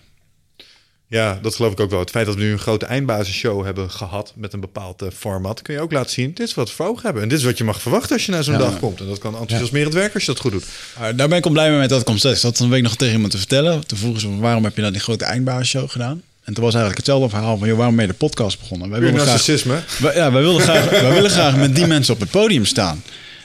Ja, 1.08 1.40
dat 1.42 1.56
geloof 1.56 1.72
ik 1.72 1.80
ook 1.80 1.90
wel. 1.90 2.00
Het 2.00 2.10
feit 2.10 2.26
dat 2.26 2.36
we 2.36 2.42
nu 2.42 2.52
een 2.52 2.60
grote 2.60 2.86
eindbasisshow 2.86 3.64
hebben 3.66 3.92
gehad 3.92 4.34
met 4.36 4.54
een 4.54 4.60
bepaald 4.60 5.02
eh, 5.02 5.08
format, 5.18 5.62
kun 5.62 5.74
je 5.74 5.80
ook 5.80 5.92
laten 5.92 6.12
zien. 6.12 6.34
Dit 6.34 6.48
is 6.48 6.54
wat 6.54 6.68
we 6.70 6.76
voor 6.76 6.86
ogen 6.86 7.04
hebben. 7.04 7.22
En 7.24 7.30
dit 7.30 7.38
is 7.38 7.44
wat 7.44 7.58
je 7.58 7.64
mag 7.64 7.82
verwachten 7.82 8.14
als 8.16 8.26
je 8.26 8.32
naar 8.32 8.44
zo'n 8.44 8.58
dag 8.58 8.80
komt. 8.80 9.00
En 9.00 9.06
dat 9.08 9.20
kan 9.20 9.38
enthousiasmerend 9.38 9.94
werken 9.94 10.14
als 10.14 10.26
je 10.26 10.32
dat 10.32 10.40
goed 10.42 10.52
doet. 10.52 10.66
Maar 11.00 11.16
daar 11.16 11.28
ben 11.28 11.38
ik 11.38 11.46
al 11.46 11.52
blij 11.52 11.70
mee 11.70 11.80
met 11.80 11.90
dat 11.90 12.04
concept. 12.04 12.42
Dat 12.42 12.60
een 12.60 12.70
week 12.70 12.84
nog 12.84 12.96
tegen 12.96 13.14
iemand 13.14 13.32
te 13.32 13.38
vertellen. 13.38 13.88
Toen 13.88 13.98
vroegen 13.98 14.22
ze, 14.22 14.38
waarom 14.38 14.64
heb 14.64 14.76
je 14.76 14.82
dan 14.82 14.92
die 14.92 15.02
grote 15.02 15.26
eindbasisshow 15.26 15.90
gedaan? 15.90 16.22
En 16.44 16.54
toen 16.54 16.64
was 16.64 16.74
eigenlijk 16.74 17.06
hetzelfde 17.06 17.30
verhaal 17.30 17.58
van, 17.58 17.68
joh, 17.68 17.78
waarom 17.78 17.96
ben 17.96 18.06
je 18.06 18.12
de 18.12 18.18
podcast 18.18 18.60
begonnen? 18.60 18.90
Wij 18.90 19.00
Puur 19.00 19.08
willen 19.08 19.26
graag, 19.26 19.36
narcissisme. 19.36 19.84
ja, 20.00 20.32
wij, 20.32 20.42
willen 20.42 20.62
graag, 20.62 20.90
wij 20.90 21.14
willen 21.14 21.30
graag 21.30 21.56
met 21.56 21.76
die 21.76 21.88
mensen 21.88 22.14
op 22.14 22.20
het 22.20 22.30
podium 22.30 22.66
staan. 22.66 23.04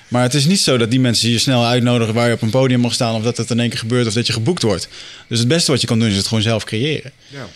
Maar 0.08 0.22
het 0.22 0.34
is 0.34 0.44
niet 0.44 0.60
zo 0.60 0.76
dat 0.76 0.90
die 0.90 1.00
mensen 1.00 1.30
je 1.30 1.38
snel 1.38 1.66
uitnodigen 1.66 2.14
waar 2.14 2.28
je 2.28 2.34
op 2.34 2.42
een 2.42 2.50
podium 2.50 2.80
mag 2.80 2.92
staan... 2.92 3.14
of 3.14 3.22
dat 3.22 3.36
het 3.36 3.50
in 3.50 3.60
één 3.60 3.68
keer 3.68 3.78
gebeurt 3.78 4.06
of 4.06 4.12
dat 4.12 4.26
je 4.26 4.32
geboekt 4.32 4.62
wordt. 4.62 4.88
Dus 5.28 5.38
het 5.38 5.48
beste 5.48 5.70
wat 5.70 5.80
je 5.80 5.86
kan 5.86 5.98
doen 5.98 6.08
is 6.08 6.16
het 6.16 6.26
gewoon 6.26 6.42
zelf 6.42 6.64
creëren. 6.64 7.12
Ja. 7.26 7.46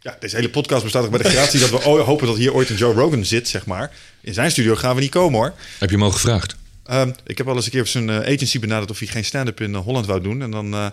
ja, 0.00 0.16
deze 0.20 0.36
hele 0.36 0.50
podcast 0.50 0.82
bestaat 0.82 1.04
ook 1.04 1.10
bij 1.10 1.22
de 1.22 1.28
gratie 1.28 1.60
dat 1.60 1.70
we 1.70 1.76
hopen 1.76 2.26
dat 2.26 2.36
hier 2.36 2.54
ooit 2.54 2.70
een 2.70 2.76
Joe 2.76 2.94
Rogan 2.94 3.24
zit, 3.24 3.48
zeg 3.48 3.66
maar. 3.66 3.90
In 4.20 4.34
zijn 4.34 4.50
studio 4.50 4.74
gaan 4.74 4.94
we 4.94 5.00
niet 5.00 5.10
komen 5.10 5.38
hoor. 5.38 5.54
heb 5.78 5.88
je 5.90 5.96
hem 5.96 6.04
al 6.04 6.10
gevraagd 6.10 6.56
Ehm, 6.88 7.10
ik 7.26 7.38
heb 7.38 7.48
al 7.48 7.56
eens 7.56 7.64
een 7.64 7.70
keer 7.70 7.80
op 7.80 7.86
zijn 7.86 8.10
eh, 8.10 8.16
agency 8.34 8.58
benaderd 8.58 8.90
of 8.90 8.98
hij 8.98 9.08
geen 9.08 9.24
stand-up 9.24 9.60
in 9.60 9.74
eh, 9.74 9.80
Holland 9.80 10.06
wou 10.06 10.20
doen. 10.20 10.42
En 10.42 10.50
dan, 10.50 10.74
eh, 10.74 10.86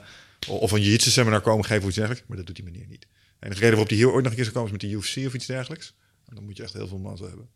of 0.47 0.71
een 0.71 0.81
jiu 0.81 0.97
seminar 0.99 1.41
komen 1.41 1.65
geven 1.65 1.81
of 1.81 1.87
iets 1.87 1.95
dergelijks. 1.95 2.27
Maar 2.27 2.37
dat 2.37 2.45
doet 2.45 2.55
die 2.55 2.65
meneer 2.65 2.85
niet. 2.89 3.05
En 3.45 3.51
de 3.51 3.57
reden 3.57 3.69
waarop 3.69 3.89
hij 3.89 3.97
hier 3.97 4.11
ooit 4.11 4.23
nog 4.23 4.31
een 4.31 4.35
keer 4.35 4.43
zou 4.43 4.55
komen 4.55 4.73
is 4.73 4.81
met 4.81 4.91
de 4.91 4.97
UFC 4.97 5.27
of 5.27 5.33
iets 5.33 5.45
dergelijks. 5.45 5.93
En 6.27 6.35
dan 6.35 6.43
moet 6.43 6.57
je 6.57 6.63
echt 6.63 6.73
heel 6.73 6.87
veel 6.87 6.97
mazzel 6.97 7.27
hebben. 7.27 7.47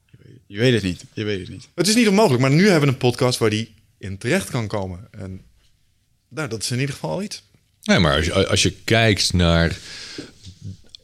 Je 0.48 0.60
weet 0.60 0.74
het 0.74 0.84
niet. 0.84 1.04
Je 1.14 1.24
weet 1.24 1.40
het 1.40 1.50
niet. 1.50 1.68
Het 1.76 1.88
is 1.88 1.96
niet 1.96 2.08
onmogelijk, 2.08 2.42
maar 2.42 2.52
nu 2.52 2.64
hebben 2.64 2.82
we 2.82 2.94
een 2.94 2.98
podcast 2.98 3.40
waar 3.40 3.50
die 3.50 3.74
in 3.98 4.18
terecht 4.18 4.50
kan 4.50 4.68
komen. 4.68 5.08
En 5.12 5.42
nou, 6.28 6.50
dat 6.50 6.62
is 6.62 6.72
in 6.72 6.80
ieder 6.80 6.94
geval 6.94 7.10
al 7.10 7.24
iets. 7.24 7.44
nee 7.84 8.00
maar 8.00 8.16
als 8.16 8.26
je, 8.26 8.48
als 8.48 8.64
je 8.64 8.72
kijkt 8.84 9.34
naar 9.34 9.78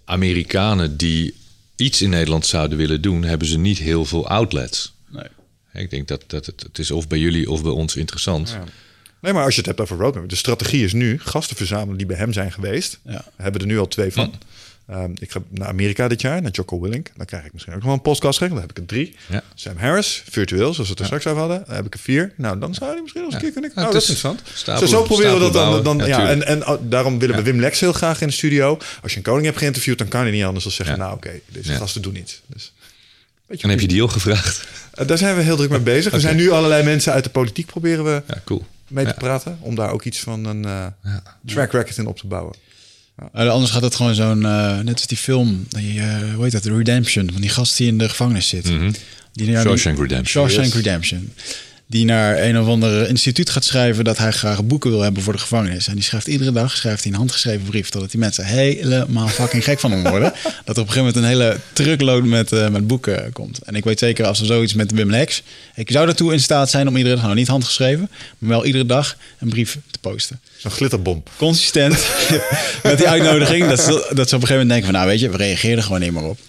Amerikanen 0.05 0.97
die 0.97 1.35
iets 1.75 2.01
in 2.01 2.09
Nederland 2.09 2.45
zouden 2.45 2.77
willen 2.77 3.01
doen 3.01 3.23
hebben 3.23 3.47
ze 3.47 3.57
niet 3.57 3.77
heel 3.77 4.05
veel 4.05 4.27
outlets 4.27 4.93
Nee. 5.09 5.83
ik 5.83 5.89
denk 5.89 6.07
dat, 6.07 6.23
dat 6.27 6.45
het, 6.45 6.61
het 6.61 6.79
is 6.79 6.91
of 6.91 7.07
bij 7.07 7.19
jullie 7.19 7.49
of 7.49 7.61
bij 7.61 7.71
ons 7.71 7.95
interessant 7.95 8.49
Ja. 8.49 8.63
Nee, 9.21 9.33
maar 9.33 9.43
als 9.43 9.53
je 9.53 9.59
het 9.59 9.69
hebt 9.69 9.79
over 9.79 9.97
roadmap. 9.97 10.29
De 10.29 10.35
strategie 10.35 10.83
is 10.83 10.93
nu 10.93 11.19
gasten 11.19 11.55
verzamelen 11.55 11.97
die 11.97 12.05
bij 12.05 12.17
hem 12.17 12.33
zijn 12.33 12.51
geweest. 12.51 12.99
Ja. 13.03 13.25
We 13.35 13.43
hebben 13.43 13.61
er 13.61 13.67
nu 13.67 13.79
al 13.79 13.87
twee 13.87 14.11
van. 14.11 14.33
Ehm, 14.87 15.11
ik 15.19 15.31
ga 15.31 15.39
naar 15.49 15.67
Amerika 15.67 16.07
dit 16.07 16.21
jaar, 16.21 16.41
naar 16.41 16.51
Jocko 16.51 16.79
Willink. 16.81 17.11
Dan 17.17 17.25
krijg 17.25 17.45
ik 17.45 17.53
misschien 17.53 17.73
ook 17.73 17.79
nog 17.79 17.87
wel 17.87 17.97
een 17.97 18.03
podcast. 18.03 18.39
Dan 18.39 18.59
heb 18.59 18.69
ik 18.69 18.77
er 18.77 18.85
drie. 18.85 19.15
Ja. 19.29 19.43
Sam 19.55 19.77
Harris, 19.77 20.23
virtueel, 20.29 20.73
zoals 20.73 20.77
we 20.77 20.83
het 20.89 20.99
er 20.99 21.05
straks 21.05 21.27
over 21.27 21.39
hadden. 21.39 21.63
Dan 21.67 21.75
heb 21.75 21.85
ik 21.85 21.93
er 21.93 21.99
vier. 21.99 22.33
Nou, 22.37 22.59
dan 22.59 22.73
zou 22.73 22.91
hij 22.91 23.01
misschien 23.01 23.21
nog 23.23 23.33
eens 23.33 23.43
een 23.43 23.51
keer 23.51 23.61
kunnen... 23.61 23.77
Oh, 23.77 23.83
het 23.83 23.93
dat 23.93 24.01
is 24.01 24.09
interessant. 24.09 24.41
stapelen- 24.53 24.89
zo, 24.89 24.95
zo 24.95 25.03
proberen 25.03 25.33
we 25.33 25.39
dat 25.39 25.53
dan. 25.53 25.83
dan 25.97 26.07
ja, 26.07 26.29
en, 26.29 26.45
en 26.47 26.67
oh, 26.67 26.77
daarom 26.81 27.19
willen 27.19 27.35
we. 27.35 27.41
Wim 27.41 27.59
Lex 27.59 27.79
heel 27.79 27.93
graag 27.93 28.21
in 28.21 28.27
de 28.27 28.33
studio. 28.33 28.77
Als 29.01 29.11
je 29.11 29.17
een 29.17 29.23
koning 29.23 29.45
hebt 29.45 29.57
geïnterviewd, 29.57 29.97
dan 29.97 30.07
kan 30.07 30.21
hij 30.21 30.31
niet 30.31 30.43
anders 30.43 30.63
dan 30.63 30.73
zeggen... 30.73 30.97
Nou 30.97 31.13
oké, 31.15 31.31
deze 31.49 31.71
Ja. 31.71 31.77
gasten 31.77 32.01
doen 32.01 32.15
iets. 32.15 32.41
Dus, 32.47 32.73
en 33.47 33.69
heb 33.69 33.79
je 33.79 33.87
die 33.87 34.01
al 34.01 34.07
gevraagd 34.07 34.67
Eh, 34.91 35.07
daar 35.07 35.17
zijn 35.17 35.35
we 35.35 35.41
heel 35.41 35.55
druk 35.55 35.69
mee 35.69 35.79
bezig. 35.95 36.13
Er 36.13 36.19
zijn 36.19 36.35
nu 36.35 36.49
allerlei 36.51 36.83
mensen 36.83 37.13
uit 37.13 37.23
de 37.23 37.29
politiek 37.29 37.65
proberen 37.65 38.03
we 38.03 38.21
ja 38.27 38.41
cool 38.45 38.65
mee 38.87 39.03
te 39.05 39.09
Ja. 39.11 39.15
praten. 39.17 39.57
Om 39.61 39.75
daar 39.75 39.91
ook 39.91 40.03
iets 40.03 40.19
van 40.19 40.45
een 40.45 40.65
eh, 40.65 40.85
track 41.45 41.71
record 41.71 41.97
in 41.97 42.05
op 42.07 42.17
te 42.17 42.27
bouwen. 42.27 42.55
Maar 43.15 43.49
anders 43.49 43.71
gaat 43.71 43.81
het 43.81 43.95
gewoon 43.95 44.15
zo'n, 44.15 44.45
eh, 44.45 44.79
net 44.79 44.93
als 44.93 45.07
die 45.07 45.17
film, 45.17 45.65
die, 45.69 45.99
eh, 45.99 46.33
hoe 46.33 46.43
heet 46.43 46.51
dat, 46.51 46.65
Redemption, 46.65 47.29
van 47.31 47.41
die 47.41 47.49
gast 47.49 47.77
die 47.77 47.87
in 47.87 47.97
de 47.97 48.09
gevangenis 48.09 48.47
zit. 48.47 48.69
Mhm. 48.69 48.91
Die 49.33 49.51
naar 49.51 49.61
Shawshank 49.61 49.97
Redemption. 49.99 50.47
Shawshank 50.49 50.73
Yes. 50.73 50.75
Redemption. 50.75 51.33
Die 51.87 52.05
naar 52.05 52.43
een 52.43 52.59
of 52.59 52.67
ander 52.67 53.09
instituut 53.09 53.49
gaat 53.49 53.63
schrijven 53.63 54.03
dat 54.03 54.17
hij 54.17 54.31
graag 54.31 54.63
boeken 54.63 54.89
wil 54.89 55.01
hebben 55.01 55.23
voor 55.23 55.33
de 55.33 55.39
gevangenis. 55.39 55.87
En 55.87 55.93
die 55.93 56.03
schrijft 56.03 56.27
iedere 56.27 56.51
dag 56.51 56.75
schrijft 56.77 57.03
hij 57.03 57.11
een 57.11 57.17
handgeschreven 57.17 57.65
brief. 57.65 57.89
Totdat 57.89 58.11
die 58.11 58.19
mensen 58.19 58.45
helemaal 58.45 59.27
fucking 59.27 59.63
gek 59.63 59.79
van 59.79 59.91
hem 59.91 60.03
worden. 60.03 60.33
dat 60.65 60.75
er 60.75 60.81
op 60.81 60.87
een 60.87 60.93
gegeven 60.93 60.97
moment 60.97 61.15
een 61.15 61.23
hele 61.23 61.59
truckload 61.73 62.23
met, 62.23 62.51
eh, 62.51 62.69
met 62.69 62.87
boeken 62.87 63.31
komt. 63.33 63.59
En 63.59 63.75
ik 63.75 63.83
weet 63.83 63.99
zeker 63.99 64.25
als 64.25 64.39
er 64.39 64.45
zoiets 64.45 64.73
met 64.73 64.91
Wim 64.91 65.09
Lex. 65.09 65.43
Ik 65.75 65.91
zou 65.91 66.05
daartoe 66.05 66.33
in 66.33 66.39
staat 66.39 66.69
zijn 66.69 66.87
om 66.87 66.97
iedere 66.97 67.15
dag, 67.15 67.23
nou 67.23 67.35
niet 67.35 67.47
handgeschreven, 67.47 68.09
maar 68.37 68.49
wel 68.49 68.65
iedere 68.65 68.85
dag 68.85 69.17
een 69.39 69.49
brief 69.49 69.77
te 69.91 69.99
posten 69.99 70.39
Zo'n 70.57 70.71
glitterbom. 70.71 71.23
consistent 71.37 72.05
met 72.83 72.97
die 72.97 73.07
uitnodiging. 73.07 73.67
Dat 73.67 73.79
ze, 73.79 74.11
dat 74.13 74.29
ze 74.29 74.35
op 74.35 74.41
een 74.41 74.47
gegeven 74.47 74.49
moment 74.49 74.69
denken 74.69 74.85
van, 74.85 74.93
nou 74.93 75.07
weet 75.07 75.19
je, 75.19 75.29
we 75.29 75.37
reageren 75.37 75.77
er 75.77 75.83
gewoon 75.83 75.99
niet 76.01 76.11
meer 76.13 76.23
op. 76.23 76.39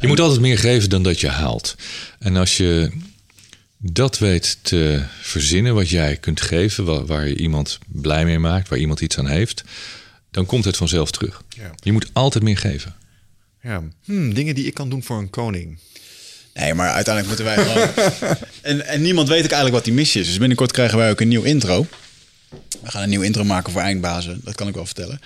Je 0.00 0.06
moet 0.06 0.20
altijd 0.20 0.40
meer 0.40 0.58
geven 0.58 0.88
dan 0.88 1.02
dat 1.02 1.20
je 1.20 1.28
haalt. 1.28 1.74
En 2.18 2.36
als 2.36 2.56
je 2.56 2.90
dat 3.78 4.18
weet 4.18 4.58
te 4.62 5.02
verzinnen, 5.20 5.74
wat 5.74 5.88
jij 5.88 6.16
kunt 6.16 6.40
geven, 6.40 6.84
waar, 6.84 7.06
waar 7.06 7.28
je 7.28 7.36
iemand 7.36 7.78
blij 7.86 8.24
mee 8.24 8.38
maakt, 8.38 8.68
waar 8.68 8.78
iemand 8.78 9.00
iets 9.00 9.18
aan 9.18 9.26
heeft, 9.26 9.64
dan 10.30 10.46
komt 10.46 10.64
het 10.64 10.76
vanzelf 10.76 11.10
terug. 11.10 11.42
Ja. 11.48 11.70
Je 11.82 11.92
moet 11.92 12.10
altijd 12.12 12.44
meer 12.44 12.58
geven. 12.58 12.94
Ja. 13.62 13.82
Hmm, 14.04 14.34
dingen 14.34 14.54
die 14.54 14.66
ik 14.66 14.74
kan 14.74 14.88
doen 14.90 15.02
voor 15.02 15.18
een 15.18 15.30
koning. 15.30 15.78
Nee, 16.54 16.74
maar 16.74 16.90
uiteindelijk 16.90 17.26
moeten 17.26 17.44
wij 17.44 17.64
gewoon... 17.64 18.12
en, 18.62 18.86
en 18.86 19.02
niemand 19.02 19.28
weet 19.28 19.44
ook 19.44 19.50
eigenlijk 19.50 19.74
wat 19.74 19.84
die 19.84 19.94
missie 19.94 20.20
is. 20.20 20.26
Dus 20.26 20.38
binnenkort 20.38 20.72
krijgen 20.72 20.98
wij 20.98 21.10
ook 21.10 21.20
een 21.20 21.28
nieuw 21.28 21.42
intro. 21.42 21.86
We 22.82 22.90
gaan 22.90 23.02
een 23.02 23.08
nieuw 23.08 23.22
intro 23.22 23.44
maken 23.44 23.72
voor 23.72 23.80
Eindbazen, 23.80 24.40
dat 24.44 24.54
kan 24.54 24.68
ik 24.68 24.74
wel 24.74 24.86
vertellen. 24.86 25.20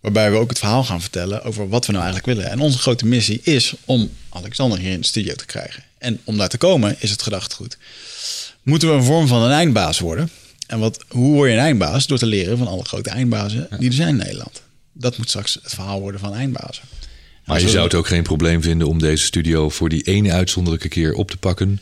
Waarbij 0.00 0.30
we 0.30 0.36
ook 0.36 0.48
het 0.48 0.58
verhaal 0.58 0.84
gaan 0.84 1.00
vertellen 1.00 1.42
over 1.42 1.68
wat 1.68 1.86
we 1.86 1.92
nou 1.92 2.04
eigenlijk 2.04 2.34
willen. 2.34 2.52
En 2.52 2.60
onze 2.60 2.78
grote 2.78 3.06
missie 3.06 3.40
is 3.42 3.74
om 3.84 4.10
Alexander 4.28 4.78
hier 4.78 4.92
in 4.92 5.00
de 5.00 5.06
studio 5.06 5.34
te 5.34 5.46
krijgen. 5.46 5.82
En 5.98 6.20
om 6.24 6.36
daar 6.38 6.48
te 6.48 6.58
komen 6.58 6.96
is 6.98 7.10
het 7.10 7.22
gedachtegoed. 7.22 7.78
Moeten 8.62 8.88
we 8.88 8.94
een 8.94 9.02
vorm 9.04 9.26
van 9.26 9.42
een 9.42 9.50
eindbaas 9.50 9.98
worden? 9.98 10.30
En 10.66 10.78
wat, 10.78 11.04
hoe 11.08 11.32
word 11.34 11.48
je 11.50 11.56
een 11.56 11.62
eindbaas? 11.62 12.06
Door 12.06 12.18
te 12.18 12.26
leren 12.26 12.58
van 12.58 12.66
alle 12.66 12.84
grote 12.84 13.10
eindbazen 13.10 13.68
die 13.78 13.88
er 13.88 13.94
zijn 13.94 14.08
in 14.08 14.16
Nederland. 14.16 14.62
Dat 14.92 15.18
moet 15.18 15.28
straks 15.28 15.58
het 15.62 15.72
verhaal 15.74 16.00
worden 16.00 16.20
van 16.20 16.34
eindbazen. 16.34 16.82
Maar 17.44 17.60
je 17.60 17.68
zou 17.68 17.84
het 17.84 17.94
ook 17.94 18.06
geen 18.06 18.22
probleem 18.22 18.62
vinden 18.62 18.86
om 18.88 18.98
deze 18.98 19.24
studio 19.24 19.68
voor 19.68 19.88
die 19.88 20.02
ene 20.02 20.32
uitzonderlijke 20.32 20.88
keer 20.88 21.12
op 21.12 21.30
te 21.30 21.36
pakken 21.36 21.80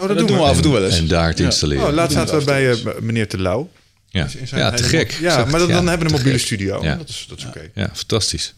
Oh, 0.00 0.08
dat 0.08 0.18
doen 0.18 0.26
we 0.36 0.42
af 0.42 0.56
en 0.56 0.62
toe 0.62 0.72
wel 0.72 0.84
eens. 0.84 0.96
en 0.98 1.06
daar 1.08 1.34
te 1.34 1.42
Ja. 1.42 1.48
installeren. 1.48 1.86
Oh, 1.86 1.92
laatst 1.92 2.16
zaten 2.16 2.34
we 2.34 2.40
en 2.40 2.46
bij 2.46 2.70
eh, 2.70 3.00
meneer 3.00 3.28
Terlouw. 3.28 3.70
ja. 4.10 4.28
In 4.38 4.48
zijn 4.48 4.60
ja, 4.60 4.70
te 4.70 4.82
gek. 4.82 5.10
Ja, 5.20 5.44
maar 5.44 5.58
dan, 5.58 5.68
dan 5.68 5.84
ja, 5.84 5.88
hebben 5.88 5.92
we 5.92 5.98
te 5.98 6.04
een 6.04 6.10
mobiele 6.10 6.38
gek. 6.38 6.46
studio. 6.46 6.82
Ja. 6.82 6.94
Dat 6.96 7.08
is, 7.08 7.26
dat 7.28 7.38
is 7.38 7.44
oké. 7.44 7.70
Ja, 7.74 7.90
fantastisch. 7.94 8.54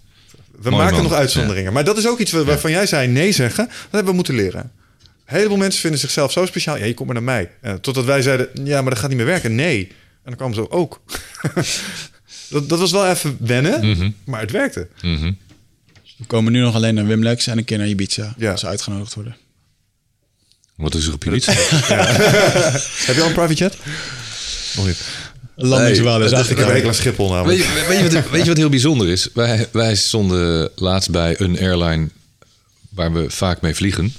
We 0.62 0.70
Mooi 0.70 0.82
maken 0.82 0.94
man. 0.94 1.02
nog 1.02 1.12
uitzonderingen. 1.12 1.72
Maar 1.72 1.84
dat 1.84 1.98
is 1.98 2.06
ook 2.06 2.18
iets 2.18 2.30
waar- 2.30 2.44
waarvan 2.44 2.70
jij 2.70 2.86
zei 2.86 3.08
nee 3.08 3.32
zeggen. 3.32 3.64
Dat 3.66 3.76
hebben 3.90 4.08
we 4.10 4.12
moeten 4.14 4.34
leren. 4.34 4.72
Heleboel 5.30 5.56
mensen 5.56 5.80
vinden 5.80 6.00
zichzelf 6.00 6.32
zo 6.32 6.46
speciaal. 6.46 6.76
Ja, 6.76 6.84
je 6.84 6.94
komt 6.94 7.12
maar 7.12 7.22
naar 7.22 7.34
mij. 7.34 7.50
Eh, 7.60 7.74
totdat 7.74 8.04
wij 8.04 8.22
zeiden, 8.22 8.48
ja, 8.64 8.80
maar 8.82 8.90
dat 8.90 8.98
gaat 8.98 9.08
niet 9.08 9.16
meer 9.18 9.26
werken. 9.26 9.54
Nee. 9.54 9.86
En 9.88 9.96
dan 10.24 10.36
kwamen 10.36 10.54
ze 10.54 10.70
ook. 10.70 11.00
dat, 12.50 12.68
dat 12.68 12.78
was 12.78 12.90
wel 12.90 13.06
even 13.10 13.36
wennen, 13.40 13.88
Mhm. 13.90 14.10
maar 14.24 14.40
het 14.40 14.50
werkte. 14.50 14.88
Mhm. 15.02 15.32
We 16.16 16.26
komen 16.26 16.52
nu 16.52 16.60
nog 16.60 16.74
alleen 16.74 16.94
naar 16.94 17.06
Wimlex 17.06 17.46
en 17.46 17.58
een 17.58 17.64
keer 17.64 17.78
naar 17.78 17.88
Ibiza. 17.88 18.34
Ja. 18.38 18.50
Als 18.50 18.60
ze 18.60 18.66
uitgenodigd 18.66 19.14
worden. 19.14 19.36
Wat 20.76 20.94
is 20.94 21.06
er 21.06 21.12
op 21.12 21.24
je 21.24 21.30
lied? 21.30 21.44
Heb 23.06 23.14
je 23.16 23.20
al 23.20 23.26
een 23.26 23.32
private 23.32 23.54
jet? 23.54 23.76
Nog 24.76 24.86
niet. 24.86 25.00
Landingswaarde 25.56 26.24
Nee, 26.30 26.44
heb 26.44 26.58
al. 26.58 26.64
een 26.64 26.70
hekel 26.74 26.92
Schiphol 26.92 27.44
Weet 27.44 27.58
je, 27.58 27.84
weet, 27.88 27.98
je 27.98 28.10
wat, 28.20 28.30
weet 28.30 28.42
je 28.42 28.48
wat 28.48 28.56
heel 28.56 28.68
bijzonder 28.68 29.08
is? 29.08 29.28
Wij, 29.34 29.68
wij 29.72 29.94
stonden 29.96 30.70
laatst 30.74 31.10
bij 31.10 31.40
een 31.40 31.58
airline 31.58 32.08
waar 32.90 33.12
we 33.12 33.30
vaak 33.30 33.60
mee 33.60 33.74
vliegen. 33.74 34.14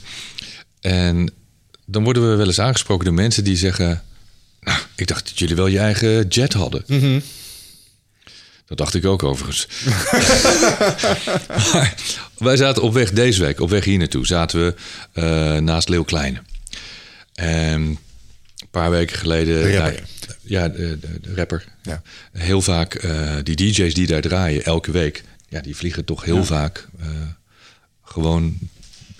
En 0.81 1.33
dan 1.85 2.03
worden 2.03 2.29
we 2.29 2.35
wel 2.35 2.47
eens 2.47 2.59
aangesproken 2.59 3.05
door 3.05 3.13
mensen 3.13 3.43
die 3.43 3.57
zeggen... 3.57 4.03
Nou, 4.61 4.79
ik 4.95 5.07
dacht 5.07 5.25
dat 5.25 5.39
jullie 5.39 5.55
wel 5.55 5.67
je 5.67 5.79
eigen 5.79 6.27
jet 6.27 6.53
hadden. 6.53 6.83
Dat 8.65 8.77
dacht 8.77 8.93
ik 8.93 9.05
ook 9.05 9.23
overigens. 9.23 9.67
maar 11.73 11.95
wij 12.37 12.57
zaten 12.57 12.81
op 12.81 12.93
weg 12.93 13.11
deze 13.11 13.41
week, 13.41 13.59
op 13.59 13.69
weg 13.69 13.83
hier 13.83 13.97
naartoe, 13.97 14.25
zaten 14.25 14.65
we 14.65 14.75
eh, 15.13 15.57
naast 15.57 15.89
Leeuw 15.89 16.03
Kleine. 16.03 16.41
En 17.33 17.81
een 17.81 18.69
paar 18.71 18.91
weken 18.91 19.17
geleden... 19.17 19.63
De 19.63 19.77
rapper. 19.77 19.93
nou, 19.93 20.37
ja, 20.41 20.67
de, 20.69 20.99
de, 20.99 21.19
de 21.21 21.35
rapper. 21.35 21.65
Ja. 21.81 22.01
Heel 22.31 22.61
vaak 22.61 22.93
eh, 22.93 23.35
die 23.43 23.55
DJ's 23.55 23.93
die 23.93 24.07
daar 24.07 24.21
draaien 24.21 24.63
elke 24.63 24.91
week, 24.91 25.23
ja, 25.49 25.61
die 25.61 25.75
vliegen 25.75 26.05
toch 26.05 26.23
heel 26.23 26.45
vaak 26.45 26.87
eh, 26.99 27.07
gewoon 28.03 28.57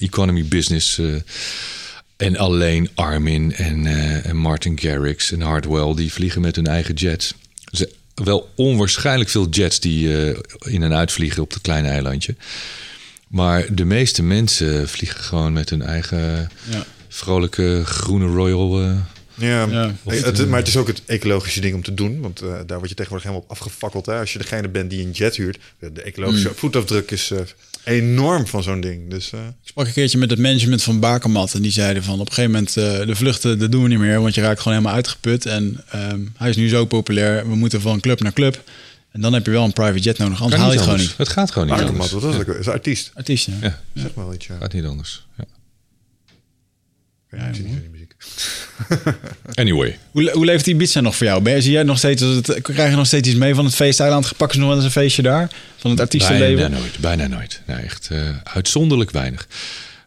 economy 0.02 0.46
business. 0.46 0.98
eh, 0.98 1.06
en 2.18 2.38
alleen 2.38 2.90
Armin 2.96 3.54
en, 3.56 3.86
eh, 3.86 4.26
en 4.26 4.36
Martin 4.38 4.80
Garrix 4.80 5.32
en 5.32 5.42
Hardwell, 5.42 5.96
die 5.96 6.14
vliegen 6.14 6.42
met 6.42 6.56
hun 6.56 6.68
eigen 6.68 6.94
jets. 6.94 7.34
Dus 7.72 7.86
wel 8.16 8.50
onwaarschijnlijk 8.56 9.30
veel 9.30 9.50
jets 9.50 9.80
die 9.80 10.26
eh, 10.32 10.40
in 10.74 10.84
en 10.84 10.94
uitvliegen 10.94 11.44
op 11.44 11.54
het 11.54 11.62
kleine 11.62 11.88
eilandje. 11.88 12.36
Maar 13.28 13.74
de 13.76 13.86
meeste 13.86 14.24
mensen 14.24 14.90
vliegen 14.90 15.20
gewoon 15.24 15.54
met 15.54 15.70
hun 15.70 15.82
eigen 15.82 16.50
Ja. 16.70 16.86
vrolijke 17.10 17.82
groene 17.86 18.26
Royal. 18.26 18.82
eh, 18.82 18.96
Ja, 19.36 19.66
Ja. 19.66 19.96
Het, 20.06 20.48
maar 20.48 20.60
het 20.60 20.68
is 20.68 20.78
ook 20.78 20.88
het 20.88 21.02
ecologische 21.06 21.60
ding 21.62 21.76
om 21.76 21.84
te 21.84 21.94
doen. 21.94 22.22
Want 22.22 22.42
eh, 22.42 22.48
daar 22.66 22.78
word 22.78 22.90
je 22.90 22.96
tegenwoordig 22.96 23.24
helemaal 23.28 23.46
op 23.50 23.52
afgefakkeld. 23.52 24.06
Hè? 24.06 24.20
Als 24.20 24.34
je 24.34 24.40
degene 24.40 24.68
bent 24.70 24.90
die 24.90 25.06
een 25.06 25.12
jet 25.12 25.36
huurt. 25.36 25.58
De, 25.80 26.02
ecologische 26.02 26.48
Mm. 26.48 26.56
voetafdruk 26.56 27.12
is 27.12 27.32
eh, 27.32 27.40
enorm 27.84 28.48
van 28.48 28.64
zo'n 28.64 28.82
ding. 28.82 29.10
Dus 29.10 29.32
eh, 29.32 29.40
Ik 29.62 29.68
sprak 29.68 29.86
een 29.88 29.94
keertje 29.94 30.18
met 30.18 30.30
het 30.30 30.40
management 30.40 30.84
van 30.84 31.00
Bakermat. 31.00 31.54
En 31.54 31.62
die 31.62 31.72
zeiden 31.72 32.04
van 32.04 32.20
op 32.20 32.28
een 32.28 32.34
gegeven 32.34 32.52
moment 32.52 32.78
eh, 32.78 33.08
de 33.08 33.16
vluchten, 33.16 33.60
dat 33.60 33.72
doen 33.72 33.84
we 33.84 33.90
niet 33.90 34.00
meer. 34.00 34.22
Want 34.22 34.36
je 34.36 34.42
raakt 34.42 34.58
gewoon 34.60 34.78
helemaal 34.78 34.96
uitgeput. 34.98 35.46
En 35.46 35.84
ehm, 35.90 36.20
hij 36.38 36.50
is 36.50 36.56
nu 36.56 36.68
zo 36.70 36.86
populair. 36.86 37.50
We 37.50 37.56
moeten 37.56 37.82
van 37.82 38.00
club 38.00 38.20
naar 38.22 38.34
club. 38.34 38.64
En 39.12 39.22
dan 39.22 39.34
heb 39.34 39.46
je 39.46 39.52
wel 39.52 39.64
een 39.64 39.74
private 39.74 40.00
jet 40.00 40.18
nodig. 40.18 40.42
Anders 40.42 40.62
kan 40.62 40.62
haal 40.62 40.72
je 40.72 40.78
niet 40.78 40.88
het 40.88 40.90
gewoon 40.90 41.00
anders. 41.00 41.18
niet. 41.18 41.28
Het 41.28 41.38
gaat 41.38 41.52
gewoon 41.52 41.68
niet 41.68 41.78
Bakermat, 41.78 42.02
anders. 42.14 42.24
wat 42.24 42.36
was 42.36 42.46
dat? 42.46 42.56
Is 42.60 42.68
artiest. 42.68 43.12
Artiest, 43.14 43.46
ja. 43.46 43.54
Ja, 43.62 43.80
Zeg 43.94 44.14
maar 44.14 44.26
wel 44.26 44.34
iets. 44.34 44.48
Ja. 44.48 44.58
gaat 44.60 44.74
niet 44.74 44.86
anders. 44.86 45.26
Ja. 45.38 45.44
Ja, 47.32 47.52
Anyway, 49.54 49.98
Hoe, 50.12 50.32
hoe 50.32 50.46
leeft 50.46 50.66
die 50.66 50.74
Ibiza 50.74 51.02
nog 51.02 51.16
voor 51.16 51.28
jou? 51.28 51.42
Ben 51.42 51.54
je, 51.54 51.62
zie 51.62 51.72
jij 51.72 51.84
nog 51.84 51.98
steeds, 51.98 52.22
het, 52.22 52.60
krijg 52.62 52.90
je 52.90 52.96
nog 52.96 53.06
steeds 53.06 53.28
iets 53.28 53.38
mee 53.38 53.56
van 53.56 53.66
het 53.66 53.76
feesteiland? 53.76 54.38
Pakken 54.38 54.56
ze 54.56 54.60
nog 54.60 54.68
wel 54.68 54.78
eens 54.78 54.86
een 54.86 55.02
feestje 55.02 55.22
daar? 55.22 55.50
Van 55.78 55.92
het 55.92 56.00
artiestenleven? 56.00 56.56
bijna 56.56 56.78
nooit. 56.78 57.00
Bijna 57.00 57.28
nooit. 57.28 57.62
Nee, 57.66 57.78
echt 57.78 58.08
eh, 58.12 58.30
uitzonderlijk 58.44 59.12
weinig. 59.12 59.48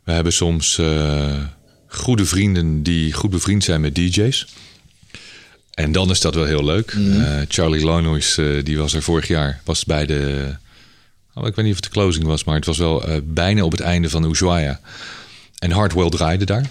We 0.04 0.12
hebben 0.12 0.32
soms 0.32 0.78
eh, 0.78 1.36
goede 1.86 2.24
vrienden 2.24 2.82
die 2.82 3.12
goed 3.12 3.30
bevriend 3.30 3.64
zijn 3.64 3.80
met 3.80 3.94
DJ's. 3.94 4.46
En 5.74 5.92
dan 5.92 6.10
is 6.10 6.20
dat 6.20 6.34
wel 6.34 6.44
heel 6.44 6.64
leuk. 6.64 6.90
Eh, 6.90 7.40
Charlie 7.48 7.84
Lonois, 7.84 8.38
die 8.62 8.78
was 8.78 8.94
er 8.94 9.02
vorig 9.02 9.28
jaar, 9.28 9.60
was 9.64 9.84
bij 9.84 10.06
de... 10.06 10.54
Oh, 11.34 11.46
ik 11.46 11.54
weet 11.54 11.64
niet 11.64 11.74
of 11.74 11.80
het 11.84 11.92
de 11.92 12.00
closing 12.00 12.24
was, 12.24 12.44
maar 12.44 12.54
het 12.54 12.66
was 12.66 12.78
wel 12.78 13.04
bijna 13.24 13.62
op 13.62 13.70
het 13.70 13.80
einde 13.80 14.10
van 14.10 14.30
Ushuaia. 14.30 14.80
En 15.58 15.70
Hardwell 15.70 16.08
draaide 16.08 16.44
daar. 16.44 16.70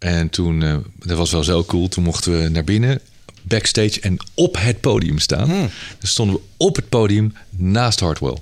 En 0.00 0.30
toen, 0.30 0.62
eh, 0.62 0.76
dat 0.98 1.16
was 1.16 1.30
wel 1.30 1.44
zo 1.44 1.64
cool, 1.64 1.88
toen 1.88 2.04
mochten 2.04 2.42
we 2.42 2.48
naar 2.48 2.64
binnen, 2.64 3.00
backstage 3.42 4.00
en 4.00 4.16
op 4.34 4.56
het 4.58 4.80
podium 4.80 5.18
staan. 5.18 5.70
Dus 5.98 6.10
stonden 6.10 6.36
we 6.36 6.42
op 6.56 6.76
het 6.76 6.88
podium 6.88 7.34
naast 7.50 8.00
Hardwell. 8.00 8.36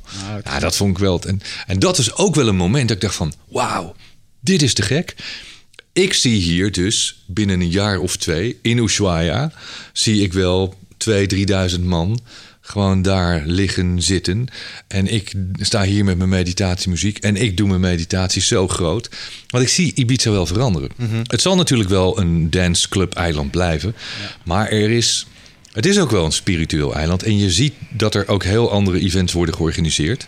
ja, 0.45 0.59
dat 0.59 0.77
vond 0.77 0.91
ik 0.91 0.99
wel. 0.99 1.23
En, 1.23 1.41
en 1.67 1.79
dat 1.79 1.99
is 1.99 2.15
ook 2.15 2.35
wel 2.35 2.49
een 2.49 2.57
moment 2.57 2.89
dat 2.89 2.97
ik 2.97 3.03
dacht 3.03 3.15
van, 3.15 3.33
wauw, 3.49 3.95
dit 4.41 4.63
is 4.63 4.75
te 4.75 4.83
gek. 4.83 5.15
Ik 5.93 6.15
zie 6.15 6.41
hier 6.41 6.73
dus 6.73 7.23
binnen 7.27 7.61
een 7.61 7.71
jaar 7.71 7.99
of 7.99 8.17
twee 8.17 8.59
in 8.63 8.79
Ushuaia... 8.79 9.53
zie 9.93 10.23
ik 10.23 10.33
wel 10.33 10.79
2.000, 11.09 11.15
3.000 11.75 11.81
man 11.81 12.21
gewoon 12.69 13.03
daar 13.03 13.43
liggen, 13.47 14.03
zitten. 14.03 14.47
En 14.89 15.07
ik 15.07 15.33
sta 15.61 15.83
hier 15.83 16.05
met 16.05 16.17
mijn 16.19 16.29
meditatiemuziek... 16.29 17.19
en 17.19 17.37
ik 17.37 17.57
doe 17.57 17.69
mijn 17.69 17.81
meditatie 17.81 18.43
zo 18.43 18.69
groot. 18.69 19.11
Want 19.49 19.65
ik 19.65 19.71
zie 19.71 19.93
Ibiza 19.95 20.31
wel 20.31 20.47
veranderen. 20.47 20.91
Het 21.27 21.41
zal 21.41 21.57
natuurlijk 21.57 21.89
wel 21.89 22.19
een 22.19 22.51
danceclub 22.51 23.15
eiland 23.15 23.51
blijven. 23.51 23.95
Maar 24.45 24.69
er 24.69 24.91
is... 24.91 25.27
Het 25.73 25.87
is 25.87 25.99
ook 25.99 26.11
wel 26.11 26.25
een 26.25 26.33
spiritueel 26.33 26.95
eiland. 26.95 27.23
En 27.23 27.39
je 27.39 27.51
ziet 27.51 27.75
dat 27.91 28.15
er 28.15 28.29
ook 28.29 28.45
heel 28.45 28.71
andere 28.71 29.01
events 29.01 29.33
worden 29.33 29.55
georganiseerd. 29.55 30.27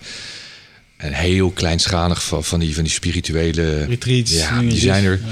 En 0.96 1.12
heel 1.12 1.50
kleinschalig 1.50 2.22
van, 2.22 2.44
van, 2.44 2.60
die, 2.60 2.74
van 2.74 2.84
die 2.84 2.92
spirituele... 2.92 3.84
Retreats, 3.84 4.32
Ja, 4.32 4.60
die 4.60 4.78
zijn 4.78 5.04
er. 5.04 5.20
Ja. 5.22 5.26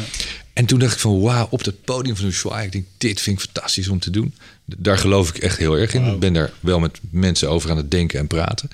En 0.58 0.66
toen 0.66 0.78
dacht 0.78 0.92
ik 0.92 0.98
van 0.98 1.20
wauw, 1.20 1.46
op 1.50 1.64
dat 1.64 1.84
podium 1.84 2.16
van 2.16 2.26
Ushuaia. 2.26 2.62
Ik 2.62 2.72
denk, 2.72 2.84
dit 2.96 3.20
vind 3.20 3.38
ik 3.38 3.44
fantastisch 3.44 3.88
om 3.88 3.98
te 3.98 4.10
doen. 4.10 4.34
Daar 4.64 4.98
geloof 4.98 5.28
ik 5.28 5.38
echt 5.38 5.58
heel 5.58 5.78
erg 5.78 5.94
in. 5.94 6.04
Ik 6.06 6.18
ben 6.18 6.32
daar 6.32 6.52
wel 6.60 6.78
met 6.78 6.98
mensen 7.10 7.50
over 7.50 7.70
aan 7.70 7.76
het 7.76 7.90
denken 7.90 8.18
en 8.18 8.26
praten. 8.26 8.70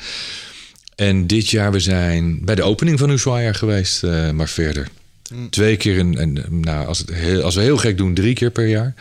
En 0.94 1.26
dit 1.26 1.50
jaar, 1.50 1.72
we 1.72 1.80
zijn 1.80 2.44
bij 2.44 2.54
de 2.54 2.62
opening 2.62 2.98
van 2.98 3.10
Ushuaia 3.10 3.52
geweest, 3.52 4.02
eh, 4.02 4.30
maar 4.30 4.48
verder. 4.48 4.88
Twee 5.50 5.76
keer, 5.76 5.98
en, 5.98 6.18
en 6.18 6.46
nou, 6.50 6.86
als, 6.86 6.98
het 6.98 7.12
heel, 7.12 7.42
als 7.42 7.54
we 7.54 7.60
heel 7.60 7.76
gek 7.76 7.96
doen, 7.96 8.14
drie 8.14 8.34
keer 8.34 8.50
per 8.50 8.66
jaar. 8.66 8.94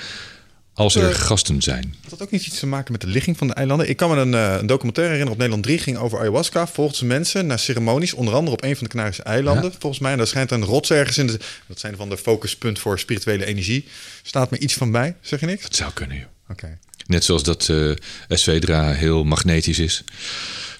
Als 0.76 0.96
er 0.96 1.10
Eh, 1.10 1.16
gasten 1.16 1.62
zijn. 1.62 1.96
Had 2.02 2.10
dat 2.10 2.22
ook 2.22 2.32
niet 2.32 2.46
iets 2.46 2.60
te 2.60 2.66
maken 2.68 2.92
met 2.92 3.02
de 3.02 3.08
ligging 3.08 3.38
van 3.38 3.48
de 3.48 3.54
eilanden? 3.54 3.90
Ik 3.90 3.98
kan 3.98 4.10
me 4.10 4.16
een, 4.16 4.34
eh, 4.34 4.56
een 4.60 4.68
documentaire 4.68 5.14
herinneren 5.14 5.32
op 5.32 5.38
Nederland 5.38 5.64
3. 5.64 5.78
ging 5.78 5.98
over 5.98 6.20
ayahuasca. 6.20 6.68
Volgt 6.68 6.96
ze 6.96 7.06
mensen 7.06 7.46
naar 7.48 7.60
ceremonies. 7.60 8.14
Onder 8.14 8.34
andere 8.34 8.56
op 8.56 8.64
een 8.64 8.76
van 8.76 8.84
de 8.84 8.90
Canarische 8.90 9.24
eilanden. 9.24 9.72
Volgens 9.80 10.02
mij. 10.02 10.12
En 10.12 10.18
daar 10.18 10.28
schijnt 10.28 10.52
een 10.52 10.64
rots 10.64 10.90
ergens 10.92 11.18
in. 11.18 11.28
De, 11.28 11.40
dat 11.68 11.80
zijn 11.80 11.96
van 11.96 12.10
de 12.10 12.18
focuspunt 12.18 12.80
voor 12.80 13.00
spirituele 13.00 13.46
energie. 13.46 13.88
Staat 14.24 14.52
me 14.52 14.58
iets 14.58 14.74
van 14.74 14.92
bij. 14.92 15.16
Zeg 15.22 15.40
je 15.40 15.46
niks? 15.46 15.64
Het 15.64 15.76
zou 15.76 15.92
kunnen, 15.94 16.18
joh. 16.18 16.26
Oké. 16.50 16.78
Net 17.08 17.24
zoals 17.24 17.44
dat 17.44 17.70
eh 17.70 17.92
Esvedra 18.28 18.92
heel 18.94 19.24
magnetisch 19.24 19.80
is. 19.80 20.04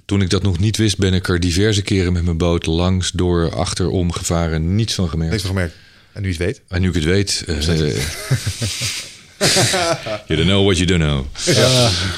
Toen 0.06 0.22
ik 0.22 0.30
dat 0.30 0.44
nog 0.44 0.60
niet 0.60 0.78
wist, 0.78 0.98
ben 0.98 1.14
ik 1.14 1.28
er 1.28 1.40
diverse 1.40 1.82
keren 1.82 2.14
met 2.14 2.24
mijn 2.24 2.38
boot 2.38 2.66
langs, 2.66 3.12
door, 3.12 3.56
achterom 3.56 4.12
gevaren. 4.12 4.76
Niets 4.76 4.94
van 4.94 5.10
gemerkt. 5.10 5.32
Niks 5.32 5.46
van 5.46 5.56
gemerkt. 5.56 5.76
En 6.14 6.22
nu 6.22 6.28
je 6.28 6.34
het 6.34 6.44
weet. 6.44 6.62
En 6.68 6.82
nu 6.82 6.88
ik 6.88 6.94
het 6.94 7.04
weet. 7.04 7.44
eh, 7.48 7.58
you 10.28 10.36
don't 10.36 10.48
know 10.48 10.64
what 10.64 10.78
you 10.78 10.86
don't 10.86 11.02
know. 11.02 11.26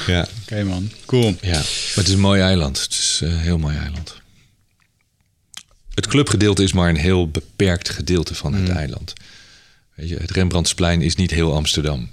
Ja, 0.07 0.27
Oké 0.41 0.63
man, 0.63 0.91
cool. 1.05 1.35
ja. 1.41 1.51
Maar 1.51 1.63
het 1.95 2.07
is 2.07 2.13
een 2.13 2.19
mooi 2.19 2.41
eiland. 2.41 2.81
Het 2.81 2.91
is 2.91 3.19
eh, 3.23 3.29
een 3.29 3.37
heel 3.37 3.57
mooi 3.57 3.77
eiland. 3.77 4.15
Het 5.93 6.07
clubgedeelte 6.07 6.63
is 6.63 6.73
maar 6.73 6.89
een 6.89 6.95
heel 6.97 7.29
beperkt 7.29 7.89
gedeelte 7.89 8.35
van 8.35 8.53
het 8.53 8.69
eiland. 8.69 9.13
Weet 9.95 10.09
je, 10.09 10.15
het 10.15 10.31
Rembrandtsplein 10.31 11.01
is 11.01 11.15
niet 11.15 11.31
heel 11.31 11.53
Amsterdam. 11.53 12.11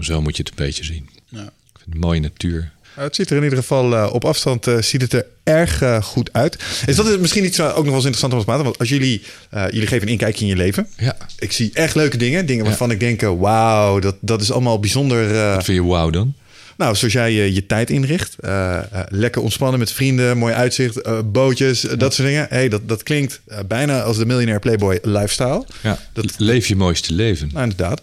Zo 0.00 0.22
moet 0.22 0.36
je 0.36 0.42
het 0.42 0.50
een 0.50 0.64
beetje 0.66 0.84
zien. 0.84 1.08
Ja. 1.28 1.42
Ik 1.42 1.78
vind 1.78 1.92
het 1.92 1.98
mooie 1.98 2.20
natuur. 2.20 2.72
Nou, 2.94 3.06
het 3.06 3.16
ziet 3.16 3.30
er 3.30 3.36
in 3.36 3.42
ieder 3.42 3.58
geval 3.58 3.94
eh, 3.96 4.08
op 4.12 4.24
afstand 4.24 4.66
eh, 4.66 4.80
ziet 4.80 5.02
het 5.02 5.12
er 5.12 5.26
erg 5.44 5.82
eh, 5.82 6.02
goed 6.02 6.32
uit. 6.32 6.58
Is 6.86 6.96
dat 6.96 7.20
misschien 7.20 7.44
iets 7.44 7.58
eh, 7.58 7.64
ook 7.66 7.74
nog 7.74 7.84
wel 7.84 7.94
eens 7.94 8.04
interessant 8.04 8.32
om 8.32 8.38
te 8.38 8.44
praten? 8.44 8.64
Want 8.64 8.78
als 8.78 8.88
jullie, 8.88 9.22
eh, 9.50 9.64
jullie 9.70 9.86
geven 9.86 10.06
een 10.06 10.12
inkijkje 10.12 10.42
in 10.44 10.50
je 10.50 10.56
leven. 10.56 10.86
Ja. 10.96 11.16
Ik 11.38 11.52
zie 11.52 11.70
echt 11.72 11.94
leuke 11.94 12.16
dingen. 12.16 12.46
Dingen 12.46 12.64
waarvan 12.64 12.90
ik 12.90 13.00
denk, 13.00 13.22
eh, 13.22 13.32
wauw, 13.38 13.98
dat, 13.98 14.16
dat 14.20 14.40
is 14.40 14.50
allemaal 14.52 14.78
bijzonder. 14.80 15.34
eh, 15.36 15.54
Wat 15.54 15.64
vind 15.64 15.82
je 15.82 15.84
wauw 15.90 16.10
dan? 16.10 16.34
nou, 16.76 16.94
zoals 16.96 17.12
jij 17.12 17.32
je, 17.32 17.54
je 17.54 17.66
tijd 17.66 17.90
inricht. 17.90 18.36
eh, 18.40 18.76
eh, 18.78 18.84
lekker 19.08 19.42
ontspannen 19.42 19.78
met 19.78 19.92
vrienden, 19.92 20.38
mooi 20.38 20.54
uitzicht, 20.54 21.00
eh, 21.00 21.18
bootjes, 21.24 21.86
eh, 21.86 21.98
dat 21.98 22.14
soort 22.14 22.28
dingen. 22.28 22.46
Hey, 22.50 22.68
dat, 22.68 22.88
dat 22.88 23.02
klinkt 23.02 23.40
eh, 23.46 23.58
bijna 23.68 24.02
als 24.02 24.16
de 24.18 24.26
miljonair 24.26 24.58
playboy 24.60 24.98
lifestyle. 25.02 25.64
Ja. 25.82 25.98
Dat- 26.12 26.34
Leef 26.36 26.66
je 26.66 26.76
mooiste 26.76 27.12
leven. 27.12 27.48
Nou, 27.52 27.62
inderdaad. 27.62 28.02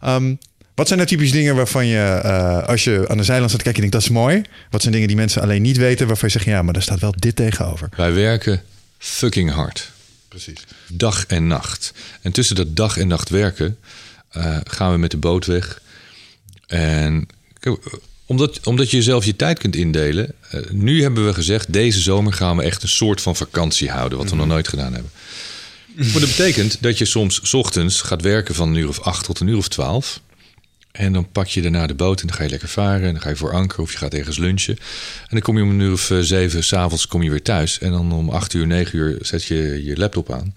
Ehm, 0.00 0.34
wat 0.74 0.86
zijn 0.86 0.98
nou 0.98 1.10
typisch 1.10 1.30
dingen 1.32 1.54
waarvan 1.56 1.86
je, 1.86 1.98
eh, 1.98 2.62
als 2.68 2.84
je 2.84 3.04
aan 3.08 3.16
de 3.16 3.24
zijland 3.24 3.50
staat 3.50 3.62
kijken, 3.62 3.82
je 3.84 3.90
denkt 3.90 4.06
dat 4.06 4.16
is 4.16 4.20
mooi. 4.22 4.42
Wat 4.70 4.80
zijn 4.80 4.92
dingen 4.92 5.08
die 5.08 5.16
mensen 5.16 5.42
alleen 5.42 5.62
niet 5.62 5.76
weten, 5.76 6.06
waarvan 6.06 6.28
je 6.28 6.34
zegt, 6.34 6.46
ja, 6.50 6.62
maar 6.62 6.72
daar 6.72 6.82
staat 6.82 7.00
wel 7.00 7.14
dit 7.18 7.36
tegenover. 7.36 7.88
Wij 7.96 8.12
werken 8.12 8.62
fucking 8.98 9.50
hard. 9.50 9.90
Precies. 10.28 10.64
Dag 10.88 11.26
en 11.26 11.46
nacht. 11.46 11.92
En 12.22 12.32
tussen 12.32 12.56
dat 12.56 12.76
dag 12.76 12.96
en 12.98 13.08
nacht 13.08 13.28
werken 13.28 13.78
eh, 14.28 14.56
gaan 14.64 14.92
we 14.92 14.98
met 14.98 15.10
de 15.10 15.16
boot 15.16 15.46
weg. 15.46 15.80
En 16.66 17.26
Omdat, 18.26 18.66
omdat 18.66 18.90
je 18.90 19.02
zelf 19.02 19.24
je 19.24 19.36
tijd 19.36 19.58
kunt 19.58 19.76
indelen. 19.76 20.32
Eh, 20.50 20.60
nu 20.70 21.02
hebben 21.02 21.26
we 21.26 21.34
gezegd, 21.34 21.72
deze 21.72 22.00
zomer 22.00 22.32
gaan 22.32 22.56
we 22.56 22.62
echt 22.62 22.82
een 22.82 22.88
soort 22.88 23.20
van 23.20 23.36
vakantie 23.36 23.90
houden. 23.90 24.18
Wat 24.18 24.30
we 24.30 24.36
nog 24.36 24.46
nooit 24.46 24.68
gedaan 24.68 24.92
hebben. 24.92 25.10
Maar 25.94 26.20
dat 26.20 26.36
betekent 26.36 26.76
dat 26.80 26.98
je 26.98 27.04
soms 27.04 27.40
's 27.42 27.52
ochtends 27.54 28.00
gaat 28.00 28.22
werken 28.22 28.54
van 28.54 28.68
een 28.68 28.74
uur 28.74 28.88
of 28.88 29.00
acht 29.00 29.24
tot 29.24 29.40
een 29.40 29.46
uur 29.46 29.56
of 29.56 29.68
twaalf. 29.68 30.20
En 30.92 31.12
dan 31.12 31.30
pak 31.32 31.46
je 31.46 31.62
daarna 31.62 31.86
de 31.86 31.94
boot 31.94 32.20
en 32.20 32.26
dan 32.26 32.36
ga 32.36 32.42
je 32.42 32.48
lekker 32.50 32.68
varen. 32.68 33.06
En 33.06 33.12
dan 33.12 33.22
ga 33.22 33.28
je 33.28 33.36
voor 33.36 33.52
anker 33.52 33.80
of 33.80 33.92
je 33.92 33.98
gaat 33.98 34.14
ergens 34.14 34.38
lunchen. 34.38 34.76
En 35.20 35.28
dan 35.28 35.40
kom 35.40 35.56
je 35.56 35.62
om 35.62 35.70
een 35.70 35.80
uur 35.80 35.92
of 35.92 36.10
eh, 36.10 36.18
zeven 36.18 36.64
s'avonds 36.64 37.06
kom 37.06 37.22
je 37.22 37.30
weer 37.30 37.42
thuis. 37.42 37.78
En 37.78 37.90
dan 37.90 38.12
om 38.12 38.28
acht 38.30 38.52
uur, 38.52 38.66
negen 38.66 38.98
uur 38.98 39.18
zet 39.20 39.44
je 39.44 39.84
je 39.84 39.96
laptop 39.96 40.32
aan. 40.32 40.54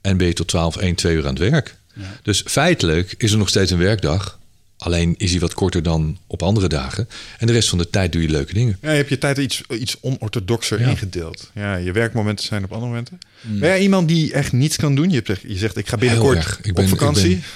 En 0.00 0.16
ben 0.16 0.26
je 0.26 0.32
tot 0.32 0.48
twaalf, 0.48 0.76
één, 0.76 0.94
twee 0.94 1.14
uur 1.16 1.22
aan 1.26 1.34
het 1.40 1.50
werk. 1.50 1.74
Dus 2.22 2.42
feitelijk 2.46 3.14
is 3.18 3.32
er 3.32 3.38
nog 3.38 3.48
steeds 3.48 3.70
een 3.70 3.78
werkdag. 3.78 4.38
Alleen 4.76 5.14
is 5.18 5.30
hij 5.30 5.40
wat 5.40 5.54
korter 5.54 5.82
dan 5.82 6.18
op 6.26 6.42
andere 6.42 6.68
dagen. 6.68 7.08
En 7.38 7.46
de 7.46 7.52
rest 7.52 7.68
van 7.68 7.78
de 7.78 7.90
tijd 7.90 8.12
doe 8.12 8.22
je 8.22 8.28
leuke 8.28 8.54
dingen. 8.54 8.78
Ja, 8.82 8.90
je 8.90 8.96
hebt 8.96 9.08
je 9.08 9.18
tijd 9.18 9.38
iets, 9.38 9.62
iets 9.78 9.96
onorthodoxer 10.00 10.80
Ja. 10.80 10.88
ingedeeld. 10.88 11.50
Ja, 11.54 11.76
je 11.76 11.92
werkmomenten 11.92 12.44
zijn 12.46 12.64
op 12.64 12.72
andere 12.72 12.90
momenten. 12.90 13.18
Ben 13.40 13.68
jij 13.68 13.80
iemand 13.80 14.08
die 14.08 14.32
echt 14.32 14.52
niets 14.52 14.76
kan 14.76 14.94
doen? 14.94 15.10
Je, 15.10 15.22
hebt, 15.24 15.40
je 15.46 15.56
zegt, 15.58 15.76
ik 15.76 15.88
ga 15.88 15.96
binnenkort. 15.96 16.58
Ik 16.62 16.68
op 16.68 16.74
ben- 16.74 16.84
ik 16.84 16.90
vakantie. 16.90 17.28
ben- 17.28 17.30
Wel, 17.40 17.48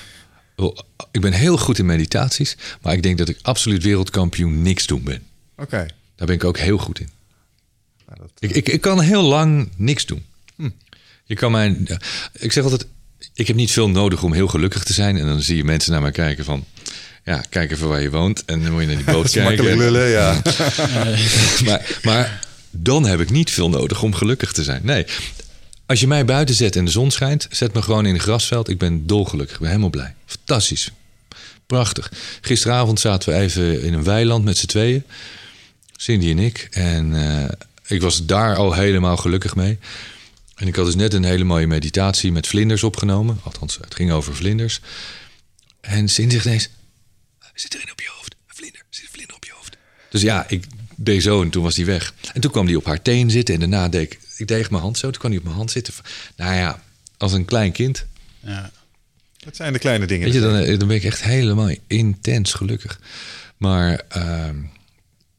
Ik 1.10 1.20
ben 1.20 1.32
heel 1.32 1.56
goed 1.56 1.78
in 1.78 1.86
meditaties. 1.86 2.56
Maar 2.82 2.92
ik 2.92 3.02
denk 3.02 3.18
dat 3.18 3.28
ik 3.28 3.38
absoluut 3.42 3.82
wereldkampioen 3.82 4.62
niks 4.62 4.86
doen 4.86 5.02
ben. 5.02 5.22
Oké. 5.56 5.86
Daar 6.16 6.26
ben 6.26 6.34
ik 6.36 6.44
ook 6.44 6.58
heel 6.58 6.78
goed 6.78 7.00
in. 7.00 7.08
Dat- 8.18 8.30
Ik, 8.38 8.50
ik, 8.50 8.68
ik 8.68 8.80
kan 8.80 9.00
heel 9.00 9.22
lang 9.22 9.68
niks 9.76 10.06
doen. 10.06 10.24
Je 11.24 11.34
kan 11.34 11.52
mijn, 11.52 11.86
ik 12.32 12.52
zeg 12.52 12.64
altijd, 12.64 12.86
ik 13.34 13.46
heb 13.46 13.56
niet 13.56 13.70
veel 13.70 13.90
nodig 13.90 14.22
om 14.22 14.32
heel 14.32 14.48
gelukkig 14.48 14.84
te 14.84 14.92
zijn. 14.92 15.16
En 15.16 15.26
dan 15.26 15.42
zie 15.42 15.56
je 15.56 15.64
mensen 15.64 15.92
naar 15.92 16.00
mij 16.00 16.10
kijken 16.10 16.44
van, 16.44 16.64
ja, 17.24 17.42
kijk 17.48 17.70
even 17.70 17.88
waar 17.88 18.02
je 18.02 18.10
woont. 18.10 18.44
En 18.44 18.62
dan 18.62 18.72
moet 18.72 18.80
je 18.80 18.86
naar 18.86 18.96
die 18.96 19.04
boot 19.04 19.30
kijken. 19.46 19.76
lullen, 19.76 20.08
ja. 20.08 20.42
maar, 21.64 21.98
maar 22.02 22.46
dan 22.70 23.04
heb 23.06 23.20
ik 23.20 23.30
niet 23.30 23.50
veel 23.50 23.68
nodig 23.68 24.02
om 24.02 24.14
gelukkig 24.14 24.52
te 24.52 24.62
zijn. 24.62 24.80
Nee, 24.84 25.06
als 25.88 26.00
je 26.00 26.06
mij 26.06 26.24
buiten 26.24 26.54
zet 26.54 26.76
en 26.76 26.84
de 26.84 26.90
zon 26.90 27.10
schijnt, 27.10 27.46
zet 27.50 27.74
me 27.74 27.82
gewoon 27.82 28.06
in 28.06 28.14
een 28.14 28.20
grasveld. 28.20 28.68
Ik 28.68 28.78
ben 28.78 29.06
dolgelukkig, 29.06 29.54
ik 29.54 29.60
ben 29.60 29.68
helemaal 29.68 29.90
blij. 29.90 30.14
Fantastisch. 30.26 30.90
Prachtig. 31.66 32.12
Gisteravond 32.40 33.00
zaten 33.00 33.32
we 33.32 33.38
even 33.38 33.82
in 33.82 33.94
een 33.94 34.04
weiland 34.04 34.44
met 34.44 34.58
z'n 34.58 34.66
tweeën. 34.66 35.04
Cindy 35.96 36.30
en 36.30 36.38
ik. 36.38 36.68
En 36.70 37.14
eh, 37.14 37.48
ik 37.86 38.00
was 38.00 38.26
daar 38.26 38.56
al 38.56 38.72
helemaal 38.72 39.16
gelukkig 39.16 39.54
mee. 39.54 39.78
En 40.54 40.66
ik 40.66 40.76
had 40.76 40.84
dus 40.84 40.94
net 40.94 41.14
een 41.14 41.24
hele 41.24 41.44
mooie 41.44 41.66
meditatie 41.66 42.32
met 42.32 42.46
vlinders 42.46 42.82
opgenomen. 42.82 43.40
Althans, 43.42 43.78
het 43.80 43.94
ging 43.94 44.10
over 44.10 44.34
vlinders. 44.34 44.80
En 45.80 46.08
Cindy 46.08 46.32
zegt 46.32 46.44
ineens... 46.44 46.68
Zit 47.54 47.74
er 47.74 47.80
een 47.82 47.92
op 47.92 48.00
je 48.00 48.10
hoofd? 48.16 48.34
Een 48.48 48.54
vlinder. 48.56 48.82
Zit 48.90 49.04
een 49.04 49.10
vlinder 49.12 49.36
op 49.36 49.44
je 49.44 49.52
hoofd? 49.54 49.76
Dus 50.10 50.22
ja, 50.22 50.48
ik 50.48 50.64
deed 50.96 51.22
zo 51.22 51.42
en 51.42 51.50
toen 51.50 51.62
was 51.62 51.76
hij 51.76 51.84
weg. 51.84 52.14
En 52.32 52.40
toen 52.40 52.50
kwam 52.50 52.66
hij 52.66 52.74
op 52.74 52.84
haar 52.84 53.02
teen 53.02 53.30
zitten. 53.30 53.54
En 53.54 53.60
daarna 53.60 53.88
deed 53.88 54.12
ik... 54.12 54.18
Ik 54.38 54.48
deed 54.48 54.70
mijn 54.70 54.82
hand 54.82 54.98
zo. 54.98 55.10
Toen 55.10 55.20
kwam 55.20 55.30
hij 55.30 55.40
op 55.40 55.44
mijn 55.44 55.56
hand 55.56 55.70
zitten. 55.70 55.94
Nou 56.36 56.54
ja, 56.54 56.82
als 57.16 57.32
een 57.32 57.44
klein 57.44 57.72
kind. 57.72 58.06
Ja. 58.40 58.70
Dat 59.44 59.56
zijn 59.56 59.72
de 59.72 59.78
kleine 59.78 60.06
dingen. 60.06 60.24
Weet 60.24 60.34
je, 60.34 60.40
dan, 60.40 60.54
eh, 60.54 60.78
dan 60.78 60.88
ben 60.88 60.96
ik 60.96 61.04
echt 61.04 61.22
helemaal 61.22 61.70
intens 61.86 62.52
gelukkig. 62.52 63.00
Maar 63.56 64.02
ehm, 64.08 64.56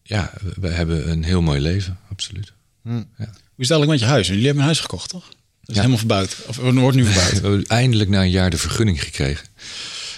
ja, 0.03 0.33
we, 0.59 0.67
hebben 0.67 1.09
een 1.09 1.23
heel 1.23 1.41
mooi 1.41 1.59
leven, 1.59 1.99
absoluut. 2.11 2.51
Ja. 2.83 2.91
Hoe 2.91 3.67
is 3.67 3.69
het 3.69 3.77
eigenlijk 3.77 3.89
met 3.89 3.99
je 3.99 4.05
huis? 4.05 4.27
Jullie 4.27 4.43
hebben 4.43 4.61
een 4.61 4.69
huis 4.69 4.79
gekocht, 4.79 5.09
toch? 5.09 5.27
Dat 5.27 5.69
is 5.69 5.75
helemaal 5.75 5.97
verbouwd. 5.97 6.35
Of 6.47 6.57
wordt 6.57 6.97
nu 6.97 7.05
verbouwd. 7.05 7.33
We 7.41 7.47
hebben 7.47 7.65
eindelijk 7.65 8.09
na 8.09 8.21
een 8.21 8.29
jaar 8.29 8.49
de 8.49 8.57
vergunning 8.57 9.03
gekregen. 9.03 9.47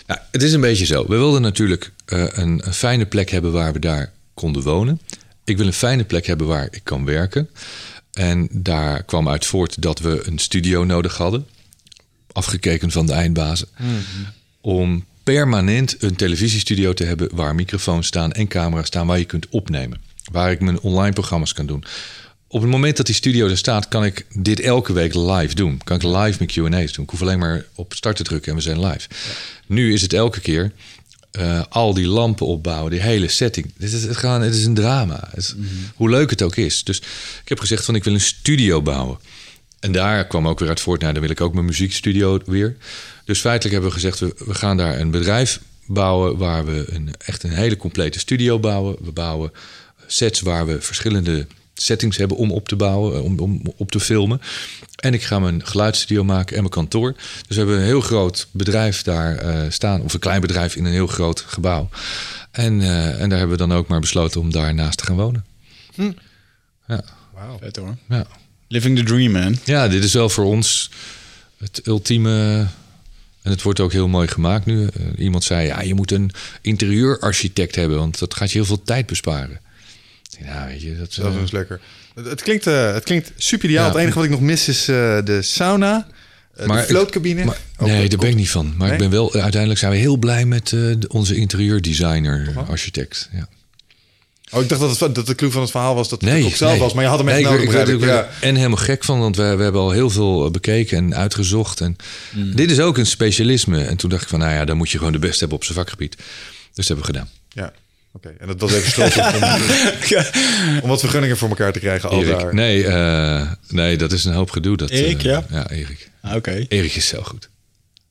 Nou, 0.07 0.19
het 0.31 0.43
is 0.43 0.53
een 0.53 0.61
beetje 0.61 0.85
zo. 0.85 1.03
We 1.07 1.15
wilden 1.15 1.41
natuurlijk 1.41 1.91
eh, 2.05 2.25
een, 2.29 2.67
een 2.67 2.73
fijne 2.73 3.05
plek 3.05 3.29
hebben 3.29 3.51
waar 3.51 3.73
we 3.73 3.79
daar 3.79 4.11
konden 4.33 4.61
wonen. 4.61 5.01
Ik 5.43 5.57
wil 5.57 5.65
een 5.65 5.73
fijne 5.73 6.03
plek 6.03 6.25
hebben 6.25 6.47
waar 6.47 6.67
ik 6.71 6.81
kan 6.83 7.05
werken. 7.05 7.49
En 8.13 8.47
daar 8.51 9.03
kwam 9.03 9.29
uit 9.29 9.45
voort 9.45 9.81
dat 9.81 9.99
we 9.99 10.21
een 10.25 10.39
studio 10.39 10.83
nodig 10.83 11.17
hadden. 11.17 11.47
Afgekeken 12.31 12.91
van 12.91 13.05
de 13.05 13.13
eindbazen. 13.13 13.67
Om 14.61 15.05
permanent 15.23 15.95
een 15.99 16.15
televisiestudio 16.15 16.93
te 16.93 17.03
hebben 17.03 17.35
waar 17.35 17.55
microfoons 17.55 18.07
staan 18.07 18.31
en 18.31 18.47
camera's 18.47 18.87
staan 18.87 19.07
waar 19.07 19.17
je 19.17 19.25
kunt 19.25 19.49
opnemen. 19.49 20.01
Waar 20.31 20.51
ik 20.51 20.59
mijn 20.59 20.79
online 20.79 21.13
programma's 21.13 21.53
kan 21.53 21.65
doen. 21.65 21.83
Op 22.47 22.61
het 22.61 22.69
moment 22.69 22.97
dat 22.97 23.05
die 23.05 23.15
studio 23.15 23.47
er 23.47 23.57
staat, 23.57 23.87
kan 23.87 24.05
ik 24.05 24.25
dit 24.33 24.59
elke 24.59 24.93
week 24.93 25.13
live 25.13 25.55
doen. 25.55 25.81
Kan 25.83 25.95
ik 25.95 26.03
live 26.03 26.37
mijn 26.37 26.49
QA's 26.49 26.93
doen. 26.93 27.03
Ik 27.03 27.09
hoef 27.09 27.21
alleen 27.21 27.39
maar 27.39 27.65
op 27.75 27.93
start 27.93 28.15
te 28.15 28.23
drukken 28.23 28.51
en 28.51 28.57
we 28.57 28.63
zijn 28.63 28.85
live. 28.85 29.07
Nu 29.67 29.93
is 29.93 30.01
het 30.01 30.13
elke 30.13 30.39
keer 30.39 30.71
eh, 31.31 31.61
al 31.69 31.93
die 31.93 32.07
lampen 32.07 32.45
opbouwen, 32.45 32.91
die 32.91 33.01
hele 33.01 33.27
setting. 33.27 33.73
Dit 33.77 33.93
is, 33.93 34.03
het, 34.03 34.17
gewoon, 34.17 34.41
het 34.41 34.55
is 34.55 34.65
een 34.65 34.73
drama. 34.73 35.27
Het 35.29 35.37
is- 35.37 35.55
Hoe 35.95 36.09
leuk 36.09 36.29
het 36.29 36.41
ook 36.41 36.55
is. 36.55 36.83
Dus 36.83 36.97
ik 37.43 37.49
heb 37.49 37.59
gezegd 37.59 37.85
van 37.85 37.95
ik 37.95 38.03
wil 38.03 38.13
een 38.13 38.21
studio 38.21 38.81
bouwen. 38.81 39.19
En 39.79 39.91
daar 39.91 40.27
kwam 40.27 40.47
ook 40.47 40.59
weer 40.59 40.69
uit 40.69 40.79
voort, 40.79 41.01
nou 41.01 41.13
dan 41.13 41.21
wil 41.21 41.31
ik 41.31 41.41
ook 41.41 41.53
mijn 41.53 41.65
muziekstudio 41.65 42.39
weer. 42.45 42.77
Dus 43.25 43.39
feitelijk 43.39 43.73
hebben 43.73 43.89
we 43.91 43.95
gezegd, 43.99 44.19
we, 44.19 44.33
we 44.45 44.53
gaan 44.53 44.77
daar 44.77 44.99
een 44.99 45.11
bedrijf 45.11 45.59
bouwen 45.85 46.37
waar 46.37 46.65
we 46.65 46.85
een, 46.89 47.09
echt 47.25 47.43
een 47.43 47.49
hele 47.53 47.77
complete 47.77 48.19
studio 48.19 48.59
bouwen. 48.59 48.95
We 49.01 49.11
bouwen 49.11 49.51
sets 50.07 50.39
waar 50.41 50.65
we 50.65 50.81
verschillende 50.81 51.47
settings 51.81 52.17
hebben 52.17 52.37
om 52.37 52.51
op 52.51 52.67
te 52.67 52.75
bouwen, 52.75 53.15
eh, 53.15 53.23
om, 53.23 53.39
om 53.39 53.61
op 53.77 53.91
te 53.91 53.99
filmen. 53.99 54.41
En 54.95 55.13
ik 55.13 55.23
ga 55.23 55.39
mijn 55.39 55.65
geluidsstudio 55.65 56.23
maken 56.23 56.55
en 56.55 56.61
mijn 56.61 56.73
kantoor. 56.73 57.13
Dus 57.13 57.47
we 57.47 57.55
hebben 57.55 57.75
een 57.75 57.83
heel 57.83 58.01
groot 58.01 58.47
bedrijf 58.51 59.01
daar 59.01 59.37
eh, 59.37 59.69
staan, 59.69 60.01
of 60.01 60.13
een 60.13 60.19
klein 60.19 60.41
bedrijf 60.41 60.75
in 60.75 60.85
een 60.85 60.91
heel 60.91 61.07
groot 61.07 61.39
gebouw. 61.47 61.89
En, 62.51 62.81
eh, 62.81 63.21
en 63.21 63.29
daar 63.29 63.39
hebben 63.39 63.57
we 63.57 63.67
dan 63.67 63.77
ook 63.77 63.87
maar 63.87 63.99
besloten 63.99 64.41
om 64.41 64.51
daarnaast 64.51 64.97
te 64.97 65.05
gaan 65.05 65.15
wonen. 65.15 65.45
Ja, 66.87 67.03
Vet 67.59 67.75
hoor. 67.75 67.97
ja. 68.09 68.25
Living 68.67 68.97
the 68.97 69.03
dream, 69.03 69.31
man. 69.31 69.57
Ja, 69.63 69.87
dit 69.87 70.03
is 70.03 70.13
wel 70.13 70.29
voor 70.29 70.45
ons 70.45 70.91
het 71.57 71.87
ultieme. 71.87 72.67
En 73.41 73.51
het 73.51 73.61
wordt 73.61 73.79
ook 73.79 73.91
heel 73.91 74.07
mooi 74.07 74.27
gemaakt 74.27 74.65
nu. 74.65 74.89
Iemand 75.17 75.43
zei: 75.43 75.67
ja, 75.67 75.81
je 75.81 75.93
moet 75.93 76.11
een 76.11 76.31
interieurarchitect 76.61 77.75
hebben, 77.75 77.97
want 77.97 78.19
dat 78.19 78.33
gaat 78.33 78.51
je 78.51 78.57
heel 78.57 78.67
veel 78.67 78.83
tijd 78.83 79.05
besparen. 79.05 79.59
Nou, 80.45 80.67
weet 80.67 80.81
je, 80.81 80.97
dat, 80.97 81.15
Dat 81.15 81.35
eh, 81.35 81.41
is 81.41 81.51
lekker. 81.51 81.79
Het, 82.15 82.25
het 82.25 82.41
klinkt, 82.41 82.67
eh, 82.67 82.93
het 82.93 83.03
klinkt 83.03 83.31
super 83.37 83.69
ideaal. 83.69 83.85
Ja. 83.85 83.91
Het 83.91 83.99
enige 84.01 84.15
wat 84.15 84.23
ik 84.25 84.29
nog 84.31 84.41
mis 84.41 84.67
is 84.67 84.79
eh, 84.87 84.95
de 85.23 85.39
sauna, 85.41 85.89
Maar 85.91 86.07
de 86.57 86.67
maar- 86.67 87.57
Ook 87.77 87.87
nee, 87.87 88.09
daar 88.09 88.19
ben 88.19 88.29
ik 88.29 88.35
niet 88.35 88.49
van. 88.49 88.73
Maar 88.77 88.85
Nee? 88.87 88.91
ik 88.95 89.01
ben 89.01 89.09
wel, 89.09 89.33
uiteindelijk 89.33 89.79
zijn 89.79 89.91
we 89.91 89.97
heel 89.97 90.17
blij 90.17 90.45
met 90.45 90.71
eh, 90.71 90.81
onze 91.07 91.35
interieurdesigner, 91.35 92.53
architect. 92.69 93.29
Ja. 93.31 93.47
Oh, 94.53 94.61
ik 94.61 94.69
dacht 94.69 94.81
dat, 94.81 94.99
het, 94.99 95.15
dat 95.15 95.25
de 95.27 95.35
clue 95.35 95.51
van 95.51 95.61
het 95.61 95.71
verhaal 95.71 95.95
was 95.95 96.09
dat 96.09 96.21
het 96.21 96.29
Nee, 96.29 96.45
ook 96.45 96.55
zelf 96.55 96.71
nee. 96.71 96.79
was. 96.79 96.93
Maar 96.93 97.03
je 97.03 97.09
had 97.09 97.17
hem 97.19 97.27
echt 97.27 97.37
Nee, 97.37 97.45
nodig, 97.45 97.59
ik, 97.61 97.65
ik, 97.67 97.71
begrijp 97.75 97.87
ik, 97.99 98.03
ik. 98.03 98.09
ik- 98.09 98.15
Ja. 98.41 98.47
En 98.47 98.55
helemaal 98.55 98.77
gek 98.77 99.03
van, 99.03 99.19
want 99.19 99.35
we, 99.35 99.55
we 99.55 99.63
hebben 99.63 99.81
al 99.81 99.91
heel 99.91 100.09
veel 100.09 100.51
bekeken 100.51 100.97
en 100.97 101.15
uitgezocht. 101.15 101.81
En 101.81 101.95
Dit 102.55 102.71
is 102.71 102.79
ook 102.79 102.97
een 102.97 103.05
specialisme. 103.05 103.83
En 103.83 103.97
toen 103.97 104.09
dacht 104.09 104.21
ik 104.23 104.27
van, 104.29 104.39
nou 104.39 104.53
ja, 104.53 104.65
dan 104.65 104.77
moet 104.77 104.89
je 104.89 104.97
gewoon 104.97 105.13
de 105.13 105.19
beste 105.19 105.39
hebben 105.39 105.57
op 105.57 105.63
zijn 105.63 105.77
vakgebied. 105.77 106.15
Dus 106.17 106.25
dat 106.73 106.87
hebben 106.87 107.05
we 107.05 107.11
gedaan. 107.11 107.29
Ja, 107.49 107.73
oké. 108.13 108.33
En 108.39 108.47
dat 108.47 108.59
was 108.59 108.73
even 108.73 108.91
stroop 108.91 109.33
om, 109.35 109.43
om 110.83 110.89
wat 110.89 110.99
vergunningen 110.99 111.37
voor 111.37 111.49
elkaar 111.49 111.73
te 111.73 111.79
krijgen. 111.79 112.09
Al 112.09 112.23
Erik, 112.23 112.39
daar. 112.39 112.53
nee, 112.53 112.85
eh, 112.85 113.51
nee, 113.67 113.97
dat 113.97 114.11
is 114.11 114.25
een 114.25 114.33
hoop 114.33 114.49
gedoe. 114.49 114.77
Dat, 114.77 114.89
Erik, 114.89 115.17
eh, 115.17 115.23
ja? 115.23 115.45
Ja, 115.49 115.69
Erik. 115.69 116.09
Ah, 116.21 116.35
Oké. 116.35 116.65
Erik 116.67 116.95
is 116.95 117.07
zo 117.07 117.21
goed. 117.21 117.49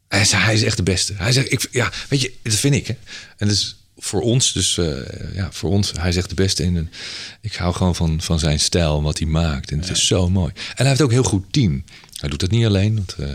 Hij 0.09 0.21
is, 0.21 0.33
hij 0.33 0.55
is 0.55 0.63
echt 0.63 0.77
de 0.77 0.83
beste. 0.83 1.13
Hij 1.17 1.33
zegt, 1.33 1.53
ik, 1.53 1.69
ja, 1.71 1.93
weet 2.09 2.21
je, 2.21 2.33
dat 2.43 2.55
vind 2.55 2.75
ik. 2.75 2.87
Hè. 2.87 2.95
En 3.37 3.47
dat 3.49 3.57
is 3.57 3.77
voor 3.99 4.21
ons, 4.21 4.53
dus 4.53 4.79
eh, 4.79 4.97
ja, 5.35 5.49
voor 5.53 5.71
ons, 5.71 5.93
hij 5.99 6.13
zegt 6.13 6.29
de 6.29 6.35
beste 6.35 6.63
in. 6.63 6.77
En 6.77 6.91
ik 7.41 7.55
hou 7.55 7.75
gewoon 7.75 7.95
van, 7.95 8.21
van 8.21 8.39
zijn 8.39 8.61
stijl 8.61 8.97
en 8.97 9.03
wat 9.03 9.19
hij 9.19 9.27
maakt. 9.29 9.71
En 9.71 9.79
het 9.79 9.91
is 9.91 10.07
zo 10.07 10.29
mooi. 10.29 10.53
En 10.55 10.75
hij 10.77 10.87
heeft 10.87 11.03
ook 11.03 11.09
een 11.09 11.15
heel 11.15 11.23
goed 11.23 11.53
team. 11.53 11.85
Hij 12.21 12.29
doet 12.29 12.41
dat 12.41 12.51
niet 12.51 12.65
alleen, 12.65 12.95
want 12.95 13.15
eh, 13.19 13.29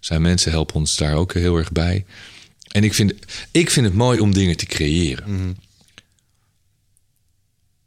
zijn 0.00 0.22
mensen 0.22 0.50
helpen 0.50 0.74
ons 0.74 0.96
daar 0.96 1.14
ook 1.14 1.34
heel 1.34 1.56
erg 1.56 1.72
bij. 1.72 2.04
En 2.68 2.84
ik 2.84 2.94
vind, 2.94 3.12
ik 3.50 3.70
vind 3.70 3.86
het 3.86 3.94
mooi 3.94 4.20
om 4.20 4.34
dingen 4.34 4.56
te 4.56 4.66
creëren. 4.66 5.56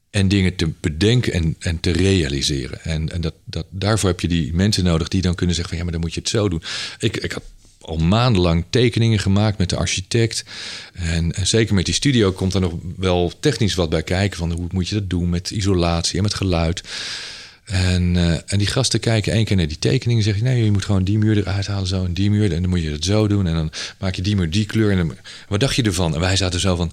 En 0.09 0.27
dingen 0.27 0.55
te 0.55 0.69
bedenken 0.79 1.33
en, 1.33 1.55
en 1.59 1.79
te 1.79 1.91
realiseren. 1.91 2.83
En, 2.83 3.11
en 3.11 3.21
dat, 3.21 3.33
dat, 3.45 3.65
daarvoor 3.69 4.09
heb 4.09 4.19
je 4.19 4.27
die 4.27 4.53
mensen 4.53 4.83
nodig 4.83 5.07
die 5.07 5.21
dan 5.21 5.35
kunnen 5.35 5.55
zeggen 5.55 5.77
van 5.77 5.77
ja, 5.77 5.91
maar 5.91 5.99
dan 5.99 6.09
moet 6.09 6.13
je 6.13 6.19
het 6.19 6.29
zo 6.29 6.49
doen. 6.49 6.61
Ik, 6.99 7.17
ik 7.17 7.31
had 7.31 7.43
al 7.87 7.97
maandenlang 7.97 8.65
tekeningen 8.69 9.19
gemaakt 9.19 9.57
met 9.57 9.69
de 9.69 9.75
architect. 9.75 10.43
En, 10.93 11.33
zeker 11.43 11.75
met 11.75 11.85
die 11.85 11.93
studio 11.93 12.31
komt 12.31 12.53
er 12.53 12.61
nog 12.61 12.73
wel 12.97 13.31
technisch 13.39 13.75
wat 13.75 13.89
bij 13.89 14.03
kijken. 14.03 14.37
Van 14.37 14.51
hoe 14.51 14.67
moet 14.71 14.87
je 14.87 14.95
dat 14.95 15.09
doen 15.09 15.29
met 15.29 15.49
isolatie 15.49 16.17
en 16.17 16.23
met 16.23 16.33
geluid. 16.33 16.83
En, 17.65 18.17
eh, 18.17 18.33
en 18.45 18.57
die 18.57 18.67
gasten 18.67 18.99
kijken 18.99 19.33
één 19.33 19.45
keer 19.45 19.55
naar 19.55 19.67
die 19.67 19.79
tekeningen 19.79 20.17
en 20.17 20.23
zeggen... 20.23 20.43
nee, 20.43 20.63
je 20.63 20.71
moet 20.71 20.85
gewoon 20.85 21.03
die 21.03 21.17
muur 21.17 21.37
eruit 21.37 21.67
halen 21.67 21.87
zo 21.87 22.05
en 22.05 22.13
die 22.13 22.29
muur... 22.29 22.53
en 22.53 22.61
dan 22.61 22.69
moet 22.69 22.81
je 22.81 22.91
het 22.91 23.05
zo 23.05 23.27
doen 23.27 23.47
en 23.47 23.53
dan 23.53 23.71
maak 23.99 24.15
je 24.15 24.21
die 24.21 24.35
muur 24.35 24.49
die 24.49 24.65
kleur. 24.65 24.91
En 24.91 24.97
dan, 24.97 25.15
wat 25.47 25.59
dacht 25.59 25.75
je 25.75 25.83
ervan? 25.83 26.13
En 26.13 26.19
wij 26.19 26.35
zaten 26.35 26.59
zo 26.59 26.75
van... 26.75 26.91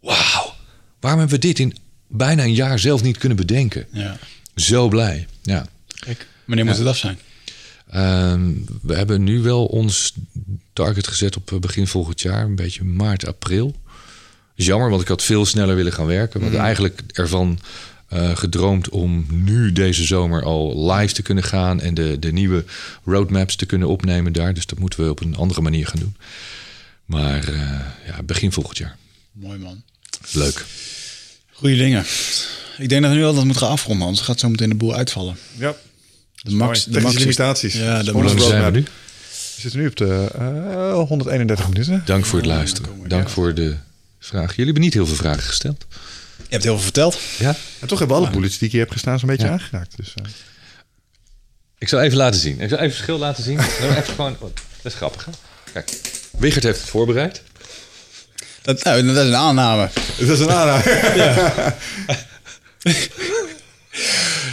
wauw, 0.00 0.54
waarom 1.00 1.20
hebben 1.20 1.40
we 1.40 1.46
dit 1.46 1.58
in 1.58 1.76
bijna 2.06 2.42
een 2.42 2.54
jaar 2.54 2.78
zelf 2.78 3.02
niet 3.02 3.18
kunnen 3.18 3.36
bedenken? 3.36 3.86
Ja. 3.92 4.18
Zo 4.54 4.88
blij, 4.88 5.26
ja. 5.42 5.66
Kijk, 5.86 6.26
wanneer 6.44 6.64
moet 6.64 6.78
het 6.78 6.86
af 6.86 6.96
zijn? 6.96 7.18
Ehm, 7.90 8.52
we 8.82 8.94
hebben 8.94 9.24
nu 9.24 9.40
wel 9.40 9.66
ons 9.66 10.14
target 10.72 11.06
gezet 11.06 11.36
op 11.36 11.52
eh, 11.52 11.58
begin 11.58 11.86
volgend 11.86 12.20
jaar, 12.20 12.44
een 12.44 12.56
beetje 12.56 12.84
maart, 12.84 13.26
april. 13.26 13.74
is 14.54 14.66
jammer, 14.66 14.90
want 14.90 15.02
ik 15.02 15.08
had 15.08 15.22
veel 15.22 15.46
sneller 15.46 15.76
willen 15.76 15.92
gaan 15.92 16.06
werken. 16.06 16.38
We 16.38 16.44
hadden 16.44 16.64
eigenlijk 16.64 17.02
ervan 17.12 17.58
eh, 18.08 18.36
gedroomd 18.36 18.88
om 18.88 19.26
nu 19.30 19.72
deze 19.72 20.04
zomer 20.04 20.42
al 20.42 20.92
live 20.92 21.14
te 21.14 21.22
kunnen 21.22 21.44
gaan 21.44 21.80
en 21.80 21.94
de, 21.94 22.18
de 22.18 22.32
nieuwe 22.32 22.64
roadmaps 23.04 23.56
te 23.56 23.66
kunnen 23.66 23.88
opnemen 23.88 24.32
daar. 24.32 24.54
Dus 24.54 24.66
dat 24.66 24.78
moeten 24.78 25.04
we 25.04 25.10
op 25.10 25.20
een 25.20 25.36
andere 25.36 25.60
manier 25.60 25.86
gaan 25.86 26.00
doen. 26.00 26.16
Maar 27.04 27.48
eh, 27.48 27.80
ja, 28.06 28.22
begin 28.24 28.52
volgend 28.52 28.78
jaar. 28.78 28.96
Mooi 29.32 29.58
man. 29.58 29.82
Leuk. 30.32 30.64
Goeie 31.56 31.76
dingen. 31.76 32.04
Ik 32.78 32.88
denk 32.88 33.02
dat 33.02 33.10
we 33.10 33.16
nu 33.16 33.24
al 33.24 33.34
dat 33.34 33.44
moeten 33.44 33.62
gaan 33.62 33.72
afronden, 33.72 34.06
anders 34.06 34.26
gaat 34.26 34.38
zo 34.40 34.48
meteen 34.48 34.68
de 34.68 34.74
boel 34.74 34.94
uitvallen. 34.94 35.36
Ja. 35.58 35.74
De 36.42 36.50
max, 36.50 36.78
Technische 36.84 37.02
max 37.06 37.18
limitaties. 37.18 37.74
Ja, 37.74 37.98
de 37.98 38.04
zijn 38.04 38.16
we 38.16 38.22
roadmap. 38.22 38.72
nu? 38.72 38.82
We 39.54 39.60
zitten 39.62 39.80
nu 39.80 39.86
op 39.86 39.96
de 39.96 40.28
eh, 40.38 40.92
131 41.08 41.68
minuten. 41.68 42.02
Dank 42.04 42.26
voor 42.26 42.38
het 42.38 42.46
luisteren. 42.48 42.90
Dank 43.08 43.28
voor 43.28 43.54
de 43.54 43.76
vraag. 44.18 44.48
Jullie 44.50 44.64
hebben 44.64 44.82
niet 44.82 44.94
heel 44.94 45.06
veel 45.06 45.16
vragen 45.16 45.42
gesteld. 45.42 45.86
Je 46.36 46.44
hebt 46.48 46.62
heel 46.64 46.74
veel 46.74 46.82
verteld. 46.82 47.18
Ja? 47.38 47.56
En 47.80 47.88
toch 47.88 47.98
hebben 47.98 48.16
we 48.16 48.22
alle 48.22 48.32
bullets 48.32 48.58
die 48.58 48.66
ik 48.66 48.72
hier 48.72 48.82
heb 48.82 48.90
gestaan 48.92 49.18
zo'n 49.18 49.28
beetje 49.28 49.46
Ja. 49.46 49.52
aangeraakt. 49.52 49.96
Dus, 49.96 50.12
eh, 50.14 50.24
Ik 51.78 51.88
zal 51.88 52.00
even 52.00 52.16
laten 52.16 52.40
zien. 52.40 52.52
Ik 52.52 52.68
zal 52.68 52.78
even 52.78 52.82
het 52.84 52.92
verschil 52.94 53.18
laten 53.18 53.44
zien. 53.44 53.58
Even 53.58 54.04
gewoon, 54.04 54.32
oh, 54.32 54.40
dat 54.82 54.92
is 54.92 54.94
grappig. 54.94 55.24
Hè? 55.24 55.30
Kijk, 55.72 56.00
Wigert 56.38 56.64
heeft 56.64 56.80
het 56.80 56.88
voorbereid. 56.88 57.42
Dat, 58.66 58.82
nou, 58.84 59.06
dat 59.06 59.16
is 59.16 59.22
een 59.28 59.36
aanname. 59.36 59.88
dat 60.18 60.28
is 60.28 60.40
een 60.40 60.50
aanrader. 60.50 60.84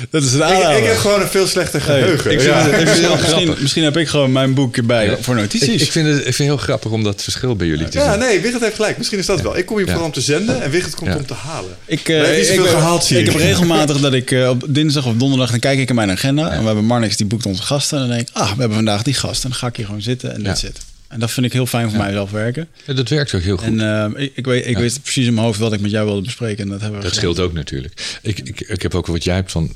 Dat 0.09 0.23
is 0.23 0.33
een 0.33 0.39
ik, 0.39 0.43
aanname. 0.45 0.77
ik 0.77 0.83
heb 0.85 0.97
gewoon 0.97 1.21
een 1.21 1.27
veel 1.27 1.47
slechter 1.47 1.81
geheugen. 1.81 2.31
Ik 2.31 2.39
vind 2.39 2.53
ja. 2.53 2.61
het- 2.61 2.81
ik 2.81 2.87
vind 2.87 3.07
het- 3.21 3.35
heel 3.35 3.55
misschien, 3.59 3.83
heb 3.83 3.97
ik 3.97 4.07
gewoon 4.07 4.31
mijn 4.31 4.53
boek 4.53 4.85
bij 4.85 5.05
Ja. 5.05 5.17
voor 5.21 5.35
notities. 5.35 5.67
Ik, 5.69 5.81
ik, 5.81 5.91
vind 5.91 6.07
het, 6.07 6.17
ik 6.17 6.23
vind 6.23 6.37
het 6.37 6.47
heel 6.47 6.57
grappig 6.57 6.91
om 6.91 7.03
dat 7.03 7.23
verschil 7.23 7.55
bij 7.55 7.67
jullie 7.67 7.87
te 7.89 7.97
Ja, 7.97 8.11
zien. 8.11 8.19
nee, 8.19 8.39
Wigert 8.41 8.61
heeft 8.61 8.75
gelijk. 8.75 8.97
Misschien 8.97 9.19
is 9.19 9.25
dat 9.25 9.41
wel. 9.41 9.57
Ik 9.57 9.65
kom 9.65 9.75
hier 9.77 9.85
Ja. 9.85 9.91
vooral 9.91 10.07
om 10.09 10.13
te 10.13 10.21
zenden 10.21 10.61
en 10.61 10.69
Wigert 10.71 10.95
komt 10.95 11.09
Ja. 11.09 11.15
om 11.17 11.25
te 11.25 11.33
halen. 11.33 11.75
Ik, 11.85 12.09
eh, 12.09 12.39
ik, 12.53 12.59
gehaald, 12.67 13.09
ik 13.09 13.17
ik. 13.17 13.25
heb 13.25 13.35
regelmatig 13.49 13.99
dat 13.99 14.13
ik 14.13 14.31
eh, 14.31 14.49
op 14.49 14.63
dinsdag 14.67 15.05
of 15.05 15.13
donderdag 15.15 15.49
dan 15.49 15.59
kijk 15.59 15.79
ik 15.79 15.89
in 15.89 15.95
mijn 15.95 16.11
agenda 16.11 16.49
en 16.51 16.59
we 16.59 16.65
hebben 16.65 16.85
Marnix 16.85 17.17
die 17.17 17.25
boekt 17.25 17.45
onze 17.45 17.61
gasten 17.63 17.97
en 18.01 18.07
dan 18.07 18.15
denk 18.15 18.29
ik, 18.29 18.35
ah, 18.35 18.51
we 18.51 18.59
hebben 18.59 18.75
vandaag 18.77 19.03
die 19.03 19.13
gast 19.13 19.43
en 19.43 19.49
dan 19.49 19.57
ga 19.59 19.67
ik 19.67 19.75
hier 19.75 19.85
gewoon 19.85 20.01
zitten 20.01 20.33
en 20.33 20.41
Ja. 20.41 20.47
that's 20.47 20.63
it. 20.63 20.79
En 21.13 21.19
dat 21.19 21.31
vind 21.31 21.45
ik 21.45 21.53
heel 21.53 21.65
fijn 21.65 21.89
voor 21.89 21.97
mijzelf 21.99 22.31
werken. 22.31 22.67
Ja, 22.85 22.93
dat 22.93 23.09
werkt 23.09 23.33
ook 23.33 23.41
heel 23.41 23.57
goed. 23.57 23.65
En 23.67 23.79
eh, 24.15 24.23
ik, 24.23 24.31
ik, 24.35 24.45
weet, 24.45 24.65
ik 24.67 24.77
weet 24.77 25.01
precies 25.01 25.25
in 25.27 25.33
mijn 25.33 25.45
hoofd 25.45 25.59
wat 25.59 25.73
ik 25.73 25.79
met 25.79 25.91
jou 25.91 26.05
wilde 26.05 26.21
bespreken 26.21 26.63
en 26.63 26.69
dat 26.69 26.81
hebben 26.81 26.99
we 26.99 27.05
dat 27.05 27.13
gedaan. 27.15 27.33
scheelt 27.33 27.47
ook 27.47 27.53
natuurlijk. 27.53 28.17
Ik, 28.21 28.39
ik, 28.39 28.59
ik 28.61 28.81
heb 28.81 28.95
ook 28.95 29.07
wat 29.07 29.23
jij 29.23 29.35
hebt 29.35 29.51
van... 29.51 29.75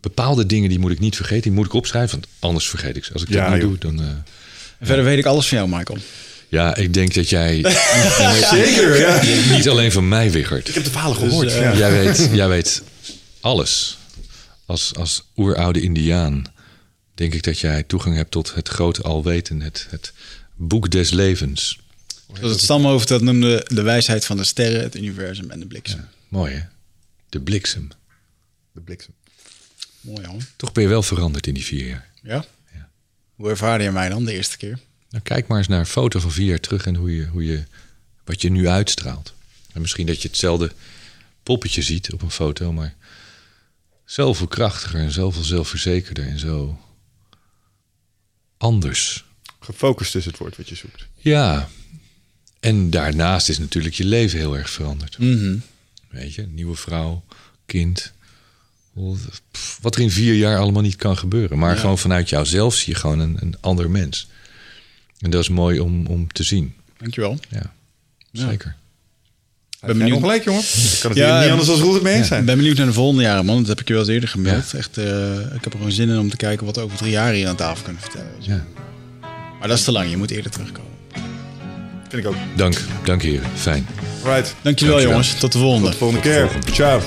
Bepaalde 0.00 0.46
dingen 0.46 0.68
die 0.68 0.78
moet 0.78 0.90
ik 0.90 0.98
niet 0.98 1.16
vergeten. 1.16 1.42
Die 1.42 1.52
moet 1.52 1.66
ik 1.66 1.72
opschrijven, 1.72 2.10
want 2.20 2.26
anders 2.38 2.68
vergeet 2.68 2.96
ik 2.96 3.04
ze. 3.04 3.12
Als 3.12 3.22
ik 3.22 3.28
Ja, 3.28 3.44
dat 3.44 3.52
niet 3.52 3.62
joh. 3.62 3.80
doe, 3.80 3.94
dan... 3.96 4.04
eh, 4.04 4.10
En 4.78 4.86
Verder 4.86 5.04
weet 5.04 5.18
ik 5.18 5.24
alles 5.26 5.48
van 5.48 5.58
jou, 5.58 5.70
Michael. 5.70 5.98
ja, 6.48 6.76
ik 6.76 6.94
denk 6.94 7.14
dat 7.14 7.28
jij... 7.28 7.54
Zeker, 8.50 8.98
ja. 8.98 9.20
niet 9.56 9.68
alleen 9.68 9.92
van 9.92 10.08
mij, 10.08 10.30
Wigert. 10.30 10.68
Ik 10.68 10.74
heb 10.74 10.84
de 10.84 10.90
verhalen 10.90 11.16
gehoord. 11.16 11.52
eh, 11.52 11.60
ja. 11.60 11.76
Jij 11.76 11.90
weet, 11.90 12.28
jij 12.32 12.48
weet 12.48 12.82
alles. 13.40 13.98
Als, 14.66 14.92
als 14.94 15.22
oeroude 15.36 15.80
indiaan 15.80 16.42
denk 17.14 17.34
ik 17.34 17.42
dat 17.42 17.58
jij 17.58 17.82
toegang 17.82 18.16
hebt 18.16 18.30
tot 18.30 18.54
het 18.54 18.68
grote 18.68 19.02
alweten. 19.02 19.60
Het, 19.60 19.86
het 19.90 20.12
boek 20.58 20.90
des 20.90 21.10
levens. 21.10 21.78
Zoals 22.32 22.52
het 22.52 22.60
stamhoofd 22.60 23.08
dat 23.08 23.22
noemde 23.22 23.66
de 23.68 23.82
wijsheid 23.82 24.24
van 24.26 24.36
de 24.36 24.44
sterren, 24.44 24.82
het 24.82 24.96
universum 24.96 25.50
en 25.50 25.60
de 25.60 25.66
bliksem. 25.66 26.08
Mooi 26.28 26.54
hè? 26.54 26.62
De 27.28 27.40
bliksem. 27.40 27.88
De 28.72 28.80
bliksem. 28.80 29.14
Mooi 30.00 30.26
hoor. 30.26 30.42
Toch 30.56 30.72
ben 30.72 30.82
je 30.82 30.88
wel 30.88 31.02
veranderd 31.02 31.46
in 31.46 31.54
die 31.54 31.64
vier 31.64 31.86
jaar. 31.86 32.10
Ja? 32.22 32.44
Hoe 33.34 33.50
ervaarde 33.50 33.84
je 33.84 33.90
mij 33.90 34.08
dan 34.08 34.24
de 34.24 34.32
eerste 34.32 34.56
keer? 34.56 34.78
Nou, 35.10 35.22
kijk 35.22 35.46
maar 35.46 35.58
eens 35.58 35.68
naar 35.68 35.78
een 35.78 35.86
foto 35.86 36.20
van 36.20 36.32
vier 36.32 36.46
jaar 36.46 36.60
terug 36.60 36.86
en 36.86 36.94
hoe 36.94 37.16
je, 37.16 37.26
hoe 37.26 37.44
je, 37.44 37.64
wat 38.24 38.42
je 38.42 38.50
nu 38.50 38.68
uitstraalt. 38.68 39.34
En 39.72 39.80
misschien 39.80 40.06
dat 40.06 40.22
je 40.22 40.28
hetzelfde 40.28 40.72
poppetje 41.42 41.82
ziet 41.82 42.12
op 42.12 42.22
een 42.22 42.30
foto, 42.30 42.72
maar 42.72 42.94
zoveel 44.04 44.46
krachtiger 44.46 45.00
en 45.00 45.10
zoveel 45.10 45.42
zelfverzekerder 45.42 46.26
en 46.26 46.38
zo 46.38 46.80
anders. 48.56 49.24
Gefocust 49.72 50.14
is 50.14 50.24
het 50.24 50.38
woord 50.38 50.56
wat 50.56 50.68
je 50.68 50.74
zoekt. 50.74 51.06
Ja. 51.16 51.68
En 52.60 52.90
daarnaast 52.90 53.48
is 53.48 53.58
natuurlijk 53.58 53.94
je 53.94 54.04
leven 54.04 54.38
heel 54.38 54.56
erg 54.56 54.70
veranderd. 54.70 55.18
Mhm. 55.18 55.56
Weet 56.10 56.34
je, 56.34 56.46
nieuwe 56.50 56.76
vrouw, 56.76 57.24
kind. 57.66 58.12
Pff, 59.50 59.78
Wat 59.82 59.94
er 59.94 60.00
in 60.00 60.10
vier 60.10 60.34
jaar 60.34 60.58
allemaal 60.58 60.82
niet 60.82 60.96
kan 60.96 61.16
gebeuren. 61.18 61.58
Maar 61.58 61.76
gewoon 61.76 61.98
vanuit 61.98 62.28
jouzelf 62.28 62.74
zie 62.74 62.92
je 62.92 62.98
gewoon 62.98 63.18
een, 63.18 63.36
een 63.40 63.54
ander 63.60 63.90
mens. 63.90 64.28
En 65.20 65.30
dat 65.30 65.40
is 65.42 65.48
mooi 65.48 65.80
om, 65.80 66.06
om 66.06 66.32
te 66.32 66.42
zien. 66.42 66.74
Dankjewel. 66.96 67.38
Ja, 67.48 67.72
zeker. 68.32 68.76
Ben 69.80 69.88
benieuwd. 69.98 69.98
benieuwd. 69.98 70.20
gelijk, 70.20 70.44
jongen. 70.44 70.60
Ik 70.62 70.98
kan 71.00 71.10
het 71.10 71.18
Ja, 71.18 71.40
niet 71.40 71.50
anders 71.50 71.68
dan 71.68 71.78
goed 71.80 71.94
het 71.94 72.02
mee 72.02 72.12
eens 72.12 72.22
Ik 72.22 72.28
zijn. 72.28 72.44
ben 72.44 72.56
benieuwd 72.56 72.76
naar 72.76 72.86
de 72.86 72.92
volgende 72.92 73.22
jaren, 73.22 73.44
man. 73.44 73.58
Dat 73.58 73.66
heb 73.68 73.80
ik 73.80 73.86
je 73.88 73.92
wel 73.92 74.02
eens 74.02 74.12
eerder 74.12 74.28
gemeld. 74.28 74.74
Echt, 74.74 74.98
eh, 74.98 75.38
ik 75.40 75.64
heb 75.64 75.64
er 75.64 75.70
gewoon 75.78 75.92
zin 75.92 76.08
in 76.08 76.18
om 76.18 76.30
te 76.30 76.36
kijken 76.36 76.66
wat 76.66 76.76
we 76.76 76.82
over 76.82 76.96
drie 76.98 77.10
jaar 77.10 77.32
hier 77.32 77.48
aan 77.48 77.56
tafel 77.56 77.84
kunnen 77.84 78.02
vertellen. 78.02 78.32
weet 78.36 78.44
je. 78.44 78.50
Ja. 78.50 78.64
Maar 79.58 79.68
dat 79.68 79.78
is 79.78 79.84
te 79.84 79.92
lang. 79.92 80.10
Je 80.10 80.16
moet 80.16 80.30
eerder 80.30 80.50
terugkomen. 80.50 80.90
Vind 82.08 82.22
ik 82.24 82.28
ook. 82.28 82.36
Dank, 82.56 82.80
dank 83.04 83.22
heren. 83.22 83.46
Fijn. 83.54 83.86
Right. 84.24 84.54
Dankjewel, 84.62 84.62
Dankjewel. 84.62 85.00
jongens. 85.00 85.34
Tot 85.34 85.52
de 85.52 85.58
volgende. 85.58 85.84
Tot 85.84 85.92
de 85.92 85.98
volgende 85.98 86.22
keer. 86.22 86.48
Ciao. 86.72 87.00